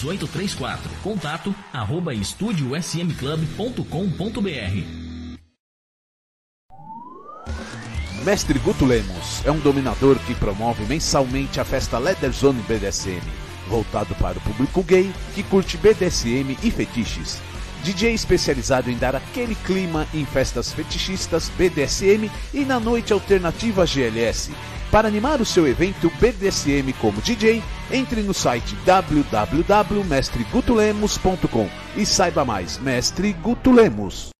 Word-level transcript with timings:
3834. 0.00 0.90
Contato 1.02 1.54
arroba 1.72 2.14
estudiosmclub.com.br. 2.14 5.10
Mestre 8.24 8.58
Guto 8.58 8.84
Lemos 8.84 9.40
é 9.46 9.50
um 9.50 9.58
dominador 9.60 10.18
que 10.20 10.34
promove 10.34 10.84
mensalmente 10.84 11.58
a 11.58 11.64
festa 11.64 11.98
Leather 11.98 12.30
Zone 12.30 12.62
BDSM, 12.68 13.22
voltado 13.66 14.14
para 14.16 14.36
o 14.36 14.40
público 14.42 14.82
gay 14.82 15.10
que 15.34 15.42
curte 15.42 15.78
BDSM 15.78 16.54
e 16.62 16.70
fetiches. 16.70 17.40
DJ 17.82 18.12
especializado 18.12 18.90
em 18.90 18.98
dar 18.98 19.16
aquele 19.16 19.54
clima 19.54 20.06
em 20.12 20.26
festas 20.26 20.70
fetichistas 20.70 21.50
BDSM 21.56 22.30
e 22.52 22.62
na 22.62 22.78
noite 22.78 23.10
alternativa 23.10 23.86
GLS. 23.86 24.50
Para 24.90 25.06
animar 25.06 25.40
o 25.40 25.44
seu 25.44 25.68
evento 25.68 26.10
BDSM 26.20 26.92
como 27.00 27.20
DJ, 27.20 27.62
entre 27.92 28.22
no 28.22 28.34
site 28.34 28.74
www.mestregutulemos.com 28.84 31.68
e 31.96 32.04
saiba 32.04 32.44
mais. 32.44 32.76
Mestre 32.78 33.32
Guto 33.32 33.70
Lemos. 33.70 34.30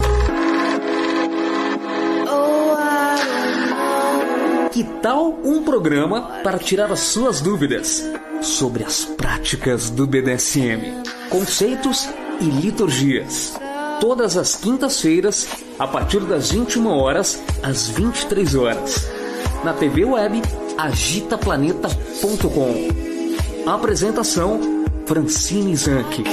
Que 4.72 4.82
tal 5.00 5.38
um 5.44 5.62
programa 5.62 6.40
para 6.42 6.58
tirar 6.58 6.90
as 6.90 6.98
suas 7.00 7.40
dúvidas 7.40 8.02
sobre 8.42 8.82
as 8.82 9.04
práticas 9.04 9.90
do 9.90 10.06
BDSM, 10.06 11.02
conceitos 11.28 12.08
e 12.40 12.44
liturgias? 12.44 13.54
Todas 14.00 14.36
as 14.36 14.56
quintas-feiras, 14.56 15.46
a 15.78 15.86
partir 15.86 16.20
das 16.20 16.50
21 16.50 16.88
horas 16.88 17.40
às 17.62 17.88
23 17.88 18.54
horas, 18.54 19.19
na 19.64 19.72
TV 19.74 20.04
web 20.04 20.40
agitaplaneta.com. 20.78 23.70
Apresentação 23.70 24.58
Francine 25.06 25.76
Zanck. 25.76 26.24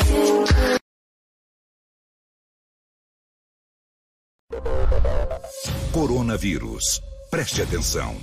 Coronavírus. 5.92 7.02
Preste 7.30 7.62
atenção. 7.62 8.16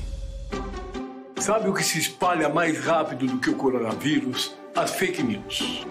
Sabe 1.38 1.69
o 1.69 1.75
que 1.75 1.82
se 1.82 1.98
espalha 1.98 2.48
mais 2.48 2.82
rápido 2.82 3.26
do 3.26 3.38
que 3.38 3.50
o 3.50 3.56
coronavírus? 3.56 4.54
As 4.75 4.92
fake 4.92 5.22
news. 5.22 5.84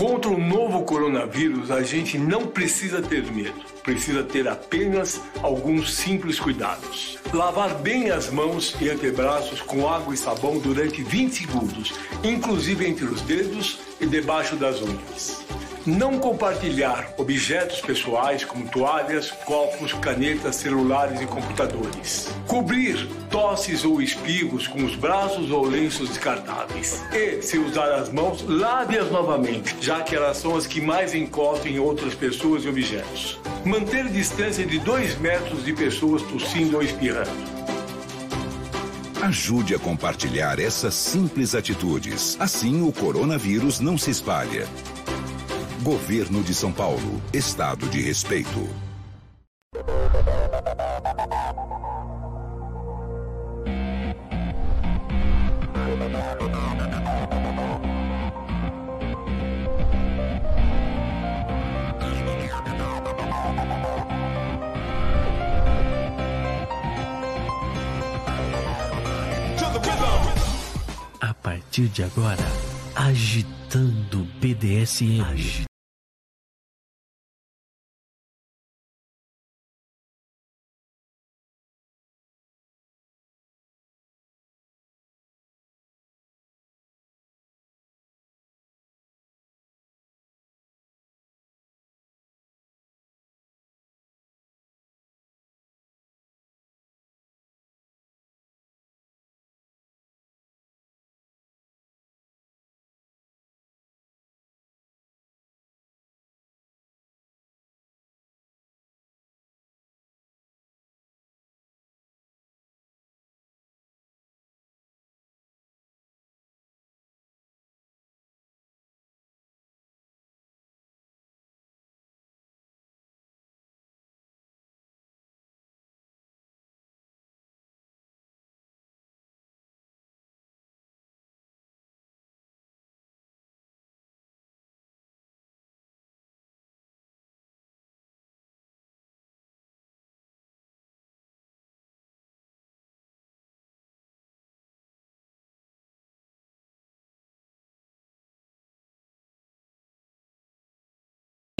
Contra 0.00 0.30
o 0.30 0.40
novo 0.40 0.82
coronavírus, 0.84 1.70
a 1.70 1.82
gente 1.82 2.16
não 2.16 2.46
precisa 2.46 3.02
ter 3.02 3.22
medo. 3.30 3.60
Precisa 3.82 4.22
ter 4.22 4.48
apenas 4.48 5.20
alguns 5.42 5.92
simples 5.92 6.40
cuidados. 6.40 7.18
Lavar 7.34 7.74
bem 7.74 8.10
as 8.10 8.30
mãos 8.30 8.74
e 8.80 8.88
antebraços 8.88 9.60
com 9.60 9.86
água 9.86 10.14
e 10.14 10.16
sabão 10.16 10.58
durante 10.58 11.02
20 11.02 11.34
segundos, 11.34 11.92
inclusive 12.24 12.86
entre 12.88 13.04
os 13.04 13.20
dedos 13.20 13.78
e 14.00 14.06
debaixo 14.06 14.56
das 14.56 14.80
unhas. 14.80 15.44
Não 15.90 16.20
compartilhar 16.20 17.12
objetos 17.16 17.80
pessoais 17.80 18.44
como 18.44 18.68
toalhas, 18.68 19.32
copos, 19.32 19.92
canetas, 19.94 20.54
celulares 20.54 21.20
e 21.20 21.26
computadores. 21.26 22.28
Cobrir 22.46 23.08
tosses 23.28 23.84
ou 23.84 24.00
espirros 24.00 24.68
com 24.68 24.84
os 24.84 24.94
braços 24.94 25.50
ou 25.50 25.66
lenços 25.66 26.10
descartáveis. 26.10 27.02
E, 27.12 27.42
se 27.42 27.58
usar 27.58 27.92
as 27.92 28.08
mãos, 28.08 28.44
lave-as 28.46 29.10
novamente, 29.10 29.76
já 29.80 30.00
que 30.02 30.14
elas 30.14 30.36
são 30.36 30.56
as 30.56 30.64
que 30.64 30.80
mais 30.80 31.12
encostam 31.12 31.72
em 31.72 31.80
outras 31.80 32.14
pessoas 32.14 32.64
e 32.64 32.68
objetos. 32.68 33.40
Manter 33.64 34.08
distância 34.10 34.64
de 34.64 34.78
2 34.78 35.18
metros 35.18 35.64
de 35.64 35.72
pessoas 35.72 36.22
tossindo 36.22 36.76
ou 36.76 36.84
espirrando. 36.84 37.30
Ajude 39.22 39.74
a 39.74 39.78
compartilhar 39.78 40.60
essas 40.60 40.94
simples 40.94 41.52
atitudes. 41.52 42.36
Assim 42.38 42.80
o 42.80 42.92
coronavírus 42.92 43.80
não 43.80 43.98
se 43.98 44.12
espalha. 44.12 44.68
Governo 45.82 46.42
de 46.42 46.54
São 46.54 46.70
Paulo. 46.70 47.22
Estado 47.32 47.88
de 47.88 48.02
respeito. 48.02 48.68
A 71.22 71.34
partir 71.34 71.88
de 71.88 72.02
agora, 72.02 72.36
agitando 72.94 74.28
BDSM. 74.42 75.69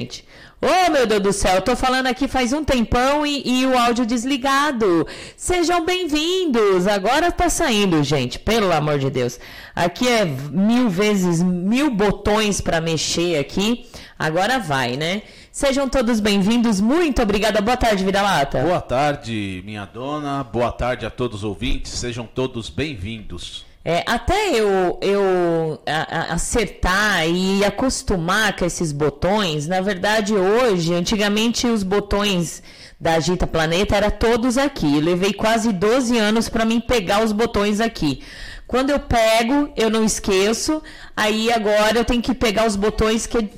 Gente. 0.00 0.24
Ô, 0.60 0.90
meu 0.90 1.06
Deus 1.06 1.22
do 1.22 1.32
céu, 1.32 1.54
eu 1.54 1.62
tô 1.62 1.74
falando 1.74 2.06
aqui 2.06 2.28
faz 2.28 2.52
um 2.52 2.62
tempão 2.62 3.24
e, 3.24 3.42
e 3.46 3.66
o 3.66 3.78
áudio 3.78 4.04
desligado. 4.04 5.06
Sejam 5.36 5.84
bem-vindos. 5.84 6.86
Agora 6.86 7.32
tá 7.32 7.48
saindo, 7.48 8.02
gente, 8.02 8.38
pelo 8.38 8.70
amor 8.72 8.98
de 8.98 9.08
Deus. 9.08 9.38
Aqui 9.74 10.06
é 10.06 10.24
mil 10.24 10.90
vezes 10.90 11.42
mil 11.42 11.90
botões 11.90 12.60
para 12.60 12.80
mexer 12.80 13.38
aqui. 13.38 13.86
Agora 14.18 14.58
vai, 14.58 14.96
né? 14.96 15.22
Sejam 15.50 15.88
todos 15.88 16.20
bem-vindos. 16.20 16.78
Muito 16.80 17.22
obrigada. 17.22 17.60
Boa 17.62 17.76
tarde, 17.76 18.04
Vida 18.04 18.20
Lata. 18.20 18.60
Boa 18.62 18.80
tarde, 18.80 19.62
minha 19.64 19.86
dona. 19.86 20.44
Boa 20.44 20.72
tarde 20.72 21.06
a 21.06 21.10
todos 21.10 21.38
os 21.38 21.44
ouvintes. 21.44 21.92
Sejam 21.92 22.26
todos 22.26 22.68
bem-vindos. 22.68 23.69
É, 23.82 24.04
até 24.06 24.50
eu, 24.50 24.98
eu 25.00 25.80
acertar 26.28 27.26
e 27.26 27.64
acostumar 27.64 28.54
com 28.54 28.64
esses 28.64 28.92
botões, 28.92 29.66
na 29.66 29.80
verdade 29.80 30.34
hoje, 30.34 30.92
antigamente 30.92 31.66
os 31.66 31.82
botões 31.82 32.62
da 33.00 33.14
Agita 33.14 33.46
Planeta 33.46 33.96
eram 33.96 34.10
todos 34.10 34.58
aqui. 34.58 34.96
Eu 34.96 35.00
levei 35.00 35.32
quase 35.32 35.72
12 35.72 36.18
anos 36.18 36.48
para 36.50 36.66
mim 36.66 36.78
pegar 36.78 37.24
os 37.24 37.32
botões 37.32 37.80
aqui. 37.80 38.22
Quando 38.66 38.90
eu 38.90 39.00
pego, 39.00 39.72
eu 39.76 39.88
não 39.88 40.04
esqueço. 40.04 40.82
Aí 41.16 41.50
agora 41.50 41.98
eu 41.98 42.04
tenho 42.04 42.22
que 42.22 42.34
pegar 42.34 42.66
os 42.66 42.76
botões 42.76 43.26
que. 43.26 43.50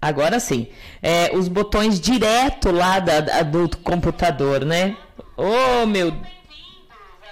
Agora 0.00 0.38
sim. 0.38 0.68
É, 1.02 1.30
os 1.34 1.48
botões 1.48 1.98
direto 1.98 2.70
lá 2.70 2.98
da, 2.98 3.20
da, 3.20 3.42
do 3.42 3.76
computador, 3.78 4.64
né? 4.64 4.94
Oh, 5.36 5.86
meu. 5.86 6.14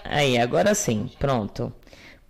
Aí, 0.05 0.39
agora 0.39 0.75
sim. 0.75 1.11
Pronto. 1.19 1.73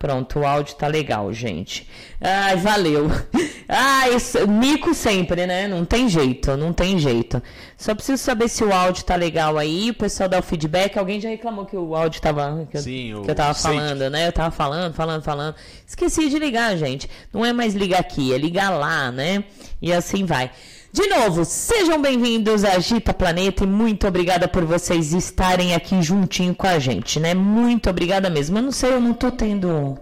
Pronto, 0.02 0.40
o 0.40 0.44
áudio 0.44 0.75
tá 0.75 0.88
legal, 0.88 1.32
gente. 1.32 1.88
Ai, 2.20 2.56
valeu. 2.56 3.08
Ai, 3.69 4.10
mico 4.49 4.93
sempre, 4.94 5.46
né? 5.46 5.69
Não 5.69 5.84
tem 5.84 6.08
jeito, 6.08 6.56
não 6.56 6.72
tem 6.72 6.99
jeito. 6.99 7.40
Só 7.78 7.94
preciso 7.94 8.20
saber 8.20 8.49
se 8.49 8.64
o 8.64 8.72
áudio 8.72 9.04
tá 9.04 9.14
legal 9.14 9.56
aí. 9.56 9.90
O 9.90 9.94
pessoal 9.94 10.28
dá 10.28 10.40
o 10.40 10.43
feedback. 10.43 10.99
Alguém 10.99 11.20
já 11.20 11.28
reclamou 11.28 11.66
que 11.66 11.76
o 11.76 11.94
áudio 11.94 12.20
tava. 12.20 12.66
Que, 12.69 12.78
Sim, 12.78 13.12
eu, 13.12 13.22
que 13.22 13.31
eu 13.31 13.34
tava 13.37 13.54
falando, 13.54 14.10
né? 14.10 14.26
Eu 14.26 14.32
tava 14.32 14.50
falando, 14.50 14.93
falando, 14.93 15.22
falando. 15.22 15.54
Esqueci 15.87 16.28
de 16.28 16.37
ligar, 16.37 16.76
gente. 16.76 17.08
Não 17.32 17.46
é 17.46 17.52
mais 17.52 17.72
ligar 17.72 18.00
aqui, 18.00 18.34
é 18.34 18.38
ligar 18.38 18.70
lá, 18.70 19.12
né? 19.12 19.44
E 19.81 19.93
assim 19.93 20.25
vai. 20.25 20.50
De 20.92 21.06
novo, 21.06 21.42
sejam 21.46 22.02
bem-vindos 22.02 22.64
à 22.64 22.72
Agita 22.72 23.14
Planeta 23.14 23.64
e 23.64 23.66
muito 23.66 24.06
obrigada 24.06 24.46
por 24.46 24.62
vocês 24.66 25.14
estarem 25.14 25.74
aqui 25.74 26.02
juntinho 26.02 26.54
com 26.54 26.66
a 26.66 26.78
gente, 26.78 27.18
né? 27.18 27.32
Muito 27.32 27.88
obrigada 27.88 28.28
mesmo. 28.28 28.58
Eu 28.58 28.62
não 28.62 28.72
sei, 28.72 28.92
eu 28.92 29.00
não 29.00 29.14
tô 29.14 29.30
tendo 29.30 29.98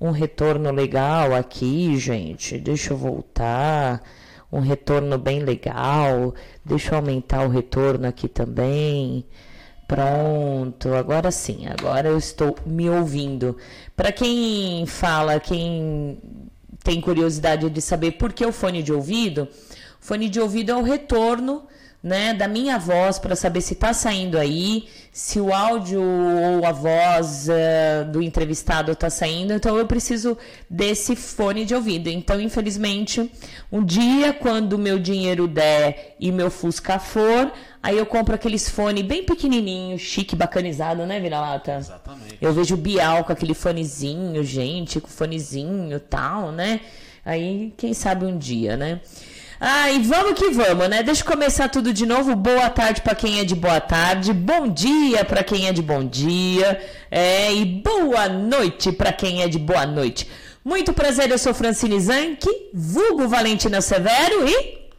um 0.00 0.10
retorno 0.10 0.72
legal 0.72 1.36
aqui, 1.36 1.96
gente. 1.98 2.58
Deixa 2.58 2.92
eu 2.92 2.96
voltar. 2.96 4.02
Um 4.50 4.58
retorno 4.58 5.16
bem 5.18 5.38
legal. 5.38 6.34
Deixa 6.64 6.94
eu 6.94 6.98
aumentar 6.98 7.46
o 7.46 7.48
retorno 7.48 8.08
aqui 8.08 8.26
também. 8.26 9.24
Pronto, 9.86 10.94
agora 10.94 11.30
sim, 11.30 11.68
agora 11.68 12.08
eu 12.08 12.18
estou 12.18 12.56
me 12.66 12.90
ouvindo. 12.90 13.56
Para 13.94 14.10
quem 14.10 14.84
fala, 14.84 15.38
quem 15.38 16.18
tem 16.82 17.00
curiosidade 17.00 17.70
de 17.70 17.80
saber 17.80 18.12
por 18.12 18.32
que 18.32 18.44
o 18.44 18.52
fone 18.52 18.82
de 18.82 18.92
ouvido, 18.92 19.46
Fone 20.00 20.28
de 20.28 20.40
ouvido 20.40 20.72
é 20.72 20.76
o 20.76 20.82
retorno 20.82 21.66
né, 22.02 22.32
da 22.32 22.46
minha 22.46 22.78
voz 22.78 23.18
para 23.18 23.34
saber 23.34 23.60
se 23.60 23.74
está 23.74 23.92
saindo 23.92 24.38
aí, 24.38 24.88
se 25.12 25.40
o 25.40 25.52
áudio 25.52 26.00
ou 26.00 26.64
a 26.64 26.70
voz 26.70 27.48
uh, 27.48 28.10
do 28.10 28.22
entrevistado 28.22 28.92
está 28.92 29.10
saindo, 29.10 29.52
então 29.52 29.76
eu 29.76 29.84
preciso 29.84 30.38
desse 30.70 31.16
fone 31.16 31.64
de 31.64 31.74
ouvido. 31.74 32.08
Então, 32.08 32.40
infelizmente, 32.40 33.30
um 33.70 33.84
dia, 33.84 34.32
quando 34.32 34.78
meu 34.78 34.98
dinheiro 34.98 35.48
der 35.48 36.14
e 36.20 36.30
meu 36.30 36.50
Fusca 36.50 37.00
for, 37.00 37.52
aí 37.82 37.98
eu 37.98 38.06
compro 38.06 38.34
aqueles 38.34 38.68
fones 38.68 39.04
bem 39.04 39.24
pequenininho, 39.24 39.98
chique, 39.98 40.36
bacanizado, 40.36 41.04
né, 41.04 41.18
Vira-Lata? 41.18 41.78
Exatamente. 41.78 42.38
Eu 42.40 42.52
vejo 42.52 42.76
o 42.76 42.78
Bial 42.78 43.24
com 43.24 43.32
aquele 43.32 43.54
fonezinho, 43.54 44.44
gente, 44.44 45.00
com 45.00 45.08
fonezinho 45.08 45.98
tal, 45.98 46.52
né? 46.52 46.80
Aí, 47.24 47.74
quem 47.76 47.92
sabe 47.92 48.24
um 48.24 48.38
dia, 48.38 48.76
né? 48.76 49.00
Ah, 49.60 49.90
e 49.90 49.98
vamos 49.98 50.38
que 50.38 50.50
vamos, 50.50 50.88
né? 50.88 51.02
Deixa 51.02 51.22
eu 51.22 51.26
começar 51.26 51.68
tudo 51.68 51.92
de 51.92 52.06
novo. 52.06 52.36
Boa 52.36 52.70
tarde 52.70 53.00
para 53.00 53.14
quem 53.16 53.40
é 53.40 53.44
de 53.44 53.56
boa 53.56 53.80
tarde, 53.80 54.32
bom 54.32 54.68
dia 54.68 55.24
para 55.24 55.42
quem 55.42 55.66
é 55.66 55.72
de 55.72 55.82
bom 55.82 56.04
dia, 56.04 56.80
é, 57.10 57.52
e 57.52 57.64
boa 57.64 58.28
noite 58.28 58.92
para 58.92 59.12
quem 59.12 59.42
é 59.42 59.48
de 59.48 59.58
boa 59.58 59.84
noite. 59.84 60.30
Muito 60.64 60.92
prazer, 60.92 61.28
eu 61.30 61.38
sou 61.38 61.52
Francine 61.52 61.98
Zanck, 61.98 62.46
vulgo 62.72 63.26
Valentina 63.26 63.80
Severo 63.80 64.48
e. 64.48 64.90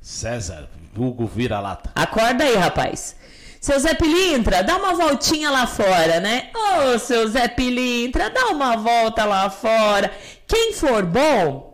César, 0.00 0.68
vulgo 0.92 1.24
vira-lata. 1.24 1.92
Acorda 1.94 2.42
aí, 2.42 2.56
rapaz. 2.56 3.14
Seu 3.60 3.78
Zé 3.78 3.94
Pilintra, 3.94 4.62
dá 4.62 4.76
uma 4.76 4.94
voltinha 4.94 5.50
lá 5.50 5.66
fora, 5.66 6.18
né? 6.18 6.50
Ô, 6.54 6.94
oh, 6.94 6.98
seu 6.98 7.28
Zé 7.28 7.46
Pilintra, 7.46 8.30
dá 8.30 8.46
uma 8.48 8.76
volta 8.76 9.24
lá 9.24 9.48
fora. 9.48 10.10
Quem 10.46 10.72
for 10.72 11.04
bom, 11.04 11.65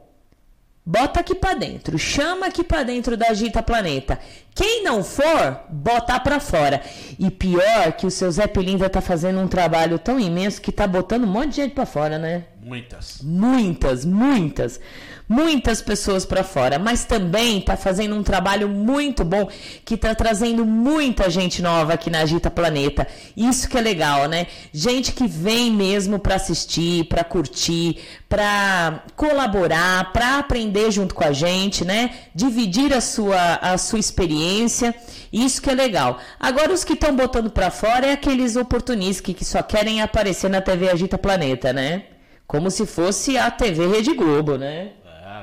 Bota 0.85 1.21
aqui 1.21 1.33
para 1.33 1.55
dentro, 1.55 1.97
chama 1.97 2.47
aqui 2.47 2.65
para 2.65 2.83
dentro 2.83 3.17
da 3.17 3.29
Agita 3.29 3.63
Planeta. 3.63 4.19
Quem 4.53 4.83
não 4.83 5.05
for, 5.05 5.61
bota 5.71 6.19
para 6.19 6.41
fora. 6.41 6.83
E 7.17 7.31
pior 7.31 7.93
que 7.93 8.05
o 8.05 8.11
seu 8.11 8.29
Zé 8.33 8.49
Pilinda 8.49 8.91
tá 8.91 9.01
fazendo 9.01 9.39
um 9.39 9.47
trabalho 9.47 9.97
tão 9.97 10.19
imenso 10.19 10.61
que 10.61 10.73
tá 10.73 10.85
botando 10.85 11.23
um 11.23 11.29
monte 11.29 11.51
de 11.51 11.57
gente 11.57 11.75
para 11.75 11.87
fora, 11.87 12.19
né? 12.19 12.47
Muitas. 12.61 13.21
Muitas, 13.23 14.05
muitas 14.05 14.81
muitas 15.29 15.81
pessoas 15.81 16.25
para 16.25 16.45
fora, 16.45 16.79
mas 16.79 17.05
também 17.05 17.59
está 17.59 17.77
fazendo 17.77 18.15
um 18.15 18.23
trabalho 18.23 18.69
muito 18.69 19.25
bom 19.25 19.49
que 19.85 19.95
está 19.95 20.15
trazendo 20.15 20.65
muita 20.65 21.31
gente 21.31 21.63
nova 21.63 21.95
aqui 21.95 22.11
na 22.11 22.21
Agita 22.21 22.51
Planeta. 22.51 23.07
Isso 23.37 23.69
que 23.69 23.79
é 23.79 23.81
legal, 23.81 24.29
né? 24.29 24.47
Gente 24.73 25.13
que 25.13 25.27
vem 25.27 25.71
mesmo 25.71 26.19
para 26.19 26.35
assistir, 26.35 27.05
para 27.05 27.25
curtir, 27.25 27.99
para 28.29 29.05
colaborar, 29.17 30.13
para 30.13 30.39
aprender 30.39 30.91
junto 30.91 31.15
com 31.15 31.25
a 31.25 31.33
gente, 31.33 31.85
né? 31.85 32.11
Dividir 32.35 32.93
a 32.93 33.01
sua, 33.01 33.55
a 33.57 33.79
sua 33.79 33.99
experiência. 33.99 34.95
Isso 35.33 35.61
que 35.63 35.71
é 35.71 35.75
legal. 35.75 36.19
Agora, 36.39 36.73
os 36.73 36.85
que 36.85 36.93
estão 36.93 37.15
botando 37.15 37.51
para 37.51 37.71
fora 37.71 38.07
é 38.07 38.13
aqueles 38.13 38.57
oportunistas 38.57 39.35
que 39.35 39.45
só 39.45 39.63
querem 39.63 40.03
aparecer 40.03 40.51
na 40.51 40.61
TV 40.61 40.91
Agita 40.91 41.19
Planeta, 41.19 41.73
né? 41.73 42.05
Como 42.47 42.71
se 42.71 42.85
fosse 42.87 43.39
a 43.39 43.51
TV 43.51 43.87
Rede 43.87 44.15
Globo, 44.15 44.57
né? 44.57 44.93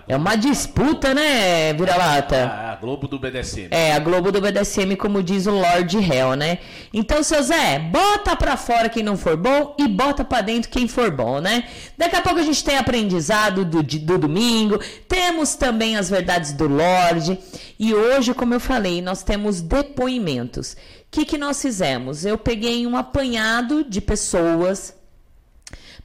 É 0.09 0.15
uma 0.15 0.35
disputa, 0.35 1.13
né, 1.13 1.71
Vira-Lata? 1.71 2.71
A 2.71 2.75
Globo 2.77 3.07
do 3.07 3.19
BDSM. 3.19 3.67
É, 3.69 3.93
a 3.93 3.99
Globo 3.99 4.31
do 4.31 4.41
BDSM, 4.41 4.95
como 4.95 5.21
diz 5.21 5.45
o 5.45 5.51
Lord 5.51 5.95
Hell, 5.97 6.35
né? 6.35 6.57
Então, 6.91 7.21
seu 7.21 7.43
Zé, 7.43 7.77
bota 7.77 8.35
pra 8.35 8.57
fora 8.57 8.89
quem 8.89 9.03
não 9.03 9.15
for 9.15 9.37
bom 9.37 9.75
e 9.77 9.87
bota 9.87 10.25
pra 10.25 10.41
dentro 10.41 10.71
quem 10.71 10.87
for 10.87 11.11
bom, 11.11 11.39
né? 11.39 11.65
Daqui 11.95 12.15
a 12.15 12.23
pouco 12.23 12.39
a 12.39 12.43
gente 12.43 12.63
tem 12.63 12.75
aprendizado 12.75 13.63
do, 13.63 13.83
do 13.83 14.17
domingo, 14.17 14.79
temos 15.07 15.53
também 15.53 15.95
as 15.95 16.09
verdades 16.09 16.53
do 16.53 16.67
Lorde. 16.67 17.37
E 17.77 17.93
hoje, 17.93 18.33
como 18.33 18.55
eu 18.55 18.59
falei, 18.59 19.03
nós 19.03 19.21
temos 19.21 19.61
depoimentos. 19.61 20.73
O 20.73 20.75
que, 21.11 21.23
que 21.23 21.37
nós 21.37 21.61
fizemos? 21.61 22.25
Eu 22.25 22.35
peguei 22.35 22.87
um 22.87 22.97
apanhado 22.97 23.83
de 23.83 24.01
pessoas 24.01 24.97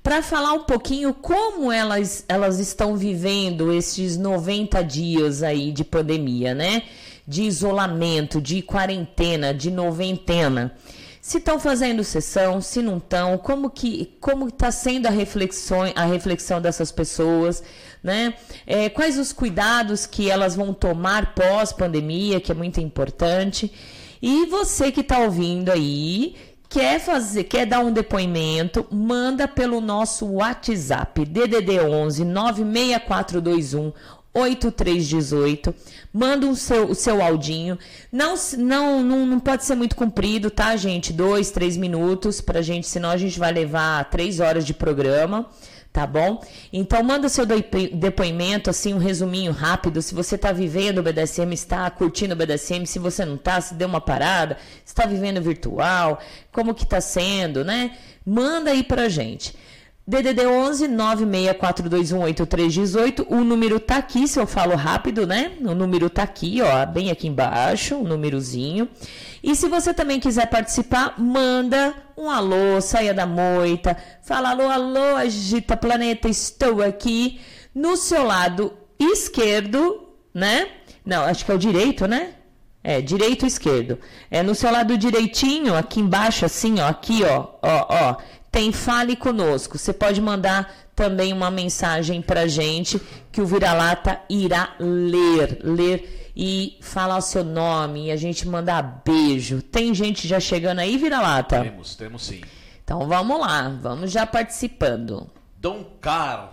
para 0.04 0.20
falar 0.20 0.52
um 0.52 0.64
pouquinho 0.64 1.14
como 1.14 1.72
elas, 1.72 2.26
elas 2.28 2.58
estão 2.58 2.94
vivendo 2.94 3.72
esses 3.72 4.18
90 4.18 4.84
dias 4.84 5.42
aí 5.42 5.72
de 5.72 5.82
pandemia, 5.82 6.54
né? 6.54 6.82
De 7.26 7.44
isolamento, 7.44 8.38
de 8.38 8.60
quarentena, 8.60 9.54
de 9.54 9.70
noventena. 9.70 10.76
Se 11.22 11.38
estão 11.38 11.58
fazendo 11.58 12.04
sessão, 12.04 12.60
se 12.60 12.82
não 12.82 12.98
estão, 12.98 13.38
como 13.38 13.70
que 13.70 14.14
como 14.20 14.48
está 14.48 14.70
sendo 14.70 15.06
a 15.06 15.10
reflexão, 15.10 15.90
a 15.96 16.04
reflexão 16.04 16.60
dessas 16.60 16.92
pessoas, 16.92 17.62
né? 18.02 18.34
É, 18.66 18.90
quais 18.90 19.18
os 19.18 19.32
cuidados 19.32 20.04
que 20.04 20.30
elas 20.30 20.54
vão 20.54 20.74
tomar 20.74 21.34
pós 21.34 21.72
pandemia, 21.72 22.42
que 22.42 22.52
é 22.52 22.54
muito 22.54 22.78
importante. 22.78 23.72
E 24.20 24.44
você 24.46 24.92
que 24.92 25.00
está 25.00 25.20
ouvindo 25.20 25.70
aí, 25.72 26.36
quer 26.74 26.98
fazer, 26.98 27.44
quer 27.44 27.66
dar 27.66 27.78
um 27.78 27.92
depoimento, 27.92 28.84
manda 28.90 29.46
pelo 29.46 29.80
nosso 29.80 30.26
WhatsApp 30.26 31.24
DDD 31.24 31.78
11 31.78 32.24
96421 32.24 33.92
8318. 34.34 35.72
Manda 36.12 36.48
o 36.48 36.56
seu, 36.56 36.90
o 36.90 36.94
seu 36.96 37.22
audinho. 37.22 37.78
Não, 38.10 38.34
não, 38.58 39.04
não, 39.04 39.24
não 39.24 39.38
pode 39.38 39.64
ser 39.64 39.76
muito 39.76 39.94
comprido, 39.94 40.50
tá, 40.50 40.74
gente? 40.74 41.12
Dois, 41.12 41.52
três 41.52 41.76
minutos 41.76 42.40
pra 42.40 42.60
gente, 42.60 42.88
senão 42.88 43.10
a 43.10 43.16
gente 43.16 43.38
vai 43.38 43.52
levar 43.52 44.10
três 44.10 44.40
horas 44.40 44.66
de 44.66 44.74
programa 44.74 45.46
tá 45.94 46.06
bom? 46.08 46.42
Então 46.72 47.00
manda 47.04 47.28
seu 47.28 47.46
depoimento, 47.46 48.68
assim, 48.68 48.92
um 48.92 48.98
resuminho 48.98 49.52
rápido, 49.52 50.02
se 50.02 50.12
você 50.12 50.34
está 50.34 50.50
vivendo 50.50 50.98
o 50.98 51.02
BDSM, 51.04 51.54
está 51.54 51.88
curtindo 51.88 52.34
o 52.34 52.36
BDSM, 52.36 52.84
se 52.84 52.98
você 52.98 53.24
não 53.24 53.36
está, 53.36 53.60
se 53.60 53.74
deu 53.74 53.86
uma 53.86 54.00
parada, 54.00 54.56
está 54.84 55.06
vivendo 55.06 55.40
virtual, 55.40 56.18
como 56.50 56.74
que 56.74 56.82
está 56.82 57.00
sendo, 57.00 57.64
né? 57.64 57.92
Manda 58.26 58.72
aí 58.72 58.82
pra 58.82 59.08
gente. 59.08 59.54
DDD 60.04 60.46
11 60.46 60.88
964218318. 60.88 63.26
O 63.30 63.44
número 63.44 63.78
tá 63.78 63.98
aqui, 63.98 64.26
se 64.26 64.40
eu 64.40 64.48
falo 64.48 64.74
rápido, 64.74 65.28
né? 65.28 65.52
O 65.60 65.76
número 65.76 66.10
tá 66.10 66.24
aqui, 66.24 66.60
ó, 66.60 66.84
bem 66.86 67.12
aqui 67.12 67.28
embaixo, 67.28 67.94
o 67.96 68.04
númerozinho. 68.04 68.88
E 69.44 69.54
se 69.54 69.68
você 69.68 69.94
também 69.94 70.18
quiser 70.18 70.46
participar, 70.46 71.14
manda 71.18 71.94
um 72.16 72.30
alô, 72.30 72.80
saia 72.80 73.12
da 73.12 73.26
moita, 73.26 73.96
fala 74.22 74.50
alô, 74.50 74.68
alô, 74.68 75.16
agita 75.16 75.76
planeta, 75.76 76.28
estou 76.28 76.82
aqui. 76.82 77.40
No 77.74 77.96
seu 77.96 78.24
lado 78.24 78.72
esquerdo, 78.98 80.08
né? 80.32 80.68
Não, 81.04 81.24
acho 81.24 81.44
que 81.44 81.50
é 81.50 81.54
o 81.54 81.58
direito, 81.58 82.06
né? 82.06 82.34
É, 82.82 83.00
direito 83.00 83.46
esquerdo. 83.46 83.98
É 84.30 84.42
no 84.42 84.54
seu 84.54 84.70
lado 84.70 84.96
direitinho, 84.96 85.74
aqui 85.74 86.00
embaixo, 86.00 86.44
assim, 86.44 86.80
ó, 86.80 86.88
aqui, 86.88 87.24
ó, 87.24 87.46
ó, 87.62 87.86
ó 87.88 88.16
tem 88.54 88.70
Fale 88.70 89.16
Conosco. 89.16 89.76
Você 89.76 89.92
pode 89.92 90.20
mandar 90.20 90.72
também 90.94 91.32
uma 91.32 91.50
mensagem 91.50 92.22
para 92.22 92.46
gente 92.46 93.00
que 93.32 93.40
o 93.40 93.46
Vira-Lata 93.46 94.20
irá 94.30 94.76
ler, 94.78 95.58
ler 95.64 96.23
e 96.36 96.78
falar 96.80 97.18
o 97.18 97.22
seu 97.22 97.44
nome 97.44 98.06
e 98.06 98.10
a 98.10 98.16
gente 98.16 98.46
mandar 98.48 99.02
beijo. 99.04 99.62
Tem 99.62 99.94
gente 99.94 100.26
já 100.26 100.40
chegando 100.40 100.80
aí, 100.80 100.96
Vira-Lata? 100.96 101.62
Temos, 101.62 101.94
temos 101.94 102.24
sim. 102.24 102.40
Então 102.82 103.06
vamos 103.06 103.40
lá, 103.40 103.68
vamos 103.80 104.10
já 104.10 104.26
participando. 104.26 105.30
Dom 105.56 105.84
Car. 106.00 106.52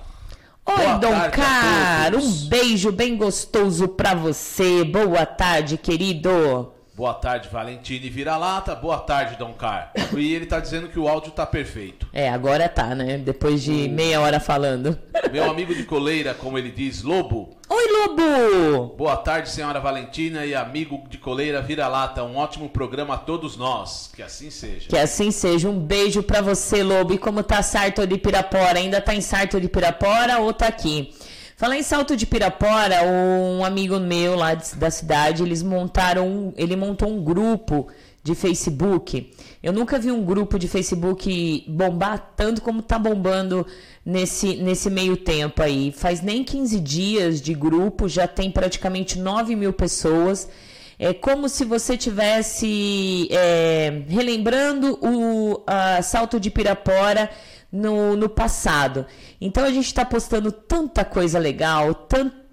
Oi, 0.65 0.75
Boa 0.75 0.97
Dom 0.97 1.31
Car, 1.31 2.15
um 2.15 2.31
beijo 2.47 2.91
bem 2.91 3.17
gostoso 3.17 3.87
para 3.87 4.13
você. 4.13 4.83
Boa 4.83 5.25
tarde, 5.25 5.77
querido. 5.77 6.71
Boa 6.93 7.15
tarde, 7.15 7.49
Valentine 7.49 8.09
Vira-Lata. 8.09 8.75
Boa 8.75 8.99
tarde, 8.99 9.35
Dom 9.35 9.53
Car. 9.53 9.91
E 10.15 10.35
ele 10.35 10.45
tá 10.45 10.59
dizendo 10.59 10.87
que 10.87 10.99
o 10.99 11.07
áudio 11.07 11.31
tá 11.31 11.47
perfeito. 11.47 12.07
É, 12.13 12.29
agora 12.29 12.69
tá, 12.69 12.93
né? 12.93 13.17
Depois 13.17 13.63
de 13.63 13.89
meia 13.89 14.21
hora 14.21 14.39
falando. 14.39 14.97
Meu 15.31 15.49
amigo 15.49 15.73
de 15.73 15.83
coleira, 15.83 16.33
como 16.35 16.57
ele 16.57 16.69
diz, 16.69 17.01
Lobo. 17.01 17.57
Lobo! 17.91 18.95
Boa 18.97 19.17
tarde, 19.17 19.49
senhora 19.49 19.79
Valentina 19.79 20.45
e 20.45 20.55
amigo 20.55 21.03
de 21.09 21.17
coleira 21.17 21.61
Vira-Lata. 21.61 22.23
Um 22.23 22.37
ótimo 22.37 22.69
programa 22.69 23.15
a 23.15 23.17
todos 23.17 23.57
nós. 23.57 24.09
Que 24.15 24.23
assim 24.23 24.49
seja. 24.49 24.87
Que 24.87 24.97
assim 24.97 25.29
seja. 25.29 25.69
Um 25.69 25.77
beijo 25.79 26.23
pra 26.23 26.41
você, 26.41 26.81
Lobo. 26.83 27.13
E 27.13 27.17
como 27.17 27.43
tá 27.43 27.61
Sarto 27.61 28.07
de 28.07 28.17
Pirapora? 28.17 28.79
Ainda 28.79 29.01
tá 29.01 29.13
em 29.13 29.21
Sarto 29.21 29.59
de 29.59 29.67
Pirapora 29.67 30.39
ou 30.39 30.53
tá 30.53 30.67
aqui? 30.67 31.13
Falar 31.57 31.77
em 31.77 31.83
Salto 31.83 32.15
de 32.17 32.25
Pirapora, 32.25 33.03
um 33.03 33.63
amigo 33.63 33.99
meu 33.99 34.35
lá 34.35 34.55
de- 34.55 34.73
da 34.75 34.89
cidade, 34.89 35.43
eles 35.43 35.61
montaram, 35.61 36.51
ele 36.57 36.75
montou 36.75 37.07
um 37.07 37.23
grupo 37.23 37.87
de 38.23 38.33
Facebook. 38.33 39.31
Eu 39.63 39.71
nunca 39.71 39.99
vi 39.99 40.11
um 40.11 40.23
grupo 40.23 40.57
de 40.57 40.67
Facebook 40.67 41.65
bombar 41.67 42.33
tanto 42.35 42.61
como 42.61 42.81
tá 42.81 42.97
bombando 42.97 43.65
nesse, 44.03 44.55
nesse 44.55 44.89
meio 44.89 45.15
tempo 45.15 45.61
aí. 45.61 45.91
Faz 45.91 46.21
nem 46.21 46.43
15 46.43 46.79
dias 46.79 47.41
de 47.41 47.53
grupo, 47.53 48.09
já 48.09 48.27
tem 48.27 48.49
praticamente 48.49 49.19
9 49.19 49.55
mil 49.55 49.71
pessoas. 49.71 50.49
É 50.97 51.13
como 51.13 51.47
se 51.47 51.63
você 51.63 51.95
tivesse 51.95 53.27
é, 53.31 54.03
relembrando 54.07 54.97
o 55.01 55.63
a 55.65 56.01
Salto 56.01 56.39
de 56.39 56.49
Pirapora 56.49 57.29
no, 57.71 58.15
no 58.15 58.29
passado. 58.29 59.05
Então 59.39 59.63
a 59.63 59.71
gente 59.71 59.85
está 59.85 60.03
postando 60.03 60.51
tanta 60.51 61.05
coisa 61.05 61.39
legal, 61.39 61.93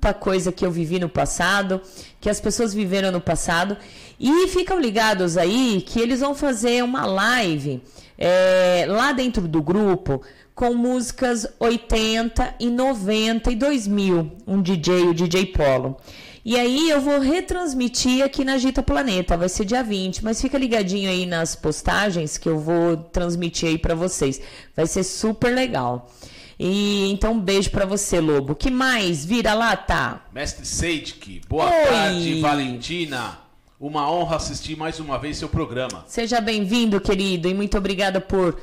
tanta 0.01 0.15
coisa 0.15 0.53
que 0.53 0.65
eu 0.65 0.71
vivi 0.71 0.99
no 0.99 1.09
passado, 1.09 1.81
que 2.21 2.31
as 2.31 2.41
pessoas 2.41 2.73
viveram 2.73 3.11
no 3.11 3.21
passado. 3.21 3.77
E 4.19 4.49
ficam 4.49 4.81
ligados 4.81 5.37
aí 5.37 5.83
que 5.87 6.01
eles 6.01 6.21
vão 6.21 6.35
fazer 6.35 6.83
uma 6.83 7.05
live 7.07 7.83
é, 8.17 8.85
lá 8.89 9.13
dentro 9.13 9.47
do 9.47 9.63
grupo 9.63 10.23
com 10.55 10.75
músicas 10.75 11.47
80 11.61 12.57
e 12.59 12.69
90 12.69 13.53
e 13.53 13.55
2000, 13.55 14.33
um 14.47 14.61
DJ, 14.61 15.03
o 15.03 15.15
DJ 15.15 15.47
Polo. 15.47 15.97
E 16.45 16.57
aí 16.57 16.89
eu 16.91 17.01
vou 17.01 17.21
retransmitir 17.21 18.25
aqui 18.25 18.45
na 18.45 18.55
Agita 18.55 18.83
Planeta, 18.83 19.37
vai 19.37 19.49
ser 19.49 19.65
dia 19.65 19.85
20, 19.85 20.25
mas 20.25 20.41
fica 20.41 20.59
ligadinho 20.59 21.09
aí 21.11 21.27
nas 21.27 21.55
postagens 21.55 22.39
que 22.39 22.49
eu 22.49 22.59
vou 22.59 22.97
transmitir 22.97 23.69
aí 23.69 23.79
pra 23.79 23.95
vocês. 23.95 24.41
Vai 24.75 24.87
ser 24.87 25.05
super 25.05 25.55
legal. 25.55 26.11
E 26.59 27.11
então 27.11 27.35
um 27.35 27.41
beijo 27.41 27.71
pra 27.71 27.87
você, 27.87 28.19
Lobo. 28.21 28.55
Que 28.55 28.71
mais? 28.71 29.25
Vira 29.25 29.55
lá, 29.55 29.77
tá? 29.77 30.27
Mestre 30.33 30.67
Seidik, 30.67 31.41
boa 31.49 31.67
Oi. 31.67 31.87
tarde, 31.87 32.41
Valentina. 32.41 33.39
Uma 33.81 34.11
honra 34.11 34.37
assistir 34.37 34.77
mais 34.77 34.99
uma 34.99 35.19
vez 35.19 35.37
seu 35.37 35.49
programa. 35.49 36.05
Seja 36.09 36.41
bem-vindo, 36.41 37.01
querido, 37.01 37.49
e 37.49 37.55
muito 37.55 37.79
obrigada 37.79 38.21
por 38.21 38.61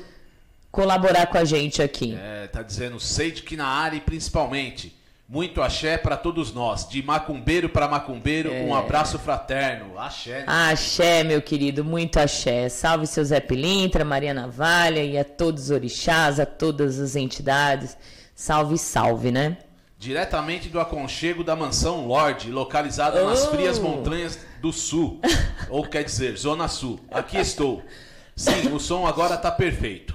colaborar 0.69 1.27
com 1.27 1.37
a 1.37 1.45
gente 1.45 1.81
aqui. 1.81 2.17
É, 2.19 2.47
tá 2.47 2.61
dizendo 2.61 2.99
Seidik 2.99 3.55
na 3.55 3.65
área 3.65 3.95
e 3.95 4.01
principalmente. 4.01 4.94
Muito 5.27 5.60
axé 5.62 5.98
para 5.98 6.15
todos 6.15 6.53
nós. 6.53 6.88
De 6.88 7.01
macumbeiro 7.01 7.67
para 7.67 7.88
macumbeiro, 7.88 8.53
um 8.53 8.75
abraço 8.75 9.17
fraterno. 9.17 9.98
Axé. 10.00 10.39
né? 10.39 10.44
Axé, 10.46 11.24
meu 11.24 11.41
querido, 11.41 11.84
muito 11.84 12.20
axé. 12.20 12.70
Salve 12.70 13.08
seu 13.08 13.25
Zé 13.25 13.39
Pilintra, 13.39 14.05
Maria 14.05 14.36
Navalha 14.36 15.03
e 15.03 15.17
a 15.17 15.24
todos 15.24 15.63
os 15.65 15.70
orixás, 15.72 16.39
a 16.39 16.46
todas 16.46 17.00
as 17.00 17.15
entidades. 17.15 17.98
Salve, 18.36 18.77
salve, 18.77 19.32
né? 19.32 19.58
Diretamente 19.98 20.70
do 20.70 20.79
aconchego 20.79 21.44
da 21.44 21.55
mansão 21.55 22.05
Lorde, 22.05 22.51
localizada 22.51 23.24
nas 23.25 23.46
Oh. 23.48 23.51
frias 23.51 23.79
montanhas 23.79 24.38
do 24.62 24.72
sul. 24.72 25.20
ou 25.70 25.84
quer 25.88 26.03
dizer, 26.03 26.38
Zona 26.38 26.67
Sul. 26.67 27.00
Aqui 27.10 27.38
estou. 27.38 27.82
Sim, 28.36 28.72
o 28.74 28.79
som 28.79 29.08
agora 29.08 29.38
tá 29.38 29.50
perfeito. 29.50 30.13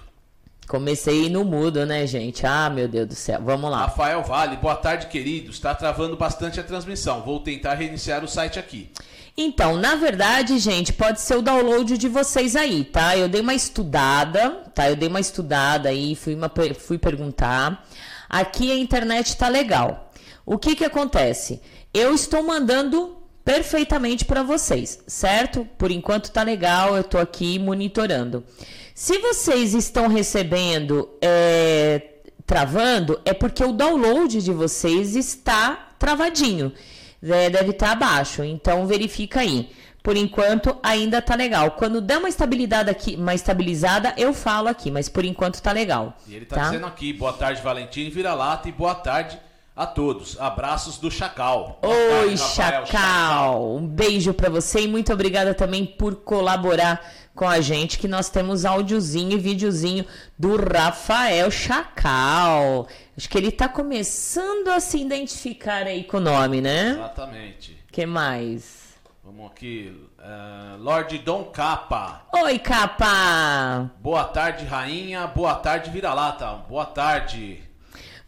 Comecei 0.71 1.29
no 1.29 1.45
mudo, 1.45 1.85
né, 1.85 2.07
gente? 2.07 2.47
Ah, 2.47 2.71
meu 2.71 2.87
Deus 2.87 3.09
do 3.09 3.15
céu. 3.17 3.41
Vamos 3.43 3.69
lá. 3.69 3.87
Rafael 3.87 4.23
Vale, 4.23 4.57
boa 4.57 4.77
tarde, 4.77 5.09
queridos. 5.09 5.57
Está 5.57 5.75
travando 5.75 6.17
bastante 6.17 6.61
a 6.61 6.63
transmissão. 6.63 7.23
Vou 7.23 7.41
tentar 7.41 7.75
reiniciar 7.75 8.23
o 8.23 8.29
site 8.29 8.57
aqui. 8.57 8.89
Então, 9.37 9.75
na 9.75 9.97
verdade, 9.97 10.57
gente, 10.61 10.93
pode 10.93 11.21
ser 11.23 11.35
o 11.35 11.43
download 11.43 11.99
de 11.99 12.09
vocês 12.09 12.55
aí, 12.55 12.85
tá? 12.85 13.17
Eu 13.17 13.29
dei 13.29 13.41
uma 13.41 13.53
estudada, 13.53 14.63
tá? 14.73 14.89
Eu 14.89 14.95
dei 14.95 15.09
uma 15.09 15.19
estudada 15.19 15.89
aí, 15.89 16.15
fui, 16.15 16.37
uma, 16.37 16.49
fui 16.79 16.99
perguntar. 16.99 17.85
Aqui 18.29 18.71
a 18.71 18.77
internet 18.77 19.37
tá 19.37 19.49
legal. 19.49 20.13
O 20.47 20.57
que 20.57 20.77
que 20.77 20.85
acontece? 20.85 21.61
Eu 21.93 22.15
estou 22.15 22.45
mandando 22.45 23.20
perfeitamente 23.51 24.25
para 24.25 24.45
vocês, 24.45 25.03
certo? 25.09 25.67
Por 25.77 25.91
enquanto 25.91 26.31
tá 26.31 26.41
legal, 26.45 26.97
eu 26.97 27.03
tô 27.03 27.19
aqui 27.19 27.59
monitorando. 27.59 28.45
Se 28.95 29.19
vocês 29.19 29.75
estão 29.75 30.07
recebendo 30.07 31.09
é, 31.21 32.01
travando, 32.47 33.21
é 33.25 33.35
porque 33.35 33.65
o 33.65 33.73
download 33.73 34.41
de 34.41 34.53
vocês 34.53 35.17
está 35.17 35.89
travadinho. 35.99 36.73
É, 37.21 37.51
deve 37.51 37.71
estar 37.71 37.91
abaixo, 37.91 38.45
então 38.45 38.87
verifica 38.87 39.41
aí. 39.41 39.69
Por 40.01 40.17
enquanto 40.17 40.79
ainda 40.81 41.21
tá 41.21 41.35
legal. 41.35 41.73
Quando 41.73 42.01
der 42.01 42.19
uma 42.19 42.29
estabilidade 42.29 42.89
aqui, 42.89 43.17
uma 43.17 43.35
estabilizada, 43.35 44.15
eu 44.17 44.33
falo 44.33 44.69
aqui, 44.69 44.93
mas 44.93 45.09
por 45.09 45.25
enquanto 45.25 45.61
tá 45.61 45.73
legal. 45.73 46.17
E 46.29 46.37
ele 46.37 46.47
tá, 46.47 46.57
tá? 46.57 46.65
dizendo 46.67 46.87
aqui, 46.87 47.13
boa 47.13 47.33
tarde, 47.33 47.61
Valentim 47.61 48.09
Vira-Lata, 48.11 48.69
e 48.69 48.73
boa 48.73 48.95
tarde 48.95 49.41
a 49.81 49.87
todos. 49.87 50.39
Abraços 50.39 50.99
do 50.99 51.11
Chacal. 51.11 51.79
Oi, 51.83 52.35
Rafael 52.35 52.85
Chacal! 52.85 53.77
Um 53.77 53.87
beijo 53.87 54.35
pra 54.35 54.51
você 54.51 54.83
e 54.83 54.89
muito 54.89 55.11
obrigada 55.11 55.55
também 55.55 55.87
por 55.87 56.17
colaborar 56.17 57.01
com 57.35 57.49
a 57.49 57.63
gente, 57.63 57.99
que 57.99 58.07
nós 58.07 58.29
temos 58.29 58.67
áudiozinho 58.67 59.33
e 59.33 59.41
videozinho 59.41 60.05
do 60.39 60.57
Rafael 60.57 61.51
Chacal. 61.51 62.87
Acho 63.17 63.27
que 63.27 63.39
ele 63.39 63.51
tá 63.51 63.71
começando 63.71 64.69
a 64.69 64.81
se 64.81 64.99
identificar 65.01 65.87
aí 65.87 66.05
com 66.05 66.19
o 66.19 66.21
nome, 66.21 66.61
né? 66.61 66.91
Exatamente. 66.91 67.79
que 67.91 68.05
mais? 68.05 68.81
Vamos 69.25 69.47
aqui. 69.51 69.97
eh, 70.19 70.77
Lorde 70.79 71.17
Dom 71.19 71.45
Capa. 71.45 72.27
Oi, 72.35 72.59
capa! 72.59 73.91
Boa 73.99 74.25
tarde, 74.25 74.67
rainha. 74.67 75.27
Boa 75.27 75.55
tarde, 75.55 75.89
Vira-Lata. 75.89 76.47
Boa 76.69 76.85
tarde. 76.85 77.70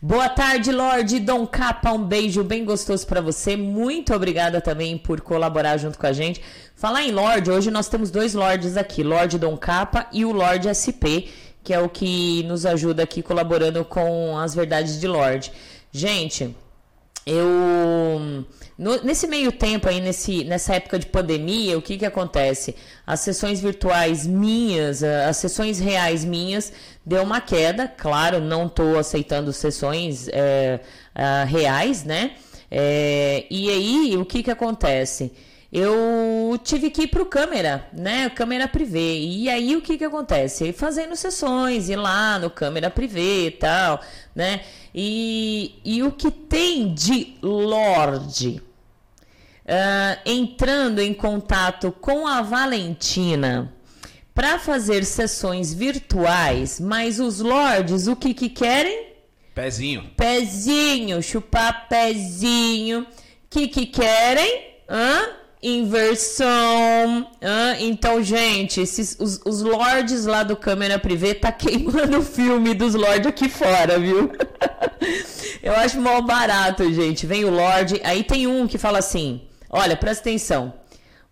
Boa 0.05 0.29
tarde, 0.29 0.73
Lorde 0.73 1.21
Dom 1.21 1.47
Capa. 1.47 1.93
Um 1.93 2.03
beijo 2.03 2.43
bem 2.43 2.65
gostoso 2.65 3.07
pra 3.07 3.21
você. 3.21 3.57
Muito 3.57 4.13
obrigada 4.13 4.61
também 4.61 4.99
por 4.99 5.21
colaborar 5.21 5.77
junto 5.77 5.97
com 5.97 6.05
a 6.05 6.13
gente. 6.13 6.43
Falar 6.75 7.05
em 7.05 7.13
Lorde, 7.13 7.53
hoje 7.53 7.71
nós 7.71 7.89
temos 7.89 8.11
dois 8.11 8.35
Lordes 8.35 8.77
aqui, 8.77 9.05
Lorde 9.05 9.39
Dom 9.39 9.57
Capa 9.57 10.09
e 10.13 10.25
o 10.25 10.33
Lorde 10.33 10.69
SP, 10.75 11.31
que 11.63 11.73
é 11.73 11.79
o 11.79 11.89
que 11.89 12.43
nos 12.49 12.67
ajuda 12.67 13.05
aqui 13.05 13.23
colaborando 13.23 13.85
com 13.85 14.37
as 14.37 14.57
verdades 14.57 14.99
de 14.99 15.07
Lorde. 15.07 15.53
Gente, 15.93 16.53
eu 17.25 18.45
no- 18.79 19.03
nesse 19.03 19.27
meio 19.27 19.53
tempo 19.53 19.89
aí 19.89 20.01
nesse, 20.01 20.45
nessa 20.45 20.75
época 20.75 20.99
de 20.99 21.07
pandemia 21.07 21.77
o 21.79 21.83
que 21.83 21.97
que 21.99 22.07
acontece 22.07 22.75
as 23.07 23.21
sessões 23.21 23.61
virtuais 23.61 24.27
minhas 24.27 25.03
a- 25.03 25.29
as 25.29 25.37
sessões 25.37 25.79
reais 25.79 26.25
minhas 26.25 26.73
deu 27.05 27.23
uma 27.23 27.41
queda 27.41 27.87
claro 27.89 28.41
não 28.41 28.67
estou 28.67 28.99
aceitando 28.99 29.53
sessões 29.53 30.29
é, 30.33 30.81
reais 31.47 32.05
né 32.05 32.33
É, 32.75 33.45
e 33.51 33.69
aí, 33.69 34.17
o 34.17 34.25
que 34.25 34.43
que 34.43 34.51
acontece? 34.51 35.31
Eu 35.73 36.61
tive 36.63 36.91
que 36.91 37.05
ir 37.05 37.07
pro 37.07 37.25
câmera, 37.25 37.89
né? 37.95 38.29
Câmera 38.29 38.69
privê. 38.69 39.19
E 39.19 39.49
aí, 39.49 39.75
o 39.75 39.81
que 39.81 39.97
que 39.97 40.05
acontece? 40.05 40.71
Fazendo 40.71 41.17
sessões, 41.17 41.89
ir 41.89 41.97
lá 41.97 42.39
no 42.39 42.51
câmera 42.51 42.91
privê 42.91 43.47
e 43.47 43.51
tal, 43.53 43.99
né? 44.35 44.61
E, 44.95 45.81
e 45.83 46.03
o 46.03 46.13
que 46.13 46.31
tem 46.31 46.93
de 46.93 47.39
Lorde 47.41 48.61
uh, 49.63 50.21
entrando 50.27 51.01
em 51.01 51.15
contato 51.15 51.91
com 51.91 52.27
a 52.27 52.43
Valentina 52.43 53.73
para 54.35 54.59
fazer 54.59 55.05
sessões 55.05 55.73
virtuais, 55.73 56.81
mas 56.81 57.19
os 57.19 57.41
lords 57.41 58.07
o 58.07 58.17
que, 58.17 58.35
que 58.35 58.49
querem? 58.49 59.07
Pezinho. 59.55 60.11
Pezinho, 60.17 61.23
chupar 61.23 61.89
pezinho. 61.89 63.03
O 63.03 63.07
que, 63.51 63.69
que 63.69 63.87
querem? 63.87 64.65
Hã? 64.89 65.42
Inversão. 65.63 67.31
Então, 67.79 68.23
gente, 68.23 68.81
esses, 68.81 69.17
os, 69.21 69.41
os 69.45 69.63
lords 69.63 70.27
lá 70.27 70.43
do 70.43 70.57
câmera 70.57 70.99
privê 70.99 71.35
tá 71.35 71.53
queimando 71.53 72.19
o 72.21 72.23
filme 72.23 72.75
dos 72.75 72.95
lords 72.95 73.29
aqui 73.29 73.49
fora, 73.49 73.99
viu? 73.99 74.33
Eu 75.63 75.75
acho 75.77 76.01
mal 76.01 76.21
barato, 76.23 76.93
gente. 76.93 77.27
Vem 77.27 77.45
o 77.45 77.51
lord, 77.51 78.01
aí 78.03 78.25
tem 78.25 78.47
um 78.49 78.67
que 78.67 78.77
fala 78.77 78.99
assim: 78.99 79.43
olha, 79.71 79.97
presta 79.97 80.29
atenção. 80.29 80.75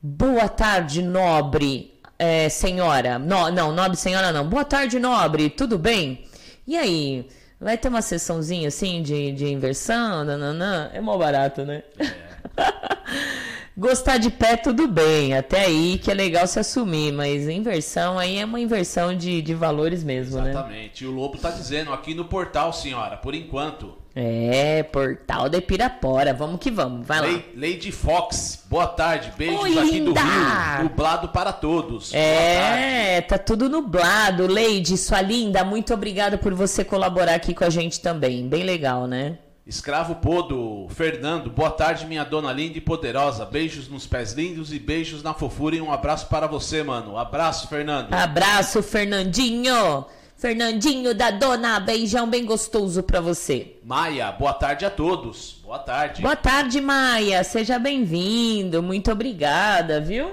Boa 0.01 0.49
tarde, 0.49 1.03
nobre 1.03 2.01
é, 2.21 2.49
senhora. 2.49 3.19
No, 3.19 3.51
não, 3.51 3.73
nobre 3.73 3.97
senhora 3.97 4.31
não. 4.31 4.49
Boa 4.49 4.65
tarde, 4.65 5.01
nobre. 5.01 5.51
Tudo 5.51 5.79
bem? 5.79 6.25
E 6.67 6.77
aí? 6.77 7.27
Vai 7.61 7.77
ter 7.77 7.89
uma 7.89 8.01
sessãozinha 8.01 8.69
assim 8.69 9.03
de, 9.03 9.33
de 9.33 9.47
inversão? 9.47 10.25
Nananã? 10.25 10.91
É 10.95 11.01
mó 11.01 11.19
barato, 11.19 11.65
né? 11.65 11.83
É. 11.99 13.41
Gostar 13.77 14.19
de 14.19 14.31
pé, 14.31 14.57
tudo 14.57 14.87
bem. 14.89 15.35
Até 15.35 15.63
aí 15.65 15.99
que 15.99 16.11
é 16.11 16.15
legal 16.15 16.47
se 16.47 16.59
assumir, 16.59 17.13
mas 17.13 17.49
inversão 17.49 18.19
aí 18.19 18.39
é 18.39 18.45
uma 18.45 18.61
inversão 18.61 19.17
de, 19.17 19.41
de 19.41 19.55
valores 19.55 20.05
mesmo, 20.05 20.33
Exatamente. 20.39 20.55
né? 20.55 20.61
Exatamente. 20.61 21.05
E 21.05 21.07
o 21.07 21.11
Lobo 21.13 21.39
tá 21.39 21.51
dizendo 21.51 21.93
aqui 21.93 22.15
no 22.15 22.25
portal, 22.25 22.73
senhora, 22.73 23.17
por 23.17 23.35
enquanto. 23.35 24.01
É, 24.15 24.83
Portal 24.83 25.49
de 25.49 25.61
Pirapora. 25.61 26.35
Vamos 26.35 26.59
que 26.59 26.71
vamos. 26.71 27.07
Vai 27.07 27.21
lá. 27.21 27.41
Lady 27.55 27.93
Fox, 27.93 28.65
boa 28.69 28.89
tarde. 28.89 29.33
Beijos 29.39 29.61
Oi, 29.61 29.79
aqui 29.79 29.91
linda. 30.01 30.13
do 30.13 30.21
Rio. 30.21 30.83
Nublado 30.83 31.29
para 31.29 31.53
todos. 31.53 32.13
É, 32.13 33.21
tá 33.21 33.39
tudo 33.39 33.69
nublado. 33.69 34.53
Lady, 34.53 34.99
sua 34.99 35.23
linda, 35.23 35.65
muito 35.65 35.95
obrigada 35.95 36.37
por 36.37 36.53
você 36.55 36.85
colaborar 36.85 37.35
aqui 37.35 37.55
com 37.55 37.65
a 37.65 37.71
gente 37.71 38.01
também. 38.01 38.49
Bem 38.49 38.65
legal, 38.65 39.07
né? 39.07 39.39
Escravo 39.71 40.17
Podo, 40.17 40.89
Fernando, 40.89 41.49
boa 41.49 41.71
tarde, 41.71 42.05
minha 42.05 42.25
dona 42.25 42.53
linda 42.53 42.77
e 42.79 42.81
poderosa. 42.81 43.47
Beijos 43.47 43.89
nos 43.89 44.05
pés 44.05 44.33
lindos 44.33 44.73
e 44.73 44.81
beijos 44.81 45.23
na 45.23 45.33
fofura 45.33 45.77
e 45.77 45.81
um 45.81 45.93
abraço 45.93 46.27
para 46.27 46.49
você, 46.49 46.83
mano. 46.83 47.17
Abraço, 47.17 47.69
Fernando. 47.69 48.13
Abraço, 48.13 48.83
Fernandinho. 48.83 50.05
Fernandinho 50.37 51.15
da 51.15 51.31
Dona, 51.31 51.79
beijão 51.79 52.29
bem 52.29 52.45
gostoso 52.45 53.01
para 53.05 53.21
você. 53.21 53.77
Maia, 53.85 54.33
boa 54.33 54.55
tarde 54.55 54.85
a 54.85 54.91
todos. 54.91 55.61
Boa 55.63 55.79
tarde. 55.79 56.21
Boa 56.21 56.35
tarde, 56.35 56.81
Maia. 56.81 57.45
Seja 57.45 57.79
bem-vindo. 57.79 58.83
Muito 58.83 59.13
obrigada, 59.13 60.01
viu? 60.01 60.33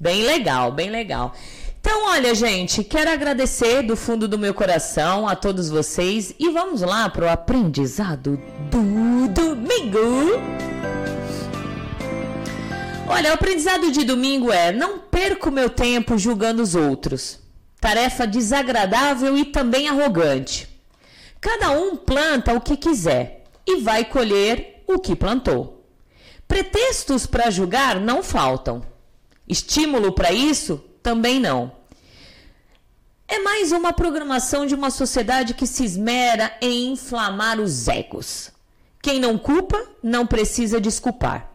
Bem 0.00 0.22
legal, 0.22 0.72
bem 0.72 0.88
legal. 0.88 1.34
Então, 1.80 2.06
olha, 2.06 2.34
gente, 2.34 2.82
quero 2.84 3.10
agradecer 3.10 3.82
do 3.82 3.96
fundo 3.96 4.26
do 4.26 4.38
meu 4.38 4.52
coração 4.52 5.28
a 5.28 5.34
todos 5.34 5.68
vocês 5.68 6.34
e 6.38 6.50
vamos 6.50 6.80
lá 6.82 7.08
para 7.08 7.26
o 7.26 7.30
aprendizado 7.30 8.40
do 8.70 9.28
domingo. 9.28 9.98
Olha, 13.08 13.30
o 13.30 13.34
aprendizado 13.34 13.90
de 13.90 14.04
domingo 14.04 14.52
é: 14.52 14.72
não 14.72 14.98
perco 14.98 15.50
meu 15.50 15.70
tempo 15.70 16.18
julgando 16.18 16.62
os 16.62 16.74
outros 16.74 17.40
tarefa 17.80 18.26
desagradável 18.26 19.36
e 19.36 19.44
também 19.44 19.88
arrogante. 19.88 20.68
Cada 21.40 21.70
um 21.70 21.96
planta 21.96 22.52
o 22.54 22.60
que 22.60 22.76
quiser 22.76 23.44
e 23.66 23.76
vai 23.76 24.04
colher 24.04 24.82
o 24.86 24.98
que 24.98 25.14
plantou. 25.14 25.86
Pretextos 26.46 27.26
para 27.26 27.50
julgar 27.50 28.00
não 28.00 28.22
faltam. 28.22 28.82
Estímulo 29.46 30.12
para 30.12 30.32
isso 30.32 30.82
também 31.08 31.40
não. 31.40 31.72
É 33.26 33.38
mais 33.38 33.72
uma 33.72 33.94
programação 33.94 34.66
de 34.66 34.74
uma 34.74 34.90
sociedade 34.90 35.54
que 35.54 35.66
se 35.66 35.82
esmera 35.82 36.52
em 36.60 36.92
inflamar 36.92 37.58
os 37.58 37.88
egos. 37.88 38.50
Quem 39.00 39.18
não 39.18 39.38
culpa 39.38 39.82
não 40.02 40.26
precisa 40.26 40.78
desculpar. 40.78 41.50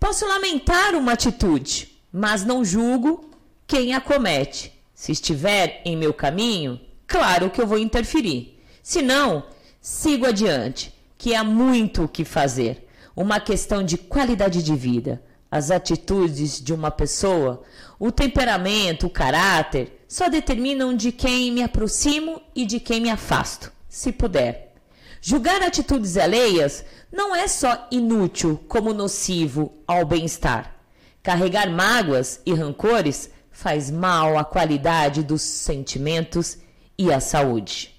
Posso 0.00 0.26
lamentar 0.26 0.94
uma 0.94 1.12
atitude, 1.12 2.00
mas 2.10 2.46
não 2.46 2.64
julgo 2.64 3.30
quem 3.66 3.92
a 3.92 4.00
comete 4.00 4.72
se 4.94 5.12
estiver 5.12 5.82
em 5.84 5.94
meu 5.94 6.14
caminho, 6.14 6.80
claro 7.06 7.50
que 7.50 7.60
eu 7.60 7.66
vou 7.66 7.78
interferir. 7.78 8.58
Se 8.82 9.02
não, 9.02 9.44
sigo 9.82 10.24
adiante, 10.24 10.94
que 11.18 11.34
há 11.34 11.44
muito 11.44 12.04
o 12.04 12.08
que 12.08 12.24
fazer. 12.24 12.88
Uma 13.14 13.38
questão 13.38 13.82
de 13.82 13.98
qualidade 13.98 14.62
de 14.62 14.74
vida. 14.74 15.22
As 15.50 15.70
atitudes 15.70 16.58
de 16.58 16.72
uma 16.72 16.90
pessoa, 16.90 17.62
o 17.98 18.12
temperamento, 18.12 19.06
o 19.06 19.10
caráter, 19.10 20.04
só 20.06 20.28
determinam 20.28 20.94
de 20.94 21.12
quem 21.12 21.50
me 21.50 21.62
aproximo 21.62 22.40
e 22.54 22.64
de 22.64 22.78
quem 22.80 23.00
me 23.00 23.10
afasto, 23.10 23.72
se 23.88 24.12
puder. 24.12 24.74
Julgar 25.20 25.62
atitudes 25.62 26.16
alheias 26.16 26.84
não 27.12 27.34
é 27.34 27.48
só 27.48 27.88
inútil, 27.90 28.62
como 28.68 28.94
nocivo 28.94 29.72
ao 29.86 30.04
bem-estar. 30.04 30.74
Carregar 31.22 31.68
mágoas 31.68 32.40
e 32.46 32.54
rancores 32.54 33.30
faz 33.50 33.90
mal 33.90 34.38
à 34.38 34.44
qualidade 34.44 35.22
dos 35.22 35.42
sentimentos 35.42 36.58
e 36.96 37.12
à 37.12 37.18
saúde. 37.18 37.94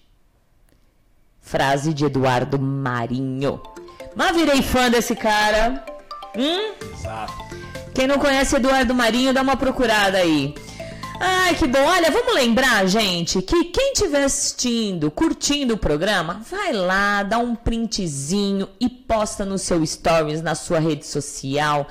Frase 1.42 1.94
de 1.94 2.06
Eduardo 2.06 2.58
Marinho. 2.58 3.62
Mas 4.16 4.36
virei 4.36 4.62
fã 4.62 4.90
desse 4.90 5.16
cara. 5.16 5.86
Hum? 6.36 6.74
Exato. 6.94 7.59
Quem 7.94 8.08
não 8.08 8.18
conhece 8.18 8.56
Eduardo 8.56 8.94
Marinho, 8.94 9.34
dá 9.34 9.42
uma 9.42 9.58
procurada 9.58 10.18
aí. 10.18 10.54
Ai, 11.20 11.56
que 11.56 11.68
bom. 11.68 11.84
Olha, 11.84 12.10
vamos 12.12 12.34
lembrar, 12.34 12.88
gente, 12.88 13.42
que 13.42 13.66
quem 13.66 13.92
estiver 13.92 14.24
assistindo, 14.24 15.12
curtindo 15.12 15.74
o 15.74 15.78
programa, 15.78 16.42
vai 16.50 16.72
lá, 16.72 17.24
dá 17.24 17.38
um 17.38 17.56
printzinho 17.56 18.70
e 18.80 18.88
posta 18.88 19.44
no 19.44 19.58
seu 19.58 19.86
stories, 19.86 20.42
na 20.42 20.56
sua 20.56 20.80
rede 20.80 21.06
social 21.06 21.88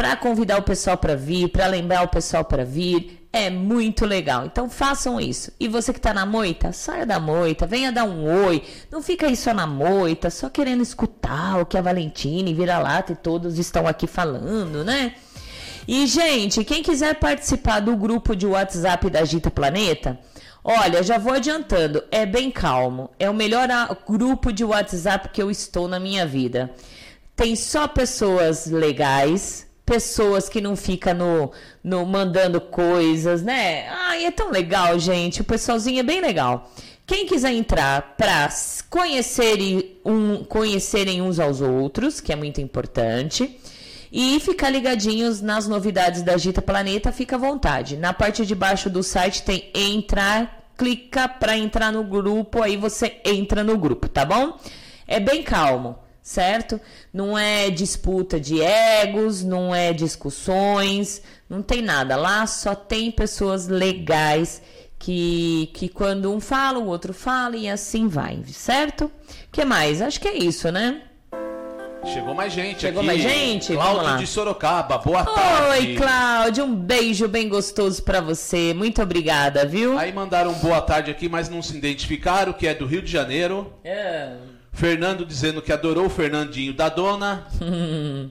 para 0.00 0.16
convidar 0.16 0.56
o 0.56 0.62
pessoal 0.62 0.96
para 0.96 1.14
vir, 1.14 1.50
para 1.50 1.66
lembrar 1.66 2.02
o 2.02 2.08
pessoal 2.08 2.42
para 2.42 2.64
vir. 2.64 3.22
É 3.30 3.50
muito 3.50 4.06
legal. 4.06 4.46
Então 4.46 4.70
façam 4.70 5.20
isso. 5.20 5.52
E 5.60 5.68
você 5.68 5.92
que 5.92 5.98
está 5.98 6.14
na 6.14 6.24
moita, 6.24 6.72
saia 6.72 7.04
da 7.04 7.20
moita, 7.20 7.66
venha 7.66 7.92
dar 7.92 8.04
um 8.04 8.46
oi. 8.46 8.62
Não 8.90 9.02
fica 9.02 9.26
aí 9.26 9.36
só 9.36 9.52
na 9.52 9.66
moita, 9.66 10.30
só 10.30 10.48
querendo 10.48 10.82
escutar 10.82 11.60
o 11.60 11.66
que 11.66 11.76
a 11.76 11.82
Valentina 11.82 12.48
e 12.48 12.54
Vira-Lata 12.54 13.12
e 13.12 13.16
todos 13.16 13.58
estão 13.58 13.86
aqui 13.86 14.06
falando, 14.06 14.82
né? 14.82 15.16
E, 15.86 16.06
gente, 16.06 16.64
quem 16.64 16.82
quiser 16.82 17.14
participar 17.16 17.80
do 17.80 17.96
grupo 17.96 18.36
de 18.36 18.46
WhatsApp 18.46 19.08
da 19.10 19.24
Gita 19.24 19.50
Planeta, 19.50 20.18
olha, 20.62 21.02
já 21.02 21.18
vou 21.18 21.32
adiantando, 21.32 22.02
é 22.10 22.24
bem 22.26 22.50
calmo. 22.50 23.10
É 23.18 23.28
o 23.28 23.34
melhor 23.34 23.68
grupo 24.08 24.52
de 24.52 24.64
WhatsApp 24.64 25.30
que 25.30 25.42
eu 25.42 25.50
estou 25.50 25.88
na 25.88 25.98
minha 25.98 26.26
vida. 26.26 26.70
Tem 27.34 27.56
só 27.56 27.88
pessoas 27.88 28.66
legais, 28.66 29.66
pessoas 29.86 30.48
que 30.48 30.60
não 30.60 30.76
ficam 30.76 31.14
no, 31.14 31.52
no 31.82 32.06
mandando 32.06 32.60
coisas, 32.60 33.42
né? 33.42 33.88
Ai, 33.88 34.26
é 34.26 34.30
tão 34.30 34.50
legal, 34.50 34.98
gente. 34.98 35.40
O 35.40 35.44
pessoalzinho 35.44 36.00
é 36.00 36.04
bem 36.04 36.20
legal. 36.20 36.70
Quem 37.06 37.26
quiser 37.26 37.52
entrar 37.52 38.14
para 38.16 38.48
um, 40.04 40.44
conhecerem 40.44 41.20
uns 41.20 41.40
aos 41.40 41.60
outros, 41.60 42.20
que 42.20 42.32
é 42.32 42.36
muito 42.36 42.60
importante, 42.60 43.59
e 44.10 44.40
ficar 44.40 44.70
ligadinhos 44.70 45.40
nas 45.40 45.68
novidades 45.68 46.22
da 46.22 46.36
Gita 46.36 46.60
Planeta, 46.60 47.12
fica 47.12 47.36
à 47.36 47.38
vontade. 47.38 47.96
Na 47.96 48.12
parte 48.12 48.44
de 48.44 48.54
baixo 48.54 48.90
do 48.90 49.02
site 49.02 49.42
tem 49.42 49.70
entrar, 49.74 50.72
clica 50.76 51.28
para 51.28 51.56
entrar 51.56 51.92
no 51.92 52.02
grupo, 52.02 52.62
aí 52.62 52.76
você 52.76 53.20
entra 53.24 53.62
no 53.62 53.78
grupo, 53.78 54.08
tá 54.08 54.24
bom? 54.24 54.58
É 55.06 55.20
bem 55.20 55.42
calmo 55.42 55.98
certo? 56.22 56.80
Não 57.12 57.36
é 57.36 57.70
disputa 57.70 58.38
de 58.38 58.60
egos, 58.60 59.42
não 59.42 59.74
é 59.74 59.92
discussões, 59.92 61.22
não 61.48 61.62
tem 61.62 61.82
nada. 61.82 62.14
Lá 62.14 62.46
só 62.46 62.74
tem 62.74 63.10
pessoas 63.10 63.66
legais 63.66 64.62
que, 64.98 65.70
que 65.74 65.88
quando 65.88 66.32
um 66.32 66.40
fala, 66.40 66.78
o 66.78 66.86
outro 66.86 67.12
fala 67.12 67.56
e 67.56 67.68
assim 67.68 68.06
vai, 68.06 68.42
certo? 68.46 69.10
que 69.50 69.64
mais? 69.64 70.00
Acho 70.00 70.20
que 70.20 70.28
é 70.28 70.36
isso, 70.36 70.70
né? 70.70 71.02
Chegou 72.04 72.34
mais 72.34 72.52
gente 72.52 72.80
Chegou 72.80 73.00
aqui. 73.00 73.06
mais 73.06 73.20
gente? 73.20 73.72
Cláudio 73.74 74.18
de 74.18 74.26
Sorocaba, 74.26 74.98
boa 74.98 75.24
tarde. 75.24 75.88
Oi, 75.88 75.94
Cláudio, 75.96 76.64
um 76.64 76.74
beijo 76.74 77.28
bem 77.28 77.48
gostoso 77.48 78.02
para 78.02 78.20
você. 78.20 78.72
Muito 78.74 79.02
obrigada, 79.02 79.66
viu? 79.66 79.98
Aí 79.98 80.12
mandaram 80.12 80.52
boa 80.54 80.80
tarde 80.80 81.10
aqui, 81.10 81.28
mas 81.28 81.48
não 81.48 81.62
se 81.62 81.76
identificaram, 81.76 82.52
que 82.52 82.66
é 82.66 82.74
do 82.74 82.86
Rio 82.86 83.02
de 83.02 83.10
Janeiro. 83.10 83.72
É. 83.84 84.32
Fernando 84.72 85.26
dizendo 85.26 85.60
que 85.60 85.72
adorou 85.72 86.06
o 86.06 86.10
Fernandinho 86.10 86.72
da 86.72 86.88
dona. 86.88 87.46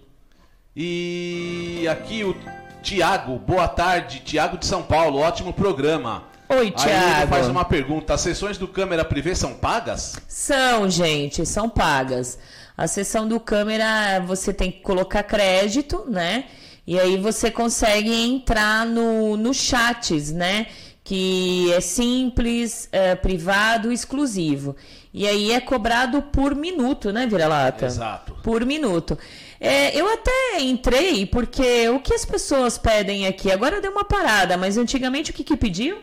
e 0.76 1.86
aqui 1.90 2.24
o 2.24 2.36
Tiago, 2.82 3.38
boa 3.38 3.68
tarde, 3.68 4.22
Tiago 4.26 4.58
de 4.58 4.66
São 4.66 4.82
Paulo, 4.82 5.20
ótimo 5.20 5.54
programa. 5.54 6.24
Oi, 6.50 6.72
Thiago. 6.72 7.28
faz 7.28 7.48
uma 7.48 7.64
pergunta: 7.64 8.16
as 8.16 8.22
sessões 8.22 8.58
do 8.58 8.68
câmera 8.68 9.06
privê 9.06 9.36
são 9.36 9.54
pagas? 9.54 10.18
São, 10.28 10.90
gente, 10.90 11.46
são 11.46 11.70
pagas. 11.70 12.40
A 12.80 12.88
sessão 12.88 13.28
do 13.28 13.42
câmera 13.42 14.22
você 14.22 14.54
tem 14.54 14.72
que 14.72 14.80
colocar 14.80 15.22
crédito, 15.24 16.06
né? 16.08 16.46
E 16.88 16.98
aí 16.98 17.18
você 17.18 17.52
consegue 17.52 18.10
entrar 18.10 18.86
no, 18.86 19.36
no 19.36 19.54
chats, 19.54 20.32
né? 20.32 20.66
Que 21.04 21.74
é 21.74 21.82
simples, 21.82 22.88
é, 22.94 23.16
privado, 23.16 23.92
exclusivo. 23.92 24.78
E 25.14 25.28
aí 25.28 25.52
é 25.52 25.60
cobrado 25.60 26.22
por 26.22 26.56
minuto, 26.56 27.12
né, 27.12 27.28
Vira-Lata? 27.28 27.86
Exato. 27.86 28.38
Por 28.42 28.66
minuto. 28.66 29.20
É, 29.60 29.94
eu 29.94 30.08
até 30.14 30.62
entrei 30.62 31.26
porque 31.26 31.90
o 31.90 32.00
que 32.00 32.14
as 32.14 32.24
pessoas 32.24 32.78
pedem 32.78 33.28
aqui, 33.28 33.52
agora 33.52 33.82
deu 33.82 33.92
uma 33.92 34.06
parada, 34.06 34.56
mas 34.56 34.78
antigamente 34.78 35.32
o 35.32 35.34
que 35.34 35.44
que 35.44 35.58
pediam? 35.58 36.00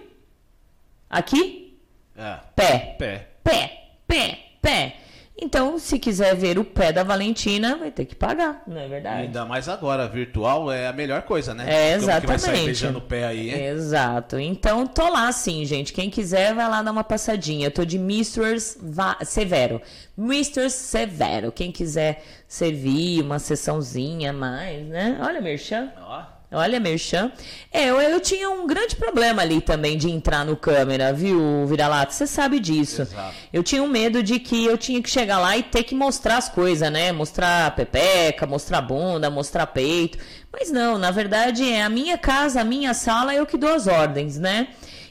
Aqui? 1.08 1.78
É. 2.14 2.36
Pé 2.54 2.96
Pé. 2.98 3.28
pé, 3.42 3.88
pé, 4.06 4.38
pé. 4.60 5.06
Então, 5.38 5.79
se 5.79 5.99
quiser 5.99 6.35
ver 6.35 6.59
o 6.59 6.64
pé 6.64 6.90
da 6.92 7.03
Valentina, 7.03 7.77
vai 7.77 7.90
ter 7.90 8.07
que 8.07 8.14
pagar, 8.14 8.62
não 8.66 8.79
é 8.81 8.88
verdade? 8.88 9.22
Ainda 9.25 9.44
mais 9.44 9.68
agora, 9.68 10.09
virtual 10.09 10.72
é 10.72 10.87
a 10.88 10.92
melhor 10.94 11.20
coisa, 11.22 11.53
né? 11.53 11.64
É, 11.68 11.99
Como 11.99 12.01
que 12.20 12.27
vai 12.27 12.38
sair 12.38 12.53
exatamente. 12.53 12.64
beijando 12.64 12.99
o 12.99 13.03
pé 13.03 13.27
aí, 13.27 13.51
hein? 13.51 13.64
Exato. 13.66 14.38
Então, 14.38 14.87
tô 14.87 15.07
lá 15.11 15.31
sim, 15.33 15.62
gente. 15.66 15.92
Quem 15.92 16.09
quiser, 16.09 16.55
vai 16.55 16.66
lá 16.66 16.83
dar 16.83 16.90
uma 16.90 17.05
passadinha. 17.05 17.66
Eu 17.66 17.70
tô 17.70 17.85
de 17.85 17.99
Misters 17.99 18.79
Va- 18.81 19.18
Severo. 19.25 19.83
Misters 20.16 20.72
Severo. 20.72 21.53
Quem 21.53 21.70
quiser 21.70 22.22
servir 22.49 23.20
uma 23.20 23.38
sessãozinha 23.38 24.31
a 24.31 24.33
mais, 24.33 24.87
né? 24.87 25.18
Olha, 25.20 25.40
Merchan. 25.42 25.92
Ó. 26.01 26.36
Olha, 26.52 26.78
Merchan. 26.78 27.32
É, 27.72 27.87
eu, 27.90 28.00
eu 28.00 28.20
tinha 28.20 28.48
um 28.48 28.66
grande 28.68 28.94
problema 28.94 29.42
ali 29.42 29.61
também 29.61 29.98
de 29.98 30.09
entrar 30.09 30.44
no 30.44 30.56
câmera, 30.56 31.12
viu, 31.12 31.66
Vira-Lata? 31.66 32.12
Você 32.12 32.26
sabe 32.26 32.61
disso. 32.61 33.02
Exato. 33.02 33.35
Eu 33.52 33.62
tinha 33.64 33.82
um 33.82 33.88
medo 33.88 34.22
de 34.22 34.38
que 34.38 34.64
eu 34.64 34.78
tinha 34.78 35.02
que 35.02 35.11
chegar 35.11 35.38
lá 35.40 35.56
e 35.56 35.64
ter 35.64 35.82
que 35.82 35.94
mostrar 35.94 36.37
as 36.37 36.48
coisas, 36.48 36.90
né? 36.90 37.11
Mostrar 37.11 37.74
pepeca, 37.74 38.46
mostrar 38.46 38.80
bunda, 38.80 39.28
mostrar 39.28 39.66
peito. 39.66 40.18
Mas 40.52 40.70
não, 40.70 40.96
na 40.96 41.11
verdade 41.11 41.68
é 41.68 41.82
a 41.82 41.88
minha 41.88 42.16
casa, 42.16 42.61
a 42.61 42.64
minha 42.64 42.94
sala, 42.94 43.35
eu 43.35 43.44
que 43.44 43.59
dou 43.59 43.74
as 43.74 43.88
ordens, 43.88 44.38
né? 44.38 44.68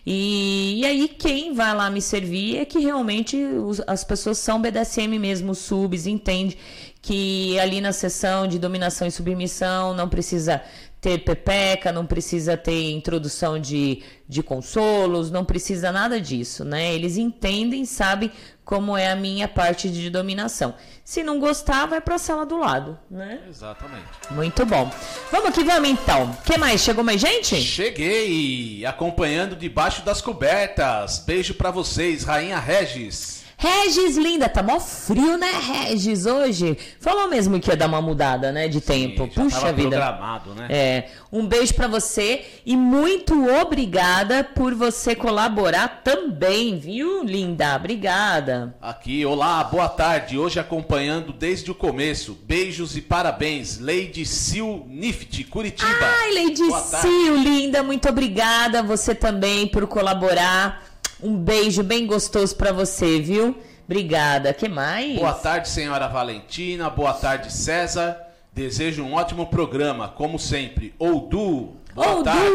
E, 0.07 0.81
e 0.81 0.85
aí 0.85 1.07
quem 1.07 1.53
vai 1.53 1.73
lá 1.75 1.89
me 1.89 2.01
servir 2.01 2.57
é 2.59 2.65
que 2.65 2.79
realmente 2.79 3.35
os- 3.43 3.81
as 3.87 4.03
pessoas 4.03 4.37
são 4.37 4.61
BDSM 4.61 5.17
mesmo, 5.19 5.53
subs, 5.55 6.05
entende 6.05 6.57
que 7.01 7.57
ali 7.59 7.81
na 7.81 7.91
sessão 7.91 8.47
de 8.47 8.57
dominação 8.57 9.07
e 9.07 9.11
submissão 9.11 9.93
não 9.93 10.07
precisa 10.09 10.61
ter 11.05 11.19
pepeca, 11.19 11.91
não 11.91 12.03
precisa 12.03 12.57
ter 12.57 12.89
introdução 12.89 13.59
de, 13.59 14.01
de 14.27 14.41
consolos, 14.41 15.29
não 15.29 15.45
precisa 15.45 15.91
nada 15.91 16.19
disso, 16.19 16.65
né? 16.65 16.95
Eles 16.95 17.15
entendem, 17.15 17.85
sabem 17.85 18.31
como 18.63 18.97
é 18.97 19.11
a 19.11 19.15
minha 19.15 19.47
parte 19.47 19.87
de 19.87 20.09
dominação. 20.09 20.73
Se 21.03 21.21
não 21.21 21.39
gostar, 21.39 21.85
vai 21.85 22.01
pra 22.01 22.17
sala 22.17 22.43
do 22.43 22.57
lado, 22.57 22.97
né? 23.07 23.39
Exatamente. 23.47 24.07
Muito 24.31 24.65
bom. 24.65 24.91
Vamos 25.31 25.51
que 25.51 25.63
vamos 25.63 25.89
então. 25.89 26.35
que 26.43 26.57
mais? 26.57 26.81
Chegou 26.81 27.03
mais 27.03 27.21
gente? 27.21 27.55
Cheguei, 27.61 28.83
acompanhando 28.83 29.55
debaixo 29.55 30.03
das 30.03 30.23
cobertas. 30.23 31.19
Beijo 31.19 31.53
pra 31.53 31.69
vocês, 31.69 32.23
Rainha 32.23 32.57
Regis. 32.57 33.34
Regis, 33.57 34.17
linda, 34.17 34.49
tá 34.49 34.61
mó 34.61 34.79
frio, 34.79 35.37
né, 35.37 35.49
Regis, 35.51 36.25
hoje? 36.25 36.77
Falou 36.99 37.29
mesmo 37.29 37.59
que 37.59 37.69
ia 37.69 37.77
dar 37.77 37.87
uma 37.87 38.01
mudada, 38.01 38.51
né, 38.51 38.67
de 38.67 38.81
tempo. 38.81 39.29
já 39.31 39.43
Puxa 39.43 39.59
tava 39.59 39.73
vida. 39.73 39.89
programado, 39.89 40.53
né? 40.55 40.67
É, 40.69 41.09
um 41.31 41.47
beijo 41.47 41.73
pra 41.73 41.87
você 41.87 42.43
e 42.65 42.75
muito 42.75 43.47
obrigada 43.61 44.43
por 44.43 44.75
você 44.75 45.15
colaborar 45.15 46.01
também, 46.03 46.77
viu, 46.77 47.23
linda? 47.23 47.75
Obrigada. 47.75 48.75
Aqui, 48.81 49.25
olá, 49.25 49.63
boa 49.63 49.87
tarde. 49.87 50.37
Hoje 50.37 50.59
acompanhando 50.59 51.31
desde 51.31 51.71
o 51.71 51.75
começo. 51.75 52.37
Beijos 52.43 52.97
e 52.97 53.01
parabéns. 53.01 53.79
Lady 53.79 54.25
Sil 54.25 54.83
Nift, 54.87 55.43
Curitiba. 55.45 55.87
Ai, 56.21 56.33
Lady 56.43 56.67
Boa 56.67 56.81
tarde. 56.81 57.07
Sil, 57.07 57.35
linda, 57.37 57.81
muito 57.81 58.07
obrigada 58.09 58.83
você 58.83 59.15
também 59.15 59.65
por 59.67 59.87
colaborar. 59.87 60.83
Um 61.25 61.35
beijo 61.35 61.81
bem 61.81 62.05
gostoso 62.05 62.55
pra 62.55 62.71
você, 62.71 63.19
viu? 63.19 63.57
Obrigada. 63.85 64.53
Que 64.53 64.69
mais? 64.69 65.17
Boa 65.17 65.33
tarde, 65.33 65.67
senhora 65.69 66.07
Valentina. 66.07 66.87
Boa 66.87 67.13
tarde, 67.13 67.51
César. 67.51 68.15
Desejo 68.53 69.01
um 69.01 69.15
ótimo 69.15 69.47
programa, 69.47 70.07
como 70.07 70.37
sempre. 70.37 70.93
Oudu, 70.99 71.71
boa 71.95 72.19
Ô, 72.19 72.23
tarde. 72.23 72.51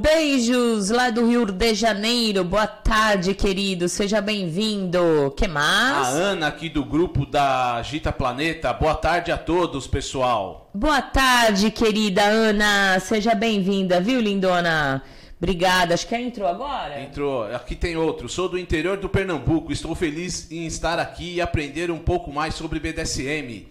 Beijos 0.00 0.90
lá 0.90 1.10
do 1.10 1.24
Rio 1.24 1.46
de 1.46 1.72
Janeiro. 1.72 2.42
Boa 2.42 2.66
tarde, 2.66 3.32
querido. 3.32 3.88
Seja 3.88 4.20
bem-vindo. 4.20 5.32
Que 5.36 5.44
A 5.44 5.48
mais? 5.48 6.08
Ana 6.08 6.48
aqui 6.48 6.68
do 6.68 6.84
grupo 6.84 7.24
da 7.24 7.80
Gita 7.84 8.10
Planeta. 8.10 8.72
Boa 8.72 8.96
tarde 8.96 9.30
a 9.30 9.38
todos, 9.38 9.86
pessoal. 9.86 10.68
Boa 10.74 11.00
tarde, 11.00 11.70
querida 11.70 12.24
Ana. 12.24 12.98
Seja 12.98 13.36
bem-vinda, 13.36 14.00
viu, 14.00 14.20
lindona? 14.20 15.00
Obrigada. 15.40 15.94
Acho 15.94 16.06
que 16.06 16.14
ela 16.14 16.24
entrou 16.24 16.48
agora. 16.48 17.00
Entrou. 17.00 17.44
Aqui 17.54 17.76
tem 17.76 17.96
outro. 17.96 18.28
Sou 18.28 18.48
do 18.48 18.58
interior 18.58 18.96
do 18.96 19.08
Pernambuco. 19.08 19.72
Estou 19.72 19.94
feliz 19.94 20.50
em 20.50 20.66
estar 20.66 20.98
aqui 20.98 21.34
e 21.34 21.40
aprender 21.40 21.90
um 21.90 21.98
pouco 21.98 22.32
mais 22.32 22.54
sobre 22.54 22.80
BDSM. 22.80 23.68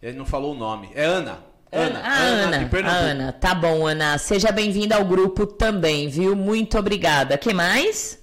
Ele 0.00 0.16
não 0.16 0.24
falou 0.24 0.54
o 0.54 0.58
nome. 0.58 0.90
É 0.94 1.04
Ana. 1.04 1.38
Ana. 1.72 2.00
a 2.00 2.12
Ana, 2.18 2.58
de 2.58 2.64
a 2.64 2.68
Pernambuco. 2.68 3.04
Ana. 3.04 3.32
Tá 3.32 3.54
bom, 3.54 3.86
Ana. 3.86 4.16
Seja 4.18 4.52
bem-vinda 4.52 4.96
ao 4.96 5.04
grupo 5.04 5.44
também, 5.46 6.08
viu? 6.08 6.36
Muito 6.36 6.78
obrigada. 6.78 7.36
Que 7.36 7.52
mais? 7.52 8.22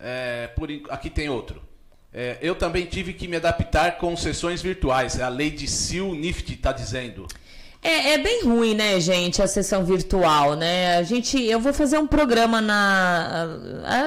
É, 0.00 0.48
por 0.48 0.68
aqui 0.90 1.08
tem 1.08 1.28
outro. 1.28 1.62
É, 2.12 2.38
eu 2.40 2.54
também 2.54 2.84
tive 2.86 3.12
que 3.12 3.26
me 3.26 3.36
adaptar 3.36 3.98
com 3.98 4.16
sessões 4.16 4.60
virtuais. 4.60 5.20
A 5.20 5.28
Lady 5.28 5.66
Sil 5.70 6.14
Nift 6.14 6.52
está 6.52 6.72
dizendo. 6.72 7.26
É, 7.86 8.14
é 8.14 8.18
bem 8.18 8.44
ruim, 8.44 8.74
né, 8.74 8.98
gente, 8.98 9.42
a 9.42 9.46
sessão 9.46 9.84
virtual, 9.84 10.56
né? 10.56 10.96
A 10.96 11.02
gente, 11.02 11.38
eu 11.44 11.60
vou 11.60 11.70
fazer 11.74 11.98
um 11.98 12.06
programa 12.06 12.58
na 12.58 13.46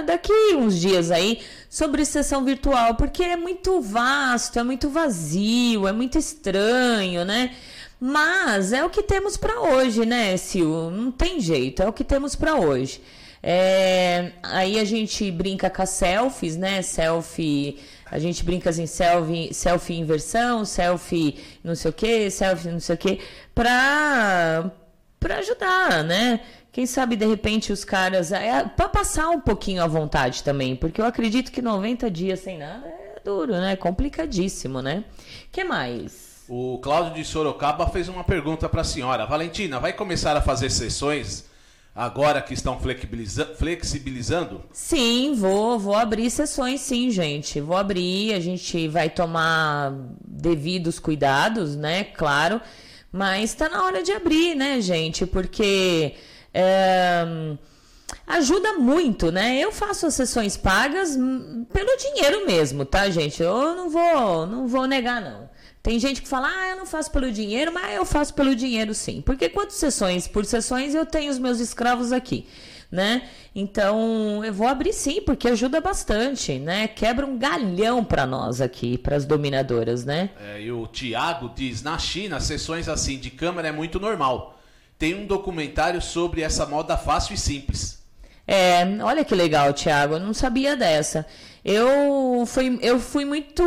daqui 0.03 0.33
uns 0.55 0.79
dias 0.79 1.11
aí 1.11 1.41
sobre 1.69 2.03
sessão 2.03 2.43
virtual, 2.43 2.95
porque 2.95 3.21
é 3.21 3.37
muito 3.37 3.79
vasto, 3.79 4.57
é 4.57 4.63
muito 4.63 4.89
vazio, 4.89 5.87
é 5.87 5.91
muito 5.91 6.17
estranho, 6.17 7.23
né? 7.23 7.51
Mas 7.99 8.73
é 8.73 8.83
o 8.83 8.89
que 8.89 9.03
temos 9.03 9.37
pra 9.37 9.61
hoje, 9.61 10.07
né, 10.07 10.35
Sil? 10.41 10.89
Não 10.89 11.11
tem 11.11 11.39
jeito, 11.39 11.83
é 11.83 11.87
o 11.87 11.93
que 11.93 12.03
temos 12.03 12.35
pra 12.35 12.55
hoje. 12.55 12.99
É, 13.43 14.31
aí 14.41 14.79
a 14.79 14.83
gente 14.85 15.29
brinca 15.31 15.69
com 15.69 15.83
as 15.83 15.91
selfies, 15.91 16.57
né? 16.57 16.81
Selfie. 16.81 17.77
A 18.12 18.20
gente 18.20 18.43
brinca 18.43 18.70
assim, 18.70 18.86
selfie, 18.86 19.54
selfie 19.54 20.00
inversão, 20.00 20.63
selfie 20.63 21.39
não 21.63 21.76
sei 21.76 21.91
o 21.91 21.93
que, 21.93 22.30
selfie 22.30 22.70
não 22.70 22.80
sei 22.80 22.96
o 22.96 22.98
que, 22.98 23.20
pra, 23.54 24.72
pra 25.20 25.38
ajudar, 25.38 26.04
né? 26.04 26.39
Quem 26.72 26.86
sabe 26.86 27.15
de 27.15 27.26
repente 27.26 27.74
os 27.74 27.84
caras. 27.84 28.32
É, 28.32 28.63
pra 28.63 28.88
passar 28.88 29.30
um 29.30 29.39
pouquinho 29.39 29.84
à 29.84 29.88
vontade 29.88 30.43
também, 30.43 30.76
porque 30.76 31.02
eu 31.02 31.06
acredito 31.06 31.52
que 31.52 31.62
90 31.62 32.10
dias 32.12 32.39
sem 32.39 32.58
nada 32.58 32.88
é 32.88 33.20
duro, 33.24 33.54
né? 33.54 33.76
Complicadíssimo, 33.76 34.82
né? 34.82 35.04
que 35.52 35.63
mais? 35.63 36.46
O 36.48 36.78
Cláudio 36.78 37.15
de 37.15 37.26
Sorocaba 37.26 37.88
fez 37.88 38.08
uma 38.08 38.24
pergunta 38.24 38.70
para 38.70 38.82
a 38.82 38.86
senhora. 38.86 39.26
Valentina, 39.26 39.80
vai 39.80 39.91
começar 39.91 40.38
a 40.38 40.41
fazer 40.41 40.70
sessões 40.70 41.46
agora 41.97 42.41
que 42.43 42.53
estão 42.53 42.79
flexibiliza- 42.79 43.55
flexibilizando? 43.57 44.63
Sim, 44.71 45.33
vou, 45.36 45.79
vou 45.79 45.95
abrir 45.95 46.29
sessões, 46.29 46.81
sim, 46.81 47.10
gente. 47.10 47.60
Vou 47.60 47.75
abrir, 47.75 48.33
a 48.33 48.39
gente 48.39 48.88
vai 48.88 49.10
tomar 49.10 49.91
devidos 50.23 50.99
cuidados, 50.99 51.75
né? 51.75 52.03
Claro. 52.03 52.62
Mas 53.12 53.55
tá 53.55 53.67
na 53.67 53.83
hora 53.83 54.03
de 54.03 54.12
abrir, 54.12 54.53
né, 54.53 54.79
gente? 54.79 55.25
Porque 55.25 56.13
é, 56.53 57.25
ajuda 58.27 58.73
muito, 58.73 59.31
né? 59.31 59.57
Eu 59.60 59.71
faço 59.71 60.05
as 60.05 60.13
sessões 60.13 60.55
pagas 60.55 61.15
hum, 61.15 61.65
pelo 61.73 61.97
dinheiro 61.97 62.45
mesmo, 62.45 62.86
tá, 62.86 63.10
gente? 63.10 63.41
Eu 63.41 63.75
não 63.75 63.89
vou, 63.89 64.45
não 64.45 64.67
vou 64.67 64.86
negar, 64.86 65.19
não. 65.21 65.49
Tem 65.88 65.97
gente 66.02 66.21
que 66.21 66.28
fala, 66.28 66.50
ah, 66.50 66.71
eu 66.71 66.76
não 66.76 66.86
faço 66.86 67.10
pelo 67.10 67.32
dinheiro, 67.32 67.71
mas 67.73 67.95
eu 67.95 68.04
faço 68.04 68.34
pelo 68.34 68.54
dinheiro 68.54 68.93
sim. 68.93 69.21
Porque 69.21 69.47
quantas 69.47 69.76
sessões 69.76 70.28
por 70.28 70.43
sessões 70.43 70.93
eu 70.93 71.06
tenho 71.06 71.32
os 71.32 71.39
meus 71.39 71.62
escravos 71.62 72.12
aqui, 72.12 72.45
né? 72.91 73.30
Então 73.56 74.43
eu 74.43 74.54
vou 74.54 74.67
abrir 74.67 74.91
sim, 74.91 75.21
porque 75.21 75.47
ajuda 75.47 75.80
bastante, 75.80 76.60
né? 76.60 76.89
Quebra 76.89 77.26
um 77.26 77.38
galhão 77.38 78.04
pra 78.04 78.26
nós 78.26 78.60
aqui, 78.60 78.97
pras 78.97 79.23
dominadoras, 79.23 80.04
né? 80.04 80.32
É, 80.41 80.62
e 80.62 80.69
o 80.73 80.86
Tiago 80.88 81.50
diz: 81.56 81.82
na 81.82 81.97
China, 81.97 82.41
sessões 82.41 82.89
assim 82.89 83.17
de 83.17 83.30
câmera 83.30 83.69
é 83.69 83.71
muito 83.71 83.97
normal. 83.97 84.60
Tem 85.00 85.15
um 85.15 85.26
documentário 85.26 86.02
sobre 86.02 86.41
essa 86.41 86.65
moda 86.65 86.97
fácil 86.97 87.34
e 87.34 87.38
simples. 87.38 87.97
É, 88.45 88.84
olha 89.02 89.23
que 89.23 89.34
legal, 89.34 89.71
Thiago, 89.71 90.15
eu 90.15 90.19
não 90.19 90.34
sabia 90.34 90.76
dessa. 90.76 91.26
Eu 91.67 92.45
fui, 92.45 92.80
eu 92.82 92.97
fui 92.97 93.25
muito. 93.25 93.62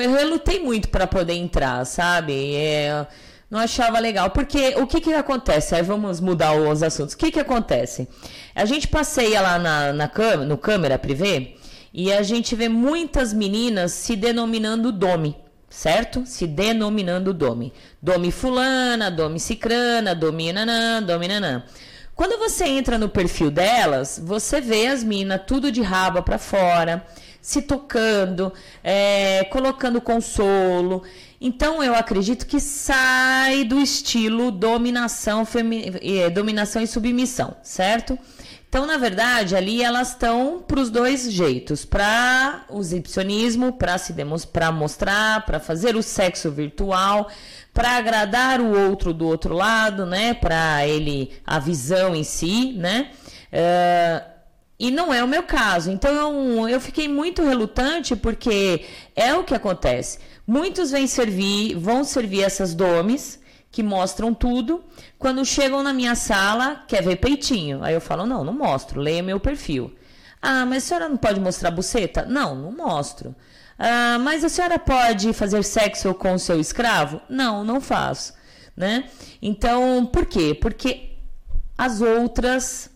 Eu 0.00 0.10
relutei 0.10 0.58
muito 0.58 0.88
para 0.88 1.06
poder 1.06 1.34
entrar, 1.34 1.84
sabe? 1.84 2.56
É, 2.56 3.06
não 3.50 3.58
achava 3.58 3.98
legal. 3.98 4.30
Porque 4.30 4.74
o 4.78 4.86
que 4.86 5.02
que 5.02 5.12
acontece? 5.12 5.74
Aí 5.74 5.82
vamos 5.82 6.18
mudar 6.18 6.54
os 6.54 6.82
assuntos. 6.82 7.14
O 7.14 7.18
que 7.18 7.30
que 7.30 7.40
acontece? 7.40 8.08
A 8.54 8.64
gente 8.64 8.88
passeia 8.88 9.42
lá 9.42 9.58
na, 9.58 9.92
na 9.92 10.10
no 10.46 10.56
câmera 10.56 10.98
privê 10.98 11.56
e 11.92 12.10
a 12.10 12.22
gente 12.22 12.56
vê 12.56 12.70
muitas 12.70 13.34
meninas 13.34 13.92
se 13.92 14.16
denominando 14.16 14.90
Domi 14.90 15.36
certo? 15.72 16.24
Se 16.26 16.46
denominando 16.46 17.32
Domi. 17.32 17.72
Domi 18.00 18.30
fulana, 18.30 19.10
Domi 19.10 19.40
cicrana, 19.40 20.14
Domi 20.14 20.52
nanã, 20.52 21.02
Domi 21.02 21.26
nanã. 21.26 21.64
Quando 22.14 22.38
você 22.38 22.64
entra 22.66 22.98
no 22.98 23.08
perfil 23.08 23.50
delas, 23.50 24.20
você 24.22 24.60
vê 24.60 24.86
as 24.86 25.02
minas 25.02 25.40
tudo 25.46 25.72
de 25.72 25.80
raba 25.80 26.22
para 26.22 26.38
fora, 26.38 27.04
se 27.42 27.60
tocando, 27.60 28.52
é, 28.82 29.44
colocando 29.50 30.00
consolo. 30.00 31.02
Então 31.40 31.82
eu 31.82 31.92
acredito 31.92 32.46
que 32.46 32.60
sai 32.60 33.64
do 33.64 33.80
estilo 33.80 34.52
dominação, 34.52 35.46
é, 36.00 36.30
dominação 36.30 36.80
e 36.80 36.86
submissão, 36.86 37.56
certo? 37.62 38.16
Então, 38.72 38.86
na 38.86 38.96
verdade, 38.96 39.54
ali 39.54 39.82
elas 39.82 40.12
estão 40.12 40.64
para 40.66 40.80
os 40.80 40.88
dois 40.88 41.30
jeitos, 41.30 41.84
para 41.84 42.64
o 42.70 42.80
exibicionismo, 42.80 43.74
para 43.74 43.98
se 43.98 44.14
para 44.50 44.72
mostrar, 44.72 45.44
para 45.44 45.60
fazer 45.60 45.94
o 45.94 46.02
sexo 46.02 46.50
virtual, 46.50 47.28
para 47.74 47.98
agradar 47.98 48.62
o 48.62 48.88
outro 48.88 49.12
do 49.12 49.26
outro 49.26 49.52
lado, 49.54 50.06
né? 50.06 50.32
Para 50.32 50.86
ele 50.86 51.32
a 51.46 51.58
visão 51.58 52.14
em 52.14 52.24
si, 52.24 52.72
né? 52.72 53.10
Uh, 53.52 54.31
e 54.82 54.90
não 54.90 55.14
é 55.14 55.22
o 55.22 55.28
meu 55.28 55.44
caso. 55.44 55.92
Então 55.92 56.68
eu, 56.68 56.80
fiquei 56.80 57.06
muito 57.06 57.40
relutante 57.40 58.16
porque 58.16 58.84
é 59.14 59.32
o 59.32 59.44
que 59.44 59.54
acontece. 59.54 60.18
Muitos 60.44 60.90
vêm 60.90 61.06
servir, 61.06 61.76
vão 61.76 62.02
servir 62.02 62.42
essas 62.42 62.74
domes 62.74 63.38
que 63.70 63.80
mostram 63.80 64.34
tudo. 64.34 64.82
Quando 65.20 65.44
chegam 65.44 65.84
na 65.84 65.92
minha 65.92 66.16
sala, 66.16 66.82
quer 66.88 67.00
ver 67.00 67.14
peitinho. 67.20 67.84
Aí 67.84 67.94
eu 67.94 68.00
falo: 68.00 68.26
não, 68.26 68.42
não 68.42 68.52
mostro, 68.52 69.00
leia 69.00 69.22
meu 69.22 69.38
perfil. 69.38 69.94
Ah, 70.42 70.66
mas 70.66 70.82
a 70.82 70.86
senhora 70.88 71.08
não 71.08 71.16
pode 71.16 71.38
mostrar 71.38 71.70
buceta? 71.70 72.26
Não, 72.26 72.56
não 72.56 72.72
mostro. 72.72 73.36
Ah, 73.78 74.18
mas 74.18 74.42
a 74.42 74.48
senhora 74.48 74.80
pode 74.80 75.32
fazer 75.32 75.62
sexo 75.62 76.12
com 76.12 76.34
o 76.34 76.40
seu 76.40 76.58
escravo? 76.58 77.20
Não, 77.28 77.62
não 77.62 77.80
faço. 77.80 78.34
Né? 78.76 79.04
Então, 79.40 80.04
por 80.06 80.26
quê? 80.26 80.58
Porque 80.60 81.18
as 81.78 82.00
outras 82.00 82.91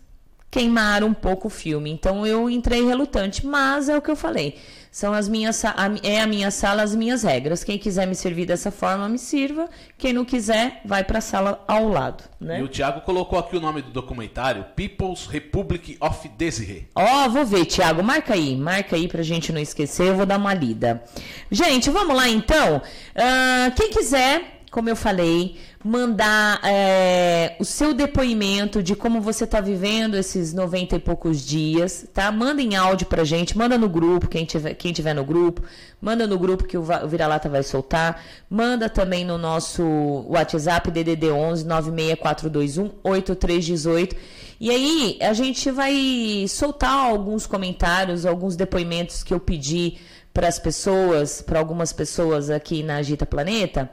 queimaram 0.57 1.07
um 1.07 1.13
pouco 1.13 1.47
o 1.47 1.51
filme. 1.51 1.91
Então 1.91 2.25
eu 2.25 2.49
entrei 2.49 2.83
relutante, 2.83 3.45
mas 3.45 3.89
é 3.89 3.95
o 3.95 4.01
que 4.01 4.09
eu 4.09 4.15
falei. 4.15 4.57
São 4.91 5.13
as 5.13 5.29
minhas 5.29 5.63
é 6.01 6.19
a 6.19 6.25
minha 6.25 6.49
sala, 6.49 6.81
as 6.81 6.95
minhas 6.95 7.21
regras. 7.21 7.63
Quem 7.63 7.77
quiser 7.77 8.07
me 8.07 8.15
servir 8.15 8.47
dessa 8.47 8.71
forma, 8.71 9.07
me 9.07 9.19
sirva. 9.19 9.69
Quem 9.95 10.11
não 10.11 10.25
quiser, 10.25 10.81
vai 10.83 11.03
para 11.03 11.19
a 11.19 11.21
sala 11.21 11.63
ao 11.67 11.87
lado, 11.87 12.23
né? 12.41 12.59
E 12.59 12.63
o 12.63 12.67
Thiago 12.67 13.01
colocou 13.01 13.37
aqui 13.37 13.55
o 13.55 13.59
nome 13.59 13.83
do 13.83 13.91
documentário, 13.91 14.65
People's 14.75 15.27
Republic 15.27 15.95
of 16.01 16.27
Desiree. 16.29 16.87
Ó, 16.95 17.25
oh, 17.25 17.29
vou 17.29 17.45
ver, 17.45 17.65
Thiago, 17.65 18.01
marca 18.01 18.33
aí, 18.33 18.55
marca 18.55 18.95
aí 18.95 19.07
pra 19.07 19.21
gente 19.21 19.53
não 19.53 19.61
esquecer, 19.61 20.07
eu 20.07 20.15
vou 20.15 20.25
dar 20.25 20.39
uma 20.39 20.55
lida. 20.55 21.03
Gente, 21.51 21.91
vamos 21.91 22.15
lá 22.15 22.27
então. 22.27 22.77
Uh, 22.77 23.75
quem 23.75 23.91
quiser, 23.91 24.56
como 24.69 24.89
eu 24.89 24.95
falei, 24.95 25.57
mandar 25.83 26.59
é, 26.63 27.55
o 27.59 27.63
seu 27.63 27.93
depoimento 27.93 28.83
de 28.83 28.95
como 28.95 29.21
você 29.21 29.45
está 29.45 29.61
vivendo 29.61 30.15
esses 30.15 30.53
90 30.53 30.97
e 30.97 30.99
poucos 30.99 31.45
dias, 31.45 32.05
tá? 32.13 32.31
Manda 32.31 32.61
em 32.61 32.75
áudio 32.75 33.07
pra 33.07 33.23
gente, 33.23 33.57
manda 33.57 33.77
no 33.77 33.87
grupo, 33.87 34.27
quem 34.27 34.43
tiver, 34.43 34.73
quem 34.73 34.91
tiver 34.91 35.13
no 35.13 35.23
grupo, 35.23 35.63
manda 36.01 36.27
no 36.27 36.37
grupo 36.37 36.65
que 36.65 36.77
o, 36.77 36.83
Vira-Lata 37.07 37.47
vai 37.47 37.63
soltar, 37.63 38.21
manda 38.49 38.89
também 38.89 39.23
no 39.23 39.37
nosso 39.37 39.83
WhatsApp 40.27 40.91
DDD 40.91 41.31
11 41.31 41.65
96421 41.65 42.91
8318. 43.03 44.15
E 44.59 44.71
aí 44.71 45.17
a 45.21 45.33
gente 45.33 45.71
vai 45.71 46.45
soltar 46.49 46.91
alguns 46.91 47.45
comentários, 47.45 48.25
alguns 48.25 48.55
depoimentos 48.55 49.23
que 49.23 49.33
eu 49.33 49.39
pedi 49.39 49.97
para 50.37 50.47
as 50.47 50.59
pessoas, 50.59 51.41
para 51.41 51.57
algumas 51.57 51.91
pessoas 51.91 52.51
aqui 52.51 52.83
na 52.83 52.97
Agita 52.97 53.25
Planeta. 53.25 53.89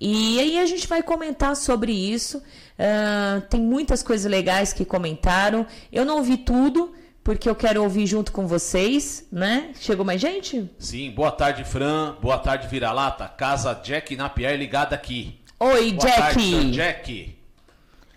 E 0.00 0.40
aí 0.40 0.58
a 0.58 0.66
gente 0.66 0.88
vai 0.88 1.04
comentar 1.04 1.54
sobre 1.54 1.92
isso. 1.92 2.38
Uh, 2.38 3.40
tem 3.42 3.60
muitas 3.60 4.02
coisas 4.02 4.28
legais 4.28 4.72
que 4.72 4.84
comentaram. 4.84 5.64
Eu 5.92 6.04
não 6.04 6.16
ouvi 6.16 6.36
tudo, 6.36 6.92
porque 7.22 7.48
eu 7.48 7.54
quero 7.54 7.80
ouvir 7.80 8.08
junto 8.08 8.32
com 8.32 8.44
vocês, 8.44 9.28
né? 9.30 9.70
Chegou 9.78 10.04
mais 10.04 10.20
gente? 10.20 10.68
Sim, 10.80 11.12
boa 11.12 11.30
tarde, 11.30 11.62
Fran. 11.62 12.16
Boa 12.20 12.38
tarde, 12.38 12.66
Vira-Lata. 12.66 13.28
Casa 13.28 13.72
Jack 13.74 14.16
Napier 14.16 14.58
ligada 14.58 14.96
aqui. 14.96 15.38
Oi, 15.60 15.92
boa 15.92 16.08
Jack. 16.08 16.18
Tarde, 16.18 16.70
Jack. 16.72 17.43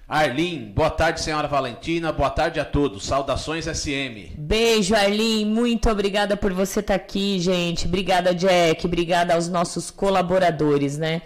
Arlin, 0.09 0.71
boa 0.73 0.89
tarde, 0.89 1.19
senhora 1.19 1.49
Valentina. 1.49 2.13
Boa 2.13 2.29
tarde 2.29 2.61
a 2.61 2.65
todos. 2.65 3.05
Saudações 3.05 3.65
SM. 3.65 4.31
Beijo, 4.37 4.95
Arlin. 4.95 5.43
Muito 5.43 5.89
obrigada 5.89 6.37
por 6.37 6.53
você 6.53 6.79
estar 6.79 6.97
tá 6.97 7.03
aqui, 7.03 7.37
gente. 7.41 7.87
Obrigada, 7.87 8.33
Jack. 8.33 8.87
Obrigada 8.87 9.33
aos 9.33 9.49
nossos 9.49 9.91
colaboradores, 9.91 10.97
né? 10.97 11.23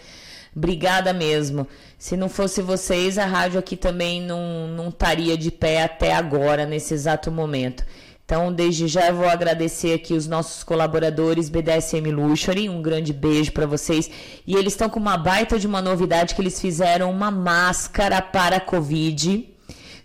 Obrigada 0.56 1.14
mesmo. 1.14 1.68
Se 1.96 2.18
não 2.18 2.28
fosse 2.28 2.64
vocês, 2.64 3.20
a 3.20 3.26
rádio 3.28 3.60
aqui 3.60 3.78
também 3.78 4.20
não, 4.20 4.66
não 4.70 4.90
estaria 4.90 5.38
de 5.38 5.52
pé 5.52 5.84
até 5.84 6.14
agora, 6.14 6.66
nesse 6.66 6.96
exato 6.96 7.32
momento. 7.32 7.86
Então, 8.32 8.50
desde 8.50 8.88
já 8.88 9.10
eu 9.10 9.16
vou 9.18 9.28
agradecer 9.28 9.94
aqui 9.94 10.14
os 10.14 10.26
nossos 10.26 10.64
colaboradores 10.64 11.50
BDSM 11.50 12.10
Luxury, 12.12 12.70
um 12.70 12.82
grande 12.82 13.12
beijo 13.12 13.52
para 13.52 13.66
vocês. 13.66 14.10
E 14.48 14.56
eles 14.56 14.72
estão 14.72 14.90
com 14.90 15.02
uma 15.02 15.18
baita 15.18 15.60
de 15.60 15.68
uma 15.68 15.82
novidade 15.82 16.34
que 16.34 16.42
eles 16.42 16.62
fizeram 16.62 17.12
uma 17.12 17.30
máscara 17.30 18.22
para 18.22 18.58
Covid. 18.62 19.50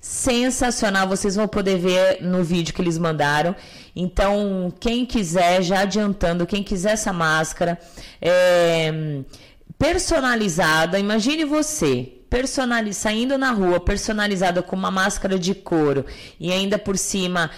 Sensacional, 0.01 1.07
vocês 1.07 1.37
vão 1.37 1.47
poder 1.47 1.79
ver 1.79 2.21
no 2.21 2.43
vídeo 2.43 2.75
que 2.75 2.83
eles 2.83 2.99
mandaram. 2.99 3.55
Então, 3.95 4.75
quem 4.81 5.07
quiser, 5.07 5.63
já 5.63 5.83
adiantando, 5.83 6.49
quem 6.49 6.65
quiser 6.65 6.95
essa 6.95 7.13
máscara, 7.13 7.79
é 8.21 9.23
personalizada. 9.79 10.99
Imagine 10.99 11.45
você 11.45 12.13
personali 12.29 12.93
saindo 12.93 13.39
na 13.39 13.51
rua, 13.53 13.79
personalizada 13.79 14.63
com 14.63 14.75
uma 14.75 14.91
máscara 14.91 15.39
de 15.39 15.55
couro 15.55 16.05
e 16.39 16.53
ainda 16.53 16.79
por 16.79 16.99
cima 16.99 17.51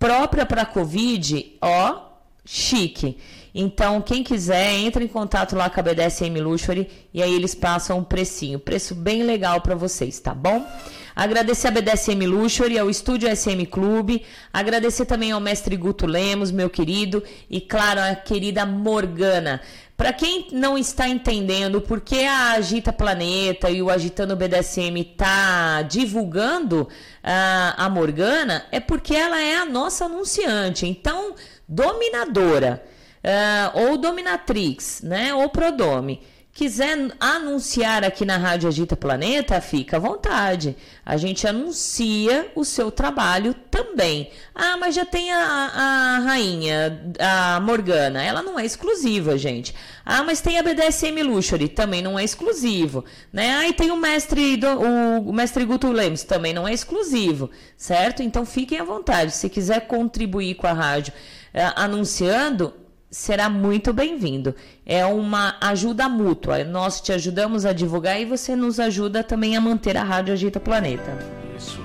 própria 0.00 0.46
para 0.46 0.64
Covid, 0.64 1.58
ó, 1.60 2.09
chique. 2.50 3.16
Então, 3.54 4.02
quem 4.02 4.24
quiser, 4.24 4.74
entre 4.74 5.04
em 5.04 5.08
contato 5.08 5.54
lá 5.54 5.70
com 5.70 5.78
a 5.78 5.82
BDSM 5.82 6.40
Luxury 6.40 6.88
e 7.14 7.22
aí 7.22 7.32
eles 7.32 7.54
passam 7.54 7.98
um 7.98 8.04
precinho, 8.04 8.58
preço 8.58 8.92
bem 8.94 9.22
legal 9.22 9.60
para 9.60 9.76
vocês, 9.76 10.18
tá 10.18 10.34
bom? 10.34 10.66
Agradecer 11.14 11.68
a 11.68 11.70
BDSM 11.70 12.26
Luxury, 12.26 12.78
ao 12.78 12.90
Estúdio 12.90 13.28
SM 13.34 13.66
Clube, 13.70 14.24
agradecer 14.52 15.04
também 15.04 15.30
ao 15.30 15.40
mestre 15.40 15.76
Guto 15.76 16.06
Lemos, 16.06 16.50
meu 16.50 16.70
querido, 16.70 17.22
e 17.48 17.60
claro, 17.60 18.00
a 18.00 18.14
querida 18.14 18.66
Morgana. 18.66 19.60
Para 19.96 20.12
quem 20.14 20.48
não 20.52 20.78
está 20.78 21.06
entendendo 21.06 21.80
por 21.80 22.00
que 22.00 22.24
a 22.24 22.52
Agita 22.52 22.90
Planeta 22.90 23.68
e 23.68 23.82
o 23.82 23.90
Agitando 23.90 24.34
BDSM 24.34 25.04
tá 25.16 25.82
divulgando 25.82 26.82
uh, 26.82 26.88
a 27.76 27.88
Morgana, 27.90 28.64
é 28.72 28.80
porque 28.80 29.14
ela 29.14 29.38
é 29.38 29.56
a 29.56 29.66
nossa 29.66 30.06
anunciante. 30.06 30.86
Então, 30.86 31.34
dominadora 31.70 32.82
uh, 33.24 33.78
ou 33.86 33.96
dominatrix, 33.96 35.00
né, 35.02 35.32
ou 35.32 35.48
prodome 35.48 36.20
quiser 36.52 37.12
anunciar 37.18 38.04
aqui 38.04 38.24
na 38.24 38.36
Rádio 38.36 38.68
Agita 38.68 38.96
Planeta, 38.96 39.60
fica 39.60 39.96
à 39.96 40.00
vontade. 40.00 40.76
A 41.06 41.16
gente 41.16 41.46
anuncia 41.46 42.50
o 42.54 42.64
seu 42.64 42.90
trabalho 42.90 43.54
também. 43.70 44.30
Ah, 44.54 44.76
mas 44.76 44.94
já 44.94 45.04
tem 45.04 45.32
a, 45.32 45.38
a 45.38 46.18
rainha, 46.18 47.14
a 47.18 47.60
Morgana. 47.60 48.22
Ela 48.22 48.42
não 48.42 48.58
é 48.58 48.64
exclusiva, 48.66 49.38
gente. 49.38 49.74
Ah, 50.04 50.22
mas 50.22 50.40
tem 50.40 50.58
a 50.58 50.62
BDSM 50.62 51.22
Luxury, 51.22 51.68
também 51.68 52.02
não 52.02 52.18
é 52.18 52.24
exclusivo. 52.24 53.04
Né? 53.32 53.54
Ah, 53.54 53.68
e 53.68 53.72
tem 53.72 53.90
o 53.90 53.96
mestre, 53.96 54.60
o, 55.24 55.32
mestre 55.32 55.64
Guto 55.64 55.90
Lemos, 55.90 56.24
também 56.24 56.52
não 56.52 56.66
é 56.66 56.74
exclusivo. 56.74 57.50
Certo? 57.76 58.22
Então 58.22 58.44
fiquem 58.44 58.78
à 58.78 58.84
vontade. 58.84 59.32
Se 59.32 59.48
quiser 59.48 59.86
contribuir 59.86 60.56
com 60.56 60.66
a 60.66 60.72
rádio 60.72 61.12
anunciando, 61.76 62.72
será 63.10 63.48
muito 63.48 63.92
bem-vindo. 63.92 64.54
É 64.86 65.04
uma 65.04 65.56
ajuda 65.60 66.08
mútua. 66.08 66.62
Nós 66.64 67.00
te 67.00 67.12
ajudamos 67.12 67.66
a 67.66 67.72
divulgar 67.72 68.20
e 68.20 68.24
você 68.24 68.54
nos 68.54 68.78
ajuda 68.78 69.24
também 69.24 69.56
a 69.56 69.60
manter 69.60 69.96
a 69.96 70.04
Rádio 70.04 70.32
Agita 70.32 70.60
Planeta. 70.60 71.18
Isso. 71.56 71.80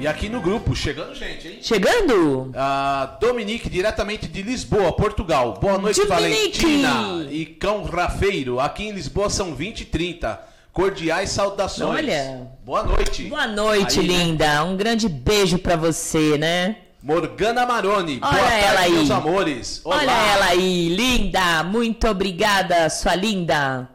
E 0.00 0.06
aqui 0.06 0.28
no 0.28 0.40
grupo, 0.40 0.76
chegando 0.76 1.14
gente, 1.14 1.48
hein? 1.48 1.58
Chegando? 1.60 2.52
A 2.54 3.18
Dominique, 3.20 3.68
diretamente 3.68 4.28
de 4.28 4.42
Lisboa, 4.42 4.92
Portugal. 4.92 5.54
Boa 5.60 5.76
noite, 5.78 6.04
Dominique. 6.04 6.62
Valentina 6.62 7.26
e 7.30 7.44
Cão 7.46 7.82
Rafeiro. 7.82 8.60
Aqui 8.60 8.84
em 8.84 8.92
Lisboa 8.92 9.28
são 9.28 9.54
20 9.54 9.80
e 9.80 9.84
30. 9.86 10.40
Cordiais 10.72 11.30
saudações. 11.30 11.90
Olha. 11.90 12.46
Boa 12.64 12.84
noite. 12.84 13.24
Boa 13.24 13.48
noite, 13.48 13.98
Aí, 13.98 14.06
né? 14.06 14.14
linda. 14.24 14.46
Né? 14.46 14.62
Um 14.62 14.76
grande 14.76 15.08
beijo 15.08 15.58
para 15.58 15.74
você, 15.74 16.38
né? 16.38 16.76
Morgana 17.08 17.64
Maroni. 17.64 18.20
Olha 18.22 18.38
Boa 18.38 18.52
ela 18.52 18.74
tarde, 18.74 18.84
aí. 18.84 18.92
meus 18.92 19.10
amores. 19.10 19.80
Olá. 19.82 19.96
Olha 19.96 20.10
ela 20.10 20.44
aí, 20.48 20.90
linda! 20.90 21.62
Muito 21.62 22.06
obrigada, 22.06 22.90
sua 22.90 23.14
linda! 23.14 23.88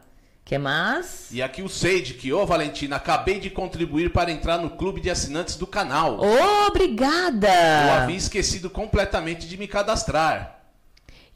que 0.44 0.58
mais? 0.58 1.28
E 1.30 1.40
aqui 1.40 1.62
o 1.62 1.68
Seide, 1.68 2.14
que, 2.14 2.32
ô 2.32 2.44
Valentina, 2.44 2.96
acabei 2.96 3.38
de 3.38 3.50
contribuir 3.50 4.12
para 4.12 4.32
entrar 4.32 4.58
no 4.58 4.68
clube 4.68 5.00
de 5.00 5.10
assinantes 5.10 5.54
do 5.54 5.64
canal. 5.64 6.18
Obrigada! 6.66 7.48
Eu 7.48 7.92
havia 8.02 8.16
esquecido 8.16 8.68
completamente 8.68 9.46
de 9.46 9.56
me 9.56 9.68
cadastrar. 9.68 10.63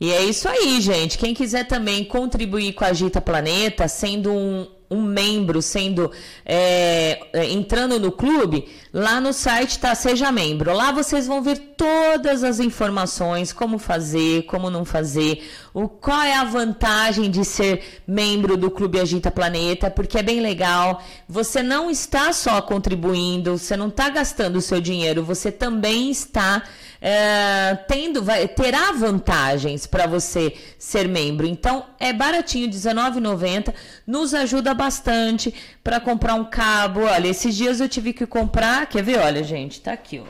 E 0.01 0.13
é 0.13 0.25
isso 0.25 0.49
aí, 0.49 0.81
gente. 0.81 1.19
Quem 1.19 1.35
quiser 1.35 1.67
também 1.67 2.05
contribuir 2.05 2.73
com 2.73 2.85
a 2.85 2.89
Agita 2.89 3.21
Planeta, 3.21 3.89
sendo 3.89 4.33
um, 4.33 4.67
um 4.91 5.03
membro, 5.03 5.61
sendo 5.61 6.11
é, 6.47 7.21
é, 7.33 7.51
entrando 7.51 7.99
no 7.99 8.13
clube, 8.13 8.69
lá 8.93 9.21
no 9.21 9.33
site 9.33 9.79
tá 9.79 9.95
Seja 9.95 10.33
Membro. 10.33 10.73
Lá 10.73 10.93
vocês 10.93 11.27
vão 11.27 11.43
ver 11.43 11.59
todas 11.77 12.43
as 12.43 12.61
informações, 12.61 13.53
como 13.53 13.79
fazer, 13.79 14.45
como 14.45 14.71
não 14.71 14.85
fazer, 14.85 15.45
o 15.75 15.89
qual 15.89 16.23
é 16.23 16.35
a 16.35 16.45
vantagem 16.45 17.31
de 17.31 17.45
ser 17.45 18.03
membro 18.07 18.57
do 18.57 18.71
Clube 18.71 19.01
Agita 19.01 19.31
Planeta, 19.31 19.91
porque 19.91 20.19
é 20.19 20.23
bem 20.23 20.41
legal. 20.41 21.03
Você 21.29 21.63
não 21.63 21.91
está 21.91 22.33
só 22.33 22.63
contribuindo, 22.63 23.59
você 23.59 23.77
não 23.77 23.89
está 23.89 24.09
gastando 24.09 24.57
o 24.57 24.63
seu 24.63 24.81
dinheiro, 24.81 25.23
você 25.25 25.53
também 25.53 26.09
está 26.11 26.63
é, 27.01 27.77
tendo, 27.87 28.23
vai, 28.23 28.49
terá 28.49 28.93
vantagens 28.93 29.87
para 29.87 30.07
você 30.07 30.55
ser 30.79 31.09
membro. 31.09 31.47
Então 31.47 31.87
é 31.99 32.13
baratinho, 32.13 32.67
R$19,90, 32.67 33.75
nos 34.07 34.35
ajuda 34.35 34.75
bastante 34.75 35.55
para 35.83 36.01
comprar 36.01 36.35
um 36.35 36.45
cabo. 36.45 37.03
Olha, 37.03 37.29
esses 37.29 37.57
dias 37.57 37.81
eu 37.81 37.89
tive 37.89 38.13
que 38.13 38.27
comprar, 38.27 38.87
quer 38.87 39.03
ver? 39.03 39.19
Olha, 39.19 39.43
gente, 39.43 39.81
tá 39.81 39.93
aqui, 39.93 40.21
ó. 40.21 40.25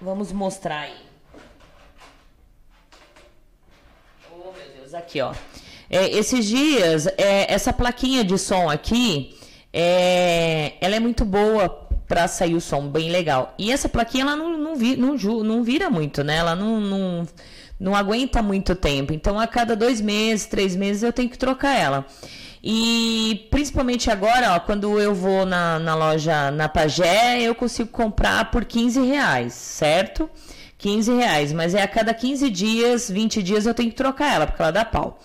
Vamos 0.00 0.32
mostrar 0.32 0.80
aí. 0.80 0.96
Oh, 4.32 4.52
meu 4.52 4.76
Deus, 4.76 4.94
aqui, 4.94 5.20
ó. 5.20 5.34
É, 5.88 6.08
esses 6.10 6.46
dias, 6.46 7.06
é, 7.18 7.52
essa 7.52 7.72
plaquinha 7.72 8.24
de 8.24 8.38
som 8.38 8.70
aqui, 8.70 9.36
é, 9.72 10.74
ela 10.80 10.96
é 10.96 11.00
muito 11.00 11.24
boa 11.24 11.89
para 12.10 12.26
sair 12.26 12.56
o 12.56 12.60
som 12.60 12.88
bem 12.88 13.08
legal. 13.08 13.54
E 13.56 13.70
essa 13.70 13.88
plaquinha 13.88 14.24
ela 14.24 14.34
não, 14.34 14.58
não, 14.58 14.74
vi, 14.74 14.96
não, 14.96 15.14
não 15.44 15.62
vira 15.62 15.88
muito, 15.88 16.24
né? 16.24 16.38
Ela 16.38 16.56
não, 16.56 16.80
não, 16.80 17.28
não 17.78 17.94
aguenta 17.94 18.42
muito 18.42 18.74
tempo. 18.74 19.12
Então, 19.12 19.38
a 19.38 19.46
cada 19.46 19.76
dois 19.76 20.00
meses, 20.00 20.44
três 20.46 20.74
meses, 20.74 21.04
eu 21.04 21.12
tenho 21.12 21.30
que 21.30 21.38
trocar 21.38 21.78
ela. 21.78 22.04
E 22.64 23.46
principalmente 23.48 24.10
agora, 24.10 24.54
ó, 24.56 24.58
quando 24.58 24.98
eu 24.98 25.14
vou 25.14 25.46
na, 25.46 25.78
na 25.78 25.94
loja 25.94 26.50
na 26.50 26.68
Pagé, 26.68 27.42
eu 27.42 27.54
consigo 27.54 27.90
comprar 27.90 28.50
por 28.50 28.64
15 28.64 29.00
reais, 29.02 29.52
certo? 29.52 30.28
15 30.78 31.12
reais, 31.14 31.52
mas 31.52 31.76
é 31.76 31.82
a 31.82 31.88
cada 31.88 32.12
15 32.12 32.50
dias, 32.50 33.08
20 33.08 33.40
dias 33.40 33.66
eu 33.66 33.74
tenho 33.74 33.90
que 33.90 33.96
trocar 33.96 34.34
ela, 34.34 34.46
porque 34.48 34.60
ela 34.60 34.72
dá 34.72 34.84
pau. 34.84 35.20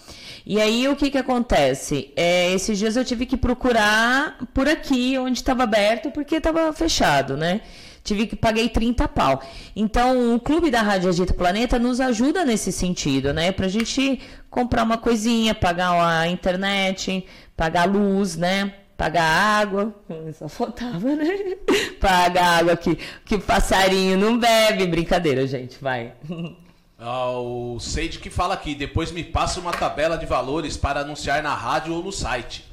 E 0.45 0.61
aí 0.61 0.87
o 0.87 0.95
que 0.95 1.09
que 1.09 1.17
acontece? 1.17 2.13
É, 2.15 2.51
esses 2.53 2.77
dias 2.77 2.95
eu 2.95 3.03
tive 3.03 3.25
que 3.25 3.35
procurar 3.35 4.37
por 4.53 4.67
aqui 4.67 5.17
onde 5.17 5.39
estava 5.39 5.63
aberto 5.63 6.11
porque 6.11 6.35
estava 6.35 6.71
fechado, 6.71 7.35
né? 7.35 7.61
Tive 8.03 8.27
que 8.27 8.35
paguei 8.35 8.69
30 8.69 9.07
pau. 9.07 9.41
Então, 9.75 10.35
o 10.35 10.39
clube 10.39 10.69
da 10.69 10.83
Rádio 10.83 11.09
Agita 11.09 11.33
Planeta 11.33 11.79
nos 11.79 11.99
ajuda 11.99 12.45
nesse 12.45 12.71
sentido, 12.71 13.33
né? 13.33 13.51
Pra 13.51 13.67
gente 13.67 14.21
comprar 14.47 14.83
uma 14.83 14.99
coisinha, 14.99 15.55
pagar 15.55 15.93
a 15.99 16.27
internet, 16.27 17.25
pagar 17.57 17.81
a 17.81 17.85
luz, 17.85 18.37
né? 18.37 18.71
Pagar 18.95 19.23
água, 19.23 19.95
só 20.37 20.47
faltava, 20.47 21.15
né? 21.15 21.55
Pagar 21.99 22.59
água 22.59 22.77
que, 22.77 22.95
que 23.25 23.39
passarinho 23.39 24.17
não 24.17 24.37
bebe. 24.37 24.85
Brincadeira, 24.85 25.47
gente, 25.47 25.79
vai. 25.81 26.13
Ah, 26.97 27.31
o 27.31 27.77
Seide 27.79 28.19
que 28.19 28.29
fala 28.29 28.53
aqui, 28.53 28.73
depois 28.73 29.11
me 29.11 29.23
passa 29.23 29.59
uma 29.59 29.73
tabela 29.73 30.17
de 30.17 30.25
valores 30.25 30.77
para 30.77 31.01
anunciar 31.01 31.43
na 31.43 31.53
rádio 31.53 31.93
ou 31.93 32.01
no 32.01 32.11
site. 32.11 32.65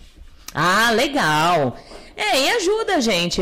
Ah, 0.54 0.90
legal. 0.90 1.76
É, 2.16 2.40
e 2.40 2.50
ajuda 2.50 2.96
a 2.96 3.00
gente 3.00 3.40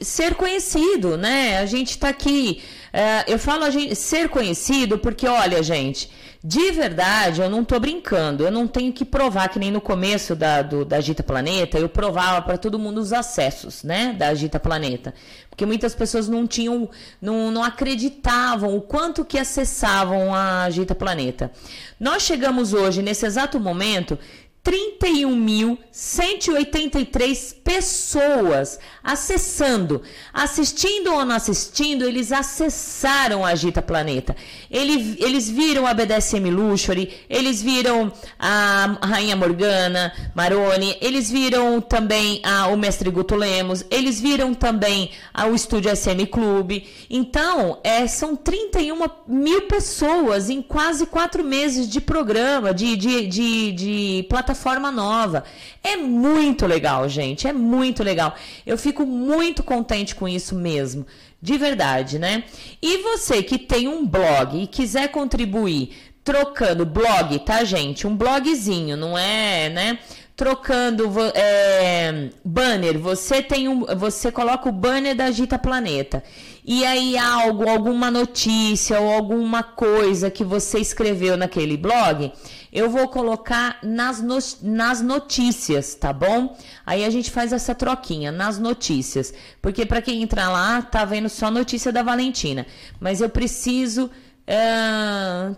ser 0.00 0.34
conhecido, 0.34 1.16
né? 1.16 1.58
A 1.58 1.66
gente 1.66 1.98
tá 1.98 2.08
aqui. 2.08 2.62
é, 2.92 3.24
eu 3.26 3.38
falo 3.38 3.64
a 3.64 3.70
gente 3.70 3.96
ser 3.96 4.28
conhecido 4.28 4.96
porque, 4.98 5.26
olha, 5.26 5.62
gente, 5.62 6.08
de 6.44 6.72
verdade, 6.72 7.40
eu 7.40 7.48
não 7.48 7.64
tô 7.64 7.78
brincando. 7.78 8.42
Eu 8.42 8.50
não 8.50 8.66
tenho 8.66 8.92
que 8.92 9.04
provar 9.04 9.48
que 9.48 9.58
nem 9.60 9.70
no 9.70 9.80
começo 9.80 10.34
da, 10.34 10.60
do, 10.60 10.84
da 10.84 10.96
Agita 10.96 11.22
Planeta, 11.22 11.78
eu 11.78 11.88
provava 11.88 12.42
para 12.42 12.58
todo 12.58 12.78
mundo 12.78 12.98
os 12.98 13.12
acessos, 13.12 13.84
né? 13.84 14.12
Da 14.18 14.28
Agita 14.28 14.58
Planeta. 14.58 15.14
Porque 15.48 15.64
muitas 15.64 15.94
pessoas 15.94 16.28
não 16.28 16.46
tinham, 16.46 16.90
não, 17.20 17.50
não 17.50 17.62
acreditavam 17.62 18.76
o 18.76 18.80
quanto 18.80 19.24
que 19.24 19.38
acessavam 19.38 20.34
a 20.34 20.64
Agita 20.64 20.94
Planeta. 20.94 21.52
Nós 22.00 22.22
chegamos 22.22 22.72
hoje, 22.72 23.02
nesse 23.02 23.24
exato 23.24 23.60
momento, 23.60 24.18
31.183 24.64 27.54
pessoas 27.64 28.78
acessando, 29.02 30.02
assistindo 30.32 31.12
ou 31.12 31.24
não 31.24 31.34
assistindo, 31.34 32.04
eles 32.04 32.30
acessaram 32.30 33.44
a 33.44 33.48
Agita 33.48 33.82
Planeta. 33.82 34.36
Ele- 34.70 35.16
eles 35.18 35.50
viram 35.50 35.84
a 35.84 35.92
BDSM 35.92 36.48
Luxury, 36.50 37.12
eles 37.28 37.60
viram 37.60 38.12
a 38.38 38.98
Rainha 39.02 39.34
Morgana, 39.34 40.12
Maroni, 40.34 40.96
eles 41.00 41.28
viram 41.30 41.80
também 41.80 42.40
a- 42.44 42.68
o 42.68 42.76
Mestre 42.76 43.10
Guto 43.10 43.34
Lemos, 43.34 43.84
eles 43.90 44.20
viram 44.20 44.54
também 44.54 45.10
a- 45.34 45.46
o 45.46 45.56
Estúdio 45.56 45.90
SM 45.90 46.24
Clube. 46.26 46.86
Então, 47.10 47.80
é, 47.82 48.06
são 48.06 48.36
31 48.36 49.08
mil 49.26 49.62
pessoas 49.62 50.48
em 50.48 50.62
quase 50.62 51.06
quatro 51.06 51.42
meses 51.42 51.88
de 51.88 52.00
programa, 52.00 52.72
de, 52.72 52.96
de, 52.96 53.26
de, 53.26 53.72
de 53.72 54.26
plataforma 54.28 54.51
nova. 54.92 55.44
É 55.82 55.96
muito 55.96 56.66
legal, 56.66 57.08
gente. 57.08 57.46
É 57.46 57.52
muito 57.52 58.02
legal. 58.02 58.34
Eu 58.66 58.78
fico 58.78 59.04
muito 59.06 59.62
contente 59.62 60.14
com 60.14 60.28
isso 60.28 60.54
mesmo. 60.54 61.06
De 61.40 61.58
verdade, 61.58 62.18
né? 62.18 62.44
E 62.80 62.98
você 62.98 63.42
que 63.42 63.58
tem 63.58 63.88
um 63.88 64.06
blog 64.06 64.62
e 64.62 64.66
quiser 64.66 65.08
contribuir 65.08 65.90
trocando 66.24 66.86
blog, 66.86 67.38
tá, 67.40 67.64
gente? 67.64 68.06
Um 68.06 68.16
blogzinho, 68.16 68.96
não 68.96 69.18
é, 69.18 69.68
né? 69.68 69.98
Trocando 70.34 71.12
é, 71.34 72.30
banner, 72.42 72.98
você 72.98 73.42
tem 73.42 73.68
um, 73.68 73.84
você 73.96 74.32
coloca 74.32 74.68
o 74.68 74.72
banner 74.72 75.14
da 75.14 75.26
Agita 75.26 75.58
Planeta. 75.58 76.24
E 76.64 76.84
aí 76.86 77.18
algo, 77.18 77.68
alguma 77.68 78.10
notícia 78.10 78.98
ou 78.98 79.12
alguma 79.12 79.62
coisa 79.62 80.30
que 80.30 80.42
você 80.42 80.78
escreveu 80.78 81.36
naquele 81.36 81.76
blog, 81.76 82.32
eu 82.72 82.88
vou 82.88 83.08
colocar 83.08 83.78
nas, 83.82 84.22
no- 84.22 84.38
nas 84.62 85.02
notícias, 85.02 85.94
tá 85.94 86.12
bom? 86.12 86.56
Aí 86.86 87.04
a 87.04 87.10
gente 87.10 87.30
faz 87.30 87.52
essa 87.52 87.74
troquinha 87.74 88.32
nas 88.32 88.58
notícias, 88.58 89.34
porque 89.60 89.84
para 89.84 90.00
quem 90.00 90.22
entrar 90.22 90.48
lá 90.50 90.80
tá 90.80 91.04
vendo 91.04 91.28
só 91.28 91.50
notícia 91.50 91.92
da 91.92 92.02
Valentina, 92.02 92.66
mas 92.98 93.20
eu 93.20 93.28
preciso 93.28 94.10
ah, 94.48 95.54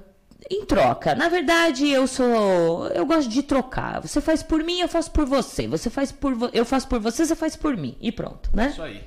em 0.50 0.64
troca. 0.64 1.14
Na 1.14 1.28
verdade, 1.28 1.88
eu 1.90 2.06
sou. 2.06 2.86
Eu 2.88 3.06
gosto 3.06 3.28
de 3.28 3.42
trocar. 3.42 4.00
Você 4.00 4.20
faz 4.20 4.42
por 4.42 4.62
mim, 4.62 4.80
eu 4.80 4.88
faço 4.88 5.10
por 5.10 5.24
você. 5.26 5.66
Você 5.66 5.88
faz 5.90 6.12
por 6.12 6.34
vo- 6.34 6.50
eu 6.52 6.64
faço 6.64 6.86
por 6.88 7.00
você, 7.00 7.24
você 7.24 7.34
faz 7.36 7.56
por 7.56 7.76
mim. 7.76 7.96
E 8.00 8.10
pronto, 8.12 8.50
né? 8.52 8.68
Isso 8.70 8.82
aí. 8.82 9.02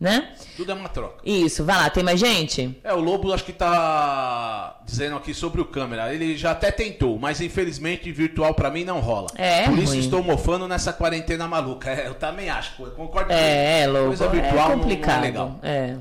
Né? 0.00 0.30
Tudo 0.56 0.72
é 0.72 0.74
uma 0.74 0.88
troca. 0.88 1.20
Isso, 1.24 1.64
vai 1.64 1.76
lá, 1.76 1.88
tem 1.88 2.02
mais 2.02 2.18
gente? 2.18 2.76
É, 2.82 2.92
o 2.92 2.98
Lobo 2.98 3.32
acho 3.32 3.44
que 3.44 3.52
tá 3.52 4.80
dizendo 4.84 5.14
aqui 5.14 5.32
sobre 5.32 5.60
o 5.60 5.64
câmera. 5.64 6.12
Ele 6.12 6.36
já 6.36 6.50
até 6.50 6.72
tentou, 6.72 7.20
mas 7.20 7.40
infelizmente 7.40 8.10
virtual 8.10 8.52
pra 8.52 8.68
mim 8.68 8.82
não 8.84 8.98
rola. 8.98 9.28
É, 9.36 9.62
Por 9.68 9.78
isso 9.78 9.92
ruim. 9.92 10.00
estou 10.00 10.20
mofando 10.20 10.66
nessa 10.66 10.92
quarentena 10.92 11.46
maluca. 11.46 11.88
É, 11.88 12.08
eu 12.08 12.14
também 12.14 12.50
acho, 12.50 12.82
eu 12.82 12.90
concordo 12.90 13.28
com 13.28 13.32
É, 13.34 13.80
é, 13.80 13.82
ele. 13.84 13.92
louco. 13.92 14.06
Coisa 14.08 14.24
É 14.24 14.28
virtual 14.28 14.68
não- 14.70 14.78
complicado. 14.80 15.14
não 15.14 15.18
é 15.18 15.26
legal. 15.26 15.58
É. 15.62 15.96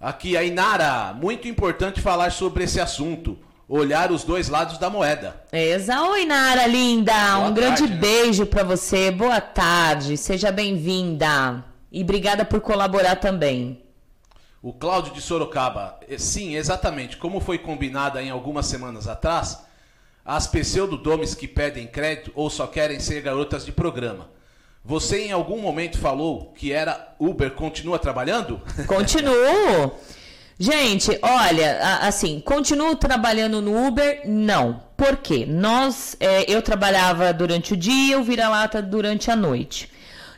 Aqui, 0.00 0.36
a 0.36 0.44
Inara, 0.44 1.12
muito 1.14 1.48
importante 1.48 2.00
falar 2.00 2.30
sobre 2.30 2.62
esse 2.64 2.78
assunto. 2.80 3.36
Olhar 3.68 4.12
os 4.12 4.24
dois 4.24 4.48
lados 4.48 4.76
da 4.78 4.90
moeda. 4.90 5.42
Exa, 5.50 6.02
oi 6.02 6.26
Nara, 6.26 6.66
linda. 6.66 7.12
Boa 7.36 7.48
um 7.48 7.54
grande 7.54 7.78
tarde, 7.82 7.94
né? 7.94 8.00
beijo 8.00 8.44
pra 8.46 8.62
você. 8.62 9.10
Boa 9.10 9.40
tarde. 9.40 10.16
Seja 10.18 10.52
bem-vinda. 10.52 11.64
E 11.90 12.02
obrigada 12.02 12.44
por 12.44 12.60
colaborar 12.60 13.16
também. 13.16 13.82
O 14.62 14.72
Cláudio 14.72 15.14
de 15.14 15.20
Sorocaba. 15.20 15.98
eh, 16.08 16.18
Sim, 16.18 16.54
exatamente. 16.56 17.16
Como 17.16 17.40
foi 17.40 17.56
combinado 17.58 18.18
em 18.18 18.30
algumas 18.30 18.66
semanas 18.66 19.08
atrás, 19.08 19.60
as 20.24 20.46
pseudodomes 20.46 21.34
que 21.34 21.48
pedem 21.48 21.86
crédito 21.86 22.32
ou 22.34 22.50
só 22.50 22.66
querem 22.66 23.00
ser 23.00 23.22
garotas 23.22 23.64
de 23.64 23.72
programa. 23.72 24.28
Você 24.84 25.24
em 25.26 25.32
algum 25.32 25.58
momento 25.60 25.98
falou 25.98 26.52
que 26.52 26.70
era 26.70 27.14
Uber 27.18 27.50
continua 27.52 27.98
trabalhando? 27.98 28.60
Continuo. 28.86 29.92
Gente, 30.58 31.18
olha, 31.20 31.98
assim, 32.02 32.40
continuo 32.40 32.94
trabalhando 32.94 33.60
no 33.60 33.86
Uber? 33.86 34.22
Não. 34.24 34.82
Por 34.96 35.16
quê? 35.16 35.44
Nós, 35.46 36.16
é, 36.20 36.50
eu 36.50 36.62
trabalhava 36.62 37.32
durante 37.32 37.74
o 37.74 37.76
dia, 37.76 38.14
eu 38.14 38.22
vira-lata 38.22 38.80
durante 38.80 39.30
a 39.30 39.36
noite. 39.36 39.90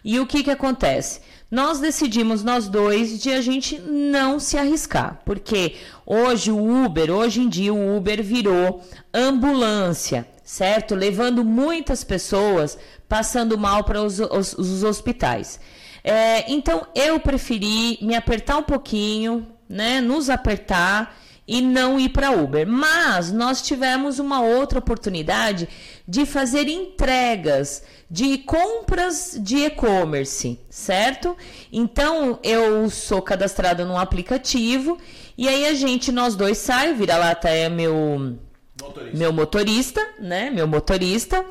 E 0.02 0.18
o 0.18 0.26
que 0.26 0.42
que 0.42 0.50
acontece? 0.50 1.20
nós 1.50 1.78
decidimos 1.78 2.42
nós 2.42 2.68
dois 2.68 3.20
de 3.20 3.30
a 3.30 3.40
gente 3.40 3.78
não 3.78 4.40
se 4.40 4.58
arriscar, 4.58 5.20
porque 5.24 5.76
hoje 6.04 6.50
o 6.50 6.84
Uber, 6.84 7.10
hoje 7.10 7.40
em 7.40 7.48
dia 7.48 7.72
o 7.72 7.96
Uber 7.96 8.22
virou 8.22 8.82
ambulância, 9.14 10.26
certo? 10.42 10.94
Levando 10.94 11.44
muitas 11.44 12.02
pessoas 12.02 12.76
passando 13.08 13.56
mal 13.56 13.84
para 13.84 14.02
os, 14.02 14.18
os, 14.18 14.54
os 14.54 14.82
hospitais. 14.82 15.60
É, 16.02 16.50
então 16.52 16.86
eu 16.94 17.18
preferi 17.20 17.98
me 18.02 18.14
apertar 18.16 18.56
um 18.56 18.62
pouquinho, 18.62 19.46
né? 19.68 20.00
Nos 20.00 20.30
apertar 20.30 21.16
e 21.46 21.60
não 21.60 21.98
ir 21.98 22.08
para 22.08 22.32
Uber. 22.32 22.66
Mas 22.66 23.30
nós 23.30 23.62
tivemos 23.62 24.18
uma 24.18 24.40
outra 24.40 24.78
oportunidade 24.78 25.68
de 26.06 26.26
fazer 26.26 26.68
entregas 26.68 27.82
de 28.10 28.38
compras 28.38 29.36
de 29.40 29.64
e-commerce, 29.64 30.60
certo? 30.68 31.36
Então 31.72 32.38
eu 32.42 32.88
sou 32.90 33.20
cadastrado 33.20 33.84
num 33.84 33.98
aplicativo 33.98 34.98
e 35.36 35.48
aí 35.48 35.66
a 35.66 35.74
gente, 35.74 36.10
nós 36.10 36.34
dois 36.34 36.58
sai, 36.58 36.94
vira 36.94 37.16
lá 37.16 37.36
é 37.44 37.68
meu 37.68 38.38
motorista. 38.80 39.18
meu 39.18 39.32
motorista, 39.32 40.08
né? 40.20 40.50
Meu 40.50 40.66
motorista 40.66 41.44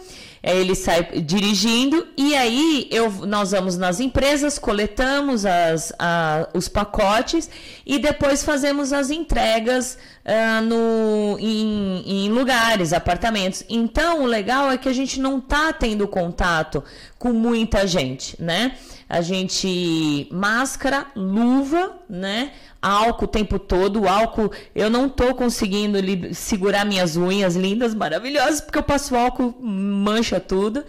ele 0.53 0.75
sai 0.75 1.03
dirigindo 1.21 2.07
e 2.15 2.35
aí 2.35 2.87
eu, 2.91 3.09
nós 3.25 3.51
vamos 3.51 3.77
nas 3.77 3.99
empresas, 3.99 4.59
coletamos 4.59 5.43
as, 5.45 5.91
a, 5.97 6.47
os 6.53 6.67
pacotes 6.67 7.49
e 7.83 7.97
depois 7.97 8.43
fazemos 8.43 8.93
as 8.93 9.09
entregas 9.09 9.97
uh, 10.23 10.61
no, 10.63 11.39
em, 11.39 12.03
em, 12.05 12.29
lugares, 12.29 12.93
apartamentos. 12.93 13.63
Então, 13.67 14.21
o 14.21 14.25
legal 14.27 14.69
é 14.69 14.77
que 14.77 14.87
a 14.87 14.93
gente 14.93 15.19
não 15.19 15.41
tá 15.41 15.73
tendo 15.73 16.07
contato 16.07 16.83
com 17.17 17.33
muita 17.33 17.87
gente, 17.87 18.39
né? 18.39 18.77
A 19.09 19.21
gente 19.21 20.27
máscara, 20.31 21.07
luva, 21.15 21.99
né? 22.09 22.51
Álcool 22.85 23.25
o 23.25 23.27
tempo 23.27 23.57
todo. 23.57 24.01
O 24.01 24.07
álcool, 24.07 24.51
eu 24.73 24.89
não 24.89 25.09
tô 25.09 25.33
conseguindo 25.33 25.97
segurar 26.33 26.85
minhas 26.85 27.17
unhas 27.17 27.55
lindas, 27.55 27.93
maravilhosas, 27.93 28.61
porque 28.61 28.77
eu 28.77 28.83
passo 28.83 29.15
álcool, 29.15 29.55
mancha 29.59 30.39
tudo. 30.39 30.83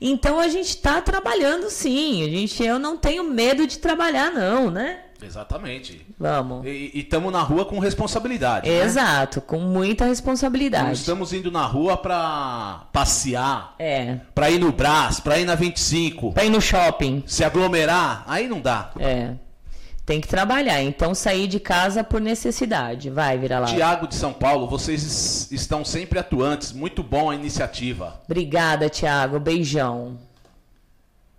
Então 0.00 0.40
a 0.40 0.48
gente 0.48 0.68
está 0.68 1.00
trabalhando 1.02 1.68
sim. 1.68 2.24
A 2.24 2.30
gente, 2.30 2.64
eu 2.64 2.78
não 2.78 2.96
tenho 2.96 3.24
medo 3.24 3.66
de 3.66 3.78
trabalhar, 3.78 4.30
não, 4.30 4.70
né? 4.70 5.00
Exatamente. 5.22 6.06
Vamos. 6.18 6.66
E 6.66 6.92
estamos 6.94 7.30
na 7.30 7.42
rua 7.42 7.66
com 7.66 7.78
responsabilidade. 7.78 8.68
Né? 8.68 8.82
Exato, 8.82 9.40
né? 9.40 9.44
com 9.46 9.58
muita 9.58 10.06
responsabilidade. 10.06 10.84
Não 10.84 10.92
estamos 10.92 11.32
indo 11.34 11.50
na 11.50 11.66
rua 11.66 11.96
para 11.96 12.86
passear. 12.92 13.74
É. 13.78 14.18
Para 14.34 14.50
ir 14.50 14.58
no 14.58 14.72
Brás, 14.72 15.20
para 15.20 15.38
ir 15.38 15.44
na 15.44 15.54
25. 15.54 16.32
Para 16.32 16.44
ir 16.44 16.50
no 16.50 16.60
shopping. 16.60 17.22
Se 17.26 17.44
aglomerar, 17.44 18.24
aí 18.26 18.48
não 18.48 18.60
dá. 18.60 18.92
É. 18.98 19.34
Tem 20.10 20.20
que 20.20 20.26
trabalhar, 20.26 20.82
então 20.82 21.14
sair 21.14 21.46
de 21.46 21.60
casa 21.60 22.02
por 22.02 22.20
necessidade. 22.20 23.08
Vai, 23.08 23.38
vira 23.38 23.60
lá. 23.60 23.66
Tiago 23.66 24.08
de 24.08 24.16
São 24.16 24.32
Paulo, 24.32 24.66
vocês 24.66 25.48
estão 25.52 25.84
sempre 25.84 26.18
atuantes. 26.18 26.72
Muito 26.72 27.00
bom 27.00 27.30
a 27.30 27.34
iniciativa. 27.36 28.20
Obrigada, 28.24 28.88
Tiago. 28.88 29.38
Beijão. 29.38 30.18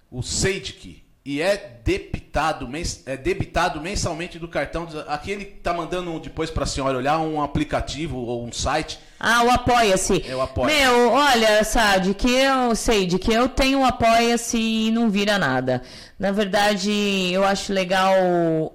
O 0.10 0.24
Seidik 0.24 1.01
e 1.24 1.40
é 1.40 1.80
debitado, 1.84 2.68
é 3.06 3.16
debitado 3.16 3.80
mensalmente 3.80 4.40
do 4.40 4.48
cartão. 4.48 4.88
Aqui 5.08 5.32
ele 5.32 5.46
tá 5.46 5.72
mandando 5.72 6.20
depois 6.20 6.50
para 6.50 6.64
a 6.64 6.68
senhora 6.68 6.98
olhar 6.98 7.20
um 7.20 7.42
aplicativo 7.42 8.18
ou 8.18 8.44
um 8.44 8.52
site. 8.52 9.00
Ah, 9.20 9.44
o 9.44 9.52
Apoia-se. 9.52 10.26
É 10.28 10.36
o 10.36 10.42
Apoia. 10.42 10.76
Meu, 10.76 11.12
olha, 11.12 11.64
Sad, 11.64 12.12
que 12.16 12.28
eu 12.28 12.76
sei 12.76 13.06
de 13.06 13.20
que 13.20 13.32
eu 13.32 13.48
tenho 13.48 13.80
um 13.80 13.86
Apoia-se 13.86 14.58
e 14.58 14.90
não 14.90 15.12
vira 15.12 15.38
nada. 15.38 15.84
Na 16.18 16.32
verdade, 16.32 16.92
eu 17.32 17.44
acho 17.44 17.72
legal 17.72 18.14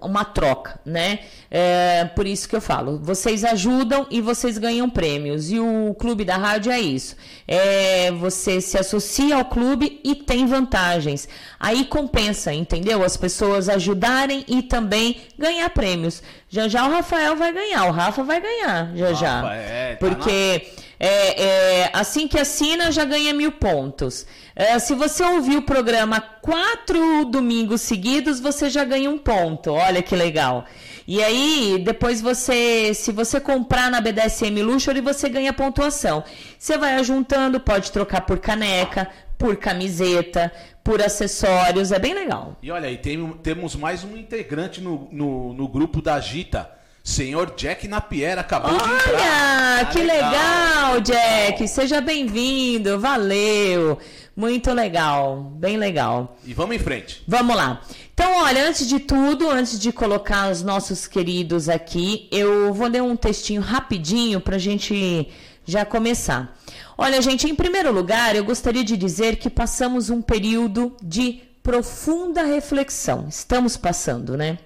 uma 0.01 0.24
troca, 0.24 0.78
né? 0.84 1.20
É, 1.59 2.04
por 2.14 2.26
isso 2.26 2.46
que 2.46 2.54
eu 2.54 2.61
falo, 2.61 2.98
vocês 3.02 3.42
ajudam 3.42 4.07
e 4.11 4.20
vocês 4.20 4.59
ganham 4.59 4.90
prêmios. 4.90 5.50
E 5.50 5.59
o 5.59 5.96
clube 5.98 6.22
da 6.22 6.36
rádio 6.36 6.70
é 6.70 6.78
isso. 6.78 7.16
É, 7.48 8.11
você 8.11 8.61
se 8.61 8.76
associa 8.76 9.36
ao 9.36 9.44
clube 9.46 9.98
e 10.04 10.14
tem 10.14 10.44
vantagens. 10.44 11.26
Aí 11.59 11.86
compensa, 11.86 12.52
entendeu? 12.52 13.02
As 13.02 13.16
pessoas 13.16 13.70
ajudarem 13.70 14.44
e 14.46 14.61
também 14.64 15.16
ganhar 15.38 15.70
prêmios. 15.70 16.22
Já 16.50 16.68
já 16.68 16.86
o 16.86 16.90
Rafael 16.90 17.34
vai 17.36 17.54
ganhar, 17.54 17.86
o 17.86 17.90
Rafa 17.90 18.22
vai 18.22 18.38
ganhar, 18.38 18.94
já 18.94 19.09
Rafa, 19.09 19.18
já. 19.18 19.54
É, 19.54 19.94
tá 19.94 20.07
Porque 20.07 20.62
é, 21.00 21.42
é, 21.42 21.90
assim 21.94 22.28
que 22.28 22.38
assina 22.38 22.92
já 22.92 23.07
ganha 23.07 23.32
mil 23.32 23.52
pontos. 23.52 24.26
É, 24.54 24.78
se 24.78 24.94
você 24.94 25.24
ouvir 25.24 25.57
o 25.57 25.62
programa 25.62 26.20
quatro 26.20 27.24
domingos 27.24 27.80
seguidos, 27.80 28.40
você 28.40 28.68
já 28.68 28.84
ganha 28.84 29.11
um 29.11 29.16
ponto. 29.16 29.72
Olha 29.72 30.02
que 30.02 30.14
legal. 30.14 30.66
E 31.07 31.22
aí, 31.22 31.80
depois 31.84 32.20
você, 32.20 32.92
se 32.92 33.12
você 33.12 33.38
comprar 33.38 33.90
na 33.90 34.00
BDSM 34.00 34.61
Luxury, 34.62 35.00
você 35.00 35.28
ganha 35.28 35.52
pontuação. 35.52 36.24
Você 36.59 36.76
vai 36.76 36.96
ajuntando, 36.96 37.61
pode 37.61 37.92
trocar 37.92 38.22
por 38.22 38.38
caneca, 38.38 39.09
por 39.38 39.57
camiseta, 39.57 40.52
por 40.82 41.00
acessórios, 41.00 41.92
é 41.92 41.98
bem 41.98 42.14
legal. 42.14 42.57
E 42.61 42.70
olha 42.70 42.88
aí, 42.88 42.96
tem, 42.96 43.28
temos 43.42 43.76
mais 43.76 44.02
um 44.02 44.16
integrante 44.16 44.80
no, 44.80 45.09
no, 45.12 45.52
no 45.52 45.68
grupo 45.68 46.02
da 46.02 46.18
Gita. 46.18 46.70
Senhor 47.04 47.54
Jack 47.57 47.86
Napier 47.86 48.36
acabou 48.36 48.72
Olha, 48.72 48.80
de 48.80 48.92
entrar. 48.94 49.76
Olha, 49.78 49.86
que 49.86 49.98
legal, 50.00 50.94
legal 50.94 51.00
Jack. 51.02 51.68
Seja 51.68 52.00
bem-vindo. 52.00 52.98
Valeu. 52.98 53.96
Muito 54.37 54.70
legal, 54.74 55.51
bem 55.57 55.78
legal. 55.78 56.37
E 56.45 56.53
vamos 56.53 56.76
em 56.76 56.78
frente. 56.78 57.22
Vamos 57.26 57.57
lá. 57.57 57.80
Então, 58.12 58.37
olha, 58.37 58.68
antes 58.68 58.87
de 58.87 59.01
tudo, 59.01 59.49
antes 59.49 59.80
de 59.80 59.91
colocar 59.91 60.51
os 60.53 60.62
nossos 60.62 61.07
queridos 61.07 61.70
aqui, 61.70 62.28
eu 62.30 62.74
vou 62.74 62.87
ler 62.87 63.03
um 63.03 63.16
textinho 63.16 63.62
rapidinho 63.62 64.39
para 64.39 64.57
a 64.57 64.59
gente 64.59 65.28
já 65.64 65.87
começar. 65.87 66.55
Olha, 66.99 67.22
gente, 67.22 67.49
em 67.49 67.55
primeiro 67.55 67.91
lugar, 67.91 68.37
eu 68.37 68.45
gostaria 68.45 68.84
de 68.84 68.95
dizer 68.95 69.37
que 69.37 69.49
passamos 69.49 70.11
um 70.11 70.20
período 70.20 70.95
de 71.03 71.41
profunda 71.62 72.43
reflexão. 72.43 73.28
Estamos 73.30 73.78
passando, 73.78 74.37
né? 74.37 74.59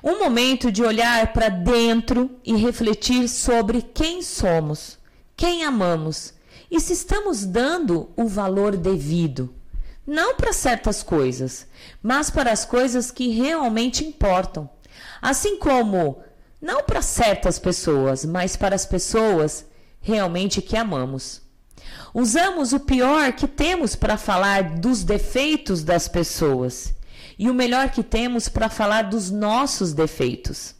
Um 0.00 0.20
momento 0.20 0.70
de 0.70 0.84
olhar 0.84 1.32
para 1.32 1.48
dentro 1.48 2.30
e 2.44 2.54
refletir 2.54 3.28
sobre 3.28 3.82
quem 3.82 4.22
somos, 4.22 4.96
quem 5.36 5.64
amamos 5.64 6.34
e 6.70 6.80
se 6.80 6.92
estamos 6.92 7.44
dando 7.44 8.10
o 8.16 8.26
valor 8.26 8.76
devido, 8.76 9.54
não 10.06 10.34
para 10.36 10.52
certas 10.52 11.02
coisas, 11.02 11.66
mas 12.02 12.30
para 12.30 12.52
as 12.52 12.64
coisas 12.64 13.10
que 13.10 13.28
realmente 13.28 14.04
importam. 14.04 14.68
Assim 15.20 15.58
como 15.58 16.22
não 16.60 16.82
para 16.82 17.02
certas 17.02 17.58
pessoas, 17.58 18.24
mas 18.24 18.56
para 18.56 18.74
as 18.74 18.86
pessoas 18.86 19.66
realmente 20.00 20.62
que 20.62 20.76
amamos. 20.76 21.42
Usamos 22.12 22.72
o 22.72 22.80
pior 22.80 23.32
que 23.32 23.48
temos 23.48 23.96
para 23.96 24.16
falar 24.16 24.78
dos 24.78 25.02
defeitos 25.02 25.82
das 25.82 26.06
pessoas 26.08 26.94
e 27.38 27.50
o 27.50 27.54
melhor 27.54 27.90
que 27.90 28.02
temos 28.02 28.48
para 28.48 28.68
falar 28.68 29.02
dos 29.02 29.30
nossos 29.30 29.92
defeitos. 29.92 30.74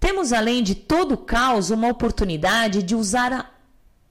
Temos, 0.00 0.32
além 0.32 0.62
de 0.62 0.74
todo 0.74 1.12
o 1.12 1.18
caos, 1.18 1.70
uma 1.70 1.88
oportunidade 1.88 2.82
de 2.82 2.94
usar 2.94 3.57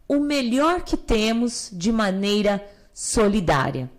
o 0.07 0.19
melhor 0.19 0.81
que 0.81 0.95
temos 0.95 1.69
de 1.71 1.91
maneira 1.91 2.65
solidária. 2.93 3.89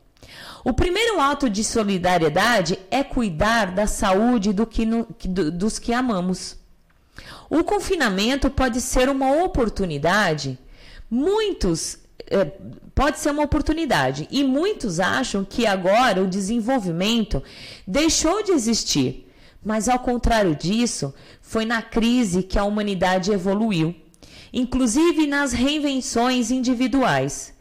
O 0.65 0.73
primeiro 0.73 1.21
ato 1.21 1.49
de 1.49 1.63
solidariedade 1.63 2.79
é 2.91 3.05
cuidar 3.05 3.73
da 3.73 3.87
saúde 3.87 4.53
do 4.53 4.67
que 4.67 4.85
no, 4.85 5.07
do, 5.25 5.51
dos 5.51 5.79
que 5.79 5.93
amamos. 5.93 6.57
O 7.49 7.63
confinamento 7.65 8.51
pode 8.51 8.81
ser 8.81 9.09
uma 9.09 9.45
oportunidade. 9.45 10.59
Muitos 11.11 11.99
é, 12.31 12.45
pode 12.95 13.19
ser 13.19 13.31
uma 13.31 13.45
oportunidade 13.45 14.29
e 14.31 14.45
muitos 14.45 15.01
acham 15.01 15.45
que 15.45 15.67
agora 15.67 16.23
o 16.23 16.27
desenvolvimento 16.27 17.43
deixou 17.87 18.43
de 18.43 18.53
existir. 18.53 19.27
Mas 19.65 19.89
ao 19.89 19.99
contrário 19.99 20.55
disso, 20.55 21.15
foi 21.41 21.65
na 21.65 21.81
crise 21.81 22.43
que 22.43 22.59
a 22.59 22.65
humanidade 22.65 23.33
evoluiu 23.33 23.95
inclusive 24.59 25.27
nas 25.27 25.53
reinvenções 25.53 26.51
individuais. 26.51 27.55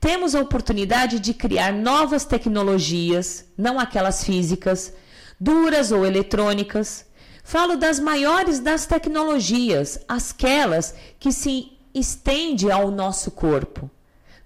Temos 0.00 0.34
a 0.34 0.40
oportunidade 0.40 1.20
de 1.20 1.34
criar 1.34 1.72
novas 1.72 2.24
tecnologias, 2.24 3.44
não 3.56 3.78
aquelas 3.78 4.24
físicas, 4.24 4.92
duras 5.38 5.92
ou 5.92 6.06
eletrônicas. 6.06 7.04
Falo 7.44 7.76
das 7.76 8.00
maiores 8.00 8.60
das 8.60 8.86
tecnologias, 8.86 10.00
aquelas 10.08 10.94
que 11.18 11.32
se 11.32 11.72
estendem 11.94 12.70
ao 12.70 12.90
nosso 12.90 13.30
corpo, 13.30 13.90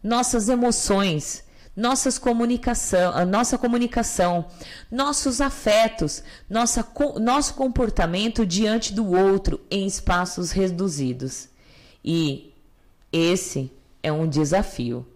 nossas 0.03 0.49
emoções, 0.49 1.45
nossas 1.77 2.19
comunicação, 2.19 3.13
a 3.13 3.25
nossa 3.25 3.57
comunicação, 3.57 4.47
nossos 4.91 5.41
afetos, 5.41 6.23
nossa, 6.51 6.85
nosso 7.21 7.55
comportamento 7.55 8.45
diante 8.45 8.93
do 8.93 9.11
outro 9.13 9.61
em 9.71 9.87
espaços 9.87 10.51
reduzidos. 10.51 11.52
E 12.05 12.53
esse 13.13 13.71
é 14.03 14.13
um 14.13 14.29
desafio. 14.29 15.07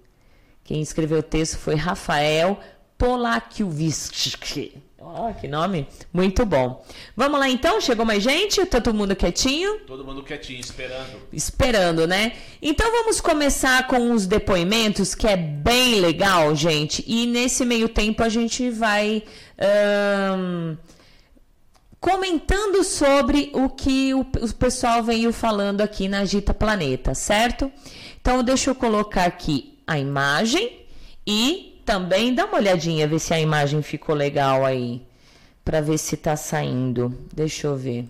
Quem 0.63 0.81
escreveu 0.81 1.19
o 1.19 1.23
texto 1.23 1.59
foi 1.59 1.75
Rafael 1.75 2.59
Polakiewicz. 2.99 4.37
Ó, 4.99 5.31
oh, 5.31 5.35
que 5.35 5.47
nome 5.47 5.87
muito 6.13 6.45
bom. 6.45 6.85
Vamos 7.15 7.39
lá 7.39 7.49
então? 7.49 7.81
Chegou 7.81 8.05
mais 8.05 8.23
gente? 8.23 8.67
Tá 8.67 8.81
todo 8.81 8.97
mundo 8.97 9.15
quietinho? 9.15 9.79
Todo 9.87 10.05
mundo 10.05 10.23
quietinho, 10.23 10.59
esperando. 10.59 11.21
Esperando, 11.33 12.07
né? 12.09 12.33
Então 12.61 12.91
vamos 12.91 13.21
começar 13.21 13.87
com 13.87 14.11
os 14.11 14.27
depoimentos, 14.27 15.15
que 15.15 15.29
é 15.29 15.37
bem 15.37 16.01
legal, 16.01 16.57
gente. 16.57 17.05
E 17.07 17.25
nesse 17.27 17.65
meio 17.65 17.89
tempo 17.89 18.25
a 18.25 18.29
gente 18.29 18.69
vai. 18.71 19.23
Um, 20.37 20.77
comentando 22.01 22.85
sobre 22.85 23.51
o 23.55 23.69
que 23.69 24.15
o, 24.15 24.21
o 24.21 24.55
pessoal 24.55 25.03
veio 25.03 25.33
falando 25.33 25.81
aqui 25.81 26.09
na 26.09 26.21
Agita 26.21 26.55
Planeta, 26.55 27.15
certo? 27.15 27.71
Então, 28.21 28.43
deixa 28.43 28.71
eu 28.71 28.75
colocar 28.75 29.25
aqui 29.25 29.79
a 29.87 29.99
imagem 29.99 30.87
e 31.27 31.81
também 31.85 32.35
dá 32.35 32.47
uma 32.47 32.59
olhadinha, 32.59 33.07
ver 33.07 33.21
se 33.21 33.33
a 33.33 33.41
imagem 33.41 33.83
ficou 33.83 34.15
legal 34.15 34.65
aí, 34.65 35.03
para 35.65 35.81
ver 35.81 35.99
se 35.99 36.17
tá 36.17 36.37
saindo. 36.37 37.17
Deixa 37.33 37.67
eu 37.67 37.77
ver. 37.77 38.09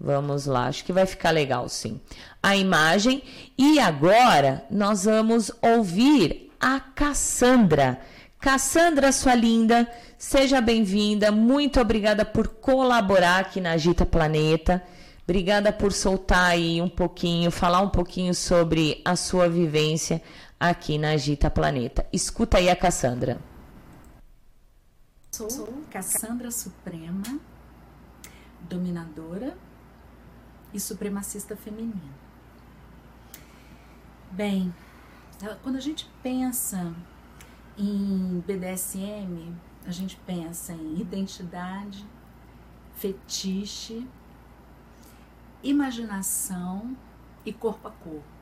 Vamos 0.00 0.46
lá, 0.46 0.66
acho 0.66 0.84
que 0.84 0.92
vai 0.92 1.06
ficar 1.06 1.30
legal 1.30 1.68
sim. 1.68 2.00
A 2.42 2.56
imagem 2.56 3.22
e 3.56 3.78
agora 3.78 4.64
nós 4.70 5.04
vamos 5.04 5.50
ouvir 5.62 6.50
a 6.60 6.80
Cassandra. 6.80 8.00
Cassandra, 8.40 9.12
sua 9.12 9.34
linda, 9.34 9.88
seja 10.24 10.58
bem-vinda. 10.58 11.30
Muito 11.30 11.78
obrigada 11.78 12.24
por 12.24 12.48
colaborar 12.48 13.40
aqui 13.40 13.60
na 13.60 13.72
Agita 13.72 14.06
Planeta. 14.06 14.82
Obrigada 15.22 15.70
por 15.70 15.92
soltar 15.92 16.52
aí 16.52 16.80
um 16.80 16.88
pouquinho, 16.88 17.50
falar 17.50 17.80
um 17.82 17.90
pouquinho 17.90 18.34
sobre 18.34 19.02
a 19.04 19.16
sua 19.16 19.48
vivência 19.50 20.22
aqui 20.58 20.96
na 20.96 21.10
Agita 21.10 21.50
Planeta. 21.50 22.06
Escuta 22.10 22.56
aí 22.56 22.70
a 22.70 22.76
Cassandra. 22.76 23.38
Sou 25.30 25.84
Cassandra 25.90 26.50
Suprema, 26.50 27.38
dominadora 28.62 29.54
e 30.72 30.80
supremacista 30.80 31.54
feminina. 31.54 32.14
Bem, 34.30 34.74
quando 35.62 35.76
a 35.76 35.80
gente 35.80 36.08
pensa 36.22 36.94
em 37.76 38.42
BDSM, 38.46 39.54
a 39.86 39.90
gente 39.90 40.16
pensa 40.26 40.72
em 40.72 41.00
identidade, 41.00 42.06
fetiche, 42.96 44.06
imaginação 45.62 46.96
e 47.44 47.52
corpo 47.52 47.88
a 47.88 47.90
corpo. 47.90 48.34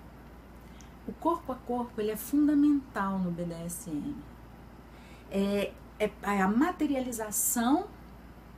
O 1.07 1.13
corpo 1.13 1.53
a 1.53 1.57
corpo 1.57 2.01
ele 2.01 2.11
é 2.11 2.17
fundamental 2.17 3.19
no 3.19 3.31
BDSM. 3.31 4.15
É, 5.31 5.73
é, 5.99 6.11
é 6.23 6.43
a 6.43 6.49
materialização 6.49 7.87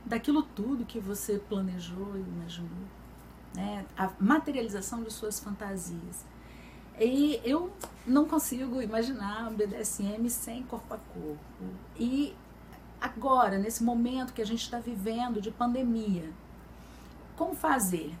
daquilo 0.05 0.43
tudo 0.43 0.85
que 0.85 0.99
você 0.99 1.39
planejou 1.39 2.15
e 2.15 2.19
imaginou. 2.19 2.69
Né? 3.55 3.85
A 3.97 4.11
materialização 4.19 5.01
de 5.01 5.11
suas 5.11 5.39
fantasias. 5.39 6.25
E 6.99 7.41
eu 7.43 7.71
não 8.05 8.25
consigo 8.25 8.81
imaginar 8.81 9.49
um 9.49 9.55
BDSM 9.55 10.29
sem 10.29 10.63
corpo 10.63 10.93
a 10.93 10.97
corpo. 10.97 11.39
E 11.97 12.35
agora, 13.05 13.57
nesse 13.57 13.83
momento 13.83 14.33
que 14.33 14.41
a 14.41 14.45
gente 14.45 14.61
está 14.61 14.79
vivendo 14.79 15.41
de 15.41 15.51
pandemia, 15.51 16.29
como 17.35 17.53
fazer? 17.55 18.15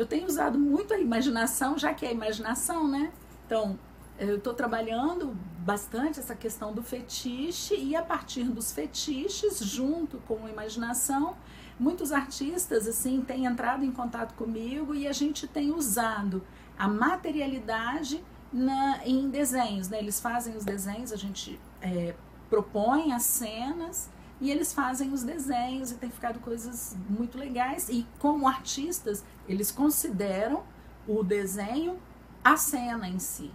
eu 0.00 0.06
tenho 0.06 0.26
usado 0.26 0.58
muito 0.58 0.94
a 0.94 0.98
imaginação, 0.98 1.78
já 1.78 1.92
que 1.92 2.06
é 2.06 2.08
a 2.08 2.12
imaginação, 2.12 2.88
né? 2.88 3.12
Então, 3.46 3.78
eu 4.18 4.36
estou 4.36 4.54
trabalhando 4.54 5.36
bastante 5.58 6.18
essa 6.18 6.34
questão 6.34 6.72
do 6.72 6.82
fetiche 6.82 7.74
e 7.74 7.94
a 7.94 8.02
partir 8.02 8.44
dos 8.44 8.72
fetiches, 8.72 9.58
junto 9.58 10.18
com 10.26 10.46
a 10.46 10.50
imaginação, 10.50 11.36
muitos 11.78 12.12
artistas 12.12 12.86
assim 12.86 13.20
têm 13.20 13.44
entrado 13.44 13.84
em 13.84 13.92
contato 13.92 14.34
comigo 14.34 14.94
e 14.94 15.06
a 15.06 15.12
gente 15.12 15.46
tem 15.46 15.70
usado 15.70 16.42
a 16.78 16.88
materialidade 16.88 18.24
na, 18.50 19.06
em 19.06 19.28
desenhos, 19.28 19.88
né? 19.88 19.98
Eles 19.98 20.18
fazem 20.18 20.56
os 20.56 20.64
desenhos, 20.64 21.12
a 21.12 21.16
gente 21.16 21.60
é, 21.82 22.14
propõe 22.48 23.12
as 23.12 23.24
cenas 23.24 24.08
e 24.40 24.50
eles 24.50 24.72
fazem 24.72 25.12
os 25.12 25.22
desenhos 25.22 25.90
e 25.90 25.96
tem 25.96 26.10
ficado 26.10 26.40
coisas 26.40 26.96
muito 27.08 27.36
legais. 27.36 27.88
E 27.88 28.06
como 28.18 28.48
artistas, 28.48 29.22
eles 29.46 29.70
consideram 29.70 30.62
o 31.06 31.22
desenho 31.22 31.98
a 32.42 32.56
cena 32.56 33.08
em 33.08 33.18
si. 33.18 33.50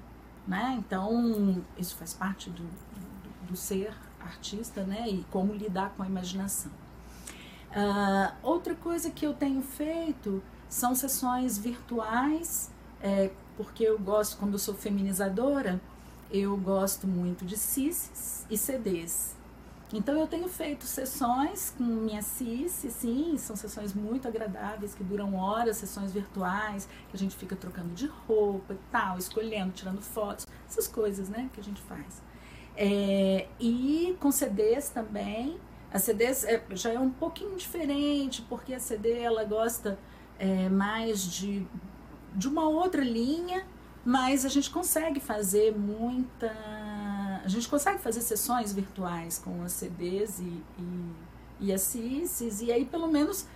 Né? 0.48 0.76
Então, 0.78 1.64
isso 1.78 1.96
faz 1.96 2.14
parte 2.14 2.50
do, 2.50 2.64
do, 2.64 3.48
do 3.50 3.56
ser 3.56 3.94
artista 4.20 4.84
né? 4.84 5.08
e 5.10 5.26
como 5.32 5.54
lidar 5.54 5.92
com 5.98 6.04
a 6.04 6.06
imaginação. 6.06 6.72
Uh, 7.72 8.34
outra 8.44 8.76
coisa 8.76 9.10
que 9.10 9.26
eu 9.26 9.34
tenho 9.34 9.62
feito 9.62 10.42
são 10.70 10.96
sessões 10.96 11.58
virtuais, 11.58 12.72
é, 13.02 13.32
porque 13.58 13.84
eu 13.84 14.00
gosto, 14.00 14.38
como 14.38 14.54
eu 14.54 14.60
sou 14.60 14.74
feminizadora, 14.74 15.82
eu 16.32 16.56
gosto 16.58 17.08
muito 17.08 17.46
de 17.46 17.58
CIS 17.58 18.46
e 18.50 18.58
CDs. 18.58 19.35
Então 19.94 20.20
eu 20.20 20.26
tenho 20.26 20.48
feito 20.48 20.84
sessões 20.86 21.74
com 21.78 21.84
minha 21.84 22.22
Cici, 22.22 22.90
sim, 22.90 23.38
são 23.38 23.56
sessões 23.56 23.94
muito 23.94 24.28
agradáveis, 24.28 24.96
que 24.96 25.04
duram 25.04 25.36
horas, 25.36 25.78
sessões 25.78 26.12
virtuais, 26.12 26.90
que 27.10 27.16
a 27.16 27.20
gente 27.20 27.36
fica 27.36 27.56
trocando 27.56 27.94
de 27.94 28.08
roupa 28.08 28.74
e 28.74 28.80
tal, 28.92 29.18
escolhendo, 29.18 29.72
tirando 29.74 30.02
fotos, 30.02 30.48
essas 30.68 30.88
coisas, 30.88 31.30
né, 31.30 31.50
que 31.54 31.60
a 31.60 31.64
gente 31.64 31.82
faz. 31.84 32.22
É, 32.76 33.48
e 33.60 34.18
com 34.20 34.32
CDs 34.32 34.90
também, 34.90 35.58
a 35.94 36.00
CDs 36.00 36.44
é, 36.44 36.62
já 36.72 36.92
é 36.92 37.00
um 37.00 37.12
pouquinho 37.12 37.56
diferente, 37.56 38.42
porque 38.50 38.74
a 38.74 38.80
CD 38.80 39.20
ela 39.20 39.46
gosta 39.46 39.98
é, 40.40 40.68
mais 40.68 41.24
de, 41.24 41.66
de 42.34 42.48
uma 42.48 42.68
outra 42.68 43.02
linha, 43.02 43.66
mas 44.04 44.46
a 44.46 44.50
gente 44.50 44.70
consegue 44.70 45.20
fazer 45.20 45.76
muita 45.78 46.52
a 47.46 47.48
gente 47.48 47.68
consegue 47.70 48.00
fazer 48.00 48.22
sessões 48.22 48.74
virtuais 48.74 49.38
com 49.38 49.62
as 49.62 49.72
CDs 49.74 50.40
e, 50.40 50.64
e, 50.80 51.16
e 51.60 51.72
as 51.72 51.82
CICs, 51.82 52.62
e 52.62 52.72
aí 52.72 52.86
pelo 52.86 53.08
menos 53.08 53.48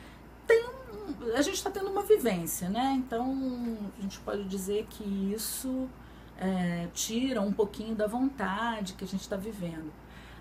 tem 0.45 0.63
um, 0.63 1.33
a 1.35 1.41
gente 1.41 1.55
está 1.55 1.71
tendo 1.71 1.89
uma 1.89 2.03
vivência, 2.03 2.69
né? 2.69 2.93
Então 2.95 3.79
a 3.97 4.01
gente 4.01 4.19
pode 4.19 4.43
dizer 4.43 4.85
que 4.91 5.33
isso 5.33 5.89
é, 6.37 6.87
tira 6.93 7.41
um 7.41 7.51
pouquinho 7.51 7.95
da 7.95 8.05
vontade 8.05 8.93
que 8.93 9.03
a 9.03 9.07
gente 9.07 9.21
está 9.21 9.35
vivendo. 9.35 9.91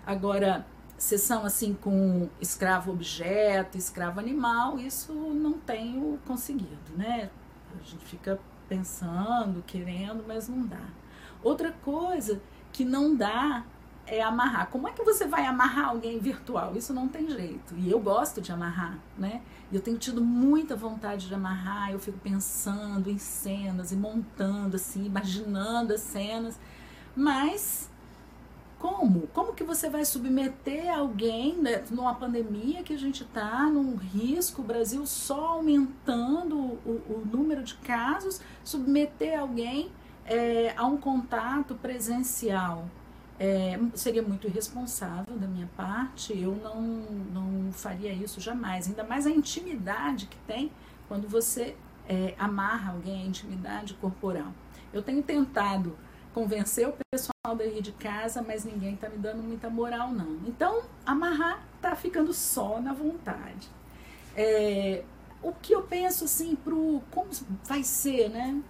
Agora, 0.05 0.63
sessão 0.95 1.43
assim 1.43 1.73
com 1.73 2.29
escravo 2.39 2.91
objeto, 2.91 3.79
escravo 3.79 4.19
animal, 4.19 4.77
isso 4.77 5.11
não 5.11 5.53
tenho 5.53 6.19
conseguido, 6.27 6.95
né? 6.95 7.31
A 7.79 7.83
gente 7.83 8.05
fica 8.05 8.39
pensando, 8.67 9.63
querendo, 9.65 10.23
mas 10.27 10.47
não 10.47 10.67
dá. 10.67 10.87
Outra 11.41 11.71
coisa 11.71 12.39
que 12.71 12.85
não 12.85 13.15
dá 13.15 13.63
é 14.09 14.21
amarrar. 14.21 14.69
Como 14.69 14.87
é 14.87 14.91
que 14.91 15.03
você 15.03 15.27
vai 15.27 15.45
amarrar 15.45 15.89
alguém 15.89 16.19
virtual? 16.19 16.75
Isso 16.75 16.93
não 16.93 17.07
tem 17.07 17.29
jeito. 17.29 17.75
E 17.77 17.89
eu 17.89 17.99
gosto 17.99 18.41
de 18.41 18.51
amarrar, 18.51 18.97
né? 19.17 19.41
Eu 19.71 19.79
tenho 19.81 19.97
tido 19.97 20.21
muita 20.23 20.75
vontade 20.75 21.27
de 21.27 21.33
amarrar. 21.33 21.91
Eu 21.91 21.99
fico 21.99 22.17
pensando 22.17 23.09
em 23.09 23.19
cenas 23.19 23.91
e 23.91 23.95
montando 23.95 24.75
assim, 24.75 25.05
imaginando 25.05 25.93
as 25.93 26.01
cenas. 26.01 26.59
Mas 27.15 27.89
como? 28.79 29.27
Como 29.27 29.53
que 29.53 29.63
você 29.63 29.89
vai 29.89 30.05
submeter 30.05 30.89
alguém 30.89 31.57
né, 31.57 31.83
numa 31.91 32.15
pandemia 32.15 32.81
que 32.81 32.93
a 32.93 32.97
gente 32.97 33.23
está, 33.23 33.65
num 33.65 33.95
risco, 33.95 34.61
o 34.61 34.65
Brasil 34.65 35.05
só 35.05 35.47
aumentando 35.47 36.55
o, 36.57 37.01
o 37.09 37.27
número 37.29 37.61
de 37.61 37.75
casos, 37.75 38.41
submeter 38.63 39.37
alguém 39.37 39.91
é, 40.29 40.73
a 40.77 40.85
um 40.85 40.95
contato 40.95 41.75
presencial. 41.75 42.87
É, 43.39 43.79
seria 43.95 44.21
muito 44.21 44.47
irresponsável 44.47 45.37
da 45.37 45.47
minha 45.47 45.69
parte, 45.75 46.37
eu 46.37 46.55
não, 46.57 46.81
não 46.81 47.71
faria 47.71 48.13
isso 48.13 48.39
jamais. 48.39 48.87
Ainda 48.87 49.03
mais 49.03 49.25
a 49.25 49.29
intimidade 49.29 50.27
que 50.27 50.37
tem 50.39 50.71
quando 51.07 51.27
você 51.27 51.75
é, 52.07 52.35
amarra 52.37 52.91
alguém, 52.91 53.23
a 53.23 53.25
intimidade 53.25 53.93
corporal. 53.95 54.53
Eu 54.93 55.01
tenho 55.01 55.23
tentado 55.23 55.97
convencer 56.33 56.87
o 56.87 56.93
pessoal 57.11 57.55
daí 57.57 57.81
de 57.81 57.91
casa, 57.93 58.41
mas 58.41 58.65
ninguém 58.65 58.93
está 58.93 59.09
me 59.09 59.17
dando 59.17 59.41
muita 59.41 59.69
moral, 59.69 60.11
não. 60.11 60.39
Então, 60.45 60.83
amarrar 61.05 61.63
tá 61.81 61.95
ficando 61.95 62.33
só 62.33 62.79
na 62.81 62.93
vontade. 62.93 63.69
É, 64.35 65.03
o 65.41 65.53
que 65.53 65.73
eu 65.73 65.81
penso 65.81 66.25
assim 66.25 66.55
pro 66.55 67.01
como 67.09 67.29
vai 67.63 67.83
ser, 67.83 68.29
né? 68.29 68.61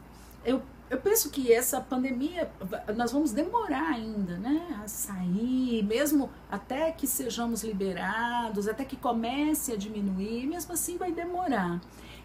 Eu 0.46 0.62
eu 0.90 0.98
penso 0.98 1.30
que 1.30 1.54
essa 1.54 1.80
pandemia, 1.80 2.52
nós 2.96 3.12
vamos 3.12 3.32
demorar 3.32 3.90
ainda, 3.92 4.38
né, 4.38 4.82
a 4.84 4.88
sair, 4.88 5.84
mesmo 5.84 6.32
até 6.50 6.92
que 6.92 7.06
sejamos 7.06 7.64
liberados, 7.64 8.68
até 8.68 8.84
que 8.84 8.96
comece 8.96 9.72
a 9.72 9.78
diminuir, 9.78 10.48
mesmo 10.48 10.74
assim 10.74 10.98
vai 10.98 11.12
demorar. 11.12 11.80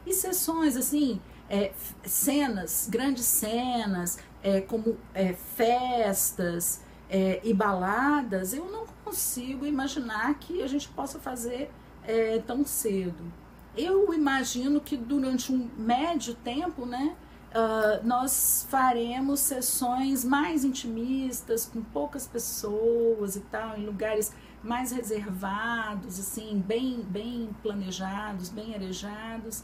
E 0.07 0.15
sessões, 0.15 0.77
assim, 0.77 1.21
é, 1.49 1.73
cenas, 2.05 2.89
grandes 2.91 3.27
cenas, 3.27 4.19
é, 4.43 4.63
como 4.63 4.97
é, 5.13 5.35
festas 5.35 6.81
é, 7.11 7.41
e 7.45 7.53
baladas, 7.53 8.55
eu 8.55 8.71
não 8.71 8.87
consigo 9.05 9.67
imaginar 9.67 10.35
que 10.39 10.63
a 10.63 10.67
gente 10.67 10.89
possa 10.89 11.19
fazer 11.19 11.71
é, 12.03 12.39
tão 12.47 12.65
cedo. 12.65 13.33
Eu 13.77 14.15
imagino 14.15 14.81
que 14.81 14.97
durante 14.97 15.53
um 15.53 15.69
médio 15.77 16.35
tempo, 16.35 16.87
né, 16.87 17.15
uh, 17.55 18.07
nós 18.07 18.67
faremos 18.69 19.41
sessões 19.41 20.25
mais 20.25 20.65
intimistas, 20.65 21.67
com 21.67 21.83
poucas 21.83 22.27
pessoas 22.27 23.37
e 23.37 23.41
tal, 23.41 23.79
em 23.79 23.87
lugares 23.87 24.33
mais 24.63 24.91
reservados, 24.93 26.19
assim, 26.19 26.63
bem, 26.67 27.03
bem 27.03 27.51
planejados, 27.63 28.49
bem 28.49 28.75
arejados. 28.75 29.63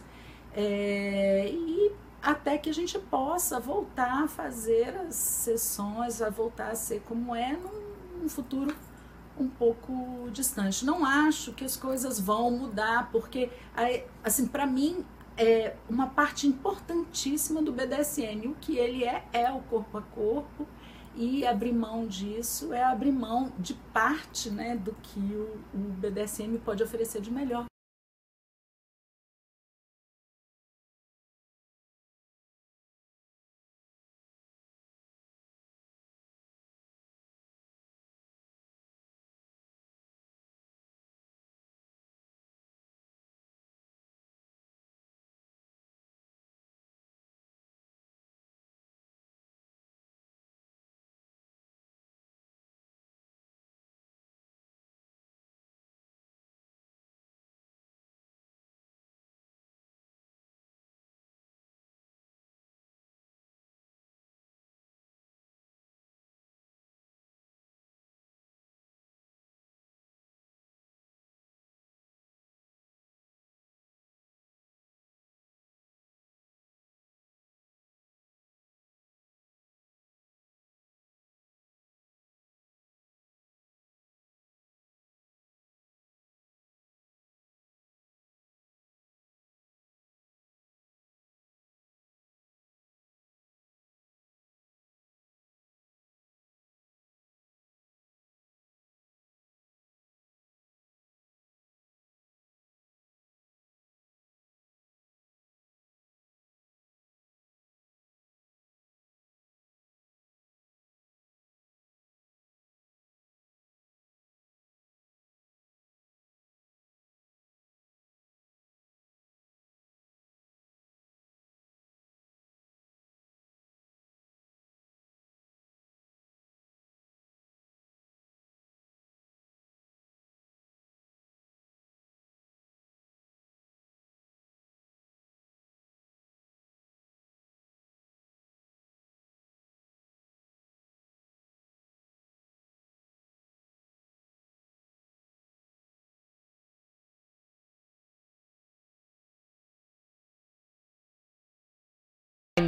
É, 0.53 1.49
e 1.51 1.93
até 2.23 2.59
que 2.59 2.69
a 2.69 2.75
gente 2.75 2.99
possa 2.99 3.59
voltar 3.59 4.25
a 4.25 4.29
fazer 4.29 4.95
as 4.97 5.15
sessões, 5.15 6.21
a 6.21 6.29
voltar 6.29 6.71
a 6.71 6.75
ser 6.75 7.01
como 7.01 7.35
é 7.35 7.53
num, 7.57 8.21
num 8.23 8.29
futuro 8.29 8.77
um 9.39 9.49
pouco 9.49 10.29
distante. 10.31 10.85
Não 10.85 11.05
acho 11.05 11.55
que 11.55 11.65
as 11.65 11.77
coisas 11.77 12.21
vão 12.21 12.51
mudar, 12.51 13.11
porque 13.11 13.51
assim, 14.23 14.47
para 14.47 14.67
mim 14.67 15.05
é 15.37 15.75
uma 15.89 16.07
parte 16.07 16.47
importantíssima 16.47 17.63
do 17.63 17.73
BDSM. 17.73 18.47
O 18.47 18.55
que 18.55 18.77
ele 18.77 19.05
é 19.05 19.25
é 19.33 19.51
o 19.51 19.61
corpo 19.63 19.99
a 19.99 20.03
corpo 20.03 20.67
e 21.15 21.47
abrir 21.47 21.73
mão 21.73 22.07
disso 22.07 22.73
é 22.73 22.83
abrir 22.83 23.13
mão 23.13 23.53
de 23.59 23.75
parte, 23.75 24.51
né, 24.51 24.77
do 24.77 24.93
que 25.03 25.19
o, 25.19 25.61
o 25.75 25.79
BDSM 25.79 26.59
pode 26.59 26.83
oferecer 26.83 27.21
de 27.21 27.31
melhor 27.31 27.65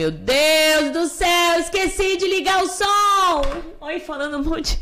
meu 0.03 0.11
Deus 0.11 0.91
do 0.93 1.07
céu, 1.07 1.61
esqueci 1.61 2.17
de 2.17 2.27
ligar 2.27 2.61
o 2.65 2.67
som. 2.67 3.43
Oi, 3.83 4.01
falando 4.01 4.39
um 4.39 4.43
monte. 4.43 4.81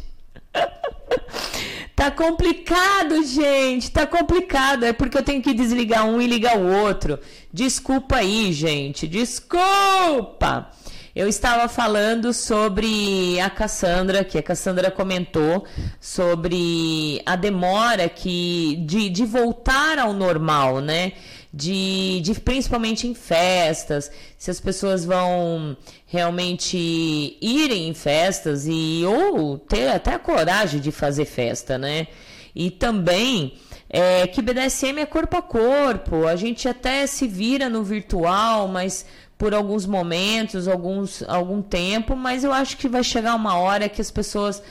tá 1.94 2.10
complicado, 2.10 3.22
gente. 3.24 3.90
Tá 3.90 4.06
complicado. 4.06 4.84
É 4.84 4.94
porque 4.94 5.18
eu 5.18 5.22
tenho 5.22 5.42
que 5.42 5.52
desligar 5.52 6.06
um 6.06 6.22
e 6.22 6.26
ligar 6.26 6.56
o 6.56 6.66
outro. 6.66 7.18
Desculpa 7.52 8.16
aí, 8.16 8.50
gente. 8.50 9.06
Desculpa. 9.06 10.70
Eu 11.14 11.28
estava 11.28 11.68
falando 11.68 12.32
sobre 12.32 13.38
a 13.40 13.50
Cassandra, 13.50 14.24
que 14.24 14.38
a 14.38 14.42
Cassandra 14.42 14.90
comentou 14.90 15.66
sobre 16.00 17.20
a 17.26 17.36
demora 17.36 18.08
que 18.08 18.76
de, 18.86 19.10
de 19.10 19.26
voltar 19.26 19.98
ao 19.98 20.14
normal, 20.14 20.80
né? 20.80 21.12
De, 21.53 22.20
de 22.20 22.38
principalmente 22.40 23.07
em 23.09 23.14
festas, 23.14 24.11
se 24.38 24.51
as 24.51 24.61
pessoas 24.61 25.05
vão 25.05 25.76
realmente 26.07 27.36
irem 27.40 27.88
em 27.88 27.94
festas 27.94 28.66
e 28.68 29.03
ou 29.05 29.59
ter 29.59 29.88
até 29.88 30.14
a 30.14 30.18
coragem 30.18 30.80
de 30.80 30.92
fazer 30.92 31.24
festa, 31.24 31.76
né? 31.76 32.07
E 32.55 32.70
também 32.70 33.55
é, 33.88 34.26
que 34.26 34.40
BDSM 34.40 35.01
é 35.01 35.07
corpo 35.07 35.36
a 35.36 35.42
corpo, 35.42 36.26
a 36.26 36.36
gente 36.36 36.68
até 36.68 37.07
se 37.07 37.26
vira 37.26 37.68
no 37.68 37.82
virtual, 37.82 38.68
mas 38.68 39.05
por 39.36 39.53
alguns 39.53 39.86
momentos, 39.86 40.68
alguns, 40.68 41.24
algum 41.26 41.62
tempo, 41.62 42.14
mas 42.14 42.44
eu 42.44 42.53
acho 42.53 42.76
que 42.76 42.88
vai 42.88 43.03
chegar 43.03 43.34
uma 43.34 43.57
hora 43.57 43.88
que 43.88 44.01
as 44.01 44.11
pessoas 44.11 44.62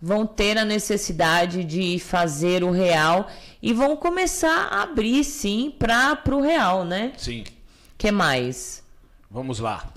vão 0.00 0.26
ter 0.26 0.58
a 0.58 0.64
necessidade 0.64 1.64
de 1.64 1.98
fazer 1.98 2.62
o 2.62 2.70
real 2.70 3.28
e 3.62 3.72
vão 3.72 3.96
começar 3.96 4.68
a 4.70 4.82
abrir 4.82 5.24
sim 5.24 5.74
para 5.78 6.20
o 6.30 6.40
real, 6.40 6.84
né? 6.84 7.12
Sim. 7.16 7.44
Que 7.96 8.10
mais? 8.10 8.82
Vamos 9.30 9.58
lá. 9.58 9.92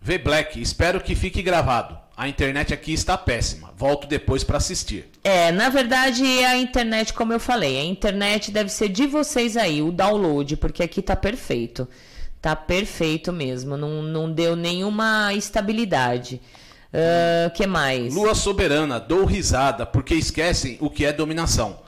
V 0.00 0.18
Black, 0.18 0.60
espero 0.60 1.00
que 1.00 1.14
fique 1.14 1.42
gravado. 1.42 1.98
A 2.16 2.28
internet 2.28 2.74
aqui 2.74 2.92
está 2.92 3.16
péssima. 3.16 3.72
Volto 3.76 4.06
depois 4.06 4.44
para 4.44 4.58
assistir. 4.58 5.08
É, 5.24 5.50
na 5.50 5.68
verdade, 5.68 6.22
a 6.24 6.56
internet, 6.56 7.12
como 7.12 7.32
eu 7.32 7.40
falei, 7.40 7.78
a 7.78 7.84
internet 7.84 8.50
deve 8.50 8.70
ser 8.70 8.88
de 8.88 9.06
vocês 9.06 9.56
aí, 9.56 9.80
o 9.80 9.90
download, 9.90 10.56
porque 10.56 10.82
aqui 10.82 11.00
tá 11.00 11.16
perfeito. 11.16 11.88
Tá 12.40 12.54
perfeito 12.54 13.32
mesmo. 13.32 13.76
Não, 13.76 14.02
não 14.02 14.30
deu 14.30 14.54
nenhuma 14.54 15.32
estabilidade. 15.32 16.40
Uh, 16.92 17.50
que 17.54 17.66
mais? 17.66 18.14
Lua 18.14 18.34
soberana, 18.34 19.00
dou 19.00 19.24
risada, 19.24 19.86
porque 19.86 20.14
esquecem 20.14 20.76
o 20.78 20.90
que 20.90 21.06
é 21.06 21.12
dominação. 21.12 21.80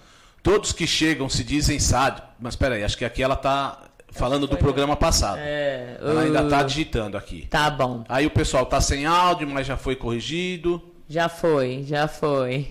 Todos 0.43 0.73
que 0.73 0.87
chegam 0.87 1.29
se 1.29 1.45
dizem 1.45 1.79
sádicos. 1.79 2.31
Mas 2.41 2.57
peraí, 2.57 2.83
acho 2.83 2.97
que 2.97 3.05
aqui 3.05 3.23
ela 3.23 3.37
tá 3.37 3.83
falando 4.11 4.47
do 4.47 4.57
programa 4.57 4.97
passado. 4.97 5.39
É, 5.41 5.99
uh... 6.01 6.09
Ela 6.09 6.23
ainda 6.23 6.49
tá 6.49 6.63
uh, 6.63 6.65
digitando 6.65 7.19
aqui. 7.19 7.47
Tá 7.51 7.69
bom. 7.71 8.03
Aí 8.09 8.25
o 8.25 8.31
pessoal 8.31 8.65
tá 8.65 8.81
sem 8.81 9.05
áudio, 9.05 9.47
mas 9.47 9.67
já 9.67 9.77
foi 9.77 9.95
corrigido. 9.95 10.83
Já 11.07 11.29
foi, 11.29 11.85
já 11.87 12.09
foi. 12.09 12.69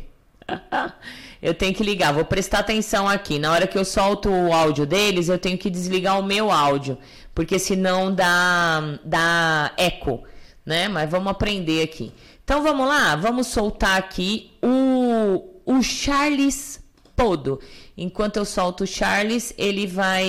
eu 1.39 1.53
tenho 1.53 1.73
que 1.75 1.84
ligar, 1.84 2.13
vou 2.13 2.25
prestar 2.25 2.59
atenção 2.59 3.07
aqui. 3.07 3.38
Na 3.38 3.51
hora 3.51 3.67
que 3.67 3.77
eu 3.77 3.86
solto 3.86 4.29
o 4.29 4.51
áudio 4.51 4.88
deles, 4.88 5.29
eu 5.29 5.38
tenho 5.38 5.57
que 5.57 5.69
desligar 5.69 6.19
o 6.19 6.23
meu 6.23 6.51
áudio, 6.51 6.97
porque 7.34 7.59
senão 7.59 8.13
dá, 8.13 8.99
dá 9.03 9.71
eco 9.77 10.23
né? 10.66 10.88
Mas 10.88 11.09
vamos 11.09 11.32
aprender 11.32 11.84
aqui. 11.84 12.11
Então 12.43 12.61
vamos 12.61 12.88
lá, 12.88 13.16
vamos 13.16 13.47
soltar 13.47 13.97
aqui 13.97 14.51
o, 14.61 15.61
o 15.66 15.82
Charles 15.82 16.82
Podo. 17.16 17.59
Enquanto 17.97 18.38
eu 18.38 18.45
solto 18.45 18.84
o 18.84 18.88
Charles, 18.88 19.53
ele 19.57 19.86
vai. 19.86 20.26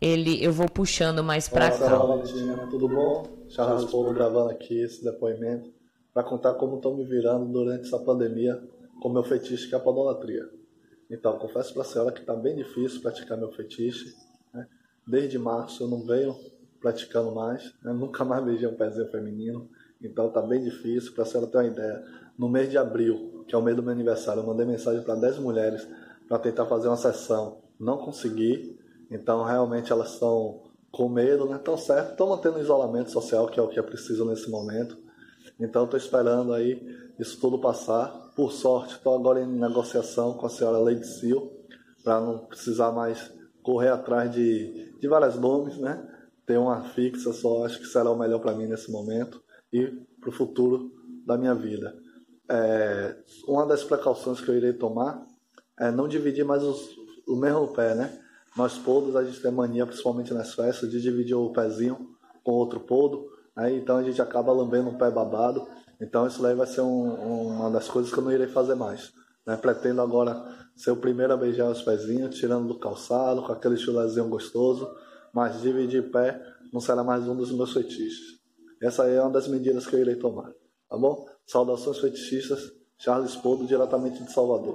Ele, 0.00 0.44
eu 0.44 0.52
vou 0.52 0.68
puxando 0.68 1.22
mais 1.22 1.48
para 1.48 1.70
cá. 1.70 1.96
Valentina, 1.96 2.66
tudo 2.68 2.88
bom? 2.88 3.26
Charles 3.48 3.84
Podo 3.90 4.12
gravando 4.12 4.50
aqui 4.50 4.80
esse 4.80 5.04
depoimento 5.04 5.70
para 6.12 6.22
contar 6.22 6.54
como 6.54 6.76
estou 6.76 6.96
me 6.96 7.04
virando 7.04 7.46
durante 7.46 7.86
essa 7.86 7.98
pandemia 7.98 8.60
com 9.00 9.08
meu 9.08 9.22
fetiche 9.22 9.68
que 9.68 9.74
é 9.74 9.78
a 9.78 9.80
podolatria. 9.80 10.48
Então, 11.10 11.38
confesso 11.38 11.72
para 11.72 11.82
a 11.82 11.84
senhora 11.84 12.12
que 12.12 12.20
está 12.20 12.34
bem 12.34 12.56
difícil 12.56 13.00
praticar 13.00 13.36
meu 13.36 13.50
fetiche. 13.52 14.14
Né? 14.52 14.66
Desde 15.06 15.38
março 15.38 15.82
eu 15.82 15.88
não 15.88 16.04
venho 16.04 16.36
praticando 16.82 17.32
mais, 17.32 17.72
né? 17.82 17.92
nunca 17.94 18.24
mais 18.24 18.44
beijei 18.44 18.68
um 18.68 18.74
pezinho 18.74 19.08
feminino. 19.10 19.70
Então 20.02 20.26
está 20.26 20.42
bem 20.42 20.62
difícil. 20.62 21.14
Para 21.14 21.22
a 21.22 21.26
senhora 21.26 21.48
ter 21.48 21.58
uma 21.58 21.66
ideia, 21.66 22.04
no 22.36 22.48
mês 22.48 22.68
de 22.68 22.76
abril, 22.76 23.44
que 23.46 23.54
é 23.54 23.58
o 23.58 23.62
mês 23.62 23.76
do 23.76 23.82
meu 23.82 23.92
aniversário, 23.92 24.42
eu 24.42 24.46
mandei 24.46 24.66
mensagem 24.66 25.02
para 25.02 25.14
10 25.14 25.38
mulheres 25.38 25.86
para 26.28 26.38
tentar 26.38 26.66
fazer 26.66 26.88
uma 26.88 26.96
sessão. 26.96 27.58
Não 27.78 27.98
consegui. 27.98 28.78
Então 29.10 29.44
realmente 29.44 29.92
elas 29.92 30.14
estão 30.14 30.60
com 30.90 31.08
medo, 31.08 31.46
né? 31.46 31.56
Estão 31.56 31.76
certo, 31.76 32.10
estão 32.10 32.28
mantendo 32.28 32.60
isolamento 32.60 33.10
social, 33.10 33.46
que 33.46 33.58
é 33.58 33.62
o 33.62 33.68
que 33.68 33.78
é 33.78 33.82
preciso 33.82 34.24
nesse 34.24 34.50
momento. 34.50 34.98
Então 35.58 35.84
estou 35.84 35.98
esperando 35.98 36.52
aí 36.52 36.82
isso 37.18 37.40
tudo 37.40 37.58
passar. 37.58 38.08
Por 38.34 38.52
sorte, 38.52 38.94
estou 38.94 39.14
agora 39.14 39.40
em 39.40 39.46
negociação 39.46 40.34
com 40.34 40.46
a 40.46 40.50
senhora 40.50 40.78
Lady 40.78 41.06
Seal, 41.06 41.50
para 42.02 42.20
não 42.20 42.38
precisar 42.38 42.90
mais 42.92 43.32
correr 43.62 43.90
atrás 43.90 44.30
de, 44.32 44.92
de 44.98 45.08
vários 45.08 45.36
nomes, 45.38 45.78
né? 45.78 46.08
Ter 46.52 46.58
uma 46.58 46.82
fixa 46.82 47.32
só, 47.32 47.64
acho 47.64 47.78
que 47.78 47.86
será 47.86 48.10
o 48.10 48.18
melhor 48.18 48.38
para 48.38 48.54
mim 48.54 48.66
nesse 48.66 48.92
momento 48.92 49.42
e 49.72 49.86
para 50.20 50.28
o 50.28 50.32
futuro 50.32 50.92
da 51.24 51.38
minha 51.38 51.54
vida. 51.54 51.96
É, 52.46 53.16
uma 53.48 53.64
das 53.64 53.82
precauções 53.82 54.38
que 54.38 54.50
eu 54.50 54.54
irei 54.54 54.74
tomar 54.74 55.24
é 55.80 55.90
não 55.90 56.06
dividir 56.06 56.44
mais 56.44 56.62
os, 56.62 56.90
o 57.26 57.36
mesmo 57.36 57.68
pé, 57.68 57.94
né? 57.94 58.20
Nós 58.54 58.76
podos, 58.76 59.16
a 59.16 59.24
gente 59.24 59.40
tem 59.40 59.50
mania, 59.50 59.86
principalmente 59.86 60.34
nas 60.34 60.52
festas, 60.52 60.90
de 60.90 61.00
dividir 61.00 61.34
o 61.34 61.54
pezinho 61.54 62.10
com 62.44 62.52
outro 62.52 62.80
podo, 62.80 63.30
né? 63.56 63.74
então 63.74 63.96
a 63.96 64.02
gente 64.02 64.20
acaba 64.20 64.52
lambendo 64.52 64.90
um 64.90 64.98
pé 64.98 65.10
babado. 65.10 65.66
Então 65.98 66.26
isso 66.26 66.42
daí 66.42 66.54
vai 66.54 66.66
ser 66.66 66.82
um, 66.82 67.46
uma 67.46 67.70
das 67.70 67.88
coisas 67.88 68.12
que 68.12 68.18
eu 68.18 68.24
não 68.24 68.30
irei 68.30 68.46
fazer 68.46 68.74
mais. 68.74 69.10
Né? 69.46 69.56
Pretendo 69.56 70.02
agora 70.02 70.44
ser 70.76 70.90
o 70.90 70.96
primeiro 70.98 71.32
a 71.32 71.36
beijar 71.38 71.70
os 71.70 71.80
pezinhos, 71.80 72.36
tirando 72.36 72.68
do 72.68 72.78
calçado, 72.78 73.42
com 73.42 73.52
aquele 73.52 73.78
chulezinho 73.78 74.28
gostoso, 74.28 74.86
mas 75.32 75.60
dividir 75.60 76.10
pé 76.10 76.40
não 76.72 76.80
será 76.80 77.02
mais 77.02 77.26
um 77.26 77.36
dos 77.36 77.52
meus 77.52 77.72
fetiches. 77.72 78.40
Essa 78.82 79.04
é 79.04 79.20
uma 79.20 79.30
das 79.30 79.46
medidas 79.46 79.86
que 79.86 79.94
eu 79.94 80.00
irei 80.00 80.16
tomar, 80.16 80.50
tá 80.88 80.96
bom? 80.96 81.26
Saudações 81.46 81.98
fetichistas, 81.98 82.72
Charles 82.98 83.36
Podo, 83.36 83.66
diretamente 83.66 84.22
de 84.22 84.32
Salvador. 84.32 84.74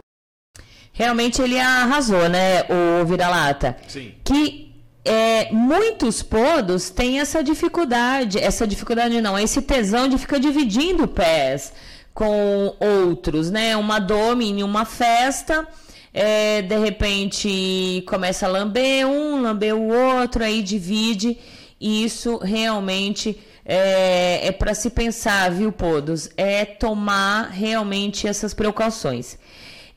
Realmente 0.92 1.42
ele 1.42 1.60
arrasou, 1.60 2.28
né, 2.28 2.64
o 2.64 3.06
vira-lata? 3.06 3.78
Sim. 3.88 4.16
Que 4.24 4.68
é, 5.06 5.52
muitos 5.52 6.22
podos 6.22 6.90
têm 6.90 7.20
essa 7.20 7.44
dificuldade, 7.44 8.40
essa 8.40 8.68
dificuldade 8.68 9.22
não, 9.22 9.38
esse 9.40 9.62
tesão 9.62 10.08
de 10.08 10.18
ficar 10.18 10.38
dividindo 10.38 11.08
pés 11.08 11.72
com 12.14 12.76
outros, 12.80 13.52
né? 13.52 13.78
Uma 13.78 14.00
dome 14.00 14.50
em 14.50 14.64
uma 14.64 14.84
festa, 14.84 15.68
é, 16.20 16.64
de 16.64 16.76
repente 16.80 18.04
começa 18.08 18.48
a 18.48 18.50
lamber 18.50 19.06
um, 19.06 19.40
lamber 19.40 19.76
o 19.76 19.88
outro, 19.88 20.44
aí 20.44 20.64
divide. 20.64 21.38
E 21.80 22.04
isso 22.04 22.38
realmente 22.40 23.38
é, 23.64 24.48
é 24.48 24.52
para 24.52 24.74
se 24.74 24.90
pensar, 24.90 25.52
viu, 25.52 25.72
Podos? 25.72 26.32
É 26.36 26.66
tomar 26.66 27.52
realmente 27.52 28.28
essas 28.28 28.52
precauções. 28.52 29.38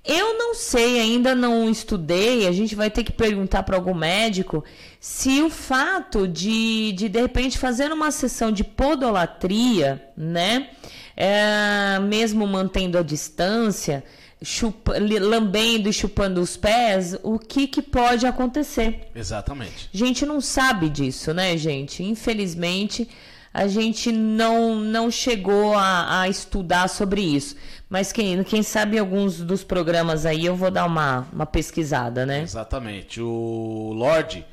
Eu 0.04 0.36
não 0.36 0.54
sei, 0.54 1.00
ainda 1.00 1.34
não 1.34 1.70
estudei. 1.70 2.46
A 2.46 2.52
gente 2.52 2.74
vai 2.74 2.90
ter 2.90 3.02
que 3.02 3.12
perguntar 3.12 3.62
para 3.62 3.76
algum 3.76 3.94
médico 3.94 4.62
se 5.00 5.40
o 5.40 5.48
fato 5.48 6.28
de, 6.28 6.92
de, 6.92 7.08
de 7.08 7.18
repente, 7.18 7.58
fazer 7.58 7.90
uma 7.92 8.10
sessão 8.10 8.52
de 8.52 8.62
podolatria, 8.62 10.06
né? 10.14 10.68
É, 11.16 11.98
mesmo 11.98 12.46
mantendo 12.46 12.98
a 12.98 13.02
distância, 13.02 14.04
chupa, 14.42 14.94
lambendo 14.98 15.88
e 15.88 15.92
chupando 15.92 16.40
os 16.40 16.56
pés, 16.56 17.16
o 17.22 17.38
que, 17.38 17.66
que 17.66 17.82
pode 17.82 18.26
acontecer? 18.26 19.10
Exatamente. 19.14 19.90
A 19.92 19.96
gente 19.96 20.24
não 20.24 20.40
sabe 20.40 20.88
disso, 20.88 21.34
né, 21.34 21.56
gente? 21.56 22.02
Infelizmente, 22.02 23.08
a 23.52 23.66
gente 23.66 24.10
não, 24.12 24.76
não 24.76 25.10
chegou 25.10 25.74
a, 25.74 26.22
a 26.22 26.28
estudar 26.28 26.88
sobre 26.88 27.20
isso. 27.20 27.56
Mas 27.88 28.12
quem, 28.12 28.42
quem 28.44 28.62
sabe 28.62 28.98
alguns 28.98 29.38
dos 29.38 29.64
programas 29.64 30.24
aí 30.24 30.46
eu 30.46 30.54
vou 30.54 30.70
dar 30.70 30.86
uma, 30.86 31.26
uma 31.32 31.46
pesquisada, 31.46 32.24
né? 32.24 32.42
Exatamente. 32.42 33.20
O 33.20 33.92
Lorde 33.94 34.46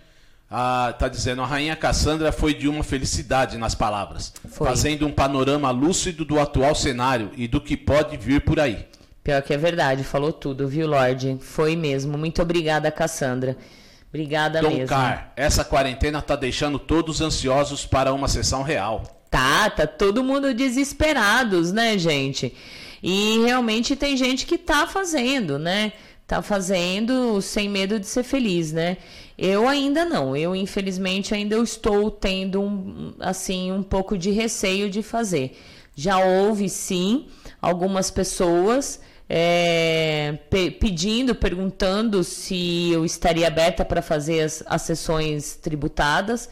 ah, 0.49 0.93
tá 0.97 1.07
dizendo 1.07 1.41
a 1.41 1.45
rainha 1.45 1.75
Cassandra 1.75 2.31
foi 2.31 2.53
de 2.53 2.67
uma 2.67 2.83
felicidade 2.83 3.57
nas 3.57 3.75
palavras, 3.75 4.33
Foi. 4.49 4.67
fazendo 4.67 5.05
um 5.05 5.11
panorama 5.11 5.69
lúcido 5.71 6.25
do 6.25 6.39
atual 6.39 6.73
cenário 6.73 7.31
e 7.35 7.47
do 7.47 7.61
que 7.61 7.77
pode 7.77 8.17
vir 8.17 8.41
por 8.41 8.59
aí. 8.59 8.87
Pior 9.27 9.41
que 9.41 9.53
é 9.53 9.57
verdade, 9.57 10.05
falou 10.05 10.31
tudo, 10.31 10.69
viu, 10.69 10.87
Lorde? 10.87 11.37
Foi 11.41 11.75
mesmo. 11.75 12.17
Muito 12.17 12.41
obrigada, 12.41 12.89
Cassandra. 12.89 13.57
Obrigada 14.07 14.61
Tom 14.61 14.69
mesmo. 14.69 14.87
Car, 14.87 15.33
essa 15.35 15.65
quarentena 15.65 16.21
tá 16.21 16.33
deixando 16.33 16.79
todos 16.79 17.19
ansiosos 17.19 17.85
para 17.85 18.13
uma 18.13 18.29
sessão 18.29 18.63
real. 18.63 19.03
Tá, 19.29 19.69
tá 19.69 19.85
todo 19.85 20.23
mundo 20.23 20.53
desesperados, 20.53 21.73
né, 21.73 21.97
gente? 21.97 22.55
E 23.03 23.39
realmente 23.43 23.97
tem 23.97 24.15
gente 24.15 24.45
que 24.45 24.57
tá 24.57 24.87
fazendo, 24.87 25.59
né? 25.59 25.91
Tá 26.25 26.41
fazendo 26.41 27.41
sem 27.41 27.67
medo 27.67 27.99
de 27.99 28.07
ser 28.07 28.23
feliz, 28.23 28.71
né? 28.71 28.95
Eu 29.37 29.67
ainda 29.67 30.05
não. 30.05 30.37
Eu 30.37 30.55
infelizmente 30.55 31.33
ainda 31.33 31.57
estou 31.57 32.09
tendo 32.09 32.61
um 32.61 33.13
assim 33.19 33.73
um 33.73 33.83
pouco 33.83 34.17
de 34.17 34.31
receio 34.31 34.89
de 34.89 35.03
fazer. 35.03 35.59
Já 35.97 36.17
houve 36.17 36.69
sim 36.69 37.27
algumas 37.61 38.09
pessoas 38.09 39.01
é, 39.29 40.37
pe- 40.49 40.71
pedindo, 40.71 41.35
perguntando 41.35 42.23
se 42.23 42.91
eu 42.91 43.03
estaria 43.05 43.47
aberta 43.47 43.83
para 43.83 44.01
fazer 44.01 44.41
as, 44.41 44.63
as 44.65 44.81
sessões 44.83 45.55
tributadas. 45.55 46.49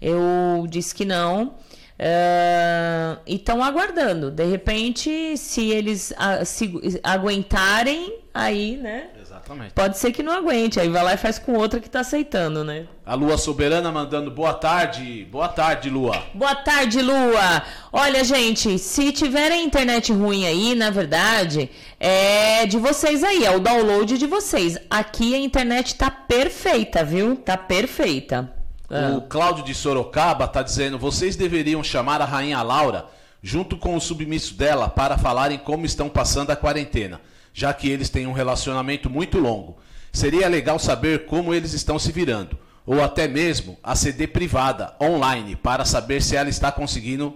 Eu 0.00 0.66
disse 0.68 0.94
que 0.94 1.04
não. 1.04 1.54
É, 1.98 3.16
e 3.26 3.36
estão 3.36 3.62
aguardando. 3.64 4.30
De 4.30 4.44
repente, 4.44 5.36
se 5.36 5.70
eles 5.70 6.12
a- 6.16 6.44
se 6.44 7.00
aguentarem, 7.02 8.18
aí, 8.34 8.76
né? 8.76 9.08
Exatamente. 9.46 9.72
Pode 9.74 9.98
ser 9.98 10.12
que 10.12 10.22
não 10.22 10.32
aguente. 10.32 10.80
Aí 10.80 10.88
vai 10.88 11.02
lá 11.02 11.14
e 11.14 11.16
faz 11.16 11.38
com 11.38 11.52
outra 11.54 11.78
que 11.78 11.88
tá 11.88 12.00
aceitando, 12.00 12.64
né? 12.64 12.86
A 13.04 13.14
Lua 13.14 13.38
Soberana 13.38 13.92
mandando 13.92 14.30
boa 14.30 14.52
tarde. 14.52 15.26
Boa 15.30 15.48
tarde, 15.48 15.88
Lua. 15.88 16.24
Boa 16.34 16.54
tarde, 16.56 17.00
Lua. 17.00 17.62
Olha, 17.92 18.24
gente, 18.24 18.78
se 18.78 19.12
tiverem 19.12 19.64
internet 19.64 20.12
ruim 20.12 20.46
aí, 20.46 20.74
na 20.74 20.90
verdade, 20.90 21.70
é 22.00 22.66
de 22.66 22.76
vocês 22.78 23.22
aí, 23.22 23.44
é 23.44 23.54
o 23.54 23.60
download 23.60 24.18
de 24.18 24.26
vocês. 24.26 24.76
Aqui 24.90 25.34
a 25.34 25.38
internet 25.38 25.94
tá 25.94 26.10
perfeita, 26.10 27.04
viu? 27.04 27.36
Tá 27.36 27.56
perfeita. 27.56 28.52
Ah. 28.90 29.16
O 29.16 29.22
Cláudio 29.22 29.64
de 29.64 29.74
Sorocaba 29.74 30.48
tá 30.48 30.62
dizendo: 30.62 30.98
vocês 30.98 31.36
deveriam 31.36 31.84
chamar 31.84 32.20
a 32.20 32.24
Rainha 32.24 32.60
Laura 32.62 33.06
junto 33.40 33.76
com 33.76 33.94
o 33.94 34.00
submisso 34.00 34.54
dela 34.54 34.88
para 34.88 35.16
falarem 35.16 35.58
como 35.58 35.86
estão 35.86 36.08
passando 36.08 36.50
a 36.50 36.56
quarentena, 36.56 37.20
já 37.56 37.72
que 37.72 37.88
eles 37.88 38.10
têm 38.10 38.26
um 38.26 38.34
relacionamento 38.34 39.08
muito 39.08 39.38
longo. 39.38 39.78
Seria 40.12 40.46
legal 40.46 40.78
saber 40.78 41.24
como 41.24 41.54
eles 41.54 41.72
estão 41.72 41.98
se 41.98 42.12
virando, 42.12 42.58
ou 42.84 43.02
até 43.02 43.26
mesmo 43.26 43.78
a 43.82 43.96
CD 43.96 44.26
privada, 44.26 44.94
online, 45.00 45.56
para 45.56 45.86
saber 45.86 46.22
se 46.22 46.36
ela 46.36 46.50
está 46.50 46.70
conseguindo 46.70 47.34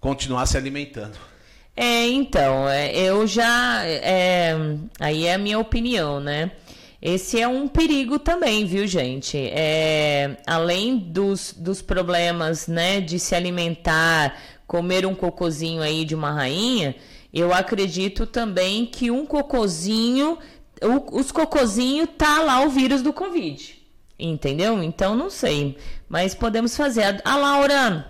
continuar 0.00 0.46
se 0.46 0.56
alimentando. 0.56 1.12
É, 1.76 2.06
então, 2.06 2.66
é, 2.70 2.96
eu 2.96 3.26
já. 3.26 3.84
é, 3.84 4.56
aí 4.98 5.26
é 5.26 5.34
a 5.34 5.38
minha 5.38 5.58
opinião, 5.58 6.20
né? 6.20 6.52
Esse 7.02 7.38
é 7.38 7.46
um 7.46 7.68
perigo 7.68 8.18
também, 8.18 8.64
viu, 8.64 8.86
gente? 8.86 9.36
É, 9.36 10.38
além 10.46 10.96
dos, 10.96 11.54
dos 11.56 11.82
problemas, 11.82 12.66
né, 12.66 13.00
de 13.00 13.18
se 13.18 13.34
alimentar, 13.34 14.38
comer 14.66 15.04
um 15.04 15.14
cocozinho 15.14 15.82
aí 15.82 16.04
de 16.04 16.14
uma 16.14 16.30
rainha, 16.30 16.94
eu 17.32 17.52
acredito 17.52 18.26
também 18.26 18.86
que 18.86 19.10
um 19.10 19.24
cocozinho, 19.26 20.38
o- 20.82 21.18
os 21.18 21.30
cocozinhos 21.30 22.08
tá 22.16 22.40
lá 22.42 22.62
o 22.62 22.70
vírus 22.70 23.02
do 23.02 23.12
Covid. 23.12 23.78
Entendeu? 24.18 24.82
Então 24.82 25.14
não 25.16 25.30
sei. 25.30 25.78
Mas 26.08 26.34
podemos 26.34 26.76
fazer. 26.76 27.20
A 27.24 27.36
Laura. 27.36 28.06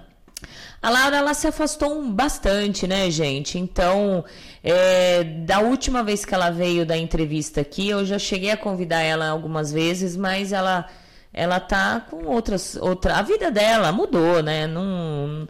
A 0.83 0.89
Laura 0.91 1.16
ela 1.18 1.35
se 1.35 1.47
afastou 1.47 2.03
bastante, 2.07 2.87
né, 2.87 3.11
gente? 3.11 3.59
Então, 3.59 4.25
é, 4.64 5.23
da 5.23 5.61
última 5.61 6.03
vez 6.03 6.25
que 6.25 6.35
ela 6.35 6.51
veio 6.51 6.87
da 6.87 6.97
entrevista 6.97 7.61
aqui, 7.61 7.89
eu 7.91 8.05
já 8.05 8.18
cheguei 8.18 8.51
a 8.51 8.57
convidar 8.57 9.03
ela 9.03 9.29
algumas 9.29 9.71
vezes, 9.73 10.16
mas 10.16 10.53
ela 10.53 10.89
ela 11.33 11.61
tá 11.61 12.01
com 12.11 12.25
outras 12.27 12.77
outra 12.77 13.16
a 13.18 13.23
vida 13.23 13.51
dela 13.53 13.93
mudou, 13.93 14.43
né? 14.43 14.66
Não, 14.66 15.47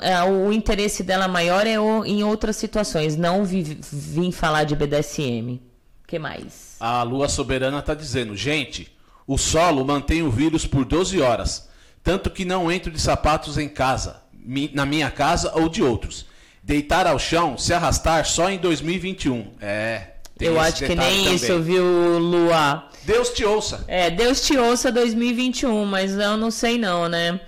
é, 0.00 0.22
o 0.22 0.52
interesse 0.52 1.02
dela 1.02 1.26
maior 1.26 1.66
é 1.66 1.78
o- 1.80 2.04
em 2.04 2.22
outras 2.22 2.56
situações, 2.56 3.16
não 3.16 3.44
vi- 3.44 3.78
vim 3.92 4.30
falar 4.30 4.64
de 4.64 4.76
BDSM. 4.76 5.60
Que 6.06 6.18
mais? 6.18 6.76
A 6.78 7.02
Lua 7.02 7.28
Soberana 7.28 7.80
tá 7.82 7.94
dizendo: 7.94 8.36
gente, 8.36 8.92
o 9.26 9.36
solo 9.38 9.84
mantém 9.84 10.22
o 10.22 10.30
vírus 10.30 10.66
por 10.66 10.84
12 10.84 11.20
horas, 11.20 11.68
tanto 12.02 12.30
que 12.30 12.44
não 12.44 12.70
entro 12.70 12.90
de 12.92 13.00
sapatos 13.00 13.56
em 13.58 13.68
casa, 13.68 14.16
mi- 14.32 14.70
na 14.74 14.84
minha 14.86 15.10
casa 15.10 15.52
ou 15.54 15.68
de 15.68 15.82
outros. 15.82 16.26
Deitar 16.62 17.06
ao 17.08 17.18
chão, 17.18 17.58
se 17.58 17.72
arrastar 17.74 18.24
só 18.24 18.48
em 18.50 18.58
2021. 18.58 19.52
É, 19.60 20.02
eu 20.38 20.60
acho 20.60 20.84
que 20.84 20.94
nem 20.94 21.24
também. 21.24 21.34
isso, 21.34 21.60
viu, 21.60 22.18
Lua? 22.18 22.88
Deus 23.04 23.30
te 23.30 23.44
ouça. 23.44 23.84
É, 23.88 24.08
Deus 24.10 24.40
te 24.42 24.56
ouça 24.56 24.92
2021, 24.92 25.84
mas 25.84 26.12
eu 26.16 26.36
não 26.36 26.52
sei 26.52 26.78
não, 26.78 27.08
né? 27.08 27.40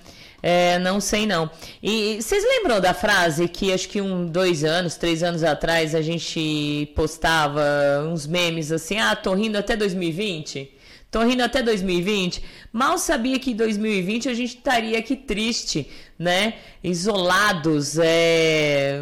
É, 0.47 0.79
não 0.79 1.01
sei 1.01 1.25
não. 1.25 1.51
E 1.83 2.19
vocês 2.21 2.45
lembram 2.45 2.79
da 2.79 2.93
frase 2.93 3.49
que 3.49 3.73
acho 3.73 3.89
que 3.89 3.99
um, 3.99 4.27
dois 4.27 4.63
anos, 4.63 4.95
três 4.95 5.23
anos 5.23 5.43
atrás 5.43 5.95
a 5.95 6.03
gente 6.03 6.93
postava 6.95 7.63
uns 8.13 8.27
memes 8.27 8.71
assim, 8.71 8.99
ah, 8.99 9.17
tô 9.17 9.33
rindo 9.33 9.57
até 9.57 9.75
2020? 9.75 10.71
Tô 11.11 11.23
rindo 11.23 11.43
até 11.43 11.63
2020. 11.63 12.43
Mal 12.71 12.99
sabia 12.99 13.39
que 13.39 13.53
em 13.53 13.57
2020 13.57 14.29
a 14.29 14.35
gente 14.35 14.57
estaria 14.57 14.99
aqui 14.99 15.17
triste, 15.17 15.89
né? 16.19 16.57
Isolados, 16.83 17.97
é, 17.99 19.01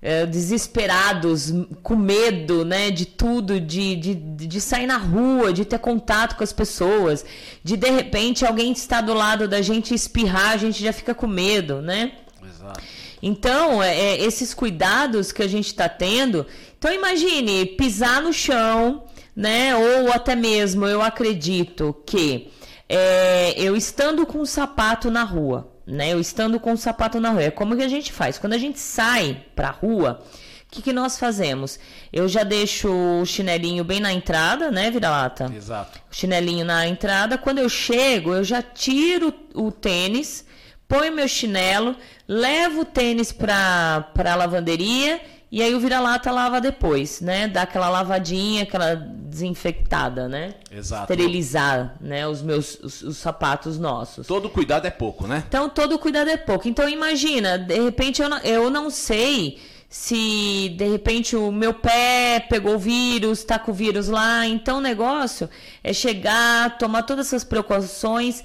é, 0.00 0.24
desesperados, 0.26 1.52
com 1.82 1.96
medo, 1.96 2.64
né? 2.64 2.90
De 2.90 3.04
tudo, 3.04 3.60
de, 3.60 3.96
de, 3.96 4.14
de 4.14 4.60
sair 4.60 4.86
na 4.86 4.96
rua, 4.96 5.52
de 5.52 5.64
ter 5.64 5.78
contato 5.78 6.36
com 6.36 6.44
as 6.44 6.52
pessoas, 6.52 7.24
de 7.64 7.76
de 7.76 7.90
repente 7.90 8.46
alguém 8.46 8.72
está 8.72 9.00
do 9.00 9.12
lado 9.12 9.48
da 9.48 9.60
gente 9.60 9.92
espirrar, 9.94 10.50
a 10.50 10.56
gente 10.56 10.82
já 10.82 10.92
fica 10.92 11.14
com 11.14 11.26
medo, 11.26 11.82
né? 11.82 12.12
Exato. 12.42 12.80
Então, 13.20 13.82
é, 13.82 13.94
é, 13.94 14.22
esses 14.22 14.54
cuidados 14.54 15.32
que 15.32 15.42
a 15.42 15.48
gente 15.48 15.66
está 15.66 15.88
tendo. 15.88 16.46
Então, 16.78 16.92
imagine 16.92 17.66
pisar 17.66 18.22
no 18.22 18.32
chão, 18.32 19.04
né? 19.34 19.74
Ou 19.74 20.12
até 20.12 20.36
mesmo, 20.36 20.86
eu 20.86 21.02
acredito 21.02 21.94
que 22.06 22.50
é, 22.88 23.54
eu 23.60 23.76
estando 23.76 24.24
com 24.24 24.38
um 24.38 24.46
sapato 24.46 25.10
na 25.10 25.24
rua, 25.24 25.68
né? 25.88 26.12
Eu 26.12 26.20
estando 26.20 26.60
com 26.60 26.72
um 26.72 26.76
sapato 26.76 27.18
na 27.18 27.30
rua. 27.30 27.44
É 27.44 27.50
como 27.50 27.76
que 27.76 27.82
a 27.82 27.88
gente 27.88 28.12
faz? 28.12 28.38
Quando 28.38 28.52
a 28.52 28.58
gente 28.58 28.78
sai 28.78 29.42
pra 29.56 29.70
rua, 29.70 30.22
o 30.22 30.70
que, 30.70 30.82
que 30.82 30.92
nós 30.92 31.18
fazemos? 31.18 31.80
Eu 32.12 32.28
já 32.28 32.44
deixo 32.44 32.88
o 32.90 33.24
chinelinho 33.24 33.82
bem 33.82 33.98
na 33.98 34.12
entrada, 34.12 34.70
né, 34.70 34.90
vira-lata? 34.90 35.50
Exato. 35.54 35.98
o 36.10 36.14
chinelinho 36.14 36.64
na 36.64 36.86
entrada. 36.86 37.38
Quando 37.38 37.58
eu 37.58 37.68
chego, 37.70 38.34
eu 38.34 38.44
já 38.44 38.60
tiro 38.60 39.32
o 39.54 39.72
tênis, 39.72 40.44
ponho 40.86 41.12
meu 41.12 41.26
chinelo, 41.26 41.96
levo 42.28 42.82
o 42.82 42.84
tênis 42.84 43.32
para 43.32 44.12
a 44.14 44.34
lavanderia 44.34 45.20
e 45.50 45.62
aí 45.62 45.74
o 45.74 45.80
vira-lata 45.80 46.30
lava 46.30 46.60
depois, 46.60 47.22
né? 47.22 47.48
Dá 47.48 47.62
aquela 47.62 47.88
lavadinha, 47.88 48.64
aquela 48.64 48.94
desinfectada, 48.94 50.28
né? 50.28 50.54
Exato. 50.70 51.10
Esterilizar, 51.10 51.96
né? 52.00 52.28
Os 52.28 52.42
meus 52.42 52.78
os, 52.80 53.02
os 53.02 53.16
sapatos 53.16 53.78
nossos. 53.78 54.26
Todo 54.26 54.50
cuidado 54.50 54.86
é 54.86 54.90
pouco, 54.90 55.26
né? 55.26 55.44
Então, 55.48 55.68
todo 55.70 55.98
cuidado 55.98 56.28
é 56.28 56.36
pouco. 56.36 56.68
Então, 56.68 56.86
imagina, 56.86 57.56
de 57.58 57.80
repente 57.80 58.20
eu 58.20 58.28
não, 58.28 58.38
eu 58.38 58.68
não 58.68 58.90
sei 58.90 59.58
se 59.88 60.74
de 60.76 60.86
repente 60.86 61.34
o 61.34 61.50
meu 61.50 61.72
pé 61.72 62.44
pegou 62.46 62.74
o 62.74 62.78
vírus, 62.78 63.42
tá 63.42 63.58
com 63.58 63.70
o 63.70 63.74
vírus 63.74 64.08
lá. 64.08 64.46
Então, 64.46 64.78
o 64.78 64.82
negócio 64.82 65.48
é 65.82 65.94
chegar, 65.94 66.76
tomar 66.76 67.04
todas 67.04 67.28
essas 67.28 67.42
precauções 67.42 68.44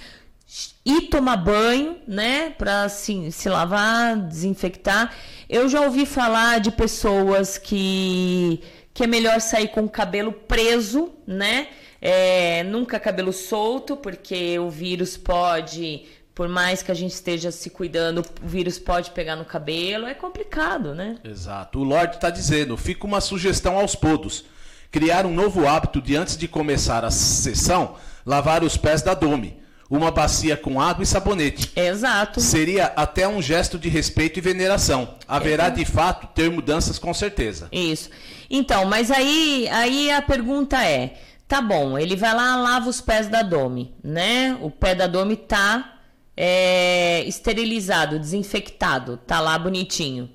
e 0.86 1.01
tomar 1.01 1.38
banho, 1.38 1.97
né, 2.07 2.49
para 2.51 2.84
assim, 2.84 3.31
se 3.31 3.47
lavar, 3.47 4.17
desinfectar. 4.17 5.13
Eu 5.49 5.69
já 5.69 5.81
ouvi 5.81 6.05
falar 6.05 6.59
de 6.59 6.71
pessoas 6.71 7.57
que 7.57 8.61
que 8.93 9.03
é 9.03 9.07
melhor 9.07 9.41
sair 9.41 9.69
com 9.69 9.81
o 9.81 9.89
cabelo 9.89 10.31
preso, 10.31 11.11
né? 11.25 11.69
É, 11.99 12.63
nunca 12.63 12.99
cabelo 12.99 13.34
solto, 13.34 13.97
porque 13.97 14.59
o 14.59 14.69
vírus 14.69 15.17
pode, 15.17 16.05
por 16.36 16.47
mais 16.47 16.84
que 16.84 16.91
a 16.91 16.93
gente 16.93 17.13
esteja 17.13 17.49
se 17.49 17.69
cuidando, 17.71 18.23
o 18.43 18.47
vírus 18.47 18.77
pode 18.77 19.09
pegar 19.11 19.36
no 19.36 19.45
cabelo. 19.45 20.05
É 20.05 20.13
complicado, 20.13 20.93
né? 20.93 21.17
Exato. 21.23 21.79
O 21.79 21.84
Lorde 21.84 22.17
está 22.17 22.29
dizendo, 22.29 22.77
fica 22.77 23.07
uma 23.07 23.19
sugestão 23.19 23.79
aos 23.79 23.95
podos. 23.95 24.45
Criar 24.91 25.25
um 25.25 25.34
novo 25.34 25.67
hábito 25.67 25.99
de 25.99 26.15
antes 26.15 26.38
de 26.38 26.47
começar 26.47 27.03
a 27.03 27.09
sessão, 27.09 27.95
lavar 28.23 28.63
os 28.63 28.77
pés 28.77 29.01
da 29.01 29.15
Dome. 29.15 29.62
Uma 29.93 30.09
bacia 30.09 30.57
com 30.57 30.81
água 30.81 31.03
e 31.03 31.05
sabonete. 31.05 31.71
Exato. 31.75 32.41
Seria 32.41 32.85
até 32.95 33.27
um 33.27 33.39
gesto 33.39 33.77
de 33.77 33.89
respeito 33.89 34.39
e 34.39 34.41
veneração. 34.41 35.17
Haverá 35.27 35.69
de 35.69 35.85
fato 35.85 36.25
ter 36.33 36.49
mudanças 36.49 36.97
com 36.97 37.13
certeza. 37.13 37.67
Isso. 37.71 38.09
Então, 38.49 38.85
mas 38.85 39.11
aí, 39.11 39.69
aí 39.69 40.09
a 40.09 40.19
pergunta 40.19 40.83
é: 40.83 41.13
tá 41.47 41.61
bom, 41.61 41.95
ele 41.95 42.15
vai 42.15 42.33
lá, 42.33 42.55
lava 42.55 42.89
os 42.89 43.01
pés 43.01 43.27
da 43.27 43.43
Domi, 43.43 43.93
né? 44.03 44.57
O 44.61 44.71
pé 44.71 44.95
da 44.95 45.05
Domi 45.05 45.35
tá 45.35 45.99
é, 46.35 47.23
esterilizado, 47.25 48.17
desinfectado, 48.17 49.17
tá 49.27 49.39
lá 49.39 49.59
bonitinho. 49.59 50.27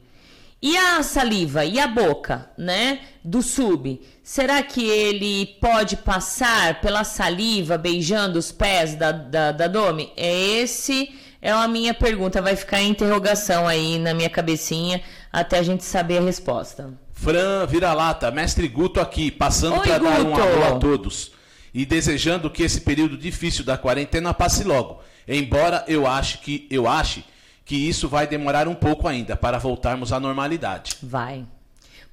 E 0.63 0.77
a 0.77 1.03
saliva 1.03 1.65
e 1.65 1.81
a 1.81 1.89
boca, 1.89 2.49
né? 2.57 3.01
Do 3.25 3.43
sub, 3.43 4.01
será 4.29 4.63
que 4.63 4.87
ele 4.87 5.47
pode 5.59 5.97
passar 5.97 6.83
pela 6.83 7.03
saliva 7.03 7.79
beijando 7.79 8.39
os 8.39 8.53
pés 8.53 8.95
da, 8.95 9.11
da, 9.11 9.53
da 9.53 9.67
Domi? 9.67 10.13
É 10.19 10.61
esse 10.61 11.19
é 11.41 11.51
a 11.51 11.67
minha 11.67 11.95
pergunta. 11.95 12.43
Vai 12.43 12.55
ficar 12.55 12.83
em 12.83 12.91
interrogação 12.91 13.67
aí 13.67 13.99
na 13.99 14.13
minha 14.13 14.29
cabecinha 14.29 15.01
até 15.33 15.59
a 15.59 15.63
gente 15.63 15.83
saber 15.83 16.19
a 16.19 16.21
resposta. 16.21 16.93
Fran 17.11 17.65
Vira-Lata, 17.67 18.31
mestre 18.31 18.69
Guto 18.69 19.01
aqui, 19.01 19.31
passando 19.31 19.81
para 19.81 19.97
dar 19.97 20.21
um 20.21 20.35
alô 20.35 20.65
a 20.65 20.79
todos. 20.79 21.33
E 21.73 21.87
desejando 21.87 22.51
que 22.51 22.63
esse 22.63 22.83
período 22.83 23.17
difícil 23.17 23.65
da 23.65 23.79
quarentena 23.79 24.35
passe 24.35 24.63
logo. 24.63 25.01
Embora 25.27 25.87
eu 25.89 26.07
ache 26.07 26.37
que 26.37 26.69
eu 26.71 26.87
ache 26.87 27.25
que 27.65 27.77
isso 27.77 28.07
vai 28.09 28.27
demorar 28.27 28.69
um 28.69 28.75
pouco 28.75 29.09
ainda 29.09 29.39
para 29.39 29.57
voltarmos 29.57 30.13
à 30.13 30.21
normalidade. 30.21 30.97
Vai. 31.03 31.47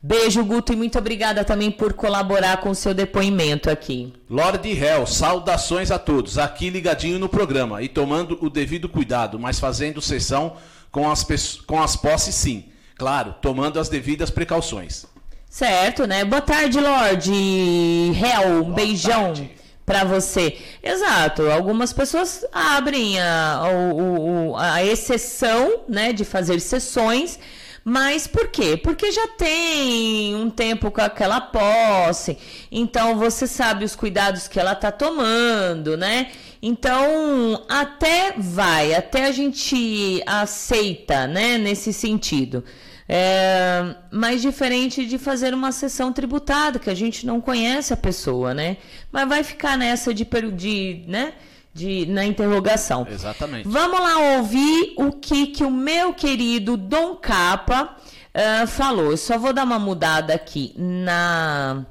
Beijo, 0.08 0.44
Guto, 0.46 0.72
e 0.72 0.76
muito 0.76 1.00
obrigada 1.00 1.44
também 1.44 1.72
por 1.72 1.94
colaborar 1.94 2.58
com 2.58 2.70
o 2.70 2.76
seu 2.76 2.94
depoimento 2.94 3.72
aqui. 3.72 4.14
Lorde 4.30 4.70
Hell, 4.72 5.08
saudações 5.08 5.90
a 5.90 5.98
todos, 5.98 6.38
aqui 6.38 6.70
ligadinho 6.70 7.18
no 7.18 7.28
programa 7.28 7.82
e 7.82 7.90
tomando 7.90 8.38
o 8.40 8.48
devido 8.48 8.88
cuidado, 8.88 9.40
mas 9.40 9.60
fazendo 9.60 10.00
sessão 10.04 10.58
com 10.92 11.10
as, 11.10 11.24
com 11.66 11.82
as 11.82 11.96
posses 11.96 12.36
sim. 12.36 12.66
Claro, 12.96 13.34
tomando 13.42 13.80
as 13.80 13.90
devidas 13.90 14.30
precauções. 14.30 15.08
Certo, 15.50 16.06
né? 16.06 16.24
Boa 16.24 16.42
tarde, 16.42 16.80
Lorde. 16.80 17.32
Hel, 17.34 18.64
um 18.64 18.74
beijão 18.74 19.24
tarde. 19.34 19.52
pra 19.88 20.04
você. 20.04 20.56
Exato. 20.84 21.50
Algumas 21.50 21.92
pessoas 21.92 22.46
abrem 22.54 23.20
a, 23.20 23.64
o- 23.92 24.56
a 24.56 24.84
exceção, 24.84 25.80
né, 25.90 26.14
de 26.14 26.24
fazer 26.24 26.60
sessões. 26.60 27.40
Mas 27.88 28.26
por 28.26 28.48
quê? 28.48 28.76
Porque 28.76 29.12
já 29.12 29.28
tem 29.28 30.34
um 30.34 30.50
tempo 30.50 30.90
com 30.90 31.02
aquela 31.02 31.40
posse, 31.40 32.36
então 32.72 33.16
você 33.16 33.46
sabe 33.46 33.86
os 33.86 33.96
cuidados 33.96 34.48
que 34.48 34.60
ela 34.60 34.74
tá 34.74 34.92
tomando, 34.92 35.96
né? 35.96 36.32
Então, 36.60 37.64
até 37.70 38.34
vai, 38.40 38.96
até 38.96 39.28
a 39.28 39.32
gente 39.32 40.20
aceita, 40.26 41.28
né, 41.28 41.60
nesse 41.60 41.94
sentido. 41.94 42.64
É, 43.08 43.96
mas 44.12 44.42
diferente 44.42 45.06
de 45.06 45.20
fazer 45.20 45.54
uma 45.54 45.72
sessão 45.72 46.12
tributada, 46.12 46.80
que 46.80 46.90
a 46.90 46.96
gente 46.96 47.24
não 47.24 47.40
conhece 47.40 47.94
a 47.94 47.98
pessoa, 47.98 48.52
né? 48.52 48.78
Mas 49.12 49.30
vai 49.30 49.44
ficar 49.44 49.78
nessa 49.78 50.12
de, 50.12 50.26
de 50.56 51.04
né? 51.08 51.34
De, 51.76 52.06
na 52.06 52.26
interrogação. 52.26 53.06
Exatamente. 53.12 53.68
Vamos 53.68 54.00
lá 54.00 54.38
ouvir 54.38 54.94
o 54.96 55.12
que, 55.12 55.48
que 55.48 55.62
o 55.62 55.70
meu 55.70 56.14
querido 56.14 56.78
Dom 56.78 57.16
Capa 57.16 57.98
ah, 58.36 58.68
falou. 58.68 59.12
Eu 59.12 59.18
só 59.18 59.38
vou 59.38 59.54
dar 59.54 59.64
uma 59.64 59.80
mudada 59.80 60.34
aqui 60.34 60.74
na 60.78 61.86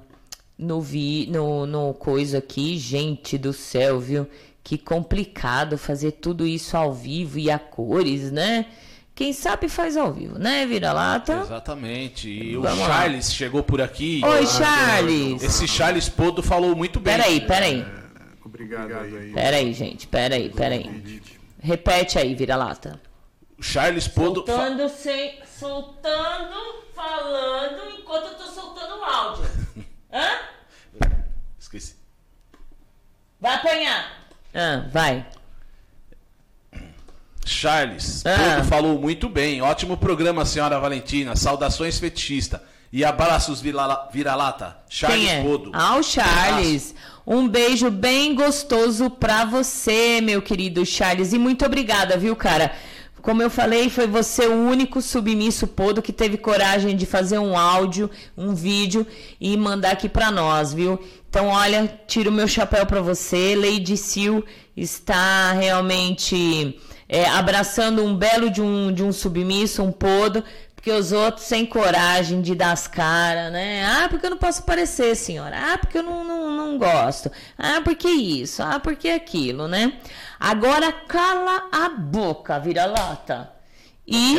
no 0.58 0.80
vi 0.80 1.26
no, 1.30 1.66
no 1.66 1.94
coisa 1.94 2.38
aqui, 2.38 2.78
gente 2.78 3.38
do 3.38 3.52
céu, 3.52 3.98
viu? 3.98 4.26
Que 4.62 4.76
complicado 4.76 5.78
fazer 5.78 6.12
tudo 6.12 6.46
isso 6.46 6.76
ao 6.76 6.92
vivo 6.92 7.38
e 7.38 7.50
a 7.50 7.58
cores, 7.58 8.30
né? 8.30 8.66
Quem 9.14 9.32
sabe 9.32 9.68
faz 9.68 9.96
ao 9.96 10.12
vivo, 10.12 10.38
né, 10.38 10.66
vira-lata? 10.66 11.40
Exatamente. 11.44 12.28
E 12.28 12.56
o 12.56 12.62
Vamos 12.62 12.80
lá. 12.80 12.86
Charles 12.88 13.32
chegou 13.32 13.62
por 13.62 13.80
aqui. 13.80 14.20
Oi, 14.24 14.46
Charles. 14.46 15.42
Esse 15.42 15.68
Charles 15.68 16.08
Podo 16.08 16.42
falou 16.42 16.74
muito 16.74 16.98
bem. 16.98 17.16
Peraí, 17.16 17.40
peraí. 17.42 17.84
Obrigado 18.44 18.92
aí. 18.94 19.32
Peraí, 19.32 19.72
gente, 19.72 20.06
peraí, 20.06 20.50
peraí. 20.50 21.22
Repete 21.60 22.18
aí, 22.18 22.34
vira-lata. 22.34 23.00
O 23.58 23.62
Charles 23.62 24.06
Podo. 24.06 24.44
fa- 24.44 24.52
Soltando, 24.52 24.88
sem, 24.90 25.40
soltando, 25.58 26.54
falando, 26.94 27.88
enquanto 27.98 28.26
eu 28.26 28.34
tô 28.34 28.44
soltando 28.46 28.98
o 29.00 29.04
áudio. 29.04 29.44
Hã? 30.12 30.28
Esqueci. 31.58 31.96
Vai 33.40 33.54
apanhar. 33.54 34.26
Ah, 34.54 34.84
vai. 34.92 35.26
Charles 37.46 38.24
Ah. 38.26 38.56
Podo 38.56 38.68
falou 38.68 38.98
muito 39.00 39.28
bem. 39.28 39.60
Ótimo 39.62 39.96
programa, 39.96 40.44
senhora 40.46 40.78
Valentina. 40.78 41.36
Saudações 41.36 41.98
fetichista. 41.98 42.62
E 42.92 43.04
abraços, 43.04 43.60
vira- 43.60 44.08
vira-lata. 44.12 44.78
Charles 44.88 45.20
Quem 45.20 45.30
é? 45.30 45.42
Podo. 45.42 45.70
Ah, 45.74 45.96
o 45.96 46.02
Charles. 46.02 46.94
Um 47.26 47.48
beijo 47.48 47.90
bem 47.90 48.34
gostoso 48.34 49.08
pra 49.08 49.44
você, 49.44 50.20
meu 50.20 50.42
querido 50.42 50.84
Charles. 50.84 51.32
E 51.32 51.38
muito 51.38 51.64
obrigada, 51.64 52.16
viu, 52.16 52.36
cara? 52.36 52.72
como 53.24 53.40
eu 53.40 53.48
falei, 53.48 53.88
foi 53.88 54.06
você 54.06 54.46
o 54.46 54.68
único 54.68 55.00
submisso 55.00 55.66
podo 55.66 56.02
que 56.02 56.12
teve 56.12 56.36
coragem 56.36 56.94
de 56.94 57.06
fazer 57.06 57.38
um 57.38 57.56
áudio, 57.56 58.10
um 58.36 58.54
vídeo 58.54 59.06
e 59.40 59.56
mandar 59.56 59.92
aqui 59.92 60.10
para 60.10 60.30
nós, 60.30 60.74
viu? 60.74 61.02
Então, 61.30 61.46
olha, 61.46 61.90
tiro 62.06 62.30
meu 62.30 62.46
chapéu 62.46 62.84
para 62.84 63.00
você. 63.00 63.56
Lady 63.56 63.96
Sil 63.96 64.44
está 64.76 65.52
realmente 65.52 66.78
é, 67.08 67.26
abraçando 67.26 68.04
um 68.04 68.14
belo 68.14 68.50
de 68.50 68.60
um, 68.60 68.92
de 68.92 69.02
um 69.02 69.10
submisso, 69.10 69.82
um 69.82 69.90
podo, 69.90 70.44
porque 70.84 70.92
os 70.92 71.12
outros 71.12 71.46
sem 71.46 71.64
coragem 71.64 72.42
de 72.42 72.54
dar 72.54 72.72
as 72.72 72.86
caras, 72.86 73.50
né? 73.50 73.82
Ah, 73.86 74.06
porque 74.06 74.26
eu 74.26 74.30
não 74.30 74.36
posso 74.36 74.60
aparecer, 74.60 75.16
senhora. 75.16 75.72
Ah, 75.72 75.78
porque 75.78 75.96
eu 75.96 76.02
não, 76.02 76.22
não, 76.22 76.54
não 76.54 76.78
gosto. 76.78 77.32
Ah, 77.56 77.80
porque 77.82 78.06
isso. 78.06 78.62
Ah, 78.62 78.78
porque 78.78 79.08
aquilo, 79.08 79.66
né? 79.66 79.98
Agora 80.38 80.92
cala 80.92 81.70
a 81.72 81.88
boca, 81.88 82.60
vira-lata. 82.60 83.50
E 84.06 84.36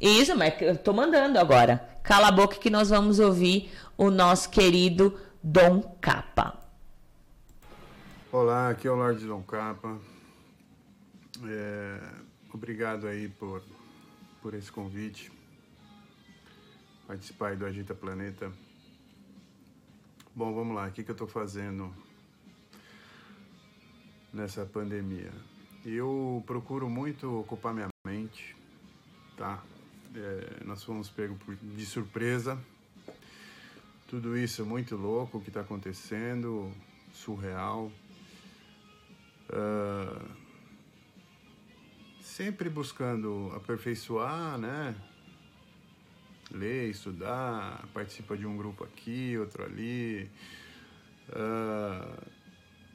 isso, 0.00 0.36
mas 0.36 0.54
eu 0.62 0.78
tô 0.78 0.92
mandando 0.92 1.36
agora. 1.36 1.84
Cala 2.04 2.28
a 2.28 2.32
boca 2.32 2.58
que 2.58 2.70
nós 2.70 2.90
vamos 2.90 3.18
ouvir 3.18 3.68
o 3.96 4.08
nosso 4.08 4.50
querido 4.50 5.18
Dom 5.42 5.80
Capa. 6.00 6.60
Olá, 8.30 8.70
aqui 8.70 8.86
é 8.86 8.90
o 8.92 8.94
Lorde 8.94 9.26
Dom 9.26 9.42
Capa. 9.42 9.98
É, 11.44 11.98
obrigado 12.54 13.08
aí 13.08 13.28
por, 13.28 13.64
por 14.40 14.54
esse 14.54 14.70
convite 14.70 15.36
participar 17.08 17.56
do 17.56 17.64
Agita 17.64 17.94
Planeta. 17.94 18.52
Bom, 20.34 20.54
vamos 20.54 20.76
lá, 20.76 20.88
o 20.88 20.92
que, 20.92 21.02
que 21.02 21.10
eu 21.10 21.14
estou 21.14 21.26
fazendo 21.26 21.90
nessa 24.30 24.66
pandemia? 24.66 25.32
Eu 25.86 26.44
procuro 26.46 26.86
muito 26.86 27.40
ocupar 27.40 27.72
minha 27.72 27.88
mente, 28.06 28.54
tá? 29.38 29.64
É, 30.14 30.62
nós 30.66 30.84
fomos 30.84 31.08
pegos 31.08 31.38
de 31.62 31.86
surpresa. 31.86 32.62
Tudo 34.06 34.36
isso 34.36 34.60
é 34.60 34.64
muito 34.66 34.94
louco 34.94 35.38
o 35.38 35.40
que 35.40 35.48
está 35.48 35.62
acontecendo, 35.62 36.70
surreal. 37.14 37.90
Uh, 39.48 40.30
sempre 42.20 42.68
buscando 42.68 43.50
aperfeiçoar, 43.56 44.58
né? 44.58 44.94
Ler, 46.50 46.90
estudar, 46.90 47.86
participa 47.92 48.36
de 48.36 48.46
um 48.46 48.56
grupo 48.56 48.84
aqui, 48.84 49.36
outro 49.38 49.64
ali, 49.64 50.30
uh, 51.30 52.26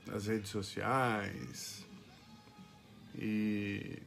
nas 0.07 0.27
redes 0.27 0.49
sociais 0.49 1.85
e 3.15 3.99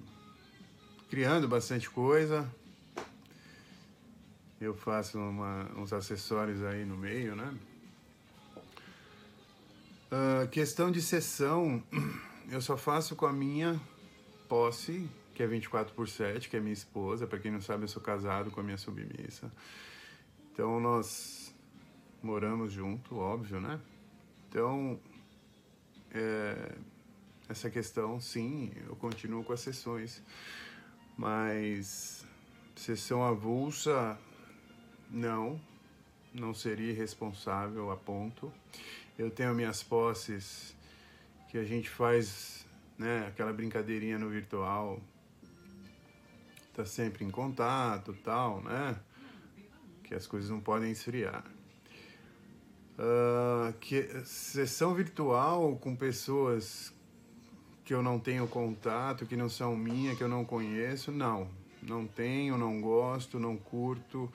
criando 1.09 1.49
bastante 1.49 1.88
coisa. 1.88 2.51
Eu 4.61 4.74
faço 4.74 5.18
uma, 5.18 5.70
uns 5.76 5.92
acessórios 5.92 6.62
aí 6.64 6.84
no 6.84 6.97
meio, 6.97 7.36
né? 7.36 7.55
Uh, 10.11 10.49
questão 10.49 10.90
de 10.90 11.03
sessão, 11.03 11.82
eu 12.51 12.61
só 12.61 12.76
faço 12.76 13.14
com 13.16 13.26
a 13.26 13.32
minha 13.32 13.80
posse 14.49 15.09
que 15.37 15.43
é 15.43 15.47
24 15.47 15.95
por 15.95 16.09
7, 16.09 16.49
que 16.49 16.57
é 16.57 16.61
minha 16.61 16.72
esposa. 16.72 17.26
Para 17.26 17.39
quem 17.39 17.51
não 17.51 17.61
sabe, 17.61 17.84
eu 17.84 17.89
sou 17.89 18.01
casado 18.01 18.51
com 18.51 18.59
a 18.59 18.62
minha 18.62 18.78
submissa. 18.78 19.53
Então 20.51 20.80
nós 20.80 21.55
moramos 22.22 22.72
junto, 22.72 23.18
óbvio, 23.18 23.61
né? 23.61 23.78
Então, 24.49 24.99
é, 26.11 26.72
essa 27.51 27.68
questão, 27.68 28.18
sim, 28.18 28.72
eu 28.89 28.97
continuo 28.97 29.45
com 29.45 29.53
as 29.53 29.61
sessões, 29.61 30.22
mas 31.18 32.24
sessão 32.74 33.22
avulsa, 33.22 34.18
não, 35.11 35.61
não 36.32 36.55
seria 36.55 36.95
responsável 36.95 37.91
a 37.91 37.97
ponto. 37.97 38.51
Eu 39.18 39.30
tenho 39.30 39.55
minhas 39.55 39.82
posses 39.82 40.74
que 41.51 41.59
a 41.59 41.64
gente 41.64 41.91
faz, 41.91 42.66
né, 42.97 43.26
aquela 43.26 43.53
brincadeirinha 43.53 44.18
no 44.18 44.30
virtual, 44.30 44.99
tá 46.77 46.85
sempre 46.85 47.24
em 47.24 47.31
contato, 47.31 48.14
tal, 48.22 48.61
né? 48.61 48.97
Que 50.05 50.14
as 50.14 50.27
coisas 50.27 50.51
não 50.51 50.61
podem 50.61 50.93
esfriar. 50.93 51.43
Uh, 52.99 53.72
que 53.81 54.03
sessão 54.27 54.95
virtual 54.95 55.77
com 55.77 55.97
pessoas 55.97 56.93
que 57.83 57.95
eu 57.95 58.03
não 58.03 58.18
tenho 58.18 58.47
contato, 58.47 59.24
que 59.24 59.37
não 59.37 59.49
são 59.49 59.74
minha, 59.74 60.14
que 60.14 60.22
eu 60.22 60.29
não 60.29 60.45
conheço, 60.45 61.11
não. 61.11 61.49
Não 61.83 62.07
tenho, 62.07 62.59
não 62.59 62.81
gosto, 62.81 63.39
não 63.39 63.57
curto. 63.57 64.31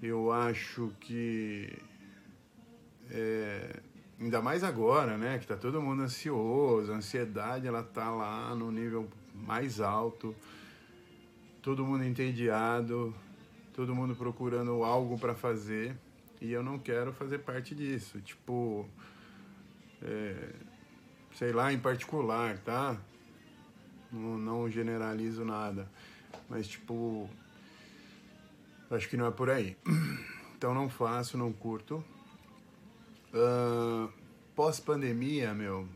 Eu 0.00 0.30
acho 0.30 0.92
que 1.00 1.76
é, 3.10 3.80
ainda 4.20 4.40
mais 4.40 4.62
agora, 4.62 5.18
né, 5.18 5.38
que 5.38 5.46
tá 5.46 5.56
todo 5.56 5.82
mundo 5.82 6.02
ansioso, 6.02 6.92
a 6.92 6.96
ansiedade 6.96 7.66
ela 7.66 7.82
tá 7.82 8.08
lá 8.10 8.54
no 8.54 8.70
nível 8.70 9.08
mais 9.34 9.80
alto 9.80 10.34
todo 11.62 11.84
mundo 11.84 12.04
entediado, 12.04 13.14
todo 13.74 13.94
mundo 13.94 14.14
procurando 14.14 14.82
algo 14.82 15.18
para 15.18 15.34
fazer 15.34 15.96
e 16.40 16.50
eu 16.52 16.62
não 16.62 16.78
quero 16.78 17.12
fazer 17.12 17.38
parte 17.38 17.74
disso. 17.74 18.20
Tipo, 18.20 18.88
é, 20.02 20.54
sei 21.34 21.52
lá, 21.52 21.72
em 21.72 21.78
particular, 21.78 22.58
tá? 22.58 22.96
Não, 24.10 24.38
não 24.38 24.70
generalizo 24.70 25.44
nada, 25.44 25.88
mas 26.48 26.66
tipo, 26.66 27.28
acho 28.90 29.08
que 29.08 29.16
não 29.16 29.26
é 29.26 29.30
por 29.30 29.50
aí. 29.50 29.76
Então 30.60 30.74
não 30.74 30.90
faço, 30.90 31.38
não 31.38 31.50
curto. 31.54 32.04
Uh, 33.32 34.12
Pós-pandemia, 34.54 35.54
meu, 35.54 35.88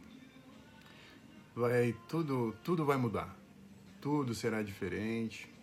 vai 1.55 1.95
tudo, 2.09 2.57
tudo 2.65 2.83
vai 2.83 2.97
mudar. 2.97 3.37
Tudo 4.01 4.35
será 4.35 4.63
diferente 4.63 5.54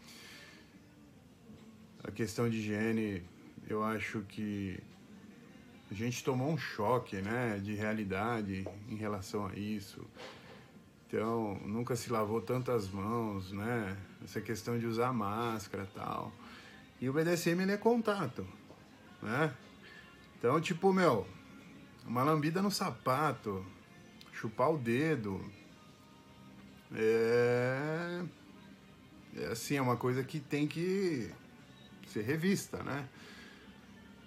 a 2.04 2.12
questão 2.12 2.50
de 2.50 2.58
higiene, 2.58 3.24
eu 3.68 3.84
acho 3.84 4.22
que 4.22 4.80
a 5.90 5.94
gente 5.94 6.24
tomou 6.24 6.50
um 6.50 6.58
choque, 6.58 7.18
né, 7.18 7.60
de 7.62 7.76
realidade 7.76 8.66
em 8.88 8.96
relação 8.96 9.48
a 9.48 9.56
isso. 9.56 10.06
Então, 11.08 11.60
nunca 11.66 11.96
se 11.96 12.10
lavou 12.10 12.42
tantas 12.42 12.88
mãos, 12.88 13.52
né? 13.52 13.98
Essa 14.24 14.40
questão 14.40 14.80
de 14.80 14.86
usar 14.86 15.12
máscara 15.12 15.86
tal. 15.94 16.32
E 17.02 17.10
o 17.10 17.14
BDSM 17.14 17.62
ele 17.62 17.74
é 17.74 17.78
contato, 17.78 18.48
né? 19.22 19.54
Então, 20.40 20.62
tipo, 20.62 20.94
meu, 20.94 21.28
uma 22.08 22.24
lambida 22.24 22.62
no 22.62 22.72
sapato, 22.72 23.66
chupar 24.32 24.72
o 24.72 24.78
dedo, 24.78 25.44
é, 26.94 28.24
é 29.36 29.46
assim, 29.48 29.76
é 29.76 29.82
uma 29.82 29.98
coisa 29.98 30.24
que 30.24 30.40
tem 30.40 30.66
que 30.66 31.30
ser 32.12 32.24
revista, 32.24 32.84
né? 32.84 33.08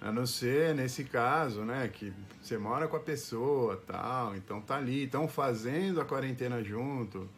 A 0.01 0.13
não 0.13 0.27
ser 0.27 0.75
nesse 0.75 1.05
caso, 1.05 1.63
né, 1.63 1.89
que 1.89 2.13
você 2.43 2.59
mora 2.59 2.87
com 2.89 2.97
a 2.97 3.01
pessoa, 3.01 3.83
tal, 3.87 4.37
então 4.37 4.61
tá 4.61 4.77
ali, 4.77 5.05
estão 5.05 5.27
fazendo 5.29 6.01
a 6.01 6.05
quarentena 6.05 6.63
junto, 6.63 7.29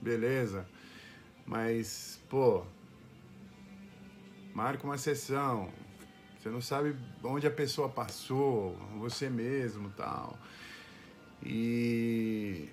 beleza. 0.00 0.66
Mas, 1.44 2.20
pô, 2.28 2.64
marca 4.54 4.84
uma 4.84 4.96
sessão. 4.96 5.68
Você 6.38 6.48
não 6.50 6.60
sabe 6.60 6.94
onde 7.22 7.46
a 7.46 7.50
pessoa 7.50 7.88
passou, 7.88 8.76
você 8.98 9.28
mesmo, 9.28 9.90
tal. 9.96 10.38
E 11.42 12.68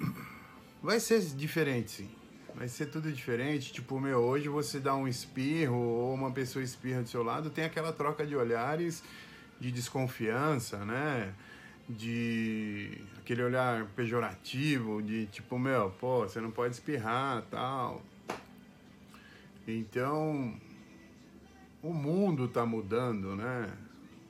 vai 0.82 0.98
ser 0.98 1.20
diferente, 1.20 1.90
sim 1.90 2.19
vai 2.54 2.68
ser 2.68 2.86
tudo 2.86 3.12
diferente. 3.12 3.72
Tipo, 3.72 4.00
meu, 4.00 4.18
hoje 4.18 4.48
você 4.48 4.78
dá 4.78 4.94
um 4.94 5.08
espirro 5.08 5.76
ou 5.76 6.14
uma 6.14 6.30
pessoa 6.30 6.62
espirra 6.62 7.02
do 7.02 7.08
seu 7.08 7.22
lado, 7.22 7.50
tem 7.50 7.64
aquela 7.64 7.92
troca 7.92 8.26
de 8.26 8.36
olhares 8.36 9.02
de 9.60 9.70
desconfiança, 9.70 10.84
né? 10.84 11.34
De 11.88 13.02
aquele 13.18 13.42
olhar 13.42 13.86
pejorativo, 13.96 15.02
de 15.02 15.26
tipo, 15.26 15.58
meu, 15.58 15.90
pô, 15.90 16.20
você 16.20 16.40
não 16.40 16.50
pode 16.50 16.74
espirrar, 16.74 17.42
tal. 17.50 18.02
Então, 19.66 20.54
o 21.82 21.92
mundo 21.92 22.48
tá 22.48 22.64
mudando, 22.64 23.36
né? 23.36 23.70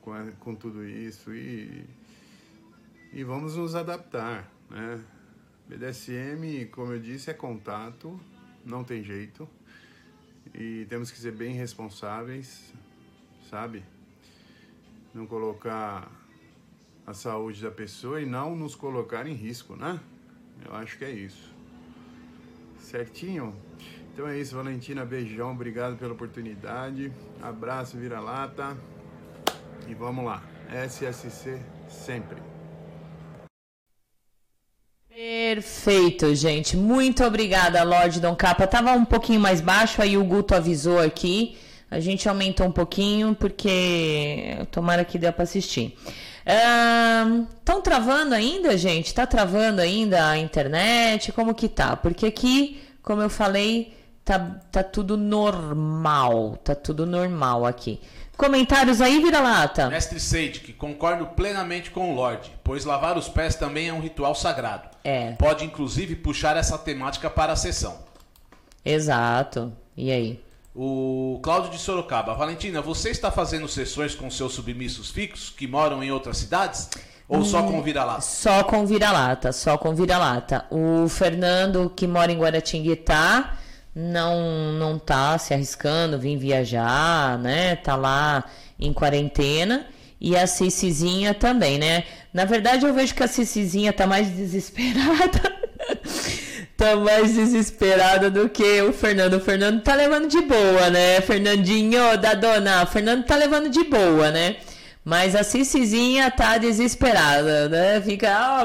Com, 0.01 0.33
com 0.41 0.55
tudo 0.55 0.85
isso 0.85 1.35
e, 1.35 1.85
e 3.13 3.23
vamos 3.23 3.57
nos 3.57 3.75
adaptar, 3.75 4.51
né? 4.71 5.01
BDSM, 5.71 6.67
como 6.73 6.93
eu 6.93 6.99
disse, 6.99 7.31
é 7.31 7.33
contato, 7.33 8.19
não 8.67 8.83
tem 8.83 9.05
jeito. 9.05 9.49
E 10.53 10.85
temos 10.89 11.13
que 11.13 11.19
ser 11.19 11.31
bem 11.31 11.55
responsáveis, 11.55 12.73
sabe? 13.49 13.85
Não 15.15 15.27
colocar 15.27 16.11
a 17.07 17.15
saúde 17.15 17.63
da 17.63 17.71
pessoa 17.71 18.21
e 18.21 18.27
não 18.27 18.57
nos 18.57 18.75
colocar 18.75 19.29
em 19.29 19.35
risco, 19.35 19.77
né? 19.77 20.01
Eu 20.67 20.75
acho 20.75 20.99
que 20.99 21.05
é 21.05 21.11
isso. 21.11 21.55
Certinho? 22.81 23.55
Então 24.13 24.27
é 24.27 24.41
isso, 24.41 24.57
Valentina. 24.57 25.05
Beijão, 25.05 25.53
obrigado 25.53 25.97
pela 25.97 26.15
oportunidade. 26.15 27.13
Abraço, 27.41 27.97
vira-lata. 27.97 28.77
E 29.89 29.95
vamos 29.95 30.25
lá. 30.25 30.43
SSC 30.69 31.63
sempre. 31.89 32.50
Perfeito, 35.23 36.35
gente. 36.35 36.79
Muito 36.79 37.23
obrigada, 37.23 37.83
Lorde 37.83 38.23
Dom 38.23 38.35
Capa. 38.35 38.67
Tava 38.67 38.93
um 38.93 39.05
pouquinho 39.05 39.39
mais 39.39 39.61
baixo, 39.61 40.01
aí 40.01 40.17
o 40.17 40.25
Guto 40.25 40.55
avisou 40.55 40.99
aqui. 40.99 41.59
A 41.91 42.01
gente 42.01 42.27
aumentou 42.27 42.67
um 42.67 42.73
pouquinho, 42.73 43.35
porque 43.35 44.67
tomara 44.71 45.05
que 45.05 45.19
dê 45.19 45.31
para 45.31 45.43
assistir. 45.43 45.95
Estão 47.59 47.83
travando 47.83 48.35
ainda, 48.35 48.79
gente? 48.79 49.13
Tá 49.13 49.27
travando 49.27 49.83
ainda 49.83 50.27
a 50.27 50.39
internet? 50.39 51.33
Como 51.33 51.55
que 51.55 51.69
tá? 51.69 51.97
Porque 51.97 52.25
aqui, 52.25 52.81
como 53.03 53.21
eu 53.21 53.29
falei, 53.29 53.93
tá, 54.25 54.39
tá 54.73 54.83
tudo 54.83 55.19
normal. 55.19 56.57
Tá 56.65 56.75
tudo 56.75 57.05
normal 57.05 57.67
aqui. 57.67 58.01
Comentários 58.41 59.03
aí, 59.03 59.23
vira-lata? 59.23 59.91
Mestre 59.91 60.19
Sage, 60.19 60.61
que 60.61 60.73
concordo 60.73 61.27
plenamente 61.27 61.91
com 61.91 62.11
o 62.11 62.15
Lorde, 62.15 62.51
pois 62.65 62.87
lavar 62.87 63.19
os 63.19 63.29
pés 63.29 63.55
também 63.55 63.89
é 63.89 63.93
um 63.93 64.01
ritual 64.01 64.35
sagrado. 64.35 64.89
É. 65.05 65.33
Pode 65.33 65.63
inclusive 65.63 66.17
puxar 66.17 66.57
essa 66.57 66.79
temática 66.79 67.29
para 67.29 67.53
a 67.53 67.57
sessão. 67.57 67.99
Exato. 68.83 69.71
E 69.95 70.11
aí? 70.11 70.43
O 70.75 71.39
Cláudio 71.43 71.71
de 71.73 71.77
Sorocaba. 71.77 72.33
Valentina, 72.33 72.81
você 72.81 73.11
está 73.11 73.31
fazendo 73.31 73.69
sessões 73.69 74.15
com 74.15 74.31
seus 74.31 74.55
submissos 74.55 75.11
fixos 75.11 75.51
que 75.51 75.67
moram 75.67 76.03
em 76.03 76.11
outras 76.11 76.39
cidades? 76.39 76.89
Ou 77.29 77.45
só 77.45 77.63
com 77.65 77.83
vira-lata? 77.83 78.23
Só 78.23 78.65
com 78.65 78.87
vira-lata, 78.87 79.53
só 79.53 79.77
com 79.77 79.95
vira-lata. 79.95 80.65
O 80.71 81.07
Fernando, 81.11 81.93
que 81.95 82.07
mora 82.07 82.33
em 82.33 82.39
Guaratinguetá, 82.39 83.59
não 83.95 84.73
não 84.73 84.99
tá 84.99 85.37
se 85.39 85.53
arriscando 85.53 86.19
vir 86.19 86.37
viajar, 86.37 87.39
né? 87.39 87.77
Tá 87.77 87.97
lá 87.97 88.45
em 88.79 88.93
quarentena. 88.93 89.87
E 90.21 90.37
a 90.37 90.47
Cicizinha 90.47 91.33
também, 91.33 91.79
né? 91.79 92.05
Na 92.33 92.45
verdade, 92.45 92.85
eu 92.85 92.93
vejo 92.93 93.15
que 93.15 93.23
a 93.23 93.29
Cicizinha 93.29 93.93
tá 93.93 94.07
mais 94.07 94.29
desesperada. 94.37 95.41
tá 96.77 96.95
mais 96.97 97.35
desesperada 97.35 98.31
do 98.31 98.49
que 98.49 98.83
o 98.83 98.93
Fernando. 98.93 99.35
O 99.35 99.41
Fernando 99.41 99.83
tá 99.83 99.95
levando 99.95 100.29
de 100.29 100.43
boa, 100.43 100.91
né? 100.91 101.21
Fernandinho 101.23 102.19
da 102.19 102.35
dona, 102.35 102.83
o 102.83 102.87
Fernando 102.87 103.25
tá 103.25 103.35
levando 103.35 103.71
de 103.71 103.83
boa, 103.85 104.31
né? 104.31 104.57
Mas 105.03 105.35
a 105.35 105.43
Cicizinha 105.43 106.31
tá 106.31 106.59
desesperada, 106.59 107.69
né? 107.69 108.01
Fica. 108.03 108.65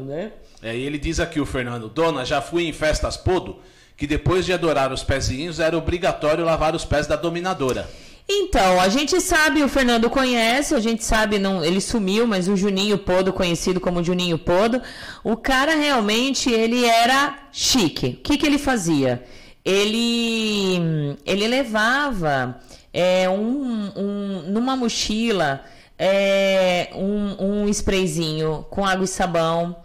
né? 0.00 0.32
É, 0.62 0.74
e 0.74 0.86
ele 0.86 0.98
diz 0.98 1.20
aqui, 1.20 1.38
o 1.38 1.44
Fernando, 1.44 1.90
Dona, 1.90 2.24
já 2.24 2.40
fui 2.40 2.66
em 2.66 2.72
festas 2.72 3.18
podo, 3.18 3.58
que 3.96 4.06
depois 4.06 4.44
de 4.44 4.52
adorar 4.52 4.92
os 4.92 5.02
pezinhos 5.02 5.60
era 5.60 5.76
obrigatório 5.76 6.44
lavar 6.44 6.74
os 6.74 6.84
pés 6.84 7.06
da 7.06 7.16
dominadora. 7.16 7.88
Então, 8.28 8.80
a 8.80 8.88
gente 8.88 9.20
sabe, 9.20 9.62
o 9.62 9.68
Fernando 9.68 10.08
conhece, 10.08 10.74
a 10.74 10.80
gente 10.80 11.04
sabe, 11.04 11.38
não, 11.38 11.62
ele 11.62 11.80
sumiu, 11.80 12.26
mas 12.26 12.48
o 12.48 12.56
Juninho 12.56 12.96
Podo, 12.96 13.34
conhecido 13.34 13.78
como 13.78 14.02
Juninho 14.02 14.38
Podo, 14.38 14.80
o 15.22 15.36
cara 15.36 15.74
realmente, 15.74 16.50
ele 16.50 16.86
era 16.86 17.38
chique. 17.52 18.18
O 18.18 18.22
que, 18.22 18.38
que 18.38 18.46
ele 18.46 18.56
fazia? 18.56 19.22
Ele, 19.62 21.16
ele 21.26 21.46
levava 21.46 22.60
é, 22.94 23.28
um, 23.28 23.92
um, 23.94 24.42
numa 24.46 24.74
mochila 24.74 25.62
é, 25.98 26.90
um, 26.94 27.62
um 27.64 27.68
sprayzinho 27.68 28.64
com 28.70 28.86
água 28.86 29.04
e 29.04 29.08
sabão, 29.08 29.76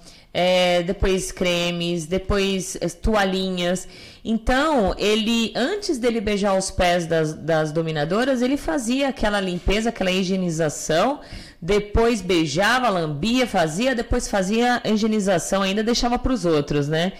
é, 0.42 0.82
depois 0.84 1.34
cremes, 1.34 2.06
depois 2.06 2.78
é, 2.80 2.88
toalhinhas. 2.88 3.90
Então, 4.24 4.96
ele, 4.98 5.52
antes 5.54 5.98
dele 5.98 6.22
beijar 6.22 6.58
os 6.58 6.72
pés 6.72 7.06
das, 7.06 7.34
das 7.34 7.74
dominadoras, 7.74 8.42
ele 8.42 8.56
fazia 8.56 9.10
aquela 9.10 9.42
limpeza, 9.42 9.90
aquela 9.90 10.12
higienização, 10.12 11.20
depois 11.62 12.22
beijava, 12.22 12.88
lambia, 12.88 13.46
fazia, 13.46 13.94
depois 13.94 14.30
fazia 14.30 14.82
a 14.82 14.90
higienização, 14.90 15.62
ainda 15.62 15.84
deixava 15.84 16.18
para 16.18 16.32
os 16.32 16.46
outros, 16.46 16.88
né? 16.88 17.12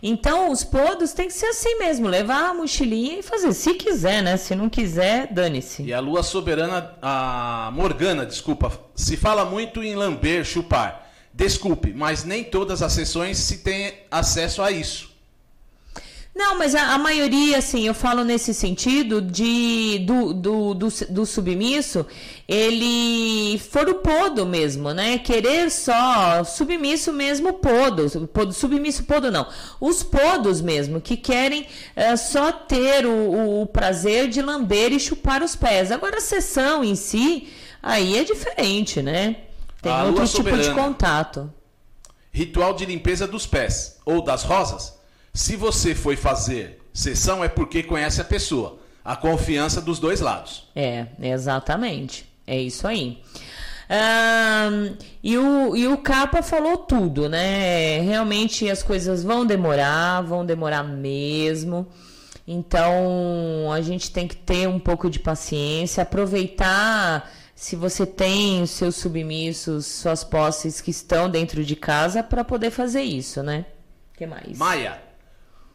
Então, 0.00 0.52
os 0.52 0.62
podos 0.62 1.12
tem 1.12 1.26
que 1.26 1.34
ser 1.34 1.46
assim 1.46 1.78
mesmo, 1.80 2.06
levar 2.06 2.50
a 2.50 2.54
mochilinha 2.54 3.18
e 3.18 3.22
fazer, 3.24 3.52
se 3.54 3.74
quiser, 3.74 4.22
né? 4.22 4.36
Se 4.36 4.54
não 4.54 4.68
quiser, 4.68 5.32
dane-se. 5.32 5.82
E 5.82 5.92
a 5.92 5.98
lua 5.98 6.22
soberana, 6.22 6.92
a 7.02 7.70
Morgana, 7.72 8.24
desculpa, 8.24 8.70
se 8.94 9.16
fala 9.16 9.44
muito 9.44 9.82
em 9.82 9.96
lamber, 9.96 10.44
chupar. 10.44 11.07
Desculpe, 11.38 11.92
mas 11.94 12.24
nem 12.24 12.42
todas 12.42 12.82
as 12.82 12.92
sessões 12.92 13.38
se 13.38 13.58
tem 13.58 13.94
acesso 14.10 14.60
a 14.60 14.72
isso. 14.72 15.08
Não, 16.34 16.58
mas 16.58 16.74
a, 16.74 16.94
a, 16.94 16.98
maioria, 16.98 17.58
assim, 17.58 17.86
eu 17.86 17.94
falo 17.94 18.24
nesse 18.24 18.52
sentido 18.52 19.22
de 19.22 20.00
do, 20.00 20.34
do, 20.34 20.74
do, 20.74 20.88
do, 21.10 21.24
submisso, 21.24 22.04
ele 22.48 23.56
for 23.58 23.88
o 23.88 23.94
podo 23.96 24.44
mesmo, 24.44 24.92
né? 24.92 25.16
Querer 25.18 25.70
só 25.70 26.42
submisso 26.42 27.12
mesmo 27.12 27.52
podo, 27.52 28.26
podo 28.26 28.52
submisso 28.52 29.04
podo 29.04 29.30
não, 29.30 29.46
os 29.80 30.02
podos 30.02 30.60
mesmo, 30.60 31.00
que 31.00 31.16
querem 31.16 31.68
é, 31.94 32.16
só 32.16 32.50
ter 32.50 33.06
o, 33.06 33.62
o 33.62 33.66
prazer 33.66 34.28
de 34.28 34.42
lamber 34.42 34.92
e 34.92 34.98
chupar 34.98 35.40
os 35.40 35.54
pés. 35.54 35.92
Agora 35.92 36.18
a 36.18 36.20
sessão 36.20 36.82
em 36.82 36.96
si, 36.96 37.48
aí 37.80 38.18
é 38.18 38.24
diferente, 38.24 39.00
né? 39.00 39.36
Tem 39.82 39.92
A 39.92 40.04
outro 40.04 40.26
tipo 40.26 40.56
de 40.56 40.70
contato. 40.72 41.52
Ritual 42.32 42.74
de 42.74 42.84
limpeza 42.84 43.26
dos 43.26 43.46
pés 43.46 43.98
ou 44.04 44.22
das 44.22 44.42
rosas. 44.42 44.98
Se 45.32 45.56
você 45.56 45.94
foi 45.94 46.16
fazer 46.16 46.80
sessão 46.92 47.44
é 47.44 47.48
porque 47.48 47.82
conhece 47.82 48.20
a 48.20 48.24
pessoa. 48.24 48.78
A 49.04 49.16
confiança 49.16 49.80
dos 49.80 49.98
dois 49.98 50.20
lados. 50.20 50.68
É, 50.74 51.06
exatamente. 51.20 52.28
É 52.46 52.60
isso 52.60 52.86
aí. 52.86 53.22
E, 55.22 55.38
o, 55.38 55.76
e 55.76 55.88
o 55.88 55.96
Capa 55.98 56.42
falou 56.42 56.76
tudo, 56.76 57.28
né? 57.28 58.00
Realmente 58.00 58.68
as 58.68 58.82
coisas 58.82 59.22
vão 59.22 59.46
demorar, 59.46 60.20
vão 60.22 60.44
demorar 60.44 60.82
mesmo. 60.82 61.86
Então 62.46 63.70
a 63.72 63.80
gente 63.80 64.10
tem 64.10 64.26
que 64.26 64.36
ter 64.36 64.68
um 64.68 64.78
pouco 64.78 65.08
de 65.08 65.18
paciência, 65.18 66.02
aproveitar 66.02 67.30
se 67.60 67.74
você 67.74 68.06
tem 68.06 68.62
os 68.62 68.70
seus 68.70 68.94
submissos, 68.94 69.84
suas 69.84 70.22
posses 70.22 70.80
que 70.80 70.92
estão 70.92 71.28
dentro 71.28 71.64
de 71.64 71.74
casa 71.74 72.22
para 72.22 72.44
poder 72.44 72.70
fazer 72.70 73.02
isso, 73.02 73.42
né? 73.42 73.66
que 74.16 74.24
mais? 74.26 74.56
Maia, 74.56 75.02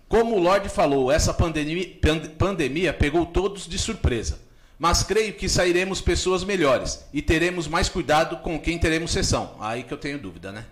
como 0.07 0.35
o 0.35 0.39
Lorde 0.39 0.69
falou, 0.69 1.11
essa 1.11 1.33
pandemia, 1.33 1.97
pand- 2.01 2.29
pandemia 2.37 2.93
pegou 2.93 3.25
todos 3.25 3.67
de 3.67 3.77
surpresa. 3.77 4.39
Mas 4.79 5.03
creio 5.03 5.33
que 5.33 5.49
sairemos 5.49 5.99
pessoas 5.99 6.43
melhores 6.45 7.05
e 7.13 7.21
teremos 7.21 7.67
mais 7.67 7.89
cuidado 7.89 8.37
com 8.37 8.57
quem 8.59 8.79
teremos 8.79 9.11
sessão. 9.11 9.55
Aí 9.59 9.83
que 9.83 9.93
eu 9.93 9.97
tenho 9.97 10.17
dúvida, 10.17 10.51
né? 10.53 10.65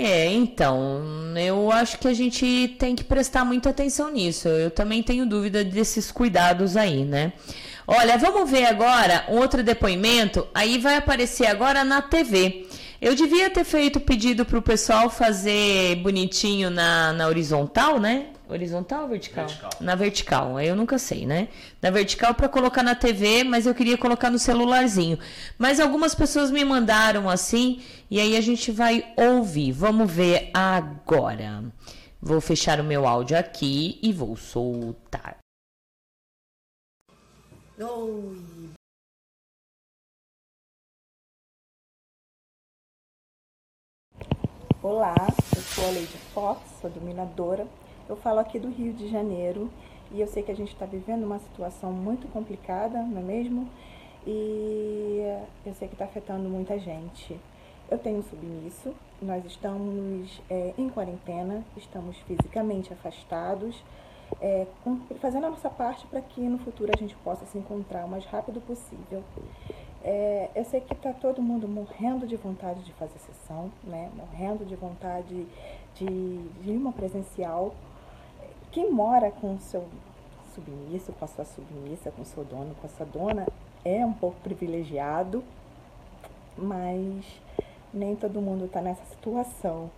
É, 0.00 0.26
então, 0.32 1.02
eu 1.36 1.72
acho 1.72 1.98
que 1.98 2.06
a 2.06 2.14
gente 2.14 2.76
tem 2.78 2.94
que 2.94 3.02
prestar 3.02 3.44
muita 3.44 3.70
atenção 3.70 4.12
nisso. 4.12 4.46
Eu 4.46 4.70
também 4.70 5.02
tenho 5.02 5.26
dúvida 5.26 5.64
desses 5.64 6.12
cuidados 6.12 6.76
aí, 6.76 7.04
né? 7.04 7.32
Olha, 7.84 8.16
vamos 8.16 8.48
ver 8.48 8.66
agora 8.66 9.24
outro 9.26 9.60
depoimento. 9.60 10.46
Aí 10.54 10.78
vai 10.78 10.96
aparecer 10.96 11.46
agora 11.46 11.82
na 11.82 12.00
TV. 12.00 12.68
Eu 13.00 13.16
devia 13.16 13.50
ter 13.50 13.64
feito 13.64 13.98
pedido 13.98 14.44
pro 14.44 14.62
pessoal 14.62 15.10
fazer 15.10 15.96
bonitinho 15.96 16.70
na, 16.70 17.12
na 17.12 17.26
horizontal, 17.26 17.98
né? 17.98 18.26
Horizontal 18.48 19.02
ou 19.02 19.08
vertical? 19.08 19.46
Vertical. 19.46 19.70
Na 19.78 19.94
vertical, 19.94 20.56
aí 20.56 20.68
eu 20.68 20.74
nunca 20.74 20.98
sei, 20.98 21.26
né? 21.26 21.48
Na 21.82 21.90
vertical 21.90 22.34
para 22.34 22.48
colocar 22.48 22.82
na 22.82 22.94
TV, 22.94 23.44
mas 23.44 23.66
eu 23.66 23.74
queria 23.74 23.98
colocar 23.98 24.30
no 24.30 24.38
celularzinho. 24.38 25.18
Mas 25.58 25.78
algumas 25.78 26.14
pessoas 26.14 26.50
me 26.50 26.64
mandaram 26.64 27.28
assim, 27.28 27.82
e 28.10 28.18
aí 28.18 28.36
a 28.36 28.40
gente 28.40 28.72
vai 28.72 29.12
ouvir. 29.16 29.72
Vamos 29.72 30.10
ver 30.10 30.50
agora. 30.54 31.62
Vou 32.20 32.40
fechar 32.40 32.80
o 32.80 32.84
meu 32.84 33.06
áudio 33.06 33.38
aqui 33.38 33.98
e 34.02 34.14
vou 34.14 34.34
soltar. 34.34 35.36
Oi. 37.78 38.70
Olá, 44.82 45.14
eu 45.54 45.62
sou 45.62 45.84
a 45.84 45.88
Lady 45.88 46.18
Fox, 46.32 46.62
sou 46.80 46.88
dominadora. 46.88 47.66
Eu 48.08 48.16
falo 48.16 48.38
aqui 48.38 48.58
do 48.58 48.70
Rio 48.70 48.94
de 48.94 49.06
Janeiro 49.06 49.70
e 50.10 50.22
eu 50.22 50.26
sei 50.26 50.42
que 50.42 50.50
a 50.50 50.56
gente 50.56 50.72
está 50.72 50.86
vivendo 50.86 51.24
uma 51.24 51.38
situação 51.38 51.92
muito 51.92 52.26
complicada, 52.32 53.02
não 53.02 53.18
é 53.18 53.22
mesmo? 53.22 53.68
E 54.26 55.22
eu 55.66 55.74
sei 55.74 55.88
que 55.88 55.94
está 55.94 56.06
afetando 56.06 56.48
muita 56.48 56.78
gente. 56.78 57.38
Eu 57.90 57.98
tenho 57.98 58.20
um 58.20 58.22
submisso, 58.22 58.94
nós 59.20 59.44
estamos 59.44 60.40
é, 60.48 60.72
em 60.78 60.88
quarentena, 60.88 61.62
estamos 61.76 62.16
fisicamente 62.20 62.90
afastados, 62.94 63.82
é, 64.40 64.66
fazendo 65.20 65.46
a 65.46 65.50
nossa 65.50 65.68
parte 65.68 66.06
para 66.06 66.22
que 66.22 66.40
no 66.40 66.58
futuro 66.58 66.90
a 66.94 66.98
gente 66.98 67.14
possa 67.16 67.44
se 67.44 67.58
encontrar 67.58 68.06
o 68.06 68.08
mais 68.08 68.24
rápido 68.24 68.58
possível. 68.62 69.22
É, 70.02 70.48
eu 70.54 70.64
sei 70.64 70.80
que 70.80 70.94
está 70.94 71.12
todo 71.12 71.42
mundo 71.42 71.68
morrendo 71.68 72.26
de 72.26 72.36
vontade 72.36 72.82
de 72.84 72.92
fazer 72.94 73.18
sessão, 73.18 73.70
né? 73.84 74.10
morrendo 74.14 74.64
de 74.64 74.76
vontade 74.76 75.46
de, 75.94 76.38
de 76.62 76.70
uma 76.70 76.92
presencial. 76.92 77.74
Quem 78.78 78.92
mora 78.92 79.32
com 79.32 79.56
o 79.56 79.58
seu 79.58 79.84
submisso, 80.54 81.12
com 81.12 81.24
a 81.24 81.28
sua 81.28 81.44
submissa, 81.44 82.12
com 82.12 82.22
o 82.22 82.24
seu 82.24 82.44
dono, 82.44 82.76
com 82.80 82.86
a 82.86 82.90
sua 82.90 83.04
dona, 83.04 83.44
é 83.84 84.06
um 84.06 84.12
pouco 84.12 84.36
privilegiado, 84.40 85.42
mas 86.56 87.24
nem 87.92 88.14
todo 88.14 88.40
mundo 88.40 88.66
está 88.66 88.80
nessa 88.80 89.04
situação 89.06 89.90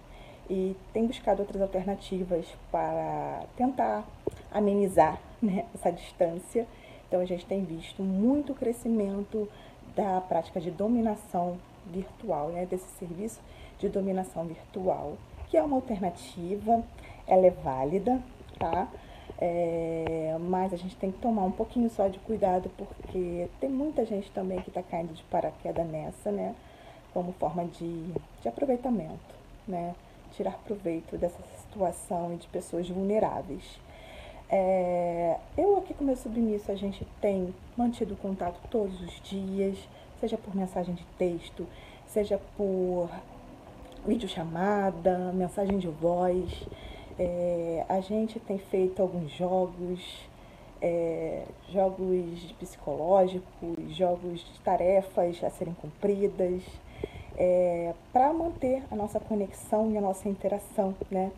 e 0.49 0.75
tem 0.95 1.07
buscado 1.07 1.43
outras 1.43 1.61
alternativas 1.61 2.47
para 2.73 3.43
tentar 3.55 4.03
amenizar 4.51 5.21
né, 5.43 5.67
essa 5.75 5.91
distância. 5.93 6.67
Então 7.07 7.21
a 7.21 7.27
gente 7.27 7.45
tem 7.45 7.63
visto 7.63 8.03
muito 8.03 8.55
crescimento 8.55 9.47
da 9.95 10.23
prática 10.23 10.59
de 10.59 10.71
dominação 10.71 11.59
virtual, 11.85 12.49
né, 12.49 12.65
desse 12.65 12.89
serviço 12.99 13.43
de 13.79 13.91
dominação 13.91 14.47
virtual, 14.47 15.19
que 15.51 15.59
é 15.59 15.63
uma 15.63 15.77
alternativa, 15.77 16.83
ela 17.27 17.47
é 17.47 17.51
válida, 17.51 18.23
tá? 18.61 18.87
É, 19.39 20.37
mas 20.39 20.73
a 20.75 20.77
gente 20.77 20.95
tem 20.97 21.11
que 21.11 21.19
tomar 21.19 21.45
um 21.45 21.51
pouquinho 21.51 21.89
só 21.89 22.07
de 22.09 22.19
cuidado, 22.19 22.71
porque 22.77 23.49
tem 23.59 23.71
muita 23.71 24.05
gente 24.05 24.31
também 24.33 24.61
que 24.61 24.69
está 24.69 24.83
caindo 24.83 25.15
de 25.15 25.23
paraquedas 25.25 25.87
nessa, 25.87 26.31
né? 26.31 26.55
Como 27.15 27.33
forma 27.33 27.65
de, 27.65 28.13
de 28.43 28.49
aproveitamento, 28.49 29.35
né? 29.67 29.95
Tirar 30.33 30.59
proveito 30.65 31.17
dessa 31.17 31.43
situação 31.57 32.35
e 32.35 32.37
de 32.37 32.47
pessoas 32.49 32.89
vulneráveis. 32.89 33.81
É, 34.53 35.39
eu 35.57 35.79
aqui 35.79 35.95
com 35.95 36.05
meu 36.05 36.17
submisso, 36.17 36.71
a 36.71 36.75
gente 36.75 37.07
tem 37.21 37.55
mantido 37.77 38.17
contato 38.17 38.61
todos 38.69 39.01
os 39.01 39.21
dias, 39.23 39.79
seja 40.21 40.37
por 40.37 40.55
mensagem 40.55 40.95
de 40.95 41.05
texto, 41.17 41.67
seja 42.07 42.39
por 42.57 43.09
videochamada, 44.07 45.33
mensagem 45.33 45.79
de 45.79 45.89
voz. 45.89 46.67
É, 47.23 47.85
a 47.87 48.01
gente 48.01 48.41
tem 48.41 48.57
feito 48.57 49.03
alguns 49.03 49.31
jogos, 49.31 50.27
é, 50.81 51.45
jogos 51.69 52.51
psicológicos, 52.59 53.95
jogos 53.95 54.41
de 54.41 54.59
tarefas 54.61 55.45
a 55.45 55.51
serem 55.51 55.75
cumpridas, 55.75 56.63
é, 57.37 57.93
para 58.11 58.33
manter 58.33 58.83
a 58.91 58.97
nossa 58.97 59.21
conexão 59.21 59.93
e 59.93 59.99
a 59.99 60.01
nossa 60.01 60.31
interação, 60.31 60.97
né? 61.11 61.31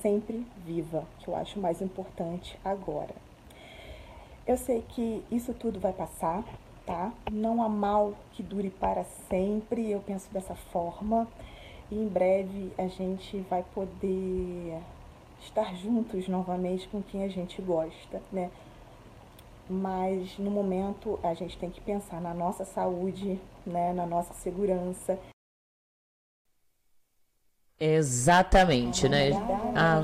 Sempre 0.00 0.42
viva, 0.64 1.04
que 1.18 1.28
eu 1.28 1.36
acho 1.36 1.60
mais 1.60 1.82
importante 1.82 2.58
agora. 2.64 3.14
Eu 4.46 4.56
sei 4.56 4.82
que 4.88 5.22
isso 5.30 5.52
tudo 5.52 5.78
vai 5.78 5.92
passar, 5.92 6.44
tá? 6.86 7.12
Não 7.30 7.62
há 7.62 7.68
mal 7.68 8.14
que 8.32 8.42
dure 8.42 8.70
para 8.70 9.04
sempre, 9.28 9.90
eu 9.90 10.00
penso 10.00 10.32
dessa 10.32 10.54
forma. 10.54 11.28
E 11.90 11.94
em 11.94 12.08
breve 12.08 12.72
a 12.78 12.86
gente 12.86 13.36
vai 13.50 13.62
poder 13.74 14.80
estar 15.46 15.74
juntos 15.76 16.28
novamente 16.28 16.88
com 16.88 17.02
quem 17.02 17.24
a 17.24 17.28
gente 17.28 17.60
gosta, 17.62 18.22
né? 18.32 18.50
Mas 19.68 20.38
no 20.38 20.50
momento 20.50 21.18
a 21.22 21.34
gente 21.34 21.58
tem 21.58 21.70
que 21.70 21.80
pensar 21.80 22.20
na 22.20 22.32
nossa 22.32 22.64
saúde, 22.64 23.40
né, 23.66 23.92
na 23.92 24.06
nossa 24.06 24.32
segurança. 24.34 25.18
Exatamente, 27.78 29.08
né? 29.08 29.30
Ah, 29.74 30.02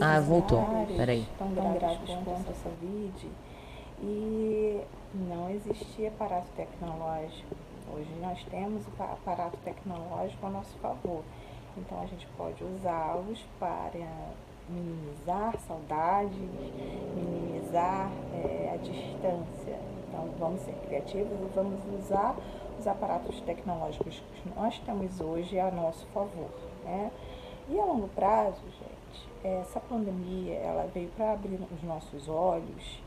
ah 0.00 0.20
voltou. 0.20 0.64
Peraí. 0.96 1.26
Tão 1.36 1.52
graves 1.52 2.08
quanto 2.24 2.50
essa 2.50 2.70
Covid 2.80 3.30
e 4.02 4.80
não 5.14 5.50
existia 5.50 6.08
aparato 6.08 6.48
tecnológico. 6.56 7.54
Hoje 7.92 8.10
nós 8.20 8.42
temos 8.44 8.86
o 8.86 9.02
aparato 9.02 9.56
tecnológico 9.58 10.46
a 10.46 10.50
nosso 10.50 10.76
favor. 10.78 11.22
Então 11.76 12.00
a 12.00 12.06
gente 12.06 12.26
pode 12.36 12.62
usá-los 12.64 13.44
para 13.58 13.90
minimizar 14.68 15.58
saudades, 15.66 16.36
minimizar 17.14 18.10
é, 18.34 18.72
a 18.74 18.76
distância. 18.76 19.78
Então 20.08 20.28
vamos 20.38 20.60
ser 20.62 20.74
criativos 20.86 21.32
e 21.32 21.54
vamos 21.54 21.80
usar 21.98 22.36
os 22.78 22.86
aparatos 22.86 23.40
tecnológicos 23.42 24.22
que 24.34 24.48
nós 24.56 24.78
temos 24.80 25.20
hoje 25.20 25.58
a 25.58 25.70
nosso 25.70 26.06
favor. 26.06 26.50
Né? 26.84 27.10
E 27.68 27.78
a 27.78 27.84
longo 27.84 28.08
prazo, 28.08 28.60
gente, 28.64 29.28
essa 29.44 29.78
pandemia 29.80 30.54
ela 30.54 30.88
veio 30.92 31.08
para 31.10 31.32
abrir 31.32 31.60
os 31.72 31.82
nossos 31.82 32.28
olhos, 32.28 33.00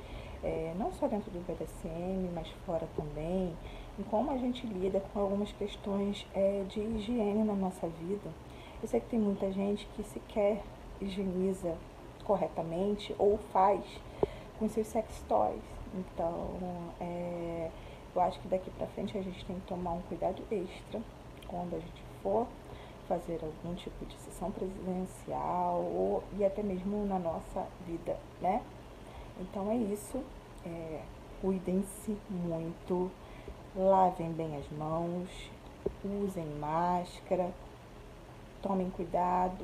é, 0.43 0.73
não 0.77 0.91
só 0.93 1.07
dentro 1.07 1.31
do 1.31 1.39
BDSM, 1.39 2.29
mas 2.33 2.47
fora 2.65 2.87
também, 2.95 3.53
em 3.99 4.03
como 4.03 4.31
a 4.31 4.37
gente 4.37 4.65
lida 4.65 5.01
com 5.13 5.19
algumas 5.19 5.51
questões 5.53 6.25
é, 6.33 6.63
de 6.67 6.79
higiene 6.79 7.43
na 7.43 7.53
nossa 7.53 7.87
vida. 7.87 8.29
Eu 8.83 8.89
sei 8.89 8.99
que 8.99 9.07
tem 9.07 9.19
muita 9.19 9.49
gente 9.49 9.87
que 9.95 10.03
sequer 10.03 10.61
higieniza 10.99 11.77
corretamente 12.25 13.15
ou 13.17 13.37
faz 13.37 13.81
com 14.59 14.67
seus 14.67 14.87
sex 14.87 15.23
toys. 15.25 15.63
Então, 15.95 16.49
é, 16.99 17.71
eu 18.13 18.21
acho 18.21 18.41
que 18.41 18.47
daqui 18.49 18.69
para 18.71 18.85
frente 18.87 19.17
a 19.17 19.21
gente 19.21 19.45
tem 19.45 19.55
que 19.55 19.67
tomar 19.67 19.93
um 19.93 20.01
cuidado 20.01 20.43
extra 20.51 21.01
quando 21.47 21.77
a 21.77 21.79
gente 21.79 22.03
for 22.21 22.45
fazer 23.07 23.39
algum 23.41 23.73
tipo 23.73 24.05
de 24.05 24.17
sessão 24.17 24.51
presidencial 24.51 25.79
ou, 25.79 26.21
e 26.37 26.43
até 26.43 26.61
mesmo 26.61 27.05
na 27.05 27.19
nossa 27.19 27.65
vida, 27.87 28.17
né? 28.41 28.61
Então 29.39 29.71
é 29.71 29.77
isso. 29.77 30.21
É, 30.65 31.01
Cuidem-se 31.39 32.17
muito, 32.29 33.09
lavem 33.75 34.31
bem 34.31 34.57
as 34.57 34.69
mãos, 34.77 35.29
usem 36.03 36.45
máscara, 36.59 37.51
tomem 38.63 38.89
cuidado 38.89 39.63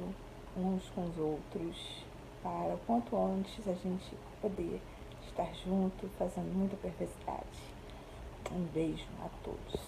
uns 0.55 0.83
com 0.93 1.05
os 1.05 1.17
outros, 1.17 1.75
para 2.43 2.75
o 2.75 2.79
quanto 2.85 3.15
antes 3.15 3.67
a 3.67 3.73
gente 3.73 4.05
poder 4.41 4.79
estar 5.27 5.49
junto, 5.65 6.09
fazendo 6.19 6.53
muita 6.53 6.75
perversidade. 6.77 7.47
Um 8.51 8.63
beijo 8.73 9.05
a 9.23 9.29
todos. 9.43 9.81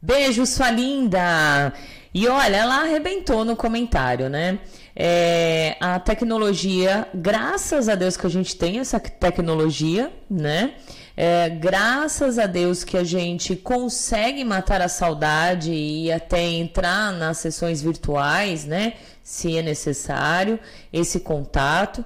Beijo, 0.00 0.46
sua 0.46 0.70
linda! 0.70 1.72
E 2.14 2.28
olha, 2.28 2.56
ela 2.56 2.82
arrebentou 2.82 3.44
no 3.44 3.56
comentário, 3.56 4.28
né? 4.28 4.60
É, 4.94 5.76
a 5.80 5.98
tecnologia, 5.98 7.08
graças 7.14 7.88
a 7.88 7.94
Deus 7.94 8.16
que 8.16 8.26
a 8.26 8.30
gente 8.30 8.56
tem 8.56 8.78
essa 8.78 9.00
tecnologia, 9.00 10.12
né? 10.30 10.76
É, 11.16 11.48
graças 11.48 12.38
a 12.38 12.46
Deus 12.46 12.84
que 12.84 12.94
a 12.94 13.02
gente 13.02 13.56
consegue 13.56 14.44
matar 14.44 14.82
a 14.82 14.88
saudade 14.88 15.72
e 15.72 16.12
até 16.12 16.42
entrar 16.42 17.10
nas 17.10 17.38
sessões 17.38 17.80
virtuais, 17.80 18.66
né? 18.66 18.94
Se 19.22 19.56
é 19.56 19.62
necessário, 19.62 20.60
esse 20.92 21.20
contato. 21.20 22.04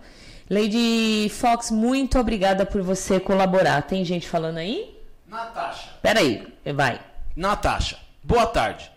Lady 0.49 1.29
Fox, 1.29 1.73
muito 1.73 2.21
obrigada 2.21 2.65
por 2.65 2.83
você 2.83 3.19
colaborar. 3.19 3.83
Tem 3.83 4.05
gente 4.05 4.29
falando 4.29 4.59
aí? 4.59 4.97
Natasha. 5.27 5.89
Peraí, 6.01 6.47
vai. 6.73 7.01
Natasha, 7.35 7.99
boa 8.23 8.47
tarde. 8.47 8.93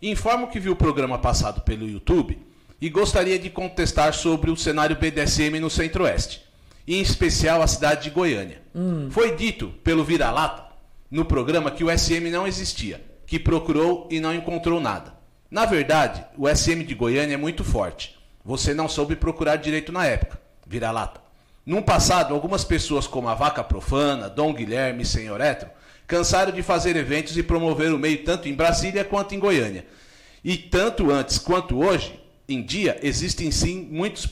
Informo 0.00 0.48
que 0.48 0.60
vi 0.60 0.70
o 0.70 0.76
programa 0.76 1.18
passado 1.18 1.62
pelo 1.62 1.88
YouTube 1.88 2.38
e 2.80 2.88
gostaria 2.88 3.38
de 3.40 3.50
contestar 3.50 4.14
sobre 4.14 4.52
o 4.52 4.56
cenário 4.56 4.94
BDSM 4.94 5.58
no 5.58 5.68
Centro-Oeste 5.68 6.47
e 6.88 6.96
em 6.96 7.02
especial 7.02 7.60
a 7.60 7.66
cidade 7.66 8.04
de 8.04 8.10
Goiânia. 8.10 8.62
Hum. 8.74 9.10
Foi 9.10 9.36
dito 9.36 9.68
pelo 9.84 10.02
Vira-Lata 10.02 10.64
no 11.10 11.22
programa 11.22 11.70
que 11.70 11.84
o 11.84 11.90
SM 11.90 12.30
não 12.30 12.46
existia, 12.46 13.04
que 13.26 13.38
procurou 13.38 14.08
e 14.10 14.18
não 14.18 14.34
encontrou 14.34 14.80
nada. 14.80 15.12
Na 15.50 15.66
verdade, 15.66 16.24
o 16.34 16.48
SM 16.48 16.82
de 16.84 16.94
Goiânia 16.94 17.34
é 17.34 17.36
muito 17.36 17.62
forte. 17.62 18.18
Você 18.42 18.72
não 18.72 18.88
soube 18.88 19.16
procurar 19.16 19.56
direito 19.56 19.92
na 19.92 20.06
época. 20.06 20.40
Vira-lata. 20.66 21.20
Num 21.64 21.82
passado, 21.82 22.32
algumas 22.32 22.64
pessoas 22.64 23.06
como 23.06 23.28
a 23.28 23.34
Vaca 23.34 23.62
Profana, 23.62 24.30
Dom 24.30 24.54
Guilherme 24.54 25.02
e 25.02 25.06
Senhor 25.06 25.42
Etro 25.42 25.68
cansaram 26.06 26.52
de 26.52 26.62
fazer 26.62 26.96
eventos 26.96 27.36
e 27.36 27.42
promover 27.42 27.92
o 27.92 27.98
meio 27.98 28.24
tanto 28.24 28.48
em 28.48 28.54
Brasília 28.54 29.04
quanto 29.04 29.34
em 29.34 29.38
Goiânia. 29.38 29.86
E 30.42 30.56
tanto 30.56 31.10
antes 31.10 31.36
quanto 31.36 31.84
hoje, 31.84 32.18
em 32.48 32.62
dia, 32.62 32.98
existem 33.02 33.50
sim 33.50 33.86
muitos 33.90 34.26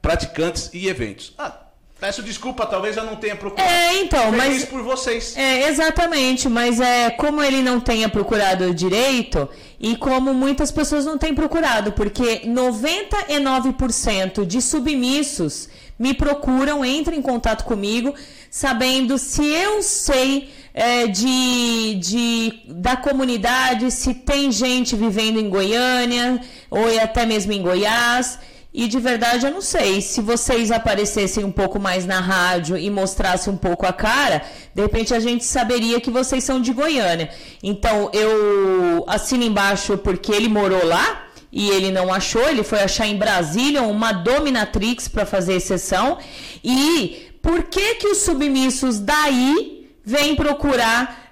praticantes 0.00 0.70
e 0.72 0.88
eventos. 0.88 1.34
Ah, 1.36 1.67
Peço 2.00 2.22
desculpa, 2.22 2.64
talvez 2.64 2.96
eu 2.96 3.04
não 3.04 3.16
tenha 3.16 3.34
procurado. 3.34 3.68
É, 3.68 4.00
então, 4.00 4.30
Feliz 4.30 4.60
mas. 4.60 4.64
por 4.66 4.82
vocês. 4.82 5.36
É, 5.36 5.68
exatamente, 5.68 6.48
mas 6.48 6.80
é 6.80 7.10
como 7.10 7.42
ele 7.42 7.60
não 7.60 7.80
tenha 7.80 8.08
procurado 8.08 8.72
direito 8.72 9.48
e 9.80 9.96
como 9.96 10.32
muitas 10.32 10.70
pessoas 10.70 11.04
não 11.04 11.18
têm 11.18 11.34
procurado, 11.34 11.90
porque 11.92 12.42
99% 12.46 14.46
de 14.46 14.62
submissos 14.62 15.68
me 15.98 16.14
procuram, 16.14 16.84
entram 16.84 17.16
em 17.16 17.22
contato 17.22 17.64
comigo, 17.64 18.14
sabendo 18.48 19.18
se 19.18 19.44
eu 19.44 19.82
sei 19.82 20.50
é, 20.72 21.08
de, 21.08 21.96
de, 21.96 22.60
da 22.68 22.96
comunidade, 22.96 23.90
se 23.90 24.14
tem 24.14 24.52
gente 24.52 24.94
vivendo 24.94 25.40
em 25.40 25.48
Goiânia 25.48 26.40
ou 26.70 26.86
até 27.02 27.26
mesmo 27.26 27.52
em 27.52 27.60
Goiás. 27.60 28.38
E 28.72 28.86
de 28.86 29.00
verdade 29.00 29.46
eu 29.46 29.50
não 29.50 29.62
sei. 29.62 30.00
Se 30.00 30.20
vocês 30.20 30.70
aparecessem 30.70 31.44
um 31.44 31.50
pouco 31.50 31.78
mais 31.78 32.04
na 32.04 32.20
rádio 32.20 32.76
e 32.76 32.90
mostrassem 32.90 33.52
um 33.52 33.56
pouco 33.56 33.86
a 33.86 33.92
cara, 33.92 34.42
de 34.74 34.82
repente 34.82 35.14
a 35.14 35.20
gente 35.20 35.44
saberia 35.44 36.00
que 36.00 36.10
vocês 36.10 36.44
são 36.44 36.60
de 36.60 36.72
Goiânia. 36.72 37.30
Então 37.62 38.10
eu 38.12 39.04
assino 39.06 39.42
embaixo 39.44 39.96
porque 39.96 40.32
ele 40.32 40.48
morou 40.48 40.84
lá 40.84 41.24
e 41.50 41.70
ele 41.70 41.90
não 41.90 42.12
achou, 42.12 42.46
ele 42.46 42.62
foi 42.62 42.80
achar 42.80 43.06
em 43.06 43.16
Brasília 43.16 43.82
uma 43.82 44.12
dominatrix 44.12 45.08
para 45.08 45.24
fazer 45.24 45.54
exceção. 45.54 46.18
E 46.62 47.32
por 47.40 47.64
que 47.64 47.94
que 47.94 48.08
os 48.08 48.18
submissos 48.18 48.98
daí 48.98 49.88
vêm 50.04 50.36
procurar 50.36 51.27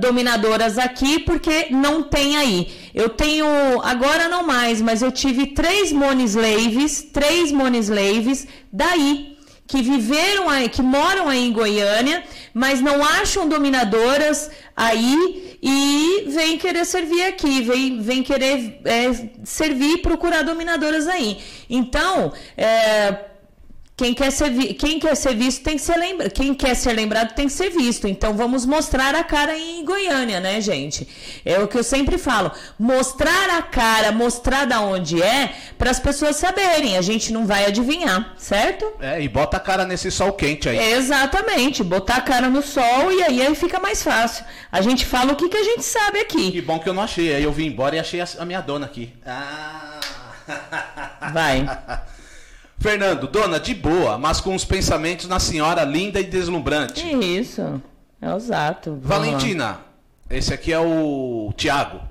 dominadoras 0.00 0.78
aqui? 0.78 1.18
Porque 1.18 1.68
não 1.70 2.02
tem 2.02 2.36
aí. 2.36 2.90
Eu 2.94 3.08
tenho, 3.08 3.46
agora 3.82 4.28
não 4.28 4.46
mais, 4.46 4.80
mas 4.80 5.02
eu 5.02 5.10
tive 5.10 5.46
três 5.48 5.90
monislaves, 5.92 7.02
três 7.12 7.50
monislaves 7.50 8.46
daí 8.72 9.34
que 9.66 9.82
viveram 9.82 10.48
aí, 10.48 10.68
que 10.68 10.82
moram 10.82 11.28
aí 11.28 11.48
em 11.48 11.52
Goiânia, 11.52 12.22
mas 12.52 12.80
não 12.80 13.02
acham 13.02 13.48
dominadoras 13.48 14.50
aí 14.76 15.58
e 15.62 16.26
vem 16.28 16.58
querer 16.58 16.84
servir 16.84 17.22
aqui, 17.24 17.62
vem, 17.62 18.00
vem 18.00 18.22
querer 18.22 18.80
é, 18.84 19.30
servir 19.42 19.94
e 19.94 20.02
procurar 20.02 20.42
dominadoras 20.42 21.08
aí. 21.08 21.38
Então, 21.68 22.32
é, 22.56 23.16
quem 23.96 24.12
quer, 24.12 24.32
ser, 24.32 24.50
quem 24.74 24.98
quer 24.98 25.14
ser 25.14 25.36
visto 25.36 25.62
tem 25.62 25.76
que 25.76 25.82
ser 25.82 25.96
lembrado. 25.96 26.30
Quem 26.32 26.52
quer 26.52 26.74
ser 26.74 26.92
lembrado 26.94 27.32
tem 27.32 27.46
que 27.46 27.52
ser 27.52 27.70
visto. 27.70 28.08
Então 28.08 28.34
vamos 28.34 28.66
mostrar 28.66 29.14
a 29.14 29.22
cara 29.22 29.56
em 29.56 29.84
Goiânia, 29.84 30.40
né, 30.40 30.60
gente? 30.60 31.06
É 31.44 31.60
o 31.60 31.68
que 31.68 31.78
eu 31.78 31.84
sempre 31.84 32.18
falo. 32.18 32.50
Mostrar 32.76 33.56
a 33.56 33.62
cara, 33.62 34.10
mostrar 34.10 34.64
da 34.64 34.80
onde 34.80 35.22
é, 35.22 35.54
para 35.78 35.92
as 35.92 36.00
pessoas 36.00 36.34
saberem. 36.34 36.98
A 36.98 37.02
gente 37.02 37.32
não 37.32 37.46
vai 37.46 37.66
adivinhar, 37.66 38.34
certo? 38.36 38.84
É, 38.98 39.22
e 39.22 39.28
bota 39.28 39.58
a 39.58 39.60
cara 39.60 39.84
nesse 39.84 40.10
sol 40.10 40.32
quente 40.32 40.68
aí. 40.68 40.92
Exatamente. 40.94 41.84
Botar 41.84 42.16
a 42.16 42.20
cara 42.20 42.50
no 42.50 42.62
sol 42.62 43.12
e 43.12 43.22
aí, 43.22 43.42
aí 43.42 43.54
fica 43.54 43.78
mais 43.78 44.02
fácil. 44.02 44.44
A 44.72 44.80
gente 44.80 45.06
fala 45.06 45.34
o 45.34 45.36
que, 45.36 45.48
que 45.48 45.56
a 45.56 45.62
gente 45.62 45.84
sabe 45.84 46.18
aqui. 46.18 46.50
Que 46.50 46.60
bom 46.60 46.80
que 46.80 46.88
eu 46.88 46.94
não 46.94 47.02
achei. 47.02 47.32
Aí 47.32 47.44
eu 47.44 47.52
vim 47.52 47.66
embora 47.66 47.94
e 47.94 48.00
achei 48.00 48.20
a 48.20 48.44
minha 48.44 48.60
dona 48.60 48.86
aqui. 48.86 49.14
Ah. 49.24 50.00
Vai. 51.32 51.64
Fernando, 52.84 53.26
dona, 53.26 53.58
de 53.58 53.74
boa, 53.74 54.18
mas 54.18 54.42
com 54.42 54.54
os 54.54 54.62
pensamentos 54.62 55.26
na 55.26 55.40
senhora 55.40 55.84
linda 55.84 56.20
e 56.20 56.24
deslumbrante. 56.24 57.02
Isso, 57.40 57.80
é 58.20 58.36
exato. 58.36 58.98
Valentina, 59.00 59.80
esse 60.28 60.52
aqui 60.52 60.70
é 60.70 60.78
o 60.78 61.50
Tiago. 61.56 62.02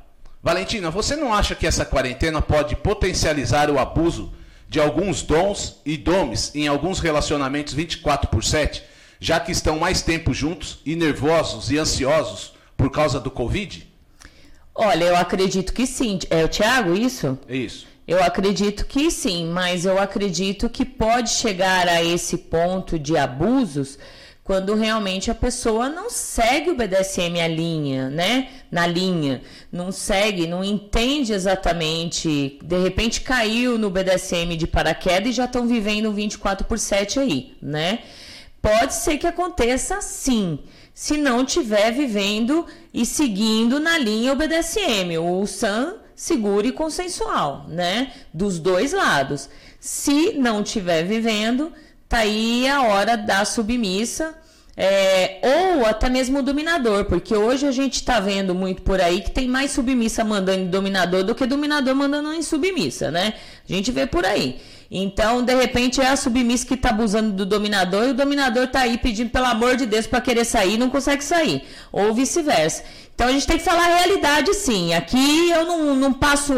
Valentina, 0.41 0.89
você 0.89 1.15
não 1.15 1.31
acha 1.31 1.53
que 1.53 1.67
essa 1.67 1.85
quarentena 1.85 2.41
pode 2.41 2.75
potencializar 2.75 3.69
o 3.69 3.77
abuso 3.77 4.33
de 4.67 4.79
alguns 4.79 5.21
dons 5.21 5.79
e 5.85 5.95
domes 5.95 6.49
em 6.55 6.67
alguns 6.67 6.97
relacionamentos 6.97 7.75
24 7.75 8.27
por 8.31 8.43
7, 8.43 8.81
já 9.19 9.39
que 9.39 9.51
estão 9.51 9.77
mais 9.77 10.01
tempo 10.01 10.33
juntos 10.33 10.79
e 10.83 10.95
nervosos 10.95 11.69
e 11.69 11.77
ansiosos 11.77 12.55
por 12.75 12.89
causa 12.89 13.19
do 13.19 13.29
Covid? 13.29 13.87
Olha, 14.73 15.03
eu 15.03 15.15
acredito 15.15 15.71
que 15.71 15.85
sim. 15.85 16.17
É 16.31 16.43
o 16.43 16.47
Tiago, 16.47 16.95
isso? 16.95 17.37
Isso. 17.47 17.92
Eu 18.07 18.21
acredito 18.21 18.85
que 18.85 19.09
sim, 19.09 19.45
mas 19.47 19.85
eu 19.85 19.97
acredito 19.97 20.69
que 20.69 20.83
pode 20.83 21.29
chegar 21.29 21.87
a 21.87 22.03
esse 22.03 22.37
ponto 22.37 22.99
de 22.99 23.15
abusos 23.17 23.97
quando 24.43 24.75
realmente 24.75 25.31
a 25.31 25.35
pessoa 25.35 25.87
não 25.87 26.09
segue 26.09 26.69
o 26.69 26.75
BDSM 26.75 27.39
a 27.41 27.47
linha, 27.47 28.09
né? 28.09 28.49
Na 28.69 28.85
linha, 28.85 29.41
não 29.71 29.89
segue, 29.89 30.45
não 30.45 30.61
entende 30.61 31.31
exatamente, 31.31 32.59
de 32.61 32.77
repente 32.77 33.21
caiu 33.21 33.77
no 33.77 33.89
BDSM 33.89 34.57
de 34.57 34.67
paraquedas 34.67 35.29
e 35.29 35.31
já 35.31 35.45
estão 35.45 35.65
vivendo 35.65 36.11
24 36.11 36.67
por 36.67 36.77
7 36.77 37.19
aí, 37.19 37.55
né? 37.61 37.99
Pode 38.61 38.95
ser 38.95 39.17
que 39.17 39.27
aconteça 39.27 40.01
sim, 40.01 40.59
se 40.93 41.17
não 41.17 41.43
estiver 41.43 41.91
vivendo 41.91 42.65
e 42.93 43.05
seguindo 43.05 43.79
na 43.79 43.97
linha 43.97 44.33
o 44.33 44.35
BDSM. 44.35 45.17
O 45.19 45.45
Sam 45.47 46.02
seguro 46.15 46.67
e 46.67 46.71
consensual, 46.71 47.65
né? 47.67 48.11
Dos 48.33 48.59
dois 48.59 48.93
lados. 48.93 49.49
Se 49.79 50.33
não 50.33 50.61
estiver 50.61 51.03
vivendo, 51.03 51.71
tá 52.07 52.19
aí 52.19 52.67
a 52.67 52.83
hora 52.83 53.17
da 53.17 53.43
submissa. 53.45 54.35
É, 54.75 55.39
ou 55.43 55.85
até 55.85 56.09
mesmo 56.09 56.39
o 56.39 56.41
dominador, 56.41 57.05
porque 57.05 57.35
hoje 57.35 57.67
a 57.67 57.71
gente 57.71 57.93
está 57.93 58.19
vendo 58.19 58.55
muito 58.55 58.81
por 58.81 58.99
aí 58.99 59.21
que 59.21 59.29
tem 59.29 59.47
mais 59.47 59.69
submissa 59.69 60.23
mandando 60.23 60.61
em 60.61 60.67
dominador 60.67 61.23
do 61.23 61.35
que 61.35 61.45
dominador 61.45 61.93
mandando 61.93 62.33
em 62.33 62.41
submissa, 62.41 63.11
né? 63.11 63.35
A 63.69 63.71
gente 63.71 63.91
vê 63.91 64.07
por 64.07 64.25
aí. 64.25 64.59
Então, 64.89 65.43
de 65.43 65.55
repente, 65.55 65.99
é 66.01 66.07
a 66.07 66.15
submissa 66.15 66.65
que 66.65 66.75
está 66.75 66.89
abusando 66.89 67.31
do 67.31 67.45
dominador 67.45 68.07
e 68.07 68.11
o 68.11 68.13
dominador 68.13 68.65
está 68.65 68.81
aí 68.81 68.97
pedindo 68.97 69.29
pelo 69.29 69.45
amor 69.45 69.75
de 69.75 69.85
Deus 69.85 70.05
para 70.05 70.21
querer 70.21 70.45
sair 70.45 70.75
e 70.75 70.77
não 70.77 70.89
consegue 70.89 71.23
sair. 71.23 71.63
Ou 71.91 72.13
vice-versa. 72.13 72.83
Então 73.15 73.27
a 73.27 73.31
gente 73.31 73.45
tem 73.45 73.57
que 73.57 73.63
falar 73.63 73.85
a 73.85 73.97
realidade 73.97 74.53
sim. 74.53 74.93
Aqui 74.93 75.49
eu 75.51 75.65
não, 75.65 75.95
não 75.95 76.13
passo 76.13 76.53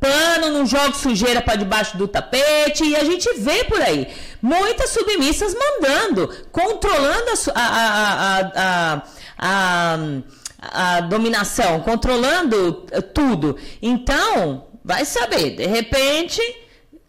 pano, 0.00 0.50
não 0.50 0.66
jogo 0.66 0.94
sujeira 0.94 1.40
para 1.40 1.56
debaixo 1.56 1.96
do 1.96 2.08
tapete 2.08 2.84
e 2.84 2.96
a 2.96 3.04
gente 3.04 3.32
vê 3.38 3.64
por 3.64 3.80
aí 3.80 4.08
muitas 4.42 4.90
submissas 4.90 5.54
mandando, 5.54 6.28
controlando 6.50 7.30
a, 7.54 7.62
a, 7.62 8.40
a, 8.56 9.02
a, 9.38 10.96
a 10.96 11.00
dominação, 11.02 11.80
controlando 11.80 12.84
tudo. 13.14 13.56
Então, 13.80 14.66
vai 14.84 15.04
saber, 15.04 15.56
de 15.56 15.66
repente 15.66 16.42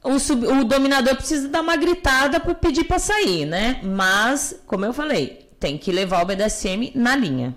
o, 0.06 0.20
sub, 0.20 0.46
o 0.46 0.64
dominador 0.64 1.16
precisa 1.16 1.48
dar 1.48 1.62
uma 1.62 1.76
gritada 1.76 2.40
para 2.40 2.54
pedir 2.54 2.84
para 2.84 3.00
sair, 3.00 3.46
né? 3.46 3.80
Mas, 3.84 4.56
como 4.68 4.86
eu 4.86 4.94
falei, 4.94 5.50
tem 5.60 5.78
que 5.78 5.92
levar 5.92 6.22
o 6.22 6.26
BDSM 6.26 6.92
na 6.94 7.16
linha. 7.16 7.56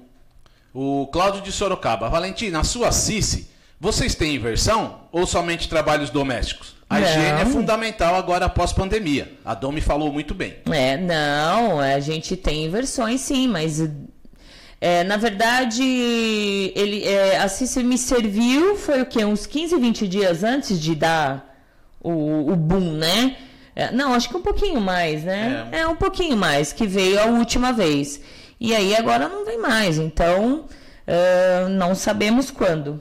O 0.73 1.07
Cláudio 1.13 1.43
de 1.43 1.53
Sorocaba. 1.53 2.09
Valentina, 2.09 2.61
a 2.61 2.65
sua 2.65 2.91
Cici, 2.91 3.49
vocês 3.81 4.15
têm 4.15 4.37
inversão 4.37 5.01
ou 5.13 5.27
somente 5.27 5.69
trabalhos 5.69 6.11
domésticos? 6.11 6.77
A 6.89 6.99
não. 6.99 7.07
higiene 7.07 7.41
é 7.43 7.47
fundamental 7.47 8.15
agora 8.15 8.47
após 8.47 8.73
pandemia. 8.73 9.31
A 9.45 9.55
Domi 9.55 9.81
falou 9.81 10.13
muito 10.13 10.35
bem. 10.35 10.57
É, 10.73 10.97
não, 10.97 11.81
a 11.81 12.01
gente 12.01 12.35
tem 12.37 12.65
inversões 12.65 13.21
sim, 13.21 13.47
mas 13.47 13.81
é, 14.81 15.05
na 15.05 15.17
verdade, 15.17 15.83
ele, 16.75 17.05
é, 17.05 17.39
a 17.39 17.49
Cici 17.49 17.83
me 17.83 17.99
serviu, 17.99 18.77
foi 18.77 19.03
o 19.03 19.07
quê? 19.07 19.25
Uns 19.25 19.45
15, 19.45 19.77
20 19.77 20.09
dias 20.09 20.45
antes 20.45 20.81
de 20.81 20.95
dar 20.95 21.48
o, 22.11 22.53
o 22.53 22.57
boom, 22.57 22.93
né? 22.93 23.37
É, 23.75 23.93
não, 23.93 24.13
acho 24.13 24.29
que 24.29 24.37
um 24.37 24.43
pouquinho 24.43 24.81
mais, 24.81 25.23
né? 25.23 25.69
É. 25.71 25.81
é, 25.81 25.89
um 25.89 25.95
pouquinho 25.95 26.37
mais, 26.37 26.73
que 26.73 26.87
veio 26.87 27.21
a 27.21 27.27
última 27.27 27.73
vez. 27.73 28.21
E 28.61 28.75
aí 28.75 28.97
agora 28.97 29.29
não 29.29 29.45
vem 29.45 29.59
mais. 29.59 29.99
Então, 29.99 30.65
uh, 31.07 31.69
não 31.69 31.95
sabemos 31.95 32.51
quando. 32.51 33.01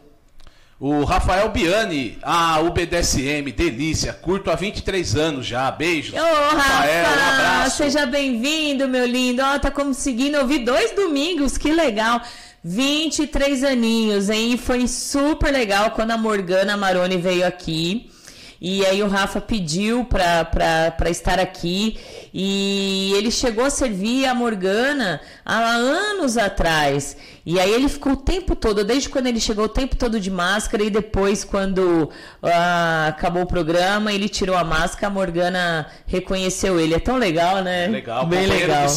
O 0.79 1.03
Rafael 1.03 1.49
Biani, 1.49 2.19
ah, 2.21 2.59
o 2.59 2.69
BDSM, 2.69 3.51
delícia, 3.51 4.13
curto 4.13 4.51
há 4.51 4.55
23 4.55 5.15
anos 5.15 5.47
já, 5.47 5.71
beijos. 5.71 6.13
Ô, 6.13 6.55
Rafael, 6.55 7.05
Rafa, 7.05 7.19
um 7.19 7.34
abraço. 7.34 7.77
Seja 7.77 8.05
bem-vindo, 8.05 8.88
meu 8.88 9.07
lindo. 9.07 9.41
Ó, 9.41 9.55
oh, 9.55 9.59
tá 9.59 9.71
conseguindo 9.71 10.38
ouvir 10.38 10.59
dois 10.59 10.91
domingos, 10.91 11.57
que 11.57 11.73
legal. 11.73 12.21
23 12.63 13.63
aninhos, 13.63 14.29
hein? 14.29 14.55
Foi 14.57 14.88
super 14.88 15.51
legal 15.51 15.89
quando 15.91 16.11
a 16.11 16.17
Morgana 16.17 16.77
Maroni 16.77 17.17
veio 17.17 17.47
aqui. 17.47 18.11
E 18.59 18.85
aí 18.85 19.03
o 19.03 19.07
Rafa 19.07 19.39
pediu 19.39 20.03
para 20.05 21.09
estar 21.09 21.39
aqui 21.39 21.97
e 22.34 23.13
ele 23.15 23.29
chegou 23.29 23.65
a 23.65 23.69
servir 23.69 24.25
a 24.25 24.34
Morgana 24.34 25.21
há 25.45 25.57
anos 25.57 26.38
atrás. 26.38 27.15
E 27.45 27.59
aí 27.59 27.71
ele 27.71 27.88
ficou 27.88 28.13
o 28.13 28.17
tempo 28.17 28.55
todo, 28.55 28.84
desde 28.84 29.07
quando 29.09 29.27
ele 29.27 29.39
chegou, 29.39 29.65
o 29.65 29.69
tempo 29.69 29.95
todo 29.95 30.19
de 30.19 30.29
máscara 30.29 30.84
e 30.84 30.89
depois 30.89 31.45
quando 31.45 32.11
uh, 32.43 33.07
acabou 33.07 33.43
o 33.43 33.47
programa, 33.47 34.11
ele 34.11 34.27
tirou 34.27 34.57
a 34.57 34.63
máscara, 34.63 35.07
a 35.07 35.09
Morgana 35.09 35.88
reconheceu 36.05 36.79
ele. 36.79 36.95
É 36.95 36.99
tão 36.99 37.15
legal, 37.15 37.63
né? 37.63 37.88
Legal, 37.88 38.25
bem 38.25 38.47
legal. 38.47 38.88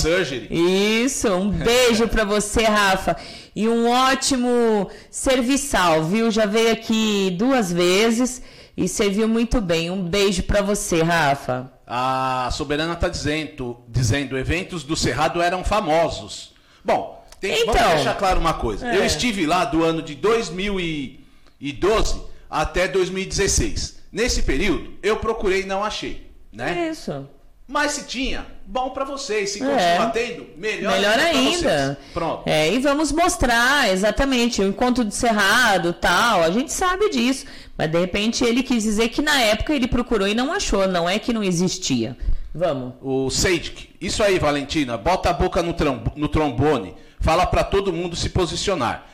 Isso, 0.50 1.28
um 1.28 1.48
beijo 1.50 2.08
para 2.08 2.24
você, 2.24 2.64
Rafa. 2.64 3.16
E 3.54 3.68
um 3.68 3.88
ótimo 3.88 4.90
serviçal, 5.10 6.02
viu? 6.04 6.30
Já 6.30 6.46
veio 6.46 6.72
aqui 6.72 7.30
duas 7.38 7.70
vezes 7.72 8.42
e 8.76 8.86
serviu 8.88 9.28
muito 9.28 9.60
bem. 9.60 9.90
Um 9.90 10.02
beijo 10.02 10.42
para 10.44 10.62
você, 10.62 11.02
Rafa. 11.02 11.70
A 11.86 12.48
Soberana 12.52 12.94
está 12.94 13.08
dizendo, 13.08 13.78
dizendo, 13.88 14.38
eventos 14.38 14.84
do 14.84 14.96
Cerrado 14.96 15.42
eram 15.42 15.64
famosos. 15.64 16.54
Bom, 16.84 17.26
tem, 17.40 17.62
então, 17.62 17.74
vamos 17.74 17.94
deixar 17.94 18.16
claro 18.16 18.38
uma 18.38 18.54
coisa. 18.54 18.88
É. 18.88 18.96
Eu 18.96 19.04
estive 19.04 19.44
lá 19.46 19.64
do 19.64 19.82
ano 19.82 20.00
de 20.02 20.14
2012 20.14 22.22
até 22.48 22.86
2016. 22.86 23.98
Nesse 24.12 24.42
período, 24.42 24.94
eu 25.02 25.16
procurei 25.16 25.62
e 25.62 25.66
não 25.66 25.82
achei. 25.82 26.30
Né? 26.52 26.90
Isso. 26.90 27.26
Mas 27.70 27.92
se 27.92 28.04
tinha, 28.04 28.44
bom 28.66 28.90
para 28.90 29.04
vocês. 29.04 29.50
Se 29.50 29.60
continuar 29.60 30.08
é. 30.08 30.10
tendo, 30.10 30.48
melhor, 30.56 30.92
melhor 30.92 31.18
ainda. 31.20 31.96
Pronto. 32.12 32.42
É, 32.44 32.72
e 32.72 32.80
vamos 32.80 33.12
mostrar 33.12 33.92
exatamente 33.92 34.60
o 34.60 34.66
encontro 34.66 35.04
de 35.04 35.14
cerrado, 35.14 35.92
tal. 35.92 36.42
A 36.42 36.50
gente 36.50 36.72
sabe 36.72 37.08
disso. 37.10 37.46
Mas 37.80 37.90
de 37.90 37.98
repente 37.98 38.44
ele 38.44 38.62
quis 38.62 38.82
dizer 38.82 39.08
que 39.08 39.22
na 39.22 39.40
época 39.40 39.74
ele 39.74 39.88
procurou 39.88 40.28
e 40.28 40.34
não 40.34 40.52
achou. 40.52 40.86
Não 40.86 41.08
é 41.08 41.18
que 41.18 41.32
não 41.32 41.42
existia. 41.42 42.14
Vamos. 42.54 42.92
O 43.00 43.30
Seidik. 43.30 43.88
Isso 43.98 44.22
aí, 44.22 44.38
Valentina. 44.38 44.98
Bota 44.98 45.30
a 45.30 45.32
boca 45.32 45.62
no, 45.62 45.74
no 46.14 46.28
trombone. 46.28 46.94
Fala 47.20 47.46
para 47.46 47.64
todo 47.64 47.90
mundo 47.90 48.14
se 48.14 48.28
posicionar. 48.28 49.06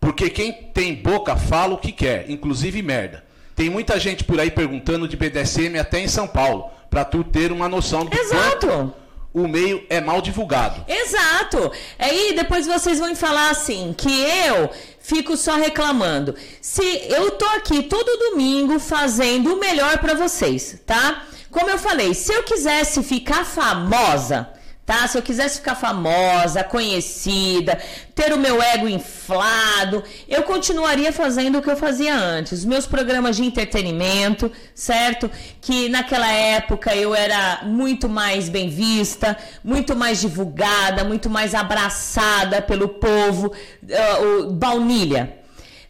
Porque 0.00 0.30
quem 0.30 0.54
tem 0.72 0.94
boca 0.94 1.36
fala 1.36 1.74
o 1.74 1.78
que 1.78 1.92
quer, 1.92 2.30
inclusive 2.30 2.80
merda. 2.80 3.22
Tem 3.54 3.68
muita 3.68 4.00
gente 4.00 4.24
por 4.24 4.40
aí 4.40 4.50
perguntando 4.50 5.06
de 5.06 5.18
BDSM 5.18 5.78
até 5.78 6.00
em 6.00 6.08
São 6.08 6.26
Paulo, 6.26 6.70
para 6.88 7.04
tu 7.04 7.24
ter 7.24 7.52
uma 7.52 7.68
noção 7.68 8.06
do 8.06 8.16
Exato. 8.16 8.66
quanto 8.66 8.94
o 9.34 9.48
meio 9.48 9.84
é 9.90 10.00
mal 10.00 10.22
divulgado. 10.22 10.84
Exato. 10.88 11.72
Aí 11.98 12.34
depois 12.36 12.68
vocês 12.68 13.00
vão 13.00 13.16
falar 13.16 13.50
assim, 13.50 13.92
que 13.98 14.08
eu 14.08 14.70
fico 15.04 15.36
só 15.36 15.56
reclamando. 15.56 16.34
Se 16.62 16.82
eu 17.10 17.32
tô 17.32 17.44
aqui 17.44 17.82
todo 17.82 18.30
domingo 18.30 18.80
fazendo 18.80 19.52
o 19.52 19.60
melhor 19.60 19.98
para 19.98 20.14
vocês, 20.14 20.80
tá? 20.86 21.24
Como 21.50 21.68
eu 21.68 21.78
falei, 21.78 22.14
se 22.14 22.32
eu 22.32 22.42
quisesse 22.42 23.02
ficar 23.02 23.44
famosa, 23.44 24.48
tá? 24.84 25.06
Se 25.08 25.16
eu 25.16 25.22
quisesse 25.22 25.58
ficar 25.58 25.74
famosa, 25.74 26.62
conhecida, 26.62 27.78
ter 28.14 28.32
o 28.32 28.38
meu 28.38 28.60
ego 28.60 28.88
inflado, 28.88 30.02
eu 30.28 30.42
continuaria 30.42 31.12
fazendo 31.12 31.58
o 31.58 31.62
que 31.62 31.70
eu 31.70 31.76
fazia 31.76 32.14
antes, 32.14 32.64
meus 32.64 32.86
programas 32.86 33.36
de 33.36 33.44
entretenimento, 33.44 34.50
certo? 34.74 35.30
Que 35.60 35.88
naquela 35.88 36.30
época 36.30 36.94
eu 36.94 37.14
era 37.14 37.62
muito 37.64 38.08
mais 38.08 38.48
bem 38.48 38.68
vista, 38.68 39.36
muito 39.62 39.96
mais 39.96 40.20
divulgada, 40.20 41.04
muito 41.04 41.30
mais 41.30 41.54
abraçada 41.54 42.60
pelo 42.60 42.88
povo, 42.88 43.52
uh, 43.82 44.50
baunilha. 44.52 45.38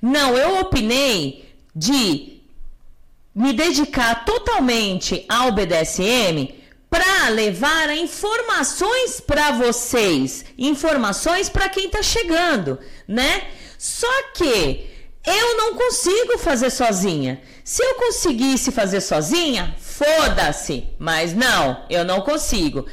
Não, 0.01 0.37
eu 0.37 0.61
opinei 0.61 1.53
de 1.75 2.41
me 3.35 3.53
dedicar 3.53 4.25
totalmente 4.25 5.25
ao 5.29 5.51
BDSM 5.51 6.64
para 6.95 7.29
levar 7.31 7.91
informações 7.97 9.19
para 9.19 9.51
vocês, 9.51 10.45
informações 10.57 11.49
para 11.49 11.69
quem 11.69 11.87
está 11.87 12.01
chegando, 12.05 12.79
né? 13.09 13.49
Só 13.77 14.07
que 14.33 14.87
eu 15.27 15.57
não 15.57 15.75
consigo 15.75 16.39
fazer 16.39 16.71
sozinha. 16.71 17.43
Se 17.65 17.83
eu 17.83 17.97
conseguisse 17.97 18.71
fazer 18.71 19.01
sozinha, 19.01 19.75
foda-se, 19.81 20.85
mas 20.97 21.35
não, 21.35 21.85
eu 21.91 22.05
não 22.05 22.21
consigo. 22.21 22.87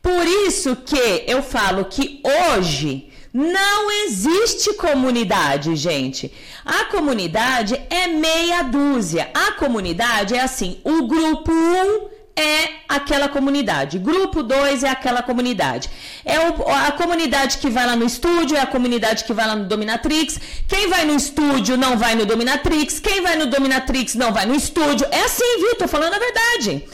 Por 0.00 0.26
isso 0.46 0.74
que 0.76 1.24
eu 1.26 1.42
falo 1.42 1.84
que 1.84 2.22
hoje 2.24 3.12
não 3.34 3.90
existe 4.06 4.72
comunidade, 4.72 5.76
gente. 5.76 6.32
A 6.64 6.86
comunidade 6.86 7.78
é 7.90 8.06
meia 8.06 8.62
dúzia. 8.62 9.30
A 9.34 9.52
comunidade 9.52 10.34
é 10.34 10.40
assim: 10.40 10.80
o 10.84 11.06
grupo 11.06 11.52
1 11.52 11.54
um 11.54 12.21
é 12.36 12.68
aquela 12.88 13.28
comunidade. 13.28 13.98
Grupo 13.98 14.42
2 14.42 14.84
é 14.84 14.88
aquela 14.88 15.22
comunidade. 15.22 15.90
É 16.24 16.38
o, 16.38 16.68
a 16.68 16.92
comunidade 16.92 17.58
que 17.58 17.68
vai 17.68 17.86
lá 17.86 17.94
no 17.94 18.06
estúdio, 18.06 18.56
é 18.56 18.60
a 18.60 18.66
comunidade 18.66 19.24
que 19.24 19.32
vai 19.32 19.46
lá 19.46 19.54
no 19.54 19.66
Dominatrix. 19.66 20.40
Quem 20.66 20.88
vai 20.88 21.04
no 21.04 21.14
estúdio 21.14 21.76
não 21.76 21.96
vai 21.96 22.14
no 22.14 22.24
Dominatrix. 22.24 23.00
Quem 23.00 23.22
vai 23.22 23.36
no 23.36 23.46
Dominatrix 23.46 24.14
não 24.14 24.32
vai 24.32 24.46
no 24.46 24.54
estúdio. 24.54 25.06
É 25.10 25.24
assim, 25.24 25.58
viu? 25.58 25.74
Tô 25.76 25.86
falando 25.86 26.14
a 26.14 26.18
verdade. 26.18 26.84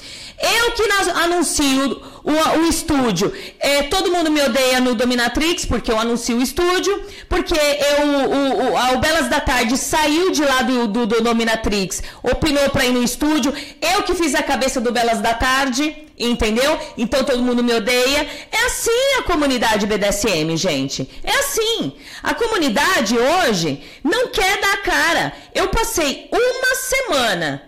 Eu 0.41 0.73
que 0.73 0.83
anuncio 1.19 2.01
o, 2.23 2.61
o 2.61 2.69
estúdio. 2.69 3.33
É, 3.59 3.83
todo 3.85 4.11
mundo 4.11 4.31
me 4.31 4.41
odeia 4.41 4.81
no 4.81 4.95
Dominatrix, 4.95 5.65
porque 5.65 5.91
eu 5.91 5.99
anuncio 5.99 6.37
o 6.37 6.43
estúdio. 6.43 7.03
Porque 7.29 7.55
eu, 7.55 8.07
o, 8.07 8.75
o, 8.75 8.95
o 8.95 8.99
Belas 8.99 9.29
da 9.29 9.41
Tarde 9.41 9.77
saiu 9.77 10.31
de 10.31 10.45
lá 10.45 10.63
do, 10.63 10.87
do, 10.87 11.07
do 11.07 11.23
Dominatrix, 11.23 12.03
opinou 12.23 12.69
para 12.71 12.85
ir 12.85 12.93
no 12.93 13.03
estúdio. 13.03 13.53
Eu 13.81 14.03
que 14.03 14.15
fiz 14.15 14.35
a 14.35 14.43
cabeça 14.43 14.81
do 14.81 14.93
Belas 14.93 15.21
da 15.21 15.35
Tarde. 15.35 16.05
Entendeu? 16.21 16.77
Então 16.97 17.23
todo 17.23 17.41
mundo 17.41 17.63
me 17.63 17.73
odeia. 17.73 18.29
É 18.51 18.67
assim 18.67 19.19
a 19.21 19.23
comunidade 19.23 19.87
BDSM, 19.87 20.57
gente. 20.57 21.09
É 21.23 21.31
assim. 21.31 21.93
A 22.25 22.35
comunidade 22.35 23.17
hoje 23.17 23.81
não 24.03 24.27
quer 24.27 24.61
dar 24.61 24.83
cara. 24.83 25.33
Eu 25.55 25.69
passei 25.69 26.29
uma 26.33 26.75
semana 26.75 27.68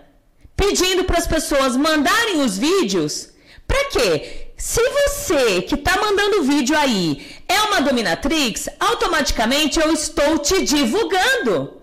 pedindo 0.60 1.04
para 1.04 1.18
as 1.18 1.26
pessoas 1.26 1.74
mandarem 1.74 2.42
os 2.42 2.58
vídeos. 2.58 3.30
Para 3.66 3.82
quê? 3.86 4.48
Se 4.58 4.82
você 4.98 5.62
que 5.62 5.74
está 5.74 5.96
mandando 5.98 6.42
vídeo 6.42 6.76
aí 6.76 7.04
é 7.48 7.58
uma 7.62 7.80
dominatrix, 7.80 8.68
automaticamente 8.78 9.80
eu 9.80 9.90
estou 9.90 10.38
te 10.38 10.62
divulgando. 10.62 11.80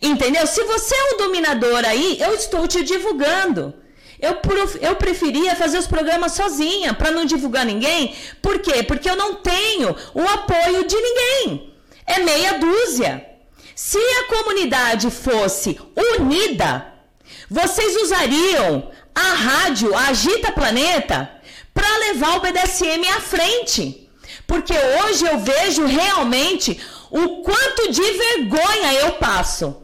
Entendeu? 0.00 0.46
Se 0.46 0.64
você 0.64 0.94
é 0.94 1.04
um 1.10 1.18
dominador 1.18 1.84
aí, 1.84 2.18
eu 2.18 2.32
estou 2.34 2.66
te 2.66 2.82
divulgando. 2.82 3.74
Eu, 4.18 4.38
eu 4.80 4.96
preferia 4.96 5.54
fazer 5.54 5.78
os 5.78 5.86
programas 5.86 6.32
sozinha, 6.32 6.94
para 6.94 7.10
não 7.10 7.26
divulgar 7.26 7.66
ninguém. 7.66 8.14
Por 8.40 8.58
quê? 8.60 8.82
Porque 8.82 9.08
eu 9.10 9.16
não 9.16 9.34
tenho 9.34 9.94
o 10.14 10.22
apoio 10.22 10.86
de 10.86 10.96
ninguém. 10.96 11.74
É 12.06 12.20
meia 12.20 12.58
dúzia. 12.58 13.12
Se 13.74 13.98
a 13.98 14.24
comunidade 14.34 15.10
fosse 15.10 15.78
unida, 16.18 16.91
vocês 17.52 17.94
usariam 18.02 18.90
a 19.14 19.34
rádio 19.34 19.94
Agita 19.94 20.50
Planeta 20.52 21.30
para 21.74 21.98
levar 21.98 22.38
o 22.38 22.40
BDSM 22.40 23.06
à 23.14 23.20
frente. 23.20 24.08
Porque 24.46 24.72
hoje 24.72 25.26
eu 25.26 25.38
vejo 25.38 25.84
realmente 25.84 26.80
o 27.10 27.42
quanto 27.42 27.92
de 27.92 28.00
vergonha 28.00 28.94
eu 28.94 29.12
passo. 29.12 29.76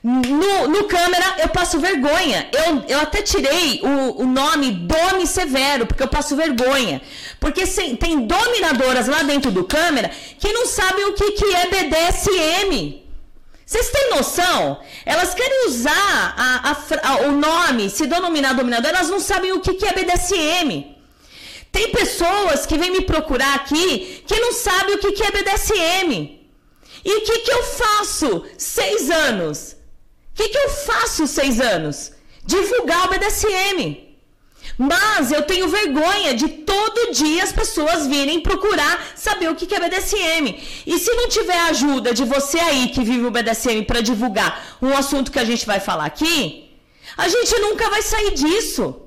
No, 0.00 0.68
no 0.68 0.84
câmera 0.84 1.38
eu 1.38 1.48
passo 1.48 1.80
vergonha. 1.80 2.48
Eu, 2.52 2.84
eu 2.88 3.00
até 3.00 3.20
tirei 3.20 3.80
o, 3.82 4.22
o 4.22 4.26
nome 4.26 4.70
Domi 4.70 5.26
Severo, 5.26 5.86
porque 5.86 6.04
eu 6.04 6.08
passo 6.08 6.36
vergonha. 6.36 7.02
Porque 7.40 7.66
tem 7.96 8.26
dominadoras 8.26 9.08
lá 9.08 9.24
dentro 9.24 9.50
do 9.50 9.64
câmera 9.64 10.08
que 10.38 10.52
não 10.52 10.66
sabem 10.66 11.04
o 11.06 11.14
que, 11.14 11.32
que 11.32 11.46
é 11.52 11.66
BDSM. 11.66 13.07
Vocês 13.68 13.90
têm 13.90 14.08
noção? 14.08 14.80
Elas 15.04 15.34
querem 15.34 15.66
usar 15.66 16.34
a, 16.38 16.70
a, 16.70 17.10
a, 17.10 17.16
o 17.28 17.32
nome, 17.32 17.90
se 17.90 18.06
denominar 18.06 18.54
dominador, 18.54 18.88
elas 18.88 19.10
não 19.10 19.20
sabem 19.20 19.52
o 19.52 19.60
que, 19.60 19.74
que 19.74 19.84
é 19.84 19.92
BDSM. 19.92 20.96
Tem 21.70 21.92
pessoas 21.92 22.64
que 22.64 22.78
vêm 22.78 22.90
me 22.90 23.02
procurar 23.02 23.56
aqui 23.56 24.24
que 24.26 24.40
não 24.40 24.54
sabem 24.54 24.94
o 24.94 24.98
que, 24.98 25.12
que 25.12 25.22
é 25.22 25.30
BDSM. 25.30 26.40
E 27.04 27.14
o 27.18 27.20
que, 27.20 27.40
que 27.40 27.52
eu 27.52 27.62
faço 27.62 28.46
seis 28.56 29.10
anos? 29.10 29.76
O 30.32 30.36
que, 30.36 30.48
que 30.48 30.56
eu 30.56 30.70
faço 30.70 31.26
seis 31.26 31.60
anos? 31.60 32.12
Divulgar 32.46 33.04
o 33.04 33.10
BDSM. 33.10 34.07
Mas 34.78 35.32
eu 35.32 35.42
tenho 35.42 35.68
vergonha 35.68 36.34
de 36.34 36.48
todo 36.48 37.12
dia 37.12 37.42
as 37.42 37.50
pessoas 37.50 38.06
virem 38.06 38.40
procurar 38.40 39.12
saber 39.16 39.50
o 39.50 39.56
que 39.56 39.74
é 39.74 39.80
BDSM. 39.80 40.56
E 40.86 40.98
se 41.00 41.12
não 41.12 41.28
tiver 41.28 41.58
ajuda 41.62 42.14
de 42.14 42.24
você 42.24 42.60
aí 42.60 42.88
que 42.90 43.02
vive 43.02 43.26
o 43.26 43.30
BDSM 43.30 43.82
para 43.84 44.00
divulgar 44.00 44.78
um 44.80 44.96
assunto 44.96 45.32
que 45.32 45.38
a 45.40 45.44
gente 45.44 45.66
vai 45.66 45.80
falar 45.80 46.04
aqui, 46.04 46.70
a 47.16 47.28
gente 47.28 47.58
nunca 47.58 47.90
vai 47.90 48.02
sair 48.02 48.32
disso. 48.34 49.02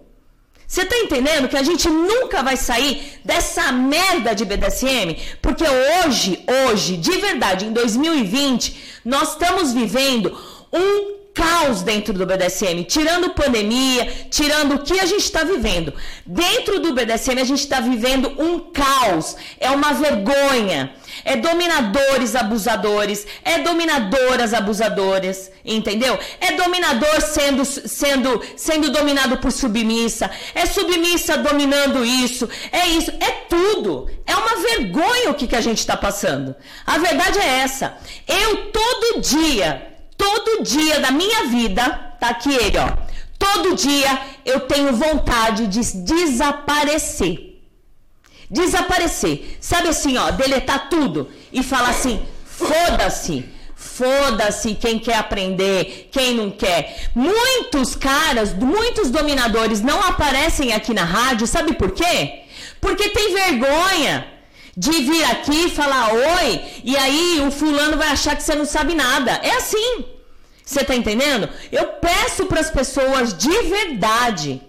Você 0.67 0.85
tá 0.85 0.97
entendendo 0.97 1.47
que 1.47 1.57
a 1.57 1.63
gente 1.63 1.87
nunca 1.89 2.43
vai 2.43 2.57
sair 2.57 3.19
dessa 3.23 3.71
merda 3.71 4.33
de 4.33 4.43
BDSM? 4.43 5.17
Porque 5.41 5.63
hoje, 5.63 6.45
hoje, 6.67 6.97
de 6.97 7.17
verdade, 7.17 7.65
em 7.65 7.73
2020, 7.73 9.01
nós 9.05 9.31
estamos 9.31 9.73
vivendo 9.73 10.37
um 10.71 11.20
caos 11.33 11.81
dentro 11.81 12.13
do 12.13 12.25
BDSM, 12.25 12.83
tirando 12.83 13.31
pandemia, 13.31 14.05
tirando 14.29 14.75
o 14.75 14.79
que 14.79 14.99
a 14.99 15.05
gente 15.05 15.23
está 15.23 15.43
vivendo. 15.43 15.93
Dentro 16.25 16.79
do 16.79 16.93
BDSM, 16.93 17.39
a 17.39 17.45
gente 17.45 17.59
está 17.59 17.79
vivendo 17.79 18.33
um 18.37 18.59
caos, 18.59 19.35
é 19.59 19.69
uma 19.69 19.93
vergonha. 19.93 20.93
É 21.23 21.35
dominadores 21.35 22.35
abusadores, 22.35 23.27
é 23.43 23.59
dominadoras 23.59 24.53
abusadoras, 24.53 25.51
entendeu? 25.63 26.17
É 26.39 26.53
dominador 26.53 27.21
sendo, 27.21 27.65
sendo, 27.65 28.41
sendo 28.55 28.89
dominado 28.91 29.37
por 29.37 29.51
submissa, 29.51 30.31
é 30.55 30.65
submissa 30.65 31.37
dominando 31.37 32.03
isso, 32.05 32.49
é 32.71 32.87
isso, 32.87 33.11
é 33.19 33.31
tudo. 33.49 34.09
É 34.25 34.35
uma 34.35 34.55
vergonha 34.55 35.31
o 35.31 35.35
que, 35.35 35.47
que 35.47 35.55
a 35.55 35.61
gente 35.61 35.79
está 35.79 35.97
passando. 35.97 36.55
A 36.85 36.97
verdade 36.97 37.39
é 37.39 37.59
essa. 37.59 37.97
Eu 38.27 38.71
todo 38.71 39.21
dia 39.21 39.90
Todo 40.23 40.63
dia 40.63 40.99
da 40.99 41.09
minha 41.09 41.45
vida, 41.45 41.83
tá 42.19 42.29
aqui 42.29 42.53
ele, 42.53 42.77
ó. 42.77 42.89
Todo 43.39 43.75
dia 43.75 44.11
eu 44.45 44.59
tenho 44.61 44.95
vontade 44.95 45.65
de 45.65 45.81
desaparecer. 46.03 47.35
Desaparecer. 48.49 49.57
Sabe 49.59 49.87
assim, 49.89 50.17
ó, 50.17 50.29
deletar 50.29 50.89
tudo 50.89 51.29
e 51.51 51.63
falar 51.63 51.89
assim: 51.89 52.23
foda-se. 52.45 53.49
Foda-se 53.75 54.75
quem 54.75 54.99
quer 54.99 55.15
aprender, 55.15 56.09
quem 56.11 56.35
não 56.35 56.51
quer. 56.51 57.09
Muitos 57.15 57.95
caras, 57.95 58.53
muitos 58.53 59.09
dominadores 59.09 59.81
não 59.81 59.99
aparecem 60.03 60.71
aqui 60.71 60.93
na 60.93 61.03
rádio, 61.03 61.47
sabe 61.47 61.73
por 61.73 61.89
quê? 61.91 62.43
Porque 62.79 63.09
tem 63.09 63.33
vergonha 63.33 64.27
de 64.75 64.91
vir 64.91 65.23
aqui 65.25 65.69
falar 65.69 66.13
oi 66.13 66.61
e 66.83 66.95
aí 66.97 67.43
o 67.45 67.51
fulano 67.51 67.97
vai 67.97 68.07
achar 68.07 68.35
que 68.35 68.43
você 68.43 68.55
não 68.55 68.65
sabe 68.65 68.93
nada. 68.93 69.31
É 69.43 69.55
assim. 69.57 70.05
Você 70.63 70.83
tá 70.83 70.95
entendendo? 70.95 71.49
Eu 71.71 71.87
peço 71.93 72.45
para 72.45 72.61
as 72.61 72.71
pessoas 72.71 73.33
de 73.33 73.61
verdade, 73.63 74.61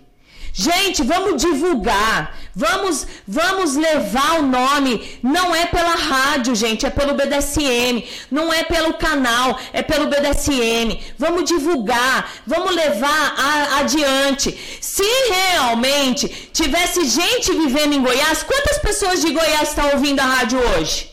Gente, 0.53 1.03
vamos 1.03 1.41
divulgar, 1.41 2.37
vamos, 2.55 3.07
vamos 3.27 3.77
levar 3.77 4.41
o 4.41 4.47
nome. 4.47 5.19
Não 5.23 5.55
é 5.55 5.67
pela 5.67 5.95
rádio, 5.95 6.55
gente, 6.55 6.87
é 6.87 6.91
pelo 6.91 7.15
BDSM. 7.15 8.05
Não 8.31 8.53
é 8.53 8.65
pelo 8.65 8.95
canal, 8.95 9.59
é 9.73 9.83
pelo 9.83 10.07
BDSM. 10.07 11.01
Vamos 11.19 11.45
divulgar, 11.45 12.33
vamos 12.47 12.75
levar 12.75 13.35
a, 13.39 13.79
adiante. 13.79 14.59
Se 14.81 15.05
realmente 15.31 16.29
tivesse 16.53 17.05
gente 17.05 17.53
vivendo 17.53 17.95
em 17.95 18.03
Goiás, 18.03 18.43
quantas 18.43 18.79
pessoas 18.79 19.21
de 19.21 19.31
Goiás 19.31 19.69
estão 19.69 19.91
ouvindo 19.93 20.21
a 20.21 20.25
rádio 20.25 20.59
hoje? 20.59 21.13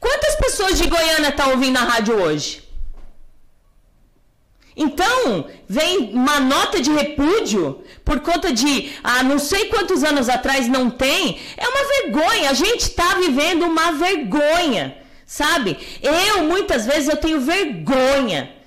Quantas 0.00 0.36
pessoas 0.36 0.78
de 0.78 0.86
Goiânia 0.86 1.30
estão 1.30 1.50
ouvindo 1.50 1.76
a 1.76 1.82
rádio 1.82 2.14
hoje? 2.14 2.62
Então, 4.76 5.46
vem 5.68 6.10
uma 6.14 6.38
nota 6.38 6.80
de 6.80 6.90
repúdio 6.92 7.82
por 8.08 8.20
conta 8.20 8.50
de, 8.50 8.90
ah, 9.04 9.22
não 9.22 9.38
sei 9.38 9.66
quantos 9.66 10.02
anos 10.02 10.30
atrás 10.30 10.66
não 10.66 10.88
tem. 10.88 11.38
É 11.58 11.68
uma 11.68 11.84
vergonha. 11.94 12.48
A 12.48 12.54
gente 12.54 12.80
está 12.80 13.16
vivendo 13.16 13.64
uma 13.64 13.92
vergonha, 13.92 14.96
sabe? 15.26 15.76
Eu, 16.02 16.44
muitas 16.44 16.86
vezes, 16.86 17.06
eu 17.10 17.18
tenho 17.18 17.38
vergonha 17.38 18.57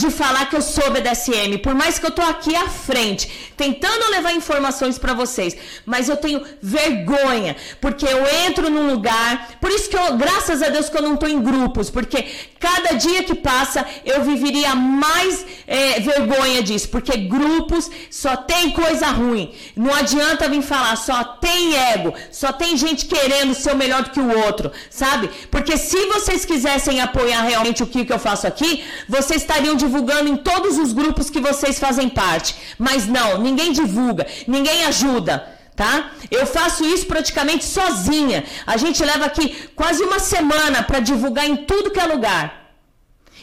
de 0.00 0.10
falar 0.12 0.48
que 0.48 0.54
eu 0.54 0.62
sou 0.62 0.92
BDSM, 0.92 1.58
por 1.60 1.74
mais 1.74 1.98
que 1.98 2.06
eu 2.06 2.12
tô 2.12 2.22
aqui 2.22 2.54
à 2.54 2.68
frente, 2.68 3.50
tentando 3.56 4.12
levar 4.12 4.32
informações 4.32 4.96
para 4.96 5.12
vocês, 5.12 5.56
mas 5.84 6.08
eu 6.08 6.16
tenho 6.16 6.40
vergonha, 6.62 7.56
porque 7.80 8.06
eu 8.06 8.20
entro 8.46 8.70
num 8.70 8.86
lugar, 8.92 9.56
por 9.60 9.70
isso 9.72 9.90
que 9.90 9.96
eu, 9.96 10.16
graças 10.16 10.62
a 10.62 10.68
Deus 10.68 10.88
que 10.88 10.96
eu 10.96 11.02
não 11.02 11.16
tô 11.16 11.26
em 11.26 11.42
grupos, 11.42 11.90
porque 11.90 12.24
cada 12.60 12.92
dia 12.92 13.24
que 13.24 13.34
passa 13.34 13.84
eu 14.04 14.22
viveria 14.22 14.72
mais 14.76 15.44
é, 15.66 15.98
vergonha 15.98 16.62
disso, 16.62 16.88
porque 16.90 17.16
grupos 17.16 17.90
só 18.08 18.36
tem 18.36 18.70
coisa 18.70 19.08
ruim, 19.08 19.52
não 19.74 19.92
adianta 19.92 20.48
vir 20.48 20.62
falar, 20.62 20.94
só 20.94 21.24
tem 21.24 21.74
ego, 21.74 22.14
só 22.30 22.52
tem 22.52 22.76
gente 22.76 23.06
querendo 23.06 23.52
ser 23.52 23.74
melhor 23.74 24.04
do 24.04 24.10
que 24.10 24.20
o 24.20 24.38
outro, 24.46 24.70
sabe? 24.88 25.28
Porque 25.50 25.76
se 25.76 26.06
vocês 26.06 26.44
quisessem 26.44 27.00
apoiar 27.00 27.42
realmente 27.42 27.82
o 27.82 27.86
que, 27.86 28.04
que 28.04 28.12
eu 28.12 28.18
faço 28.20 28.46
aqui, 28.46 28.84
vocês 29.08 29.42
estariam 29.42 29.74
divulgando 29.88 30.28
em 30.28 30.36
todos 30.36 30.78
os 30.78 30.92
grupos 30.92 31.30
que 31.30 31.40
vocês 31.40 31.78
fazem 31.78 32.08
parte. 32.08 32.54
Mas 32.78 33.06
não, 33.06 33.38
ninguém 33.38 33.72
divulga, 33.72 34.26
ninguém 34.46 34.84
ajuda, 34.84 35.34
tá? 35.74 36.12
Eu 36.30 36.46
faço 36.46 36.84
isso 36.84 37.06
praticamente 37.06 37.64
sozinha. 37.64 38.44
A 38.66 38.76
gente 38.76 39.02
leva 39.02 39.24
aqui 39.24 39.70
quase 39.74 40.02
uma 40.02 40.18
semana 40.18 40.82
para 40.82 41.00
divulgar 41.00 41.46
em 41.48 41.56
tudo 41.56 41.90
que 41.90 42.00
é 42.00 42.04
lugar. 42.04 42.46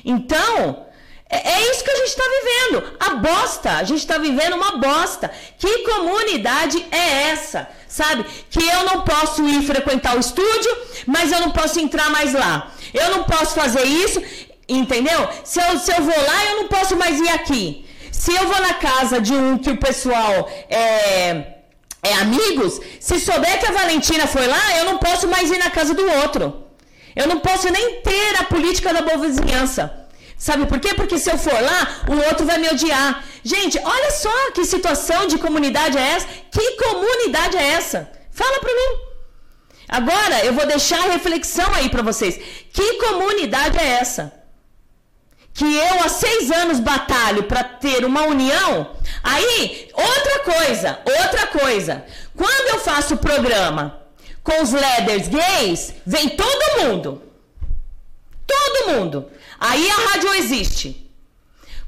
Então, 0.03 0.85
é, 1.27 1.53
é 1.53 1.71
isso 1.71 1.83
que 1.83 1.91
a 1.91 1.95
gente 1.95 2.07
está 2.07 2.23
vivendo. 2.37 2.97
A 2.99 3.15
bosta. 3.15 3.71
A 3.71 3.83
gente 3.83 3.99
está 3.99 4.17
vivendo 4.17 4.55
uma 4.55 4.77
bosta. 4.77 5.31
Que 5.57 5.79
comunidade 5.79 6.85
é 6.91 7.31
essa? 7.31 7.67
Sabe? 7.87 8.25
Que 8.49 8.63
eu 8.63 8.83
não 8.83 9.01
posso 9.01 9.43
ir 9.47 9.61
frequentar 9.63 10.15
o 10.15 10.19
estúdio, 10.19 10.71
mas 11.07 11.31
eu 11.31 11.39
não 11.39 11.51
posso 11.51 11.79
entrar 11.79 12.09
mais 12.09 12.33
lá. 12.33 12.71
Eu 12.93 13.09
não 13.09 13.23
posso 13.23 13.55
fazer 13.55 13.83
isso 13.83 14.21
Entendeu? 14.67 15.29
Se 15.43 15.59
eu, 15.61 15.77
se 15.77 15.91
eu 15.91 16.01
vou 16.01 16.21
lá, 16.29 16.45
eu 16.45 16.55
não 16.57 16.67
posso 16.67 16.95
mais 16.95 17.19
ir 17.19 17.29
aqui. 17.29 17.85
Se 18.11 18.33
eu 18.33 18.47
vou 18.47 18.61
na 18.61 18.73
casa 18.75 19.21
de 19.21 19.33
um 19.33 19.57
que 19.57 19.69
o 19.69 19.77
pessoal 19.77 20.49
é, 20.69 21.55
é 22.01 22.13
amigos, 22.21 22.79
se 22.99 23.19
souber 23.19 23.59
que 23.59 23.67
a 23.67 23.71
Valentina 23.71 24.25
foi 24.25 24.47
lá, 24.47 24.77
eu 24.77 24.85
não 24.85 24.97
posso 24.97 25.27
mais 25.27 25.51
ir 25.51 25.59
na 25.59 25.69
casa 25.69 25.93
do 25.93 26.09
outro. 26.21 26.63
Eu 27.15 27.27
não 27.27 27.39
posso 27.39 27.69
nem 27.69 28.01
ter 28.01 28.35
a 28.39 28.43
política 28.45 28.93
da 28.93 29.01
boa 29.01 29.17
vizinhança. 29.17 30.05
Sabe 30.37 30.65
por 30.65 30.79
quê? 30.79 30.93
Porque 30.93 31.17
se 31.17 31.31
eu 31.31 31.37
for 31.37 31.53
lá, 31.53 32.03
o 32.09 32.27
outro 32.27 32.45
vai 32.45 32.57
me 32.57 32.69
odiar. 32.69 33.23
Gente, 33.43 33.79
olha 33.79 34.11
só 34.11 34.51
que 34.51 34.65
situação 34.65 35.27
de 35.27 35.37
comunidade 35.37 35.97
é 35.97 36.07
essa. 36.15 36.27
Que 36.51 36.71
comunidade 36.71 37.57
é 37.57 37.67
essa? 37.69 38.09
Fala 38.31 38.59
pra 38.59 38.73
mim. 38.73 38.91
Agora 39.87 40.43
eu 40.43 40.53
vou 40.53 40.65
deixar 40.65 40.99
a 40.99 41.11
reflexão 41.11 41.73
aí 41.73 41.89
para 41.89 42.01
vocês. 42.01 42.39
Que 42.73 42.93
comunidade 42.93 43.77
é 43.77 43.87
essa? 44.01 44.33
Que 45.55 45.63
eu 45.63 46.03
há 46.03 46.09
seis 46.09 46.51
anos 46.51 46.81
batalho 46.81 47.43
para 47.43 47.63
ter 47.63 48.03
uma 48.03 48.23
união, 48.23 48.91
aí, 49.23 49.89
outra 49.93 50.39
coisa, 50.39 50.99
outra 51.05 51.47
coisa. 51.47 52.05
Quando 52.35 52.73
eu 52.73 52.79
faço 52.79 53.15
o 53.15 53.17
programa 53.17 54.01
com 54.43 54.61
os 54.61 54.73
leaders 54.73 55.29
gays, 55.29 55.93
vem 56.05 56.27
todo 56.29 56.81
mundo. 56.81 57.23
Todo 58.45 58.91
mundo. 58.91 59.31
Aí 59.57 59.89
a 59.89 60.09
rádio 60.09 60.33
existe. 60.35 61.09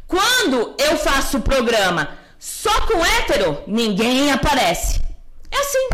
Quando 0.08 0.74
eu 0.80 0.98
faço 0.98 1.40
o 1.40 1.42
programa 1.42 2.18
só 2.40 2.88
com 2.88 3.06
hétero, 3.06 3.64
ninguém 3.68 4.32
aparece. 4.32 5.02
É 5.52 5.60
assim. 5.60 5.90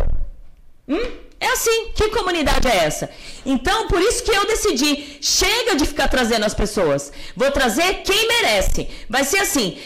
Hum? 0.90 1.23
É 1.44 1.50
assim. 1.52 1.92
Que 1.94 2.08
comunidade 2.10 2.70
é 2.70 2.78
essa? 2.86 3.10
Então, 3.46 3.88
por 3.90 4.02
isso 4.02 4.24
que 4.24 4.32
eu 4.32 4.48
decidi, 4.48 5.18
chega 5.20 5.76
de 5.76 5.86
ficar 5.86 6.08
trazendo 6.08 6.46
as 6.46 6.54
pessoas. 6.54 7.12
Vou 7.36 7.52
trazer 7.52 8.02
quem 8.06 8.28
merece. 8.30 8.88
Vai 9.10 9.26
ser 9.26 9.40
assim. 9.40 9.78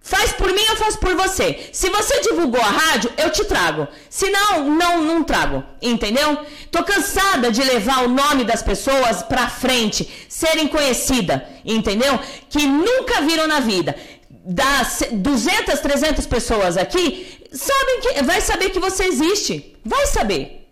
Faz 0.00 0.32
por 0.32 0.52
mim, 0.52 0.64
eu 0.68 0.76
faço 0.76 0.98
por 0.98 1.14
você. 1.14 1.70
Se 1.72 1.88
você 1.88 2.20
divulgou 2.20 2.60
a 2.60 2.74
rádio, 2.82 3.12
eu 3.16 3.30
te 3.30 3.44
trago. 3.44 3.86
Se 4.10 4.28
não, 4.28 4.68
não, 4.68 5.02
não 5.02 5.22
trago. 5.22 5.62
Entendeu? 5.80 6.36
Tô 6.72 6.82
cansada 6.82 7.52
de 7.52 7.62
levar 7.62 8.04
o 8.04 8.08
nome 8.08 8.42
das 8.42 8.62
pessoas 8.62 9.22
pra 9.22 9.48
frente, 9.48 10.26
serem 10.28 10.66
conhecidas, 10.66 11.42
entendeu? 11.64 12.18
Que 12.50 12.66
nunca 12.66 13.22
viram 13.22 13.46
na 13.46 13.60
vida. 13.60 13.96
Das 14.44 15.04
200, 15.12 15.78
300 15.78 16.26
pessoas 16.26 16.76
aqui, 16.76 17.38
sabem 17.52 18.00
que 18.00 18.22
vai 18.24 18.40
saber 18.40 18.70
que 18.70 18.80
você 18.80 19.04
existe. 19.04 19.76
Vai 19.84 20.06
saber. 20.08 20.63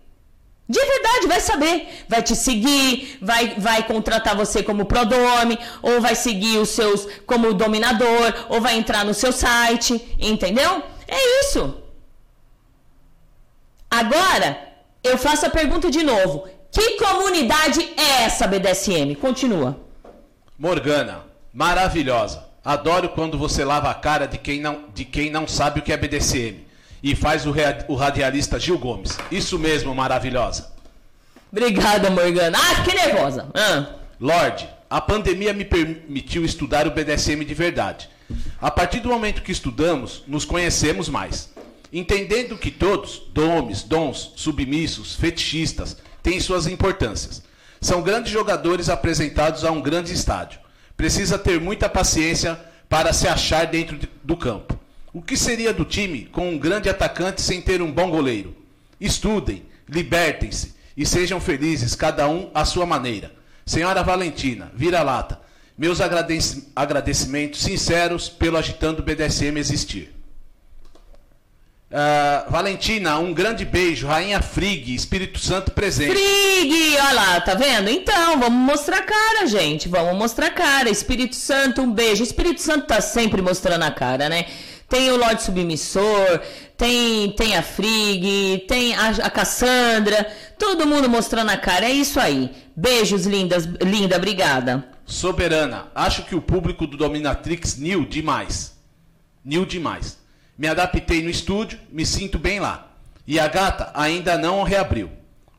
De 0.67 0.79
verdade, 0.79 1.27
vai 1.27 1.41
saber. 1.41 2.05
Vai 2.07 2.21
te 2.23 2.35
seguir, 2.35 3.17
vai, 3.21 3.55
vai 3.57 3.85
contratar 3.85 4.35
você 4.35 4.63
como 4.63 4.85
prodome, 4.85 5.59
ou 5.81 5.99
vai 5.99 6.15
seguir 6.15 6.57
os 6.57 6.69
seus 6.69 7.07
como 7.25 7.53
dominador, 7.53 8.33
ou 8.49 8.61
vai 8.61 8.77
entrar 8.77 9.03
no 9.03 9.13
seu 9.13 9.31
site, 9.31 10.15
entendeu? 10.17 10.81
É 11.07 11.41
isso. 11.41 11.75
Agora, 13.91 14.57
eu 15.03 15.17
faço 15.17 15.45
a 15.45 15.49
pergunta 15.49 15.91
de 15.91 16.01
novo. 16.01 16.47
Que 16.71 16.97
comunidade 16.97 17.81
é 17.97 18.23
essa 18.23 18.47
BDSM? 18.47 19.15
Continua. 19.15 19.79
Morgana, 20.57 21.25
maravilhosa. 21.53 22.45
Adoro 22.65 23.09
quando 23.09 23.37
você 23.37 23.65
lava 23.65 23.91
a 23.91 23.93
cara 23.93 24.25
de 24.25 24.37
quem 24.37 24.61
não, 24.61 24.85
de 24.93 25.03
quem 25.03 25.29
não 25.29 25.47
sabe 25.47 25.81
o 25.81 25.83
que 25.83 25.91
é 25.91 25.97
BDSM 25.97 26.72
e 27.03 27.13
faz 27.15 27.45
o, 27.45 27.53
o 27.89 27.95
radialista 27.95 28.57
Gil 28.57 28.79
Gomes. 28.79 29.17
Isso 29.29 29.59
mesmo, 29.59 29.93
maravilhosa. 29.93 30.71
Obrigada, 31.51 32.09
Morgana. 32.09 32.57
Ah, 32.57 32.83
que 32.83 32.95
nervosa. 32.95 33.47
Ah. 33.53 33.89
Lorde, 34.19 34.67
a 34.89 35.01
pandemia 35.01 35.51
me 35.51 35.65
permitiu 35.65 36.45
estudar 36.45 36.87
o 36.87 36.91
BDSM 36.91 37.43
de 37.43 37.53
verdade. 37.53 38.09
A 38.61 38.71
partir 38.71 39.01
do 39.01 39.09
momento 39.09 39.41
que 39.41 39.51
estudamos, 39.51 40.23
nos 40.25 40.45
conhecemos 40.45 41.09
mais. 41.09 41.51
Entendendo 41.91 42.57
que 42.57 42.71
todos, 42.71 43.21
domes, 43.33 43.83
dons, 43.83 44.33
submissos, 44.35 45.13
fetichistas, 45.13 45.97
têm 46.23 46.39
suas 46.39 46.65
importâncias. 46.65 47.43
São 47.81 48.01
grandes 48.01 48.31
jogadores 48.31 48.87
apresentados 48.87 49.65
a 49.65 49.71
um 49.71 49.81
grande 49.81 50.13
estádio. 50.13 50.59
Precisa 50.95 51.37
ter 51.37 51.59
muita 51.59 51.89
paciência 51.89 52.59
para 52.87 53.11
se 53.11 53.27
achar 53.27 53.67
dentro 53.67 53.99
do 54.23 54.37
campo. 54.37 54.79
O 55.13 55.21
que 55.21 55.37
seria 55.37 55.71
do 55.71 55.85
time 55.85 56.25
com 56.25 56.49
um 56.49 56.57
grande 56.57 56.89
atacante 56.89 57.39
sem 57.39 57.61
ter 57.61 57.83
um 57.83 57.91
bom 57.91 58.09
goleiro? 58.09 58.55
Estudem, 58.99 59.63
libertem-se 59.87 60.73
e 60.97 61.05
sejam 61.05 61.39
felizes, 61.39 61.93
cada 61.93 62.27
um 62.27 62.49
à 62.51 62.65
sua 62.65 62.85
maneira. 62.85 63.31
Senhora 63.63 64.01
Valentina, 64.01 64.71
vira-lata, 64.73 65.39
meus 65.77 65.99
agradecimentos 66.75 67.61
sinceros 67.61 68.27
pelo 68.27 68.57
Agitando 68.57 69.03
BDSM 69.03 69.57
existir. 69.57 70.13
Uh, 71.93 72.49
Valentina, 72.49 73.19
um 73.19 73.31
grande 73.31 73.63
beijo. 73.65 74.07
Rainha 74.07 74.41
Frig, 74.41 74.95
Espírito 74.95 75.37
Santo 75.37 75.69
presente. 75.69 76.11
Frig, 76.15 76.97
olha 76.97 77.13
lá, 77.13 77.41
tá 77.41 77.53
vendo? 77.53 77.87
Então, 77.87 78.39
vamos 78.39 78.59
mostrar 78.59 78.97
a 78.97 79.03
cara, 79.03 79.45
gente. 79.45 79.87
Vamos 79.87 80.17
mostrar 80.17 80.47
a 80.47 80.51
cara. 80.51 80.89
Espírito 80.89 81.35
Santo, 81.35 81.83
um 81.83 81.93
beijo. 81.93 82.23
Espírito 82.23 82.63
Santo 82.63 82.87
tá 82.87 82.99
sempre 82.99 83.43
mostrando 83.43 83.83
a 83.83 83.91
cara, 83.91 84.27
né? 84.27 84.47
Tem 84.93 85.09
o 85.09 85.17
Lorde 85.17 85.41
Submissor, 85.41 86.39
tem, 86.77 87.31
tem 87.31 87.57
a 87.57 87.63
Frig, 87.63 88.63
tem 88.67 88.93
a, 88.93 89.07
a 89.07 89.29
Cassandra, 89.31 90.31
todo 90.59 90.85
mundo 90.85 91.09
mostrando 91.09 91.49
a 91.49 91.57
cara. 91.57 91.85
É 91.85 91.91
isso 91.91 92.19
aí. 92.19 92.51
Beijos, 92.75 93.25
lindas, 93.25 93.65
linda, 93.81 94.17
obrigada. 94.17 94.87
Soberana, 95.03 95.87
acho 95.95 96.21
que 96.25 96.35
o 96.35 96.41
público 96.41 96.85
do 96.85 96.95
Dominatrix 96.95 97.75
new 97.75 98.05
demais. 98.05 98.77
New 99.43 99.65
demais. 99.65 100.19
Me 100.55 100.67
adaptei 100.67 101.23
no 101.23 101.29
estúdio, 101.31 101.79
me 101.91 102.05
sinto 102.05 102.37
bem 102.37 102.59
lá. 102.59 102.91
E 103.25 103.39
a 103.39 103.47
gata 103.47 103.89
ainda 103.95 104.37
não 104.37 104.61
reabriu. 104.61 105.09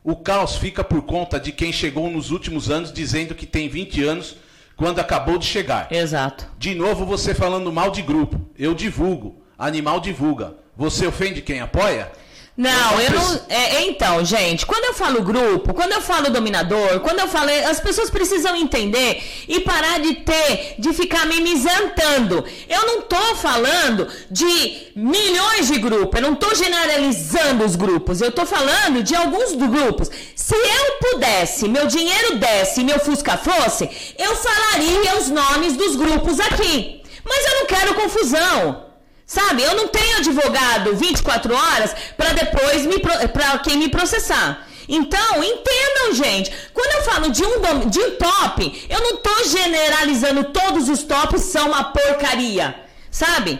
O 0.01 0.15
caos 0.15 0.55
fica 0.55 0.81
por 0.81 1.01
conta 1.01 1.41
de 1.41 1.51
quem 1.51 1.73
chegou 1.73 2.09
nos 2.09 2.31
últimos 2.31 2.69
anos 2.69 2.89
dizendo 2.89 3.35
que 3.35 3.45
tem 3.45 3.67
20 3.67 4.01
anos 4.01 4.37
quando 4.75 4.99
acabou 4.99 5.37
de 5.37 5.45
chegar. 5.45 5.91
Exato. 5.91 6.47
De 6.57 6.75
novo 6.75 7.05
você 7.05 7.33
falando 7.33 7.71
mal 7.71 7.91
de 7.91 8.01
grupo. 8.01 8.39
Eu 8.57 8.73
divulgo. 8.73 9.41
Animal 9.57 9.99
divulga. 9.99 10.55
você 10.75 11.07
ofende 11.07 11.41
quem 11.41 11.61
apoia? 11.61 12.11
Não, 12.57 13.01
eu 13.01 13.11
não. 13.11 13.41
É, 13.49 13.83
então, 13.83 14.23
gente, 14.23 14.65
quando 14.65 14.85
eu 14.85 14.93
falo 14.93 15.21
grupo, 15.21 15.73
quando 15.73 15.91
eu 15.91 16.01
falo 16.01 16.29
dominador, 16.29 17.01
quando 17.01 17.19
eu 17.19 17.27
falo. 17.27 17.49
As 17.69 17.81
pessoas 17.81 18.09
precisam 18.09 18.55
entender 18.55 19.21
e 19.45 19.59
parar 19.59 19.99
de 19.99 20.15
ter, 20.15 20.75
de 20.79 20.93
ficar 20.93 21.25
mimizantando. 21.25 22.45
Eu 22.69 22.85
não 22.85 23.01
tô 23.01 23.35
falando 23.35 24.07
de 24.31 24.91
milhões 24.95 25.67
de 25.67 25.79
grupos, 25.79 26.21
eu 26.21 26.29
não 26.29 26.35
tô 26.35 26.55
generalizando 26.55 27.65
os 27.65 27.75
grupos, 27.75 28.21
eu 28.21 28.31
tô 28.31 28.45
falando 28.45 29.03
de 29.03 29.13
alguns 29.13 29.53
grupos. 29.53 30.09
Se 30.33 30.55
eu 30.55 31.11
pudesse, 31.11 31.67
meu 31.67 31.87
dinheiro 31.87 32.37
desse 32.37 32.79
e 32.79 32.83
meu 32.85 32.99
Fusca 32.99 33.37
fosse, 33.37 33.89
eu 34.17 34.33
falaria 34.33 35.17
os 35.17 35.29
nomes 35.29 35.75
dos 35.75 35.97
grupos 35.97 36.39
aqui. 36.39 37.01
Mas 37.25 37.45
eu 37.45 37.59
não 37.59 37.65
quero 37.65 37.95
confusão. 37.95 38.84
Sabe? 39.25 39.63
Eu 39.63 39.75
não 39.75 39.87
tenho 39.87 40.17
advogado 40.17 40.95
24 40.95 41.53
horas 41.55 41.95
para 42.15 42.33
depois 42.33 42.85
me 42.85 42.99
para 42.99 43.57
quem 43.59 43.77
me 43.77 43.89
processar. 43.89 44.67
Então, 44.87 45.43
entendam, 45.43 46.13
gente. 46.13 46.51
Quando 46.73 46.93
eu 46.95 47.03
falo 47.11 47.31
de 47.31 47.43
um, 47.43 47.89
de 47.89 47.99
um 47.99 48.11
top, 48.17 48.87
eu 48.87 49.01
não 49.01 49.17
tô 49.17 49.43
generalizando 49.45 50.43
todos 50.45 50.89
os 50.89 51.01
tops 51.03 51.41
são 51.41 51.69
uma 51.69 51.85
porcaria. 51.85 52.75
Sabe? 53.09 53.59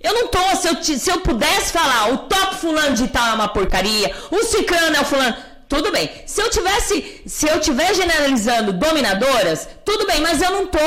Eu 0.00 0.12
não 0.12 0.28
tô, 0.28 0.38
se 0.56 0.68
eu, 0.68 0.98
se 0.98 1.10
eu 1.10 1.20
pudesse 1.20 1.72
falar, 1.72 2.12
o 2.12 2.18
top 2.18 2.56
fulano 2.56 2.94
de 2.94 3.08
tal 3.08 3.26
é 3.30 3.34
uma 3.34 3.48
porcaria, 3.48 4.14
o 4.30 4.44
ciclano 4.44 4.96
é 4.96 5.00
o 5.00 5.04
fulano, 5.04 5.36
tudo 5.68 5.90
bem. 5.90 6.08
Se 6.24 6.40
eu 6.40 6.50
tivesse, 6.50 7.22
se 7.26 7.48
eu 7.48 7.60
tiver 7.60 7.94
generalizando 7.94 8.72
dominadoras, 8.72 9.68
tudo 9.84 10.06
bem, 10.06 10.20
mas 10.20 10.40
eu 10.40 10.52
não 10.52 10.66
tô. 10.66 10.78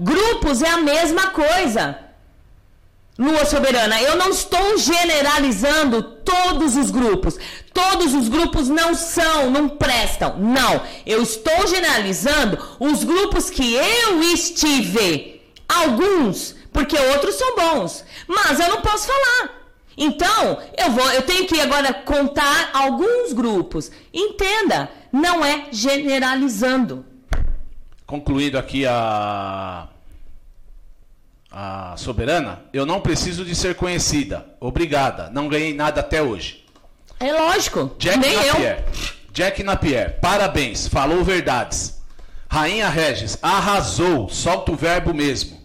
Grupos 0.00 0.62
é 0.62 0.68
a 0.68 0.78
mesma 0.78 1.28
coisa. 1.28 2.05
Lua 3.18 3.46
soberana, 3.46 4.00
eu 4.02 4.14
não 4.16 4.28
estou 4.28 4.76
generalizando 4.76 6.02
todos 6.02 6.76
os 6.76 6.90
grupos. 6.90 7.38
Todos 7.72 8.12
os 8.12 8.28
grupos 8.28 8.68
não 8.68 8.94
são, 8.94 9.50
não 9.50 9.70
prestam. 9.70 10.38
Não. 10.38 10.82
Eu 11.06 11.22
estou 11.22 11.66
generalizando 11.66 12.58
os 12.78 13.04
grupos 13.04 13.48
que 13.48 13.74
eu 13.74 14.22
estive. 14.22 15.40
Alguns, 15.66 16.54
porque 16.70 16.96
outros 16.98 17.36
são 17.36 17.56
bons. 17.56 18.04
Mas 18.28 18.60
eu 18.60 18.68
não 18.68 18.82
posso 18.82 19.06
falar. 19.06 19.50
Então, 19.96 20.58
eu 20.76 20.90
vou, 20.90 21.10
eu 21.12 21.22
tenho 21.22 21.46
que 21.46 21.58
agora 21.58 21.94
contar 21.94 22.68
alguns 22.74 23.32
grupos. 23.32 23.90
Entenda, 24.12 24.90
não 25.10 25.42
é 25.42 25.68
generalizando. 25.72 27.02
Concluído 28.06 28.58
aqui 28.58 28.84
a 28.84 29.88
a 31.58 31.94
soberana, 31.96 32.60
eu 32.70 32.84
não 32.84 33.00
preciso 33.00 33.42
de 33.42 33.54
ser 33.54 33.76
conhecida. 33.76 34.44
Obrigada. 34.60 35.30
Não 35.30 35.48
ganhei 35.48 35.72
nada 35.72 36.02
até 36.02 36.20
hoje. 36.20 36.66
É 37.18 37.32
lógico. 37.32 37.94
Jack 37.98 38.18
Nem 38.18 38.36
Napier. 38.36 38.84
eu. 38.86 39.06
Jack 39.32 39.62
Napier, 39.62 40.20
parabéns. 40.20 40.86
Falou 40.86 41.24
verdades. 41.24 41.98
Rainha 42.46 42.90
Regis, 42.90 43.38
arrasou. 43.40 44.28
Solta 44.28 44.70
o 44.70 44.76
verbo 44.76 45.14
mesmo. 45.14 45.55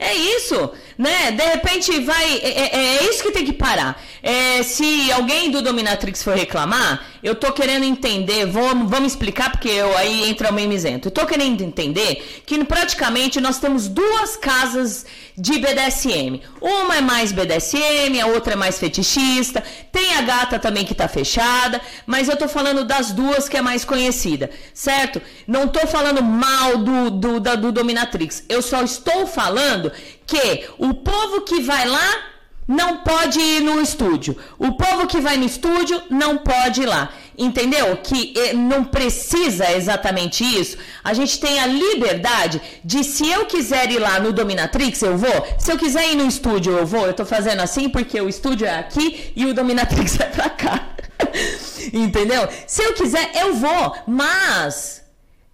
É 0.00 0.14
isso, 0.14 0.70
né? 0.96 1.30
De 1.30 1.44
repente 1.44 2.00
vai. 2.00 2.38
É, 2.38 2.48
é, 2.48 2.96
é 2.96 3.10
isso 3.10 3.22
que 3.22 3.32
tem 3.32 3.44
que 3.44 3.52
parar. 3.52 4.02
É, 4.22 4.62
se 4.62 5.12
alguém 5.12 5.50
do 5.50 5.60
Dominatrix 5.60 6.22
for 6.22 6.34
reclamar, 6.34 7.04
eu 7.22 7.34
tô 7.34 7.52
querendo 7.52 7.84
entender, 7.84 8.46
vamos, 8.46 8.90
vamos 8.90 9.12
explicar, 9.12 9.50
porque 9.50 9.68
eu, 9.68 9.94
aí 9.98 10.30
entra 10.30 10.50
o 10.50 10.54
mimizento. 10.54 11.08
Eu 11.08 11.12
tô 11.12 11.26
querendo 11.26 11.60
entender 11.60 12.42
que 12.46 12.64
praticamente 12.64 13.42
nós 13.42 13.58
temos 13.58 13.88
duas 13.88 14.38
casas 14.38 15.04
de 15.36 15.58
BDSM. 15.58 16.40
Uma 16.62 16.96
é 16.96 17.00
mais 17.02 17.30
BDSM, 17.30 18.20
a 18.22 18.26
outra 18.26 18.54
é 18.54 18.56
mais 18.56 18.78
fetichista. 18.78 19.62
Tem 19.92 20.14
a 20.14 20.22
gata 20.22 20.58
também 20.58 20.84
que 20.84 20.94
tá 20.94 21.08
fechada, 21.08 21.78
mas 22.06 22.26
eu 22.28 22.36
tô 22.38 22.48
falando 22.48 22.84
das 22.84 23.12
duas 23.12 23.50
que 23.50 23.56
é 23.56 23.62
mais 23.62 23.84
conhecida, 23.84 24.50
certo? 24.72 25.20
Não 25.46 25.68
tô 25.68 25.86
falando 25.86 26.22
mal 26.22 26.78
do, 26.78 27.10
do, 27.10 27.40
da, 27.40 27.54
do 27.54 27.70
Dominatrix. 27.70 28.44
Eu 28.48 28.62
só 28.62 28.82
estou 28.82 29.26
falando 29.26 29.89
que 30.26 30.66
o 30.78 30.94
povo 30.94 31.42
que 31.42 31.60
vai 31.60 31.86
lá 31.86 32.30
não 32.70 32.98
pode 32.98 33.40
ir 33.40 33.60
no 33.62 33.80
estúdio. 33.80 34.36
O 34.56 34.72
povo 34.74 35.08
que 35.08 35.20
vai 35.20 35.36
no 35.36 35.44
estúdio 35.44 36.00
não 36.08 36.38
pode 36.38 36.82
ir 36.82 36.86
lá. 36.86 37.10
Entendeu? 37.36 37.96
Que 37.96 38.32
eh, 38.36 38.52
não 38.52 38.84
precisa 38.84 39.72
exatamente 39.72 40.44
isso. 40.44 40.76
A 41.02 41.12
gente 41.12 41.40
tem 41.40 41.58
a 41.58 41.66
liberdade 41.66 42.62
de, 42.84 43.02
se 43.02 43.28
eu 43.28 43.46
quiser 43.46 43.90
ir 43.90 43.98
lá 43.98 44.20
no 44.20 44.32
Dominatrix, 44.32 45.02
eu 45.02 45.18
vou. 45.18 45.56
Se 45.58 45.72
eu 45.72 45.78
quiser 45.78 46.12
ir 46.12 46.14
no 46.14 46.28
estúdio, 46.28 46.76
eu 46.78 46.86
vou. 46.86 47.06
Eu 47.08 47.12
tô 47.12 47.24
fazendo 47.24 47.60
assim 47.60 47.88
porque 47.88 48.20
o 48.20 48.28
estúdio 48.28 48.68
é 48.68 48.78
aqui 48.78 49.32
e 49.34 49.46
o 49.46 49.54
Dominatrix 49.54 50.18
é 50.20 50.26
pra 50.26 50.48
cá. 50.50 50.90
Entendeu? 51.92 52.48
Se 52.68 52.84
eu 52.84 52.92
quiser, 52.92 53.32
eu 53.34 53.54
vou. 53.54 53.96
Mas 54.06 55.02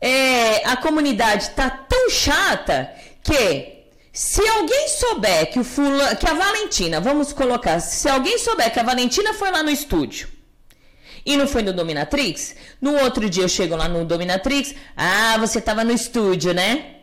é, 0.01 0.69
a 0.69 0.77
comunidade 0.77 1.49
tá 1.51 1.71
tão 1.71 2.11
chata 2.11 2.91
que 3.23 3.76
se 4.17 4.41
alguém 4.49 4.89
souber 4.89 5.51
que 5.53 5.59
o 5.59 5.65
que 6.19 6.27
a 6.27 6.33
Valentina, 6.33 7.03
vamos 7.03 7.35
colocar, 7.35 7.79
se 7.81 8.09
alguém 8.09 8.39
souber 8.39 8.73
que 8.73 8.81
a 8.81 8.83
Valentina 8.83 9.35
foi 9.35 9.51
lá 9.51 9.63
no 9.63 9.69
estúdio 9.69 10.27
e 11.27 11.37
não 11.37 11.47
foi 11.47 11.61
no 11.61 11.71
Dominatrix, 11.71 12.57
no 12.81 12.97
outro 12.97 13.29
dia 13.29 13.45
eu 13.45 13.49
chego 13.49 13.77
lá 13.77 13.91
no 13.91 14.07
Dominatrix, 14.07 14.75
ah, 14.97 15.37
você 15.39 15.61
tava 15.61 15.85
no 15.85 15.93
estúdio, 15.93 16.55
né? 16.55 16.95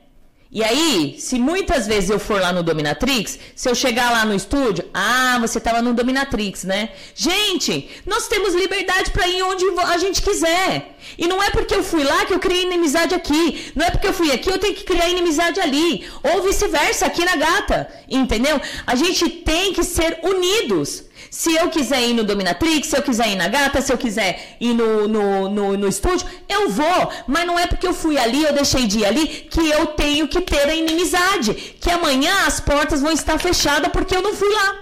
E 0.53 0.63
aí, 0.63 1.15
se 1.17 1.39
muitas 1.39 1.87
vezes 1.87 2.11
eu 2.11 2.19
for 2.19 2.39
lá 2.39 2.53
no 2.53 2.61
Dominatrix, 2.61 3.39
se 3.55 3.67
eu 3.67 3.73
chegar 3.73 4.11
lá 4.11 4.23
no 4.23 4.35
estúdio, 4.35 4.85
ah, 4.93 5.39
você 5.41 5.57
estava 5.57 5.81
no 5.81 5.95
Dominatrix, 5.95 6.63
né? 6.63 6.89
Gente, 7.15 7.89
nós 8.05 8.27
temos 8.27 8.53
liberdade 8.53 9.09
para 9.09 9.27
ir 9.27 9.41
onde 9.41 9.65
a 9.83 9.97
gente 9.97 10.21
quiser. 10.21 10.95
E 11.17 11.27
não 11.27 11.41
é 11.41 11.49
porque 11.49 11.73
eu 11.73 11.83
fui 11.83 12.03
lá 12.03 12.25
que 12.25 12.35
eu 12.35 12.39
criei 12.39 12.61
inimizade 12.65 13.15
aqui. 13.15 13.71
Não 13.75 13.83
é 13.83 13.89
porque 13.89 14.05
eu 14.05 14.13
fui 14.13 14.31
aqui 14.31 14.47
eu 14.47 14.59
tenho 14.59 14.75
que 14.75 14.83
criar 14.83 15.09
inimizade 15.09 15.59
ali. 15.59 16.07
Ou 16.21 16.43
vice-versa, 16.43 17.07
aqui 17.07 17.25
na 17.25 17.35
gata. 17.35 17.89
Entendeu? 18.07 18.61
A 18.85 18.95
gente 18.95 19.27
tem 19.29 19.73
que 19.73 19.83
ser 19.83 20.19
unidos. 20.21 21.05
Se 21.33 21.51
eu 21.55 21.67
quiser 21.67 21.99
ir 22.03 22.13
no 22.13 22.23
Dominatrix, 22.23 22.89
se 22.89 22.95
eu 22.95 23.01
quiser 23.01 23.27
ir 23.29 23.35
na 23.35 23.47
gata, 23.47 23.81
se 23.81 23.91
eu 23.91 23.97
quiser 23.97 24.55
ir 24.59 24.71
no, 24.71 25.07
no, 25.07 25.49
no, 25.49 25.75
no 25.75 25.87
estúdio, 25.87 26.27
eu 26.47 26.69
vou. 26.69 27.11
Mas 27.25 27.47
não 27.47 27.57
é 27.57 27.65
porque 27.65 27.87
eu 27.87 27.93
fui 27.93 28.19
ali, 28.19 28.43
eu 28.43 28.53
deixei 28.53 28.85
de 28.85 28.99
ir 28.99 29.05
ali, 29.07 29.27
que 29.27 29.67
eu 29.67 29.87
tenho 29.87 30.27
que 30.27 30.41
ter 30.41 30.69
a 30.69 30.75
inimizade. 30.75 31.55
Que 31.81 31.89
amanhã 31.89 32.45
as 32.45 32.59
portas 32.59 33.01
vão 33.01 33.11
estar 33.11 33.39
fechadas 33.39 33.91
porque 33.91 34.15
eu 34.15 34.21
não 34.21 34.35
fui 34.35 34.47
lá. 34.47 34.75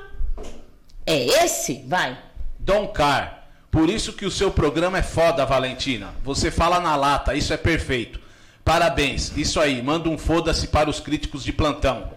É 1.06 1.46
esse? 1.46 1.86
Vai. 1.88 2.20
Dom 2.60 2.90
Car, 2.90 3.48
por 3.72 3.90
isso 3.90 4.12
que 4.12 4.26
o 4.26 4.32
seu 4.32 4.52
programa 4.52 4.98
é 4.98 5.04
foda, 5.04 5.46
Valentina. 5.46 6.14
Você 6.22 6.52
fala 6.52 6.82
na 6.82 6.98
lata, 6.98 7.34
isso 7.34 7.54
é 7.54 7.58
perfeito. 7.58 8.20
Parabéns, 8.66 9.32
isso 9.38 9.58
aí, 9.58 9.82
manda 9.82 10.10
um 10.10 10.18
foda-se 10.18 10.68
para 10.68 10.90
os 10.90 11.00
críticos 11.00 11.46
de 11.46 11.54
plantão. 11.54 12.12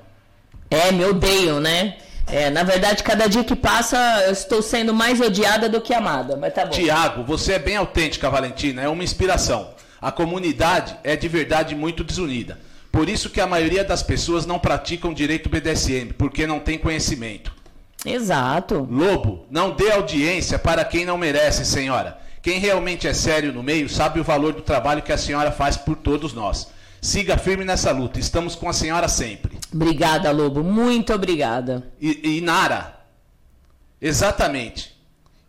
É, 0.69 0.91
me 0.91 1.05
odeiam, 1.05 1.61
né? 1.61 1.99
É, 2.27 2.51
na 2.51 2.63
verdade, 2.63 3.03
cada 3.03 3.29
dia 3.29 3.45
que 3.45 3.55
passa, 3.55 3.97
eu 4.27 4.33
estou 4.33 4.63
sendo 4.63 4.95
mais 4.95 5.21
odiada 5.21 5.69
do 5.69 5.81
que 5.81 5.93
amada, 5.93 6.37
mas 6.37 6.55
tá 6.55 6.65
bom. 6.65 6.71
Tiago, 6.71 7.23
você 7.23 7.55
é 7.55 7.59
bem 7.59 7.77
autêntica, 7.77 8.31
Valentina, 8.31 8.83
é 8.83 8.89
uma 8.89 9.05
inspiração. 9.05 9.71
A 10.01 10.11
comunidade 10.11 10.97
é 11.05 11.17
de 11.17 11.29
verdade 11.29 11.75
muito 11.75 12.03
desunida. 12.03 12.59
Por 12.91 13.09
isso 13.09 13.31
que 13.31 13.41
a 13.41 13.47
maioria 13.47 13.83
das 13.83 14.03
pessoas 14.03 14.47
não 14.47 14.59
praticam 14.59 15.13
direito 15.13 15.49
BDSM, 15.49 16.13
porque 16.17 16.47
não 16.47 16.61
tem 16.61 16.79
conhecimento. 16.79 17.53
Exato. 18.05 18.87
Lobo, 18.91 19.47
não 19.51 19.71
dê 19.71 19.91
audiência 19.91 20.59
para 20.59 20.85
quem 20.85 21.05
não 21.05 21.17
merece, 21.17 21.65
senhora. 21.65 22.19
Quem 22.43 22.59
realmente 22.59 23.09
é 23.09 23.15
sério 23.15 23.53
no 23.53 23.63
meio 23.63 23.89
sabe 23.89 24.21
o 24.21 24.25
valor 24.25 24.53
do 24.53 24.61
trabalho 24.61 25.03
que 25.03 25.13
a 25.13 25.17
senhora 25.17 25.51
faz 25.51 25.77
por 25.77 25.97
todos 25.97 26.35
nós. 26.35 26.69
Siga 27.05 27.37
firme 27.37 27.67
nessa 27.67 27.93
luta. 27.93 28.19
Estamos 28.19 28.55
com 28.55 28.67
a 28.67 28.73
senhora 28.73 29.09
sempre. 29.09 29.59
Obrigada, 29.71 30.31
Lobo. 30.31 30.65
Muito 30.65 31.13
obrigada. 31.13 31.87
E, 32.01 32.39
e 32.39 32.41
Nara, 32.41 32.99
exatamente. 34.01 34.99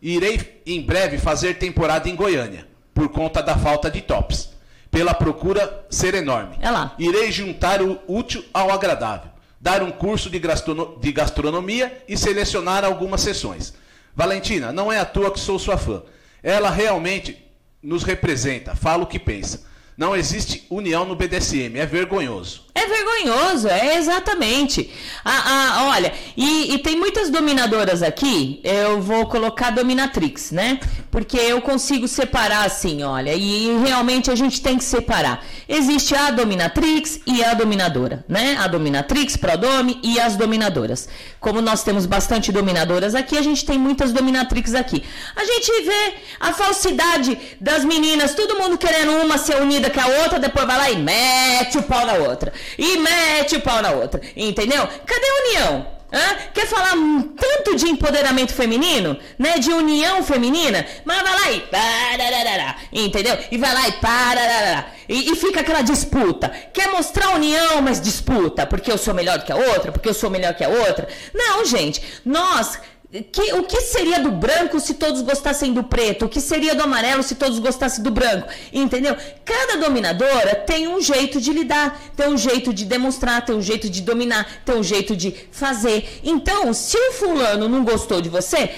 Irei 0.02 0.62
em 0.66 0.82
breve 0.82 1.18
fazer 1.18 1.54
temporada 1.54 2.10
em 2.10 2.16
Goiânia, 2.16 2.68
por 2.94 3.08
conta 3.08 3.42
da 3.42 3.58
falta 3.58 3.90
de 3.90 4.02
tops. 4.02 4.50
Pela 4.92 5.14
procura 5.14 5.86
ser 5.90 6.14
enorme. 6.14 6.58
É 6.60 6.70
lá. 6.70 6.94
Irei 7.00 7.32
juntar 7.32 7.82
o 7.82 8.02
útil 8.06 8.44
ao 8.54 8.70
agradável. 8.70 9.32
Dar 9.58 9.82
um 9.82 9.92
curso 9.92 10.30
de, 10.30 10.40
gastrono 10.40 11.00
de 11.00 11.14
gastronomia 11.14 12.04
e 12.06 12.18
selecionar 12.18 12.84
algumas 12.84 13.22
sessões. 13.22 13.74
Valentina, 14.14 14.74
não 14.74 14.92
é 14.92 15.00
à 15.00 15.06
toa 15.06 15.32
que 15.32 15.40
sou 15.40 15.58
sua 15.58 15.78
fã. 15.78 16.04
Ela 16.44 16.70
realmente 16.70 17.42
nos 17.82 18.04
representa, 18.04 18.76
fala 18.76 19.04
o 19.04 19.08
que 19.08 19.18
pensa. 19.18 19.74
Não 19.98 20.16
existe 20.16 20.66
união 20.70 21.06
no 21.06 21.16
BDSM, 21.16 21.78
é 21.78 21.86
vergonhoso. 21.86 22.65
É 22.78 22.88
vergonhoso, 22.88 23.70
é 23.70 23.96
exatamente. 23.96 24.92
Ah, 25.24 25.44
ah, 25.46 25.94
olha, 25.96 26.14
e, 26.36 26.74
e, 26.74 26.78
tem 26.80 26.98
muitas 26.98 27.30
dominadoras 27.30 28.04
aqui, 28.04 28.60
eu 28.66 29.02
vou 29.02 29.28
colocar 29.28 29.70
dominatrix, 29.70 30.52
né? 30.52 30.78
Porque 31.10 31.38
eu 31.38 31.62
consigo 31.62 32.06
separar 32.06 32.66
assim, 32.66 33.02
olha, 33.02 33.34
e 33.34 33.78
realmente 33.78 34.30
a 34.30 34.36
gente 34.36 34.62
tem 34.62 34.78
que 34.78 34.84
separar. 34.84 35.46
Existe 35.70 36.14
a 36.16 36.32
dominatrix 36.32 37.22
e 37.26 37.42
a 37.42 37.54
dominadora, 37.54 38.26
né? 38.28 38.58
A 38.60 38.68
dominatrix, 38.68 39.38
prodome 39.38 39.98
e 40.04 40.20
as 40.20 40.36
dominadoras. 40.36 41.08
Como 41.40 41.62
nós 41.62 41.82
temos 41.82 42.06
bastante 42.06 42.52
dominadoras 42.52 43.16
aqui, 43.16 43.38
a 43.38 43.42
gente 43.42 43.66
tem 43.66 43.80
muitas 43.80 44.12
dominatrix 44.12 44.76
aqui. 44.76 45.02
A 45.34 45.46
gente 45.46 45.72
vê 45.84 46.14
a 46.42 46.52
falsidade 46.52 47.38
das 47.62 47.86
meninas, 47.86 48.36
todo 48.36 48.60
mundo 48.60 48.78
querendo 48.78 49.14
uma 49.24 49.38
ser 49.38 49.62
unida 49.62 49.90
com 49.90 50.02
a 50.02 50.08
outra, 50.24 50.40
depois 50.40 50.68
vai 50.68 50.78
lá 50.78 50.92
e 50.92 50.98
mete 50.98 51.78
o 51.78 51.84
pau 51.84 52.06
na 52.06 52.16
outra 52.16 52.52
e 52.78 52.98
mete 52.98 53.56
o 53.56 53.62
pau 53.62 53.82
na 53.82 53.92
outra. 53.92 54.22
Entendeu? 54.36 54.88
Cadê 55.06 55.26
a 55.28 55.48
união? 55.48 55.96
Hã? 56.14 56.38
Quer 56.54 56.68
falar 56.68 56.94
tanto 57.36 57.76
de 57.76 57.88
empoderamento 57.88 58.54
feminino, 58.54 59.18
né? 59.38 59.58
De 59.58 59.72
união 59.72 60.24
feminina, 60.24 60.86
mas 61.04 61.22
vai 61.22 61.34
lá 61.34 61.52
e 61.52 61.60
pararará, 61.62 62.76
entendeu? 62.94 63.38
E 63.52 63.58
vai 63.58 63.74
lá 63.74 63.88
e 63.88 63.92
pararará. 63.94 64.88
E, 65.10 65.32
e 65.32 65.36
fica 65.36 65.60
aquela 65.60 65.82
disputa. 65.82 66.50
Quer 66.72 66.90
mostrar 66.90 67.36
união, 67.36 67.82
mas 67.82 68.00
disputa, 68.00 68.66
porque 68.66 68.92
eu 68.92 68.98
sou 68.98 69.14
melhor 69.14 69.44
que 69.44 69.52
a 69.52 69.58
outra, 69.58 69.92
porque 69.92 70.08
eu 70.08 70.14
sou 70.14 70.30
melhor 70.30 70.54
que 70.54 70.64
a 70.64 70.70
outra. 70.70 71.08
Não, 71.34 71.66
gente, 71.66 72.02
nós 72.24 72.80
que, 73.24 73.54
o 73.54 73.64
que 73.64 73.82
seria 73.82 74.20
do 74.20 74.32
branco 74.32 74.80
se 74.80 74.96
todos 74.96 75.22
gostassem 75.22 75.74
do 75.74 75.84
preto? 75.84 76.26
O 76.26 76.30
que 76.30 76.42
seria 76.42 76.76
do 76.76 76.84
amarelo 76.84 77.24
se 77.24 77.36
todos 77.36 77.60
gostassem 77.60 78.04
do 78.04 78.12
branco? 78.12 78.48
Entendeu? 78.74 79.16
Cada 79.44 79.78
dominadora 79.78 80.56
tem 80.56 80.88
um 80.88 81.00
jeito 81.00 81.40
de 81.40 81.54
lidar, 81.54 82.00
tem 82.16 82.28
um 82.28 82.38
jeito 82.38 82.74
de 82.74 82.86
demonstrar, 82.86 83.46
tem 83.46 83.56
um 83.56 83.62
jeito 83.62 83.90
de 83.90 84.02
dominar, 84.02 84.62
tem 84.66 84.76
um 84.76 84.84
jeito 84.84 85.16
de 85.16 85.34
fazer. 85.52 86.20
Então, 86.24 86.74
se 86.74 86.98
o 86.98 87.14
fulano 87.14 87.70
não 87.70 87.84
gostou 87.84 88.22
de 88.22 88.30
você, 88.30 88.70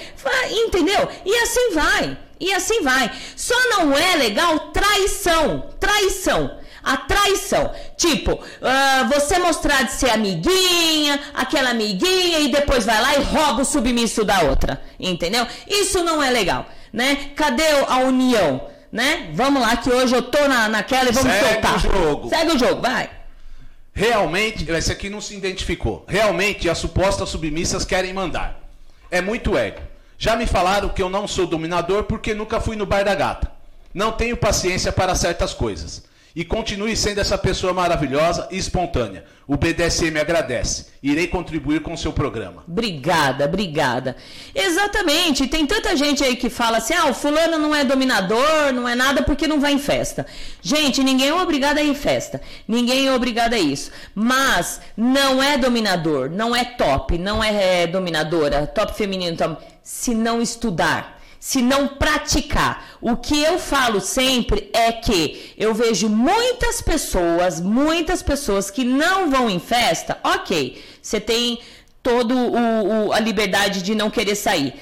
entendeu? 0.50 1.08
E 1.24 1.34
assim 1.36 1.70
vai. 1.72 2.18
E 2.40 2.52
assim 2.52 2.82
vai. 2.82 3.10
Só 3.34 3.56
não 3.70 3.96
é 3.96 4.14
legal 4.14 4.70
traição. 4.70 5.64
Traição 5.80 6.58
a 6.88 6.96
traição. 6.96 7.70
Tipo, 7.98 8.32
uh, 8.32 9.08
você 9.12 9.38
mostrar 9.38 9.82
de 9.82 9.92
ser 9.92 10.08
amiguinha, 10.08 11.20
aquela 11.34 11.70
amiguinha, 11.70 12.38
e 12.38 12.50
depois 12.50 12.86
vai 12.86 13.00
lá 13.00 13.14
e 13.14 13.22
rouba 13.22 13.60
o 13.60 13.64
submisso 13.64 14.24
da 14.24 14.40
outra. 14.40 14.80
Entendeu? 14.98 15.46
Isso 15.68 16.02
não 16.02 16.22
é 16.22 16.30
legal, 16.30 16.66
né? 16.90 17.30
Cadê 17.36 17.68
a 17.86 17.98
união? 17.98 18.68
Né? 18.90 19.28
Vamos 19.34 19.60
lá, 19.60 19.76
que 19.76 19.90
hoje 19.90 20.16
eu 20.16 20.22
tô 20.22 20.48
na, 20.48 20.66
naquela 20.66 21.10
e 21.10 21.12
vamos 21.12 21.30
Segue 21.30 21.46
soltar. 21.46 21.76
O 21.76 21.78
jogo. 21.78 22.28
Segue 22.30 22.52
o 22.52 22.58
jogo, 22.58 22.80
vai. 22.80 23.10
Realmente, 23.92 24.70
esse 24.70 24.90
aqui 24.90 25.10
não 25.10 25.20
se 25.20 25.36
identificou. 25.36 26.06
Realmente, 26.08 26.70
as 26.70 26.78
supostas 26.78 27.28
submissas 27.28 27.84
querem 27.84 28.14
mandar. 28.14 28.58
É 29.10 29.20
muito 29.20 29.58
ego. 29.58 29.80
Já 30.16 30.36
me 30.36 30.46
falaram 30.46 30.88
que 30.88 31.02
eu 31.02 31.10
não 31.10 31.28
sou 31.28 31.46
dominador 31.46 32.04
porque 32.04 32.32
nunca 32.32 32.60
fui 32.60 32.76
no 32.76 32.86
bar 32.86 33.04
da 33.04 33.14
gata. 33.14 33.52
Não 33.92 34.10
tenho 34.10 34.38
paciência 34.38 34.90
para 34.90 35.14
certas 35.14 35.52
coisas 35.52 36.07
e 36.38 36.44
continue 36.44 36.96
sendo 36.96 37.20
essa 37.20 37.36
pessoa 37.36 37.74
maravilhosa 37.74 38.46
e 38.52 38.56
espontânea. 38.56 39.24
O 39.44 39.56
BDSM 39.56 40.20
agradece. 40.20 40.86
Irei 41.02 41.26
contribuir 41.26 41.80
com 41.80 41.94
o 41.94 41.98
seu 41.98 42.12
programa. 42.12 42.62
Obrigada, 42.64 43.46
obrigada. 43.46 44.14
Exatamente. 44.54 45.48
Tem 45.48 45.66
tanta 45.66 45.96
gente 45.96 46.22
aí 46.22 46.36
que 46.36 46.48
fala 46.48 46.76
assim: 46.76 46.94
ah, 46.94 47.06
o 47.06 47.14
fulano 47.14 47.58
não 47.58 47.74
é 47.74 47.82
dominador, 47.82 48.72
não 48.72 48.88
é 48.88 48.94
nada 48.94 49.24
porque 49.24 49.48
não 49.48 49.58
vai 49.58 49.72
em 49.72 49.80
festa. 49.80 50.24
Gente, 50.62 51.02
ninguém 51.02 51.30
é 51.30 51.34
obrigado 51.34 51.78
a 51.78 51.82
ir 51.82 51.90
em 51.90 51.94
festa. 51.96 52.40
Ninguém 52.68 53.08
é 53.08 53.12
obrigado 53.12 53.54
a 53.54 53.58
isso. 53.58 53.90
Mas 54.14 54.80
não 54.96 55.42
é 55.42 55.58
dominador, 55.58 56.30
não 56.30 56.54
é 56.54 56.64
top, 56.64 57.18
não 57.18 57.42
é, 57.42 57.82
é 57.82 57.86
dominadora, 57.88 58.64
top 58.64 58.96
feminino, 58.96 59.36
top, 59.36 59.60
se 59.82 60.14
não 60.14 60.40
estudar 60.40 61.17
se 61.38 61.62
não 61.62 61.88
praticar. 61.88 62.98
O 63.00 63.16
que 63.16 63.42
eu 63.42 63.58
falo 63.58 64.00
sempre 64.00 64.70
é 64.72 64.92
que 64.92 65.54
eu 65.56 65.72
vejo 65.74 66.08
muitas 66.08 66.80
pessoas, 66.80 67.60
muitas 67.60 68.22
pessoas 68.22 68.70
que 68.70 68.84
não 68.84 69.30
vão 69.30 69.48
em 69.48 69.60
festa. 69.60 70.18
Ok, 70.24 70.82
você 71.00 71.20
tem 71.20 71.60
toda 72.02 72.34
a 73.14 73.20
liberdade 73.20 73.82
de 73.82 73.94
não 73.94 74.10
querer 74.10 74.34
sair. 74.34 74.74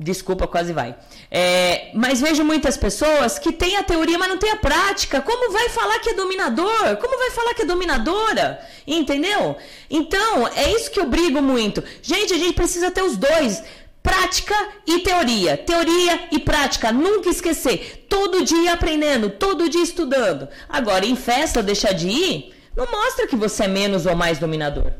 Desculpa, 0.00 0.46
quase 0.46 0.72
vai. 0.72 0.94
É, 1.28 1.90
mas 1.92 2.20
vejo 2.20 2.44
muitas 2.44 2.76
pessoas 2.76 3.36
que 3.36 3.50
têm 3.50 3.76
a 3.76 3.82
teoria, 3.82 4.16
mas 4.16 4.28
não 4.28 4.38
têm 4.38 4.52
a 4.52 4.56
prática. 4.56 5.20
Como 5.20 5.52
vai 5.52 5.68
falar 5.70 5.98
que 5.98 6.10
é 6.10 6.14
dominador? 6.14 6.96
Como 7.00 7.18
vai 7.18 7.30
falar 7.32 7.52
que 7.52 7.62
é 7.62 7.66
dominadora? 7.66 8.64
Entendeu? 8.86 9.56
Então, 9.90 10.46
é 10.54 10.70
isso 10.70 10.92
que 10.92 11.00
eu 11.00 11.06
brigo 11.06 11.42
muito. 11.42 11.82
Gente, 12.00 12.32
a 12.32 12.38
gente 12.38 12.52
precisa 12.52 12.92
ter 12.92 13.02
os 13.02 13.16
dois 13.16 13.64
prática 14.02 14.54
e 14.86 15.00
teoria. 15.00 15.56
Teoria 15.56 16.28
e 16.32 16.38
prática, 16.38 16.92
nunca 16.92 17.28
esquecer. 17.28 18.06
Todo 18.08 18.44
dia 18.44 18.72
aprendendo, 18.72 19.30
todo 19.30 19.68
dia 19.68 19.82
estudando. 19.82 20.48
Agora, 20.68 21.04
em 21.04 21.16
festa, 21.16 21.62
deixar 21.62 21.92
de 21.92 22.08
ir, 22.08 22.54
não 22.76 22.86
mostra 22.90 23.26
que 23.26 23.36
você 23.36 23.64
é 23.64 23.68
menos 23.68 24.06
ou 24.06 24.16
mais 24.16 24.38
dominador. 24.38 24.92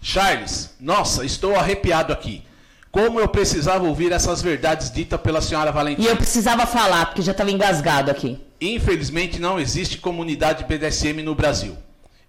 Charles, 0.00 0.74
nossa, 0.80 1.24
estou 1.24 1.56
arrepiado 1.56 2.12
aqui. 2.12 2.42
Como 2.90 3.20
eu 3.20 3.28
precisava 3.28 3.84
ouvir 3.84 4.10
essas 4.12 4.40
verdades 4.40 4.90
ditas 4.90 5.20
pela 5.20 5.42
senhora 5.42 5.70
Valentina. 5.70 6.06
E 6.06 6.10
eu 6.10 6.16
precisava 6.16 6.66
falar, 6.66 7.06
porque 7.06 7.20
já 7.20 7.32
estava 7.32 7.50
engasgado 7.50 8.10
aqui. 8.10 8.40
Infelizmente 8.58 9.38
não 9.38 9.60
existe 9.60 9.98
comunidade 9.98 10.64
BDSM 10.64 11.22
no 11.22 11.34
Brasil. 11.34 11.76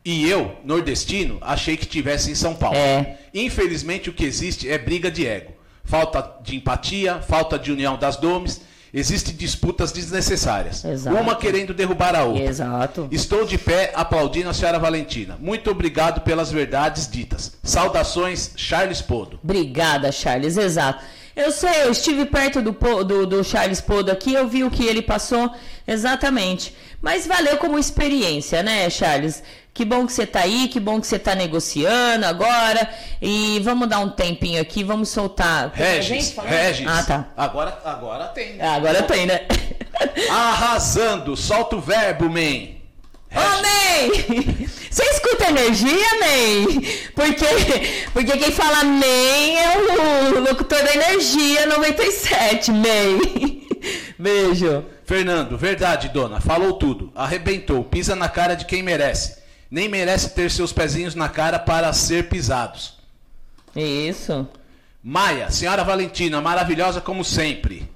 E 0.03 0.29
eu, 0.29 0.57
nordestino, 0.63 1.37
achei 1.41 1.77
que 1.77 1.85
tivesse 1.85 2.31
em 2.31 2.35
São 2.35 2.53
Paulo. 2.53 2.77
É. 2.77 3.17
Infelizmente 3.33 4.09
o 4.09 4.13
que 4.13 4.25
existe 4.25 4.69
é 4.69 4.77
briga 4.77 5.09
de 5.09 5.25
ego 5.25 5.56
falta 5.87 6.35
de 6.43 6.55
empatia, 6.55 7.19
falta 7.21 7.57
de 7.57 7.71
união 7.71 7.97
das 7.97 8.17
domes. 8.17 8.61
Existem 8.93 9.35
disputas 9.35 9.91
desnecessárias. 9.91 10.83
Exato. 10.83 11.17
Uma 11.17 11.35
querendo 11.35 11.73
derrubar 11.73 12.15
a 12.15 12.23
outra. 12.23 12.43
Exato. 12.43 13.07
Estou 13.11 13.45
de 13.45 13.57
pé 13.57 13.91
aplaudindo 13.95 14.49
a 14.49 14.53
senhora 14.53 14.79
Valentina. 14.79 15.37
Muito 15.39 15.69
obrigado 15.69 16.21
pelas 16.21 16.51
verdades 16.51 17.09
ditas. 17.09 17.53
Saudações, 17.63 18.51
Charles 18.55 19.01
Podo. 19.01 19.39
Obrigada, 19.43 20.11
Charles. 20.11 20.57
Exato. 20.57 21.03
Eu 21.37 21.51
sei, 21.51 21.83
eu 21.83 21.91
estive 21.91 22.25
perto 22.25 22.63
do, 22.63 22.71
do, 23.03 23.27
do 23.27 23.43
Charles 23.43 23.79
Podo 23.79 24.11
aqui, 24.11 24.33
eu 24.33 24.47
vi 24.47 24.63
o 24.63 24.71
que 24.71 24.83
ele 24.83 25.03
passou. 25.03 25.51
Exatamente. 25.87 26.75
Mas 26.99 27.27
valeu 27.27 27.57
como 27.57 27.77
experiência, 27.77 28.63
né, 28.63 28.89
Charles? 28.89 29.43
Que 29.71 29.85
bom 29.85 30.07
que 30.07 30.13
você 30.13 30.23
está 30.23 30.39
aí, 30.39 30.67
que 30.67 30.79
bom 30.79 30.99
que 30.99 31.05
você 31.05 31.17
está 31.17 31.35
negociando 31.35 32.25
agora. 32.25 32.89
E 33.21 33.59
vamos 33.59 33.87
dar 33.87 33.99
um 33.99 34.09
tempinho 34.09 34.59
aqui, 34.59 34.83
vamos 34.83 35.09
soltar. 35.09 35.71
Regis, 35.75 36.35
Regis. 36.43 36.87
Ah, 36.87 37.03
tá. 37.03 37.27
Agora, 37.37 37.79
agora 37.85 38.25
tem. 38.29 38.59
Ah, 38.59 38.73
agora 38.73 39.03
tem, 39.03 39.27
né? 39.27 39.41
Arrasando, 40.31 41.37
solta 41.37 41.75
o 41.75 41.81
verbo, 41.81 42.27
man. 42.27 42.76
Ô, 43.33 43.61
Ney! 43.61 44.67
Você 44.89 45.03
escuta 45.03 45.49
energia, 45.49 46.19
Ney? 46.19 47.09
Porque, 47.13 47.45
porque 48.13 48.37
quem 48.37 48.51
fala 48.51 48.83
Ney 48.83 49.55
é 49.57 49.77
o 49.77 50.39
locutor 50.39 50.81
da 50.83 50.93
Energia 50.93 51.65
97, 51.67 52.71
Ney. 52.71 53.67
Beijo. 54.17 54.85
Fernando, 55.05 55.57
verdade, 55.57 56.09
dona. 56.09 56.41
Falou 56.41 56.73
tudo. 56.73 57.11
Arrebentou. 57.15 57.83
Pisa 57.83 58.15
na 58.15 58.27
cara 58.27 58.55
de 58.55 58.65
quem 58.65 58.81
merece 58.83 59.37
nem 59.69 59.87
merece 59.87 60.29
ter 60.33 60.49
seus 60.49 60.71
pezinhos 60.71 61.15
na 61.15 61.29
cara 61.29 61.59
para 61.59 61.91
ser 61.93 62.29
pisados. 62.29 62.97
Isso. 63.75 64.47
Maia, 65.03 65.51
senhora 65.51 65.83
Valentina, 65.83 66.41
maravilhosa 66.41 66.99
como 66.99 67.23
sempre. 67.23 67.89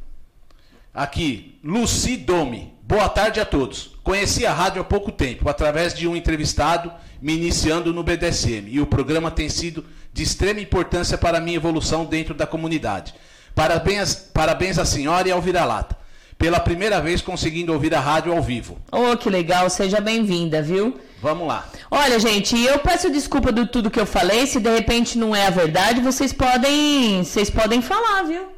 Aqui, 0.93 1.59
Luci 1.63 2.17
Domi. 2.17 2.73
Boa 2.91 3.07
tarde 3.07 3.39
a 3.39 3.45
todos. 3.45 3.91
Conheci 4.03 4.45
a 4.45 4.51
rádio 4.51 4.81
há 4.81 4.84
pouco 4.84 5.13
tempo, 5.13 5.47
através 5.47 5.93
de 5.93 6.09
um 6.09 6.13
entrevistado 6.13 6.91
me 7.22 7.34
iniciando 7.34 7.93
no 7.93 8.03
BDSM, 8.03 8.68
e 8.68 8.81
o 8.81 8.85
programa 8.85 9.31
tem 9.31 9.47
sido 9.47 9.85
de 10.11 10.22
extrema 10.22 10.59
importância 10.59 11.18
para 11.18 11.38
a 11.38 11.41
minha 11.41 11.55
evolução 11.55 12.03
dentro 12.03 12.34
da 12.34 12.45
comunidade. 12.45 13.15
Parabéns, 13.55 14.13
parabéns 14.15 14.77
à 14.77 14.84
senhora 14.84 15.26
e 15.26 15.31
ao 15.31 15.41
Vira-Lata, 15.41 15.97
pela 16.38 16.59
primeira 16.59 16.99
vez 16.99 17.22
conseguindo 17.22 17.72
ouvir 17.72 17.95
a 17.95 17.99
rádio 18.01 18.34
ao 18.34 18.41
vivo. 18.41 18.77
Oh, 18.91 19.15
que 19.15 19.30
legal, 19.30 19.69
seja 19.69 20.01
bem-vinda, 20.01 20.61
viu? 20.61 20.99
Vamos 21.22 21.47
lá. 21.47 21.69
Olha, 21.89 22.19
gente, 22.19 22.61
eu 22.61 22.77
peço 22.80 23.09
desculpa 23.09 23.53
de 23.53 23.68
tudo 23.68 23.89
que 23.89 24.01
eu 24.01 24.05
falei. 24.05 24.45
Se 24.45 24.59
de 24.59 24.69
repente 24.69 25.18
não 25.18 25.34
é 25.34 25.47
a 25.47 25.49
verdade, 25.49 26.01
vocês 26.01 26.34
podem, 26.34 27.23
vocês 27.23 27.49
podem 27.49 27.81
falar, 27.81 28.23
viu? 28.23 28.49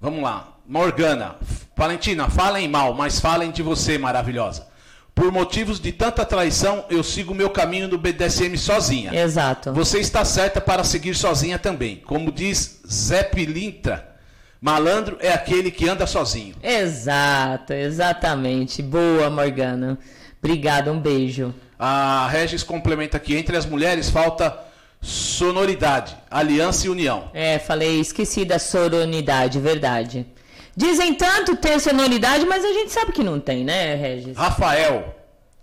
Vamos 0.00 0.20
lá. 0.20 0.51
Morgana, 0.66 1.36
Valentina, 1.76 2.28
falem 2.30 2.68
mal, 2.68 2.94
mas 2.94 3.18
falem 3.18 3.50
de 3.50 3.62
você, 3.62 3.98
maravilhosa. 3.98 4.66
Por 5.14 5.30
motivos 5.30 5.78
de 5.78 5.92
tanta 5.92 6.24
traição, 6.24 6.84
eu 6.88 7.02
sigo 7.02 7.34
meu 7.34 7.50
caminho 7.50 7.86
no 7.86 7.98
BDSM 7.98 8.56
sozinha. 8.56 9.14
Exato. 9.14 9.72
Você 9.72 9.98
está 9.98 10.24
certa 10.24 10.60
para 10.60 10.84
seguir 10.84 11.14
sozinha 11.14 11.58
também. 11.58 11.96
Como 11.96 12.32
diz 12.32 12.80
Zé 12.90 13.22
Pilintra, 13.22 14.08
malandro 14.60 15.18
é 15.20 15.32
aquele 15.32 15.70
que 15.70 15.88
anda 15.88 16.06
sozinho. 16.06 16.54
Exato, 16.62 17.74
exatamente. 17.74 18.80
Boa, 18.80 19.28
Morgana. 19.28 19.98
Obrigada, 20.42 20.90
um 20.90 20.98
beijo. 20.98 21.54
A 21.78 22.26
Regis 22.30 22.62
complementa 22.62 23.18
aqui: 23.18 23.36
entre 23.36 23.56
as 23.56 23.66
mulheres 23.66 24.08
falta 24.08 24.56
sonoridade, 25.02 26.16
aliança 26.30 26.86
e 26.86 26.90
união. 26.90 27.28
É, 27.34 27.58
falei, 27.58 28.00
esqueci 28.00 28.44
da 28.44 28.58
sonoridade, 28.58 29.58
verdade. 29.58 30.26
Dizem 30.76 31.14
tanto 31.14 31.56
ter 31.56 31.78
sonoridade, 31.80 32.46
mas 32.46 32.64
a 32.64 32.72
gente 32.72 32.90
sabe 32.92 33.12
que 33.12 33.22
não 33.22 33.38
tem, 33.38 33.64
né, 33.64 33.94
Regis? 33.94 34.36
Rafael, 34.36 35.14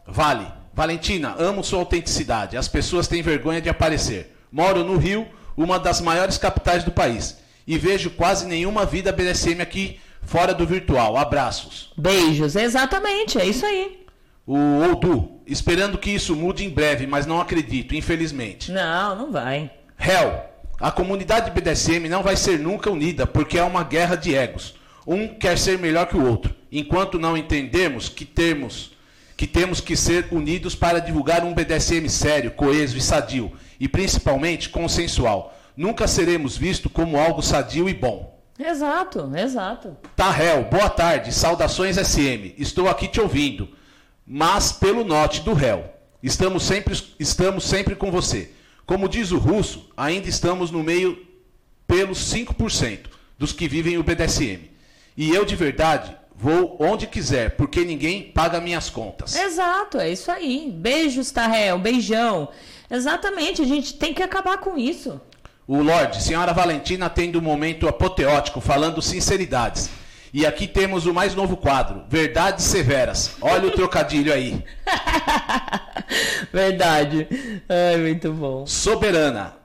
vale. 0.07 0.45
Valentina, 0.73 1.36
amo 1.38 1.64
sua 1.64 1.80
autenticidade. 1.80 2.56
As 2.56 2.68
pessoas 2.68 3.07
têm 3.07 3.22
vergonha 3.22 3.61
de 3.61 3.69
aparecer. 3.69 4.36
Moro 4.52 4.84
no 4.84 4.98
Rio, 4.98 5.27
uma 5.57 5.77
das 5.80 5.99
maiores 5.99 6.38
capitais 6.38 6.84
do 6.84 6.91
país. 6.91 7.38
E 7.68 7.77
vejo 7.77 8.11
quase 8.11 8.48
nenhuma 8.48 8.86
vida 8.86 9.11
BDSM 9.11 9.61
aqui 9.61 9.99
fora 10.22 10.53
do 10.53 10.65
virtual. 10.65 11.18
Abraços. 11.18 11.91
Beijos, 11.98 12.56
exatamente, 12.56 13.40
é 13.40 13.45
isso 13.45 13.65
aí. 13.65 14.06
O 14.48 14.91
Odu, 14.91 15.41
esperando 15.45 15.98
que 15.98 16.10
isso 16.10 16.36
mude 16.36 16.65
em 16.65 16.69
breve, 16.69 17.06
mas 17.06 17.26
não 17.26 17.41
acredito, 17.41 17.94
infelizmente. 17.94 18.72
Não, 18.72 19.15
não 19.15 19.31
vai. 19.31 19.69
Hell, 19.99 20.41
a 20.80 20.90
comunidade 20.91 21.52
BDSM 21.52 22.07
não 22.07 22.23
vai 22.23 22.36
ser 22.36 22.57
nunca 22.57 22.90
unida, 22.90 23.27
porque 23.27 23.60
é 23.60 23.64
uma 23.64 23.84
guerra 23.84 24.15
de 24.15 24.34
egos. 24.34 24.78
Um 25.11 25.27
quer 25.27 25.57
ser 25.57 25.80
melhor 25.80 26.06
que 26.06 26.15
o 26.15 26.23
outro, 26.23 26.53
enquanto 26.72 27.18
não 27.18 27.36
entendermos 27.36 28.07
que 28.07 28.23
temos 28.23 28.91
que 29.36 29.48
temos 29.48 29.81
que 29.81 29.95
ser 29.95 30.27
unidos 30.31 30.76
para 30.76 30.99
divulgar 30.99 31.44
um 31.44 31.53
BDSM 31.53 32.07
sério, 32.10 32.52
coeso 32.52 32.95
e 32.95 33.02
sadio, 33.02 33.52
e 33.80 33.88
principalmente 33.88 34.69
consensual. 34.69 35.57
Nunca 35.76 36.07
seremos 36.07 36.57
vistos 36.57 36.91
como 36.91 37.18
algo 37.18 37.41
sadio 37.41 37.90
e 37.90 37.94
bom. 37.94 38.38
Exato, 38.60 39.31
exato. 39.36 39.98
Tahel, 40.15 40.65
boa 40.65 40.90
tarde, 40.90 41.34
saudações 41.34 41.95
SM. 41.95 42.53
Estou 42.57 42.88
aqui 42.88 43.07
te 43.07 43.19
ouvindo, 43.19 43.69
mas 44.27 44.73
pelo 44.73 45.03
norte 45.03 45.41
do 45.41 45.53
réu. 45.53 45.86
Estamos 46.22 46.61
sempre, 46.61 47.02
estamos 47.18 47.64
sempre 47.64 47.95
com 47.95 48.11
você. 48.11 48.52
Como 48.86 49.10
diz 49.10 49.31
o 49.31 49.40
russo, 49.40 49.90
ainda 49.98 50.30
estamos 50.30 50.69
no 50.69 50.84
meio 50.84 51.18
pelos 51.88 52.31
5% 52.31 53.07
dos 53.40 53.53
que 53.53 53.68
vivem 53.68 53.98
o 53.98 54.03
BDSM. 54.03 54.77
E 55.15 55.30
eu 55.34 55.45
de 55.45 55.56
verdade 55.56 56.15
vou 56.36 56.77
onde 56.80 57.06
quiser, 57.06 57.52
porque 57.57 57.84
ninguém 57.84 58.23
paga 58.23 58.61
minhas 58.61 58.90
contas. 58.90 59.36
Exato, 59.36 59.99
é 59.99 60.10
isso 60.10 60.31
aí. 60.31 60.72
Beijos, 60.73 61.31
Tahel, 61.31 61.77
beijão. 61.77 62.49
Exatamente, 62.90 63.61
a 63.61 63.65
gente 63.65 63.94
tem 63.95 64.14
que 64.14 64.23
acabar 64.23 64.57
com 64.57 64.77
isso. 64.77 65.19
O 65.68 65.84
Lorde, 65.84 66.23
senhora 66.23 66.53
Valentina 66.53 67.10
tendo 67.10 67.38
um 67.38 67.41
momento 67.41 67.88
apoteótico, 67.88 68.61
falando 68.61 69.02
sinceridades. 69.02 69.90
E 70.34 70.45
aqui 70.45 70.68
temos 70.68 71.06
o 71.06 71.14
mais 71.14 71.36
novo 71.36 71.57
quadro, 71.57 72.03
Verdades 72.07 72.65
Severas. 72.65 73.36
Olha 73.41 73.68
o 73.68 73.72
trocadilho 73.72 74.34
aí. 74.34 74.64
Verdade. 76.53 77.27
Ai, 77.68 77.98
muito 77.98 78.31
bom. 78.31 78.65
Soberana. 78.65 79.59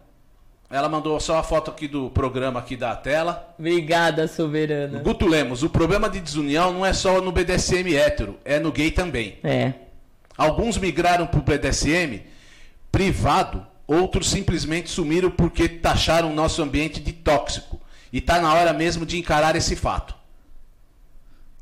Ela 0.74 0.88
mandou 0.88 1.20
só 1.20 1.38
a 1.38 1.42
foto 1.44 1.70
aqui 1.70 1.86
do 1.86 2.10
programa 2.10 2.58
aqui 2.58 2.76
da 2.76 2.96
tela. 2.96 3.54
Obrigada, 3.56 4.26
Soberana. 4.26 4.98
Guto 4.98 5.24
Lemos, 5.24 5.62
o 5.62 5.70
problema 5.70 6.10
de 6.10 6.18
desunião 6.18 6.72
não 6.72 6.84
é 6.84 6.92
só 6.92 7.20
no 7.20 7.30
BDSM 7.30 7.94
hétero, 7.94 8.36
é 8.44 8.58
no 8.58 8.72
gay 8.72 8.90
também. 8.90 9.38
É. 9.44 9.74
Alguns 10.36 10.76
migraram 10.76 11.28
pro 11.28 11.40
BDSM 11.42 12.22
privado, 12.90 13.64
outros 13.86 14.28
simplesmente 14.28 14.90
sumiram 14.90 15.30
porque 15.30 15.68
taxaram 15.68 16.32
o 16.32 16.34
nosso 16.34 16.60
ambiente 16.60 16.98
de 16.98 17.12
tóxico. 17.12 17.80
E 18.12 18.20
tá 18.20 18.40
na 18.40 18.52
hora 18.52 18.72
mesmo 18.72 19.06
de 19.06 19.16
encarar 19.16 19.54
esse 19.54 19.76
fato. 19.76 20.12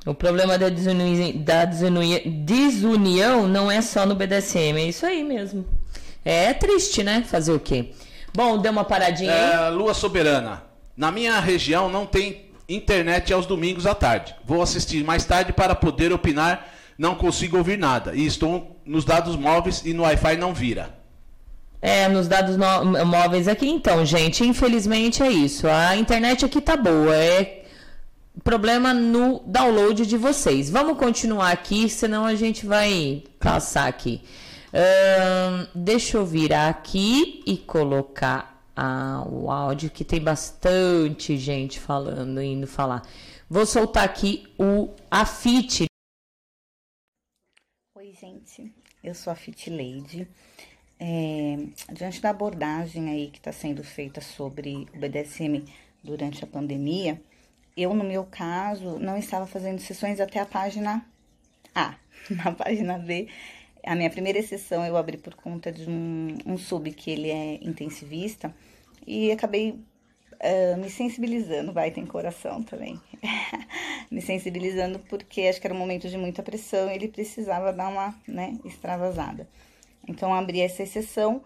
O 0.07 0.15
problema 0.15 0.57
da, 0.57 0.71
desuni 0.71 1.35
da 1.35 1.67
desuni 1.67 2.19
desunião 2.31 3.47
não 3.47 3.71
é 3.71 3.83
só 3.83 4.07
no 4.07 4.15
BDSM, 4.15 4.79
é 4.79 4.87
isso 4.87 5.05
aí 5.05 5.23
mesmo. 5.23 5.67
É 6.25 6.55
triste, 6.55 7.05
né? 7.05 7.23
Fazer 7.29 7.53
o 7.53 7.61
quê? 7.61 7.91
Bom, 8.35 8.59
deu 8.59 8.73
uma 8.73 8.85
paradinha 8.85 9.31
é. 9.31 9.69
Lua 9.71 9.95
Soberana. 9.95 10.63
Na 10.97 11.11
minha 11.11 11.39
região 11.41 11.89
não 11.89 12.07
tem 12.07 12.47
internet 12.69 13.33
aos 13.33 13.47
domingos 13.47 13.87
à 13.87 13.95
tarde. 13.95 14.35
Vou 14.45 14.63
assistir 14.63 15.05
mais 15.05 15.25
tarde 15.25 15.53
para 15.53 15.75
poder 15.75 16.13
opinar. 16.13 16.69
Não 16.97 17.15
consigo 17.15 17.59
ouvir 17.59 17.79
nada. 17.79 18.15
E 18.15 18.27
estou 18.27 18.81
nos 18.85 19.05
dados 19.05 19.37
móveis 19.37 19.83
e 19.85 19.93
no 19.93 20.03
Wi-Fi 20.03 20.37
não 20.37 20.55
vira. 20.55 20.95
É, 21.81 22.09
nos 22.09 22.29
dados 22.29 22.57
móveis 22.57 23.49
aqui. 23.49 23.69
Então, 23.69 24.05
gente, 24.07 24.45
infelizmente 24.47 25.23
é 25.23 25.31
isso. 25.31 25.67
A 25.67 25.97
internet 25.97 26.45
aqui 26.45 26.61
tá 26.61 26.77
boa. 26.77 27.15
É 27.15 27.65
problema 28.45 28.95
no 28.95 29.43
download 29.47 30.07
de 30.07 30.17
vocês. 30.17 30.71
Vamos 30.71 30.97
continuar 30.97 31.51
aqui, 31.51 31.89
senão 31.89 32.25
a 32.25 32.35
gente 32.35 32.65
vai 32.65 33.25
passar 33.39 33.89
aqui. 33.89 34.23
Deixa 35.75 36.17
eu 36.17 36.25
virar 36.25 36.69
aqui 36.69 37.43
e 37.47 37.59
colocar 37.59 38.53
ah, 38.75 39.25
o 39.29 39.51
áudio, 39.51 39.91
que 39.91 40.05
tem 40.05 40.21
bastante 40.23 41.37
gente 41.37 41.79
falando, 41.79 42.41
indo 42.41 42.67
falar. 42.67 43.03
Vou 43.49 43.67
soltar 43.67 44.05
aqui 44.05 44.51
o 44.59 44.89
Afit. 45.11 45.85
Oi, 47.95 48.15
gente. 48.19 48.73
Eu 49.05 49.15
sou 49.15 49.33
a 49.33 49.37
Fit 49.37 49.69
Lady. 49.69 50.27
É, 50.99 51.57
diante 51.93 52.21
da 52.21 52.31
abordagem 52.31 53.11
aí 53.11 53.31
que 53.31 53.39
está 53.39 53.53
sendo 53.53 53.83
feita 53.83 54.21
sobre 54.21 54.87
o 54.95 54.99
BDSM 54.99 55.65
durante 56.03 56.45
a 56.45 56.47
pandemia, 56.47 57.21
eu, 57.77 57.93
no 57.93 58.05
meu 58.05 58.25
caso, 58.25 58.99
não 58.99 59.17
estava 59.19 59.47
fazendo 59.47 59.81
sessões 59.81 60.21
até 60.21 60.41
a 60.41 60.47
página 60.47 61.05
A. 61.75 61.97
Na 62.31 62.53
página 62.53 62.99
B, 62.99 63.29
a 63.85 63.95
minha 63.95 64.11
primeira 64.11 64.43
sessão 64.43 64.85
eu 64.85 64.97
abri 64.97 65.17
por 65.17 65.35
conta 65.35 65.73
de 65.73 65.89
um, 65.89 66.37
um 66.47 66.57
sub 66.57 66.91
que 66.93 67.11
ele 67.11 67.31
é 67.31 67.55
intensivista 67.63 68.55
e 69.07 69.33
acabei 69.33 69.71
uh, 69.73 70.77
me 70.79 70.89
sensibilizando, 70.89 71.73
vai, 71.73 71.91
tem 71.91 72.07
coração 72.07 72.63
também, 72.63 73.01
me 74.11 74.21
sensibilizando 74.21 74.99
porque 75.01 75.43
acho 75.43 75.61
que 75.61 75.67
era 75.67 75.75
um 75.75 75.79
momento 75.79 76.09
de 76.09 76.17
muita 76.17 76.43
pressão 76.43 76.91
e 76.91 76.95
ele 76.95 77.09
precisava 77.09 77.73
dar 77.73 77.89
uma, 77.89 78.15
né, 78.27 78.57
extravasada. 78.65 79.49
Então 80.07 80.33
abri 80.33 80.61
essa 80.61 80.83
exceção 80.83 81.43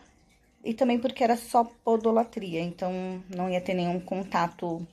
e 0.65 0.75
também 0.75 0.99
porque 0.99 1.25
era 1.25 1.37
só 1.37 1.65
podolatria, 1.65 2.61
então 2.61 3.23
não 3.35 3.49
ia 3.49 3.61
ter 3.61 3.75
nenhum 3.75 4.01
contato 4.01 4.87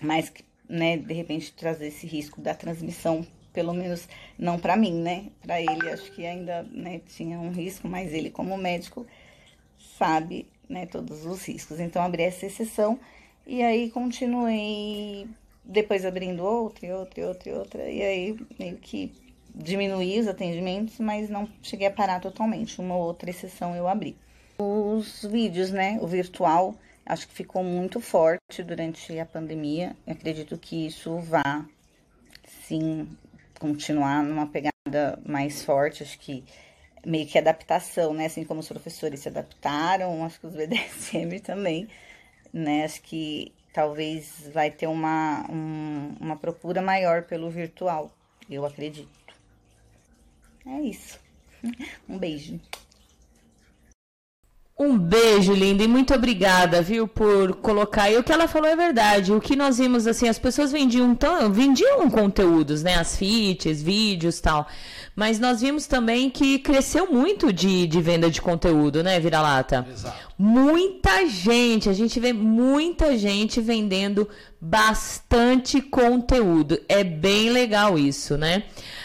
mais 0.00 0.28
que, 0.28 0.44
né, 0.68 0.96
de 0.96 1.14
repente 1.14 1.52
trazer 1.52 1.86
esse 1.86 2.06
risco 2.06 2.40
da 2.40 2.54
transmissão 2.54 3.26
pelo 3.56 3.72
menos 3.72 4.06
não 4.38 4.58
para 4.58 4.76
mim, 4.76 4.92
né? 4.92 5.28
Para 5.40 5.58
ele 5.58 5.88
acho 5.88 6.12
que 6.12 6.26
ainda 6.26 6.62
né, 6.64 7.00
tinha 7.08 7.40
um 7.40 7.50
risco, 7.50 7.88
mas 7.88 8.12
ele 8.12 8.28
como 8.28 8.54
médico 8.58 9.06
sabe, 9.96 10.46
né, 10.68 10.84
todos 10.84 11.24
os 11.24 11.42
riscos. 11.48 11.80
Então 11.80 12.02
abri 12.02 12.22
essa 12.22 12.44
exceção 12.44 13.00
e 13.46 13.62
aí 13.62 13.90
continuei 13.90 15.26
depois 15.64 16.04
abrindo 16.04 16.44
outra 16.44 16.86
e 16.86 16.92
outra 16.92 17.20
e 17.20 17.24
outra 17.24 17.48
e 17.48 17.52
outra 17.54 17.90
e 17.90 18.02
aí 18.02 18.38
meio 18.58 18.76
que 18.76 19.10
diminuí 19.54 20.20
os 20.20 20.28
atendimentos, 20.28 20.98
mas 21.00 21.30
não 21.30 21.48
cheguei 21.62 21.86
a 21.86 21.90
parar 21.90 22.20
totalmente. 22.20 22.78
Uma 22.78 22.94
outra 22.94 23.30
exceção 23.30 23.74
eu 23.74 23.88
abri. 23.88 24.18
Os 24.58 25.24
vídeos, 25.24 25.70
né, 25.70 25.98
o 26.02 26.06
virtual, 26.06 26.74
acho 27.06 27.26
que 27.26 27.32
ficou 27.32 27.64
muito 27.64 28.02
forte 28.02 28.62
durante 28.62 29.18
a 29.18 29.24
pandemia. 29.24 29.96
Eu 30.06 30.12
acredito 30.12 30.58
que 30.58 30.86
isso 30.86 31.16
vá 31.20 31.64
sim 32.66 33.08
continuar 33.58 34.22
numa 34.22 34.46
pegada 34.46 35.18
mais 35.24 35.62
forte, 35.62 36.02
acho 36.02 36.18
que 36.18 36.44
meio 37.04 37.26
que 37.26 37.38
adaptação, 37.38 38.12
né? 38.12 38.26
Assim 38.26 38.44
como 38.44 38.60
os 38.60 38.68
professores 38.68 39.20
se 39.20 39.28
adaptaram, 39.28 40.24
acho 40.26 40.40
que 40.40 40.46
os 40.46 40.54
BDSM 40.54 41.40
também, 41.40 41.88
né? 42.52 42.84
Acho 42.84 43.02
que 43.02 43.52
talvez 43.72 44.48
vai 44.52 44.70
ter 44.70 44.86
uma, 44.86 45.46
um, 45.50 46.16
uma 46.20 46.36
procura 46.36 46.80
maior 46.80 47.22
pelo 47.24 47.50
virtual, 47.50 48.10
eu 48.48 48.64
acredito. 48.64 49.08
É 50.66 50.80
isso. 50.80 51.20
Um 52.08 52.18
beijo. 52.18 52.60
Um 54.78 54.98
beijo, 54.98 55.54
linda, 55.54 55.82
e 55.82 55.88
muito 55.88 56.12
obrigada, 56.12 56.82
viu, 56.82 57.08
por 57.08 57.54
colocar. 57.56 58.10
E 58.10 58.18
o 58.18 58.22
que 58.22 58.30
ela 58.30 58.46
falou 58.46 58.68
é 58.68 58.76
verdade. 58.76 59.32
O 59.32 59.40
que 59.40 59.56
nós 59.56 59.78
vimos, 59.78 60.06
assim, 60.06 60.28
as 60.28 60.38
pessoas 60.38 60.70
vendiam, 60.70 61.14
tão, 61.14 61.50
vendiam 61.50 62.10
conteúdos, 62.10 62.82
né? 62.82 62.96
As 62.96 63.16
fits, 63.16 63.80
vídeos 63.80 64.38
tal. 64.38 64.66
Mas 65.14 65.40
nós 65.40 65.62
vimos 65.62 65.86
também 65.86 66.28
que 66.28 66.58
cresceu 66.58 67.10
muito 67.10 67.50
de, 67.54 67.86
de 67.86 68.02
venda 68.02 68.30
de 68.30 68.42
conteúdo, 68.42 69.02
né, 69.02 69.18
Vira-Lata? 69.18 69.86
Exato. 69.90 70.28
Muita 70.36 71.26
gente, 71.26 71.88
a 71.88 71.94
gente 71.94 72.20
vê 72.20 72.34
muita 72.34 73.16
gente 73.16 73.62
vendendo 73.62 74.28
bastante 74.60 75.80
conteúdo. 75.80 76.78
É 76.86 77.02
bem 77.02 77.48
legal 77.48 77.98
isso, 77.98 78.36
né? 78.36 78.64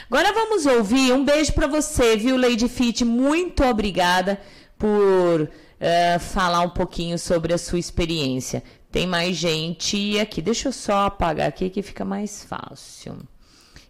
Agora 0.09 0.33
vamos 0.33 0.65
ouvir. 0.65 1.13
Um 1.13 1.23
beijo 1.23 1.53
para 1.53 1.67
você, 1.67 2.17
viu, 2.17 2.35
Lady 2.35 2.67
Fit? 2.67 3.05
Muito 3.05 3.63
obrigada 3.63 4.37
por 4.81 5.41
uh, 5.43 6.19
falar 6.19 6.61
um 6.61 6.69
pouquinho 6.69 7.19
sobre 7.19 7.53
a 7.53 7.57
sua 7.59 7.77
experiência. 7.77 8.63
Tem 8.91 9.05
mais 9.05 9.37
gente 9.37 10.19
aqui. 10.19 10.41
Deixa 10.41 10.69
eu 10.69 10.73
só 10.73 11.05
apagar 11.05 11.47
aqui 11.47 11.69
que 11.69 11.83
fica 11.83 12.03
mais 12.03 12.43
fácil. 12.43 13.19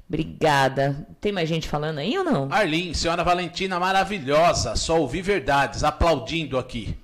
Obrigada. 0.09 1.07
Tem 1.22 1.31
mais 1.31 1.47
gente 1.47 1.65
falando 1.65 1.99
aí 1.99 2.18
ou 2.18 2.26
não? 2.26 2.49
Arlin, 2.51 2.93
senhora 2.93 3.23
Valentina 3.23 3.80
maravilhosa. 3.80 4.76
Só 4.76 4.99
ouvi 4.99 5.22
verdades, 5.22 5.85
aplaudindo 5.85 6.57
aqui. 6.57 6.97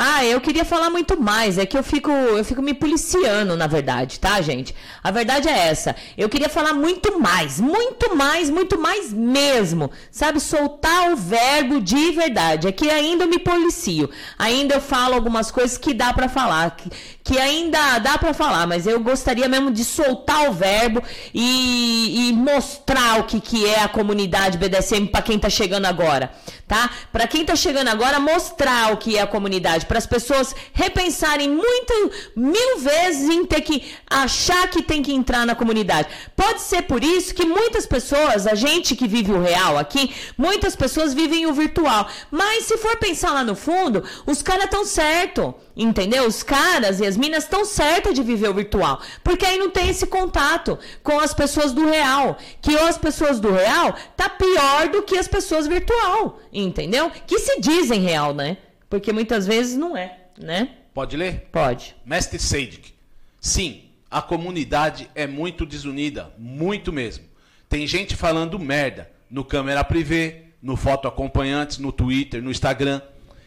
Ah, 0.00 0.24
eu 0.24 0.40
queria 0.40 0.64
falar 0.64 0.90
muito 0.90 1.20
mais. 1.20 1.58
É 1.58 1.66
que 1.66 1.76
eu 1.76 1.82
fico, 1.82 2.08
eu 2.08 2.44
fico 2.44 2.62
me 2.62 2.72
policiando, 2.72 3.56
na 3.56 3.66
verdade, 3.66 4.20
tá, 4.20 4.40
gente? 4.40 4.72
A 5.02 5.10
verdade 5.10 5.48
é 5.48 5.58
essa. 5.70 5.96
Eu 6.16 6.28
queria 6.28 6.48
falar 6.48 6.72
muito 6.72 7.18
mais, 7.18 7.58
muito 7.58 8.14
mais, 8.14 8.48
muito 8.48 8.78
mais 8.78 9.12
mesmo. 9.12 9.90
Sabe, 10.08 10.38
soltar 10.38 11.10
o 11.10 11.16
verbo 11.16 11.80
de 11.80 12.12
verdade. 12.12 12.68
É 12.68 12.72
que 12.72 12.88
ainda 12.88 13.24
eu 13.24 13.28
me 13.28 13.40
policio. 13.40 14.08
Ainda 14.38 14.76
eu 14.76 14.80
falo 14.80 15.14
algumas 15.14 15.50
coisas 15.50 15.76
que 15.76 15.92
dá 15.92 16.12
para 16.12 16.28
falar, 16.28 16.76
que, 16.76 16.88
que 17.24 17.36
ainda 17.36 17.98
dá 17.98 18.16
para 18.18 18.32
falar, 18.32 18.68
mas 18.68 18.86
eu 18.86 19.00
gostaria 19.00 19.48
mesmo 19.48 19.72
de 19.72 19.84
soltar 19.84 20.48
o 20.48 20.52
verbo 20.52 21.02
e, 21.34 22.28
e 22.28 22.32
mostrar 22.34 23.18
o 23.18 23.24
que, 23.24 23.40
que 23.40 23.66
é 23.66 23.82
a 23.82 23.88
comunidade 23.88 24.58
BDSM 24.58 25.08
para 25.08 25.22
quem 25.22 25.40
tá 25.40 25.50
chegando 25.50 25.86
agora, 25.86 26.30
tá? 26.68 26.88
Para 27.10 27.26
quem 27.26 27.44
tá 27.44 27.56
chegando 27.56 27.88
agora, 27.88 28.20
mostrar 28.20 28.92
o 28.92 28.96
que 28.96 29.18
é 29.18 29.22
a 29.22 29.26
comunidade 29.26 29.87
para 29.88 29.98
as 29.98 30.06
pessoas 30.06 30.54
repensarem 30.72 31.48
muito, 31.48 32.12
mil 32.36 32.78
vezes 32.78 33.28
em 33.28 33.44
ter 33.44 33.62
que 33.62 33.82
achar 34.08 34.68
que 34.68 34.82
tem 34.82 35.02
que 35.02 35.12
entrar 35.12 35.44
na 35.44 35.54
comunidade. 35.54 36.08
Pode 36.36 36.60
ser 36.60 36.82
por 36.82 37.02
isso 37.02 37.34
que 37.34 37.44
muitas 37.44 37.86
pessoas, 37.86 38.46
a 38.46 38.54
gente 38.54 38.94
que 38.94 39.08
vive 39.08 39.32
o 39.32 39.42
real 39.42 39.78
aqui, 39.78 40.14
muitas 40.36 40.76
pessoas 40.76 41.14
vivem 41.14 41.46
o 41.46 41.52
virtual. 41.52 42.06
Mas 42.30 42.64
se 42.64 42.76
for 42.76 42.96
pensar 42.98 43.32
lá 43.32 43.42
no 43.42 43.56
fundo, 43.56 44.04
os 44.26 44.42
caras 44.42 44.64
estão 44.64 44.84
certo, 44.84 45.54
entendeu? 45.76 46.26
Os 46.26 46.42
caras 46.42 47.00
e 47.00 47.06
as 47.06 47.16
minas 47.16 47.44
estão 47.44 47.64
certas 47.64 48.14
de 48.14 48.22
viver 48.22 48.48
o 48.48 48.54
virtual, 48.54 49.00
porque 49.24 49.46
aí 49.46 49.58
não 49.58 49.70
tem 49.70 49.88
esse 49.88 50.06
contato 50.06 50.78
com 51.02 51.18
as 51.18 51.32
pessoas 51.32 51.72
do 51.72 51.86
real, 51.86 52.36
que 52.60 52.76
as 52.76 52.98
pessoas 52.98 53.40
do 53.40 53.52
real 53.52 53.94
tá 54.16 54.28
pior 54.28 54.88
do 54.88 55.02
que 55.02 55.16
as 55.16 55.28
pessoas 55.28 55.66
virtual, 55.66 56.38
entendeu? 56.52 57.10
Que 57.26 57.38
se 57.38 57.60
dizem 57.60 58.00
real, 58.00 58.34
né? 58.34 58.58
Porque 58.88 59.12
muitas 59.12 59.46
vezes 59.46 59.76
não 59.76 59.96
é, 59.96 60.18
né? 60.38 60.76
Pode 60.94 61.16
ler? 61.16 61.48
Pode. 61.52 61.94
Mestre 62.04 62.38
Seidik. 62.38 62.94
Sim, 63.40 63.82
a 64.10 64.22
comunidade 64.22 65.10
é 65.14 65.26
muito 65.26 65.66
desunida, 65.66 66.32
muito 66.38 66.92
mesmo. 66.92 67.24
Tem 67.68 67.86
gente 67.86 68.16
falando 68.16 68.58
merda 68.58 69.10
no 69.30 69.44
câmera 69.44 69.84
privê, 69.84 70.44
no 70.62 70.76
foto 70.76 71.06
acompanhantes, 71.06 71.78
no 71.78 71.92
Twitter, 71.92 72.42
no 72.42 72.50
Instagram. 72.50 73.00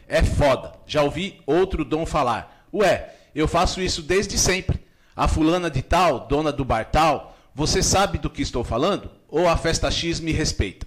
É 0.08 0.24
foda. 0.24 0.74
Já 0.86 1.02
ouvi 1.02 1.42
outro 1.46 1.84
dom 1.84 2.06
falar. 2.06 2.68
Ué, 2.74 3.14
eu 3.34 3.48
faço 3.48 3.82
isso 3.82 4.02
desde 4.02 4.38
sempre. 4.38 4.80
A 5.16 5.28
fulana 5.28 5.70
de 5.70 5.82
tal, 5.82 6.28
dona 6.28 6.52
do 6.52 6.64
bar 6.64 6.86
tal, 6.86 7.36
você 7.54 7.82
sabe 7.82 8.18
do 8.18 8.30
que 8.30 8.42
estou 8.42 8.64
falando? 8.64 9.12
Ou 9.28 9.48
a 9.48 9.58
festa 9.58 9.90
X 9.90 10.20
me 10.20 10.32
respeita? 10.32 10.86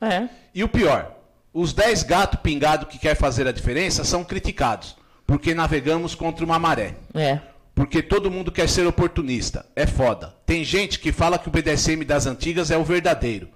É. 0.00 0.28
E 0.54 0.62
o 0.64 0.68
pior, 0.68 1.13
os 1.54 1.72
10 1.72 2.02
gatos 2.02 2.40
pingados 2.40 2.88
que 2.88 2.98
quer 2.98 3.14
fazer 3.14 3.46
a 3.46 3.52
diferença 3.52 4.02
são 4.02 4.24
criticados, 4.24 4.96
porque 5.24 5.54
navegamos 5.54 6.14
contra 6.16 6.44
uma 6.44 6.58
maré. 6.58 6.96
É. 7.14 7.38
Porque 7.74 8.02
todo 8.02 8.30
mundo 8.30 8.50
quer 8.50 8.68
ser 8.68 8.86
oportunista. 8.86 9.64
É 9.74 9.86
foda. 9.86 10.34
Tem 10.44 10.64
gente 10.64 10.98
que 10.98 11.12
fala 11.12 11.38
que 11.38 11.48
o 11.48 11.50
BDSM 11.50 12.04
das 12.04 12.26
antigas 12.26 12.70
é 12.70 12.76
o 12.76 12.84
verdadeiro. 12.84 13.48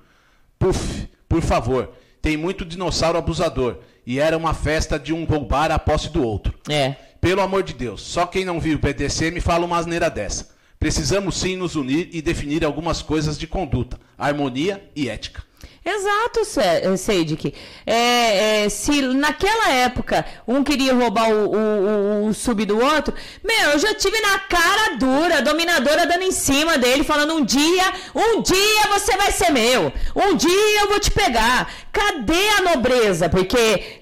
Puf, 0.59 1.09
por 1.29 1.43
favor. 1.43 1.93
Tem 2.23 2.37
muito 2.37 2.65
dinossauro 2.65 3.19
abusador. 3.19 3.79
E 4.07 4.19
era 4.19 4.37
uma 4.37 4.55
festa 4.55 4.99
de 4.99 5.13
um 5.13 5.25
roubar 5.25 5.71
a 5.71 5.79
posse 5.79 6.09
do 6.09 6.23
outro. 6.23 6.55
É. 6.69 6.95
Pelo 7.21 7.43
amor 7.43 7.63
de 7.63 7.75
Deus, 7.75 8.01
só 8.01 8.27
quem 8.27 8.45
não 8.45 8.61
viu 8.61 8.77
o 8.77 8.81
BDSM 8.81 9.41
fala 9.41 9.67
uma 9.67 9.77
asneira 9.77 10.09
dessa. 10.09 10.51
Precisamos 10.79 11.37
sim 11.37 11.57
nos 11.57 11.75
unir 11.75 12.09
e 12.13 12.23
definir 12.23 12.65
algumas 12.65 13.03
coisas 13.03 13.37
de 13.37 13.47
conduta, 13.47 13.99
harmonia 14.17 14.89
e 14.95 15.09
ética. 15.09 15.43
Exato, 15.89 16.41
Seidik. 16.99 17.55
É, 17.87 18.65
é, 18.65 18.69
se 18.69 19.01
naquela 19.01 19.71
época 19.71 20.25
um 20.47 20.63
queria 20.63 20.93
roubar 20.93 21.31
o, 21.31 21.55
o, 21.55 22.29
o, 22.29 22.35
sub 22.35 22.63
do 22.67 22.79
outro, 22.79 23.15
meu, 23.43 23.71
eu 23.71 23.79
já 23.79 23.95
tive 23.95 24.21
na 24.21 24.39
cara 24.41 24.97
dura, 24.97 25.41
dominadora 25.41 26.07
dando 26.07 26.25
em 26.25 26.31
cima 26.31 26.77
dele, 26.77 27.05
falando: 27.05 27.35
um 27.35 27.45
dia, 27.45 27.93
um 28.15 28.43
dia 28.43 28.89
você 28.93 29.17
vai 29.17 29.33
ser 29.33 29.51
meu, 29.51 29.91
um 30.15 30.35
dia 30.35 30.83
eu 30.83 30.89
vou 30.89 31.01
te 31.01 31.11
pegar. 31.11 31.73
Cadê 31.91 32.49
a 32.59 32.63
nobreza? 32.63 33.31
Porque 33.31 34.01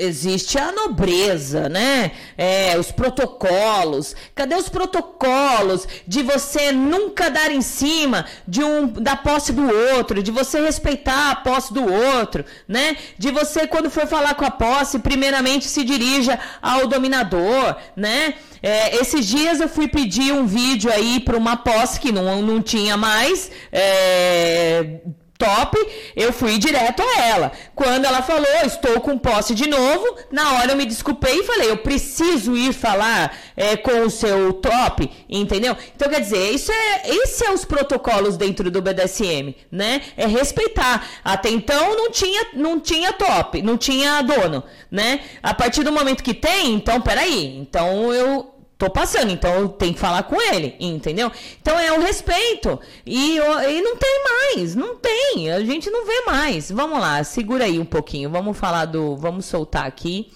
existe 0.00 0.58
a 0.58 0.72
nobreza, 0.72 1.68
né? 1.68 2.12
É, 2.36 2.78
os 2.78 2.90
protocolos. 2.90 4.16
Cadê 4.34 4.54
os 4.54 4.68
protocolos 4.68 5.86
de 6.06 6.22
você 6.22 6.72
nunca 6.72 7.30
dar 7.30 7.50
em 7.50 7.62
cima 7.62 8.26
de 8.46 8.62
um 8.62 8.86
da 8.86 9.16
posse 9.16 9.52
do 9.52 9.66
outro, 9.94 10.22
de 10.22 10.30
você 10.30 10.60
respeitar 10.60 11.30
a 11.30 11.36
posse 11.36 11.72
do 11.72 11.84
outro, 11.92 12.44
né? 12.66 12.96
De 13.18 13.30
você 13.30 13.66
quando 13.66 13.90
for 13.90 14.06
falar 14.06 14.34
com 14.34 14.44
a 14.44 14.50
posse, 14.50 14.98
primeiramente 14.98 15.66
se 15.66 15.84
dirija 15.84 16.38
ao 16.62 16.86
dominador, 16.86 17.76
né? 17.94 18.34
É, 18.62 18.96
esses 19.00 19.26
dias 19.26 19.60
eu 19.60 19.68
fui 19.68 19.88
pedir 19.88 20.32
um 20.32 20.46
vídeo 20.46 20.90
aí 20.92 21.20
para 21.20 21.36
uma 21.36 21.56
posse 21.56 21.98
que 21.98 22.12
não, 22.12 22.42
não 22.42 22.60
tinha 22.62 22.96
mais. 22.96 23.50
É, 23.72 25.00
top, 25.40 25.76
eu 26.14 26.32
fui 26.34 26.58
direto 26.58 27.02
a 27.02 27.22
ela. 27.22 27.52
Quando 27.74 28.04
ela 28.04 28.20
falou, 28.20 28.46
estou 28.62 29.00
com 29.00 29.18
posse 29.18 29.54
de 29.54 29.66
novo, 29.66 30.18
na 30.30 30.52
hora 30.52 30.72
eu 30.72 30.76
me 30.76 30.84
desculpei 30.84 31.40
e 31.40 31.44
falei, 31.44 31.70
eu 31.70 31.78
preciso 31.78 32.54
ir 32.54 32.74
falar 32.74 33.34
é, 33.56 33.74
com 33.76 34.02
o 34.02 34.10
seu 34.10 34.52
top, 34.52 35.10
entendeu? 35.28 35.74
Então, 35.96 36.10
quer 36.10 36.20
dizer, 36.20 36.50
isso 36.50 36.70
é, 36.70 37.08
esses 37.08 37.36
são 37.36 37.54
os 37.54 37.64
protocolos 37.64 38.36
dentro 38.36 38.70
do 38.70 38.82
BDSM, 38.82 39.56
né? 39.72 40.02
É 40.16 40.26
respeitar. 40.26 41.08
Até 41.24 41.48
então 41.48 41.96
não 41.96 42.10
tinha, 42.10 42.48
não 42.52 42.78
tinha 42.78 43.12
top, 43.14 43.62
não 43.62 43.78
tinha 43.78 44.20
dono, 44.20 44.62
né? 44.90 45.20
A 45.42 45.54
partir 45.54 45.82
do 45.82 45.90
momento 45.90 46.22
que 46.22 46.34
tem, 46.34 46.74
então, 46.74 47.00
peraí, 47.00 47.56
então 47.56 48.12
eu 48.12 48.59
tô 48.80 48.88
passando, 48.88 49.30
então 49.30 49.68
tenho 49.68 49.92
que 49.92 50.00
falar 50.00 50.22
com 50.22 50.40
ele, 50.40 50.74
entendeu? 50.80 51.30
Então 51.60 51.78
é 51.78 51.92
o 51.92 52.00
respeito. 52.00 52.80
E, 53.04 53.36
e 53.36 53.82
não 53.82 53.96
tem 53.96 54.24
mais, 54.24 54.74
não 54.74 54.96
tem, 54.96 55.52
a 55.52 55.62
gente 55.62 55.90
não 55.90 56.06
vê 56.06 56.22
mais. 56.24 56.70
Vamos 56.72 56.98
lá, 56.98 57.22
segura 57.22 57.66
aí 57.66 57.78
um 57.78 57.84
pouquinho, 57.84 58.30
vamos 58.30 58.56
falar 58.56 58.86
do. 58.86 59.16
Vamos 59.18 59.44
soltar 59.44 59.84
aqui. 59.84 60.32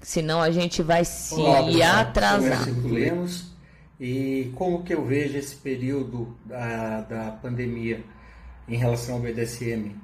Senão 0.00 0.40
a 0.40 0.50
gente 0.52 0.82
vai 0.82 1.04
se 1.04 1.34
Olá, 1.34 2.00
atrasar. 2.00 2.68
Lemos, 2.84 3.46
e 3.98 4.52
como 4.54 4.84
que 4.84 4.94
eu 4.94 5.04
vejo 5.04 5.36
esse 5.36 5.56
período 5.56 6.36
da, 6.44 7.00
da 7.00 7.30
pandemia 7.32 8.04
em 8.68 8.76
relação 8.76 9.16
ao 9.16 9.20
BDSM? 9.20 9.96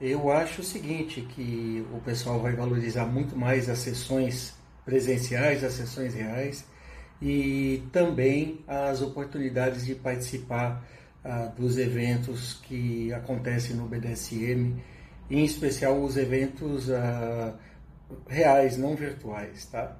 Eu 0.00 0.30
acho 0.30 0.60
o 0.60 0.64
seguinte, 0.64 1.26
que 1.34 1.84
o 1.92 1.98
pessoal 2.00 2.40
vai 2.40 2.52
valorizar 2.52 3.06
muito 3.06 3.36
mais 3.36 3.68
as 3.68 3.78
sessões 3.78 4.61
presenciais, 4.84 5.62
as 5.64 5.74
sessões 5.74 6.14
reais 6.14 6.64
e 7.20 7.82
também 7.92 8.60
as 8.66 9.00
oportunidades 9.00 9.86
de 9.86 9.94
participar 9.94 10.84
ah, 11.24 11.52
dos 11.56 11.78
eventos 11.78 12.54
que 12.64 13.12
acontecem 13.12 13.76
no 13.76 13.86
BDSM, 13.86 14.82
em 15.30 15.44
especial 15.44 16.02
os 16.02 16.16
eventos 16.16 16.90
ah, 16.90 17.54
reais, 18.28 18.76
não 18.76 18.96
virtuais, 18.96 19.66
tá? 19.66 19.96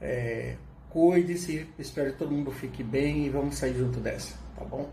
É, 0.00 0.56
Cuide-se, 0.90 1.66
espero 1.78 2.12
que 2.12 2.18
todo 2.18 2.32
mundo 2.32 2.50
fique 2.50 2.82
bem 2.82 3.26
e 3.26 3.28
vamos 3.28 3.56
sair 3.56 3.74
junto 3.76 4.00
dessa, 4.00 4.34
tá 4.56 4.64
bom? 4.64 4.90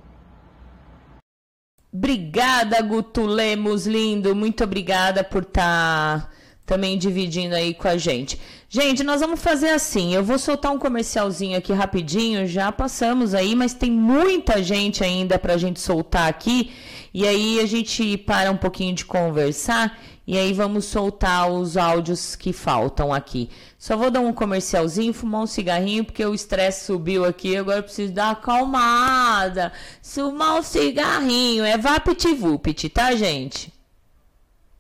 Obrigada, 1.94 2.82
Guto 2.82 3.26
Lemos, 3.26 3.88
lindo. 3.88 4.36
Muito 4.36 4.64
obrigada 4.64 5.24
por 5.24 5.44
estar 5.44 6.24
tá 6.24 6.33
também 6.66 6.98
dividindo 6.98 7.56
aí 7.56 7.74
com 7.74 7.88
a 7.88 7.98
gente. 7.98 8.40
Gente, 8.70 9.04
nós 9.04 9.22
vamos 9.22 9.42
fazer 9.42 9.70
assim. 9.70 10.14
Eu 10.16 10.24
vou 10.24 10.40
soltar 10.40 10.72
um 10.72 10.80
comercialzinho 10.80 11.58
aqui 11.58 11.74
rapidinho. 11.74 12.48
Já 12.48 12.72
passamos 12.72 13.34
aí, 13.34 13.56
mas 13.56 13.74
tem 13.74 13.92
muita 13.92 14.64
gente 14.64 15.04
ainda 15.04 15.38
para 15.38 15.54
a 15.54 15.58
gente 15.58 15.80
soltar 15.80 16.30
aqui. 16.30 16.72
E 17.14 17.28
aí 17.28 17.60
a 17.60 17.66
gente 17.66 18.18
para 18.18 18.50
um 18.50 18.58
pouquinho 18.58 18.96
de 18.96 19.06
conversar 19.06 19.98
e 20.26 20.38
aí 20.38 20.54
vamos 20.54 20.86
soltar 20.86 21.52
os 21.52 21.76
áudios 21.76 22.36
que 22.36 22.54
faltam 22.54 23.14
aqui. 23.14 23.50
Só 23.78 23.98
vou 23.98 24.10
dar 24.10 24.22
um 24.22 24.32
comercialzinho, 24.32 25.14
fumar 25.14 25.42
um 25.42 25.48
cigarrinho, 25.48 26.06
porque 26.06 26.26
o 26.26 26.34
estresse 26.34 26.86
subiu 26.86 27.26
aqui, 27.26 27.58
agora 27.58 27.80
eu 27.80 27.84
preciso 27.84 28.14
dar 28.14 28.28
uma 28.28 28.32
acalmada. 28.32 29.74
Fumar 30.02 30.60
um 30.60 30.64
cigarrinho, 30.64 31.66
é 31.66 31.78
vapt-vupt, 31.78 32.88
tá, 32.90 33.14
gente? 33.16 33.72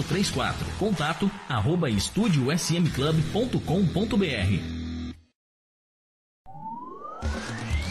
3834. 0.03 0.65
Contato 0.77 1.31
arroba 1.47 1.89
estudiosmclub.com.br. 1.89 4.81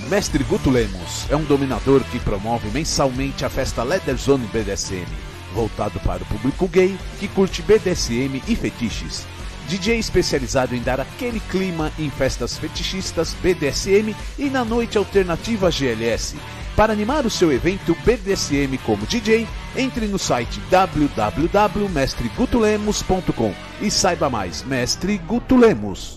Mestre 0.09 0.43
Guto 0.43 0.70
Lemos 0.70 1.31
é 1.31 1.37
um 1.37 1.45
dominador 1.45 2.03
que 2.11 2.19
promove 2.19 2.69
mensalmente 2.70 3.45
a 3.45 3.49
festa 3.49 3.85
Leather 3.85 4.16
Zone 4.16 4.45
BDSM, 4.49 5.07
voltado 5.55 6.01
para 6.01 6.24
o 6.24 6.27
público 6.27 6.66
gay 6.66 6.99
que 7.20 7.28
curte 7.28 7.62
BDSM 7.62 8.43
e 8.49 8.57
fetiches. 8.57 9.24
DJ 9.69 10.01
especializado 10.01 10.74
em 10.74 10.82
dar 10.82 10.99
aquele 10.99 11.39
clima 11.39 11.93
em 11.97 12.11
festas 12.11 12.59
fetichistas 12.59 13.35
BDSM 13.35 14.16
e 14.37 14.51
na 14.51 14.65
noite 14.65 14.99
alternativa 14.99 15.70
GLS. 15.70 16.35
Para 16.77 16.93
animar 16.93 17.27
o 17.27 17.31
seu 17.31 17.51
evento 17.53 17.97
BDSM 18.05 18.79
como 18.85 19.05
DJ, 19.07 19.49
entre 19.77 20.07
no 20.07 20.19
site 20.19 20.61
www.mestregutulemos.com 20.71 23.55
e 23.81 23.91
saiba 23.91 24.31
mais. 24.31 24.63
Mestre 24.63 25.19
Guto 25.19 25.57
Lemos. 25.57 26.15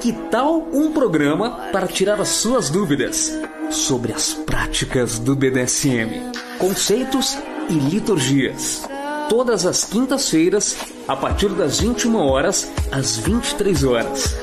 Que 0.00 0.12
tal 0.30 0.68
um 0.70 0.92
programa 0.92 1.68
para 1.72 1.86
tirar 1.86 2.20
as 2.20 2.28
suas 2.28 2.68
dúvidas 2.68 3.32
sobre 3.70 4.12
as 4.12 4.34
práticas 4.34 5.18
do 5.18 5.34
BDSM, 5.34 6.30
conceitos 6.58 7.38
e 7.70 7.72
liturgias? 7.72 8.86
Todas 9.30 9.64
as 9.64 9.84
quintas-feiras, 9.84 10.76
a 11.08 11.16
partir 11.16 11.48
das 11.54 11.80
21 11.80 12.16
horas 12.16 12.70
às 12.92 13.16
23 13.16 13.84
horas, 13.84 14.36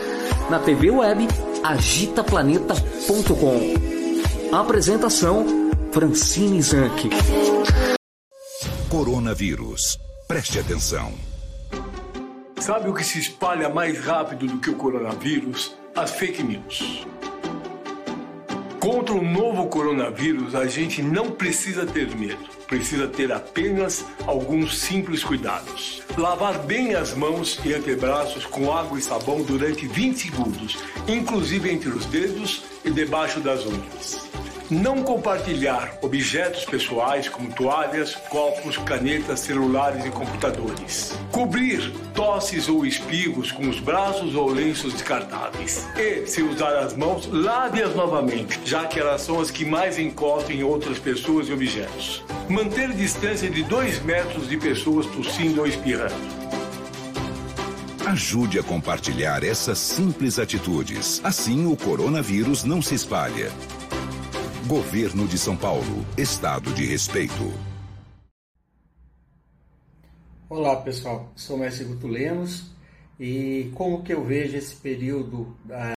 na 0.52 0.60
TV 0.60 0.92
web 0.92 1.28
agitaplaneta.com. 1.64 4.54
Apresentação 4.54 5.46
Francine 5.94 6.62
Zanck. 6.62 7.10
Coronavírus. 8.90 9.98
Preste 10.28 10.60
atenção. 10.60 11.14
Sabe 12.60 12.90
o 12.90 12.94
que 12.94 13.06
se 13.06 13.18
espalha 13.18 13.70
mais 13.70 14.04
rápido 14.04 14.46
do 14.46 14.60
que 14.60 14.70
o 14.70 14.76
coronavírus? 14.76 15.74
As 15.96 16.12
fake 16.12 16.44
news. 16.44 17.08
Contra 18.82 19.14
o 19.14 19.24
novo 19.24 19.68
coronavírus, 19.68 20.56
a 20.56 20.66
gente 20.66 21.04
não 21.04 21.30
precisa 21.30 21.86
ter 21.86 22.16
medo. 22.16 22.50
Precisa 22.66 23.08
ter 23.08 23.32
apenas 23.32 24.04
alguns 24.26 24.76
simples 24.80 25.24
cuidados. 25.24 26.02
Lavar 26.18 26.58
bem 26.64 26.96
as 26.96 27.14
mãos 27.14 27.60
e 27.64 27.76
antebraços 27.76 28.44
com 28.44 28.74
água 28.76 28.98
e 28.98 29.02
sabão 29.04 29.44
durante 29.44 29.86
20 29.86 30.18
segundos, 30.18 30.80
inclusive 31.08 31.72
entre 31.72 31.90
os 31.90 32.08
dedos 32.08 32.64
e 32.84 32.90
debaixo 32.90 33.40
das 33.40 33.64
unhas. 33.68 34.28
Não 34.72 35.04
compartilhar 35.04 35.98
objetos 36.02 36.64
pessoais 36.64 37.28
como 37.28 37.52
toalhas, 37.52 38.16
copos, 38.30 38.78
canetas, 38.78 39.42
celulares 39.42 40.06
e 40.06 40.10
computadores. 40.10 41.12
Cobrir 41.30 41.92
tosses 42.14 42.70
ou 42.70 42.86
espigos 42.86 43.52
com 43.52 43.68
os 43.68 43.82
braços 43.82 44.34
ou 44.34 44.48
lenços 44.48 44.94
descartáveis. 44.94 45.86
E, 45.98 46.26
se 46.26 46.42
usar 46.42 46.74
as 46.78 46.96
mãos, 46.96 47.28
lave-as 47.30 47.94
novamente, 47.94 48.62
já 48.64 48.86
que 48.86 48.98
elas 48.98 49.24
são 49.24 49.42
as 49.42 49.52
que 49.52 49.66
mais 49.66 50.00
encostam 50.00 50.56
em 50.56 50.64
outras 50.64 50.98
pessoas 50.98 51.50
e 51.50 51.52
objetos. 51.52 52.24
Manter 52.48 52.94
distância 52.94 53.50
de 53.50 53.64
2 53.64 54.02
metros 54.04 54.48
de 54.48 54.56
pessoas 54.56 55.06
tossindo 55.08 55.60
ou 55.60 55.68
espirrando. 55.68 56.16
Ajude 58.08 58.58
a 58.58 58.64
compartilhar 58.64 59.44
essas 59.44 59.80
simples 59.80 60.40
atitudes. 60.40 61.20
Assim 61.26 61.66
o 61.66 61.76
coronavírus 61.76 62.64
não 62.64 62.82
se 62.82 62.96
espalha. 62.96 63.52
Governo 64.72 65.28
de 65.28 65.38
São 65.38 65.58
Paulo. 65.58 66.06
Estado 66.18 66.74
de 66.74 66.86
respeito. 66.86 67.52
Olá 70.48 70.78
pessoal, 70.78 71.30
sou 71.36 71.58
o 71.58 71.60
Mestre 71.60 71.84
Guto 71.84 72.08
Lemos 72.08 72.72
e 73.20 73.70
como 73.76 74.02
que 74.02 74.14
eu 74.14 74.24
vejo 74.24 74.56
esse 74.56 74.74
período 74.74 75.54
da 75.66 75.92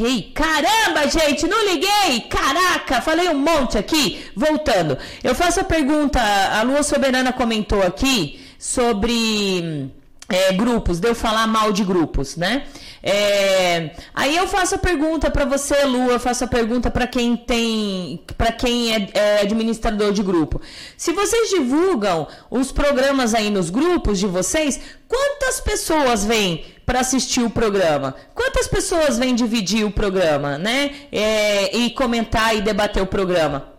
liguei. 0.00 0.32
Caramba, 0.34 1.08
gente, 1.08 1.46
não 1.46 1.64
liguei! 1.64 2.20
Caraca, 2.28 3.00
falei 3.02 3.28
um 3.28 3.38
monte 3.38 3.78
aqui. 3.78 4.24
Voltando. 4.34 4.96
Eu 5.22 5.34
faço 5.34 5.60
a 5.60 5.64
pergunta, 5.64 6.20
a 6.20 6.62
Lua 6.62 6.82
Soberana 6.82 7.32
comentou 7.32 7.82
aqui 7.82 8.40
sobre 8.58 9.90
é, 10.30 10.52
grupos, 10.52 11.00
de 11.00 11.08
eu 11.08 11.14
falar 11.14 11.46
mal 11.46 11.72
de 11.72 11.84
grupos, 11.84 12.36
né? 12.36 12.64
É, 13.02 13.90
aí 14.14 14.36
eu 14.36 14.46
faço 14.46 14.76
a 14.76 14.78
pergunta 14.78 15.30
para 15.30 15.44
você, 15.44 15.84
Lu, 15.84 16.10
eu 16.10 16.20
faço 16.20 16.44
a 16.44 16.46
pergunta 16.46 16.90
para 16.90 17.06
quem 17.06 17.36
tem, 17.36 18.22
para 18.38 18.52
quem 18.52 18.94
é, 18.94 19.08
é, 19.12 19.40
administrador 19.40 20.12
de 20.12 20.22
grupo. 20.22 20.60
Se 20.96 21.12
vocês 21.12 21.50
divulgam 21.50 22.28
os 22.50 22.70
programas 22.70 23.34
aí 23.34 23.50
nos 23.50 23.70
grupos 23.70 24.18
de 24.18 24.26
vocês, 24.26 24.80
quantas 25.08 25.60
pessoas 25.60 26.24
vêm 26.24 26.64
para 26.86 27.00
assistir 27.00 27.42
o 27.42 27.50
programa? 27.50 28.14
Quantas 28.34 28.68
pessoas 28.68 29.18
vêm 29.18 29.34
dividir 29.34 29.84
o 29.84 29.90
programa, 29.90 30.58
né? 30.58 30.92
É, 31.10 31.76
e 31.76 31.90
comentar 31.90 32.56
e 32.56 32.60
debater 32.60 33.02
o 33.02 33.06
programa? 33.06 33.70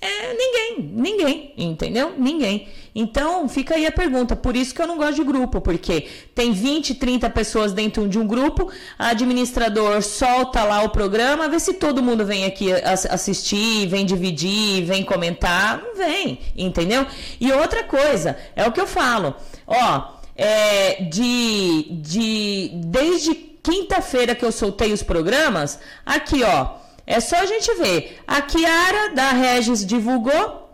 É, 0.00 0.34
ninguém, 0.34 0.55
ninguém, 0.78 1.52
entendeu? 1.56 2.14
Ninguém. 2.16 2.68
Então, 2.94 3.48
fica 3.48 3.74
aí 3.74 3.86
a 3.86 3.92
pergunta. 3.92 4.34
Por 4.34 4.56
isso 4.56 4.74
que 4.74 4.80
eu 4.80 4.86
não 4.86 4.96
gosto 4.96 5.16
de 5.16 5.24
grupo, 5.24 5.60
porque 5.60 6.08
tem 6.34 6.52
20, 6.52 6.94
30 6.94 7.28
pessoas 7.30 7.72
dentro 7.72 8.08
de 8.08 8.18
um 8.18 8.26
grupo, 8.26 8.70
a 8.98 9.08
administrador 9.08 10.00
solta 10.02 10.64
lá 10.64 10.82
o 10.82 10.88
programa, 10.88 11.48
vê 11.48 11.60
se 11.60 11.74
todo 11.74 12.02
mundo 12.02 12.24
vem 12.24 12.44
aqui 12.44 12.72
assistir, 12.72 13.86
vem 13.86 14.06
dividir, 14.06 14.84
vem 14.84 15.04
comentar. 15.04 15.82
Não 15.82 15.94
vem, 15.96 16.38
entendeu? 16.56 17.06
E 17.38 17.52
outra 17.52 17.84
coisa, 17.84 18.36
é 18.56 18.66
o 18.66 18.72
que 18.72 18.80
eu 18.80 18.86
falo. 18.86 19.34
Ó, 19.66 20.16
é, 20.34 21.02
de, 21.04 21.88
de 22.00 22.70
desde 22.74 23.34
quinta-feira 23.34 24.34
que 24.34 24.44
eu 24.44 24.52
soltei 24.52 24.92
os 24.92 25.02
programas, 25.02 25.78
aqui, 26.04 26.42
ó. 26.42 26.76
É 27.06 27.20
só 27.20 27.36
a 27.36 27.46
gente 27.46 27.72
ver. 27.74 28.18
A 28.26 28.42
Kiara 28.42 29.14
da 29.14 29.30
Regis 29.30 29.86
divulgou 29.86 30.65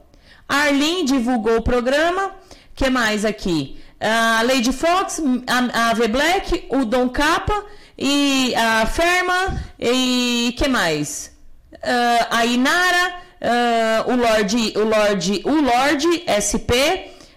Arlene 0.53 1.05
divulgou 1.05 1.57
o 1.57 1.63
programa. 1.63 2.33
que 2.75 2.91
mais 2.91 3.25
aqui? 3.25 3.81
A 3.99 4.43
Lady 4.43 4.71
Fox, 4.71 5.23
a, 5.47 5.91
a 5.91 5.95
V 5.95 6.09
Black, 6.09 6.67
o 6.69 6.85
Dom 6.85 7.09
Capa 7.09 7.65
e 7.97 8.55
a 8.55 8.85
Ferma 8.85 9.63
e 9.81 10.55
que 10.59 10.69
mais? 10.69 11.33
Uh, 11.73 12.27
a 12.31 12.45
Inara, 12.45 13.15
uh, 13.41 14.13
o 14.13 14.17
Lorde, 14.17 14.75
o 14.77 14.85
Lorde, 14.85 15.43
o 15.45 15.61
Lorde 15.61 16.25
SP. 16.29 16.73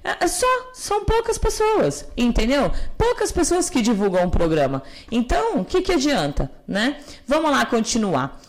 É 0.03 0.27
só, 0.27 0.45
são 0.73 1.03
poucas 1.03 1.37
pessoas, 1.37 2.05
entendeu? 2.15 2.71
Poucas 2.97 3.31
pessoas 3.31 3.69
que 3.69 3.81
divulgam 3.81 4.25
o 4.25 4.29
programa. 4.29 4.83
Então, 5.09 5.61
o 5.61 5.65
que, 5.65 5.81
que 5.81 5.93
adianta, 5.93 6.51
né? 6.67 6.97
Vamos 7.25 7.49
lá 7.49 7.65
continuar. 7.65 8.39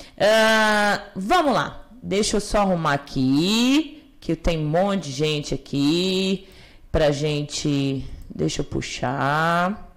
Vamos 1.15 1.55
lá. 1.55 1.87
Deixa 2.03 2.37
eu 2.37 2.41
só 2.43 2.59
arrumar 2.59 2.93
aqui 2.93 3.96
que 4.27 4.35
tem 4.35 4.59
um 4.59 4.69
monte 4.69 5.05
de 5.05 5.13
gente 5.13 5.55
aqui 5.55 6.49
pra 6.91 7.13
gente. 7.13 8.05
Deixa 8.29 8.63
eu 8.63 8.65
puxar. 8.65 9.89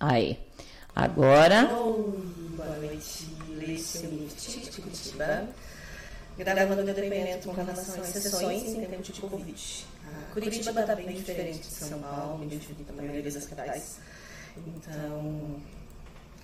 Aí. 0.00 0.38
Agora. 0.96 1.66
Boa 1.66 2.78
noite, 2.78 3.28
Leite 3.50 4.70
de 4.70 4.80
Curitiba. 4.80 5.48
Gravando 6.38 6.82
depoimento 6.82 7.48
com 7.48 7.52
relação 7.52 8.00
às 8.00 8.08
sessões 8.08 8.62
em 8.68 8.86
tempo 8.86 9.02
de 9.02 9.20
Covid. 9.20 9.86
A 10.30 10.32
Curitiba 10.32 10.80
está 10.80 10.94
bem 10.94 11.12
diferente 11.12 11.58
de 11.58 11.66
São 11.66 11.98
Paulo, 11.98 12.38
bem 12.38 12.48
diferente 12.48 12.84
da 12.84 12.94
maioria 12.94 13.22
das 13.30 13.44
capitais. 13.44 13.98
Então, 14.66 15.56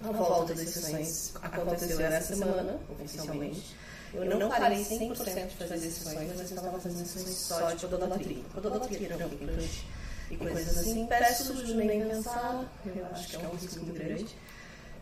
a 0.03 0.13
volta 0.13 0.55
das 0.55 0.69
sessões 0.69 1.33
aconteceu 1.41 2.01
essa 2.01 2.35
semana, 2.35 2.79
oficialmente. 2.91 3.75
Eu 4.15 4.39
não 4.39 4.49
parei 4.49 4.79
100% 4.79 5.49
de 5.49 5.57
fazer 5.57 5.91
sessões, 5.91 6.29
mas 6.29 6.51
eu 6.51 6.57
estava 6.57 6.79
fazendo 6.79 7.07
sessões 7.07 7.37
só 7.37 7.71
de 7.73 7.87
podolatria. 7.87 8.43
Podolatria 8.53 9.17
não, 9.17 9.27
implante 9.27 9.87
e 10.31 10.37
coisas 10.37 10.79
assim. 10.79 11.07
Peço 11.07 11.53
o 11.53 11.75
nem 11.75 12.09
pensar, 12.09 12.65
eu 12.87 13.07
acho 13.07 13.29
que 13.29 13.37
é 13.37 13.39
um 13.41 13.55
risco 13.57 13.85
muito 13.85 13.99
grande 13.99 14.37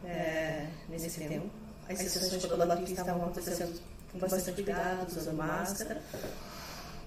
é, 0.04 0.66
nesse 0.88 1.20
tempo. 1.20 1.50
As 1.88 1.98
sessões 1.98 2.40
de 2.40 2.48
podolatria 2.48 2.90
estavam 2.90 3.22
acontecendo 3.22 3.80
com 4.12 4.18
bastante 4.18 4.52
cuidado, 4.52 5.08
usando 5.08 5.36
máscara. 5.36 6.02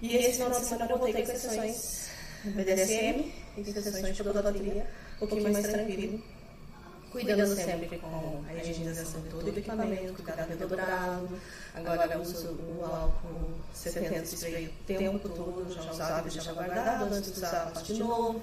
E 0.01 0.15
esse 0.15 0.33
final 0.33 0.51
de 0.51 0.65
semana 0.65 0.91
eu 0.91 0.97
voltei 0.97 1.25
com 1.25 1.35
sessões 1.35 2.09
BDSM 2.43 3.33
e 3.57 3.63
sessões 3.73 4.15
de 4.15 4.23
podolatria 4.23 4.87
um 5.15 5.27
pouquinho 5.27 5.53
mais 5.53 5.67
tranquilo 5.67 6.21
cuidando 7.15 7.55
sempre 7.55 7.97
com 7.97 8.43
a 8.45 8.53
higienização 8.53 9.21
de 9.21 9.29
todo 9.29 9.45
o 9.45 9.49
equipamento, 9.49 10.13
cuidado 10.13 10.49
redobrado. 10.49 11.29
Agora 11.73 12.19
uso 12.19 12.47
o 12.49 12.83
álcool 12.83 13.51
70 13.73 14.23
spray 14.23 14.67
o 14.67 14.85
tempo 14.85 15.29
todo, 15.29 15.73
já 15.73 15.91
usava 15.91 16.27
e 16.27 16.31
deixava 16.31 16.63
guardado, 16.63 17.13
antes 17.13 17.31
de 17.31 17.37
usar 17.37 17.71
passo 17.71 17.85
de 17.85 17.99
novo, 17.99 18.41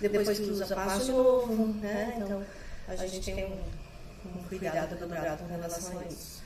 depois 0.00 0.38
que 0.38 0.50
usa 0.50 0.66
passo 0.74 1.04
de 1.04 1.12
novo, 1.12 1.66
né? 1.74 2.14
Então, 2.16 2.44
a 2.88 2.96
gente 2.96 3.32
tem 3.32 3.44
um, 3.44 4.38
um 4.38 4.42
cuidado 4.48 4.90
redobrado 4.90 5.44
com 5.44 5.48
relação 5.48 6.00
a 6.00 6.04
isso. 6.06 6.42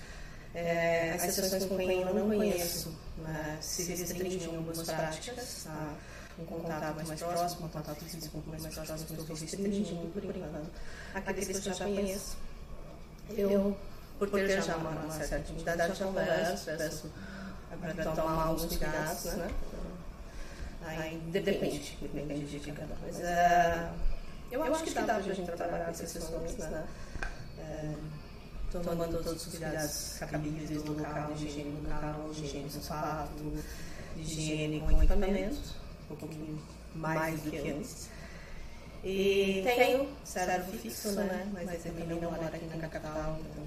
É, 0.54 1.12
as 1.14 1.32
sessões 1.32 1.64
com 1.64 1.78
quem 1.78 2.02
eu 2.02 2.14
não 2.14 2.28
conheço 2.28 2.94
né, 3.16 3.56
se 3.62 3.84
restringem 3.84 4.44
algumas 4.44 4.82
práticas, 4.82 5.64
tá? 5.64 5.94
Um 6.38 6.44
contato 6.44 7.06
mais 7.06 7.20
próximo, 7.20 7.66
um 7.66 7.68
contato 7.68 8.04
físico 8.04 8.42
um 8.46 8.50
mais 8.50 8.66
próximo, 8.66 8.98
eu 9.10 9.20
estou 9.20 9.36
restringindo 9.36 10.10
por 10.12 10.24
enquanto. 10.24 10.70
Aqueles 11.14 11.58
que 11.58 11.68
eu 11.68 11.74
já 11.74 11.84
conheço, 11.84 12.36
eu, 13.30 13.76
por 14.18 14.30
ter 14.30 14.62
já 14.62 14.76
uma, 14.76 14.90
uma 14.90 15.12
certa 15.12 15.38
intimidade, 15.38 15.98
já 15.98 16.04
converso, 16.04 16.64
peço 16.64 17.10
para 17.80 18.14
tomar 18.14 18.44
alguns 18.44 18.66
cuidados, 18.66 19.24
né? 19.24 19.50
Aí 20.84 21.16
depende, 21.30 21.98
depende 22.00 22.58
de 22.58 22.72
cada 22.72 22.94
coisa. 22.96 23.22
É, 23.22 23.90
eu, 24.50 24.62
acho 24.64 24.84
que 24.84 24.94
dá 24.94 25.04
para 25.04 25.16
a 25.16 25.22
gente 25.22 25.42
trabalhar 25.42 25.84
com 25.84 25.90
essas 25.90 26.12
questões, 26.12 26.56
né? 26.56 26.84
É, 27.58 27.94
tomando 28.70 29.22
todos 29.22 29.46
os 29.46 29.52
cuidados 29.52 30.16
cabíveis 30.18 30.82
do 30.82 30.92
local, 30.92 31.32
de 31.34 31.46
higiene 31.46 31.70
do 31.70 31.88
local, 31.88 32.30
de 32.32 32.44
higiene 32.44 32.68
do 32.68 32.82
sapato, 32.82 33.62
de 34.16 34.22
higiene 34.22 34.80
com 34.80 34.90
equipamentos 34.92 35.81
um 36.12 36.16
pouquinho 36.16 36.58
mais 36.94 37.40
do 37.40 37.50
que 37.50 37.70
antes. 37.70 38.08
E 39.04 39.62
tenho 39.64 40.08
servo 40.24 40.72
fixo, 40.78 41.10
né? 41.12 41.50
Mas 41.52 41.82
também 41.82 42.06
não 42.06 42.20
moro 42.20 42.44
aqui 42.44 42.64
na 42.66 42.88
capital, 42.88 43.38
então 43.40 43.64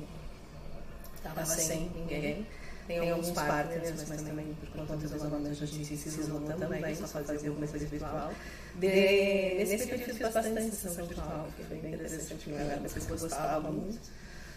estava 1.16 1.46
sem 1.46 1.90
ninguém. 1.90 2.48
Tenho 2.88 3.16
alguns 3.16 3.32
partners, 3.32 4.06
mas 4.08 4.22
também 4.22 4.54
por 4.54 4.70
conta 4.70 4.96
dos 4.96 5.12
isolamento 5.12 5.64
a 5.64 5.66
gente 5.66 5.98
se 5.98 6.08
isolou 6.08 6.54
também, 6.54 6.96
só 6.96 7.08
fazia 7.08 7.50
alguma 7.50 7.68
coisa 7.68 7.86
virtual. 7.88 8.32
De, 8.76 9.56
nesse 9.56 9.88
período 9.88 10.14
fiz 10.14 10.34
bastante 10.34 10.76
sessão 10.76 11.06
virtual, 11.06 11.48
que 11.58 11.64
foi 11.64 11.78
bem 11.78 11.94
interessante, 11.96 12.50
uma 12.50 12.78
coisa 12.78 13.00
que 13.00 13.12
eu 13.12 13.18
gostava 13.18 13.72
muito. 13.72 14.00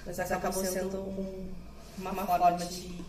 Mas 0.04 0.18
acabou 0.20 0.64
sendo 0.64 1.00
um, 1.00 1.50
uma 1.98 2.26
forma 2.26 2.52
de 2.58 3.02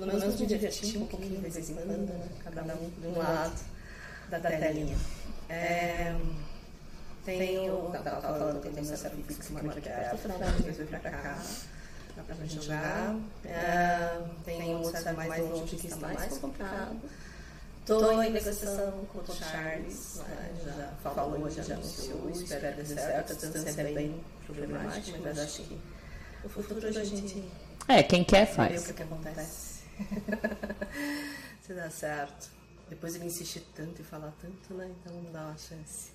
pelo 0.00 0.18
menos 0.18 0.40
me 0.40 0.46
divertir 0.46 0.98
um 0.98 1.06
pouquinho 1.06 1.36
de 1.36 1.48
vez 1.50 1.70
em 1.70 1.74
quando, 1.74 1.88
né? 1.88 2.28
cada 2.44 2.74
um 2.74 2.90
de 2.90 3.06
um 3.06 3.18
lado 3.18 3.60
da, 4.30 4.38
da 4.38 4.50
telinha. 4.50 4.96
É, 5.48 6.14
tenho. 7.24 7.92
Estava 7.94 8.20
falando 8.20 8.60
que 8.60 8.68
eu 8.68 8.72
tenho 8.72 8.92
essa 8.92 9.10
Pix 9.10 9.36
que 9.36 9.52
mora 9.52 9.68
aqui 9.70 9.80
perto, 9.80 10.18
finalmente 10.18 10.70
veio 10.70 10.88
pra 10.88 11.00
cá. 11.00 11.42
Dá 12.16 12.22
pra 12.22 12.34
gente 12.36 12.64
jogar. 12.64 13.16
É, 13.44 14.20
tenho 14.44 14.78
outro 14.78 15.02
site 15.02 15.16
mais 15.16 15.50
longe 15.50 15.76
que 15.76 15.86
está 15.86 15.96
mais 16.08 16.38
complicado. 16.38 17.00
Estou 17.80 18.22
em 18.22 18.30
negociação 18.30 19.06
com 19.12 19.18
o 19.20 19.36
Charles, 19.36 20.16
né? 20.16 20.52
já 20.64 20.88
falou, 21.04 21.48
já 21.48 21.74
anunciou, 21.74 22.28
espero 22.30 22.76
que 22.76 22.82
dê 22.82 22.94
certo. 23.00 23.32
A 23.32 23.36
distância 23.36 23.80
é 23.80 23.92
bem 23.92 24.24
problemática, 24.44 25.18
mas 25.22 25.38
acho 25.38 25.62
que 25.62 25.78
o 26.42 26.48
futuro 26.48 26.86
a 26.86 26.90
gente. 26.90 27.44
É, 27.86 28.02
quem 28.02 28.24
quer 28.24 28.46
faz. 28.46 28.82
Ver 28.82 28.90
o 28.90 28.94
que 28.94 29.02
acontece. 29.04 29.75
Se 31.62 31.74
dá 31.74 31.90
certo. 31.90 32.50
Depois 32.88 33.14
ele 33.14 33.26
insistir 33.26 33.60
tanto 33.74 34.00
e 34.00 34.04
falar 34.04 34.32
tanto, 34.40 34.74
né? 34.74 34.94
Então 35.00 35.14
não 35.22 35.32
dá 35.32 35.46
uma 35.46 35.58
chance 35.58 36.12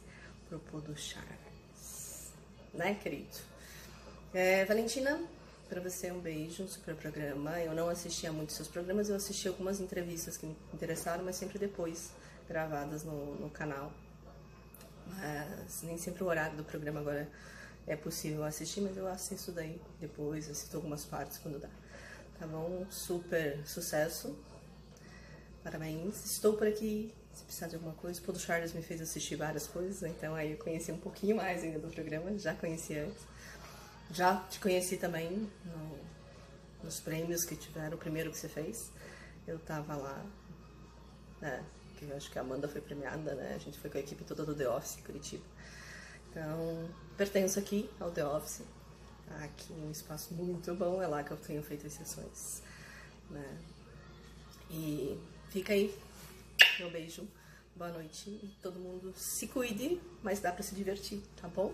pro 0.47 0.59
pôr 0.59 0.81
do 0.81 0.97
Charles. 0.97 2.31
Né, 2.73 2.95
querido? 2.95 3.37
É, 4.33 4.63
Valentina, 4.63 5.21
para 5.67 5.81
você 5.81 6.11
um 6.11 6.19
beijo, 6.19 6.63
um 6.63 6.67
super 6.67 6.95
programa. 6.95 7.59
Eu 7.59 7.73
não 7.73 7.89
assistia 7.89 8.31
muito 8.31 8.53
seus 8.53 8.67
programas, 8.67 9.09
eu 9.09 9.15
assisti 9.15 9.47
algumas 9.47 9.81
entrevistas 9.81 10.37
que 10.37 10.45
me 10.45 10.55
interessaram, 10.73 11.23
mas 11.23 11.35
sempre 11.35 11.59
depois, 11.59 12.11
gravadas 12.47 13.03
no, 13.03 13.35
no 13.35 13.49
canal. 13.49 13.91
Mas 15.07 15.81
nem 15.83 15.97
sempre 15.97 16.23
o 16.23 16.27
horário 16.27 16.55
do 16.55 16.63
programa 16.63 17.01
agora 17.01 17.29
é 17.85 17.95
possível 17.95 18.43
assistir, 18.45 18.81
mas 18.81 18.95
eu 18.95 19.07
assisto 19.07 19.51
daí 19.51 19.81
depois, 19.99 20.49
assisto 20.49 20.77
algumas 20.77 21.03
partes 21.03 21.37
quando 21.37 21.59
dá 21.59 21.69
tá 22.41 22.47
bom? 22.47 22.87
Super 22.89 23.61
sucesso. 23.67 24.35
Parabéns. 25.63 26.25
Estou 26.25 26.57
por 26.57 26.65
aqui 26.67 27.13
se 27.31 27.43
precisar 27.43 27.67
de 27.67 27.75
alguma 27.75 27.93
coisa. 27.93 28.19
O 28.27 28.39
Charles 28.39 28.73
me 28.73 28.81
fez 28.81 28.99
assistir 28.99 29.35
várias 29.35 29.67
coisas, 29.67 30.01
então 30.01 30.33
aí 30.33 30.53
eu 30.53 30.57
conheci 30.57 30.91
um 30.91 30.97
pouquinho 30.97 31.35
mais 31.35 31.63
ainda 31.63 31.77
do 31.77 31.87
programa, 31.89 32.35
já 32.39 32.55
conhecia 32.55 33.05
antes. 33.05 33.23
Já 34.09 34.37
te 34.49 34.59
conheci 34.59 34.97
também 34.97 35.47
no, 35.63 35.99
nos 36.83 36.99
prêmios 36.99 37.45
que 37.45 37.55
tiveram, 37.55 37.95
o 37.95 37.99
primeiro 37.99 38.31
que 38.31 38.37
você 38.37 38.49
fez. 38.49 38.91
Eu 39.47 39.59
tava 39.59 39.95
lá, 39.95 40.25
né? 41.39 41.63
Que 41.95 42.05
eu 42.05 42.17
acho 42.17 42.31
que 42.31 42.39
a 42.39 42.41
Amanda 42.41 42.67
foi 42.67 42.81
premiada, 42.81 43.35
né? 43.35 43.53
A 43.53 43.59
gente 43.59 43.77
foi 43.77 43.91
com 43.91 43.99
a 43.99 44.01
equipe 44.01 44.23
toda 44.23 44.43
do 44.43 44.55
The 44.55 44.67
Office, 44.67 44.99
Curitiba. 45.05 45.45
Então, 46.31 46.89
pertenço 47.15 47.59
aqui 47.59 47.87
ao 47.99 48.09
The 48.09 48.25
Office. 48.25 48.63
Aqui 49.43 49.73
um 49.73 49.91
espaço 49.91 50.33
muito 50.33 50.73
bom, 50.75 51.01
é 51.01 51.07
lá 51.07 51.23
que 51.23 51.31
eu 51.31 51.37
tenho 51.37 51.63
feito 51.63 51.87
as 51.87 51.93
sessões. 51.93 52.61
Né? 53.29 53.57
E 54.69 55.17
fica 55.49 55.73
aí, 55.73 55.93
meu 56.79 56.89
beijo, 56.91 57.27
boa 57.75 57.91
noite 57.91 58.29
e 58.29 58.49
todo 58.61 58.79
mundo 58.79 59.13
se 59.15 59.47
cuide, 59.47 59.99
mas 60.21 60.39
dá 60.39 60.51
para 60.51 60.63
se 60.63 60.75
divertir, 60.75 61.21
tá 61.41 61.47
bom? 61.47 61.73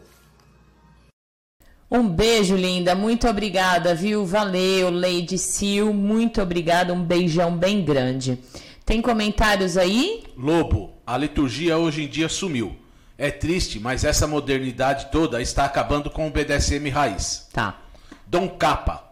Um 1.89 2.07
beijo, 2.07 2.55
linda. 2.55 2.93
Muito 2.95 3.27
obrigada, 3.29 3.95
viu? 3.95 4.25
Valeu, 4.25 4.91
Lady 4.91 5.37
Sil. 5.39 5.93
Muito 5.93 6.41
obrigada. 6.41 6.93
Um 6.93 7.01
beijão 7.01 7.57
bem 7.57 7.83
grande. 7.83 8.37
Tem 8.85 9.01
comentários 9.01 9.77
aí? 9.77 10.23
Lobo, 10.35 10.93
a 11.05 11.17
liturgia 11.17 11.77
hoje 11.77 12.03
em 12.03 12.07
dia 12.09 12.27
sumiu. 12.27 12.75
É 13.17 13.31
triste, 13.31 13.79
mas 13.79 14.03
essa 14.03 14.27
modernidade 14.27 15.07
toda 15.11 15.41
está 15.41 15.65
acabando 15.65 16.09
com 16.09 16.27
o 16.27 16.31
BDSM 16.31 16.89
raiz. 16.89 17.47
Tá. 17.51 17.79
Dom 18.27 18.47
Capa. 18.49 19.03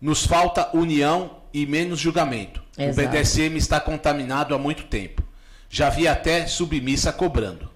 Nos 0.00 0.26
falta 0.26 0.76
união 0.76 1.38
e 1.52 1.64
menos 1.66 2.00
julgamento. 2.00 2.62
Exato. 2.76 2.90
O 2.90 3.10
BDSM 3.10 3.56
está 3.56 3.80
contaminado 3.80 4.54
há 4.54 4.58
muito 4.58 4.84
tempo. 4.84 5.22
Já 5.70 5.88
vi 5.88 6.08
até 6.08 6.46
submissa 6.46 7.12
cobrando. 7.12 7.70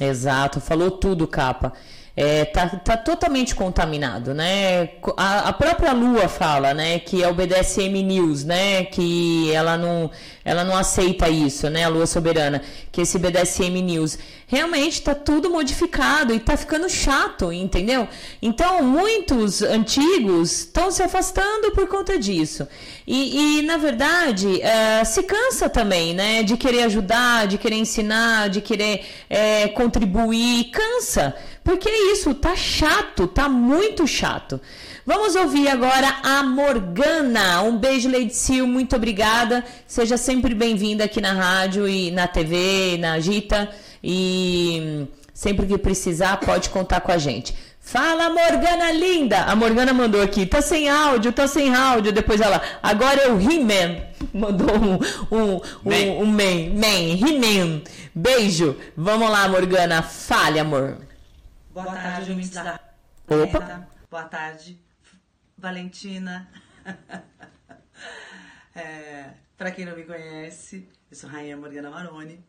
Exato, 0.00 0.60
falou 0.60 0.90
tudo, 0.90 1.26
capa. 1.26 1.72
É, 2.18 2.46
tá, 2.46 2.66
tá 2.66 2.96
totalmente 2.96 3.54
contaminado, 3.54 4.32
né? 4.32 4.88
A, 5.18 5.50
a, 5.50 5.52
própria 5.52 5.92
Lua 5.92 6.28
fala, 6.28 6.72
né, 6.72 6.98
que 6.98 7.22
é 7.22 7.28
o 7.28 7.34
BDSM 7.34 8.02
News, 8.02 8.42
né, 8.42 8.84
que 8.84 9.52
ela 9.52 9.76
não, 9.76 10.10
ela 10.42 10.64
não 10.64 10.74
aceita 10.74 11.28
isso, 11.28 11.68
né, 11.68 11.84
a 11.84 11.88
Lua 11.88 12.06
Soberana, 12.06 12.62
que 12.90 13.02
esse 13.02 13.18
BDSM 13.18 13.82
News 13.82 14.18
realmente 14.46 15.02
tá 15.02 15.14
tudo 15.14 15.50
modificado 15.50 16.32
e 16.32 16.40
tá 16.40 16.56
ficando 16.56 16.88
chato, 16.88 17.52
entendeu? 17.52 18.08
Então, 18.40 18.82
muitos 18.82 19.60
antigos 19.60 20.60
estão 20.60 20.90
se 20.90 21.02
afastando 21.02 21.72
por 21.72 21.86
conta 21.88 22.18
disso. 22.18 22.66
E, 23.06 23.58
e 23.58 23.62
na 23.62 23.76
verdade, 23.76 24.46
uh, 24.46 25.04
se 25.04 25.22
cansa 25.24 25.68
também, 25.68 26.14
né, 26.14 26.42
de 26.42 26.56
querer 26.56 26.84
ajudar, 26.84 27.46
de 27.46 27.58
querer 27.58 27.76
ensinar, 27.76 28.48
de 28.48 28.60
querer 28.60 29.04
é, 29.28 29.68
contribuir, 29.68 30.70
cansa. 30.70 31.34
Porque 31.66 31.88
é 31.88 32.12
isso, 32.12 32.32
tá 32.32 32.54
chato, 32.54 33.26
tá 33.26 33.48
muito 33.48 34.06
chato. 34.06 34.60
Vamos 35.04 35.34
ouvir 35.34 35.66
agora 35.66 36.06
a 36.22 36.44
Morgana. 36.44 37.60
Um 37.62 37.76
beijo, 37.76 38.08
Lady 38.08 38.36
Sil, 38.38 38.68
muito 38.68 38.94
obrigada. 38.94 39.64
Seja 39.84 40.16
sempre 40.16 40.54
bem-vinda 40.54 41.02
aqui 41.02 41.20
na 41.20 41.32
rádio 41.32 41.88
e 41.88 42.12
na 42.12 42.28
TV, 42.28 42.98
na 43.00 43.14
Agita. 43.14 43.68
E 44.00 45.08
sempre 45.34 45.66
que 45.66 45.76
precisar, 45.76 46.36
pode 46.36 46.70
contar 46.70 47.00
com 47.00 47.10
a 47.10 47.18
gente. 47.18 47.52
Fala, 47.80 48.30
Morgana 48.30 48.92
linda! 48.92 49.40
A 49.40 49.56
Morgana 49.56 49.92
mandou 49.92 50.22
aqui, 50.22 50.46
tá 50.46 50.62
sem 50.62 50.88
áudio, 50.88 51.32
tá 51.32 51.48
sem 51.48 51.74
áudio. 51.74 52.12
Depois 52.12 52.40
ela, 52.40 52.62
agora 52.80 53.22
é 53.22 53.28
o 53.28 53.40
He-Man. 53.40 54.02
Mandou 54.32 54.70
um, 54.76 54.98
um, 55.36 55.60
um, 55.84 56.22
um 56.22 56.26
man, 56.26 56.74
man, 56.74 57.16
He-Man. 57.20 57.82
Beijo. 58.14 58.76
Vamos 58.96 59.28
lá, 59.28 59.48
Morgana. 59.48 60.00
Fale, 60.00 60.60
amor. 60.60 61.05
Boa 61.76 61.94
tarde, 61.94 62.30
ouvintes 62.30 62.52
da 62.52 62.80
Opa. 63.28 63.86
Boa 64.10 64.24
tarde, 64.24 64.80
Valentina. 65.58 66.50
é, 68.74 69.34
Para 69.58 69.70
quem 69.70 69.84
não 69.84 69.94
me 69.94 70.04
conhece, 70.04 70.88
eu 71.10 71.14
sou 71.18 71.28
Rainha 71.28 71.54
Morgana 71.54 71.90
Maroni 71.90 72.42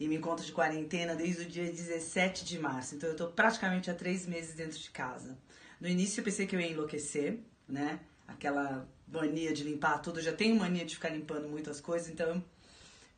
e 0.00 0.08
me 0.08 0.16
encontro 0.16 0.46
de 0.46 0.50
quarentena 0.50 1.14
desde 1.14 1.42
o 1.42 1.44
dia 1.44 1.70
17 1.70 2.42
de 2.42 2.58
março. 2.58 2.94
Então 2.94 3.10
eu 3.10 3.14
tô 3.14 3.26
praticamente 3.26 3.90
há 3.90 3.94
três 3.94 4.26
meses 4.26 4.54
dentro 4.54 4.78
de 4.78 4.90
casa. 4.90 5.36
No 5.78 5.86
início 5.86 6.20
eu 6.20 6.24
pensei 6.24 6.46
que 6.46 6.56
eu 6.56 6.60
ia 6.60 6.70
enlouquecer, 6.70 7.40
né? 7.68 8.00
Aquela 8.26 8.88
mania 9.06 9.52
de 9.52 9.62
limpar 9.62 9.98
tudo. 9.98 10.20
Eu 10.20 10.24
já 10.24 10.32
tenho 10.32 10.56
mania 10.56 10.86
de 10.86 10.94
ficar 10.94 11.10
limpando 11.10 11.46
muitas 11.50 11.82
coisas, 11.82 12.08
então 12.08 12.42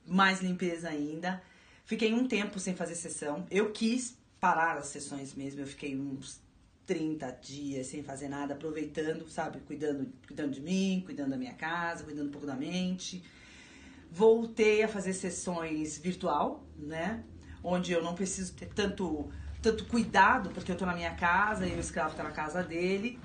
mais 0.05 0.41
limpeza 0.41 0.89
ainda. 0.89 1.41
Fiquei 1.85 2.13
um 2.13 2.27
tempo 2.27 2.59
sem 2.59 2.75
fazer 2.75 2.97
sessão. 2.97 3.47
Eu 3.49 3.71
quis 3.71 4.19
parar 4.47 4.77
as 4.77 4.87
sessões 4.87 5.35
mesmo. 5.35 5.61
Eu 5.61 5.67
fiquei 5.67 5.99
uns 5.99 6.41
30 6.87 7.29
dias 7.43 7.89
sem 7.89 8.05
fazer 8.05 8.29
nada, 8.29 8.55
aproveitando, 8.55 9.29
sabe? 9.29 9.59
Cuidando, 9.67 10.09
cuidando 10.25 10.53
de 10.53 10.61
mim, 10.61 11.03
cuidando 11.05 11.31
da 11.31 11.37
minha 11.37 11.55
casa, 11.55 12.05
cuidando 12.05 12.29
um 12.29 12.31
pouco 12.31 12.47
da 12.47 12.55
mente. 12.55 13.25
Voltei 14.09 14.85
a 14.85 14.89
fazer 14.89 15.15
sessões 15.15 15.99
virtual, 15.99 16.65
né? 16.79 17.25
Onde 17.61 17.91
eu 17.91 18.01
não 18.05 18.15
preciso 18.15 18.55
ter 18.55 18.67
tanto, 18.67 19.29
tanto 19.61 19.85
cuidado, 19.87 20.51
porque 20.51 20.71
eu 20.71 20.77
tô 20.77 20.87
na 20.87 20.95
minha 20.95 21.17
casa 21.17 21.67
e 21.67 21.75
o 21.75 21.81
escravo 21.81 22.15
tá 22.15 22.23
na 22.23 22.31
casa 22.31 22.63
dele. 22.63 23.19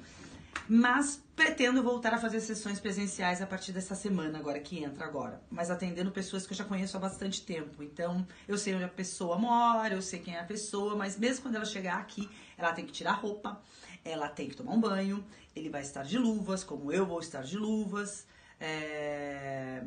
Mas 0.68 1.22
pretendo 1.36 1.84
voltar 1.84 2.14
a 2.14 2.18
fazer 2.18 2.40
sessões 2.40 2.80
presenciais 2.80 3.42
a 3.42 3.48
partir 3.48 3.72
dessa 3.72 3.96
semana 3.96 4.40
agora 4.40 4.60
que 4.60 4.82
entra 4.82 5.06
agora, 5.06 5.42
mas 5.50 5.70
atendendo 5.70 6.12
pessoas 6.12 6.46
que 6.46 6.54
eu 6.54 6.58
já 6.58 6.64
conheço 6.64 6.96
há 6.96 7.00
bastante 7.00 7.42
tempo. 7.42 7.84
Então, 7.84 8.26
eu 8.48 8.58
sei 8.58 8.76
onde 8.76 8.84
a 8.84 8.90
pessoa 8.90 9.38
mora, 9.38 9.94
eu 9.94 10.02
sei 10.02 10.20
quem 10.20 10.36
é 10.36 10.40
a 10.40 10.46
pessoa, 10.46 10.96
mas 10.96 11.18
mesmo 11.18 11.44
quando 11.44 11.56
ela 11.56 11.66
chegar 11.66 11.98
aqui, 11.98 12.30
ela 12.58 12.72
tem 12.74 12.86
que 12.86 12.92
tirar 12.92 13.14
roupa, 13.14 13.62
ela 14.06 14.30
tem 14.30 14.48
que 14.48 14.56
tomar 14.56 14.74
um 14.74 14.80
banho, 14.80 15.26
ele 15.56 15.70
vai 15.70 15.82
estar 15.82 16.04
de 16.04 16.18
luvas, 16.18 16.64
como 16.64 16.92
eu 16.92 17.06
vou 17.06 17.20
estar 17.20 17.42
de 17.42 17.58
luvas. 17.58 18.26
É... 18.60 19.84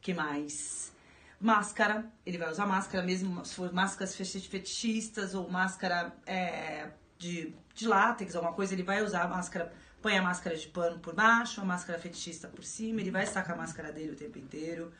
Que 0.00 0.14
mais? 0.14 0.92
Máscara, 1.40 2.04
ele 2.24 2.36
vai 2.36 2.50
usar 2.50 2.66
máscara 2.66 3.04
mesmo, 3.04 3.44
se 3.44 3.54
for 3.54 3.72
máscaras 3.72 4.14
fetichistas 4.14 5.34
ou 5.34 5.48
máscara 5.50 6.14
é, 6.26 6.90
de, 7.18 7.54
de 7.74 7.88
látex, 7.88 8.36
alguma 8.36 8.52
coisa, 8.52 8.74
ele 8.74 8.82
vai 8.82 9.02
usar 9.02 9.26
máscara 9.28 9.72
põe 10.00 10.16
a 10.16 10.22
máscara 10.22 10.56
de 10.56 10.68
pano 10.68 10.98
por 10.98 11.14
baixo, 11.14 11.60
a 11.60 11.64
máscara 11.64 11.98
fetichista 11.98 12.48
por 12.48 12.64
cima, 12.64 13.00
ele 13.00 13.10
vai 13.10 13.26
com 13.26 13.52
a 13.52 13.56
máscara 13.56 13.92
dele 13.92 14.12
o 14.12 14.16
tempo 14.16 14.38
inteiro. 14.38 14.92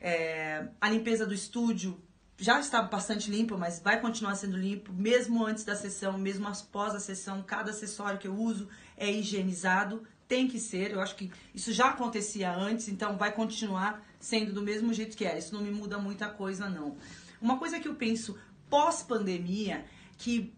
É, 0.00 0.68
a 0.80 0.88
limpeza 0.90 1.26
do 1.26 1.34
estúdio 1.34 2.00
já 2.38 2.60
está 2.60 2.82
bastante 2.82 3.30
limpa, 3.30 3.56
mas 3.56 3.80
vai 3.80 4.00
continuar 4.00 4.34
sendo 4.34 4.56
limpo, 4.56 4.92
mesmo 4.92 5.44
antes 5.44 5.64
da 5.64 5.74
sessão, 5.74 6.18
mesmo 6.18 6.46
após 6.46 6.94
a 6.94 7.00
sessão, 7.00 7.42
cada 7.42 7.70
acessório 7.70 8.18
que 8.18 8.28
eu 8.28 8.36
uso 8.36 8.68
é 8.96 9.10
higienizado, 9.10 10.02
tem 10.28 10.48
que 10.48 10.58
ser, 10.58 10.90
eu 10.90 11.00
acho 11.00 11.14
que 11.14 11.32
isso 11.54 11.72
já 11.72 11.90
acontecia 11.90 12.52
antes, 12.52 12.88
então 12.88 13.16
vai 13.16 13.32
continuar 13.32 14.04
sendo 14.18 14.52
do 14.52 14.60
mesmo 14.60 14.92
jeito 14.92 15.16
que 15.16 15.24
era, 15.24 15.38
isso 15.38 15.54
não 15.54 15.62
me 15.62 15.70
muda 15.70 15.98
muita 15.98 16.28
coisa 16.28 16.68
não. 16.68 16.96
Uma 17.40 17.58
coisa 17.58 17.78
que 17.78 17.88
eu 17.88 17.94
penso 17.94 18.38
pós-pandemia, 18.68 19.84
que 20.18 20.52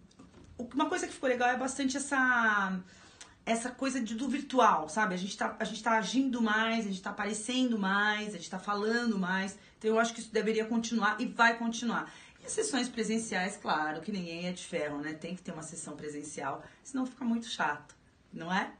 uma 0.74 0.86
coisa 0.86 1.06
que 1.06 1.12
ficou 1.12 1.28
legal 1.28 1.50
é 1.50 1.56
bastante 1.56 1.96
essa 1.96 2.80
essa 3.48 3.70
coisa 3.70 3.98
de, 4.00 4.14
do 4.14 4.28
virtual, 4.28 4.88
sabe? 4.88 5.14
A 5.14 5.16
gente, 5.16 5.36
tá, 5.36 5.56
a 5.58 5.64
gente 5.64 5.82
tá 5.82 5.92
agindo 5.92 6.42
mais, 6.42 6.84
a 6.84 6.88
gente 6.88 7.00
tá 7.00 7.10
aparecendo 7.10 7.78
mais, 7.78 8.34
a 8.34 8.36
gente 8.36 8.50
tá 8.50 8.58
falando 8.58 9.18
mais. 9.18 9.58
Então 9.78 9.90
eu 9.90 9.98
acho 9.98 10.12
que 10.12 10.20
isso 10.20 10.30
deveria 10.30 10.66
continuar 10.66 11.16
e 11.18 11.24
vai 11.24 11.56
continuar. 11.56 12.12
E 12.42 12.46
as 12.46 12.52
sessões 12.52 12.88
presenciais, 12.88 13.56
claro, 13.56 14.02
que 14.02 14.12
ninguém 14.12 14.46
é 14.46 14.52
de 14.52 14.64
ferro, 14.64 14.98
né? 14.98 15.14
Tem 15.14 15.34
que 15.34 15.40
ter 15.40 15.52
uma 15.52 15.62
sessão 15.62 15.96
presencial, 15.96 16.62
senão 16.84 17.06
fica 17.06 17.24
muito 17.24 17.46
chato, 17.46 17.96
não 18.32 18.52
é? 18.52 18.72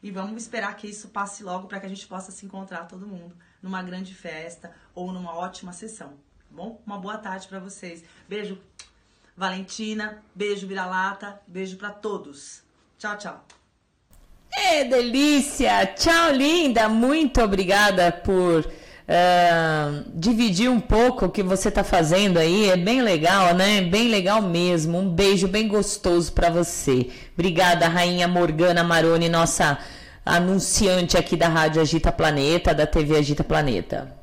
E 0.00 0.10
vamos 0.10 0.42
esperar 0.42 0.76
que 0.76 0.86
isso 0.86 1.08
passe 1.08 1.42
logo 1.42 1.66
para 1.66 1.80
que 1.80 1.86
a 1.86 1.88
gente 1.88 2.06
possa 2.06 2.30
se 2.30 2.46
encontrar 2.46 2.86
todo 2.86 3.06
mundo 3.06 3.36
numa 3.60 3.82
grande 3.82 4.14
festa 4.14 4.72
ou 4.94 5.12
numa 5.12 5.34
ótima 5.34 5.72
sessão, 5.72 6.10
tá 6.10 6.46
bom? 6.50 6.80
Uma 6.86 6.98
boa 6.98 7.18
tarde 7.18 7.48
para 7.48 7.58
vocês. 7.58 8.04
Beijo, 8.28 8.60
Valentina. 9.36 10.22
Beijo, 10.34 10.66
Vira-Lata. 10.66 11.40
Beijo 11.46 11.76
para 11.76 11.90
todos. 11.90 12.62
Tchau, 12.98 13.16
tchau. 13.18 13.61
É 14.54 14.84
delícia! 14.84 15.86
Tchau, 15.86 16.32
linda! 16.32 16.88
Muito 16.88 17.40
obrigada 17.40 18.12
por 18.12 18.60
uh, 18.60 20.04
dividir 20.14 20.70
um 20.70 20.80
pouco 20.80 21.26
o 21.26 21.30
que 21.30 21.42
você 21.42 21.68
está 21.68 21.82
fazendo 21.82 22.38
aí. 22.38 22.70
É 22.70 22.76
bem 22.76 23.02
legal, 23.02 23.54
né? 23.54 23.80
Bem 23.80 24.08
legal 24.08 24.42
mesmo. 24.42 24.98
Um 24.98 25.08
beijo 25.08 25.48
bem 25.48 25.68
gostoso 25.68 26.32
para 26.32 26.50
você. 26.50 27.08
Obrigada, 27.34 27.88
Rainha 27.88 28.28
Morgana 28.28 28.84
Maroni, 28.84 29.28
nossa 29.28 29.78
anunciante 30.24 31.16
aqui 31.16 31.36
da 31.36 31.48
Rádio 31.48 31.80
Agita 31.82 32.12
Planeta, 32.12 32.74
da 32.74 32.86
TV 32.86 33.18
Agita 33.18 33.42
Planeta. 33.42 34.14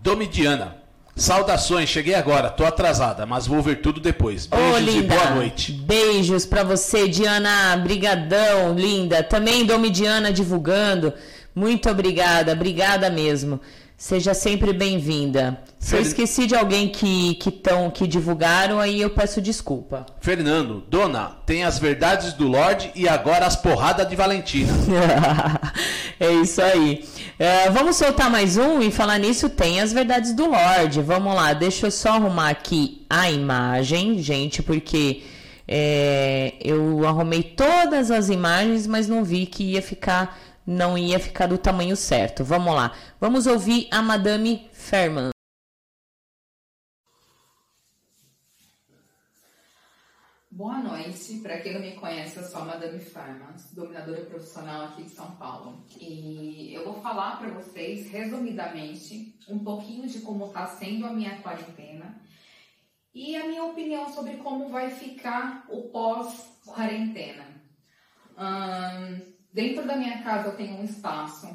Domidiana. 0.00 0.87
Saudações, 1.18 1.88
cheguei 1.88 2.14
agora, 2.14 2.48
tô 2.48 2.64
atrasada, 2.64 3.26
mas 3.26 3.44
vou 3.44 3.60
ver 3.60 3.80
tudo 3.80 3.98
depois. 3.98 4.46
Beijos 4.46 4.72
Ô, 4.72 4.78
linda. 4.78 5.14
e 5.14 5.18
boa 5.18 5.30
noite. 5.32 5.72
Beijos 5.72 6.46
pra 6.46 6.62
você, 6.62 7.08
Diana. 7.08 7.76
Brigadão, 7.76 8.72
linda. 8.72 9.20
Também 9.24 9.66
Domidiana 9.66 10.32
divulgando. 10.32 11.12
Muito 11.52 11.90
obrigada, 11.90 12.52
obrigada 12.52 13.10
mesmo. 13.10 13.60
Seja 13.98 14.32
sempre 14.32 14.72
bem-vinda. 14.72 15.60
Se 15.80 15.96
eu 15.96 16.00
esqueci 16.00 16.46
de 16.46 16.54
alguém 16.54 16.88
que, 16.88 17.34
que, 17.34 17.50
tão, 17.50 17.90
que 17.90 18.06
divulgaram, 18.06 18.78
aí 18.78 19.00
eu 19.00 19.10
peço 19.10 19.40
desculpa. 19.40 20.06
Fernando, 20.20 20.84
dona, 20.88 21.32
tem 21.44 21.64
as 21.64 21.80
verdades 21.80 22.32
do 22.32 22.46
Lorde 22.46 22.92
e 22.94 23.08
agora 23.08 23.44
as 23.44 23.56
porradas 23.56 24.08
de 24.08 24.14
Valentina. 24.14 24.72
é 26.20 26.30
isso 26.30 26.62
aí. 26.62 27.04
É, 27.40 27.68
vamos 27.70 27.96
soltar 27.96 28.30
mais 28.30 28.56
um 28.56 28.80
e 28.80 28.92
falar 28.92 29.18
nisso 29.18 29.48
tem 29.48 29.80
as 29.80 29.92
verdades 29.92 30.32
do 30.32 30.46
Lorde. 30.46 31.02
Vamos 31.02 31.34
lá, 31.34 31.52
deixa 31.52 31.88
eu 31.88 31.90
só 31.90 32.10
arrumar 32.10 32.50
aqui 32.50 33.04
a 33.10 33.28
imagem, 33.28 34.22
gente, 34.22 34.62
porque 34.62 35.24
é, 35.66 36.54
eu 36.60 37.04
arrumei 37.04 37.42
todas 37.42 38.12
as 38.12 38.28
imagens, 38.28 38.86
mas 38.86 39.08
não 39.08 39.24
vi 39.24 39.44
que 39.44 39.72
ia 39.72 39.82
ficar 39.82 40.38
não 40.68 40.98
ia 40.98 41.18
ficar 41.18 41.46
do 41.46 41.56
tamanho 41.56 41.96
certo. 41.96 42.44
Vamos 42.44 42.74
lá. 42.74 42.94
Vamos 43.18 43.46
ouvir 43.46 43.88
a 43.90 44.02
Madame 44.02 44.68
Ferman. 44.70 45.30
Boa 50.50 50.78
noite. 50.78 51.38
Para 51.38 51.60
quem 51.60 51.72
não 51.72 51.80
me 51.80 51.92
conhece, 51.92 52.36
eu 52.36 52.42
sou 52.42 52.60
a 52.60 52.64
Madame 52.66 53.00
Farmas, 53.00 53.72
dominadora 53.72 54.26
profissional 54.26 54.84
aqui 54.84 55.04
de 55.04 55.10
São 55.10 55.30
Paulo. 55.36 55.86
E 55.98 56.74
eu 56.74 56.84
vou 56.84 57.00
falar 57.00 57.38
para 57.38 57.48
vocês, 57.48 58.10
resumidamente, 58.10 59.38
um 59.48 59.60
pouquinho 59.60 60.06
de 60.06 60.20
como 60.20 60.48
está 60.48 60.66
sendo 60.66 61.06
a 61.06 61.12
minha 61.14 61.40
quarentena 61.40 62.20
e 63.14 63.36
a 63.36 63.46
minha 63.46 63.64
opinião 63.64 64.12
sobre 64.12 64.36
como 64.36 64.68
vai 64.68 64.90
ficar 64.90 65.64
o 65.70 65.88
pós-quarentena. 65.88 67.46
Hum, 68.36 69.37
Dentro 69.58 69.84
da 69.84 69.96
minha 69.96 70.22
casa 70.22 70.50
eu 70.50 70.56
tenho 70.56 70.76
um 70.76 70.84
espaço 70.84 71.48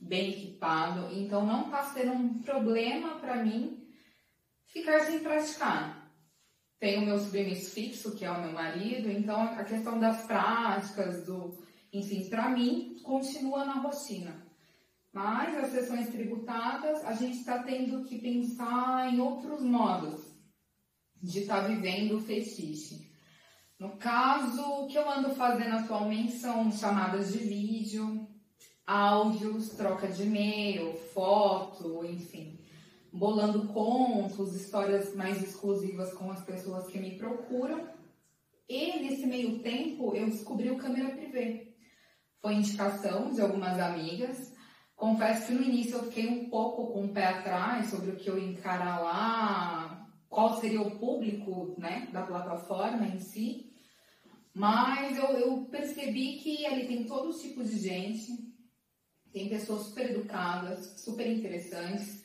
bem 0.00 0.30
equipado, 0.30 1.14
então 1.14 1.46
não 1.46 1.66
está 1.66 1.84
sendo 1.84 2.10
um 2.10 2.42
problema 2.42 3.20
para 3.20 3.44
mim 3.44 3.80
ficar 4.66 4.98
sem 5.02 5.20
praticar. 5.20 6.12
Tenho 6.80 7.06
meu 7.06 7.16
submisso 7.16 7.70
fixo, 7.70 8.16
que 8.16 8.24
é 8.24 8.30
o 8.32 8.42
meu 8.42 8.50
marido, 8.50 9.08
então 9.08 9.40
a 9.40 9.62
questão 9.62 10.00
das 10.00 10.26
práticas, 10.26 11.24
do, 11.24 11.56
enfim, 11.92 12.28
para 12.28 12.50
mim, 12.50 12.96
continua 13.04 13.64
na 13.64 13.74
rotina. 13.74 14.44
Mas 15.12 15.56
as 15.56 15.70
sessões 15.70 16.08
tributadas, 16.08 17.04
a 17.04 17.12
gente 17.12 17.38
está 17.38 17.62
tendo 17.62 18.02
que 18.02 18.18
pensar 18.18 19.14
em 19.14 19.20
outros 19.20 19.62
modos 19.62 20.24
de 21.22 21.42
estar 21.42 21.62
tá 21.62 21.68
vivendo 21.68 22.16
o 22.16 22.20
fetiche. 22.20 23.03
No 23.78 23.96
caso, 23.96 24.62
o 24.62 24.86
que 24.86 24.96
eu 24.96 25.10
ando 25.10 25.34
fazendo 25.34 25.74
atualmente 25.74 26.32
são 26.32 26.70
chamadas 26.70 27.32
de 27.32 27.38
vídeo, 27.38 28.28
áudios, 28.86 29.70
troca 29.70 30.06
de 30.06 30.22
e-mail, 30.22 30.94
foto, 31.12 32.04
enfim, 32.04 32.58
bolando 33.12 33.66
contos, 33.68 34.54
histórias 34.54 35.14
mais 35.14 35.42
exclusivas 35.42 36.12
com 36.14 36.30
as 36.30 36.44
pessoas 36.44 36.86
que 36.86 36.98
me 36.98 37.16
procuram. 37.16 37.88
E 38.68 39.00
nesse 39.00 39.26
meio 39.26 39.58
tempo 39.58 40.14
eu 40.14 40.26
descobri 40.26 40.70
o 40.70 40.78
câmera 40.78 41.14
privê. 41.16 41.74
Foi 42.40 42.54
indicação 42.54 43.32
de 43.32 43.40
algumas 43.40 43.78
amigas. 43.80 44.52
Confesso 44.94 45.46
que 45.46 45.52
no 45.52 45.62
início 45.62 45.96
eu 45.96 46.04
fiquei 46.04 46.28
um 46.28 46.48
pouco 46.48 46.92
com 46.92 47.06
o 47.06 47.12
pé 47.12 47.26
atrás 47.26 47.90
sobre 47.90 48.10
o 48.10 48.16
que 48.16 48.28
eu 48.30 48.38
encarar 48.38 49.00
lá, 49.00 49.83
qual 50.34 50.60
seria 50.60 50.82
o 50.82 50.98
público 50.98 51.76
né, 51.78 52.08
da 52.12 52.26
plataforma 52.26 53.06
em 53.06 53.20
si, 53.20 53.72
mas 54.52 55.16
eu, 55.16 55.24
eu 55.38 55.64
percebi 55.66 56.38
que 56.38 56.66
ali 56.66 56.88
tem 56.88 57.04
todo 57.04 57.38
tipo 57.38 57.62
de 57.62 57.78
gente, 57.78 58.52
tem 59.32 59.48
pessoas 59.48 59.86
super 59.86 60.10
educadas, 60.10 61.00
super 61.00 61.26
interessantes, 61.26 62.24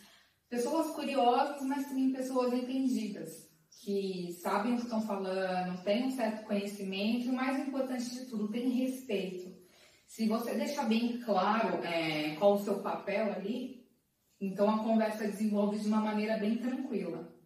pessoas 0.49 0.89
curiosas, 0.95 1.61
mas 1.67 1.87
também 1.87 2.11
pessoas 2.11 2.51
entendidas, 2.51 3.47
que 3.83 4.33
sabem 4.41 4.73
o 4.73 4.77
que 4.77 4.83
estão 4.83 5.01
falando, 5.01 5.83
têm 5.83 6.05
um 6.05 6.11
certo 6.11 6.45
conhecimento 6.45 7.25
e 7.25 7.29
o 7.29 7.33
mais 7.33 7.59
importante 7.59 8.09
de 8.09 8.25
tudo, 8.25 8.49
tem 8.49 8.69
respeito. 8.69 9.55
Se 10.07 10.27
você 10.27 10.55
deixar 10.55 10.89
bem 10.89 11.19
claro 11.19 11.83
é, 11.83 12.35
qual 12.35 12.55
o 12.55 12.63
seu 12.63 12.79
papel 12.79 13.31
ali, 13.33 13.87
então 14.41 14.69
a 14.69 14.83
conversa 14.83 15.27
desenvolve 15.27 15.77
de 15.77 15.87
uma 15.87 16.01
maneira 16.01 16.37
bem 16.37 16.57
tranquila. 16.57 17.38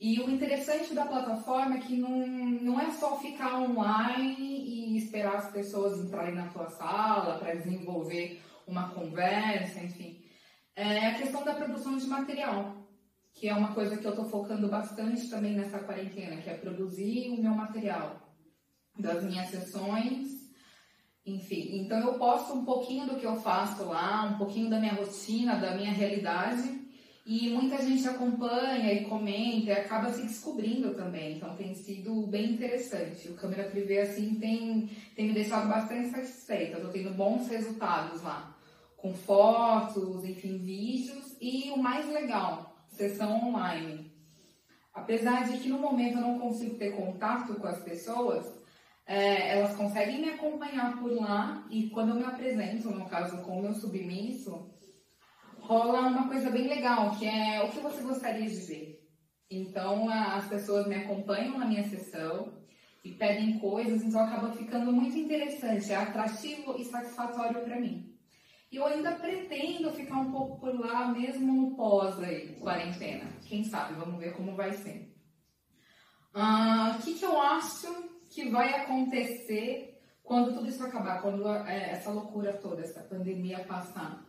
E 0.00 0.20
o 0.20 0.30
interessante 0.30 0.94
da 0.94 1.04
plataforma 1.04 1.76
é 1.76 1.80
que 1.80 1.96
não, 1.96 2.24
não 2.24 2.80
é 2.80 2.90
só 2.92 3.18
ficar 3.18 3.58
online 3.60 4.36
e 4.38 4.96
esperar 4.96 5.36
as 5.36 5.50
pessoas 5.50 5.98
entrarem 5.98 6.36
na 6.36 6.48
tua 6.48 6.68
sala 6.70 7.36
para 7.38 7.54
desenvolver 7.54 8.40
uma 8.64 8.90
conversa, 8.90 9.80
enfim. 9.80 10.22
É 10.76 11.08
a 11.08 11.14
questão 11.14 11.42
da 11.44 11.54
produção 11.54 11.96
de 11.96 12.06
material, 12.06 12.76
que 13.34 13.48
é 13.48 13.54
uma 13.54 13.74
coisa 13.74 13.96
que 13.96 14.04
eu 14.04 14.10
estou 14.10 14.26
focando 14.26 14.68
bastante 14.68 15.28
também 15.28 15.56
nessa 15.56 15.80
quarentena, 15.80 16.40
que 16.40 16.48
é 16.48 16.54
produzir 16.54 17.30
o 17.30 17.42
meu 17.42 17.52
material 17.52 18.20
das 18.96 19.24
minhas 19.24 19.48
sessões, 19.48 20.28
enfim. 21.26 21.80
Então 21.80 21.98
eu 21.98 22.14
posto 22.14 22.52
um 22.52 22.64
pouquinho 22.64 23.08
do 23.08 23.16
que 23.16 23.26
eu 23.26 23.34
faço 23.34 23.84
lá, 23.84 24.26
um 24.32 24.38
pouquinho 24.38 24.70
da 24.70 24.78
minha 24.78 24.94
rotina, 24.94 25.56
da 25.56 25.74
minha 25.74 25.90
realidade 25.90 26.87
e 27.28 27.50
muita 27.50 27.76
gente 27.82 28.08
acompanha 28.08 28.90
e 28.90 29.04
comenta 29.04 29.66
e 29.66 29.70
acaba 29.70 30.10
se 30.10 30.22
descobrindo 30.22 30.94
também. 30.94 31.36
Então 31.36 31.54
tem 31.56 31.74
sido 31.74 32.26
bem 32.26 32.52
interessante. 32.52 33.28
O 33.28 33.34
câmera 33.34 33.68
privê 33.68 34.00
assim 34.00 34.36
tem, 34.36 34.88
tem 35.14 35.26
me 35.26 35.34
deixado 35.34 35.68
bastante 35.68 36.08
satisfeita. 36.08 36.78
Estou 36.78 36.90
tendo 36.90 37.14
bons 37.14 37.46
resultados 37.48 38.22
lá. 38.22 38.56
Com 38.96 39.12
fotos, 39.12 40.24
enfim, 40.24 40.56
vídeos 40.56 41.36
e 41.38 41.70
o 41.70 41.76
mais 41.76 42.10
legal, 42.10 42.74
sessão 42.88 43.46
online. 43.46 44.10
Apesar 44.94 45.50
de 45.50 45.58
que 45.58 45.68
no 45.68 45.78
momento 45.78 46.16
eu 46.16 46.22
não 46.22 46.38
consigo 46.38 46.76
ter 46.76 46.96
contato 46.96 47.56
com 47.56 47.66
as 47.66 47.82
pessoas, 47.82 48.50
é, 49.06 49.58
elas 49.58 49.76
conseguem 49.76 50.22
me 50.22 50.30
acompanhar 50.30 50.98
por 50.98 51.12
lá 51.12 51.66
e 51.70 51.90
quando 51.90 52.08
eu 52.08 52.14
me 52.14 52.24
apresento, 52.24 52.90
no 52.90 53.04
caso 53.04 53.36
com 53.42 53.58
o 53.58 53.62
meu 53.62 53.74
submisso, 53.74 54.66
rola 55.68 56.00
uma 56.00 56.26
coisa 56.28 56.50
bem 56.50 56.66
legal, 56.66 57.10
que 57.18 57.26
é 57.26 57.62
o 57.62 57.68
que 57.68 57.78
você 57.80 58.00
gostaria 58.00 58.48
de 58.48 58.56
ver. 58.56 59.06
Então, 59.50 60.08
as 60.08 60.48
pessoas 60.48 60.86
me 60.86 60.94
acompanham 60.94 61.58
na 61.58 61.66
minha 61.66 61.86
sessão 61.90 62.54
e 63.04 63.12
pedem 63.12 63.58
coisas, 63.58 64.02
então 64.02 64.20
acaba 64.20 64.50
ficando 64.52 64.90
muito 64.90 65.16
interessante, 65.16 65.92
é 65.92 65.96
atrativo 65.96 66.74
e 66.78 66.84
satisfatório 66.86 67.60
para 67.60 67.78
mim. 67.78 68.16
E 68.72 68.76
eu 68.76 68.86
ainda 68.86 69.12
pretendo 69.12 69.92
ficar 69.92 70.16
um 70.16 70.32
pouco 70.32 70.58
por 70.58 70.78
lá, 70.78 71.08
mesmo 71.08 71.52
no 71.52 71.76
pós 71.76 72.18
aí, 72.18 72.56
quarentena. 72.60 73.30
Quem 73.46 73.62
sabe, 73.64 73.94
vamos 73.94 74.18
ver 74.18 74.34
como 74.34 74.56
vai 74.56 74.72
ser. 74.72 75.14
O 76.34 76.38
uh, 76.38 77.02
que, 77.02 77.14
que 77.14 77.24
eu 77.24 77.40
acho 77.40 78.08
que 78.30 78.48
vai 78.50 78.72
acontecer 78.74 80.00
quando 80.22 80.54
tudo 80.54 80.68
isso 80.68 80.84
acabar, 80.84 81.20
quando 81.20 81.46
é, 81.66 81.92
essa 81.92 82.10
loucura 82.10 82.54
toda, 82.54 82.82
essa 82.82 83.00
pandemia 83.02 83.64
passar? 83.64 84.27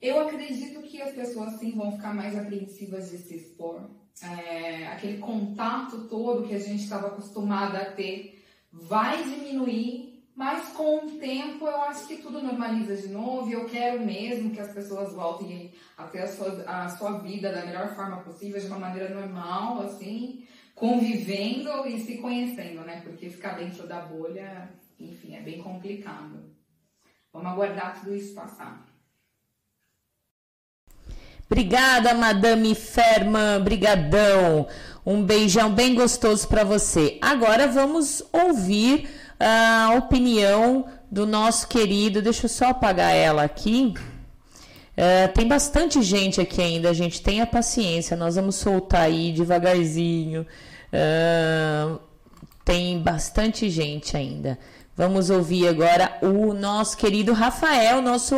Eu 0.00 0.20
acredito 0.20 0.80
que 0.82 1.02
as 1.02 1.12
pessoas 1.12 1.58
sim 1.58 1.72
vão 1.72 1.92
ficar 1.92 2.14
mais 2.14 2.36
apreensivas 2.36 3.10
de 3.10 3.18
se 3.18 3.36
expor. 3.36 3.90
É, 4.22 4.86
aquele 4.88 5.18
contato 5.18 6.08
todo 6.08 6.46
que 6.46 6.54
a 6.54 6.58
gente 6.58 6.84
estava 6.84 7.08
acostumada 7.08 7.78
a 7.78 7.92
ter 7.92 8.44
vai 8.72 9.22
diminuir, 9.24 10.24
mas 10.34 10.68
com 10.68 11.06
o 11.06 11.18
tempo 11.18 11.66
eu 11.66 11.80
acho 11.82 12.06
que 12.06 12.18
tudo 12.18 12.42
normaliza 12.42 12.96
de 12.96 13.08
novo 13.08 13.48
e 13.48 13.54
eu 13.54 13.66
quero 13.66 14.04
mesmo 14.04 14.52
que 14.52 14.60
as 14.60 14.72
pessoas 14.72 15.12
voltem 15.12 15.72
a 15.96 16.04
ter 16.04 16.22
a 16.22 16.28
sua, 16.28 16.64
a 16.64 16.88
sua 16.90 17.18
vida 17.18 17.52
da 17.52 17.66
melhor 17.66 17.94
forma 17.96 18.18
possível, 18.18 18.60
de 18.60 18.66
uma 18.66 18.78
maneira 18.78 19.12
normal, 19.12 19.80
assim, 19.82 20.46
convivendo 20.76 21.86
e 21.88 22.00
se 22.00 22.18
conhecendo, 22.18 22.82
né? 22.82 23.00
Porque 23.00 23.30
ficar 23.30 23.56
dentro 23.56 23.86
da 23.86 24.00
bolha, 24.00 24.72
enfim, 24.98 25.34
é 25.34 25.40
bem 25.40 25.60
complicado. 25.60 26.44
Vamos 27.32 27.50
aguardar 27.50 28.00
tudo 28.00 28.14
isso 28.14 28.34
passar. 28.34 28.87
Obrigada, 31.50 32.12
Madame 32.12 32.74
Ferman, 32.74 33.62
brigadão. 33.62 34.66
Um 35.04 35.22
beijão 35.24 35.72
bem 35.72 35.94
gostoso 35.94 36.46
para 36.46 36.62
você. 36.62 37.16
Agora 37.22 37.66
vamos 37.66 38.22
ouvir 38.30 39.08
a 39.40 39.94
opinião 39.96 40.84
do 41.10 41.26
nosso 41.26 41.66
querido. 41.66 42.20
Deixa 42.20 42.44
eu 42.44 42.50
só 42.50 42.66
apagar 42.66 43.14
ela 43.14 43.44
aqui. 43.44 43.94
Uh, 44.98 45.32
tem 45.32 45.48
bastante 45.48 46.02
gente 46.02 46.38
aqui 46.38 46.60
ainda, 46.60 46.92
gente. 46.92 47.22
Tenha 47.22 47.46
paciência, 47.46 48.14
nós 48.14 48.34
vamos 48.34 48.56
soltar 48.56 49.02
aí 49.02 49.32
devagarzinho. 49.32 50.46
Uh, 50.92 51.98
tem 52.62 52.98
bastante 53.00 53.70
gente 53.70 54.14
ainda. 54.18 54.58
Vamos 54.98 55.30
ouvir 55.30 55.68
agora 55.68 56.18
o 56.20 56.52
nosso 56.52 56.96
querido 56.96 57.32
Rafael, 57.32 58.02
nosso 58.02 58.34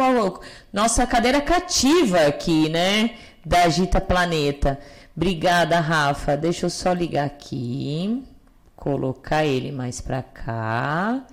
nossa 0.70 1.07
cadeira 1.07 1.41
cativa 1.41 2.27
aqui, 2.27 2.69
né? 2.69 3.15
Da 3.43 3.62
Agita 3.62 3.99
Planeta. 3.99 4.78
Obrigada, 5.16 5.81
Rafa. 5.81 6.37
Deixa 6.37 6.66
eu 6.66 6.70
só 6.70 6.93
ligar 6.93 7.24
aqui, 7.24 8.23
colocar 8.77 9.43
ele 9.43 9.73
mais 9.73 10.03
para 10.03 10.23
cá 10.23 11.24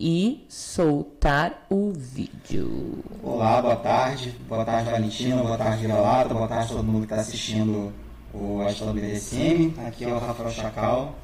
e 0.00 0.46
soltar 0.48 1.66
o 1.68 1.92
vídeo. 1.92 3.04
Olá, 3.22 3.60
boa 3.60 3.76
tarde. 3.76 4.34
Boa 4.48 4.64
tarde, 4.64 4.90
Valentina. 4.90 5.42
Boa 5.42 5.58
tarde, 5.58 5.82
Vira-Lata. 5.82 6.32
Boa 6.32 6.48
tarde 6.48 6.68
todo 6.72 6.84
mundo 6.84 7.06
que 7.06 7.12
está 7.12 7.20
assistindo 7.20 7.92
o 8.32 8.62
Astro 8.62 8.94
BDSM. 8.94 9.74
Aqui 9.86 10.04
é 10.04 10.08
o 10.08 10.18
Rafael 10.18 10.50
Chacal. 10.50 11.14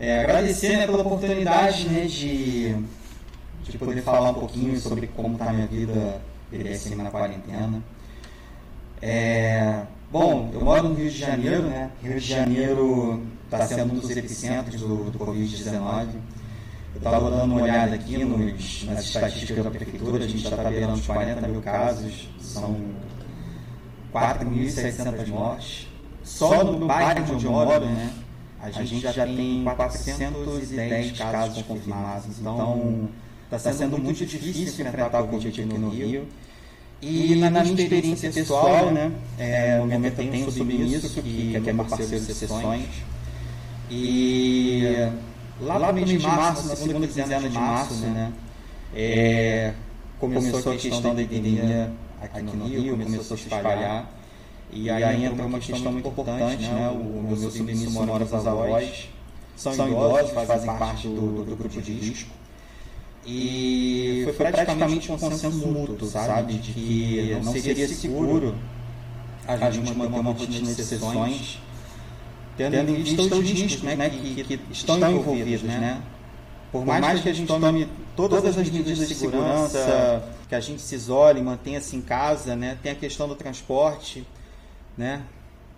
É, 0.00 0.20
agradecer 0.20 0.76
né, 0.76 0.86
pela 0.86 1.00
oportunidade 1.00 1.88
né, 1.88 2.04
de, 2.06 2.76
de 3.64 3.78
poder 3.78 4.00
falar 4.02 4.30
um 4.30 4.34
pouquinho 4.34 4.78
sobre 4.78 5.08
como 5.08 5.32
está 5.32 5.50
a 5.50 5.52
minha 5.52 5.66
vida 5.66 6.20
BDSM 6.52 7.02
na 7.02 7.10
quarentena. 7.10 7.82
É, 9.02 9.82
bom, 10.10 10.50
eu 10.52 10.60
moro 10.60 10.88
no 10.90 10.94
Rio 10.94 11.10
de 11.10 11.18
Janeiro, 11.18 11.62
né? 11.62 11.90
Rio 12.00 12.20
de 12.20 12.26
Janeiro 12.26 13.26
está 13.44 13.66
sendo 13.66 13.92
um 13.94 13.98
dos 13.98 14.10
epicentros 14.10 14.80
do, 14.80 15.10
do 15.10 15.18
Covid-19. 15.18 16.06
Eu 16.94 16.98
estava 16.98 17.30
dando 17.30 17.52
uma 17.52 17.62
olhada 17.62 17.94
aqui 17.94 18.24
nos, 18.24 18.84
nas 18.84 19.04
estatísticas 19.04 19.64
da 19.64 19.70
prefeitura, 19.70 20.24
a 20.24 20.28
gente 20.28 20.42
já 20.42 20.50
está 20.50 20.64
beirando 20.64 20.94
os 20.94 21.06
40 21.06 21.48
mil 21.48 21.60
casos, 21.60 22.28
são 22.40 22.76
4.600 24.12 25.26
mortes. 25.28 25.88
Só 26.22 26.62
no 26.62 26.86
bairro 26.86 27.34
onde 27.34 27.46
eu 27.46 27.52
moro, 27.52 27.84
né, 27.84 28.12
a 28.60 28.70
gente 28.70 29.00
já 29.00 29.24
tem 29.24 29.62
410 29.64 31.18
casos 31.18 31.62
confirmados. 31.62 32.38
Então, 32.40 33.08
está 33.56 33.72
sendo 33.72 33.98
muito 33.98 34.26
difícil 34.26 34.86
enfrentar 34.86 35.22
o 35.22 35.28
Covid 35.28 35.48
aqui 35.48 35.78
no 35.78 35.90
Rio. 35.90 36.26
E 37.00 37.36
na, 37.36 37.48
na 37.48 37.62
minha 37.62 37.80
experiência 37.80 38.32
pessoal, 38.32 38.90
né, 38.90 39.12
é, 39.38 39.78
no 39.78 39.86
momento 39.86 40.20
eu 40.20 40.30
tenho 40.30 40.48
o 40.48 40.50
Submisso, 40.50 41.22
que, 41.22 41.60
que 41.62 41.70
é 41.70 41.72
meu 41.72 41.84
parceiro 41.84 42.24
de 42.24 42.34
sessões. 42.34 42.86
E 43.88 44.82
lá, 45.60 45.78
lá 45.78 45.92
no 45.92 45.94
mês 45.94 46.08
de 46.08 46.18
março, 46.18 46.66
na 46.66 46.74
segunda 46.74 47.06
quinzena 47.06 47.48
de 47.48 47.54
março, 47.56 47.94
né, 48.06 48.32
é, 48.92 49.72
começou 50.18 50.72
a 50.72 50.76
questão 50.76 51.14
da 51.14 51.22
epidemia 51.22 51.92
aqui 52.20 52.42
no 52.42 52.66
Rio, 52.66 52.98
começou 52.98 53.34
a 53.34 53.38
se 53.38 53.44
espalhar. 53.44 54.17
E 54.70 54.90
aí 54.90 55.24
entra 55.24 55.44
uma 55.44 55.58
questão 55.58 55.92
muito 55.92 56.08
importante, 56.08 56.62
né? 56.62 56.90
O, 56.90 57.22
meu 57.22 57.50
submisso 57.50 57.90
mora 57.90 58.24
com 58.24 58.36
avós, 58.36 59.08
são 59.56 59.72
idosos, 59.72 60.30
fazem 60.32 60.76
parte 60.78 61.08
do, 61.08 61.44
do 61.44 61.56
grupo 61.56 61.80
de 61.80 61.92
risco. 61.92 62.30
E 63.26 64.22
foi 64.24 64.32
praticamente 64.32 65.12
um 65.12 65.18
consenso 65.18 65.66
mútuo, 65.66 66.08
sabe? 66.08 66.54
De 66.54 66.72
que 66.72 67.38
não 67.42 67.52
seria 67.52 67.88
seguro 67.88 68.54
a 69.46 69.70
gente 69.70 69.94
manter 69.94 70.20
uma 70.20 70.32
rotina 70.32 70.72
de 70.72 70.84
sessões 70.84 71.58
tendo 72.58 72.90
em 72.90 73.02
vista 73.02 73.22
os 73.22 73.50
riscos 73.50 73.82
né, 73.82 74.10
que, 74.10 74.42
que 74.42 74.60
estão 74.70 74.98
envolvidos, 75.10 75.62
né? 75.62 76.02
Por 76.72 76.84
mais 76.84 77.20
que 77.22 77.28
a 77.28 77.32
gente 77.32 77.46
tome 77.46 77.88
todas 78.16 78.44
as 78.44 78.56
medidas 78.56 78.98
de 78.98 79.14
segurança, 79.14 80.22
que 80.48 80.54
a 80.54 80.60
gente 80.60 80.82
se 80.82 80.94
isole, 80.94 81.40
mantenha-se 81.40 81.96
em 81.96 82.00
casa, 82.00 82.56
né? 82.56 82.76
Tem 82.82 82.92
a 82.92 82.94
questão 82.94 83.28
do 83.28 83.34
transporte, 83.34 84.26
né? 84.98 85.24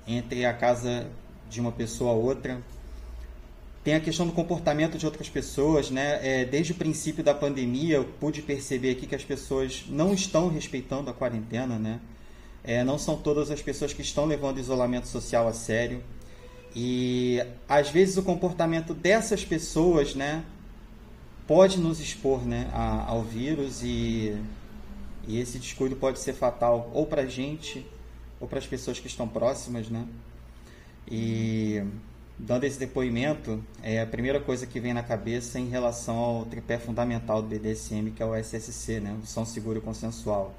Entre 0.08 0.44
a 0.44 0.52
casa 0.52 1.06
de 1.48 1.60
uma 1.60 1.70
pessoa 1.70 2.12
a 2.12 2.14
outra. 2.14 2.60
Tem 3.84 3.94
a 3.94 4.00
questão 4.00 4.26
do 4.26 4.32
comportamento 4.32 4.98
de 4.98 5.06
outras 5.06 5.28
pessoas, 5.28 5.90
né? 5.90 6.18
É, 6.22 6.44
desde 6.44 6.72
o 6.72 6.74
princípio 6.74 7.22
da 7.22 7.34
pandemia, 7.34 7.96
eu 7.96 8.04
pude 8.04 8.42
perceber 8.42 8.92
aqui 8.92 9.06
que 9.06 9.14
as 9.14 9.24
pessoas 9.24 9.84
não 9.88 10.12
estão 10.12 10.48
respeitando 10.48 11.10
a 11.10 11.14
quarentena, 11.14 11.78
né? 11.78 12.00
É, 12.64 12.82
não 12.82 12.98
são 12.98 13.16
todas 13.16 13.50
as 13.50 13.62
pessoas 13.62 13.92
que 13.92 14.02
estão 14.02 14.26
levando 14.26 14.56
o 14.56 14.60
isolamento 14.60 15.06
social 15.06 15.46
a 15.46 15.52
sério. 15.52 16.02
E 16.74 17.42
às 17.68 17.90
vezes 17.90 18.16
o 18.16 18.22
comportamento 18.22 18.94
dessas 18.94 19.44
pessoas, 19.44 20.14
né, 20.14 20.44
pode 21.46 21.80
nos 21.80 22.00
expor, 22.00 22.44
né, 22.46 22.70
a, 22.72 23.06
ao 23.08 23.22
vírus 23.22 23.82
e, 23.82 24.36
e 25.26 25.40
esse 25.40 25.58
descuido 25.58 25.96
pode 25.96 26.20
ser 26.20 26.32
fatal 26.32 26.90
ou 26.94 27.06
para 27.06 27.22
a 27.22 27.26
gente 27.26 27.84
ou 28.40 28.48
para 28.48 28.58
as 28.58 28.66
pessoas 28.66 28.98
que 28.98 29.06
estão 29.06 29.28
próximas, 29.28 29.88
né? 29.88 30.06
E 31.06 31.84
dando 32.38 32.64
esse 32.64 32.78
depoimento, 32.78 33.62
é 33.82 34.00
a 34.00 34.06
primeira 34.06 34.40
coisa 34.40 34.66
que 34.66 34.80
vem 34.80 34.94
na 34.94 35.02
cabeça 35.02 35.58
em 35.58 35.68
relação 35.68 36.16
ao 36.16 36.44
tripé 36.46 36.78
fundamental 36.78 37.42
do 37.42 37.48
BDSM, 37.48 38.10
que 38.10 38.22
é 38.22 38.26
o 38.26 38.34
SSC, 38.34 39.00
né? 39.00 39.18
O 39.22 39.26
som 39.26 39.44
seguro 39.44 39.80
consensual. 39.82 40.54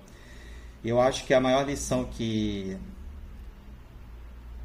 E 0.84 0.90
eu 0.90 1.02
acho 1.02 1.26
que 1.26 1.34
a 1.34 1.40
maior 1.40 1.66
lição 1.66 2.06
que 2.06 2.78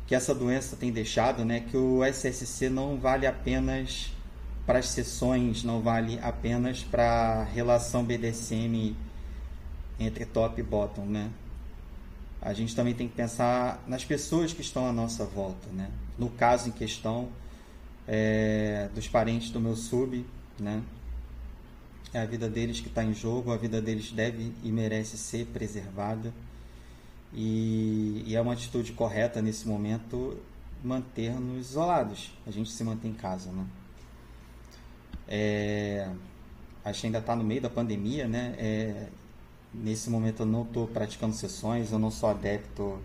que 0.07 0.15
essa 0.15 0.33
doença 0.33 0.77
tem 0.77 0.93
deixado, 0.93 1.45
né, 1.45 1.61
que 1.61 1.77
o 1.77 2.05
SSC 2.05 2.69
não 2.69 2.97
vale 2.97 3.27
apenas 3.27 4.13
para 4.65 4.79
as 4.79 4.89
sessões, 4.89 5.65
não 5.65 5.81
vale 5.81 6.19
apenas 6.23 6.85
para 6.85 7.41
a 7.41 7.45
relação 7.45 8.05
BDSM 8.05 8.95
entre 9.99 10.25
top 10.25 10.61
e 10.61 10.63
bottom, 10.63 11.07
né? 11.07 11.31
A 12.47 12.53
gente 12.53 12.77
também 12.77 12.95
tem 12.95 13.09
que 13.09 13.15
pensar 13.17 13.83
nas 13.89 14.05
pessoas 14.05 14.53
que 14.53 14.61
estão 14.61 14.87
à 14.87 14.93
nossa 14.93 15.25
volta, 15.25 15.69
né? 15.73 15.91
No 16.17 16.31
caso 16.31 16.69
em 16.69 16.71
questão 16.71 17.29
é, 18.07 18.89
dos 18.95 19.09
parentes 19.09 19.51
do 19.51 19.59
meu 19.59 19.75
sub, 19.75 20.25
né? 20.57 20.81
É 22.15 22.21
a 22.21 22.25
vida 22.25 22.49
deles 22.49 22.79
que 22.79 22.87
está 22.87 23.03
em 23.03 23.13
jogo, 23.13 23.51
a 23.51 23.57
vida 23.57 23.83
deles 23.83 24.13
deve 24.13 24.53
e 24.63 24.71
merece 24.71 25.19
ser 25.19 25.47
preservada. 25.47 26.33
E, 27.35 28.23
e 28.25 28.37
é 28.37 28.41
uma 28.41 28.53
atitude 28.53 28.93
correta 28.93 29.43
nesse 29.43 29.67
momento 29.67 30.41
manter-nos 30.85 31.71
isolados. 31.71 32.33
A 32.47 32.53
gente 32.53 32.71
se 32.71 32.85
mantém 32.85 33.11
em 33.11 33.15
casa, 33.15 33.51
né? 33.51 33.67
É, 35.27 36.09
acho 36.85 37.01
que 37.01 37.07
ainda 37.07 37.19
está 37.19 37.35
no 37.35 37.43
meio 37.43 37.61
da 37.61 37.71
pandemia, 37.71 38.29
né? 38.29 38.55
É, 38.57 39.09
nesse 39.83 40.11
momento 40.11 40.43
eu 40.43 40.47
não 40.47 40.63
estou 40.63 40.87
praticando 40.87 41.35
sessões, 41.35 41.93
eu 41.93 41.99
não 41.99 42.11
sou 42.11 42.29
adepto 42.29 42.99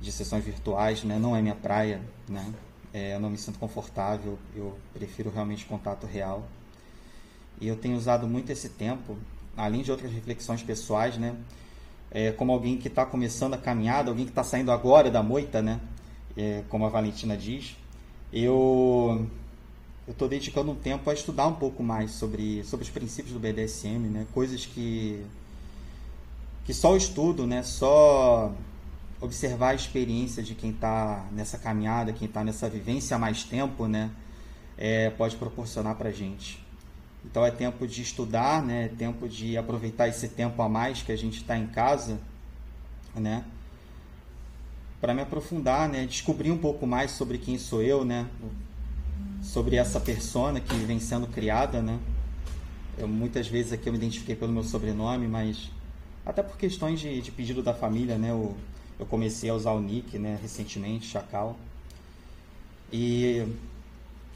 de 0.00 0.10
sessões 0.10 0.44
virtuais, 0.44 1.04
né? 1.04 1.18
Não 1.18 1.36
é 1.36 1.42
minha 1.42 1.54
praia, 1.54 2.00
né? 2.28 2.52
É, 2.92 3.14
eu 3.14 3.20
não 3.20 3.30
me 3.30 3.38
sinto 3.38 3.58
confortável, 3.58 4.38
eu 4.54 4.76
prefiro 4.92 5.30
realmente 5.30 5.64
contato 5.64 6.06
real. 6.06 6.46
E 7.60 7.68
eu 7.68 7.76
tenho 7.76 7.96
usado 7.96 8.26
muito 8.26 8.50
esse 8.50 8.70
tempo, 8.70 9.16
além 9.56 9.82
de 9.82 9.90
outras 9.90 10.12
reflexões 10.12 10.62
pessoais, 10.62 11.16
né? 11.16 11.36
é, 12.12 12.30
como 12.30 12.52
alguém 12.52 12.76
que 12.76 12.88
está 12.88 13.06
começando 13.06 13.54
a 13.54 13.58
caminhada, 13.58 14.10
alguém 14.10 14.26
que 14.26 14.30
está 14.30 14.44
saindo 14.44 14.70
agora 14.70 15.10
da 15.10 15.22
moita, 15.22 15.62
né? 15.62 15.80
É, 16.36 16.62
como 16.68 16.84
a 16.84 16.88
Valentina 16.88 17.36
diz, 17.36 17.76
eu 18.32 19.26
estou 20.06 20.28
dedicando 20.28 20.70
um 20.70 20.74
tempo 20.74 21.08
a 21.08 21.14
estudar 21.14 21.46
um 21.46 21.54
pouco 21.54 21.82
mais 21.82 22.12
sobre, 22.12 22.62
sobre 22.64 22.84
os 22.84 22.90
princípios 22.90 23.32
do 23.32 23.40
BDSM, 23.40 24.08
né? 24.10 24.26
Coisas 24.34 24.66
que 24.66 25.24
que 26.64 26.72
só 26.72 26.92
o 26.92 26.96
estudo, 26.96 27.46
né? 27.46 27.62
Só 27.62 28.52
observar 29.20 29.70
a 29.70 29.74
experiência 29.74 30.42
de 30.42 30.54
quem 30.54 30.70
está 30.70 31.26
nessa 31.32 31.56
caminhada, 31.58 32.12
quem 32.12 32.26
está 32.26 32.42
nessa 32.42 32.68
vivência 32.68 33.16
há 33.16 33.18
mais 33.18 33.44
tempo, 33.44 33.86
né? 33.86 34.10
É, 34.76 35.10
pode 35.10 35.36
proporcionar 35.36 35.94
para 35.96 36.10
gente. 36.10 36.62
Então 37.24 37.44
é 37.46 37.50
tempo 37.50 37.86
de 37.86 38.02
estudar, 38.02 38.62
né? 38.62 38.86
É 38.86 38.88
tempo 38.88 39.28
de 39.28 39.56
aproveitar 39.56 40.08
esse 40.08 40.28
tempo 40.28 40.60
a 40.60 40.68
mais 40.68 41.02
que 41.02 41.12
a 41.12 41.16
gente 41.16 41.38
está 41.38 41.56
em 41.56 41.66
casa, 41.66 42.18
né? 43.14 43.44
Para 45.00 45.14
me 45.14 45.22
aprofundar, 45.22 45.88
né? 45.88 46.04
Descobrir 46.04 46.50
um 46.50 46.58
pouco 46.58 46.86
mais 46.86 47.12
sobre 47.12 47.38
quem 47.38 47.58
sou 47.58 47.82
eu, 47.82 48.04
né? 48.04 48.26
Sobre 49.40 49.76
essa 49.76 50.00
persona 50.00 50.60
que 50.60 50.74
vem 50.74 50.98
sendo 50.98 51.26
criada, 51.26 51.80
né? 51.80 51.98
Eu, 52.98 53.08
muitas 53.08 53.46
vezes 53.46 53.72
aqui 53.72 53.88
eu 53.88 53.92
me 53.92 53.98
identifiquei 53.98 54.34
pelo 54.34 54.52
meu 54.52 54.64
sobrenome, 54.64 55.26
mas 55.26 55.70
até 56.24 56.42
por 56.42 56.56
questões 56.56 57.00
de, 57.00 57.20
de 57.20 57.30
pedido 57.30 57.62
da 57.62 57.74
família, 57.74 58.16
né? 58.16 58.30
Eu, 58.30 58.56
eu 58.98 59.06
comecei 59.06 59.50
a 59.50 59.54
usar 59.54 59.72
o 59.72 59.80
nick, 59.80 60.18
né? 60.18 60.38
Recentemente, 60.40 61.06
Chacal. 61.06 61.56
E 62.92 63.46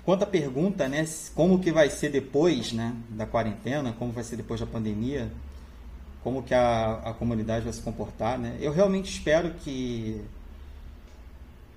Quanto 0.06 0.22
à 0.22 0.26
pergunta, 0.26 0.88
né, 0.88 1.04
como 1.34 1.58
que 1.58 1.72
vai 1.72 1.90
ser 1.90 2.10
depois, 2.10 2.72
né, 2.72 2.94
da 3.10 3.26
quarentena, 3.26 3.92
como 3.98 4.12
vai 4.12 4.22
ser 4.22 4.36
depois 4.36 4.60
da 4.60 4.66
pandemia, 4.66 5.28
como 6.22 6.44
que 6.44 6.54
a, 6.54 7.00
a 7.06 7.12
comunidade 7.12 7.64
vai 7.64 7.72
se 7.72 7.82
comportar, 7.82 8.38
né? 8.38 8.56
Eu 8.60 8.72
realmente 8.72 9.10
espero 9.10 9.54
que 9.54 10.24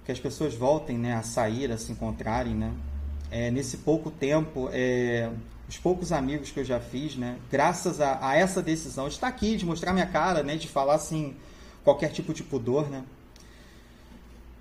que 0.06 0.12
as 0.12 0.20
pessoas 0.20 0.54
voltem, 0.54 0.96
né, 0.96 1.16
a 1.16 1.24
sair, 1.24 1.72
a 1.72 1.78
se 1.78 1.92
encontrarem, 1.92 2.54
né? 2.54 2.72
É, 3.32 3.50
nesse 3.50 3.78
pouco 3.78 4.12
tempo, 4.12 4.70
é, 4.72 5.32
os 5.70 5.78
poucos 5.78 6.12
amigos 6.12 6.52
que 6.52 6.60
eu 6.60 6.66
já 6.66 6.80
fiz, 6.80 7.16
né, 7.16 7.38
graças 7.50 8.02
a, 8.02 8.20
a, 8.28 8.36
essa 8.36 8.62
decisão 8.62 9.08
de 9.08 9.14
estar 9.14 9.28
aqui, 9.28 9.56
de 9.56 9.66
mostrar 9.66 9.94
minha 9.94 10.08
cara, 10.08 10.44
né, 10.44 10.58
de 10.58 10.68
falar 10.68 10.96
assim 10.96 11.36
qualquer 11.84 12.12
tipo 12.12 12.34
de 12.34 12.44
pudor, 12.44 12.90
né, 12.90 13.06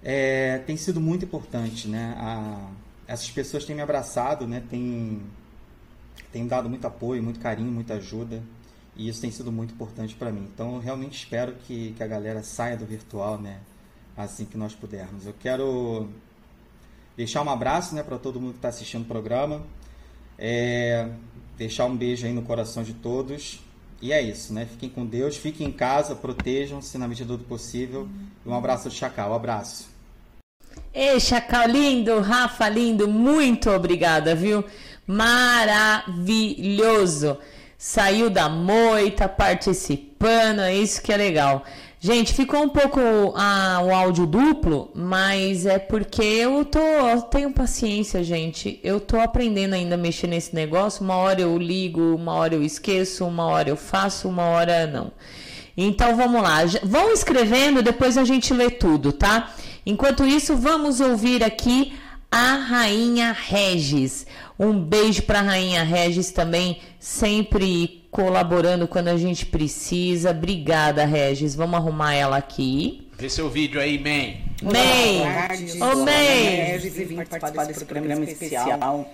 é, 0.05 0.59
tem 0.59 0.77
sido 0.77 1.01
muito 1.01 1.25
importante, 1.25 1.89
né, 1.89 2.15
a, 2.19 2.71
essas 3.09 3.31
pessoas 3.31 3.65
têm 3.65 3.75
me 3.75 3.81
abraçado, 3.81 4.47
né? 4.47 4.63
Têm, 4.69 5.23
têm 6.31 6.47
dado 6.47 6.69
muito 6.69 6.87
apoio, 6.87 7.23
muito 7.23 7.41
carinho, 7.41 7.73
muita 7.73 7.95
ajuda. 7.95 8.43
E 8.95 9.09
isso 9.09 9.21
tem 9.21 9.31
sido 9.31 9.51
muito 9.51 9.73
importante 9.73 10.15
para 10.15 10.31
mim. 10.31 10.47
Então, 10.53 10.75
eu 10.75 10.81
realmente 10.81 11.17
espero 11.17 11.55
que, 11.55 11.93
que 11.93 12.03
a 12.03 12.07
galera 12.07 12.43
saia 12.43 12.77
do 12.77 12.85
virtual, 12.85 13.41
né? 13.41 13.61
Assim 14.15 14.45
que 14.45 14.59
nós 14.59 14.75
pudermos. 14.75 15.25
Eu 15.25 15.33
quero 15.41 16.11
deixar 17.17 17.43
um 17.43 17.49
abraço, 17.49 17.95
né, 17.95 18.03
para 18.03 18.19
todo 18.19 18.39
mundo 18.39 18.53
que 18.53 18.59
está 18.59 18.69
assistindo 18.69 19.03
o 19.03 19.07
programa. 19.07 19.63
É, 20.39 21.09
deixar 21.57 21.87
um 21.87 21.97
beijo 21.97 22.27
aí 22.27 22.33
no 22.33 22.43
coração 22.43 22.83
de 22.83 22.95
todos. 22.95 23.61
E 24.01 24.13
é 24.13 24.23
isso, 24.23 24.55
né? 24.55 24.65
Fiquem 24.65 24.89
com 24.89 25.05
Deus, 25.05 25.37
fiquem 25.37 25.67
em 25.67 25.73
casa, 25.73 26.15
protejam-se 26.15 26.97
na 26.97 27.09
medida 27.09 27.37
do 27.37 27.43
possível. 27.43 28.09
E 28.47 28.49
um 28.49 28.55
abraço 28.55 28.89
de 28.89 28.95
Chacal, 28.95 29.33
um 29.33 29.35
abraço. 29.35 29.89
Ei, 30.95 31.19
Chacal 31.19 31.67
lindo, 31.67 32.21
Rafa 32.21 32.69
lindo, 32.69 33.09
muito 33.09 33.69
obrigada, 33.71 34.37
viu? 34.37 34.65
Maravilhoso. 35.07 36.07
Saiu 37.77 38.31
da 38.31 38.49
moita, 38.49 39.29
participando, 39.29 40.61
é 40.61 40.75
isso 40.75 41.03
que 41.03 41.13
é 41.13 41.17
legal. 41.17 41.65
Gente, 42.01 42.33
ficou 42.33 42.63
um 42.63 42.69
pouco 42.69 43.01
ah, 43.35 43.81
o 43.85 43.93
áudio 43.93 44.25
duplo, 44.25 44.89
mas 44.95 45.67
é 45.67 45.81
porque 45.81 46.23
eu 46.23 46.65
tô. 46.65 46.79
Eu 46.79 47.23
tenho 47.23 47.51
paciência, 47.51 48.23
gente. 48.23 48.79
Eu 48.85 49.01
tô 49.01 49.19
aprendendo 49.19 49.75
ainda 49.75 49.97
a 49.97 49.99
mexer 49.99 50.29
nesse 50.29 50.55
negócio. 50.55 51.03
Uma 51.03 51.17
hora 51.17 51.41
eu 51.41 51.59
ligo, 51.59 52.15
uma 52.15 52.35
hora 52.35 52.55
eu 52.55 52.63
esqueço, 52.63 53.25
uma 53.25 53.47
hora 53.47 53.69
eu 53.69 53.77
faço, 53.77 54.29
uma 54.29 54.45
hora 54.45 54.87
não. 54.87 55.11
Então 55.77 56.17
vamos 56.17 56.41
lá. 56.41 56.59
Vão 56.85 57.13
escrevendo, 57.13 57.83
depois 57.83 58.17
a 58.17 58.25
gente 58.25 58.55
lê 58.55 58.71
tudo, 58.71 59.13
tá? 59.13 59.53
Enquanto 59.85 60.25
isso, 60.25 60.57
vamos 60.57 61.01
ouvir 61.01 61.43
aqui 61.43 61.95
a 62.31 62.55
Rainha 62.55 63.33
Regis. 63.33 64.25
Um 64.57 64.79
beijo 64.79 65.23
para 65.23 65.41
a 65.41 65.43
Rainha 65.43 65.83
Regis 65.83 66.31
também, 66.31 66.81
sempre 67.01 67.98
colaborando 68.11 68.87
quando 68.89 69.09
a 69.09 69.17
gente 69.17 69.47
precisa. 69.47 70.31
Obrigada, 70.31 71.05
Regis. 71.05 71.55
Vamos 71.55 71.77
arrumar 71.77 72.15
ela 72.15 72.37
aqui. 72.37 73.09
Vê 73.19 73.29
seu 73.29 73.51
vídeo 73.51 73.81
aí, 73.81 73.99
Man. 73.99 74.49
Man! 74.63 75.87
Ô, 75.87 75.97
Man! 75.97 76.11
Regis 76.11 76.99
e 76.99 77.05
vim 77.05 77.17
participar 77.17 77.67
desse 77.67 77.85
programa 77.85 78.25
especial. 78.25 79.11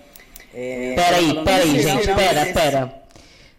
É, 0.53 0.93
peraí, 0.95 1.43
peraí, 1.43 1.81
gente, 1.81 2.05
pera, 2.05 2.45
pera. 2.53 3.01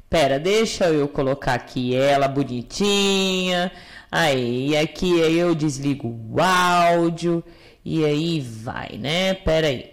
Pera, 0.09 0.39
deixa 0.39 0.87
eu 0.87 1.09
colocar 1.09 1.55
aqui 1.55 1.95
ela 1.95 2.29
bonitinha. 2.29 3.73
Aí, 4.11 4.69
e 4.69 4.77
aqui 4.77 5.19
eu 5.19 5.55
desligo 5.55 6.09
o 6.09 6.41
áudio. 6.41 7.43
E 7.85 8.05
aí 8.05 8.41
vai, 8.41 8.99
né? 8.99 9.35
Pera 9.35 9.67
aí. 9.67 9.91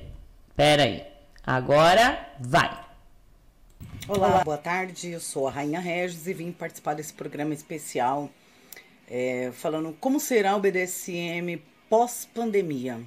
Pera 0.56 0.84
aí. 0.84 1.04
Agora 1.46 2.28
vai. 2.40 2.83
Olá, 4.06 4.44
boa 4.44 4.58
tarde. 4.58 5.12
Eu 5.12 5.20
sou 5.22 5.48
a 5.48 5.52
Rainha 5.52 5.80
Regis 5.80 6.28
e 6.28 6.34
vim 6.34 6.52
participar 6.52 6.94
desse 6.94 7.14
programa 7.14 7.54
especial 7.54 8.30
é, 9.08 9.50
falando 9.54 9.96
como 9.98 10.20
será 10.20 10.58
o 10.58 10.60
BDSM 10.60 11.62
pós-pandemia. 11.90 13.00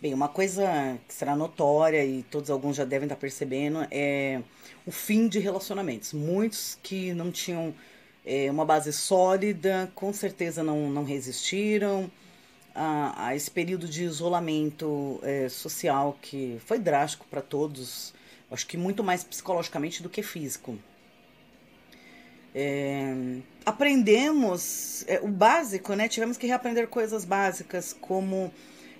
Bem, 0.00 0.14
uma 0.14 0.28
coisa 0.28 0.96
que 1.08 1.12
será 1.12 1.34
notória 1.34 2.04
e 2.04 2.22
todos 2.22 2.50
alguns 2.50 2.76
já 2.76 2.84
devem 2.84 3.06
estar 3.06 3.16
percebendo 3.16 3.84
é 3.90 4.42
o 4.86 4.92
fim 4.92 5.26
de 5.26 5.40
relacionamentos. 5.40 6.12
Muitos 6.12 6.78
que 6.84 7.12
não 7.12 7.32
tinham 7.32 7.74
é, 8.24 8.48
uma 8.48 8.64
base 8.64 8.92
sólida, 8.92 9.90
com 9.92 10.12
certeza 10.12 10.62
não, 10.62 10.88
não 10.88 11.02
resistiram 11.02 12.08
a, 12.72 13.26
a 13.26 13.34
esse 13.34 13.50
período 13.50 13.88
de 13.88 14.04
isolamento 14.04 15.18
é, 15.24 15.48
social 15.48 16.16
que 16.22 16.58
foi 16.64 16.78
drástico 16.78 17.26
para 17.28 17.42
todos 17.42 18.14
Acho 18.50 18.66
que 18.66 18.76
muito 18.76 19.02
mais 19.02 19.24
psicologicamente 19.24 20.02
do 20.02 20.08
que 20.08 20.22
físico. 20.22 20.78
É, 22.54 23.12
aprendemos 23.64 25.04
é, 25.06 25.20
o 25.20 25.28
básico, 25.28 25.94
né? 25.94 26.08
Tivemos 26.08 26.36
que 26.38 26.46
reaprender 26.46 26.88
coisas 26.88 27.24
básicas, 27.24 27.92
como 27.92 28.52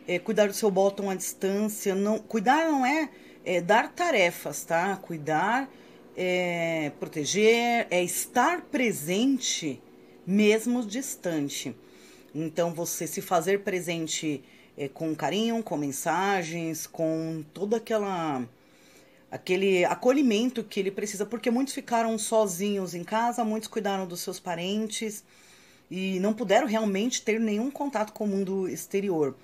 é, 0.06 0.18
cuidar 0.18 0.46
do 0.48 0.52
seu 0.52 0.70
bottom 0.70 1.08
à 1.08 1.14
distância. 1.14 1.94
Não, 1.94 2.18
cuidar 2.18 2.66
não 2.66 2.84
é, 2.84 3.08
é 3.44 3.60
dar 3.60 3.92
tarefas, 3.92 4.64
tá? 4.64 4.96
Cuidar 4.96 5.70
é 6.16 6.92
proteger, 6.98 7.86
é 7.90 8.02
estar 8.02 8.62
presente 8.62 9.80
mesmo 10.26 10.84
distante. 10.84 11.74
Então, 12.34 12.74
você 12.74 13.06
se 13.06 13.22
fazer 13.22 13.60
presente 13.60 14.42
é, 14.76 14.88
com 14.88 15.14
carinho, 15.14 15.62
com 15.62 15.76
mensagens, 15.76 16.86
com 16.86 17.44
toda 17.54 17.78
aquela 17.78 18.46
aquele 19.36 19.84
acolhimento 19.84 20.64
que 20.64 20.80
ele 20.80 20.90
precisa, 20.90 21.24
porque 21.24 21.50
muitos 21.50 21.74
ficaram 21.74 22.18
sozinhos 22.18 22.94
em 22.94 23.04
casa, 23.04 23.44
muitos 23.44 23.68
cuidaram 23.68 24.06
dos 24.06 24.20
seus 24.20 24.40
parentes 24.40 25.22
e 25.90 26.18
não 26.20 26.34
puderam 26.34 26.66
realmente 26.66 27.22
ter 27.22 27.38
nenhum 27.38 27.70
contato 27.70 28.12
com 28.12 28.24
o 28.24 28.28
mundo 28.28 28.68
exterior. 28.68 29.36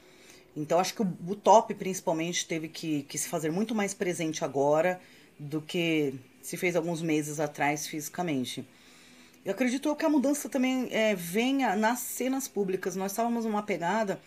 Então 0.56 0.78
acho 0.78 0.94
que 0.94 1.02
o, 1.02 1.16
o 1.28 1.36
top 1.36 1.74
principalmente 1.74 2.46
teve 2.46 2.68
que, 2.68 3.04
que 3.04 3.16
se 3.16 3.28
fazer 3.28 3.50
muito 3.50 3.74
mais 3.74 3.94
presente 3.94 4.44
agora 4.44 5.00
do 5.38 5.60
que 5.60 6.14
se 6.42 6.56
fez 6.56 6.74
alguns 6.74 7.00
meses 7.00 7.38
atrás 7.38 7.86
fisicamente. 7.86 8.66
Eu 9.44 9.52
acredito 9.52 9.94
que 9.96 10.04
a 10.04 10.08
mudança 10.08 10.48
também 10.48 10.88
é, 10.90 11.14
venha 11.14 11.74
nas 11.74 11.98
cenas 12.00 12.46
públicas. 12.46 12.94
Nós 12.94 13.12
estávamos 13.12 13.44
numa 13.44 13.62
pegada 13.62 14.20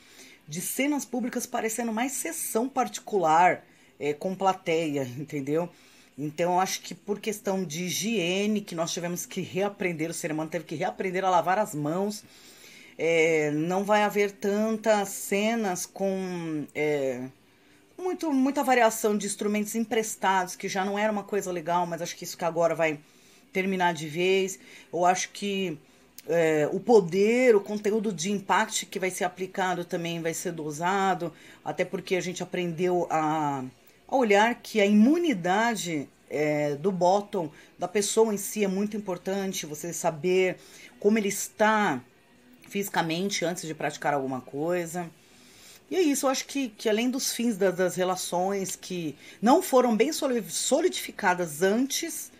de 0.47 0.61
cenas 0.61 1.05
públicas 1.05 1.45
parecendo 1.45 1.91
mais 1.93 2.11
sessão 2.11 2.67
particular, 2.67 3.63
é, 3.99 4.13
com 4.13 4.35
plateia, 4.35 5.03
entendeu? 5.17 5.69
Então, 6.17 6.59
acho 6.59 6.81
que 6.81 6.95
por 6.95 7.19
questão 7.19 7.63
de 7.63 7.85
higiene, 7.85 8.61
que 8.61 8.73
nós 8.73 8.93
tivemos 8.93 9.25
que 9.25 9.41
reaprender, 9.41 10.09
o 10.09 10.13
ser 10.13 10.31
humano 10.31 10.49
teve 10.49 10.63
que 10.63 10.75
reaprender 10.75 11.25
a 11.25 11.29
lavar 11.29 11.59
as 11.59 11.75
mãos, 11.75 12.23
é, 12.97 13.51
não 13.51 13.83
vai 13.83 14.03
haver 14.03 14.31
tantas 14.31 15.09
cenas 15.09 15.85
com 15.85 16.65
é, 16.73 17.27
muito, 17.97 18.31
muita 18.31 18.63
variação 18.63 19.17
de 19.17 19.25
instrumentos 19.25 19.75
emprestados, 19.75 20.55
que 20.55 20.69
já 20.69 20.85
não 20.85 20.97
era 20.97 21.11
uma 21.11 21.23
coisa 21.23 21.51
legal, 21.51 21.85
mas 21.85 22.01
acho 22.01 22.15
que 22.15 22.23
isso 22.23 22.37
que 22.37 22.45
agora 22.45 22.73
vai 22.73 22.99
terminar 23.51 23.93
de 23.93 24.07
vez. 24.07 24.57
Eu 24.93 25.05
acho 25.05 25.29
que 25.31 25.77
é, 26.27 26.69
o 26.71 26.79
poder, 26.79 27.55
o 27.55 27.61
conteúdo 27.61 28.11
de 28.13 28.31
impact 28.31 28.85
que 28.85 28.99
vai 28.99 29.09
ser 29.09 29.25
aplicado 29.25 29.83
também 29.83 30.21
vai 30.21 30.33
ser 30.33 30.51
dosado, 30.53 31.33
até 31.63 31.83
porque 31.83 32.15
a 32.15 32.21
gente 32.21 32.41
aprendeu 32.41 33.05
a 33.09 33.63
a 34.07 34.15
olhar 34.15 34.55
que 34.55 34.79
a 34.79 34.85
imunidade 34.85 36.07
é, 36.29 36.75
do 36.75 36.91
bottom, 36.91 37.51
da 37.77 37.87
pessoa 37.87 38.33
em 38.33 38.37
si, 38.37 38.63
é 38.63 38.67
muito 38.67 38.97
importante. 38.97 39.65
Você 39.65 39.93
saber 39.93 40.57
como 40.99 41.17
ele 41.17 41.29
está 41.29 42.01
fisicamente 42.67 43.45
antes 43.45 43.65
de 43.65 43.73
praticar 43.73 44.13
alguma 44.13 44.41
coisa. 44.41 45.09
E 45.89 45.95
é 45.95 46.01
isso, 46.01 46.25
eu 46.25 46.31
acho 46.31 46.45
que, 46.45 46.69
que 46.69 46.89
além 46.89 47.09
dos 47.09 47.31
fins 47.31 47.57
das, 47.57 47.75
das 47.75 47.95
relações 47.95 48.75
que 48.75 49.15
não 49.39 49.61
foram 49.61 49.95
bem 49.95 50.11
solidificadas 50.11 51.61
antes, 51.61 52.31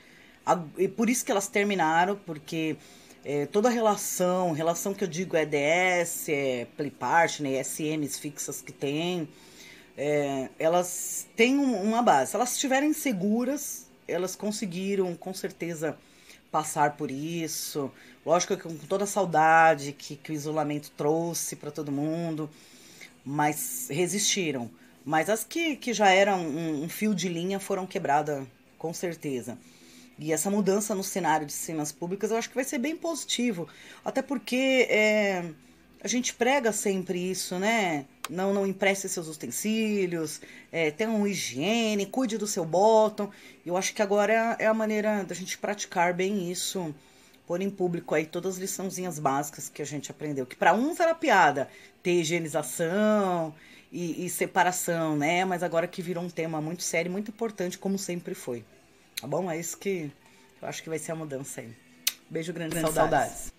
a, 0.43 0.59
e 0.77 0.87
por 0.87 1.09
isso 1.09 1.23
que 1.23 1.31
elas 1.31 1.47
terminaram, 1.47 2.15
porque 2.25 2.75
é, 3.23 3.45
toda 3.45 3.69
relação, 3.69 4.51
relação 4.51 4.93
que 4.95 5.03
eu 5.03 5.07
digo 5.07 5.37
é 5.37 5.45
DS, 5.45 6.29
é 6.29 6.67
play 6.75 6.89
partner, 6.89 7.63
SMs 7.63 8.19
fixas 8.19 8.61
que 8.61 8.71
tem, 8.71 9.27
é, 9.97 10.49
elas 10.59 11.27
têm 11.35 11.57
uma 11.57 12.01
base. 12.01 12.31
Se 12.31 12.35
elas 12.35 12.53
estiverem 12.53 12.93
seguras, 12.93 13.87
elas 14.07 14.35
conseguiram 14.35 15.15
com 15.15 15.33
certeza 15.33 15.97
passar 16.51 16.95
por 16.97 17.11
isso. 17.11 17.91
Lógico 18.25 18.55
que 18.55 18.63
com 18.63 18.75
toda 18.87 19.03
a 19.03 19.07
saudade 19.07 19.91
que, 19.93 20.15
que 20.15 20.31
o 20.31 20.33
isolamento 20.33 20.91
trouxe 20.91 21.55
para 21.55 21.71
todo 21.71 21.91
mundo, 21.91 22.49
mas 23.25 23.87
resistiram. 23.89 24.69
Mas 25.05 25.29
as 25.29 25.43
que, 25.43 25.75
que 25.75 25.93
já 25.93 26.09
eram 26.09 26.39
um, 26.39 26.83
um 26.83 26.89
fio 26.89 27.13
de 27.13 27.29
linha 27.29 27.59
foram 27.59 27.85
quebradas, 27.85 28.45
com 28.77 28.93
certeza. 28.93 29.57
E 30.17 30.31
essa 30.31 30.49
mudança 30.49 30.95
no 30.95 31.03
cenário 31.03 31.45
de 31.45 31.53
cenas 31.53 31.91
públicas 31.91 32.31
eu 32.31 32.37
acho 32.37 32.49
que 32.49 32.55
vai 32.55 32.63
ser 32.63 32.79
bem 32.79 32.95
positivo. 32.95 33.67
Até 34.03 34.21
porque 34.21 34.87
é, 34.89 35.51
a 36.05 36.07
gente 36.07 36.35
prega 36.35 36.71
sempre 36.71 37.31
isso, 37.31 37.57
né? 37.57 38.05
Não, 38.29 38.53
não 38.53 38.67
empreste 38.67 39.09
seus 39.09 39.27
utensílios, 39.27 40.39
é, 40.71 40.91
tenha 40.91 41.09
uma 41.09 41.27
higiene, 41.27 42.05
cuide 42.05 42.37
do 42.37 42.45
seu 42.45 42.63
bottom. 42.63 43.31
Eu 43.65 43.75
acho 43.75 43.91
que 43.91 44.03
agora 44.03 44.31
é 44.31 44.37
a, 44.37 44.55
é 44.59 44.65
a 44.67 44.73
maneira 44.73 45.23
da 45.23 45.33
gente 45.33 45.57
praticar 45.57 46.13
bem 46.13 46.51
isso, 46.51 46.93
pôr 47.47 47.59
em 47.59 47.71
público 47.71 48.13
aí 48.13 48.23
todas 48.23 48.53
as 48.53 48.59
liçãozinhas 48.59 49.17
básicas 49.17 49.67
que 49.67 49.81
a 49.81 49.85
gente 49.85 50.11
aprendeu. 50.11 50.45
Que 50.45 50.55
para 50.55 50.75
uns 50.75 50.99
era 50.99 51.15
piada, 51.15 51.67
ter 52.03 52.11
higienização 52.11 53.51
e, 53.91 54.27
e, 54.27 54.29
separação, 54.29 55.17
né? 55.17 55.43
Mas 55.43 55.63
agora 55.63 55.87
que 55.87 56.03
virou 56.03 56.23
um 56.23 56.29
tema 56.29 56.61
muito 56.61 56.83
sério, 56.83 57.11
muito 57.11 57.31
importante, 57.31 57.79
como 57.79 57.97
sempre 57.97 58.35
foi. 58.35 58.63
Tá 59.19 59.25
bom? 59.25 59.49
É 59.49 59.57
isso 59.59 59.75
que 59.75 60.11
eu 60.61 60.67
acho 60.67 60.83
que 60.83 60.89
vai 60.89 60.99
ser 60.99 61.13
a 61.13 61.15
mudança 61.15 61.61
aí. 61.61 61.75
Beijo 62.29 62.53
grande, 62.53 62.75
grande 62.75 62.93
saudades. 62.93 63.31
saudades. 63.31 63.54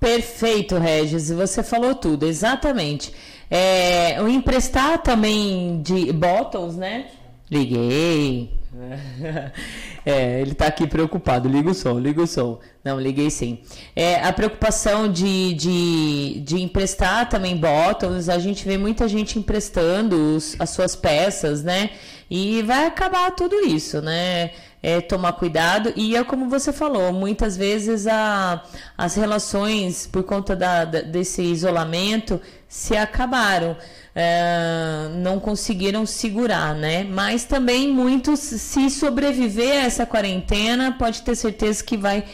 Perfeito, 0.00 0.76
Regis. 0.76 1.30
Você 1.30 1.62
falou 1.62 1.94
tudo, 1.94 2.26
exatamente. 2.26 3.12
É, 3.50 4.20
o 4.22 4.28
emprestar 4.28 5.02
também 5.02 5.80
de 5.82 6.12
bottles, 6.12 6.76
né? 6.76 7.06
Liguei. 7.50 8.58
É, 10.06 10.40
ele 10.40 10.54
tá 10.54 10.68
aqui 10.68 10.86
preocupado. 10.86 11.50
Liga 11.50 11.68
o 11.68 11.74
som, 11.74 11.98
liga 11.98 12.22
o 12.22 12.26
som. 12.26 12.60
Não, 12.82 12.98
liguei 12.98 13.28
sim. 13.28 13.58
É, 13.94 14.24
a 14.24 14.32
preocupação 14.32 15.12
de, 15.12 15.52
de, 15.52 16.40
de 16.40 16.62
emprestar 16.62 17.28
também 17.28 17.54
bottles, 17.54 18.30
a 18.30 18.38
gente 18.38 18.64
vê 18.64 18.78
muita 18.78 19.06
gente 19.06 19.38
emprestando 19.38 20.34
os, 20.34 20.56
as 20.58 20.70
suas 20.70 20.96
peças, 20.96 21.62
né? 21.62 21.90
E 22.30 22.62
vai 22.62 22.86
acabar 22.86 23.32
tudo 23.32 23.56
isso, 23.56 24.00
né? 24.00 24.52
É, 24.82 25.00
tomar 25.00 25.32
cuidado. 25.32 25.92
E 25.96 26.16
é 26.16 26.24
como 26.24 26.48
você 26.48 26.72
falou, 26.72 27.12
muitas 27.12 27.56
vezes 27.56 28.06
a, 28.06 28.62
as 28.96 29.14
relações, 29.14 30.06
por 30.06 30.22
conta 30.22 30.54
da, 30.54 30.84
da 30.84 31.00
desse 31.00 31.42
isolamento, 31.42 32.40
se 32.68 32.96
acabaram. 32.96 33.76
É, 34.14 35.08
não 35.16 35.38
conseguiram 35.38 36.04
segurar, 36.04 36.74
né? 36.74 37.04
Mas 37.04 37.44
também 37.44 37.92
muitos, 37.92 38.40
se 38.40 38.90
sobreviver 38.90 39.82
a 39.82 39.86
essa 39.86 40.04
quarentena, 40.04 40.92
pode 40.92 41.22
ter 41.22 41.36
certeza 41.36 41.84
que 41.84 41.96
vai 41.96 42.24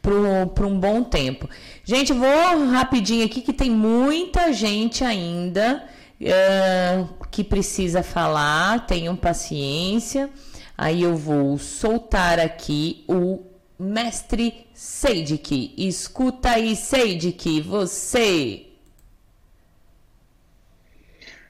para 0.00 0.66
um 0.66 0.78
bom 0.78 1.02
tempo. 1.02 1.48
Gente, 1.84 2.12
vou 2.12 2.68
rapidinho 2.70 3.24
aqui 3.24 3.40
que 3.40 3.52
tem 3.52 3.70
muita 3.70 4.52
gente 4.52 5.04
ainda 5.04 5.84
é, 6.20 7.04
que 7.30 7.42
precisa 7.42 8.02
falar. 8.02 8.86
Tenham 8.86 9.16
paciência. 9.16 10.30
Aí 10.76 11.02
eu 11.02 11.16
vou 11.16 11.58
soltar 11.58 12.38
aqui 12.40 13.04
o 13.08 13.44
mestre 13.78 14.66
Seidik. 14.74 15.74
Escuta 15.76 16.50
aí, 16.50 16.74
Seidik, 16.74 17.60
você. 17.60 18.68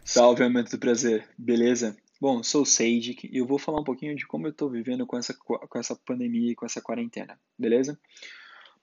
Salve, 0.05 0.43
amantes 0.43 0.73
do 0.73 0.79
prazer, 0.79 1.29
beleza? 1.39 1.97
Bom, 2.21 2.43
sou 2.43 2.63
o 2.63 2.67
Seidik 2.67 3.29
e 3.33 3.39
eu 3.39 3.47
vou 3.47 3.59
falar 3.59 3.81
um 3.81 3.85
pouquinho 3.85 4.15
de 4.15 4.27
como 4.27 4.47
eu 4.47 4.51
estou 4.51 4.69
vivendo 4.69 5.07
com 5.07 5.17
essa, 5.17 5.35
com 5.35 5.79
essa 5.79 5.97
pandemia 5.97 6.53
e 6.53 6.55
com 6.55 6.67
essa 6.67 6.81
quarentena, 6.81 7.39
beleza? 7.59 7.99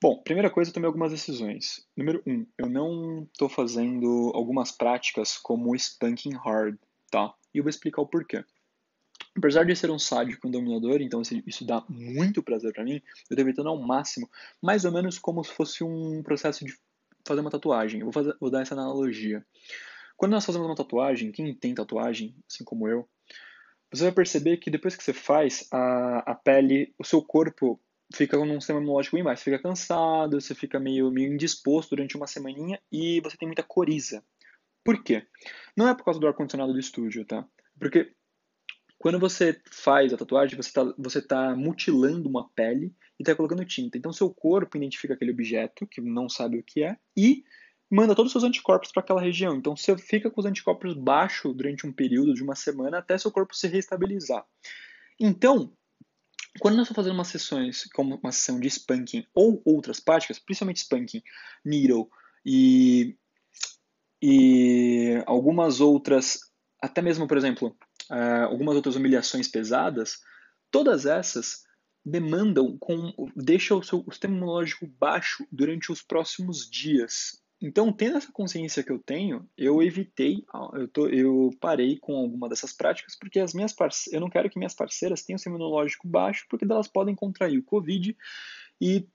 Bom, 0.02 0.16
primeira 0.22 0.48
coisa, 0.48 0.70
eu 0.70 0.74
tomei 0.74 0.86
algumas 0.86 1.12
decisões. 1.12 1.86
Número 1.94 2.22
um, 2.26 2.46
eu 2.56 2.68
não 2.68 3.28
estou 3.32 3.48
fazendo 3.48 4.32
algumas 4.34 4.72
práticas 4.72 5.36
como 5.36 5.70
o 5.70 5.76
spanking 5.76 6.34
hard, 6.34 6.76
tá? 7.10 7.34
E 7.54 7.58
eu 7.58 7.64
vou 7.64 7.70
explicar 7.70 8.00
o 8.00 8.06
porquê. 8.06 8.42
Apesar 9.36 9.64
de 9.64 9.76
ser 9.76 9.90
um 9.90 9.98
sádico, 9.98 10.48
um 10.48 10.50
dominador, 10.50 11.00
então 11.00 11.22
isso 11.46 11.64
dá 11.64 11.84
muito 11.88 12.42
prazer 12.42 12.72
para 12.72 12.84
mim, 12.84 12.94
eu 12.94 13.00
estou 13.30 13.38
evitando 13.38 13.68
ao 13.68 13.80
máximo, 13.80 14.28
mais 14.60 14.84
ou 14.84 14.92
menos 14.92 15.18
como 15.18 15.42
se 15.44 15.52
fosse 15.52 15.84
um 15.84 16.22
processo 16.22 16.64
de 16.64 16.76
fazer 17.26 17.40
uma 17.40 17.50
tatuagem. 17.50 18.00
Eu 18.00 18.06
vou, 18.06 18.12
fazer, 18.12 18.36
vou 18.40 18.50
dar 18.50 18.62
essa 18.62 18.74
analogia. 18.74 19.44
Quando 20.16 20.32
nós 20.32 20.44
fazemos 20.44 20.66
uma 20.66 20.74
tatuagem, 20.74 21.32
quem 21.32 21.54
tem 21.54 21.74
tatuagem, 21.74 22.34
assim 22.48 22.64
como 22.64 22.88
eu, 22.88 23.08
você 23.92 24.04
vai 24.04 24.12
perceber 24.12 24.58
que 24.58 24.70
depois 24.70 24.94
que 24.94 25.02
você 25.02 25.12
faz, 25.12 25.66
a, 25.72 26.32
a 26.32 26.34
pele, 26.34 26.94
o 26.98 27.04
seu 27.04 27.22
corpo 27.22 27.80
fica 28.14 28.36
num 28.36 28.60
sistema 28.60 28.80
imunológico 28.80 29.16
bem 29.16 29.24
baixo. 29.24 29.42
Você 29.42 29.50
fica 29.50 29.62
cansado, 29.62 30.40
você 30.40 30.54
fica 30.54 30.78
meio, 30.78 31.10
meio 31.10 31.32
indisposto 31.32 31.94
durante 31.94 32.16
uma 32.16 32.26
semaninha 32.26 32.80
e 32.90 33.20
você 33.20 33.36
tem 33.36 33.48
muita 33.48 33.62
coriza. 33.62 34.22
Por 34.84 35.02
quê? 35.02 35.26
Não 35.76 35.88
é 35.88 35.94
por 35.94 36.04
causa 36.04 36.20
do 36.20 36.26
ar-condicionado 36.26 36.72
do 36.72 36.78
estúdio, 36.78 37.24
tá? 37.24 37.46
Porque 37.78 38.12
quando 39.00 39.18
você 39.18 39.58
faz 39.70 40.12
a 40.12 40.16
tatuagem, 40.18 40.54
você 40.54 40.68
está 40.68 40.94
você 40.98 41.22
tá 41.22 41.56
mutilando 41.56 42.28
uma 42.28 42.46
pele 42.50 42.94
e 43.18 43.22
está 43.22 43.34
colocando 43.34 43.64
tinta. 43.64 43.96
Então, 43.96 44.12
seu 44.12 44.28
corpo 44.28 44.76
identifica 44.76 45.14
aquele 45.14 45.30
objeto, 45.30 45.86
que 45.86 46.02
não 46.02 46.28
sabe 46.28 46.58
o 46.58 46.62
que 46.62 46.82
é, 46.82 46.98
e 47.16 47.42
manda 47.90 48.14
todos 48.14 48.28
os 48.28 48.32
seus 48.32 48.44
anticorpos 48.44 48.92
para 48.92 49.02
aquela 49.02 49.22
região. 49.22 49.56
Então 49.56 49.74
você 49.74 49.96
fica 49.96 50.30
com 50.30 50.38
os 50.38 50.46
anticorpos 50.46 50.92
baixos 50.94 51.56
durante 51.56 51.86
um 51.86 51.92
período 51.92 52.34
de 52.34 52.42
uma 52.42 52.54
semana 52.54 52.98
até 52.98 53.16
seu 53.16 53.32
corpo 53.32 53.56
se 53.56 53.66
reestabilizar. 53.66 54.46
Então, 55.18 55.72
quando 56.60 56.76
nós 56.76 56.84
estamos 56.84 57.04
fazendo 57.04 57.14
umas 57.14 57.28
sessões, 57.28 57.84
como 57.92 58.16
uma 58.16 58.32
sessão 58.32 58.60
de 58.60 58.68
spanking 58.68 59.26
ou 59.34 59.62
outras 59.64 59.98
práticas, 59.98 60.38
principalmente 60.38 60.82
spanking, 60.82 61.22
needle 61.64 62.08
e, 62.44 63.16
e 64.22 65.22
algumas 65.26 65.80
outras, 65.80 66.52
até 66.80 67.00
mesmo, 67.00 67.26
por 67.26 67.38
exemplo, 67.38 67.74
algumas 68.44 68.76
outras 68.76 68.96
humilhações 68.96 69.48
pesadas, 69.48 70.18
todas 70.70 71.06
essas 71.06 71.64
demandam 72.04 72.76
com 72.78 73.12
deixa 73.36 73.74
o 73.74 73.82
seu 73.82 74.02
o 74.06 74.10
sistema 74.10 74.34
imunológico 74.34 74.86
baixo 74.86 75.46
durante 75.52 75.92
os 75.92 76.00
próximos 76.00 76.68
dias 76.68 77.40
então, 77.62 77.92
tendo 77.92 78.16
essa 78.16 78.32
consciência 78.32 78.82
que 78.82 78.90
eu 78.90 78.98
tenho, 78.98 79.46
eu 79.56 79.82
evitei, 79.82 80.42
eu, 80.72 80.88
tô, 80.88 81.08
eu 81.08 81.50
parei 81.60 81.98
com 81.98 82.16
alguma 82.16 82.48
dessas 82.48 82.72
práticas, 82.72 83.14
porque 83.14 83.38
as 83.38 83.52
minhas 83.52 83.74
eu 84.10 84.18
não 84.18 84.30
quero 84.30 84.48
que 84.48 84.58
minhas 84.58 84.74
parceiras 84.74 85.22
tenham 85.22 85.38
um 85.38 85.50
imunológico 85.50 86.08
baixo, 86.08 86.46
porque 86.48 86.64
elas 86.64 86.88
podem 86.88 87.14
contrair 87.14 87.58
o 87.58 87.62
Covid 87.62 88.16
e, 88.80 89.06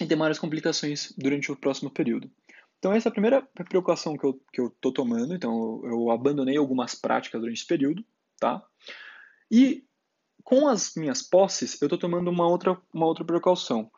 e 0.00 0.06
ter 0.06 0.16
maiores 0.16 0.40
complicações 0.40 1.14
durante 1.16 1.52
o 1.52 1.56
próximo 1.56 1.88
período. 1.88 2.28
Então, 2.78 2.92
essa 2.92 3.08
é 3.08 3.10
a 3.10 3.12
primeira 3.12 3.42
preocupação 3.42 4.16
que 4.16 4.24
eu, 4.24 4.40
que 4.52 4.60
eu 4.60 4.70
tô 4.80 4.92
tomando. 4.92 5.34
Então, 5.34 5.80
eu 5.84 6.10
abandonei 6.10 6.56
algumas 6.56 6.96
práticas 6.96 7.40
durante 7.40 7.58
esse 7.58 7.66
período, 7.66 8.04
tá? 8.38 8.62
E 9.50 9.84
com 10.44 10.66
as 10.66 10.94
minhas 10.94 11.22
posses, 11.22 11.80
eu 11.80 11.86
estou 11.86 11.98
tomando 11.98 12.30
uma 12.30 12.48
outra, 12.48 12.80
uma 12.92 13.06
outra 13.06 13.24
precaução. 13.24 13.90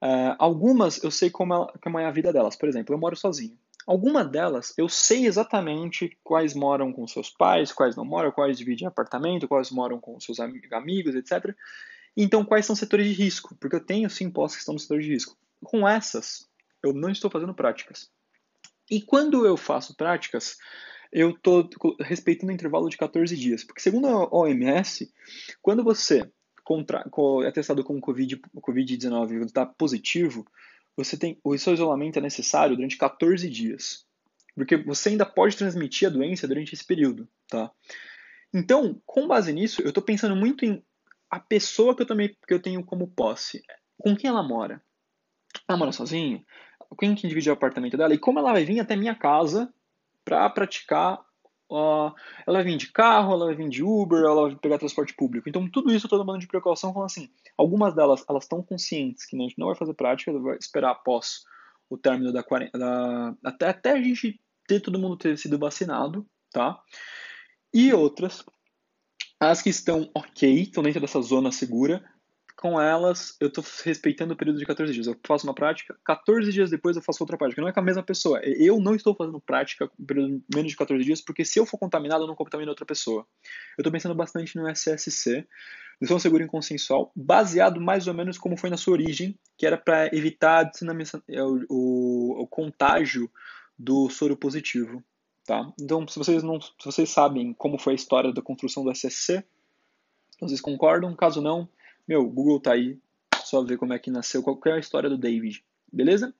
Uh, 0.00 0.36
algumas 0.38 1.02
eu 1.02 1.10
sei 1.10 1.28
como, 1.28 1.52
ela, 1.52 1.72
como 1.82 1.98
é 1.98 2.06
a 2.06 2.10
vida 2.10 2.32
delas. 2.32 2.56
Por 2.56 2.68
exemplo, 2.68 2.94
eu 2.94 2.98
moro 2.98 3.16
sozinho. 3.16 3.58
Algumas 3.86 4.30
delas 4.30 4.72
eu 4.76 4.88
sei 4.88 5.26
exatamente 5.26 6.16
quais 6.22 6.54
moram 6.54 6.92
com 6.92 7.06
seus 7.06 7.30
pais, 7.30 7.72
quais 7.72 7.96
não 7.96 8.04
moram, 8.04 8.30
quais 8.30 8.58
dividem 8.58 8.86
apartamento, 8.86 9.48
quais 9.48 9.70
moram 9.70 9.98
com 9.98 10.20
seus 10.20 10.38
amigos, 10.38 11.14
etc. 11.14 11.54
Então, 12.16 12.44
quais 12.44 12.66
são 12.66 12.76
setores 12.76 13.06
de 13.06 13.12
risco? 13.12 13.56
Porque 13.58 13.76
eu 13.76 13.84
tenho 13.84 14.10
sim 14.10 14.30
postos 14.30 14.56
que 14.56 14.60
estão 14.60 14.74
no 14.74 14.80
setor 14.80 15.00
de 15.00 15.08
risco. 15.08 15.36
Com 15.64 15.88
essas, 15.88 16.48
eu 16.82 16.92
não 16.92 17.10
estou 17.10 17.30
fazendo 17.30 17.54
práticas. 17.54 18.10
E 18.90 19.00
quando 19.00 19.46
eu 19.46 19.56
faço 19.56 19.96
práticas, 19.96 20.58
eu 21.12 21.30
estou 21.30 21.68
respeitando 22.00 22.52
o 22.52 22.54
intervalo 22.54 22.88
de 22.88 22.96
14 22.96 23.36
dias. 23.36 23.64
Porque, 23.64 23.80
segundo 23.80 24.06
a 24.06 24.34
OMS, 24.34 25.12
quando 25.62 25.82
você 25.82 26.30
contra, 26.64 27.04
é 27.46 27.50
testado 27.50 27.82
com 27.82 28.00
COVID-19 28.00 28.60
COVID 28.60 29.44
está 29.46 29.64
positivo, 29.64 30.46
você 30.94 31.16
tem 31.16 31.38
o 31.42 31.56
seu 31.56 31.72
isolamento 31.72 32.18
é 32.18 32.22
necessário 32.22 32.76
durante 32.76 32.98
14 32.98 33.48
dias. 33.48 34.04
Porque 34.54 34.76
você 34.76 35.10
ainda 35.10 35.24
pode 35.24 35.56
transmitir 35.56 36.08
a 36.08 36.10
doença 36.10 36.46
durante 36.46 36.74
esse 36.74 36.84
período, 36.84 37.28
tá? 37.48 37.70
Então, 38.52 39.00
com 39.06 39.26
base 39.26 39.52
nisso, 39.52 39.80
eu 39.82 39.88
estou 39.88 40.02
pensando 40.02 40.34
muito 40.34 40.64
em 40.64 40.82
a 41.30 41.38
pessoa 41.38 41.94
que 41.94 42.02
eu, 42.02 42.06
também, 42.06 42.36
que 42.46 42.54
eu 42.54 42.60
tenho 42.60 42.82
como 42.82 43.06
posse. 43.06 43.62
Com 43.96 44.16
quem 44.16 44.28
ela 44.28 44.42
mora? 44.42 44.82
Ela 45.68 45.78
mora 45.78 45.92
sozinha? 45.92 46.44
Quem 46.98 47.14
que 47.14 47.28
divide 47.28 47.50
o 47.50 47.52
apartamento 47.52 47.96
dela? 47.96 48.14
E 48.14 48.18
como 48.18 48.38
ela 48.38 48.52
vai 48.52 48.64
vir 48.64 48.80
até 48.80 48.96
minha 48.96 49.14
casa 49.14 49.72
para 50.28 50.48
praticar 50.50 51.20
Uh, 51.70 52.10
ela 52.46 52.62
vem 52.62 52.78
de 52.78 52.90
carro, 52.90 53.34
ela 53.34 53.54
vem 53.54 53.68
de 53.68 53.82
Uber, 53.82 54.20
ela 54.20 54.48
vai 54.48 54.56
pegar 54.56 54.78
transporte 54.78 55.12
público. 55.12 55.50
Então, 55.50 55.68
tudo 55.68 55.90
isso 55.90 56.06
eu 56.06 56.08
estou 56.08 56.18
tomando 56.18 56.40
de 56.40 56.46
precaução, 56.46 56.94
falando 56.94 57.10
assim, 57.10 57.30
algumas 57.58 57.94
delas, 57.94 58.24
elas 58.26 58.44
estão 58.44 58.62
conscientes 58.62 59.26
que 59.26 59.36
a 59.36 59.38
gente 59.38 59.58
não 59.58 59.66
vai 59.66 59.76
fazer 59.76 59.92
prática, 59.92 60.32
vai 60.38 60.56
esperar 60.56 60.92
após 60.92 61.44
o 61.90 61.98
término 61.98 62.32
da 62.32 62.42
quarentena, 62.42 63.36
até, 63.44 63.68
até 63.68 63.92
a 63.92 64.02
gente 64.02 64.40
ter 64.66 64.80
todo 64.80 64.98
mundo 64.98 65.18
ter 65.18 65.36
sido 65.36 65.58
vacinado, 65.58 66.26
tá? 66.50 66.80
E 67.72 67.92
outras, 67.92 68.42
as 69.38 69.60
que 69.60 69.68
estão 69.68 70.10
ok, 70.14 70.62
estão 70.62 70.82
dentro 70.82 71.02
dessa 71.02 71.20
zona 71.20 71.52
segura, 71.52 72.02
com 72.58 72.80
elas, 72.80 73.36
eu 73.38 73.46
estou 73.46 73.64
respeitando 73.84 74.34
o 74.34 74.36
período 74.36 74.58
de 74.58 74.66
14 74.66 74.92
dias. 74.92 75.06
Eu 75.06 75.16
faço 75.24 75.46
uma 75.46 75.54
prática, 75.54 75.96
14 76.04 76.52
dias 76.52 76.70
depois 76.70 76.96
eu 76.96 77.02
faço 77.02 77.22
outra 77.22 77.38
prática. 77.38 77.62
Não 77.62 77.68
é 77.68 77.72
com 77.72 77.78
a 77.78 77.82
mesma 77.82 78.02
pessoa. 78.02 78.40
Eu 78.42 78.80
não 78.80 78.96
estou 78.96 79.14
fazendo 79.14 79.40
prática 79.40 79.88
período 80.04 80.42
menos 80.52 80.72
de 80.72 80.76
14 80.76 81.04
dias, 81.04 81.20
porque 81.20 81.44
se 81.44 81.60
eu 81.60 81.64
for 81.64 81.78
contaminado, 81.78 82.24
eu 82.24 82.26
não 82.26 82.34
contamino 82.34 82.70
outra 82.70 82.84
pessoa. 82.84 83.24
Eu 83.76 83.82
estou 83.82 83.92
pensando 83.92 84.14
bastante 84.14 84.56
no 84.56 84.68
SSC, 84.68 85.46
Lição 86.02 86.18
Segura 86.18 86.42
e 86.42 86.48
Consensual, 86.48 87.12
baseado 87.14 87.80
mais 87.80 88.08
ou 88.08 88.14
menos 88.14 88.36
como 88.36 88.56
foi 88.56 88.70
na 88.70 88.76
sua 88.76 88.94
origem, 88.94 89.38
que 89.56 89.64
era 89.64 89.76
para 89.76 90.06
evitar 90.12 90.68
é, 91.28 91.42
o, 91.42 91.64
o, 91.68 92.42
o 92.42 92.46
contágio 92.48 93.30
do 93.78 94.10
soro 94.10 94.36
positivo. 94.36 95.02
Tá? 95.46 95.72
Então, 95.80 96.06
se 96.08 96.18
vocês, 96.18 96.42
não, 96.42 96.60
se 96.60 96.72
vocês 96.84 97.08
sabem 97.08 97.52
como 97.52 97.78
foi 97.78 97.92
a 97.92 97.96
história 97.96 98.32
da 98.32 98.42
construção 98.42 98.82
do 98.82 98.90
SSC, 98.90 99.44
vocês 100.40 100.60
concordam? 100.60 101.14
Caso 101.14 101.40
não, 101.40 101.68
meu, 102.08 102.22
o 102.22 102.30
Google 102.30 102.58
tá 102.58 102.72
aí, 102.72 102.98
só 103.44 103.62
ver 103.62 103.76
como 103.76 103.92
é 103.92 103.98
que 103.98 104.10
nasceu, 104.10 104.42
qual 104.42 104.58
é 104.66 104.72
a 104.72 104.78
história 104.78 105.10
do 105.10 105.18
David, 105.18 105.62
beleza? 105.92 106.34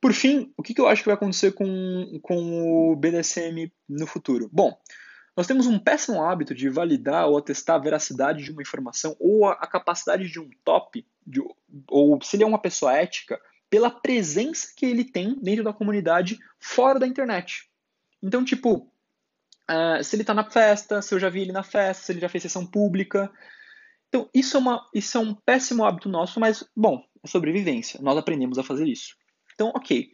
Por 0.00 0.12
fim, 0.12 0.52
o 0.56 0.62
que, 0.62 0.74
que 0.74 0.80
eu 0.80 0.88
acho 0.88 1.02
que 1.02 1.08
vai 1.08 1.14
acontecer 1.14 1.52
com, 1.52 2.18
com 2.20 2.90
o 2.90 2.96
BDSM 2.96 3.70
no 3.88 4.06
futuro? 4.06 4.50
Bom, 4.52 4.76
nós 5.36 5.46
temos 5.46 5.66
um 5.66 5.78
péssimo 5.78 6.22
hábito 6.22 6.54
de 6.54 6.68
validar 6.68 7.28
ou 7.28 7.38
atestar 7.38 7.76
a 7.76 7.78
veracidade 7.78 8.42
de 8.42 8.50
uma 8.50 8.62
informação 8.62 9.16
ou 9.20 9.46
a, 9.46 9.52
a 9.52 9.66
capacidade 9.66 10.28
de 10.28 10.40
um 10.40 10.50
top, 10.64 11.06
de, 11.24 11.40
ou 11.88 12.20
se 12.20 12.36
ele 12.36 12.42
é 12.42 12.46
uma 12.46 12.60
pessoa 12.60 12.92
ética, 12.92 13.40
pela 13.70 13.90
presença 13.90 14.68
que 14.76 14.84
ele 14.84 15.04
tem 15.04 15.34
dentro 15.40 15.64
da 15.64 15.72
comunidade 15.72 16.38
fora 16.58 16.98
da 16.98 17.06
internet. 17.06 17.70
Então, 18.22 18.44
tipo, 18.44 18.92
uh, 19.70 20.04
se 20.04 20.14
ele 20.14 20.22
está 20.22 20.34
na 20.34 20.50
festa, 20.50 21.00
se 21.00 21.14
eu 21.14 21.18
já 21.18 21.30
vi 21.30 21.40
ele 21.40 21.52
na 21.52 21.62
festa, 21.62 22.04
se 22.04 22.12
ele 22.12 22.20
já 22.20 22.28
fez 22.28 22.42
sessão 22.42 22.66
pública, 22.66 23.32
então, 24.12 24.28
isso 24.34 24.58
é, 24.58 24.60
uma, 24.60 24.86
isso 24.92 25.16
é 25.16 25.20
um 25.22 25.34
péssimo 25.34 25.86
hábito 25.86 26.06
nosso, 26.06 26.38
mas, 26.38 26.62
bom, 26.76 27.02
é 27.24 27.26
sobrevivência. 27.26 27.98
Nós 28.02 28.18
aprendemos 28.18 28.58
a 28.58 28.62
fazer 28.62 28.86
isso. 28.86 29.14
Então, 29.54 29.72
ok. 29.74 30.10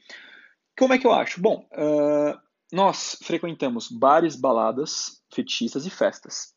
Como 0.79 0.95
é 0.95 0.99
que 0.99 1.07
eu 1.07 1.13
acho? 1.13 1.41
Bom, 1.41 1.69
uh, 1.73 2.39
nós 2.73 3.19
frequentamos 3.25 3.89
bares, 3.91 4.37
baladas, 4.37 5.21
fetichistas 5.35 5.85
e 5.85 5.91
festas. 5.91 6.55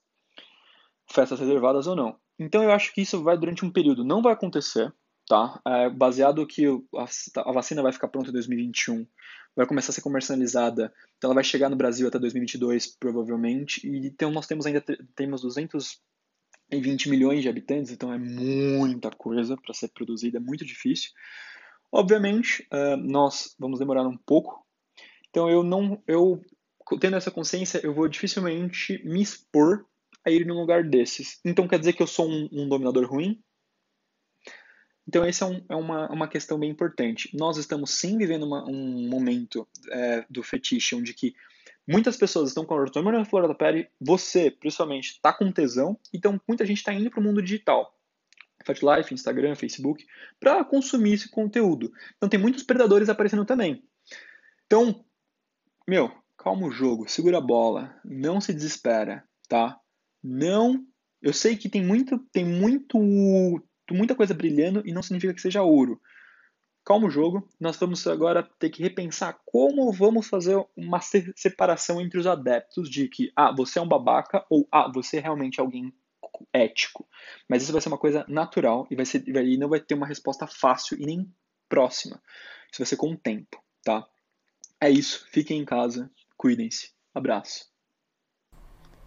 Festas 1.11 1.39
reservadas 1.39 1.87
ou 1.87 1.95
não. 1.95 2.15
Então 2.37 2.61
eu 2.61 2.71
acho 2.71 2.93
que 2.93 3.01
isso 3.01 3.23
vai 3.23 3.35
durante 3.35 3.65
um 3.65 3.71
período. 3.71 4.03
Não 4.03 4.21
vai 4.21 4.33
acontecer, 4.33 4.93
tá? 5.27 5.59
É, 5.65 5.89
baseado 5.89 6.45
que 6.45 6.67
a 6.95 7.51
vacina 7.51 7.81
vai 7.81 7.91
ficar 7.91 8.07
pronta 8.07 8.29
em 8.29 8.33
2021, 8.33 9.07
vai 9.55 9.65
começar 9.65 9.89
a 9.89 9.93
ser 9.93 10.01
comercializada, 10.01 10.93
então 11.17 11.29
ela 11.29 11.35
vai 11.35 11.43
chegar 11.43 11.69
no 11.69 11.75
Brasil 11.75 12.07
até 12.07 12.19
2022 12.19 12.97
provavelmente, 12.97 13.85
e 13.87 14.07
então 14.07 14.31
nós 14.31 14.47
temos 14.47 14.65
ainda 14.65 14.83
temos 15.15 15.43
220 16.71 17.09
milhões 17.09 17.41
de 17.41 17.49
habitantes, 17.49 17.91
então 17.91 18.13
é 18.13 18.17
muita 18.17 19.11
coisa 19.11 19.57
para 19.57 19.73
ser 19.73 19.89
produzida, 19.89 20.37
é 20.37 20.41
muito 20.41 20.65
difícil. 20.65 21.11
Obviamente, 21.91 22.65
uh, 22.71 22.95
nós 22.97 23.53
vamos 23.59 23.79
demorar 23.79 24.07
um 24.07 24.17
pouco, 24.17 24.65
então 25.29 25.49
eu 25.49 25.63
não, 25.63 26.01
eu 26.07 26.41
tendo 26.99 27.17
essa 27.17 27.31
consciência, 27.31 27.79
eu 27.83 27.93
vou 27.93 28.07
dificilmente 28.07 29.01
me 29.05 29.21
expor 29.21 29.85
a 30.25 30.31
ir 30.31 30.45
num 30.45 30.59
lugar 30.59 30.83
desses. 30.83 31.39
Então 31.43 31.67
quer 31.67 31.79
dizer 31.79 31.93
que 31.93 32.01
eu 32.01 32.07
sou 32.07 32.29
um, 32.29 32.49
um 32.51 32.69
dominador 32.69 33.09
ruim? 33.09 33.41
Então, 35.07 35.25
essa 35.25 35.45
é, 35.45 35.47
um, 35.47 35.65
é, 35.69 35.75
uma, 35.75 36.09
uma 36.11 36.27
questão 36.27 36.59
bem 36.59 36.69
importante. 36.69 37.35
Nós 37.35 37.57
estamos 37.57 37.91
sim 37.91 38.17
vivendo 38.17 38.43
uma, 38.43 38.63
um 38.69 39.09
momento 39.09 39.67
é, 39.89 40.25
do 40.29 40.43
fetiche 40.43 40.95
onde 40.95 41.13
que 41.13 41.33
muitas 41.87 42.17
pessoas 42.17 42.49
estão 42.49 42.65
com 42.65 42.73
a 42.73 42.77
ortomona 42.77 43.19
na 43.19 43.25
flor 43.25 43.47
da 43.47 43.55
pele, 43.55 43.89
você, 43.99 44.51
principalmente, 44.51 45.11
está 45.11 45.33
com 45.33 45.51
tesão, 45.51 45.97
então 46.13 46.39
muita 46.47 46.65
gente 46.65 46.77
está 46.77 46.93
indo 46.93 47.09
para 47.09 47.19
o 47.19 47.23
mundo 47.23 47.41
digital. 47.41 47.95
Fat 48.63 48.79
Life, 48.81 49.13
Instagram, 49.13 49.55
Facebook, 49.55 50.05
para 50.39 50.63
consumir 50.63 51.13
esse 51.13 51.29
conteúdo. 51.29 51.91
Então, 52.17 52.29
tem 52.29 52.39
muitos 52.39 52.63
predadores 52.63 53.09
aparecendo 53.09 53.45
também. 53.45 53.83
Então, 54.65 55.03
meu, 55.87 56.11
calma 56.37 56.67
o 56.67 56.71
jogo, 56.71 57.09
segura 57.09 57.39
a 57.39 57.41
bola, 57.41 57.95
não 58.05 58.39
se 58.39 58.53
desespera, 58.53 59.23
tá? 59.47 59.79
Não. 60.23 60.85
Eu 61.21 61.33
sei 61.33 61.55
que 61.55 61.69
tem 61.69 61.83
muito, 61.83 62.17
tem 62.31 62.45
muito, 62.45 62.97
muita 63.91 64.15
coisa 64.15 64.33
brilhando 64.33 64.81
e 64.85 64.91
não 64.91 65.03
significa 65.03 65.33
que 65.33 65.41
seja 65.41 65.61
ouro. 65.61 66.01
Calma 66.83 67.07
o 67.07 67.11
jogo, 67.11 67.47
nós 67.59 67.77
vamos 67.77 68.05
agora 68.07 68.41
ter 68.57 68.69
que 68.69 68.81
repensar 68.81 69.39
como 69.45 69.91
vamos 69.91 70.27
fazer 70.27 70.63
uma 70.75 70.99
separação 71.35 72.01
entre 72.01 72.19
os 72.19 72.25
adeptos 72.25 72.89
de 72.89 73.07
que, 73.07 73.31
ah, 73.35 73.53
você 73.55 73.77
é 73.77 73.81
um 73.81 73.87
babaca 73.87 74.43
ou, 74.49 74.67
ah, 74.71 74.91
você 74.91 75.17
é 75.17 75.19
realmente 75.19 75.61
alguém 75.61 75.93
ético. 76.51 77.07
Mas 77.47 77.63
isso 77.63 77.71
vai 77.71 77.81
ser 77.81 77.89
uma 77.89 77.97
coisa 77.97 78.25
natural 78.27 78.87
e, 78.89 78.95
vai 78.95 79.05
ser, 79.05 79.23
e 79.27 79.57
não 79.57 79.69
vai 79.69 79.79
ter 79.79 79.93
uma 79.93 80.07
resposta 80.07 80.47
fácil 80.47 80.99
e 80.99 81.05
nem 81.05 81.31
próxima. 81.69 82.21
Isso 82.71 82.79
vai 82.79 82.87
ser 82.87 82.97
com 82.97 83.11
o 83.11 83.17
tempo, 83.17 83.61
tá? 83.83 84.07
É 84.81 84.89
isso. 84.89 85.27
Fiquem 85.31 85.59
em 85.61 85.65
casa. 85.65 86.11
Cuidem-se. 86.37 86.91
Abraço. 87.13 87.70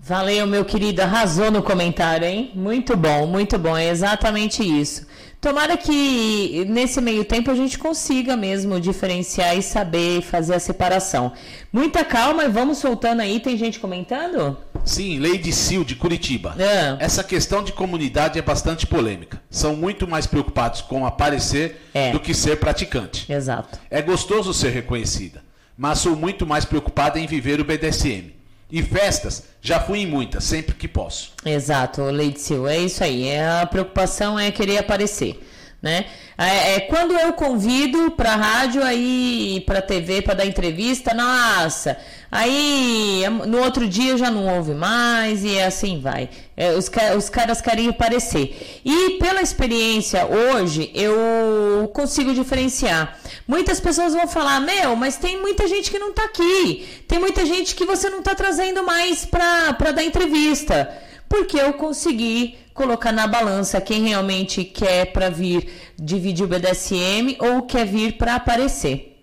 Valeu, 0.07 0.47
meu 0.47 0.67
querido. 0.67 1.01
Arrasou 1.01 1.51
no 1.51 1.63
comentário, 1.63 2.27
hein? 2.27 2.51
Muito 2.55 2.95
bom, 2.95 3.27
muito 3.27 3.59
bom. 3.59 3.75
É 3.75 3.89
exatamente 3.89 4.63
isso. 4.63 5.07
Tomara 5.41 5.79
que 5.79 6.67
nesse 6.69 7.01
meio 7.01 7.25
tempo 7.25 7.51
a 7.51 7.55
gente 7.55 7.79
consiga 7.79 8.37
mesmo 8.37 8.79
diferenciar 8.79 9.57
e 9.57 9.63
saber 9.63 10.21
fazer 10.21 10.57
a 10.57 10.61
separação. 10.61 11.33
Muita 11.73 12.05
calma 12.05 12.45
e 12.45 12.49
vamos 12.51 12.79
soltando 12.79 13.23
aí. 13.23 13.41
Tem 13.41 13.57
gente 13.57 13.81
comentando? 13.81 14.59
Sim, 14.85 15.19
Lady 15.19 15.51
Sil 15.57 15.85
de 15.85 15.97
Curitiba. 15.97 16.55
É. 16.59 17.03
Essa 17.03 17.25
questão 17.25 17.65
de 17.65 17.73
comunidade 17.73 18.39
é 18.39 18.43
bastante 18.43 18.87
polêmica. 18.87 19.41
São 19.49 19.75
muito 19.75 20.07
mais 20.07 20.27
preocupados 20.27 20.83
com 20.83 21.07
aparecer 21.07 21.81
é. 21.95 22.13
do 22.13 22.21
que 22.21 22.35
ser 22.35 22.61
praticante. 22.61 23.33
Exato. 23.33 23.79
É 23.91 24.03
gostoso 24.03 24.53
ser 24.53 24.69
reconhecida, 24.69 25.43
mas 25.79 26.01
sou 26.01 26.15
muito 26.15 26.47
mais 26.47 26.67
preocupada 26.67 27.19
em 27.19 27.27
viver 27.27 27.59
o 27.59 27.65
BDSM. 27.65 28.44
E 28.71 28.83
festas, 28.83 29.45
já 29.61 29.79
fui 29.79 30.01
em 30.01 30.07
muitas, 30.07 30.45
sempre 30.45 30.75
que 30.75 30.89
posso. 30.89 31.33
Exato, 31.45 32.03
Lady 32.03 32.41
Sil, 32.41 32.67
é 32.67 32.79
isso 32.79 33.05
aí. 33.05 33.39
A 33.39 33.67
preocupação 33.67 34.39
é 34.39 34.51
querer 34.51 34.79
aparecer. 34.79 35.41
Né? 35.85 36.07
É, 36.39 36.77
é 36.77 36.81
quando 36.81 37.13
eu 37.13 37.35
convido 37.35 38.13
para 38.13 38.35
rádio 38.35 38.83
aí 38.83 39.63
para 39.67 39.83
TV 39.83 40.23
para 40.23 40.33
dar 40.33 40.47
entrevista, 40.47 41.13
nossa, 41.13 41.99
aí 42.33 43.23
no 43.47 43.63
outro 43.63 43.87
dia 43.87 44.17
já 44.17 44.31
não 44.31 44.57
ouve 44.57 44.73
mais 44.73 45.45
e 45.45 45.61
assim 45.61 46.01
vai. 46.01 46.31
É, 46.57 46.73
os, 46.73 46.91
os 47.19 47.29
caras 47.29 47.61
querem 47.61 47.91
aparecer. 47.91 48.81
E 48.83 49.19
pela 49.19 49.43
experiência 49.43 50.25
hoje 50.25 50.91
eu 50.95 51.87
consigo 51.93 52.33
diferenciar. 52.33 53.19
Muitas 53.47 53.79
pessoas 53.79 54.15
vão 54.15 54.27
falar, 54.27 54.61
meu, 54.61 54.97
mas 54.97 55.19
tem 55.19 55.39
muita 55.39 55.69
gente 55.69 55.91
que 55.91 55.99
não 55.99 56.11
está 56.11 56.25
aqui, 56.25 57.05
tem 57.07 57.19
muita 57.19 57.45
gente 57.45 57.75
que 57.75 57.85
você 57.85 58.09
não 58.09 58.21
está 58.21 58.35
trazendo 58.35 58.83
mais 58.83 59.27
para 59.27 59.93
dar 59.93 60.03
entrevista, 60.03 60.91
porque 61.35 61.59
eu 61.59 61.73
consegui 61.73 62.57
colocar 62.73 63.11
na 63.11 63.27
balança 63.27 63.81
quem 63.81 64.07
realmente 64.07 64.63
quer 64.63 65.07
para 65.07 65.29
vir 65.29 65.69
dividir 65.99 66.45
o 66.45 66.47
BDSM 66.47 67.37
ou 67.41 67.63
quer 67.63 67.85
vir 67.85 68.17
para 68.17 68.37
aparecer. 68.37 69.21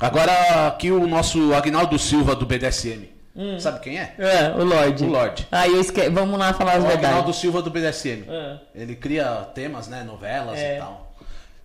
Agora 0.00 0.66
aqui 0.66 0.90
o 0.90 1.06
nosso 1.06 1.54
Agnaldo 1.54 1.96
Silva 2.00 2.34
do 2.34 2.44
BDSM. 2.44 3.08
Hum. 3.36 3.60
Sabe 3.60 3.78
quem 3.78 3.96
é? 3.96 4.12
É, 4.18 4.60
o 4.60 4.64
Lorde. 4.64 5.04
O 5.04 5.08
Lorde. 5.08 5.46
Ah, 5.52 5.68
eu 5.68 5.80
esque... 5.80 6.10
Vamos 6.10 6.36
lá 6.36 6.52
falar 6.52 6.72
as 6.72 6.78
o 6.84 6.86
verdades. 6.88 7.10
Agnaldo 7.10 7.32
Silva 7.32 7.62
do 7.62 7.70
BDSM. 7.70 8.24
É. 8.28 8.56
Ele 8.74 8.96
cria 8.96 9.24
temas, 9.54 9.86
né? 9.86 10.02
Novelas 10.02 10.58
é. 10.58 10.76
e 10.76 10.78
tal. 10.80 11.14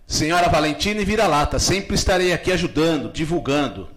Senhora 0.06 0.48
Valentina 0.48 1.00
e 1.00 1.04
Vira-Lata, 1.04 1.58
sempre 1.58 1.96
estarei 1.96 2.32
aqui 2.32 2.52
ajudando, 2.52 3.10
divulgando. 3.10 3.88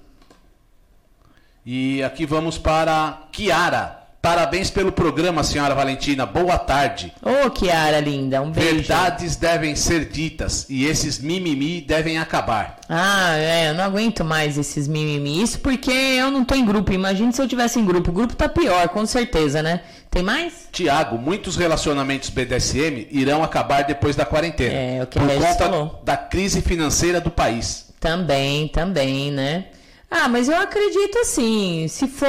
E 1.64 2.02
aqui 2.02 2.26
vamos 2.26 2.58
para 2.58 3.28
Kiara. 3.32 4.01
Parabéns 4.22 4.70
pelo 4.70 4.92
programa, 4.92 5.44
senhora 5.44 5.74
Valentina. 5.74 6.28
Boa 6.28 6.56
tarde. 6.60 7.12
Ô, 7.24 7.48
oh, 7.48 7.50
Kiara 7.50 8.00
linda, 8.00 8.40
um 8.40 8.52
beijo. 8.52 8.76
Verdades 8.76 9.36
devem 9.36 9.76
ser 9.76 10.06
ditas 10.06 10.68
e 10.70 10.86
esses 10.86 11.18
mimimi 11.18 11.82
devem 11.82 12.20
acabar. 12.20 12.80
Ah, 12.88 13.36
é, 13.36 13.70
eu 13.70 13.74
não 13.74 13.84
aguento 13.84 14.24
mais 14.24 14.60
esses 14.60 14.88
mimimi. 14.88 15.42
Isso 15.42 15.58
porque 15.60 15.90
eu 15.90 16.30
não 16.30 16.46
tô 16.46 16.54
em 16.54 16.64
grupo. 16.64 16.94
Imagine 16.94 17.34
se 17.34 17.42
eu 17.42 17.48
tivesse 17.48 17.80
em 17.80 17.86
grupo. 17.86 18.12
O 18.12 18.14
grupo 18.14 18.36
tá 18.36 18.48
pior, 18.48 18.90
com 18.90 19.04
certeza, 19.08 19.64
né? 19.64 19.82
Tem 20.12 20.22
mais? 20.22 20.68
Tiago, 20.72 21.18
muitos 21.18 21.56
relacionamentos 21.56 22.30
BDSM 22.30 23.08
irão 23.10 23.44
acabar 23.44 23.86
depois 23.86 24.16
da 24.16 24.24
quarentena. 24.24 24.74
É, 24.74 25.04
o 25.04 25.08
que 25.08 25.18
por 25.18 25.28
conta 25.28 25.56
falou. 25.56 26.00
da 26.04 26.16
crise 26.16 26.62
financeira 26.62 27.20
do 27.20 27.32
país. 27.32 27.88
Também, 28.00 28.68
também, 28.68 29.32
né? 29.32 29.66
Ah, 30.14 30.28
mas 30.28 30.50
eu 30.50 30.58
acredito 30.58 31.20
assim, 31.20 31.88
se 31.88 32.06
for 32.06 32.28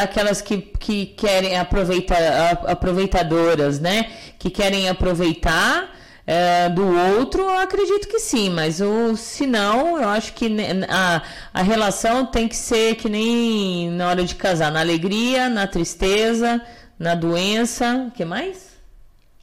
aquelas 0.00 0.40
que, 0.40 0.58
que 0.58 1.06
querem 1.06 1.58
aproveitar, 1.58 2.62
aproveitadoras, 2.64 3.80
né? 3.80 4.08
Que 4.38 4.48
querem 4.48 4.88
aproveitar 4.88 5.90
é, 6.24 6.68
do 6.68 6.86
outro, 7.16 7.42
eu 7.42 7.58
acredito 7.58 8.06
que 8.06 8.20
sim, 8.20 8.50
mas 8.50 8.80
o, 8.80 9.16
se 9.16 9.48
não, 9.48 10.00
eu 10.00 10.08
acho 10.08 10.32
que 10.32 10.46
a, 10.88 11.22
a 11.52 11.62
relação 11.62 12.24
tem 12.24 12.46
que 12.46 12.54
ser 12.54 12.94
que 12.94 13.08
nem 13.08 13.90
na 13.90 14.08
hora 14.08 14.24
de 14.24 14.36
casar, 14.36 14.70
na 14.70 14.78
alegria, 14.80 15.48
na 15.48 15.66
tristeza, 15.66 16.62
na 16.98 17.16
doença, 17.16 18.12
que 18.14 18.24
mais? 18.24 18.78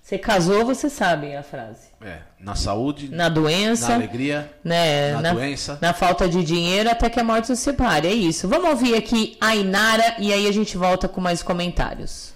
Você 0.01 0.17
casou, 0.17 0.63
você 0.63 0.89
sabe 0.89 1.35
a 1.35 1.43
frase. 1.43 1.87
É, 2.05 2.21
na 2.39 2.53
saúde, 2.53 3.09
na 3.09 3.29
doença, 3.29 3.89
na 3.89 3.95
alegria, 3.95 4.55
né, 4.63 5.13
na, 5.13 5.21
na, 5.21 5.33
doença, 5.33 5.79
na 5.81 5.91
falta 5.91 6.29
de 6.29 6.43
dinheiro 6.43 6.87
até 6.87 7.09
que 7.09 7.19
a 7.19 7.23
morte 7.23 7.51
os 7.51 7.57
separe. 7.57 8.07
É 8.07 8.13
isso. 8.13 8.47
Vamos 8.47 8.69
ouvir 8.69 8.95
aqui 8.95 9.35
a 9.41 9.55
Inara 9.55 10.15
e 10.19 10.31
aí 10.31 10.47
a 10.47 10.51
gente 10.51 10.77
volta 10.77 11.09
com 11.09 11.19
mais 11.19 11.41
comentários. 11.41 12.31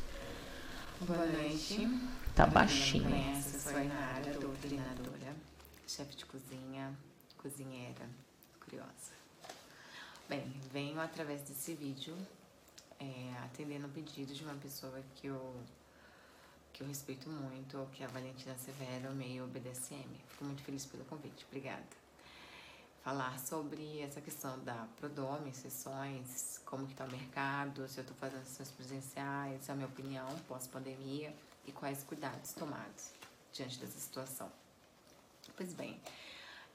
Boa 1.01 1.23
noite. 1.23 1.87
Tá 2.33 2.47
baixinho. 2.47 3.03
Conhece, 3.03 3.59
sou 3.59 3.77
a 3.77 3.83
Inara, 3.83 4.39
doutrinadora, 4.41 5.35
chefe 5.87 6.15
de 6.15 6.25
cozinha, 6.25 6.89
cozinheira, 7.37 8.09
curiosa. 8.65 9.13
Bem, 10.27 10.51
venho 10.73 10.99
através 10.99 11.41
desse 11.41 11.75
vídeo 11.75 12.15
é, 12.99 13.05
atendendo 13.45 13.85
o 13.85 13.89
pedido 13.89 14.33
de 14.33 14.43
uma 14.43 14.55
pessoa 14.55 14.99
que 15.13 15.27
eu 15.27 15.55
que 16.79 16.83
eu 16.83 16.87
respeito 16.87 17.29
muito, 17.29 17.89
que 17.91 18.03
é 18.03 18.05
a 18.05 18.09
Valentina 18.09 18.57
Severo, 18.57 19.13
meio 19.13 19.45
BDSM. 19.47 20.07
Fico 20.29 20.45
muito 20.45 20.63
feliz 20.63 20.85
pelo 20.85 21.03
convite, 21.03 21.45
obrigada. 21.47 21.83
Falar 23.03 23.37
sobre 23.37 23.99
essa 23.99 24.21
questão 24.21 24.57
da 24.63 24.87
Prodome, 24.95 25.53
sessões, 25.53 26.61
como 26.65 26.87
que 26.87 26.95
tá 26.95 27.03
o 27.03 27.11
mercado, 27.11 27.85
se 27.89 27.97
eu 27.99 28.05
tô 28.05 28.13
fazendo 28.13 28.45
sessões 28.45 28.71
presenciais, 28.71 29.69
a 29.69 29.75
minha 29.75 29.87
opinião 29.87 30.25
pós-pandemia 30.47 31.35
e 31.67 31.71
quais 31.73 32.01
cuidados 32.03 32.53
tomados 32.53 33.11
diante 33.51 33.77
dessa 33.77 33.99
situação. 33.99 34.49
Pois 35.57 35.73
bem, 35.73 35.99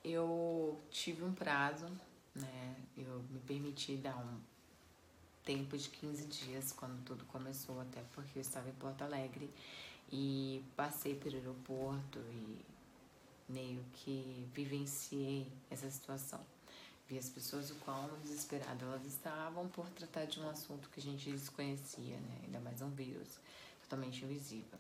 eu 0.05 0.78
tive 0.91 1.24
um 1.24 1.33
prazo, 1.33 1.86
né, 2.34 2.76
eu 2.94 3.24
me 3.31 3.41
permiti 3.41 3.97
dar 3.97 4.18
um 4.18 4.39
tempo 5.44 5.78
de 5.78 5.89
15 5.89 6.26
dias 6.26 6.73
quando 6.73 7.02
tudo 7.05 7.24
começou, 7.24 7.81
até 7.81 8.02
porque 8.12 8.39
eu 8.39 8.42
estava 8.42 8.68
em 8.68 8.74
Porto 8.74 9.00
Alegre 9.00 9.50
e 10.10 10.62
passei 10.76 11.15
pelo 11.15 11.36
aeroporto 11.36 12.18
e 12.31 12.65
meio 13.49 13.84
que 13.92 14.49
vivenciei 14.55 15.50
essa 15.70 15.91
situação. 15.91 16.41
Vi 17.08 17.18
as 17.18 17.28
pessoas 17.28 17.70
o 17.70 17.74
quão 17.76 18.08
desesperadas 18.20 18.83
elas 18.83 19.05
estavam 19.07 19.68
por 19.68 19.89
tratar 19.91 20.24
de 20.24 20.41
um 20.41 20.49
assunto 20.49 20.89
que 20.89 21.00
a 21.00 21.02
gente 21.02 21.31
desconhecia, 21.31 22.16
né? 22.16 22.41
ainda 22.44 22.60
mais 22.60 22.81
um 22.81 22.91
vírus 22.91 23.39
totalmente 23.83 24.24
invisível. 24.24 24.78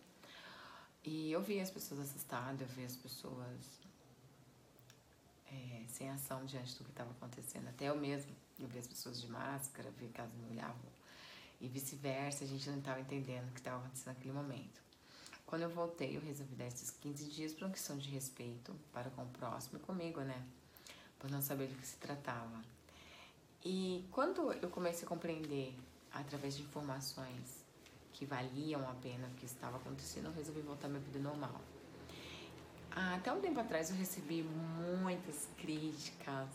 E 1.04 1.30
eu 1.30 1.42
vi 1.42 1.60
as 1.60 1.70
pessoas 1.70 2.00
assustadas, 2.00 2.62
eu 2.62 2.66
vi 2.68 2.84
as 2.84 2.96
pessoas 2.96 3.58
é, 5.52 5.84
sem 5.86 6.08
ação 6.08 6.46
diante 6.46 6.78
do 6.78 6.84
que 6.84 6.90
estava 6.90 7.10
acontecendo. 7.10 7.68
Até 7.68 7.90
eu 7.90 7.96
mesmo, 7.96 8.32
eu 8.58 8.66
vi 8.68 8.78
as 8.78 8.86
pessoas 8.86 9.20
de 9.20 9.28
máscara, 9.28 9.90
vi 9.98 10.08
que 10.08 10.18
elas 10.18 10.32
me 10.32 10.50
olhavam 10.50 10.94
e 11.60 11.68
vice-versa, 11.68 12.44
a 12.44 12.46
gente 12.46 12.68
não 12.68 12.78
estava 12.78 13.00
entendendo 13.00 13.48
o 13.48 13.52
que 13.52 13.60
estava 13.60 13.78
acontecendo 13.78 14.14
naquele 14.14 14.32
momento. 14.32 14.82
Quando 15.46 15.62
eu 15.62 15.70
voltei, 15.70 16.16
eu 16.16 16.20
resolvi 16.20 16.54
dar 16.54 16.66
esses 16.66 16.90
15 16.90 17.26
dias 17.30 17.52
por 17.52 17.64
uma 17.64 17.70
questão 17.70 17.96
de 17.96 18.08
respeito 18.08 18.74
para 18.92 19.10
com 19.10 19.22
o 19.22 19.28
próximo 19.28 19.78
e 19.78 19.80
comigo, 19.82 20.20
né? 20.20 20.42
Por 21.18 21.30
não 21.30 21.40
saber 21.40 21.68
do 21.68 21.74
que 21.76 21.86
se 21.86 21.96
tratava. 21.96 22.62
E 23.64 24.06
quando 24.10 24.52
eu 24.52 24.68
comecei 24.70 25.04
a 25.04 25.08
compreender, 25.08 25.74
através 26.12 26.56
de 26.56 26.62
informações 26.62 27.64
que 28.12 28.24
valiam 28.24 28.88
a 28.88 28.94
pena 28.94 29.26
o 29.28 29.34
que 29.34 29.46
estava 29.46 29.76
acontecendo, 29.76 30.26
eu 30.26 30.32
resolvi 30.32 30.60
voltar 30.60 30.86
à 30.86 30.90
minha 30.90 31.00
vida 31.00 31.18
normal. 31.18 31.60
Até 32.90 33.32
um 33.32 33.40
tempo 33.40 33.58
atrás 33.58 33.90
eu 33.90 33.96
recebi 33.96 34.42
muitas 34.42 35.48
críticas 35.58 36.48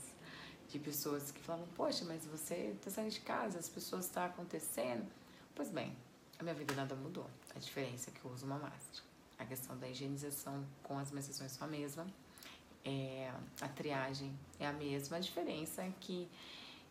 de 0.70 0.80
pessoas 0.80 1.32
que 1.32 1.42
falavam: 1.42 1.68
Poxa, 1.76 2.06
mas 2.06 2.26
você 2.26 2.74
está 2.78 2.90
saindo 2.90 3.12
de 3.12 3.20
casa, 3.20 3.60
as 3.60 3.68
pessoas 3.68 4.06
estão 4.06 4.24
tá 4.24 4.30
acontecendo. 4.30 5.06
Pois 5.54 5.70
bem, 5.70 5.96
a 6.40 6.44
minha 6.44 6.56
vida 6.56 6.74
nada 6.74 6.96
mudou. 6.96 7.30
A 7.56 7.60
diferença 7.60 8.10
é 8.10 8.14
que 8.14 8.24
eu 8.26 8.32
uso 8.32 8.46
uma 8.46 8.58
máscara. 8.58 9.04
A 9.38 9.46
questão 9.46 9.78
da 9.78 9.88
higienização 9.88 10.66
com 10.82 10.98
as 10.98 11.12
minhas 11.12 11.26
sessões 11.26 11.52
são 11.52 11.68
a 11.68 11.70
mesma. 11.70 12.08
É, 12.84 13.32
a 13.62 13.68
triagem 13.68 14.38
é 14.60 14.66
a 14.66 14.74
mesma. 14.74 15.18
A 15.18 15.20
diferença 15.20 15.84
é 15.84 15.94
que 16.00 16.30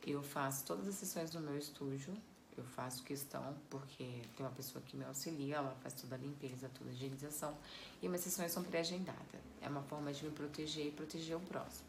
eu 0.06 0.22
faço 0.22 0.64
todas 0.64 0.86
as 0.86 0.94
sessões 0.94 1.32
no 1.32 1.40
meu 1.40 1.58
estúdio 1.58 2.14
eu 2.58 2.64
faço 2.64 3.02
questão, 3.04 3.56
porque 3.70 4.22
tem 4.36 4.44
uma 4.44 4.50
pessoa 4.50 4.82
que 4.84 4.96
me 4.96 5.04
auxilia, 5.04 5.56
ela 5.56 5.76
faz 5.80 5.94
toda 5.94 6.16
a 6.16 6.18
limpeza, 6.18 6.68
toda 6.76 6.90
a 6.90 6.92
higienização. 6.92 7.56
E 8.02 8.08
minhas 8.08 8.22
sessões 8.22 8.52
são 8.52 8.62
pré-agendadas. 8.64 9.40
É 9.62 9.68
uma 9.68 9.82
forma 9.82 10.12
de 10.12 10.24
me 10.24 10.30
proteger 10.30 10.86
e 10.86 10.90
proteger 10.90 11.36
o 11.36 11.40
próximo, 11.40 11.88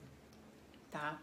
tá? 0.91 1.19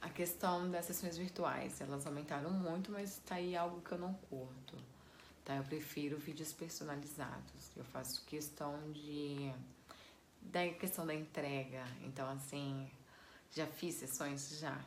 A 0.00 0.10
questão 0.10 0.70
das 0.70 0.84
sessões 0.84 1.16
virtuais, 1.16 1.80
elas 1.80 2.06
aumentaram 2.06 2.50
muito, 2.50 2.92
mas 2.92 3.20
tá 3.24 3.36
aí 3.36 3.56
algo 3.56 3.80
que 3.80 3.92
eu 3.92 3.98
não 3.98 4.12
curto, 4.28 4.76
tá? 5.44 5.56
Eu 5.56 5.64
prefiro 5.64 6.18
vídeos 6.18 6.52
personalizados. 6.52 7.70
Eu 7.76 7.84
faço 7.84 8.24
questão 8.24 8.92
de... 8.92 9.52
da 10.40 10.68
questão 10.74 11.06
da 11.06 11.14
entrega. 11.14 11.84
Então, 12.02 12.28
assim, 12.30 12.90
já 13.52 13.66
fiz 13.66 13.96
sessões? 13.96 14.58
Já. 14.58 14.80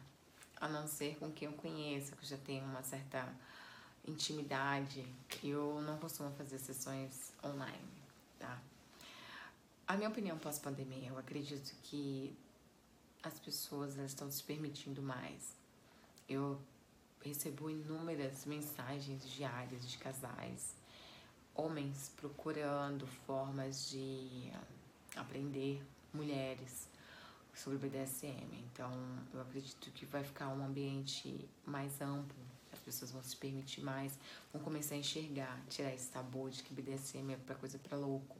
A 0.59 0.67
não 0.67 0.87
ser 0.87 1.17
com 1.17 1.31
quem 1.31 1.47
eu 1.47 1.53
conheço, 1.53 2.15
que 2.15 2.25
já 2.25 2.37
tem 2.37 2.63
uma 2.63 2.81
certa 2.81 3.31
intimidade, 4.07 5.05
eu 5.43 5.81
não 5.81 5.97
costumo 5.97 6.31
fazer 6.31 6.57
sessões 6.57 7.31
online, 7.43 7.89
tá? 8.39 8.59
A 9.85 9.95
minha 9.95 10.09
opinião 10.09 10.37
pós-pandemia, 10.37 11.09
eu 11.09 11.17
acredito 11.17 11.75
que 11.83 12.35
as 13.21 13.39
pessoas 13.39 13.97
elas 13.97 14.11
estão 14.11 14.31
se 14.31 14.43
permitindo 14.43 15.01
mais. 15.01 15.55
Eu 16.27 16.59
recebo 17.27 17.69
inúmeras 17.69 18.45
mensagens 18.45 19.27
diárias 19.29 19.89
de 19.89 19.97
casais, 19.97 20.75
homens 21.55 22.11
procurando 22.17 23.07
formas 23.25 23.89
de 23.89 24.51
aprender 25.15 25.83
mulheres 26.13 26.87
sobre 27.53 27.77
BDSM. 27.77 28.47
Então, 28.71 28.91
eu 29.33 29.41
acredito 29.41 29.91
que 29.91 30.05
vai 30.05 30.23
ficar 30.23 30.49
um 30.49 30.63
ambiente 30.63 31.47
mais 31.65 32.01
amplo 32.01 32.47
pessoas 32.87 33.11
vão 33.11 33.21
se 33.21 33.35
permitir 33.35 33.81
mais, 33.81 34.17
vão 34.53 34.61
começar 34.61 34.95
a 34.95 34.97
enxergar, 34.97 35.61
tirar 35.69 35.93
esse 35.93 36.09
tabu 36.09 36.49
de 36.49 36.63
que 36.63 36.73
BDSM 36.73 37.33
é 37.33 37.35
pra 37.35 37.55
coisa 37.55 37.77
pra 37.77 37.97
louco. 37.97 38.37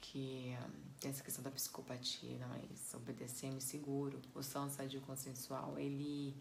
Que 0.00 0.56
tem 1.00 1.10
essa 1.10 1.24
questão 1.24 1.42
da 1.42 1.50
psicopatia, 1.50 2.38
não 2.38 2.54
é 2.54 2.60
isso. 2.72 2.96
O 2.96 3.00
BDSM 3.00 3.58
seguro, 3.60 4.20
o 4.32 4.42
som 4.42 4.70
sadio 4.70 5.00
consensual, 5.00 5.76
ele 5.76 6.34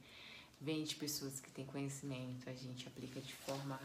vem 0.62 0.84
de 0.84 0.96
pessoas 0.96 1.40
que 1.40 1.50
têm 1.52 1.66
conhecimento, 1.66 2.48
a 2.48 2.54
gente 2.54 2.88
aplica 2.88 3.20
de 3.20 3.34
forma 3.34 3.80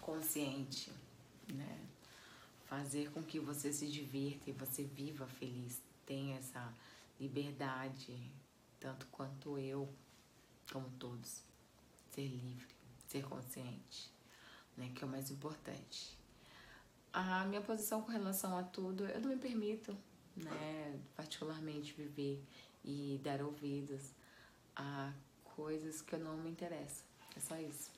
consciente, 0.00 0.90
né? 1.48 1.86
Fazer 2.66 3.10
com 3.12 3.22
que 3.22 3.38
você 3.38 3.72
se 3.72 3.86
divirta 3.86 4.50
e 4.50 4.52
você 4.52 4.82
viva 4.82 5.26
feliz, 5.26 5.80
tenha 6.04 6.36
essa 6.36 6.74
liberdade, 7.18 8.18
tanto 8.80 9.06
quanto 9.06 9.58
eu, 9.58 9.88
como 10.70 10.90
todos 10.98 11.42
ser 12.10 12.26
livre, 12.26 12.66
ser 13.06 13.24
consciente, 13.24 14.10
né, 14.76 14.90
que 14.94 15.02
é 15.02 15.06
o 15.06 15.10
mais 15.10 15.30
importante. 15.30 16.16
A 17.12 17.44
minha 17.46 17.62
posição 17.62 18.02
com 18.02 18.10
relação 18.10 18.56
a 18.56 18.62
tudo, 18.62 19.06
eu 19.06 19.20
não 19.20 19.30
me 19.30 19.36
permito, 19.36 19.96
né, 20.36 21.00
particularmente 21.16 21.92
viver 21.94 22.42
e 22.84 23.18
dar 23.22 23.40
ouvidos 23.40 24.10
a 24.76 25.12
coisas 25.58 26.00
que 26.00 26.14
eu 26.14 26.20
não 26.20 26.36
me 26.36 26.50
interessa. 26.50 27.02
É 27.36 27.40
só 27.40 27.58
isso. 27.58 27.90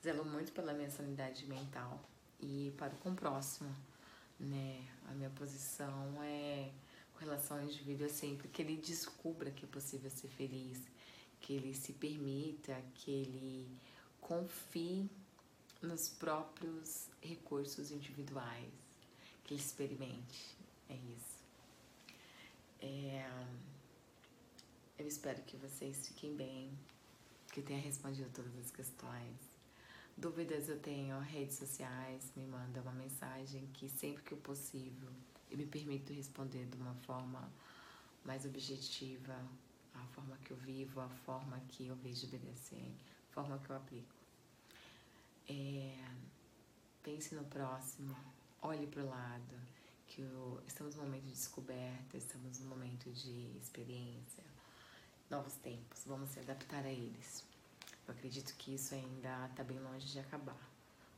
Zelo 0.00 0.24
muito 0.24 0.52
pela 0.52 0.72
minha 0.72 0.88
sanidade 0.88 1.44
mental 1.46 2.00
e 2.40 2.72
para 2.78 2.90
com 2.90 3.10
o 3.10 3.16
próximo, 3.16 3.74
né? 4.38 4.88
A 5.08 5.12
minha 5.12 5.30
posição 5.30 6.22
é 6.22 6.70
com 7.12 7.24
relação 7.24 7.56
ao 7.58 7.64
indivíduo 7.64 8.06
é 8.06 8.08
sempre 8.08 8.46
que 8.46 8.62
ele 8.62 8.76
descubra 8.76 9.50
que 9.50 9.64
é 9.64 9.68
possível 9.68 10.10
ser 10.10 10.28
feliz, 10.28 10.80
que 11.40 11.54
ele 11.54 11.74
se 11.74 11.92
permita, 11.92 12.80
que 12.94 13.10
ele 13.10 13.68
confie 14.20 15.10
nos 15.82 16.08
próprios 16.08 17.08
recursos 17.20 17.90
individuais, 17.90 18.72
que 19.44 19.54
ele 19.54 19.60
experimente. 19.60 20.56
É 20.88 20.94
isso. 20.94 21.42
É, 22.80 23.28
eu 24.98 25.06
espero 25.08 25.42
que 25.42 25.56
vocês 25.56 26.06
fiquem 26.06 26.36
bem, 26.36 26.70
que 27.52 27.60
tenha 27.60 27.80
respondido 27.80 28.30
todas 28.30 28.56
as 28.58 28.70
questões. 28.70 29.36
Dúvidas 30.16 30.68
eu 30.68 30.80
tenho 30.80 31.18
redes 31.20 31.56
sociais, 31.56 32.32
me 32.34 32.46
manda 32.46 32.80
uma 32.80 32.92
mensagem 32.92 33.68
que 33.74 33.88
sempre 33.88 34.22
que 34.22 34.34
possível 34.34 35.10
eu 35.50 35.58
me 35.58 35.66
permito 35.66 36.12
responder 36.12 36.66
de 36.66 36.76
uma 36.78 36.94
forma 37.06 37.52
mais 38.24 38.44
objetiva, 38.46 39.36
a 39.94 40.06
forma 40.14 40.36
que 40.38 40.50
eu 40.50 40.56
vivo, 40.56 41.00
a 41.00 41.08
forma 41.08 41.60
que 41.68 41.86
eu 41.86 41.96
vejo 41.96 42.26
o 42.26 42.30
BDSM, 42.30 42.94
a 43.30 43.34
forma 43.34 43.58
que 43.58 43.70
eu 43.70 43.76
aplico. 43.76 44.14
É, 45.48 46.04
pense 47.02 47.34
no 47.34 47.44
próximo, 47.44 48.16
olhe 48.62 48.86
para 48.86 49.02
o 49.02 49.08
lado, 49.08 49.56
que 50.06 50.22
eu, 50.22 50.62
estamos 50.66 50.94
num 50.94 51.02
momento 51.02 51.24
de 51.24 51.32
descoberta, 51.32 52.16
estamos 52.16 52.60
num 52.60 52.68
momento 52.68 53.10
de 53.10 53.56
experiência, 53.58 54.44
novos 55.32 55.54
tempos, 55.54 56.02
vamos 56.06 56.28
se 56.28 56.40
adaptar 56.40 56.84
a 56.84 56.90
eles. 56.90 57.42
Eu 58.06 58.12
acredito 58.12 58.54
que 58.58 58.74
isso 58.74 58.94
ainda 58.94 59.46
está 59.50 59.64
bem 59.64 59.78
longe 59.80 60.06
de 60.06 60.18
acabar, 60.18 60.70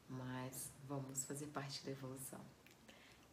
mas 0.09 0.71
vamos 0.89 1.25
fazer 1.25 1.47
parte 1.47 1.85
da 1.85 1.91
evolução. 1.91 2.39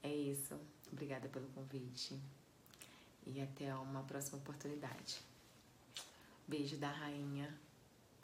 É 0.02 0.10
isso, 0.10 0.56
obrigada 0.92 1.30
pelo 1.30 1.46
convite 1.50 2.20
e 3.28 3.40
até 3.40 3.74
uma 3.76 4.02
próxima 4.02 4.40
oportunidade. 4.40 5.22
Beijo 6.48 6.76
da 6.78 6.90
rainha. 6.90 7.48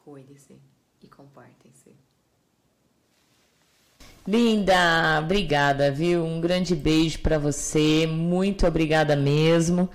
Cuide-se 0.03 0.59
e 1.03 1.07
comportem-se. 1.07 1.95
Linda, 4.25 5.19
obrigada, 5.21 5.91
viu? 5.91 6.25
Um 6.25 6.41
grande 6.41 6.75
beijo 6.75 7.19
para 7.19 7.37
você. 7.37 8.07
Muito 8.07 8.65
obrigada 8.65 9.15
mesmo. 9.15 9.89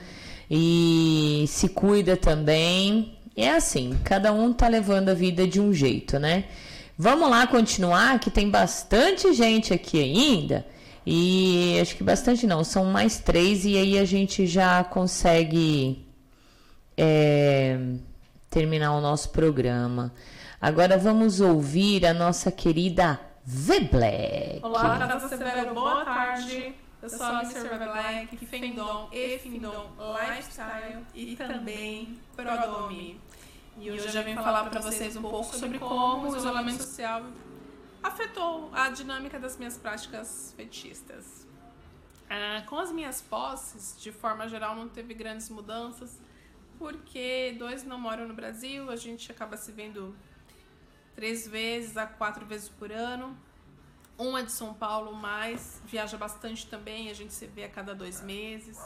E 0.54 1.46
se 1.48 1.70
cuida 1.70 2.14
também. 2.14 3.18
É 3.34 3.50
assim, 3.52 3.98
cada 4.04 4.32
um 4.32 4.52
tá 4.52 4.68
levando 4.68 5.08
a 5.08 5.14
vida 5.14 5.48
de 5.48 5.58
um 5.58 5.72
jeito, 5.72 6.18
né? 6.18 6.44
Vamos 6.98 7.30
lá 7.30 7.46
continuar, 7.46 8.20
que 8.20 8.30
tem 8.30 8.50
bastante 8.50 9.32
gente 9.32 9.72
aqui 9.72 9.98
ainda. 9.98 10.66
E 11.06 11.78
acho 11.80 11.96
que 11.96 12.04
bastante 12.04 12.46
não, 12.46 12.62
são 12.62 12.84
mais 12.84 13.18
três, 13.18 13.64
e 13.64 13.78
aí 13.78 13.98
a 13.98 14.04
gente 14.04 14.46
já 14.46 14.84
consegue. 14.84 16.06
É 16.96 17.78
terminar 18.52 18.92
o 18.94 19.00
nosso 19.00 19.30
programa. 19.30 20.12
Agora 20.60 20.98
vamos 20.98 21.40
ouvir 21.40 22.04
a 22.04 22.12
nossa 22.12 22.52
querida 22.52 23.18
V 23.44 23.80
Black. 23.90 24.60
Olá, 24.62 24.98
Casa 25.08 25.26
Severo, 25.26 25.74
boa 25.74 26.04
tarde. 26.04 26.74
Eu 27.02 27.10
sou 27.10 27.26
a 27.26 27.42
Mr. 27.42 27.68
V 27.68 27.78
Black, 27.78 28.46
Fendom 28.46 29.08
e 29.10 29.36
Findom 29.40 29.90
Lifestyle 29.98 31.04
e 31.12 31.34
também 31.34 32.16
Prodome. 32.36 33.20
E 33.76 33.90
hoje 33.90 34.06
eu 34.06 34.12
já 34.12 34.22
venho 34.22 34.36
falar 34.36 34.70
para 34.70 34.80
vocês 34.80 35.16
um 35.16 35.22
pouco 35.22 35.56
sobre 35.56 35.80
como 35.80 36.30
o 36.30 36.36
isolamento 36.36 36.80
social 36.80 37.24
afetou 38.00 38.70
a 38.72 38.88
dinâmica 38.90 39.40
das 39.40 39.56
minhas 39.56 39.76
práticas 39.76 40.54
fetistas. 40.56 41.44
Ah, 42.30 42.62
com 42.66 42.78
as 42.78 42.92
minhas 42.92 43.20
posses, 43.20 44.00
de 44.00 44.12
forma 44.12 44.48
geral, 44.48 44.76
não 44.76 44.88
teve 44.88 45.12
grandes 45.12 45.48
mudanças 45.48 46.20
porque 46.78 47.56
dois 47.58 47.82
não 47.84 47.98
moram 47.98 48.28
no 48.28 48.34
Brasil, 48.34 48.90
a 48.90 48.96
gente 48.96 49.30
acaba 49.30 49.56
se 49.56 49.72
vendo 49.72 50.14
três 51.16 51.48
vezes 51.48 51.96
a 51.96 52.06
quatro 52.06 52.46
vezes 52.46 52.68
por 52.68 52.92
ano. 52.92 53.36
Um 54.18 54.36
é 54.36 54.42
de 54.42 54.52
São 54.52 54.74
Paulo, 54.74 55.14
mas 55.14 55.80
viaja 55.84 56.16
bastante 56.16 56.66
também, 56.66 57.10
a 57.10 57.14
gente 57.14 57.32
se 57.32 57.46
vê 57.46 57.64
a 57.64 57.68
cada 57.68 57.94
dois 57.94 58.20
meses. 58.20 58.78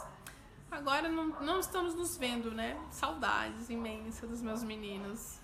Agora 0.69 1.07
não, 1.07 1.27
não 1.41 1.59
estamos 1.59 1.95
nos 1.95 2.17
vendo, 2.17 2.51
né? 2.51 2.77
Saudades 2.91 3.69
imensas 3.69 4.29
dos 4.29 4.41
meus 4.41 4.63
meninos. 4.63 5.39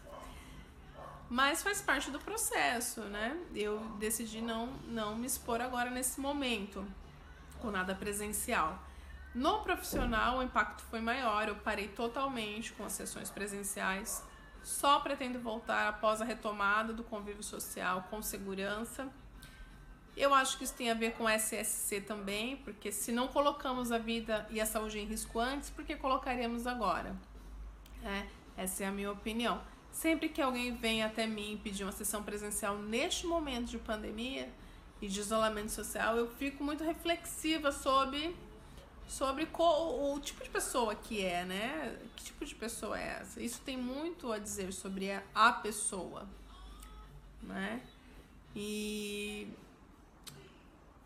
Mas 1.30 1.64
faz 1.64 1.82
parte 1.82 2.12
do 2.12 2.20
processo, 2.20 3.02
né? 3.02 3.38
Eu 3.56 3.80
decidi 3.98 4.42
não, 4.42 4.68
não 4.88 5.16
me 5.16 5.26
expor 5.26 5.62
agora 5.62 5.90
nesse 5.90 6.20
momento, 6.20 6.86
com 7.60 7.72
nada 7.72 7.96
presencial. 7.96 8.78
No 9.34 9.64
profissional, 9.64 10.38
o 10.38 10.44
impacto 10.44 10.84
foi 10.84 11.02
maior. 11.02 11.48
Eu 11.48 11.56
parei 11.56 11.88
totalmente 11.88 12.74
com 12.74 12.86
as 12.86 12.92
sessões 12.92 13.32
presenciais. 13.32 14.24
Só 14.62 15.00
pretendo 15.00 15.40
voltar 15.40 15.88
após 15.90 16.22
a 16.22 16.26
retomada 16.26 16.94
do 16.94 17.04
convívio 17.04 17.44
social 17.44 18.08
com 18.10 18.22
segurança. 18.22 19.10
Eu 20.16 20.34
acho 20.34 20.58
que 20.58 20.64
isso 20.64 20.74
tem 20.74 20.92
a 20.92 20.94
ver 20.94 21.14
com 21.14 21.28
SSC 21.28 22.02
também, 22.02 22.58
porque 22.58 22.92
se 22.92 23.12
não 23.12 23.28
colocamos 23.28 23.92
a 23.92 23.98
vida 23.98 24.48
e 24.52 24.62
a 24.62 24.66
saúde 24.66 25.00
em 25.00 25.06
risco 25.06 25.40
antes, 25.40 25.70
por 25.72 25.84
que 25.84 25.96
colocaríamos 25.96 26.68
agora? 26.68 27.16
É, 28.04 28.26
essa 28.56 28.84
é 28.84 28.88
a 28.88 28.92
minha 28.92 29.12
opinião. 29.12 29.62
Sempre 29.92 30.30
que 30.30 30.42
alguém 30.42 30.76
vem 30.76 31.04
até 31.04 31.26
mim 31.26 31.60
pedir 31.64 31.84
uma 31.84 31.92
sessão 31.92 32.24
presencial 32.24 32.78
neste 32.78 33.26
momento 33.26 33.70
de 33.70 33.80
pandemia 33.80 34.50
e 35.02 35.08
de 35.08 35.20
isolamento 35.20 35.72
social, 35.72 36.16
eu 36.18 36.28
fico 36.36 36.64
muito 36.64 36.84
reflexiva 36.84 37.72
sobre 37.72 38.36
sobre 39.08 39.48
o 39.54 40.20
tipo 40.20 40.44
de 40.44 40.50
pessoa 40.50 40.96
que 40.96 41.24
é, 41.24 41.44
né? 41.44 41.98
Que 42.16 42.24
tipo 42.24 42.46
de 42.46 42.56
pessoa 42.56 43.00
é 43.00 43.20
essa? 43.22 43.42
Isso 43.42 43.62
tem 43.62 43.78
muito 43.78 44.32
a 44.32 44.40
dizer 44.40 44.72
sobre 44.72 45.12
a 45.36 45.52
pessoa, 45.52 46.28
né? 47.42 47.82
E 48.56 49.23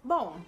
bom, 0.04 0.42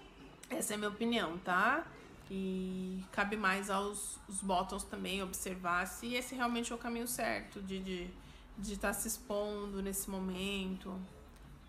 essa 0.49 0.73
é 0.73 0.75
a 0.75 0.77
minha 0.77 0.89
opinião, 0.89 1.37
tá? 1.39 1.85
E 2.31 3.03
cabe 3.11 3.35
mais 3.35 3.69
aos 3.69 4.17
os 4.27 4.41
bottoms 4.41 4.83
também 4.83 5.21
observar 5.23 5.87
se 5.87 6.13
esse 6.13 6.35
realmente 6.35 6.71
é 6.71 6.75
o 6.75 6.77
caminho 6.77 7.07
certo 7.07 7.61
de 7.61 7.77
estar 7.77 8.11
de, 8.57 8.69
de 8.69 8.77
tá 8.77 8.93
se 8.93 9.07
expondo 9.07 9.81
nesse 9.81 10.09
momento. 10.09 10.99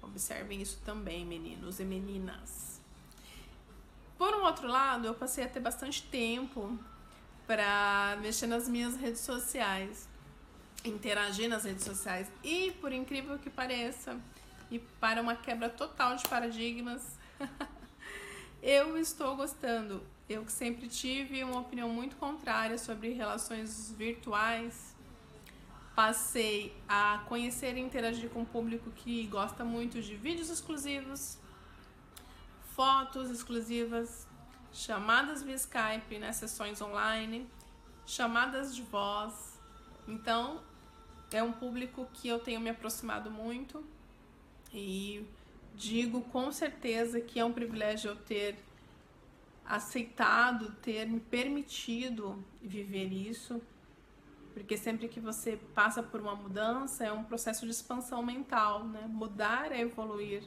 Observem 0.02 0.60
isso 0.60 0.78
também, 0.84 1.25
meninos 1.25 1.81
e 1.81 1.84
meninas. 1.84 2.81
Por 4.18 4.34
um 4.34 4.44
outro 4.44 4.68
lado, 4.68 5.07
eu 5.07 5.15
passei 5.15 5.44
a 5.44 5.49
ter 5.49 5.60
bastante 5.60 6.02
tempo 6.02 6.78
para 7.47 8.18
mexer 8.20 8.47
nas 8.47 8.68
minhas 8.68 8.97
redes 8.97 9.23
sociais, 9.23 10.07
interagir 10.84 11.49
nas 11.49 11.65
redes 11.65 11.84
sociais 11.84 12.31
e, 12.44 12.70
por 12.81 12.92
incrível 12.92 13.39
que 13.39 13.49
pareça, 13.49 14.18
e 14.70 14.78
para 14.78 15.20
uma 15.20 15.34
quebra 15.34 15.68
total 15.68 16.17
de 16.17 16.28
paradigmas, 16.28 17.18
eu 18.62 18.96
estou 18.98 19.36
gostando. 19.36 20.02
Eu 20.28 20.44
que 20.44 20.52
sempre 20.52 20.88
tive 20.88 21.42
uma 21.42 21.60
opinião 21.60 21.88
muito 21.88 22.16
contrária 22.16 22.78
sobre 22.78 23.12
relações 23.12 23.90
virtuais, 23.92 24.94
passei 25.94 26.74
a 26.88 27.24
conhecer 27.28 27.76
e 27.76 27.80
interagir 27.80 28.30
com 28.30 28.42
um 28.42 28.44
público 28.44 28.90
que 28.90 29.26
gosta 29.26 29.64
muito 29.64 30.00
de 30.00 30.14
vídeos 30.14 30.48
exclusivos, 30.48 31.36
fotos 32.76 33.28
exclusivas, 33.28 34.26
chamadas 34.72 35.42
via 35.42 35.56
Skype, 35.56 36.18
né, 36.18 36.32
sessões 36.32 36.80
online, 36.80 37.48
chamadas 38.06 38.74
de 38.74 38.82
voz. 38.82 39.58
Então, 40.06 40.60
é 41.32 41.42
um 41.42 41.52
público 41.52 42.08
que 42.14 42.28
eu 42.28 42.38
tenho 42.38 42.60
me 42.60 42.70
aproximado 42.70 43.30
muito 43.30 43.84
e 44.72 45.26
digo 45.74 46.23
com 46.23 46.50
certeza 46.52 47.20
que 47.20 47.39
é 47.39 47.44
um 47.44 47.52
privilégio 47.52 48.10
eu 48.10 48.16
ter 48.16 48.58
aceitado, 49.65 50.73
ter 50.82 51.07
me 51.07 51.20
permitido 51.20 52.44
viver 52.60 53.12
isso, 53.12 53.62
porque 54.52 54.76
sempre 54.76 55.08
que 55.08 55.20
você 55.20 55.57
passa 55.74 56.02
por 56.02 56.20
uma 56.20 56.34
mudança 56.34 57.05
é 57.05 57.12
um 57.12 57.23
processo 57.23 57.65
de 57.65 57.70
expansão 57.70 58.23
mental, 58.23 58.84
né? 58.84 59.07
Mudar 59.08 59.70
é 59.70 59.81
evoluir. 59.81 60.42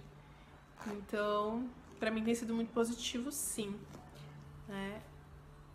Então, 0.88 1.69
para 2.00 2.11
mim 2.11 2.24
tem 2.24 2.35
sido 2.35 2.53
muito 2.53 2.74
positivo, 2.74 3.32
sim. 3.32 3.80
Né? 4.68 5.02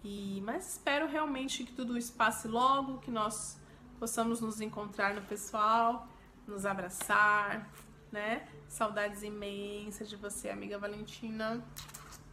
E, 0.05 0.43
mas 0.44 0.75
espero 0.75 1.09
realmente 1.09 1.65
que 1.65 1.73
tudo 1.73 1.97
isso 1.97 2.12
passe 2.12 2.47
logo, 2.47 2.99
que 2.99 3.10
nós 3.10 3.59
possamos 3.99 4.41
nos 4.41 4.60
encontrar 4.60 5.15
no 5.15 5.23
pessoal, 5.23 6.07
nos 6.47 6.65
abraçar, 6.65 7.68
né? 8.12 8.43
Saudades 8.69 9.23
imensas 9.23 10.09
de 10.09 10.17
você, 10.17 10.51
amiga 10.51 10.78
Valentina. 10.78 11.62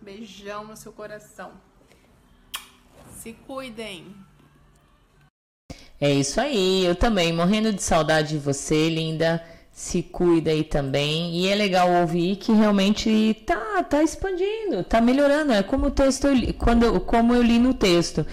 Beijão 0.01 0.65
no 0.65 0.75
seu 0.75 0.91
coração. 0.91 1.53
Se 3.11 3.33
cuidem. 3.33 4.15
É 5.99 6.11
isso 6.11 6.41
aí, 6.41 6.85
eu 6.85 6.95
também 6.95 7.31
morrendo 7.31 7.71
de 7.71 7.81
saudade 7.81 8.29
de 8.29 8.37
você, 8.37 8.89
linda 8.89 9.43
se 9.75 10.01
cuida 10.01 10.51
aí 10.51 10.63
também. 10.63 11.35
E 11.35 11.49
é 11.49 11.53
legal 11.53 11.91
ouvir 11.91 12.37
que 12.37 12.53
realmente 12.53 13.33
tá, 13.45 13.83
tá 13.83 14.01
expandindo, 14.01 14.85
tá 14.85 15.01
melhorando. 15.01 15.51
É 15.51 15.61
como 15.61 15.87
o 15.87 15.91
texto, 15.91 16.29
quando, 16.57 17.01
como 17.01 17.35
eu 17.35 17.41
li 17.43 17.59
no 17.59 17.73
texto. 17.73 18.25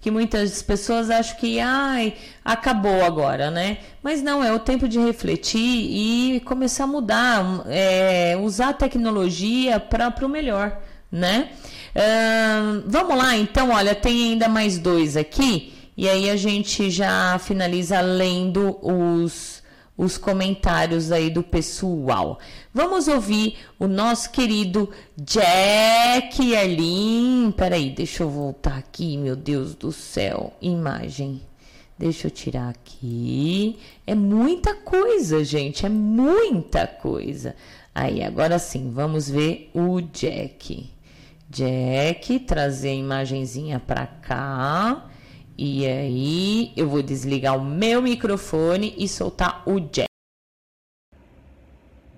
Que 0.00 0.10
muitas 0.10 0.62
pessoas 0.62 1.10
acham 1.10 1.36
que 1.36 1.60
ai, 1.60 2.14
acabou 2.44 3.04
agora, 3.04 3.50
né? 3.50 3.78
Mas 4.02 4.22
não, 4.22 4.42
é 4.42 4.52
o 4.52 4.58
tempo 4.58 4.88
de 4.88 4.98
refletir 4.98 5.60
e 5.60 6.40
começar 6.40 6.84
a 6.84 6.86
mudar, 6.86 7.64
é, 7.66 8.36
usar 8.40 8.70
a 8.70 8.72
tecnologia 8.72 9.78
para 9.78 10.14
o 10.22 10.28
melhor, 10.28 10.78
né? 11.12 11.50
Uh, 11.94 12.82
vamos 12.86 13.16
lá, 13.16 13.36
então, 13.36 13.70
olha, 13.70 13.94
tem 13.94 14.32
ainda 14.32 14.48
mais 14.48 14.78
dois 14.78 15.16
aqui, 15.16 15.74
e 15.96 16.08
aí 16.08 16.30
a 16.30 16.36
gente 16.36 16.88
já 16.88 17.38
finaliza 17.38 18.00
lendo 18.00 18.78
os 18.80 19.60
os 20.00 20.16
comentários 20.16 21.12
aí 21.12 21.28
do 21.28 21.42
pessoal. 21.42 22.38
Vamos 22.72 23.08
ouvir 23.08 23.56
o 23.80 23.88
nosso 23.88 24.30
querido 24.30 24.88
Jack 25.16 26.54
Arlin. 26.54 27.52
Peraí, 27.56 27.90
deixa 27.90 28.22
eu 28.22 28.30
voltar 28.30 28.78
aqui, 28.78 29.16
meu 29.16 29.34
Deus 29.34 29.74
do 29.74 29.90
céu. 29.90 30.52
Imagem. 30.62 31.40
Deixa 31.98 32.28
eu 32.28 32.30
tirar 32.30 32.68
aqui. 32.68 33.76
É 34.06 34.14
muita 34.14 34.72
coisa, 34.74 35.44
gente. 35.44 35.84
É 35.84 35.88
muita 35.88 36.86
coisa. 36.86 37.56
Aí, 37.92 38.22
agora 38.22 38.56
sim, 38.60 38.92
vamos 38.92 39.28
ver 39.28 39.68
o 39.74 40.00
Jack. 40.00 40.88
Jack, 41.50 42.38
trazer 42.40 42.90
a 42.90 42.94
imagenzinha 42.94 43.80
para 43.80 44.06
cá. 44.06 45.10
E 45.58 45.84
aí 45.84 46.72
eu 46.76 46.88
vou 46.88 47.02
desligar 47.02 47.58
o 47.58 47.64
meu 47.64 48.00
microfone 48.00 48.94
e 48.96 49.08
soltar 49.08 49.64
o 49.66 49.80
Jack. 49.80 50.09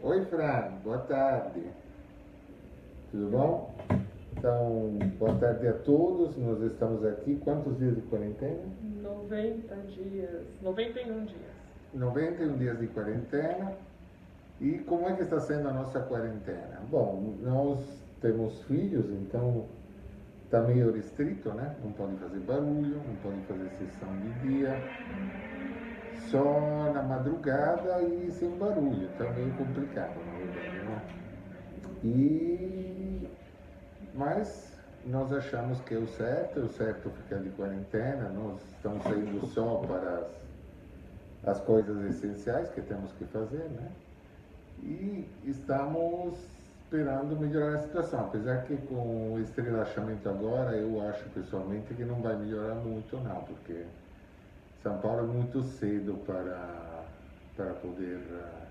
Oi, 0.05 0.24
Fran, 0.24 0.81
boa 0.82 0.98
tarde. 0.98 1.62
Tudo 3.12 3.31
bom? 3.31 3.72
Então, 4.36 4.98
boa 5.16 5.32
tarde 5.36 5.68
a 5.68 5.74
todos. 5.74 6.36
Nós 6.36 6.60
estamos 6.60 7.05
aqui. 7.05 7.36
Quantos 7.36 7.78
dias 7.78 7.94
de 7.94 8.02
quarentena? 8.02 8.64
90 9.00 9.76
dias. 9.76 10.42
91 10.60 11.24
dias. 11.26 11.40
91 11.94 12.58
dias 12.58 12.81
de 12.81 12.89
quarentena. 12.89 13.74
E 14.60 14.78
como 14.78 15.08
é 15.08 15.14
que 15.14 15.22
está 15.22 15.39
sendo 15.39 15.68
a 15.68 15.72
nossa 15.72 16.00
quarentena? 16.00 16.81
Bom, 16.90 17.36
nós 17.40 18.05
temos 18.20 18.60
filhos, 18.64 19.08
então 19.08 19.66
está 20.47 20.62
meio 20.62 20.92
restrito, 20.92 21.48
né? 21.50 21.76
Não 21.81 21.92
podem 21.92 22.16
fazer 22.16 22.40
barulho, 22.40 23.00
não 23.06 23.14
podem 23.22 23.40
fazer 23.42 23.70
sessão 23.78 24.08
de 24.18 24.48
dia, 24.48 24.74
só 26.31 26.91
na 26.92 27.02
madrugada 27.02 28.02
e 28.02 28.31
sem 28.31 28.51
barulho, 28.59 29.07
está 29.10 29.31
meio 29.31 29.52
complicado, 29.55 30.15
na 30.26 30.39
verdade, 30.39 30.84
né? 30.84 31.02
E... 32.05 33.28
Mas 34.15 34.73
nós 35.07 35.33
achamos 35.33 35.81
que 35.81 35.94
é 35.94 35.99
o 35.99 36.07
certo, 36.07 36.60
é 36.60 36.62
o 36.62 36.68
certo 36.68 37.10
ficar 37.10 37.39
de 37.39 37.51
quarentena, 37.51 38.28
nós 38.28 38.60
estamos 38.76 39.02
saindo 39.05 39.47
só 39.47 39.76
para 39.78 40.18
as, 41.44 41.57
as 41.57 41.60
coisas 41.65 42.05
essenciais 42.05 42.70
que 42.70 42.81
temos 42.83 43.12
que 43.12 43.25
fazer, 43.26 43.68
né? 43.70 43.91
E 44.83 45.28
estamos 45.44 46.34
esperando 46.84 47.34
melhorar 47.41 47.76
a 47.76 47.78
situação, 47.78 48.20
apesar 48.26 48.65
que 48.65 48.76
com 48.76 49.39
esse 49.41 49.60
relaxamento 49.60 50.28
agora, 50.28 50.76
eu 50.76 51.01
acho 51.09 51.25
pessoalmente 51.31 51.94
que 51.94 52.05
não 52.05 52.20
vai 52.20 52.36
melhorar 52.36 52.75
muito 52.75 53.17
não, 53.17 53.42
porque 53.44 53.84
São 54.83 54.99
Paulo 54.99 55.20
é 55.20 55.27
muito 55.27 55.62
cedo 55.62 56.15
para, 56.27 57.05
para 57.57 57.73
poder 57.75 58.19
uh, 58.19 58.67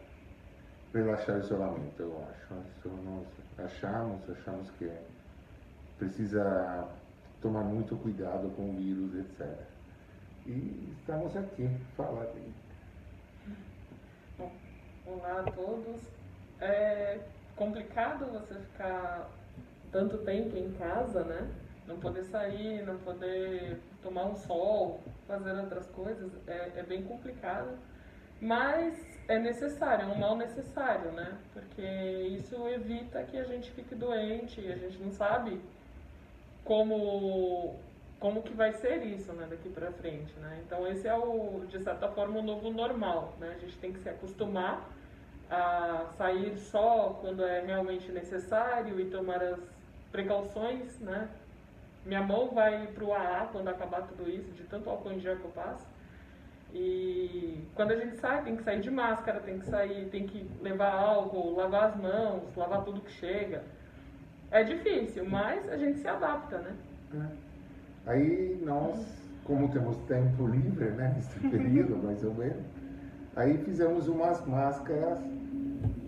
relaxar 0.94 1.38
o 1.38 1.40
isolamento, 1.40 2.02
eu 2.02 2.28
acho. 2.30 2.54
Isso 2.68 2.90
nós 2.90 3.26
achamos, 3.58 4.30
achamos 4.30 4.70
que 4.72 4.92
precisa 5.98 6.90
tomar 7.42 7.64
muito 7.64 7.96
cuidado 7.96 8.50
com 8.58 8.72
o 8.72 8.74
vírus, 8.74 9.16
etc. 9.16 9.58
E 10.46 10.94
estamos 11.00 11.38
aqui, 11.38 11.70
falar. 11.96 12.28
Olá 15.06 15.40
a 15.48 15.52
todos. 15.52 16.02
É, 16.60 17.20
complicado 17.56 18.26
você 18.34 18.56
ficar 18.56 19.30
tanto 19.94 20.18
tempo 20.20 20.58
em 20.58 20.74
casa, 20.74 21.24
né? 21.24 21.50
Não 21.92 22.00
poder 22.00 22.24
sair, 22.24 22.86
não 22.86 22.98
poder 23.00 23.78
tomar 24.02 24.26
um 24.26 24.36
sol, 24.36 25.02
fazer 25.28 25.52
outras 25.52 25.88
coisas, 25.88 26.32
é, 26.48 26.72
é 26.78 26.84
bem 26.84 27.04
complicado. 27.04 27.78
Mas 28.40 28.96
é 29.28 29.38
necessário, 29.38 30.06
é 30.06 30.08
um 30.08 30.18
mal 30.18 30.38
necessário, 30.38 31.12
né? 31.12 31.38
Porque 31.54 31.82
isso 31.82 32.56
evita 32.70 33.22
que 33.24 33.38
a 33.38 33.44
gente 33.44 33.70
fique 33.72 33.94
doente, 33.94 34.60
a 34.72 34.78
gente 34.78 34.98
não 34.98 35.12
sabe 35.12 35.62
como 36.64 37.76
como 38.20 38.44
que 38.44 38.54
vai 38.54 38.72
ser 38.74 39.04
isso, 39.04 39.34
né, 39.34 39.48
daqui 39.50 39.68
para 39.68 39.92
frente, 39.94 40.32
né? 40.40 40.62
Então 40.64 40.88
esse 40.88 41.08
é 41.08 41.16
o 41.16 41.66
de 41.68 41.82
certa 41.82 42.08
forma 42.10 42.40
o 42.40 42.44
novo 42.44 42.70
normal, 42.72 43.34
né? 43.40 43.56
A 43.58 43.60
gente 43.60 43.78
tem 43.80 43.92
que 43.92 44.00
se 44.00 44.10
acostumar 44.10 44.88
a 45.50 46.06
sair 46.18 46.56
só 46.58 47.18
quando 47.20 47.44
é 47.44 47.62
realmente 47.62 48.12
necessário 48.12 49.00
e 49.00 49.10
tomar 49.10 49.42
as 49.44 49.60
precauções, 50.12 51.00
né? 51.00 51.30
Minha 52.06 52.24
mão 52.24 52.50
vai 52.50 52.88
para 52.88 53.04
o 53.04 53.14
AA 53.14 53.50
quando 53.52 53.68
acabar 53.68 54.02
tudo 54.08 54.30
isso, 54.30 54.52
de 54.52 54.64
tanto 54.64 54.90
álcool 54.90 55.12
em 55.12 55.20
gel 55.20 55.38
que 55.38 55.46
eu 55.46 55.52
passo. 55.52 55.86
E 56.74 57.68
quando 57.76 57.92
a 57.92 57.96
gente 57.96 58.16
sai, 58.18 58.44
tem 58.44 58.56
que 58.56 58.64
sair 58.64 58.80
de 58.80 58.90
máscara, 58.90 59.40
tem 59.42 59.60
que 59.60 59.66
sair, 59.66 60.10
tem 60.10 60.26
que 60.26 60.50
levar 60.62 60.94
álcool, 60.94 61.56
lavar 61.56 61.90
as 61.90 61.96
mãos, 61.98 62.56
lavar 62.56 62.84
tudo 62.84 63.02
que 63.02 63.12
chega. 63.12 63.64
É 64.50 64.64
difícil, 64.64 65.26
mas 65.26 65.68
a 65.70 65.78
gente 65.78 66.00
se 66.00 66.08
adapta, 66.08 66.58
né? 66.60 66.76
É. 67.14 67.52
Aí 68.12 68.60
nós, 68.64 69.06
como 69.44 69.70
temos 69.70 69.98
tempo 70.08 70.48
livre, 70.48 70.92
né, 70.92 71.14
nesse 71.16 71.40
período 71.50 71.98
mais 71.98 72.24
ou 72.24 72.34
menos, 72.34 72.66
aí 73.36 73.58
fizemos 73.60 74.08
umas 74.08 74.46
máscaras 74.46 75.20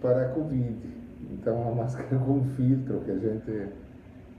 para 0.02 0.28
a 0.28 0.30
Covid. 0.30 0.94
Então, 1.32 1.62
uma 1.62 1.84
máscara 1.84 2.18
com 2.20 2.44
filtro 2.56 3.02
que 3.02 3.12
a 3.12 3.18
gente. 3.18 3.70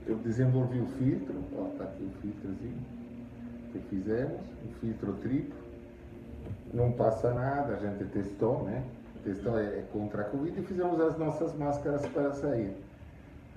Eu 0.07 0.17
desenvolvi 0.17 0.79
o 0.79 0.85
filtro, 0.85 1.35
ó, 1.57 1.63
tá 1.77 1.85
aqui 1.85 2.03
o 2.03 2.21
filtrozinho 2.21 2.77
que 3.71 3.79
fizemos, 3.89 4.39
um 4.65 4.73
filtro 4.79 5.13
triplo. 5.13 5.55
Não 6.73 6.91
passa 6.91 7.33
nada, 7.33 7.73
a 7.73 7.77
gente 7.77 8.05
testou, 8.11 8.63
né? 8.63 8.83
Testou 9.23 9.59
é 9.59 9.83
contra 9.91 10.21
a 10.21 10.25
Covid 10.25 10.59
e 10.59 10.63
fizemos 10.63 10.99
as 11.01 11.17
nossas 11.17 11.53
máscaras 11.55 12.05
para 12.07 12.31
sair. 12.33 12.75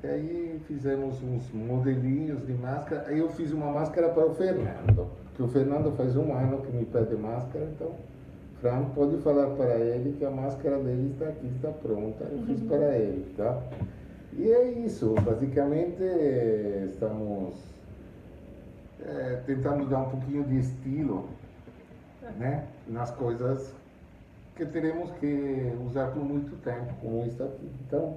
E 0.02 0.07
aí 0.07 0.60
fizemos 0.67 1.23
uns 1.23 1.51
modelinhos 1.52 2.47
de 2.47 2.55
máscara. 2.55 3.05
Aí 3.09 3.18
eu 3.18 3.28
fiz 3.31 3.52
uma 3.52 3.70
máscara 3.70 4.09
para 4.09 4.27
o 4.27 4.35
Fernando, 4.35 5.09
que 5.35 5.43
o 5.43 5.49
Fernando 5.49 5.94
faz 5.97 6.17
um 6.17 6.33
ano 6.33 6.62
que 6.62 6.73
me 6.73 6.86
pede 6.86 7.17
máscara, 7.17 7.65
então 7.75 7.94
Fran 8.60 8.85
pode 8.94 9.18
falar 9.18 9.55
para 9.55 9.77
ele 9.77 10.17
que 10.18 10.25
a 10.25 10.31
máscara 10.31 10.78
dele 10.78 11.12
está 11.12 11.28
aqui, 11.28 11.47
está 11.55 11.70
pronta. 11.70 12.25
Eu 12.25 12.43
fiz 12.44 12.60
para 12.62 12.97
ele, 12.97 13.27
tá? 13.36 13.60
E 14.39 14.52
é 14.52 14.70
isso, 14.70 15.17
basicamente 15.25 16.00
estamos 16.92 17.57
é, 19.05 19.42
tentando 19.44 19.84
dar 19.86 19.99
um 19.99 20.10
pouquinho 20.10 20.44
de 20.44 20.60
estilo 20.60 21.28
né, 22.36 22.65
nas 22.86 23.10
coisas 23.10 23.75
que 24.55 24.65
teremos 24.65 25.10
que 25.18 25.73
usar 25.84 26.12
por 26.12 26.23
muito 26.23 26.55
tempo, 26.62 26.94
como 27.00 27.26
está 27.26 27.47
aqui. 27.47 27.68
Então, 27.84 28.17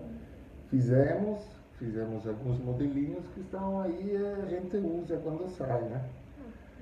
fizemos, 0.69 1.41
fizemos 1.79 2.27
alguns 2.27 2.59
modelinhos 2.59 3.25
que 3.33 3.39
estão 3.39 3.81
aí 3.81 4.15
a 4.43 4.45
gente 4.45 4.77
usa 4.77 5.17
quando 5.23 5.49
sai, 5.49 5.81
né? 5.81 6.05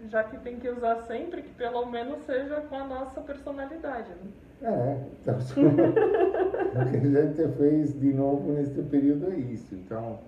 Já 0.10 0.22
que 0.26 0.38
tem 0.40 0.60
que 0.60 0.68
usar 0.68 0.98
sempre, 1.04 1.44
que 1.44 1.54
pelo 1.54 1.86
menos 1.86 2.26
seja 2.26 2.60
com 2.60 2.76
a 2.76 2.84
nossa 2.86 3.22
personalidade, 3.22 4.10
né? 4.10 4.32
É, 4.62 4.98
então, 5.22 5.38
o 5.40 6.92
que 6.92 6.98
a 6.98 7.24
gente 7.24 7.58
fez 7.58 8.00
de 8.00 8.14
novo 8.14 8.52
neste 8.52 8.82
período 8.84 9.32
é 9.32 9.38
isso. 9.38 9.74
Então, 9.74 10.20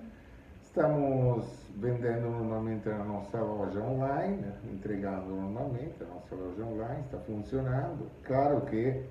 estamos 0.64 1.46
vendendo 1.76 2.30
normalmente 2.30 2.88
na 2.88 3.04
nossa 3.04 3.42
loja 3.42 3.82
online, 3.82 4.38
né? 4.38 4.54
entregando 4.72 5.30
normalmente, 5.30 5.96
a 6.02 6.06
nossa 6.06 6.36
loja 6.36 6.64
online 6.64 7.02
está 7.02 7.18
funcionando. 7.20 8.10
Claro 8.24 8.62
que 8.62 9.04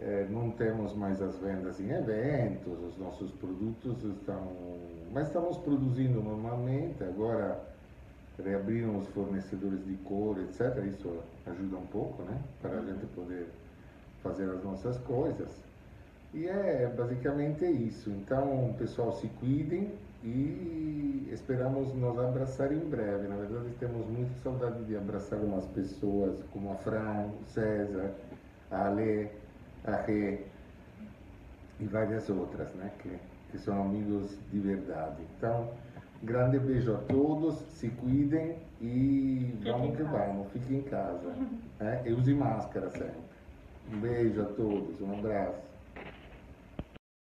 eh, 0.00 0.26
não 0.30 0.50
temos 0.52 0.94
mais 0.94 1.20
as 1.20 1.36
vendas 1.38 1.80
em 1.80 1.90
eventos, 1.90 2.78
os 2.80 2.96
nossos 2.98 3.32
produtos 3.32 4.04
estão. 4.04 4.52
Mas 5.12 5.26
estamos 5.28 5.58
produzindo 5.58 6.22
normalmente, 6.22 7.02
agora 7.02 7.60
reabriram 8.42 8.98
os 8.98 9.06
fornecedores 9.08 9.84
de 9.84 9.94
cor, 9.98 10.38
etc. 10.38 10.84
Isso 10.86 11.20
ajuda 11.46 11.76
um 11.76 11.86
pouco, 11.86 12.22
né? 12.22 12.40
Para 12.60 12.78
a 12.78 12.82
gente 12.82 13.06
poder 13.06 13.48
fazer 14.24 14.50
as 14.50 14.64
nossas 14.64 14.98
coisas. 14.98 15.48
E 16.32 16.48
é 16.48 16.92
basicamente 16.96 17.64
isso. 17.64 18.10
Então, 18.10 18.74
pessoal, 18.76 19.12
se 19.12 19.28
cuidem 19.38 19.92
e 20.24 21.28
esperamos 21.30 21.94
nos 21.94 22.18
abraçar 22.18 22.72
em 22.72 22.80
breve. 22.80 23.28
Na 23.28 23.36
verdade, 23.36 23.72
temos 23.78 24.04
muita 24.08 24.34
saudade 24.42 24.82
de 24.84 24.96
abraçar 24.96 25.38
umas 25.38 25.66
pessoas 25.66 26.42
como 26.52 26.72
a 26.72 26.76
Fran, 26.76 27.28
o 27.40 27.44
César, 27.44 28.10
a 28.70 28.86
Ale, 28.86 29.30
a 29.84 29.96
Rê 29.96 30.40
e 31.78 31.84
várias 31.84 32.28
outras, 32.30 32.74
né? 32.74 32.90
Que, 32.98 33.10
que 33.52 33.58
são 33.58 33.82
amigos 33.82 34.36
de 34.50 34.58
verdade. 34.58 35.22
Então, 35.36 35.68
grande 36.22 36.58
beijo 36.58 36.94
a 36.94 36.98
todos, 36.98 37.58
se 37.78 37.90
cuidem 37.90 38.56
e 38.80 39.54
vamos 39.62 39.96
que 39.96 40.02
vamos, 40.02 40.50
fiquem 40.52 40.78
em 40.78 40.82
casa. 40.82 41.32
Né? 41.78 42.02
E 42.06 42.12
use 42.12 42.34
máscara 42.34 42.90
sempre. 42.90 43.33
Um 43.92 43.98
beijo 43.98 44.40
a 44.40 44.44
todos, 44.44 45.00
um 45.00 45.18
abraço. 45.18 45.64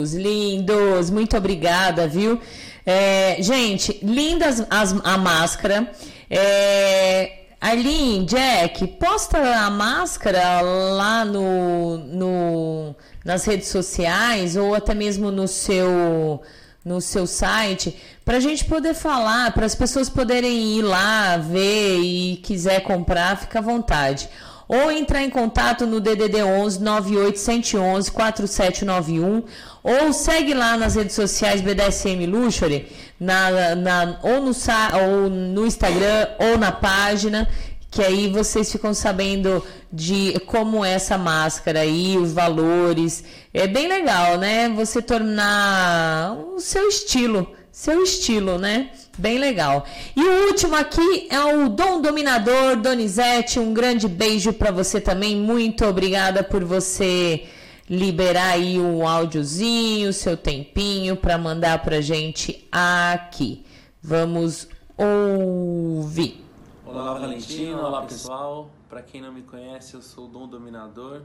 Os 0.02 0.14
lindos, 0.14 1.10
muito 1.10 1.38
obrigada, 1.38 2.08
viu? 2.08 2.40
É, 2.86 3.38
gente, 3.42 4.00
lindas 4.04 4.66
as, 4.70 4.94
a 5.04 5.18
máscara. 5.18 5.92
É, 6.30 7.44
Arlene, 7.62 8.26
Jack, 8.26 8.86
posta 9.00 9.38
a 9.38 9.70
máscara 9.70 10.62
lá 10.62 11.24
no, 11.24 11.98
no, 11.98 12.96
nas 13.24 13.46
redes 13.46 13.70
sociais 13.70 14.58
ou 14.58 14.76
até 14.76 14.94
mesmo 14.94 15.32
no 15.32 15.48
seu, 15.48 16.42
no 16.84 17.00
seu 17.00 17.26
site 17.26 17.96
para 18.26 18.38
a 18.38 18.42
gente 18.42 18.66
poder 18.66 18.94
falar, 18.94 19.54
para 19.54 19.66
as 19.66 19.76
pessoas 19.76 20.10
poderem 20.10 20.78
ir 20.78 20.82
lá 20.82 21.38
ver 21.38 22.00
e 22.00 22.38
quiser 22.38 22.82
comprar, 22.82 23.38
fica 23.38 23.60
à 23.60 23.62
vontade 23.62 24.28
ou 24.74 24.92
entrar 24.92 25.22
em 25.22 25.30
contato 25.30 25.86
no 25.86 26.00
DDD 26.00 26.44
11 26.44 26.82
9811 26.82 28.12
4791 28.12 29.44
ou 29.84 30.12
segue 30.12 30.54
lá 30.56 30.76
nas 30.76 30.96
redes 30.96 31.16
sociais 31.16 31.62
BDSM 31.62 32.26
Luxury 32.26 32.88
na, 33.20 33.76
na, 33.76 34.20
ou, 34.24 34.42
no, 34.42 34.52
ou 34.52 35.30
no 35.30 35.68
Instagram 35.68 36.28
ou 36.40 36.58
na 36.58 36.72
página 36.72 37.48
que 37.92 38.02
aí 38.02 38.28
vocês 38.28 38.72
ficam 38.72 38.92
sabendo 38.92 39.64
de 39.92 40.34
como 40.48 40.84
é 40.84 40.94
essa 40.94 41.16
máscara 41.16 41.82
aí, 41.82 42.18
os 42.18 42.34
valores. 42.34 43.24
É 43.54 43.68
bem 43.68 43.88
legal, 43.88 44.40
né? 44.40 44.68
Você 44.70 45.00
tornar 45.00 46.36
o 46.56 46.60
seu 46.60 46.90
estilo, 46.90 47.48
seu 47.74 48.04
estilo, 48.04 48.60
né? 48.60 48.92
Bem 49.18 49.40
legal. 49.40 49.84
E 50.16 50.22
o 50.22 50.48
último 50.48 50.76
aqui 50.76 51.28
é 51.28 51.40
o 51.56 51.70
Dom 51.70 52.02
Dominador, 52.02 52.76
Donizete. 52.76 53.60
Um 53.60 53.74
grande 53.74 54.08
beijo 54.08 54.54
para 54.54 54.70
você 54.70 55.02
também. 55.02 55.36
Muito 55.36 55.84
obrigada 55.84 56.44
por 56.44 56.64
você 56.64 57.48
liberar 57.90 58.52
aí 58.52 58.80
um 58.80 59.08
áudiozinho, 59.08 60.14
seu 60.14 60.38
tempinho 60.38 61.18
para 61.18 61.36
mandar 61.36 61.82
pra 61.82 62.00
gente 62.00 62.68
aqui. 62.72 63.66
Vamos 64.00 64.68
ouvir. 64.96 66.46
Olá, 66.86 67.16
Valentino. 67.16 67.80
Olá, 67.80 68.04
pessoal. 68.04 68.70
Para 68.88 69.02
quem 69.02 69.20
não 69.20 69.34
me 69.34 69.42
conhece, 69.42 69.96
eu 69.96 70.02
sou 70.04 70.26
o 70.26 70.28
Dom 70.28 70.48
Dominador. 70.48 71.24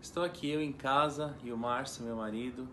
Estou 0.00 0.24
aqui 0.24 0.50
eu 0.50 0.60
em 0.60 0.72
casa 0.72 1.36
e 1.44 1.52
o 1.52 1.56
Márcio, 1.56 2.04
meu 2.04 2.16
marido, 2.16 2.66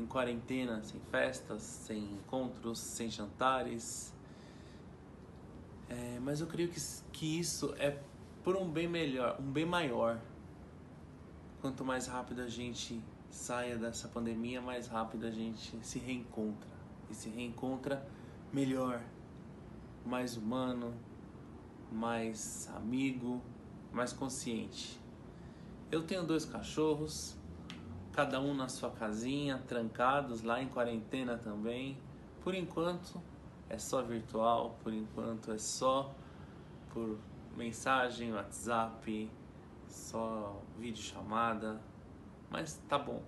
em 0.00 0.06
quarentena, 0.06 0.82
sem 0.82 1.00
festas, 1.10 1.62
sem 1.62 2.02
encontros, 2.14 2.78
sem 2.78 3.10
jantares. 3.10 4.12
É, 5.88 6.18
mas 6.20 6.40
eu 6.40 6.46
creio 6.46 6.68
que, 6.68 6.80
que 7.12 7.38
isso 7.38 7.74
é 7.78 7.98
por 8.42 8.56
um 8.56 8.68
bem 8.68 8.88
melhor, 8.88 9.36
um 9.38 9.50
bem 9.50 9.66
maior. 9.66 10.20
Quanto 11.60 11.84
mais 11.84 12.06
rápido 12.06 12.40
a 12.40 12.48
gente 12.48 13.00
saia 13.30 13.76
dessa 13.76 14.08
pandemia, 14.08 14.60
mais 14.60 14.86
rápido 14.86 15.26
a 15.26 15.30
gente 15.30 15.78
se 15.82 15.98
reencontra. 15.98 16.70
E 17.10 17.14
se 17.14 17.28
reencontra 17.28 18.06
melhor, 18.52 19.02
mais 20.06 20.36
humano, 20.36 20.94
mais 21.90 22.70
amigo, 22.74 23.42
mais 23.92 24.12
consciente. 24.12 24.98
Eu 25.90 26.04
tenho 26.04 26.24
dois 26.24 26.44
cachorros, 26.44 27.36
cada 28.12 28.40
um 28.40 28.54
na 28.54 28.68
sua 28.68 28.90
casinha, 28.90 29.62
trancados 29.68 30.42
lá 30.42 30.62
em 30.62 30.68
quarentena 30.68 31.36
também. 31.38 31.96
Por 32.42 32.54
enquanto 32.54 33.20
é 33.68 33.78
só 33.78 34.02
virtual, 34.02 34.76
por 34.82 34.92
enquanto 34.92 35.52
é 35.52 35.58
só 35.58 36.14
por 36.92 37.18
mensagem, 37.56 38.32
WhatsApp, 38.32 39.30
só 39.88 40.60
vídeo 40.78 41.02
chamada, 41.02 41.80
mas 42.50 42.80
tá 42.88 42.98
bom. 42.98 43.22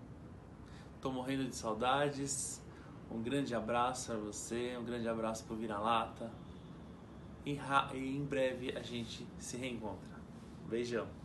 Tô 1.01 1.11
morrendo 1.11 1.45
de 1.45 1.57
saudades, 1.57 2.61
Um 3.11 3.23
grande 3.23 3.55
abraço 3.55 4.11
a 4.11 4.17
você, 4.17 4.75
um 4.79 4.85
grande 4.85 5.07
abraço 5.07 5.45
pro 5.45 5.55
Vira-Lata. 5.55 6.31
E, 7.45 7.59
e 7.93 8.17
em 8.17 8.25
breve 8.25 8.75
a 8.75 8.83
gente 8.83 9.27
se 9.39 9.59
reencontra. 9.59 10.19
Beijão. 10.67 11.22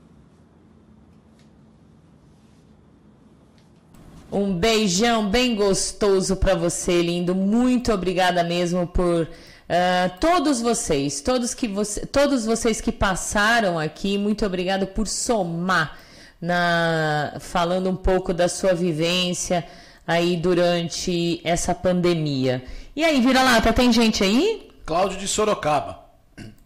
Um 4.31 4.53
beijão 4.53 5.30
bem 5.30 5.56
gostoso 5.56 6.35
para 6.35 6.53
você, 6.53 7.01
lindo. 7.01 7.33
Muito 7.33 7.93
obrigada 7.93 8.43
mesmo 8.43 8.85
por 8.85 9.27
ah, 9.69 10.09
todos 10.19 10.61
vocês, 10.61 11.19
todos 11.19 11.53
que 11.53 11.67
você, 11.67 12.06
todos 12.06 12.45
vocês 12.45 12.80
que 12.80 12.91
passaram 12.91 13.77
aqui. 13.77 14.17
Muito 14.17 14.45
obrigada 14.45 14.85
por 14.85 15.07
somar 15.07 15.97
na 16.41 17.35
falando 17.39 17.89
um 17.89 17.95
pouco 17.95 18.33
da 18.33 18.47
sua 18.47 18.73
vivência 18.73 19.65
aí 20.06 20.38
durante 20.38 21.41
essa 21.43 21.75
pandemia. 21.75 22.64
E 22.95 23.03
aí, 23.03 23.19
vira 23.22 23.43
lá, 23.43 23.61
tá 23.61 23.73
tem 23.73 23.91
gente 23.91 24.23
aí? 24.23 24.69
Cláudio 24.85 25.19
de 25.19 25.27
Sorocaba. 25.27 26.06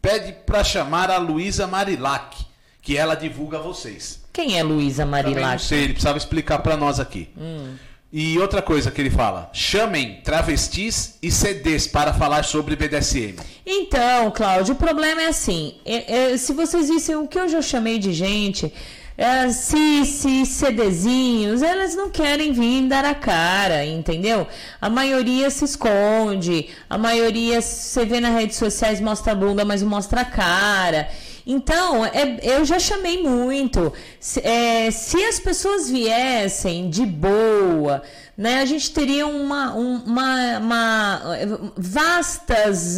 Pede 0.01 0.33
pra 0.45 0.63
chamar 0.63 1.09
a 1.09 1.17
Luísa 1.17 1.65
Marilac, 1.67 2.37
que 2.81 2.97
ela 2.97 3.15
divulga 3.15 3.59
vocês. 3.59 4.20
Quem 4.33 4.57
é 4.57 4.63
Luísa 4.63 5.03
Também 5.05 5.23
não 5.23 5.31
Marilac? 5.41 5.61
sei, 5.63 5.79
ele 5.83 5.93
precisava 5.93 6.17
explicar 6.17 6.59
pra 6.59 6.77
nós 6.77 6.99
aqui. 6.99 7.29
Hum. 7.37 7.75
E 8.13 8.37
outra 8.39 8.61
coisa 8.61 8.91
que 8.91 8.99
ele 8.99 9.09
fala: 9.09 9.49
chamem 9.53 10.19
travestis 10.23 11.17
e 11.21 11.31
CDs 11.31 11.87
para 11.87 12.13
falar 12.13 12.43
sobre 12.43 12.75
BDSM. 12.75 13.35
Então, 13.65 14.29
Cláudio, 14.31 14.73
o 14.73 14.77
problema 14.77 15.21
é 15.21 15.27
assim: 15.27 15.75
é- 15.85 16.31
é, 16.33 16.37
se 16.37 16.51
vocês 16.53 16.89
vissem 16.89 17.15
o 17.15 17.27
que 17.27 17.39
eu 17.39 17.47
já 17.47 17.61
chamei 17.61 17.99
de 17.99 18.11
gente, 18.11 18.73
é, 19.17 19.49
Cici, 19.49 20.45
CDzinhos, 20.45 21.61
elas 21.61 21.95
não 21.95 22.09
querem 22.09 22.51
vir 22.51 22.87
dar 22.87 23.05
a 23.05 23.15
cara, 23.15 23.85
entendeu? 23.85 24.45
A 24.81 24.89
maioria 24.89 25.49
se 25.49 25.63
esconde, 25.63 26.67
a 26.89 26.97
maioria 26.97 27.61
você 27.61 28.05
vê 28.05 28.19
nas 28.19 28.33
redes 28.33 28.57
sociais 28.57 28.99
mostra 28.99 29.31
a 29.31 29.35
bunda, 29.35 29.63
mas 29.63 29.81
não 29.81 29.89
mostra 29.89 30.21
a 30.21 30.25
cara. 30.25 31.07
Então, 31.45 32.05
é- 32.05 32.39
eu 32.43 32.63
já 32.65 32.77
chamei 32.79 33.21
muito. 33.23 33.91
Se, 34.19 34.39
é, 34.45 34.89
se 34.91 35.17
as 35.25 35.39
pessoas 35.39 35.89
viessem 35.89 36.89
de 36.89 37.05
boa, 37.05 38.01
né, 38.37 38.61
a 38.61 38.65
gente 38.65 38.91
teria 38.91 39.25
uma, 39.27 39.75
um- 39.75 40.03
uma, 40.05 40.57
uma, 40.59 41.21
vastas 41.77 42.97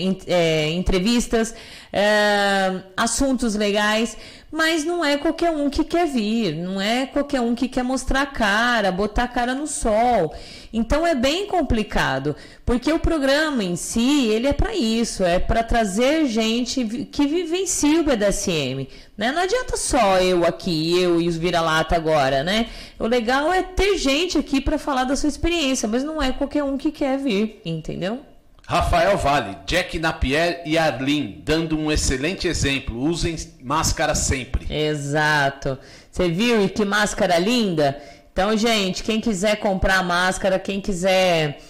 en- 0.00 0.18
é, 0.26 0.70
entrevistas, 0.70 1.54
é, 1.96 2.82
assuntos 2.96 3.54
legais, 3.54 4.16
mas 4.50 4.84
não 4.84 5.04
é 5.04 5.16
qualquer 5.16 5.52
um 5.52 5.70
que 5.70 5.84
quer 5.84 6.08
vir, 6.08 6.56
não 6.56 6.80
é 6.80 7.06
qualquer 7.06 7.40
um 7.40 7.54
que 7.54 7.68
quer 7.68 7.84
mostrar 7.84 8.22
a 8.22 8.26
cara, 8.26 8.90
botar 8.90 9.24
a 9.24 9.28
cara 9.28 9.54
no 9.54 9.68
sol. 9.68 10.34
Então 10.72 11.06
é 11.06 11.14
bem 11.14 11.46
complicado, 11.46 12.34
porque 12.66 12.92
o 12.92 12.98
programa 12.98 13.62
em 13.62 13.76
si, 13.76 14.26
ele 14.26 14.48
é 14.48 14.52
para 14.52 14.74
isso, 14.74 15.22
é 15.22 15.38
para 15.38 15.62
trazer 15.62 16.26
gente 16.26 16.84
que 17.12 17.26
vivencia 17.28 18.00
o 18.00 18.04
BDSM, 18.04 18.88
né? 19.16 19.30
Não 19.30 19.42
adianta 19.42 19.76
só 19.76 20.18
eu 20.18 20.44
aqui, 20.44 21.00
eu 21.00 21.20
e 21.20 21.28
os 21.28 21.36
vira-lata 21.36 21.94
agora, 21.94 22.42
né? 22.42 22.66
O 22.98 23.06
legal 23.06 23.52
é 23.52 23.62
ter 23.62 23.96
gente 23.98 24.36
aqui 24.36 24.60
para 24.60 24.78
falar 24.78 25.04
da 25.04 25.14
sua 25.14 25.28
experiência, 25.28 25.88
mas 25.88 26.02
não 26.02 26.20
é 26.20 26.32
qualquer 26.32 26.64
um 26.64 26.76
que 26.76 26.90
quer 26.90 27.18
vir, 27.18 27.60
entendeu? 27.64 28.33
Rafael 28.66 29.18
Vale, 29.18 29.58
Jack 29.66 29.98
Napier 29.98 30.62
e 30.64 30.78
Arlene, 30.78 31.42
dando 31.44 31.78
um 31.78 31.92
excelente 31.92 32.48
exemplo. 32.48 32.98
Usem 32.98 33.36
máscara 33.62 34.14
sempre. 34.14 34.66
Exato. 34.74 35.78
Você 36.10 36.30
viu 36.30 36.64
e 36.64 36.68
que 36.70 36.84
máscara 36.84 37.38
linda? 37.38 38.00
Então, 38.32 38.56
gente, 38.56 39.02
quem 39.02 39.20
quiser 39.20 39.56
comprar 39.56 40.02
máscara, 40.02 40.58
quem 40.58 40.80
quiser 40.80 41.60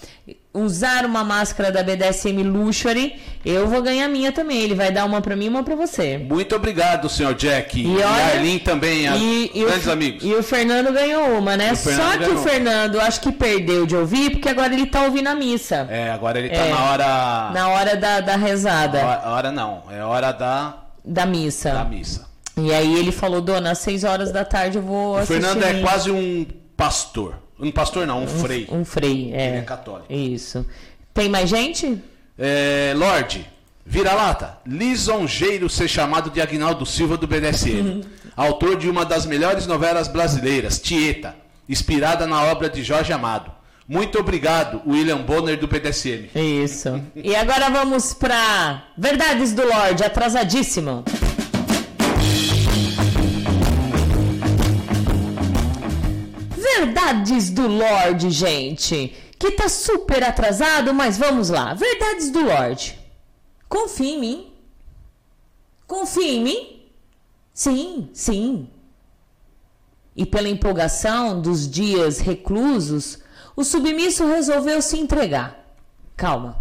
usar 0.54 1.04
uma 1.04 1.24
máscara 1.24 1.72
da 1.72 1.82
BDSM 1.82 2.42
Luxury, 2.44 3.16
eu 3.44 3.66
vou 3.66 3.82
ganhar 3.82 4.04
a 4.06 4.08
minha 4.08 4.30
também. 4.30 4.62
Ele 4.62 4.74
vai 4.74 4.92
dar 4.92 5.04
uma 5.04 5.20
pra 5.20 5.34
mim 5.34 5.46
e 5.46 5.48
uma 5.48 5.64
pra 5.64 5.74
você. 5.74 6.16
Muito 6.16 6.54
obrigado, 6.54 7.08
senhor 7.08 7.34
Jack. 7.34 7.80
E, 7.82 7.86
olha- 7.96 8.06
a 8.06 8.26
Arlene 8.28 8.60
também, 8.60 9.08
a- 9.08 9.16
E, 9.16 9.50
e 9.52 9.64
o, 9.64 9.66
grandes 9.66 9.88
amigos. 9.88 10.22
e 10.24 10.32
o 10.32 10.42
Fernando 10.44 10.92
ganhou 10.92 11.36
uma, 11.38 11.56
né? 11.56 11.72
O 11.72 11.76
Só 11.76 11.90
que 12.12 12.18
ganhou. 12.18 12.36
o 12.36 12.38
Fernando, 12.38 13.00
acho 13.00 13.20
que 13.20 13.32
perdeu 13.32 13.84
de 13.84 13.96
ouvir, 13.96 14.30
porque 14.30 14.48
agora 14.48 14.72
ele 14.72 14.86
tá 14.86 15.02
ouvindo 15.02 15.26
a 15.26 15.34
missa. 15.34 15.86
É, 15.90 16.10
agora 16.12 16.38
ele 16.38 16.48
tá 16.50 16.54
É, 16.56 16.70
na 16.70 16.84
hora. 16.84 17.50
Na 17.52 17.68
hora 17.70 17.96
da, 17.96 18.20
da 18.20 18.36
rezada. 18.36 19.02
A 19.02 19.32
hora, 19.34 19.50
não, 19.50 19.82
é 19.90 20.02
hora 20.04 20.30
da. 20.32 20.76
Da 21.04 21.26
missa. 21.26 21.70
Da 21.72 21.84
missa. 21.84 22.24
E 22.56 22.72
aí 22.72 22.96
ele 22.98 23.10
falou, 23.10 23.40
dona, 23.40 23.72
às 23.72 23.78
6 23.78 24.04
horas 24.04 24.30
da 24.30 24.44
tarde 24.44 24.78
eu 24.78 24.82
vou 24.82 25.14
O 25.14 25.16
assistir. 25.16 25.42
Fernando 25.42 25.64
é 25.64 25.80
quase 25.80 26.10
um 26.12 26.46
pastor. 26.76 27.34
Um 27.64 27.72
pastor 27.72 28.06
não, 28.06 28.24
um 28.24 28.26
frei. 28.26 28.68
Um 28.70 28.84
frei, 28.84 29.32
é. 29.32 29.48
Ele 29.48 29.56
é 29.58 29.62
católico. 29.62 30.12
Isso. 30.12 30.66
Tem 31.14 31.28
mais 31.28 31.48
gente? 31.48 31.98
É, 32.38 32.92
Lorde, 32.94 33.46
vira-lata. 33.86 34.58
Lisonjeiro 34.66 35.70
ser 35.70 35.88
chamado 35.88 36.28
de 36.30 36.40
Agnaldo 36.40 36.84
Silva 36.84 37.16
do 37.16 37.26
BDSM. 37.26 38.04
Autor 38.36 38.76
de 38.76 38.90
uma 38.90 39.04
das 39.04 39.24
melhores 39.24 39.66
novelas 39.66 40.08
brasileiras, 40.08 40.78
Tieta, 40.78 41.36
inspirada 41.68 42.26
na 42.26 42.44
obra 42.44 42.68
de 42.68 42.82
Jorge 42.82 43.12
Amado. 43.12 43.50
Muito 43.86 44.18
obrigado, 44.18 44.82
William 44.86 45.18
Bonner 45.22 45.58
do 45.58 45.66
BDSM. 45.68 46.30
Isso. 46.34 47.00
E 47.14 47.36
agora 47.36 47.70
vamos 47.70 48.14
pra 48.14 48.84
Verdades 48.96 49.52
do 49.52 49.62
Lorde, 49.66 50.02
atrasadíssimo. 50.02 51.04
Verdades 56.84 57.48
do 57.50 57.66
Lorde, 57.66 58.30
gente. 58.30 59.14
Que 59.38 59.52
tá 59.52 59.68
super 59.70 60.22
atrasado, 60.22 60.92
mas 60.92 61.16
vamos 61.16 61.48
lá. 61.48 61.72
Verdades 61.72 62.30
do 62.30 62.40
Lorde. 62.44 62.98
Confia 63.68 64.14
em 64.14 64.20
mim. 64.20 64.52
Confia 65.86 66.30
em 66.32 66.42
mim? 66.44 66.82
Sim, 67.54 68.10
sim. 68.12 68.68
E 70.14 70.26
pela 70.26 70.48
empolgação 70.48 71.40
dos 71.40 71.68
dias 71.68 72.18
reclusos, 72.20 73.18
o 73.56 73.64
submisso 73.64 74.26
resolveu 74.26 74.82
se 74.82 74.98
entregar. 74.98 75.58
Calma. 76.16 76.58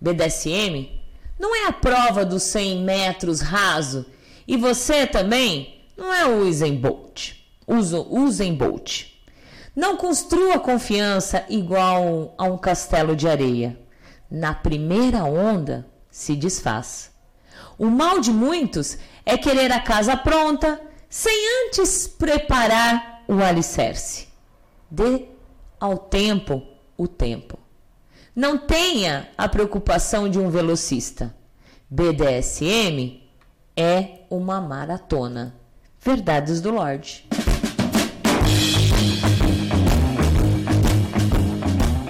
BDSM 0.00 0.90
não 1.38 1.54
é 1.54 1.66
a 1.68 1.72
prova 1.72 2.24
dos 2.24 2.42
100 2.42 2.82
metros 2.82 3.40
raso. 3.40 4.04
E 4.48 4.56
você 4.56 5.06
também 5.06 5.80
não 5.96 6.12
é 6.12 6.26
o 6.26 6.40
Usain 6.48 6.74
Bolt. 6.76 7.34
Uso- 7.66 8.06
Usain 8.10 8.54
Bolt. 8.54 9.06
Não 9.78 9.96
construa 9.96 10.58
confiança 10.58 11.46
igual 11.48 12.34
a 12.36 12.42
um 12.42 12.58
castelo 12.58 13.14
de 13.14 13.28
areia. 13.28 13.78
Na 14.28 14.52
primeira 14.52 15.22
onda, 15.22 15.86
se 16.10 16.34
desfaz. 16.34 17.12
O 17.78 17.86
mal 17.86 18.18
de 18.18 18.32
muitos 18.32 18.98
é 19.24 19.38
querer 19.38 19.70
a 19.70 19.78
casa 19.78 20.16
pronta 20.16 20.80
sem 21.08 21.32
antes 21.64 22.08
preparar 22.08 23.22
o 23.28 23.40
alicerce. 23.40 24.26
Dê 24.90 25.26
ao 25.78 25.96
tempo 25.96 26.60
o 26.96 27.06
tempo. 27.06 27.56
Não 28.34 28.58
tenha 28.58 29.28
a 29.38 29.48
preocupação 29.48 30.28
de 30.28 30.40
um 30.40 30.50
velocista. 30.50 31.32
BDSM 31.88 33.22
é 33.76 34.22
uma 34.28 34.60
maratona. 34.60 35.54
Verdades 36.00 36.60
do 36.60 36.72
Lorde. 36.72 37.28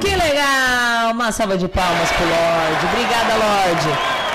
Que 0.08 0.16
legal! 0.16 1.12
Uma 1.12 1.30
salva 1.32 1.58
de 1.58 1.68
palmas 1.68 2.10
pro 2.12 2.24
Lorde. 2.24 2.86
Obrigada, 2.86 3.34
Lorde. 3.36 3.88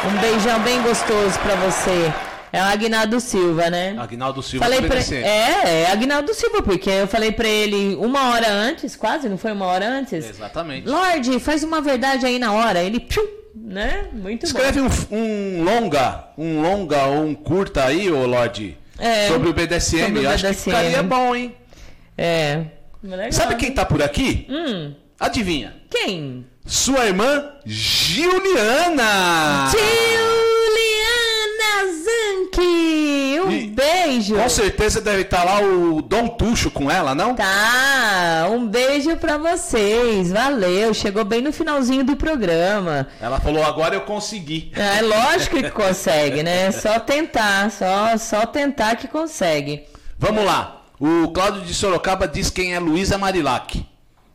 Um 0.07 0.21
beijão 0.21 0.59
bem 0.61 0.81
gostoso 0.81 1.39
pra 1.39 1.55
você. 1.55 2.13
É 2.51 2.61
o 2.61 2.65
Agnaldo 2.65 3.19
Silva, 3.19 3.69
né? 3.71 3.95
Agnaldo 3.97 4.43
Silva 4.43 4.65
Falei 4.65 4.79
pra... 4.81 4.97
BDSM. 4.97 5.23
É, 5.23 5.81
é 5.85 5.91
Agnaldo 5.91 6.31
Silva, 6.35 6.61
porque 6.61 6.89
eu 6.91 7.07
falei 7.07 7.31
pra 7.31 7.47
ele 7.47 7.95
uma 7.95 8.29
hora 8.31 8.47
antes, 8.51 8.95
quase, 8.95 9.27
não 9.27 9.37
foi 9.39 9.51
uma 9.53 9.65
hora 9.65 9.87
antes? 9.87 10.29
Exatamente. 10.29 10.87
Lorde, 10.87 11.39
faz 11.39 11.63
uma 11.63 11.81
verdade 11.81 12.25
aí 12.27 12.37
na 12.37 12.51
hora. 12.53 12.83
Ele, 12.83 12.99
piu, 12.99 13.27
né? 13.55 14.05
Muito 14.13 14.45
Escreve 14.45 14.81
bom. 14.81 14.89
um, 15.11 15.17
um 15.17 15.63
longa, 15.63 16.25
um 16.37 16.61
longa 16.61 17.05
ou 17.07 17.23
um 17.25 17.33
curta 17.33 17.85
aí, 17.85 18.11
ô 18.11 18.27
Lorde, 18.27 18.77
É, 18.99 19.27
sobre 19.29 19.49
o 19.49 19.53
BDSM. 19.53 20.05
sobre 20.05 20.19
o 20.19 20.29
Acho 20.29 20.43
que 20.43 20.49
BDSM. 20.49 20.63
ficaria 20.65 21.01
bom, 21.01 21.35
hein? 21.35 21.55
É. 22.15 22.65
Legal. 23.03 23.31
Sabe 23.31 23.55
quem 23.55 23.71
tá 23.71 23.83
por 23.83 24.01
aqui? 24.03 24.45
Hum, 24.49 24.93
Adivinha? 25.23 25.73
quem? 25.89 26.45
Sua 26.65 27.05
irmã 27.05 27.45
Juliana! 27.65 29.03
Juliana 29.71 31.33
Zanke! 32.03 33.39
Um 33.39 33.67
beijo! 33.73 34.35
Com 34.35 34.49
certeza 34.49 34.99
deve 34.99 35.21
estar 35.21 35.45
lá 35.45 35.61
o 35.61 36.01
Dom 36.01 36.27
Tuxo 36.27 36.69
com 36.69 36.91
ela, 36.91 37.15
não? 37.15 37.35
Tá, 37.35 38.49
um 38.51 38.67
beijo 38.67 39.15
pra 39.15 39.37
vocês. 39.37 40.29
Valeu, 40.29 40.93
chegou 40.93 41.23
bem 41.23 41.41
no 41.41 41.53
finalzinho 41.53 42.03
do 42.03 42.17
programa. 42.17 43.07
Ela 43.21 43.39
falou, 43.39 43.63
agora 43.63 43.95
eu 43.95 44.01
consegui. 44.01 44.73
É 44.75 45.01
lógico 45.01 45.55
que 45.55 45.69
consegue, 45.71 46.43
né? 46.43 46.69
Só 46.83 46.99
tentar, 46.99 47.71
só, 47.71 48.17
só 48.17 48.45
tentar 48.45 48.97
que 48.97 49.07
consegue. 49.07 49.85
Vamos 50.19 50.43
lá. 50.43 50.81
O 50.99 51.29
Cláudio 51.29 51.61
de 51.61 51.73
Sorocaba 51.73 52.27
diz 52.27 52.49
quem 52.49 52.73
é 52.73 52.79
Luísa 52.79 53.17
Marilac. 53.17 53.85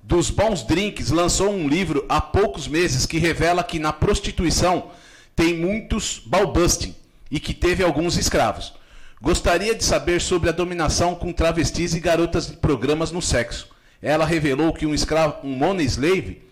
Dos 0.09 0.31
bons 0.31 0.63
drinks 0.63 1.11
lançou 1.11 1.51
um 1.51 1.69
livro 1.69 2.03
há 2.09 2.19
poucos 2.19 2.67
meses 2.67 3.05
que 3.05 3.19
revela 3.19 3.63
que 3.63 3.79
na 3.79 3.93
prostituição 3.93 4.91
tem 5.37 5.55
muitos 5.55 6.23
balbusting 6.25 6.95
e 7.31 7.39
que 7.39 7.53
teve 7.53 7.85
alguns 7.85 8.17
escravos. 8.17 8.73
Gostaria 9.21 9.75
de 9.75 9.85
saber 9.85 10.23
sobre 10.23 10.49
a 10.49 10.53
dominação 10.53 11.15
com 11.15 11.31
travestis 11.31 11.93
e 11.93 12.01
garotas 12.01 12.47
de 12.47 12.57
programas 12.57 13.13
no 13.13 13.21
sexo. 13.21 13.69
Ela 14.01 14.25
revelou 14.25 14.73
que 14.73 14.87
um 14.87 14.95
escravo, 14.95 15.47
um 15.47 15.55
money 15.55 15.85
slave 15.85 16.43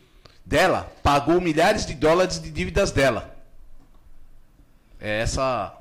dela, 0.45 0.93
pagou 1.03 1.41
milhares 1.41 1.87
de 1.87 1.95
dólares 1.95 2.39
de 2.39 2.51
dívidas 2.51 2.91
dela. 2.91 3.35
É 5.01 5.23
essa 5.23 5.76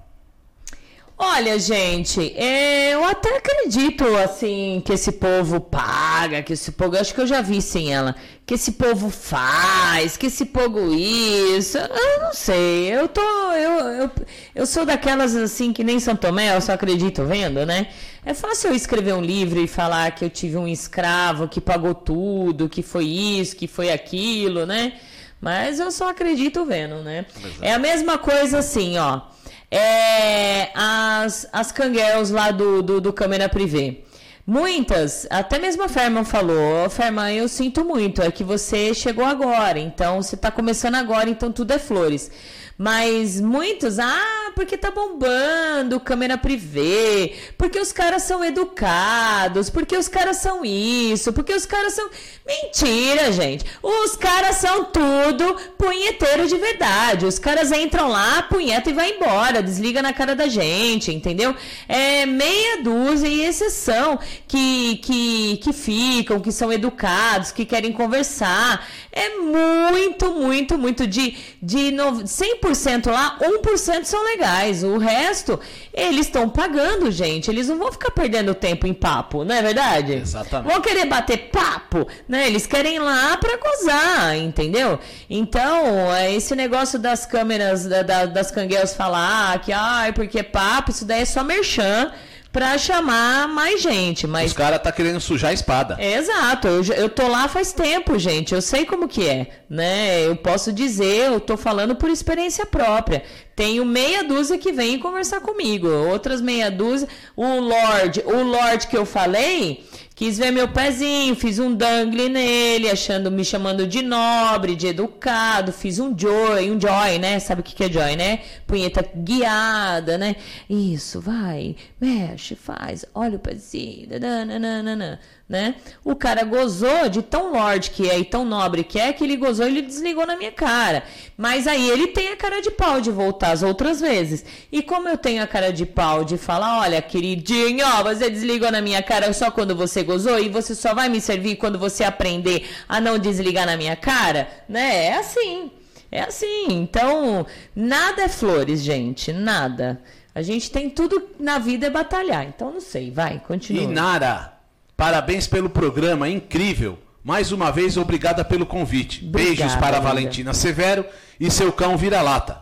Olha, 1.18 1.58
gente, 1.58 2.34
é, 2.36 2.94
eu 2.94 3.06
até 3.06 3.38
acredito, 3.38 4.04
assim, 4.18 4.82
que 4.86 4.92
esse 4.92 5.14
povo 5.14 5.62
paga, 5.62 6.44
que 6.44 6.52
esse 6.52 6.74
povo. 6.74 6.98
Acho 6.98 7.14
que 7.14 7.22
eu 7.22 7.28
já 7.28 7.42
vi 7.42 7.62
sim 7.62 7.92
ela. 7.94 8.14
Que 8.46 8.56
esse 8.56 8.74
povo 8.74 9.10
faz, 9.10 10.18
que 10.18 10.26
esse 10.28 10.46
povo 10.46 10.94
isso. 10.94 11.78
Eu 11.78 12.22
não 12.22 12.34
sei. 12.34 12.94
Eu 12.94 13.08
tô. 13.08 13.22
Eu, 13.22 13.80
eu, 13.88 14.12
eu 14.54 14.66
sou 14.66 14.86
daquelas, 14.86 15.34
assim, 15.36 15.72
que 15.72 15.86
nem 15.86 16.02
São 16.02 16.18
Tomé, 16.18 16.54
eu 16.54 16.60
só 16.60 16.74
acredito 16.74 17.24
vendo, 17.24 17.66
né? 17.66 17.88
É 18.26 18.34
fácil 18.34 18.72
eu 18.72 18.76
escrever 18.76 19.14
um 19.14 19.22
livro 19.22 19.60
e 19.62 19.68
falar 19.68 20.12
que 20.12 20.26
eu 20.26 20.30
tive 20.30 20.58
um 20.58 20.68
escravo 20.68 21.48
que 21.48 21.62
pagou 21.62 21.96
tudo, 21.96 22.68
que 22.68 22.82
foi 22.82 23.06
isso, 23.06 23.56
que 23.56 23.68
foi 23.68 23.90
aquilo, 23.90 24.66
né? 24.66 24.94
Mas 25.40 25.80
eu 25.80 25.92
só 25.92 26.10
acredito 26.10 26.66
vendo, 26.66 27.04
né? 27.04 27.26
É 27.62 27.74
a 27.74 27.80
mesma 27.80 28.18
coisa 28.18 28.60
assim, 28.60 28.98
ó. 28.98 29.22
É, 29.70 30.70
as, 30.74 31.48
as 31.52 31.72
canguels 31.72 32.30
lá 32.30 32.52
do, 32.52 32.82
do, 32.82 33.02
do 33.02 33.14
câmera 33.14 33.50
privê. 33.50 34.04
Muitas, 34.48 35.26
até 35.32 35.58
mesmo 35.58 35.82
a 35.82 35.90
Ferman 35.90 36.24
falou, 36.24 36.88
Ferman, 36.88 37.34
eu 37.36 37.48
sinto 37.48 37.84
muito, 37.84 38.22
é 38.22 38.30
que 38.30 38.44
você 38.44 38.94
chegou 38.94 39.26
agora, 39.26 39.80
então 39.80 40.22
você 40.22 40.36
está 40.36 40.52
começando 40.52 40.94
agora, 40.94 41.28
então 41.28 41.52
tudo 41.52 41.72
é 41.72 41.80
flores. 41.80 42.30
Mas 42.78 43.40
muitos, 43.40 44.00
ah, 44.00 44.52
porque 44.54 44.78
tá 44.78 44.92
bombando 44.92 45.98
câmera 45.98 46.38
privê, 46.38 47.34
porque 47.58 47.80
os 47.80 47.94
caras 47.94 48.24
são 48.24 48.44
educados, 48.44 49.70
porque 49.70 49.96
os 49.96 50.10
caras 50.10 50.38
são 50.38 50.66
isso, 50.66 51.32
porque 51.32 51.54
os 51.54 51.66
caras 51.66 51.94
são. 51.94 52.10
Mentira, 52.46 53.32
gente. 53.32 53.66
Os 53.82 54.18
caras 54.18 54.58
são 54.58 54.84
tudo 54.86 55.56
punheteiro 55.78 56.48
de 56.48 56.58
verdade. 56.58 57.26
Os 57.26 57.40
caras 57.40 57.72
entram 57.72 58.10
lá, 58.10 58.44
punheta 58.44 58.90
e 58.90 58.94
vai 58.94 59.12
embora, 59.12 59.64
desliga 59.64 60.02
na 60.02 60.12
cara 60.12 60.36
da 60.36 60.48
gente, 60.48 61.14
entendeu? 61.14 61.56
É 61.88 62.26
meia 62.26 62.84
dúzia 62.84 63.28
e 63.28 63.46
exceção 63.46 64.20
que, 64.56 64.96
que, 64.98 65.58
que 65.58 65.74
ficam, 65.74 66.40
que 66.40 66.50
são 66.50 66.72
educados, 66.72 67.52
que 67.52 67.66
querem 67.66 67.92
conversar. 67.92 68.88
É 69.12 69.38
muito, 69.38 70.32
muito, 70.32 70.78
muito 70.78 71.06
de, 71.06 71.36
de 71.62 71.92
100% 71.92 73.12
lá, 73.12 73.38
1% 73.42 74.06
são 74.06 74.24
legais. 74.24 74.82
O 74.82 74.98
resto, 74.98 75.60
eles 75.94 76.28
estão 76.28 76.48
pagando, 76.48 77.12
gente. 77.12 77.52
Eles 77.52 77.68
não 77.68 77.78
vão 77.78 77.92
ficar 77.92 78.12
perdendo 78.12 78.56
tempo 78.56 78.88
em 78.88 78.94
papo, 78.94 79.44
não 79.44 79.56
é 79.56 79.62
verdade? 79.62 80.14
Exatamente. 80.14 80.72
Vão 80.72 80.82
querer 80.82 81.06
bater 81.06 81.50
papo, 81.50 82.08
né? 82.26 82.48
Eles 82.48 82.66
querem 82.66 82.96
ir 82.96 83.00
lá 83.00 83.36
pra 83.36 83.58
gozar, 83.58 84.38
entendeu? 84.38 84.98
Então, 85.30 86.14
é 86.14 86.34
esse 86.34 86.56
negócio 86.56 86.98
das 86.98 87.26
câmeras, 87.26 87.86
da, 87.86 88.04
da, 88.04 88.26
das 88.26 88.52
cangueiras 88.52 88.96
falar 88.96 89.60
que, 89.60 89.74
ai, 89.74 90.14
porque 90.14 90.42
papo, 90.42 90.92
isso 90.92 91.04
daí 91.04 91.24
é 91.24 91.26
só 91.26 91.44
merchan 91.44 92.10
pra 92.56 92.78
chamar 92.78 93.50
mais 93.50 93.82
gente. 93.82 94.26
Mas... 94.26 94.52
Os 94.52 94.58
caras 94.58 94.82
tá 94.82 94.90
querendo 94.90 95.20
sujar 95.20 95.52
a 95.52 95.54
espada. 95.54 95.98
Exato, 96.00 96.70
eu, 96.70 96.84
eu 96.94 97.10
tô 97.10 97.28
lá 97.28 97.50
faz 97.50 97.74
tempo, 97.74 98.18
gente. 98.18 98.56
Eu 98.56 98.62
sei 98.62 98.86
como 98.86 99.10
que 99.10 99.28
é, 99.28 99.66
né? 99.70 100.26
Eu 100.26 100.38
posso 100.38 100.72
dizer, 100.72 101.34
eu 101.34 101.42
tô 101.42 101.58
falando 101.58 101.98
por 101.98 102.10
experiência 102.10 102.66
própria. 102.66 103.24
Tenho 103.58 103.84
meia 103.84 104.24
dúzia 104.24 104.58
que 104.58 104.72
vem 104.72 104.98
conversar 104.98 105.42
comigo, 105.42 105.90
outras 105.90 106.40
meia 106.40 106.72
dúzia. 106.72 107.10
O 107.36 107.60
Lorde, 107.60 108.24
o 108.26 108.42
Lorde 108.44 108.88
que 108.88 108.96
eu 108.96 109.06
falei, 109.06 109.84
quis 110.16 110.38
ver 110.38 110.50
meu 110.50 110.70
pezinho, 110.70 111.36
fiz 111.36 111.60
um 111.60 111.76
dangle 111.76 112.30
nele, 112.30 112.90
achando, 112.90 113.30
me 113.30 113.44
chamando 113.44 113.86
de 113.86 114.02
nobre, 114.02 114.74
de 114.74 114.88
educado, 114.88 115.74
fiz 115.74 116.00
um 116.00 116.18
joy, 116.18 116.72
um 116.72 116.80
joy, 116.80 117.20
né? 117.20 117.38
Sabe 117.40 117.60
o 117.60 117.64
que 117.64 117.84
é 117.84 117.92
joy, 117.92 118.16
né? 118.16 118.40
Punheta 118.66 119.06
guiada, 119.14 120.18
né? 120.18 120.38
Isso, 120.70 121.20
vai, 121.20 121.76
mexe, 122.00 122.56
faz, 122.56 123.06
olha 123.14 123.36
o 123.36 123.40
pezinho, 123.40 124.08
nananana, 124.18 125.20
né? 125.48 125.76
O 126.04 126.16
cara 126.16 126.44
gozou 126.44 127.08
de 127.08 127.22
tão 127.22 127.54
lorde 127.54 127.92
que 127.92 128.10
é 128.10 128.18
e 128.18 128.26
tão 128.26 128.44
nobre 128.44 128.84
que 128.84 129.00
é, 129.00 129.14
que 129.14 129.24
ele 129.24 129.38
gozou 129.38 129.68
e 129.68 129.70
ele 129.70 129.82
desligou 129.84 130.26
na 130.26 130.36
minha 130.36 130.52
cara. 130.52 131.04
Mas 131.38 131.68
aí 131.68 131.88
ele 131.88 132.08
tem 132.08 132.30
a 132.30 132.36
cara 132.36 132.62
de 132.62 132.72
pau 132.72 133.00
de 133.00 133.12
voltar 133.12 133.52
as 133.52 133.62
outras 133.62 134.02
vezes. 134.02 134.44
E 134.72 134.82
como 134.82 135.08
eu 135.08 135.18
tenho 135.18 135.44
a 135.44 135.48
cara 135.48 135.72
de 135.72 135.86
pau 135.86 136.24
de 136.24 136.36
falar, 136.38 136.80
olha, 136.80 137.02
queridinho, 137.02 137.86
ó, 137.86 138.04
você 138.04 138.30
desligou 138.30 138.72
na 138.72 138.82
minha 138.82 139.04
cara 139.04 139.32
só 139.34 139.52
quando 139.52 139.76
você 139.76 140.02
gozou 140.02 140.40
e 140.40 140.50
você 140.50 140.74
só 140.74 140.96
vai 140.96 141.10
me 141.10 141.22
servir 141.22 141.58
quando 141.58 141.78
você 141.78 142.04
aprender 142.04 142.68
a 142.90 143.00
não 143.00 143.20
desligar 143.20 143.68
na 143.68 143.78
minha 143.78 143.96
cara, 143.96 144.48
né? 144.68 145.06
É 145.06 145.18
assim. 145.18 145.72
É 146.12 146.22
assim. 146.22 146.68
Então, 146.70 147.46
nada 147.76 148.24
é 148.24 148.30
flores, 148.30 148.82
gente, 148.82 149.32
nada. 149.32 150.02
A 150.34 150.42
gente 150.42 150.72
tem 150.72 150.90
tudo 150.90 151.30
na 151.40 151.60
vida 151.60 151.88
é 151.88 151.90
batalhar. 151.90 152.46
Então, 152.46 152.72
não 152.72 152.82
sei, 152.82 153.12
vai, 153.12 153.40
continua. 153.40 153.84
Inara, 153.84 154.55
parabéns 154.96 155.48
pelo 155.48 155.70
programa, 155.70 156.30
incrível. 156.30 157.00
Mais 157.26 157.52
uma 157.52 157.72
vez, 157.72 157.98
obrigada 157.98 158.46
pelo 158.46 158.68
convite. 158.68 159.26
Obrigada, 159.26 159.56
Beijos 159.56 159.76
para 159.78 159.98
a 159.98 160.00
linda. 160.00 160.02
Valentina 160.02 160.54
Severo 160.54 161.04
e 161.40 161.50
seu 161.50 161.74
cão 161.74 161.98
vira-lata. 161.98 162.62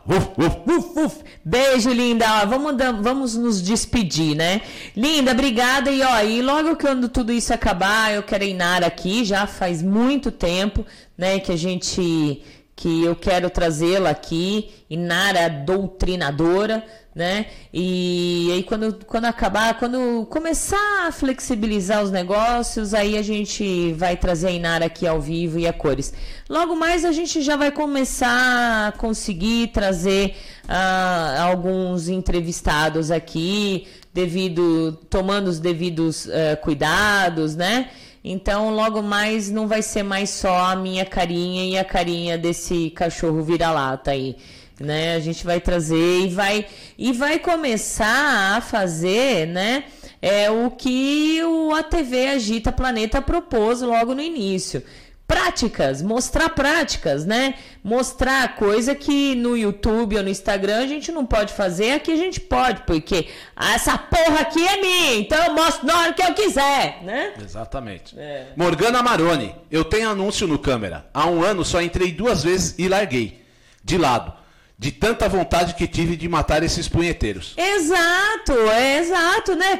Beijo, 1.44 1.92
linda. 1.92 2.26
Ó, 2.42 2.46
vamos, 2.46 2.74
vamos 3.02 3.36
nos 3.36 3.62
despedir, 3.62 4.38
né? 4.38 4.62
Linda, 4.96 5.34
obrigada. 5.34 5.92
E, 5.92 6.02
ó, 6.02 6.22
e 6.22 6.42
logo 6.42 6.78
que 6.78 6.86
quando 6.86 7.10
tudo 7.10 7.34
isso 7.34 7.54
acabar, 7.54 8.14
eu 8.14 8.24
quero 8.24 8.46
a 8.46 8.48
Inara 8.48 8.88
aqui. 8.88 9.26
Já 9.26 9.46
faz 9.46 9.82
muito 9.82 10.32
tempo, 10.32 10.86
né, 11.18 11.40
que 11.40 11.52
a 11.52 11.58
gente. 11.58 12.42
que 12.74 13.04
eu 13.04 13.18
quero 13.18 13.50
trazê-la 13.50 14.12
aqui. 14.12 14.72
Inara 14.90 15.50
doutrinadora, 15.50 16.86
né? 17.16 17.46
E 17.74 18.50
aí, 18.54 18.64
quando, 18.64 19.06
quando 19.06 19.26
acabar, 19.26 19.78
quando 19.78 20.26
começar 20.30 21.08
a 21.08 21.12
flexibilizar 21.12 22.04
os 22.04 22.12
negócios, 22.12 22.94
aí 22.94 23.18
a 23.18 23.22
gente 23.22 23.94
vai 23.94 24.18
trazer 24.18 24.48
a 24.48 24.52
Inara 24.52 24.86
aqui 24.86 25.06
ao 25.06 25.22
vivo 25.22 25.60
e 25.60 25.68
a 25.68 25.74
cores. 25.74 26.14
Logo 26.50 26.76
mais, 26.76 27.06
a 27.06 27.12
gente 27.12 27.42
já 27.42 27.56
vai 27.56 27.72
começar 27.72 28.88
a 28.88 28.92
conseguir 28.94 29.68
trazer 29.68 30.36
ah, 30.68 31.44
alguns 31.50 32.08
entrevistados 32.08 33.12
aqui, 33.12 33.88
devido 34.14 34.94
tomando 35.10 35.48
os 35.48 35.60
devidos 35.60 36.30
eh, 36.30 36.56
cuidados, 36.58 37.56
né? 37.56 37.90
Então, 38.24 38.74
logo 38.74 39.02
mais 39.02 39.52
não 39.52 39.68
vai 39.68 39.82
ser 39.82 40.04
mais 40.04 40.30
só 40.30 40.72
a 40.72 40.76
minha 40.76 41.06
carinha 41.06 41.66
e 41.66 41.78
a 41.78 41.84
carinha 41.84 42.38
desse 42.38 42.90
cachorro 42.92 43.44
vira-lata 43.44 44.12
aí, 44.12 44.38
né? 44.80 45.16
A 45.16 45.20
gente 45.20 45.46
vai 45.46 45.60
trazer 45.60 46.26
e 46.26 46.30
vai 46.30 46.66
e 46.98 47.12
vai 47.12 47.40
começar 47.40 48.58
a 48.58 48.62
fazer, 48.62 49.48
né? 49.48 49.86
É 50.22 50.50
o 50.50 50.72
que 50.72 51.42
o 51.44 51.74
a 51.74 51.84
TV 51.84 52.28
Agita 52.28 52.72
Planeta 52.72 53.22
propôs 53.22 53.82
logo 53.82 54.16
no 54.16 54.22
início. 54.22 54.84
Práticas, 55.28 56.02
mostrar 56.02 56.50
práticas, 56.50 57.26
né? 57.26 57.56
Mostrar 57.84 58.56
coisa 58.56 58.94
que 58.94 59.36
no 59.36 59.58
YouTube 59.58 60.18
ou 60.18 60.24
no 60.24 60.30
Instagram 60.30 60.80
a 60.80 60.88
gente 60.88 61.12
não 61.12 61.26
pode 61.26 61.54
fazer, 61.54 61.92
aqui 61.92 62.12
a 62.12 62.16
gente 62.16 62.40
pode, 62.42 62.82
porque 62.84 63.28
essa 63.58 63.98
porra 63.98 64.42
aqui 64.42 64.66
é 64.66 64.82
minha, 64.82 65.16
então 65.16 65.44
eu 65.46 65.54
mostro 65.54 65.88
na 65.88 65.98
hora 65.98 66.14
que 66.14 66.22
eu 66.22 66.34
quiser, 66.34 67.02
né? 67.04 67.34
Exatamente. 67.42 68.18
É. 68.20 68.48
Morgana 68.56 69.02
Maroni, 69.02 69.56
eu 69.72 69.84
tenho 69.84 70.10
anúncio 70.10 70.46
no 70.46 70.60
câmera. 70.60 71.06
Há 71.14 71.26
um 71.28 71.42
ano 71.42 71.64
só 71.64 71.82
entrei 71.82 72.12
duas 72.12 72.44
vezes 72.44 72.76
e 72.78 72.88
larguei. 72.88 73.42
De 73.84 73.98
lado. 73.98 74.43
De 74.84 74.92
tanta 74.92 75.30
vontade 75.30 75.76
que 75.76 75.88
tive 75.88 76.18
de 76.18 76.28
matar 76.28 76.62
esses 76.62 76.90
punheteiros. 76.90 77.56
Exato, 77.56 78.52
é 78.70 78.98
exato, 78.98 79.56
né, 79.56 79.80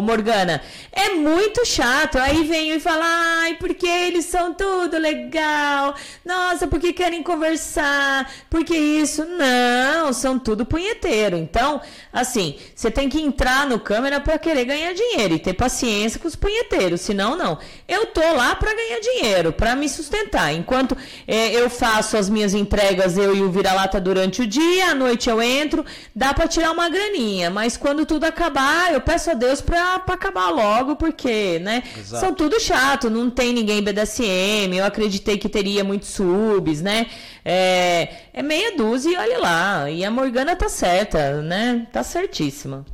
Morgana? 0.00 0.62
É 0.92 1.14
muito 1.14 1.66
chato. 1.66 2.16
Aí 2.16 2.44
vem 2.44 2.70
e 2.70 2.78
fala, 2.78 3.04
ai, 3.04 3.56
porque 3.58 3.88
eles 3.88 4.26
são 4.26 4.54
tudo 4.54 4.96
legal. 4.96 5.96
Nossa, 6.24 6.68
porque 6.68 6.92
querem 6.92 7.20
conversar. 7.24 8.32
Porque 8.48 8.76
isso. 8.76 9.24
Não, 9.24 10.12
são 10.12 10.38
tudo 10.38 10.64
punheteiro. 10.64 11.36
Então, 11.36 11.80
assim, 12.12 12.56
você 12.72 12.92
tem 12.92 13.08
que 13.08 13.20
entrar 13.20 13.66
no 13.66 13.80
câmera 13.80 14.20
pra 14.20 14.38
querer 14.38 14.66
ganhar 14.66 14.92
dinheiro 14.92 15.34
e 15.34 15.38
ter 15.40 15.54
paciência 15.54 16.20
com 16.20 16.28
os 16.28 16.36
punheteiros. 16.36 17.00
Senão, 17.00 17.36
não. 17.36 17.58
Eu 17.88 18.06
tô 18.06 18.20
lá 18.34 18.54
pra 18.54 18.72
ganhar 18.72 19.00
dinheiro, 19.00 19.52
pra 19.52 19.74
me 19.74 19.88
sustentar. 19.88 20.54
Enquanto 20.54 20.96
eh, 21.26 21.54
eu 21.54 21.68
faço 21.68 22.16
as 22.16 22.28
minhas 22.28 22.54
entregas, 22.54 23.18
eu 23.18 23.34
e 23.34 23.42
o 23.42 23.50
vira 23.50 23.79
vira-lata 23.80 24.00
durante 24.00 24.42
o 24.42 24.46
dia, 24.46 24.90
à 24.90 24.94
noite 24.94 25.28
eu 25.28 25.40
entro, 25.40 25.84
dá 26.14 26.34
para 26.34 26.46
tirar 26.46 26.70
uma 26.72 26.88
graninha, 26.88 27.50
mas 27.50 27.76
quando 27.76 28.04
tudo 28.04 28.24
acabar, 28.24 28.92
eu 28.92 29.00
peço 29.00 29.30
a 29.30 29.34
Deus 29.34 29.60
pra, 29.60 29.98
pra 30.00 30.14
acabar 30.14 30.50
logo, 30.50 30.96
porque, 30.96 31.58
né? 31.60 31.82
Exato. 31.98 32.24
São 32.24 32.34
tudo 32.34 32.60
chato, 32.60 33.08
não 33.08 33.30
tem 33.30 33.52
ninguém 33.52 33.82
BDSM, 33.82 34.74
eu 34.74 34.84
acreditei 34.84 35.38
que 35.38 35.48
teria 35.48 35.82
muitos 35.82 36.08
subs, 36.10 36.82
né? 36.82 37.06
É, 37.44 38.08
é 38.34 38.42
meia 38.42 38.76
dúzia 38.76 39.10
e 39.10 39.16
olha 39.16 39.38
lá, 39.38 39.90
e 39.90 40.04
a 40.04 40.10
Morgana 40.10 40.54
tá 40.54 40.68
certa, 40.68 41.40
né? 41.42 41.86
Tá 41.92 42.02
certíssima. 42.02 42.84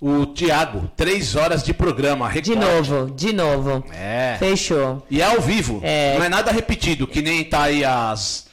O 0.00 0.26
Tiago, 0.26 0.90
três 0.94 1.34
horas 1.34 1.62
de 1.62 1.72
programa. 1.72 2.28
De 2.28 2.52
recorte. 2.52 2.90
novo, 2.90 3.10
de 3.10 3.32
novo. 3.32 3.84
É. 3.90 4.36
Fechou. 4.38 5.02
E 5.10 5.22
é 5.22 5.24
ao 5.24 5.40
vivo. 5.40 5.80
É. 5.82 6.18
Não 6.18 6.24
é 6.26 6.28
nada 6.28 6.50
repetido, 6.50 7.06
que 7.06 7.22
nem 7.22 7.42
tá 7.42 7.62
aí 7.62 7.82
as 7.82 8.43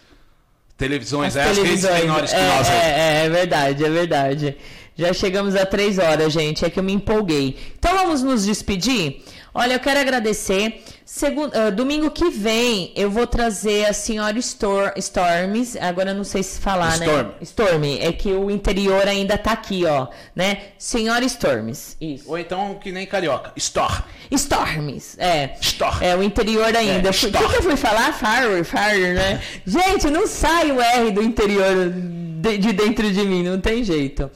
televisões, 0.82 1.36
As 1.38 1.46
é, 1.46 1.50
as 1.50 1.58
redes 1.58 1.82
televisões. 1.82 2.02
menores 2.02 2.30
que 2.32 2.36
é, 2.40 2.48
nós 2.48 2.70
é, 2.70 2.74
é, 2.74 3.26
é 3.26 3.30
verdade, 3.30 3.86
é 3.86 3.90
verdade. 3.90 4.58
Já 4.98 5.14
chegamos 5.14 5.56
a 5.56 5.66
três 5.66 5.98
horas, 5.98 6.34
gente. 6.34 6.66
É 6.66 6.70
que 6.70 6.80
eu 6.80 6.84
me 6.84 6.94
empolguei. 6.94 7.56
Então 7.78 7.96
vamos 7.96 8.22
nos 8.24 8.46
despedir? 8.46 9.24
Olha, 9.54 9.74
eu 9.74 9.80
quero 9.80 10.00
agradecer. 10.00 10.82
Segun- 11.06 11.50
ah, 11.54 11.70
domingo 11.70 12.10
que 12.10 12.30
vem 12.30 12.94
eu 12.96 13.12
vou 13.12 13.28
trazer 13.28 13.86
a 13.86 13.92
senhora 13.92 14.40
Stor 14.40 14.94
Storms. 14.96 15.76
Agora 15.76 16.12
eu 16.12 16.16
não 16.16 16.24
sei 16.24 16.42
se 16.42 16.58
falar, 16.62 16.94
Storm. 16.94 17.28
né? 17.28 17.32
Storm. 17.42 17.84
É 18.00 18.14
que 18.14 18.32
o 18.32 18.50
interior 18.50 19.06
ainda 19.06 19.38
tá 19.38 19.52
aqui, 19.52 19.86
ó. 19.86 20.08
Né? 20.34 20.58
Senhora 20.78 21.26
Storms. 21.26 21.98
Isso. 22.00 22.24
Ou 22.30 22.38
então, 22.40 22.76
que 22.76 22.94
nem 22.94 23.06
carioca. 23.06 23.52
Store. 23.58 24.04
Storms, 24.32 25.18
é. 25.20 25.56
Store. 25.60 25.98
É, 26.06 26.16
o 26.16 26.24
interior 26.24 26.74
ainda. 26.74 27.10
É, 27.10 27.12
O 27.12 27.14
que, 27.14 27.26
Storm. 27.28 27.50
que 27.50 27.58
eu 27.58 27.64
fui 27.64 27.76
falar? 27.76 28.14
Fire, 28.14 28.64
fire, 28.64 29.14
né? 29.14 29.42
Gente, 29.66 30.10
não 30.10 30.26
sai 30.28 30.72
o 30.72 30.80
R 30.80 31.12
do 31.12 31.22
interior 31.22 31.92
de, 31.92 32.58
de 32.58 32.72
dentro 32.72 33.12
de 33.12 33.22
mim, 33.26 33.44
não 33.44 33.60
tem 33.60 33.84
jeito. 33.84 34.32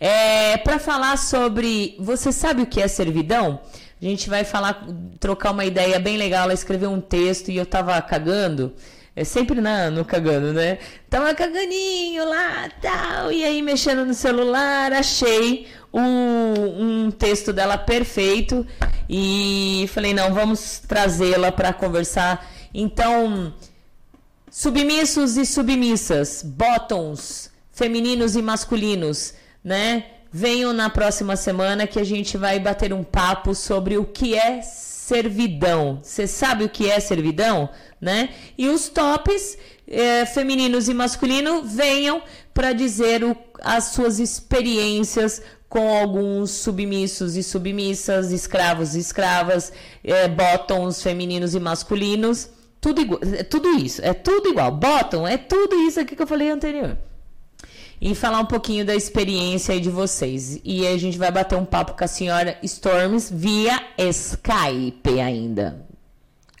É, 0.00 0.56
para 0.56 0.78
falar 0.80 1.16
sobre. 1.18 1.94
Você 2.00 2.32
sabe 2.32 2.62
o 2.62 2.66
que 2.66 2.82
é 2.82 2.88
servidão? 2.88 3.60
A 4.00 4.04
gente 4.04 4.28
vai 4.28 4.44
falar, 4.44 4.86
trocar 5.18 5.52
uma 5.52 5.64
ideia 5.64 5.98
bem 5.98 6.16
legal. 6.16 6.44
Ela 6.44 6.54
escreveu 6.54 6.90
um 6.90 7.00
texto 7.00 7.50
e 7.50 7.56
eu 7.56 7.64
tava 7.66 8.00
cagando. 8.02 8.74
É 9.14 9.24
sempre 9.24 9.60
na, 9.62 9.90
no 9.90 10.04
cagando, 10.04 10.52
né? 10.52 10.78
Tava 11.08 11.34
caganinho 11.34 12.28
lá, 12.28 12.68
tal. 12.82 13.32
E 13.32 13.42
aí, 13.42 13.62
mexendo 13.62 14.04
no 14.04 14.12
celular, 14.12 14.92
achei 14.92 15.66
o- 15.90 15.98
um 15.98 17.10
texto 17.10 17.50
dela 17.54 17.78
perfeito. 17.78 18.66
E 19.08 19.88
falei, 19.94 20.12
não, 20.12 20.34
vamos 20.34 20.80
trazê-la 20.86 21.50
para 21.50 21.72
conversar. 21.72 22.46
Então, 22.74 23.54
submissos 24.50 25.38
e 25.38 25.46
submissas, 25.46 26.42
bottoms, 26.44 27.50
femininos 27.72 28.36
e 28.36 28.42
masculinos, 28.42 29.32
né? 29.64 30.04
Venham 30.32 30.72
na 30.72 30.90
próxima 30.90 31.36
semana 31.36 31.86
que 31.86 31.98
a 31.98 32.04
gente 32.04 32.36
vai 32.36 32.58
bater 32.58 32.92
um 32.92 33.02
papo 33.04 33.54
sobre 33.54 33.96
o 33.96 34.04
que 34.04 34.34
é 34.36 34.60
servidão. 34.62 36.00
Você 36.02 36.26
sabe 36.26 36.64
o 36.64 36.68
que 36.68 36.90
é 36.90 36.98
servidão, 37.00 37.68
né? 38.00 38.30
E 38.58 38.68
os 38.68 38.88
tops 38.88 39.56
eh, 39.88 40.26
femininos 40.26 40.88
e 40.88 40.94
masculino 40.94 41.62
venham 41.62 42.20
para 42.52 42.72
dizer 42.72 43.22
o- 43.22 43.36
as 43.62 43.84
suas 43.84 44.18
experiências 44.18 45.40
com 45.68 45.88
alguns 45.96 46.50
submissos 46.50 47.36
e 47.36 47.42
submissas, 47.42 48.32
escravos 48.32 48.94
e 48.96 48.98
escravas, 49.00 49.72
eh, 50.04 50.28
bottoms 50.28 51.02
femininos 51.02 51.54
e 51.54 51.60
masculinos. 51.60 52.48
Tudo 52.80 53.00
igual, 53.00 53.20
é 53.22 53.42
tudo 53.44 53.68
isso, 53.78 54.00
é 54.04 54.12
tudo 54.12 54.48
igual. 54.48 54.70
Bottom 54.72 55.26
é 55.26 55.36
tudo 55.38 55.76
isso 55.76 55.98
aqui 56.00 56.14
que 56.16 56.22
eu 56.22 56.26
falei 56.26 56.50
anterior. 56.50 56.96
E 58.00 58.14
falar 58.14 58.40
um 58.40 58.46
pouquinho 58.46 58.84
da 58.84 58.94
experiência 58.94 59.72
aí 59.72 59.80
de 59.80 59.90
vocês. 59.90 60.60
E 60.64 60.86
a 60.86 60.98
gente 60.98 61.16
vai 61.16 61.30
bater 61.30 61.56
um 61.56 61.64
papo 61.64 61.94
com 61.94 62.04
a 62.04 62.08
senhora 62.08 62.58
Storms 62.62 63.30
via 63.32 63.82
Skype 63.96 65.20
ainda. 65.20 65.86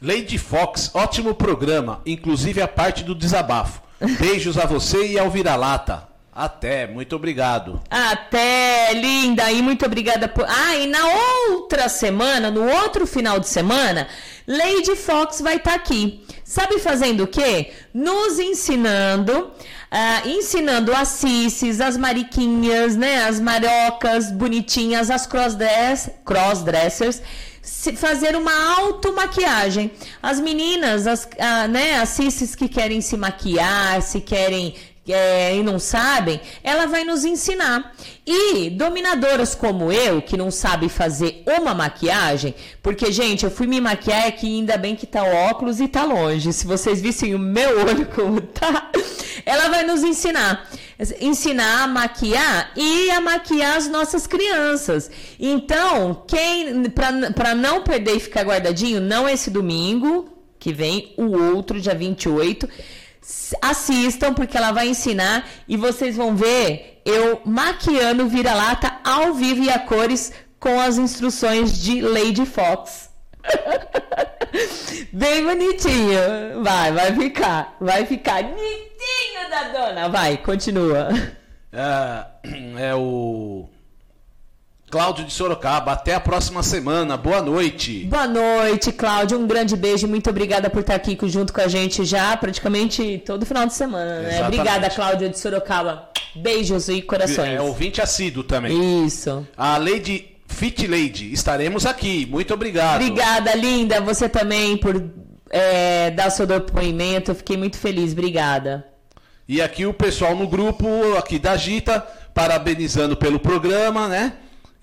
Lady 0.00 0.38
Fox, 0.38 0.90
ótimo 0.94 1.34
programa, 1.34 2.02
inclusive 2.04 2.60
a 2.60 2.68
parte 2.68 3.02
do 3.02 3.14
desabafo. 3.14 3.80
Beijos 4.18 4.58
a 4.58 4.66
você 4.66 5.06
e 5.06 5.18
ao 5.18 5.30
Vira-Lata. 5.30 6.06
Até, 6.36 6.86
muito 6.86 7.16
obrigado. 7.16 7.80
Até, 7.88 8.92
linda! 8.92 9.50
E 9.50 9.62
muito 9.62 9.86
obrigada 9.86 10.28
por. 10.28 10.44
Ah, 10.46 10.76
e 10.76 10.86
na 10.86 11.00
outra 11.48 11.88
semana, 11.88 12.50
no 12.50 12.70
outro 12.70 13.06
final 13.06 13.40
de 13.40 13.48
semana, 13.48 14.06
Lady 14.46 14.94
Fox 14.96 15.40
vai 15.40 15.56
estar 15.56 15.72
aqui. 15.72 16.26
Sabe 16.44 16.78
fazendo 16.78 17.24
o 17.24 17.26
quê? 17.26 17.72
Nos 17.94 18.38
ensinando, 18.38 19.50
ah, 19.90 20.22
ensinando 20.26 20.92
as 20.94 21.08
cisses, 21.08 21.80
as 21.80 21.96
mariquinhas, 21.96 22.96
né? 22.96 23.24
As 23.24 23.38
marocas 23.40 24.30
bonitinhas, 24.30 25.10
as 25.10 25.26
crossdress, 25.26 26.10
crossdressers, 26.24 27.22
se- 27.62 27.94
fazer 27.96 28.34
uma 28.36 28.52
automaquiagem. 28.78 29.90
As 30.22 30.40
meninas, 30.40 31.06
as, 31.06 31.28
ah, 31.38 31.68
né? 31.68 32.00
As 32.00 32.10
cisses 32.10 32.54
que 32.54 32.68
querem 32.68 33.00
se 33.00 33.16
maquiar, 33.16 34.02
se 34.02 34.20
querem 34.20 34.74
é, 35.12 35.54
e 35.54 35.62
não 35.62 35.78
sabem, 35.78 36.40
ela 36.62 36.86
vai 36.86 37.04
nos 37.04 37.24
ensinar. 37.24 37.94
E 38.26 38.70
dominadoras 38.70 39.54
como 39.54 39.92
eu, 39.92 40.20
que 40.20 40.36
não 40.36 40.50
sabe 40.50 40.88
fazer 40.88 41.44
uma 41.46 41.74
maquiagem, 41.74 42.54
porque, 42.82 43.12
gente, 43.12 43.44
eu 43.44 43.50
fui 43.50 43.66
me 43.66 43.80
maquiar 43.80 44.26
aqui, 44.26 44.46
ainda 44.46 44.76
bem 44.76 44.96
que 44.96 45.06
tá 45.06 45.22
o 45.22 45.34
óculos 45.48 45.80
e 45.80 45.86
tá 45.86 46.04
longe. 46.04 46.52
Se 46.52 46.66
vocês 46.66 47.00
vissem 47.00 47.34
o 47.34 47.38
meu 47.38 47.80
olho 47.86 48.06
como 48.06 48.40
tá, 48.40 48.90
ela 49.44 49.68
vai 49.68 49.84
nos 49.84 50.02
ensinar. 50.02 50.68
Ensinar 51.20 51.84
a 51.84 51.86
maquiar 51.86 52.72
e 52.74 53.10
a 53.10 53.20
maquiar 53.20 53.76
as 53.76 53.86
nossas 53.86 54.26
crianças. 54.26 55.10
Então, 55.38 56.24
quem 56.26 56.84
para 57.34 57.54
não 57.54 57.82
perder 57.82 58.16
e 58.16 58.20
ficar 58.20 58.44
guardadinho, 58.44 59.00
não 59.00 59.28
esse 59.28 59.50
domingo, 59.50 60.28
que 60.58 60.72
vem, 60.72 61.12
o 61.16 61.36
outro, 61.54 61.80
dia 61.80 61.94
28 61.94 62.68
assistam 63.60 64.32
porque 64.34 64.56
ela 64.56 64.72
vai 64.72 64.88
ensinar 64.88 65.48
e 65.68 65.76
vocês 65.76 66.16
vão 66.16 66.36
ver 66.36 67.00
eu 67.04 67.40
maquiando 67.44 68.28
vira-lata 68.28 68.98
ao 69.04 69.34
vivo 69.34 69.62
e 69.62 69.70
a 69.70 69.78
cores 69.78 70.32
com 70.58 70.80
as 70.80 70.98
instruções 70.98 71.80
de 71.80 72.00
Lady 72.00 72.44
Fox. 72.44 73.10
Bem 75.12 75.44
bonitinho. 75.44 76.62
Vai, 76.62 76.92
vai 76.92 77.14
ficar. 77.14 77.76
Vai 77.80 78.06
ficar 78.06 78.42
bonitinho 78.42 79.50
da 79.50 79.62
dona. 79.68 80.08
Vai, 80.08 80.36
continua. 80.38 81.08
É, 81.72 82.88
é 82.88 82.94
o 82.94 83.68
Cláudio 84.90 85.24
de 85.24 85.32
Sorocaba. 85.32 85.92
Até 85.92 86.14
a 86.14 86.20
próxima 86.20 86.62
semana. 86.62 87.16
Boa 87.16 87.42
noite. 87.42 88.04
Boa 88.04 88.26
noite, 88.26 88.92
Cláudio. 88.92 89.38
Um 89.38 89.46
grande 89.46 89.76
beijo. 89.76 90.06
Muito 90.06 90.30
obrigada 90.30 90.70
por 90.70 90.80
estar 90.80 90.94
aqui 90.94 91.18
junto 91.24 91.52
com 91.52 91.60
a 91.60 91.68
gente 91.68 92.04
já 92.04 92.36
praticamente 92.36 93.22
todo 93.26 93.44
final 93.44 93.66
de 93.66 93.74
semana. 93.74 94.20
Né? 94.20 94.42
Obrigada, 94.46 94.88
Cláudia 94.88 95.28
de 95.28 95.38
Sorocaba. 95.38 96.10
Beijos 96.36 96.88
e 96.88 97.02
corações. 97.02 97.56
É 97.56 97.60
ouvinte 97.60 98.00
assíduo 98.00 98.44
também. 98.44 99.04
Isso. 99.04 99.46
A 99.56 99.76
Lady 99.76 100.36
Fit 100.46 100.86
Lady. 100.86 101.32
Estaremos 101.32 101.84
aqui. 101.84 102.24
Muito 102.26 102.54
obrigado. 102.54 103.02
Obrigada, 103.02 103.54
linda. 103.54 104.00
Você 104.00 104.28
também 104.28 104.76
por 104.76 105.02
é, 105.50 106.12
dar 106.12 106.30
seu 106.30 106.46
depoimento. 106.46 107.32
Eu 107.32 107.34
Fiquei 107.34 107.56
muito 107.56 107.76
feliz. 107.76 108.12
Obrigada. 108.12 108.86
E 109.48 109.60
aqui 109.60 109.84
o 109.84 109.94
pessoal 109.94 110.36
no 110.36 110.46
grupo 110.46 110.86
aqui 111.16 111.38
da 111.38 111.56
Gita, 111.56 112.00
parabenizando 112.32 113.16
pelo 113.16 113.40
programa, 113.40 114.08
né? 114.08 114.32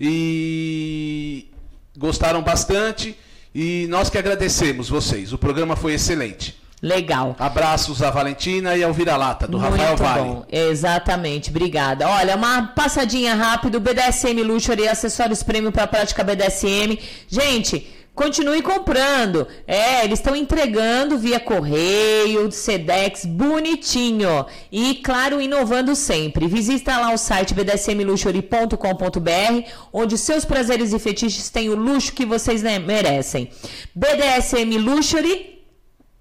E 0.06 1.48
gostaram 1.96 2.42
bastante. 2.42 3.16
E 3.54 3.86
nós 3.88 4.10
que 4.10 4.18
agradecemos 4.18 4.88
vocês. 4.88 5.32
O 5.32 5.38
programa 5.38 5.76
foi 5.76 5.94
excelente. 5.94 6.60
Legal. 6.82 7.34
Abraços 7.38 8.02
à 8.02 8.10
Valentina 8.10 8.76
e 8.76 8.82
ao 8.82 8.92
Vira-Lata, 8.92 9.48
do 9.48 9.56
Rafael 9.56 9.88
Muito 9.88 10.02
Vale. 10.02 10.20
bom. 10.20 10.46
Exatamente, 10.52 11.48
obrigada. 11.48 12.06
Olha, 12.06 12.36
uma 12.36 12.66
passadinha 12.66 13.34
rápido, 13.34 13.80
BDSM 13.80 14.42
Luxury, 14.42 14.86
acessórios 14.86 15.42
prêmio 15.42 15.72
para 15.72 15.86
prática 15.86 16.22
BDSM. 16.22 16.98
Gente, 17.26 17.86
continue 18.14 18.62
comprando. 18.62 19.46
É, 19.66 20.04
eles 20.04 20.18
estão 20.18 20.36
entregando 20.36 21.18
via 21.18 21.40
correio, 21.40 22.50
Sedex, 22.52 23.26
bonitinho. 23.26 24.46
E, 24.70 24.94
claro, 24.96 25.40
inovando 25.40 25.96
sempre. 25.96 26.46
Visita 26.46 26.98
lá 26.98 27.12
o 27.12 27.18
site 27.18 27.54
bdsmluxury.com.br, 27.54 29.68
onde 29.92 30.16
seus 30.16 30.44
prazeres 30.44 30.92
e 30.92 30.98
fetiches 30.98 31.50
têm 31.50 31.68
o 31.68 31.74
luxo 31.74 32.12
que 32.12 32.24
vocês 32.24 32.62
né, 32.62 32.78
merecem. 32.78 33.50
BDSM 33.94 34.78
Luxury 34.78 35.58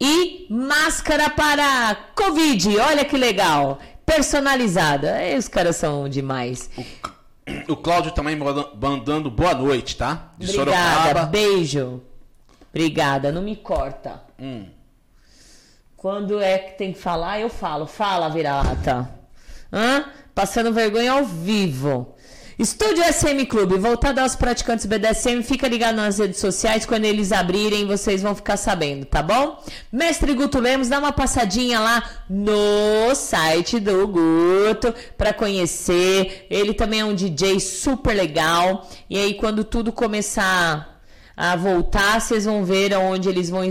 e 0.01 0.47
máscara 0.49 1.29
para 1.29 1.95
Covid. 2.15 2.79
Olha 2.79 3.05
que 3.05 3.17
legal. 3.17 3.79
Personalizada. 4.05 5.15
Aí 5.15 5.37
os 5.37 5.47
caras 5.47 5.77
são 5.77 6.09
demais. 6.09 6.69
O 7.67 7.75
Cláudio 7.75 8.11
também 8.11 8.35
manda- 8.35 8.69
mandando 8.79 9.29
boa 9.29 9.53
noite, 9.53 9.97
tá? 9.97 10.31
De 10.37 10.49
Obrigada. 10.57 10.91
Sorocaba. 11.01 11.25
Beijo. 11.25 12.01
Obrigada. 12.69 13.31
Não 13.31 13.41
me 13.41 13.55
corta. 13.55 14.21
Hum. 14.39 14.67
Quando 15.97 16.39
é 16.39 16.57
que 16.57 16.77
tem 16.77 16.93
que 16.93 16.99
falar, 16.99 17.39
eu 17.39 17.49
falo. 17.49 17.85
Fala, 17.85 18.29
vira-lata. 18.29 19.09
Hã? 19.71 20.05
Passando 20.33 20.73
vergonha 20.73 21.11
ao 21.13 21.25
vivo. 21.25 22.12
Estúdio 22.57 23.03
SM 23.03 23.47
Clube, 23.47 23.79
voltado 23.79 24.21
aos 24.21 24.35
praticantes 24.35 24.85
BDSM, 24.85 25.41
fica 25.41 25.67
ligado 25.67 25.95
nas 25.95 26.19
redes 26.19 26.39
sociais, 26.39 26.85
quando 26.85 27.05
eles 27.05 27.31
abrirem 27.31 27.87
vocês 27.87 28.21
vão 28.21 28.35
ficar 28.35 28.57
sabendo, 28.57 29.05
tá 29.05 29.23
bom? 29.23 29.59
Mestre 29.91 30.35
Guto 30.35 30.59
Lemos, 30.59 30.87
dá 30.87 30.99
uma 30.99 31.11
passadinha 31.11 31.79
lá 31.79 32.07
no 32.29 33.15
site 33.15 33.79
do 33.79 34.07
Guto 34.07 34.93
para 35.17 35.33
conhecer. 35.33 36.45
Ele 36.47 36.75
também 36.75 36.99
é 36.99 37.05
um 37.05 37.15
DJ 37.15 37.59
super 37.59 38.13
legal. 38.13 38.87
E 39.09 39.17
aí 39.17 39.33
quando 39.33 39.63
tudo 39.63 39.91
começar 39.91 41.01
a 41.35 41.55
voltar, 41.55 42.21
vocês 42.21 42.45
vão 42.45 42.63
ver 42.63 42.95
onde 42.95 43.29
eles 43.29 43.49
vão, 43.49 43.63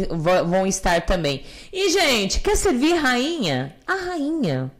vão 0.44 0.66
estar 0.66 1.02
também. 1.02 1.44
E 1.72 1.88
gente, 1.90 2.40
quer 2.40 2.56
servir 2.56 2.94
rainha? 2.94 3.76
A 3.86 3.94
rainha. 3.94 4.72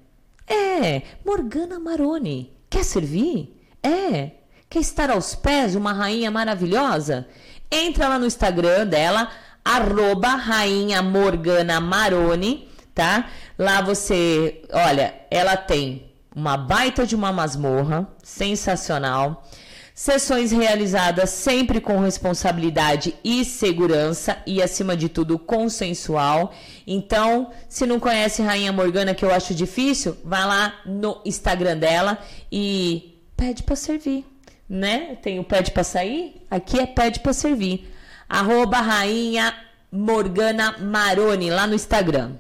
É, 0.45 1.03
Morgana 1.25 1.79
Maroni. 1.79 2.53
Quer 2.69 2.85
servir? 2.85 3.62
É. 3.83 4.31
Quer 4.71 4.81
estar 4.81 5.11
aos 5.11 5.35
pés 5.35 5.73
de 5.73 5.79
uma 5.79 5.93
rainha 5.93 6.31
maravilhosa? 6.31 7.27
Entra 7.71 8.09
lá 8.09 8.19
no 8.19 8.27
Instagram 8.27 8.87
dela, 8.87 9.29
arroba 9.65 10.29
rainha 10.29 11.03
Morgana 11.03 11.81
Maroni, 11.81 12.69
tá? 12.95 13.29
Lá 13.59 13.81
você, 13.83 14.63
olha, 14.73 15.15
ela 15.31 15.57
tem 15.57 16.11
uma 16.35 16.57
baita 16.57 17.07
de 17.07 17.15
uma 17.15 17.33
masmorra, 17.33 18.09
sensacional. 18.23 19.47
Sessões 19.95 20.51
realizadas 20.51 21.29
sempre 21.29 21.79
com 21.79 22.01
responsabilidade 22.01 23.15
e 23.23 23.45
segurança 23.45 24.39
e, 24.47 24.63
acima 24.63 24.97
de 24.97 25.11
tudo, 25.11 25.39
consensual. 25.39 26.55
Então, 26.87 27.51
se 27.69 27.85
não 27.85 28.01
conhece 28.01 28.41
Rainha 28.41 28.73
Morgana, 28.73 29.15
que 29.15 29.23
eu 29.23 29.33
acho 29.33 29.55
difícil, 29.55 30.17
vai 30.25 30.47
lá 30.47 30.75
no 30.87 31.21
Instagram 31.27 31.77
dela 31.77 32.19
e 32.51 33.12
pede 33.43 33.65
para 33.65 33.75
servir, 33.75 34.25
né? 34.69 35.17
Tem 35.17 35.41
o 35.41 35.45
pede 35.45 35.73
para 35.73 35.83
sair, 35.83 36.47
aqui 36.49 36.79
é 36.79 36.87
pede 36.87 37.19
para 37.19 37.33
servir. 37.33 37.93
Arroba 38.29 38.81
Rainha 38.81 39.53
Morgana 39.91 40.79
Maroni, 40.79 41.51
lá 41.51 41.67
no 41.67 41.75
Instagram. 41.75 42.37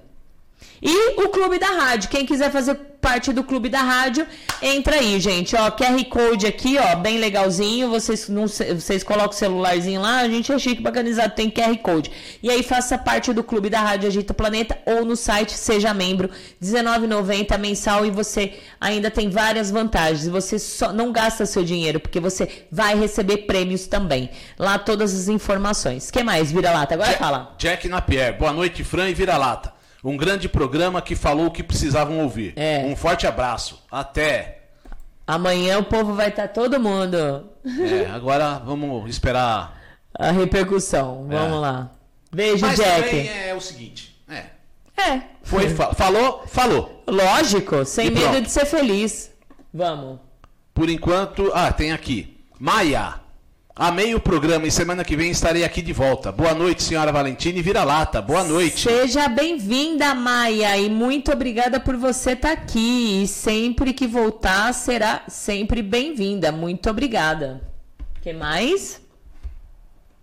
E 0.82 1.20
o 1.22 1.28
Clube 1.28 1.60
da 1.60 1.68
Rádio. 1.68 2.10
Quem 2.10 2.26
quiser 2.26 2.50
fazer 2.50 2.74
parte 3.02 3.32
do 3.32 3.42
Clube 3.42 3.68
da 3.68 3.80
Rádio, 3.80 4.26
entra 4.62 4.96
aí, 4.96 5.18
gente. 5.20 5.56
Ó, 5.56 5.70
QR 5.72 6.04
Code 6.08 6.46
aqui, 6.46 6.78
ó, 6.78 6.96
bem 6.96 7.18
legalzinho. 7.18 7.88
Vocês, 7.90 8.28
não, 8.28 8.46
vocês 8.46 9.02
colocam 9.02 9.30
o 9.30 9.34
celularzinho 9.34 10.00
lá, 10.00 10.20
a 10.20 10.28
gente 10.28 10.52
é 10.52 10.58
chique, 10.58 10.80
bacanizado, 10.80 11.34
tem 11.34 11.50
QR 11.50 11.76
Code. 11.78 12.10
E 12.40 12.48
aí 12.48 12.62
faça 12.62 12.96
parte 12.96 13.32
do 13.32 13.42
Clube 13.42 13.68
da 13.68 13.80
Rádio 13.80 14.08
Agita 14.08 14.32
Planeta 14.32 14.78
ou 14.86 15.04
no 15.04 15.16
site 15.16 15.52
Seja 15.52 15.92
Membro, 15.92 16.30
R$19,90 16.60 17.58
mensal 17.58 18.06
e 18.06 18.10
você 18.10 18.54
ainda 18.80 19.10
tem 19.10 19.28
várias 19.28 19.70
vantagens. 19.70 20.28
Você 20.28 20.58
só 20.58 20.92
não 20.92 21.12
gasta 21.12 21.44
seu 21.44 21.64
dinheiro, 21.64 21.98
porque 21.98 22.20
você 22.20 22.64
vai 22.70 22.96
receber 22.96 23.38
prêmios 23.38 23.86
também. 23.86 24.30
Lá 24.56 24.78
todas 24.78 25.12
as 25.12 25.28
informações. 25.28 26.10
que 26.10 26.22
mais, 26.22 26.52
Vira-Lata? 26.52 26.94
Agora 26.94 27.10
Jack, 27.10 27.18
fala. 27.20 27.54
Jack 27.58 27.88
Napier, 27.88 28.38
boa 28.38 28.52
noite, 28.52 28.84
Fran 28.84 29.08
e 29.08 29.14
Vira-Lata. 29.14 29.71
Um 30.04 30.16
grande 30.16 30.48
programa 30.48 31.00
que 31.00 31.14
falou 31.14 31.46
o 31.46 31.50
que 31.50 31.62
precisavam 31.62 32.18
ouvir. 32.20 32.52
É. 32.56 32.84
Um 32.86 32.96
forte 32.96 33.26
abraço. 33.26 33.82
Até. 33.90 34.58
Amanhã 35.26 35.78
o 35.78 35.84
povo 35.84 36.14
vai 36.14 36.28
estar 36.28 36.48
todo 36.48 36.80
mundo. 36.80 37.46
É, 37.64 38.10
agora 38.10 38.58
vamos 38.58 39.08
esperar. 39.08 39.80
A 40.18 40.30
repercussão. 40.32 41.26
Vamos 41.28 41.56
É. 41.56 41.60
lá. 41.60 41.90
Beijo, 42.34 42.66
Mas 42.66 42.76
Jack. 42.76 43.02
também 43.02 43.28
é 43.48 43.54
o 43.54 43.60
seguinte. 43.60 44.20
É. 44.28 44.44
É. 45.00 45.22
Foi, 45.42 45.68
fa- 45.70 45.94
falou, 45.94 46.42
falou. 46.46 47.02
Lógico, 47.06 47.84
sem 47.84 48.08
E 48.08 48.10
medo 48.10 48.22
pronto. 48.30 48.42
de 48.42 48.50
ser 48.50 48.66
feliz. 48.66 49.30
Vamos. 49.72 50.18
Por 50.74 50.88
enquanto. 50.90 51.50
Ah, 51.54 51.70
tem 51.72 51.92
aqui. 51.92 52.44
Maia. 52.58 53.20
Amei 53.74 54.14
o 54.14 54.20
programa 54.20 54.66
e 54.66 54.70
semana 54.70 55.02
que 55.02 55.16
vem 55.16 55.30
estarei 55.30 55.64
aqui 55.64 55.80
de 55.80 55.94
volta. 55.94 56.30
Boa 56.30 56.52
noite, 56.54 56.82
senhora 56.82 57.10
Valentina 57.10 57.58
e 57.58 57.62
vira-lata. 57.62 58.20
Boa 58.20 58.44
noite. 58.44 58.82
Seja 58.82 59.28
bem-vinda, 59.28 60.14
Maia, 60.14 60.76
e 60.76 60.90
muito 60.90 61.32
obrigada 61.32 61.80
por 61.80 61.96
você 61.96 62.32
estar 62.32 62.52
aqui. 62.52 63.22
E 63.22 63.26
sempre 63.26 63.94
que 63.94 64.06
voltar, 64.06 64.74
será 64.74 65.22
sempre 65.26 65.80
bem-vinda. 65.80 66.52
Muito 66.52 66.90
obrigada. 66.90 67.62
que 68.20 68.34
mais? 68.34 69.00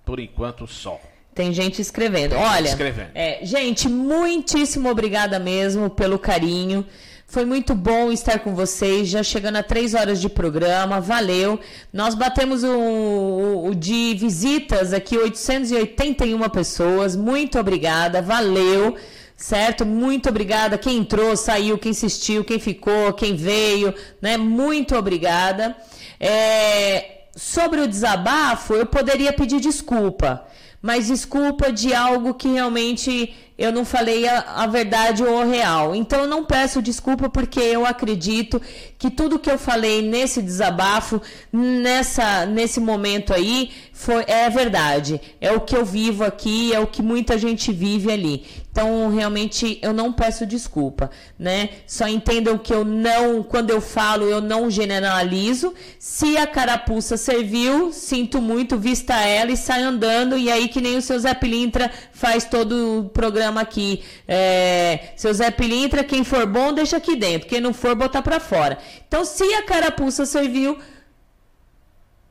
Por 0.05 0.19
enquanto, 0.19 0.67
só. 0.67 0.99
Tem 1.33 1.51
gente 1.51 1.81
escrevendo. 1.81 2.31
Tem 2.31 2.39
gente 2.39 2.51
Olha, 2.51 2.69
escrevendo. 2.69 3.09
é, 3.15 3.39
gente, 3.43 3.89
muitíssimo 3.89 4.89
obrigada 4.89 5.39
mesmo 5.39 5.89
pelo 5.89 6.19
carinho. 6.19 6.85
Foi 7.29 7.45
muito 7.45 7.75
bom 7.75 8.11
estar 8.11 8.39
com 8.39 8.55
vocês, 8.55 9.07
já 9.07 9.21
chegando 9.21 9.57
a 9.57 9.63
três 9.63 9.93
horas 9.93 10.19
de 10.19 10.27
programa, 10.27 10.99
valeu. 10.99 11.59
Nós 11.93 12.15
batemos 12.15 12.63
o, 12.63 12.71
o- 12.71 13.67
o 13.67 13.75
de 13.75 14.15
visitas 14.15 14.93
aqui, 14.93 15.15
881 15.15 16.49
pessoas, 16.49 17.15
muito 17.15 17.59
obrigada, 17.59 18.19
valeu, 18.19 18.95
certo? 19.37 19.85
Muito 19.85 20.27
obrigada, 20.27 20.75
quem 20.75 20.97
entrou, 20.97 21.35
saiu, 21.37 21.77
quem 21.77 21.91
assistiu, 21.91 22.43
quem 22.43 22.57
ficou, 22.57 23.13
quem 23.13 23.35
veio, 23.35 23.93
né? 24.19 24.35
Muito 24.35 24.95
obrigada. 24.95 25.77
É, 26.19 27.25
sobre 27.35 27.79
o 27.79 27.87
desabafo, 27.87 28.73
eu 28.73 28.87
poderia 28.87 29.31
pedir 29.31 29.59
desculpa, 29.59 30.45
mas 30.81 31.05
desculpa 31.05 31.71
de 31.71 31.93
algo 31.93 32.33
que 32.33 32.47
realmente 32.47 33.35
eu 33.59 33.73
não 33.73 33.83
falei 33.83 34.25
a, 34.25 34.39
a 34.55 34.67
verdade 34.67 35.21
ou 35.21 35.41
o 35.41 35.49
real. 35.49 35.93
Então 35.93 36.21
eu 36.21 36.27
não 36.27 36.45
peço 36.45 36.81
desculpa 36.81 37.29
porque 37.29 37.59
eu 37.59 37.85
acredito 37.85 38.61
que 38.97 39.11
tudo 39.11 39.37
que 39.37 39.51
eu 39.51 39.57
falei 39.57 40.01
nesse 40.01 40.41
desabafo, 40.41 41.21
nessa 41.51 42.45
nesse 42.45 42.79
momento 42.79 43.33
aí, 43.33 43.69
foi 43.91 44.23
é 44.27 44.49
verdade. 44.49 45.19
É 45.41 45.51
o 45.51 45.59
que 45.59 45.75
eu 45.75 45.83
vivo 45.83 46.23
aqui, 46.23 46.73
é 46.73 46.79
o 46.79 46.87
que 46.87 47.01
muita 47.01 47.37
gente 47.37 47.73
vive 47.73 48.09
ali. 48.09 48.45
Então, 48.71 49.09
realmente, 49.09 49.79
eu 49.81 49.91
não 49.91 50.13
peço 50.13 50.45
desculpa, 50.45 51.09
né? 51.37 51.69
Só 51.87 52.07
entendam 52.07 52.57
que 52.57 52.73
eu 52.73 52.85
não, 52.85 53.41
quando 53.43 53.71
eu 53.71 53.81
falo, 53.81 54.25
eu 54.25 54.39
não 54.39 54.69
generalizo. 54.69 55.73
Se 55.97 56.37
a 56.37 56.45
carapuça 56.45 57.17
serviu, 57.17 57.91
sinto 57.91 58.39
muito, 58.41 58.77
vista 58.77 59.15
ela 59.15 59.51
e 59.51 59.57
sai 59.57 59.81
andando. 59.81 60.37
E 60.37 60.51
aí, 60.51 60.67
que 60.69 60.79
nem 60.79 60.97
o 60.97 61.01
seu 61.01 61.19
Zé 61.19 61.33
Pilintra 61.33 61.91
faz 62.13 62.45
todo 62.45 62.99
o 62.99 63.09
programa 63.09 63.48
aqui. 63.57 64.03
É, 64.27 65.13
seu 65.15 65.33
Zé 65.33 65.49
Pilintra, 65.49 66.03
quem 66.03 66.23
for 66.23 66.45
bom, 66.45 66.73
deixa 66.73 66.97
aqui 66.97 67.15
dentro. 67.15 67.47
Quem 67.47 67.61
não 67.61 67.73
for, 67.73 67.95
botar 67.95 68.21
pra 68.21 68.39
fora. 68.39 68.77
Então, 69.07 69.23
se 69.25 69.43
a 69.55 69.63
carapuça 69.63 70.25
serviu, 70.25 70.77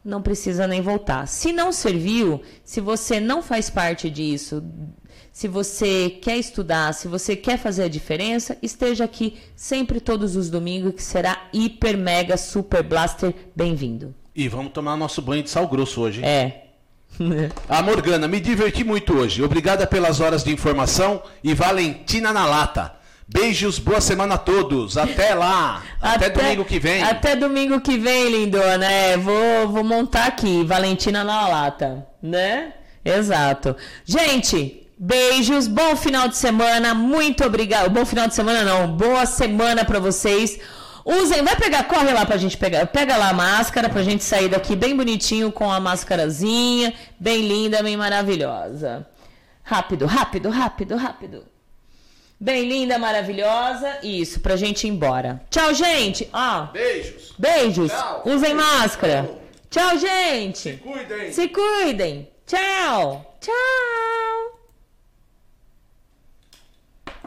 não 0.05 0.23
precisa 0.23 0.67
nem 0.67 0.81
voltar. 0.81 1.27
Se 1.27 1.53
não 1.53 1.73
serviu, 1.73 2.41
se 2.65 2.81
você 2.81 3.19
não 3.21 3.43
faz 3.43 3.69
parte 3.69 4.09
disso, 4.09 4.63
se 5.33 5.47
você 5.47 6.11
quer 6.23 6.37
estudar, 6.37 6.93
se 6.95 7.07
você 7.09 7.37
quer 7.37 7.59
fazer 7.59 7.85
a 7.85 7.89
diferença, 7.89 8.57
esteja 8.63 9.05
aqui 9.05 9.37
sempre 9.55 10.01
todos 10.01 10.37
os 10.37 10.49
domingos, 10.51 10.95
que 10.95 11.03
será 11.03 11.49
hiper, 11.53 11.97
mega, 11.97 12.37
super 12.37 12.83
blaster 12.83 13.35
bem-vindo. 13.55 14.15
E 14.35 14.49
vamos 14.49 14.73
tomar 14.73 14.97
nosso 14.97 15.21
banho 15.21 15.43
de 15.43 15.51
sal 15.51 15.67
grosso 15.69 16.01
hoje. 16.01 16.21
hein? 16.21 16.27
É. 16.27 16.68
A 17.69 17.83
Morgana, 17.83 18.29
me 18.29 18.41
diverti 18.41 18.85
muito 18.85 19.17
hoje. 19.17 19.43
Obrigada 19.43 19.87
pelas 19.87 20.21
horas 20.21 20.45
de 20.45 20.53
informação 20.53 21.23
e 21.43 21.55
Valentina 21.55 22.33
na 22.33 22.47
lata. 22.47 22.95
Beijos, 23.27 23.79
boa 23.79 24.01
semana 24.01 24.37
a 24.37 24.39
todos. 24.39 24.97
Até 24.97 25.35
lá. 25.35 25.83
Até, 26.01 26.31
domingo 26.31 26.65
que 26.65 26.79
vem. 26.79 27.03
Até 27.03 27.37
domingo 27.37 27.81
que 27.81 27.99
vem, 27.99 28.31
lindona. 28.31 28.87
É, 28.91 29.17
vou, 29.17 29.69
vou 29.69 29.85
montar 29.85 30.27
aqui, 30.27 30.65
Valentina 30.65 31.23
na 31.23 31.47
lata, 31.47 32.07
né? 32.23 32.73
Exato. 33.05 33.77
Gente, 34.05 34.87
beijos, 34.99 35.67
bom 35.67 35.95
final 35.95 36.29
de 36.29 36.37
semana, 36.37 36.95
muito 36.95 37.45
obrigado. 37.45 37.91
Bom 37.91 38.07
final 38.07 38.29
de 38.29 38.35
semana 38.35 38.63
não, 38.63 38.89
boa 38.89 39.27
semana 39.27 39.85
pra 39.85 39.99
vocês. 39.99 40.59
Usem, 41.09 41.43
vai 41.43 41.57
pegar, 41.57 41.85
corre 41.85 42.13
lá 42.13 42.27
pra 42.27 42.37
gente 42.37 42.55
pegar. 42.59 42.87
Pega 42.87 43.17
lá 43.17 43.31
a 43.31 43.33
máscara 43.33 43.89
pra 43.89 44.03
gente 44.03 44.23
sair 44.23 44.47
daqui 44.47 44.77
bem 44.77 44.95
bonitinho 44.95 45.51
com 45.51 45.73
a 45.73 45.81
máscarazinha, 45.81 46.93
bem 47.19 47.49
linda, 47.49 47.83
bem 47.83 47.97
maravilhosa. 47.97 49.07
Rápido, 49.63 50.05
rápido, 50.05 50.51
rápido, 50.51 50.97
rápido. 50.97 51.47
Bem 52.39 52.69
linda, 52.69 52.99
maravilhosa. 52.99 54.01
Isso, 54.03 54.41
pra 54.41 54.55
gente 54.55 54.87
ir 54.87 54.91
embora. 54.91 55.41
Tchau, 55.49 55.73
gente. 55.73 56.29
Ó. 56.31 56.67
Beijos. 56.73 57.35
Beijos. 57.39 57.91
Tchau. 57.91 58.23
Usem 58.27 58.53
máscara. 58.53 59.31
Tchau, 59.71 59.99
gente. 59.99 60.59
Se 60.59 60.73
cuidem. 60.77 61.33
Se 61.33 61.49
cuidem. 61.49 62.29
Tchau. 62.47 63.35
Tchau. 63.41 64.38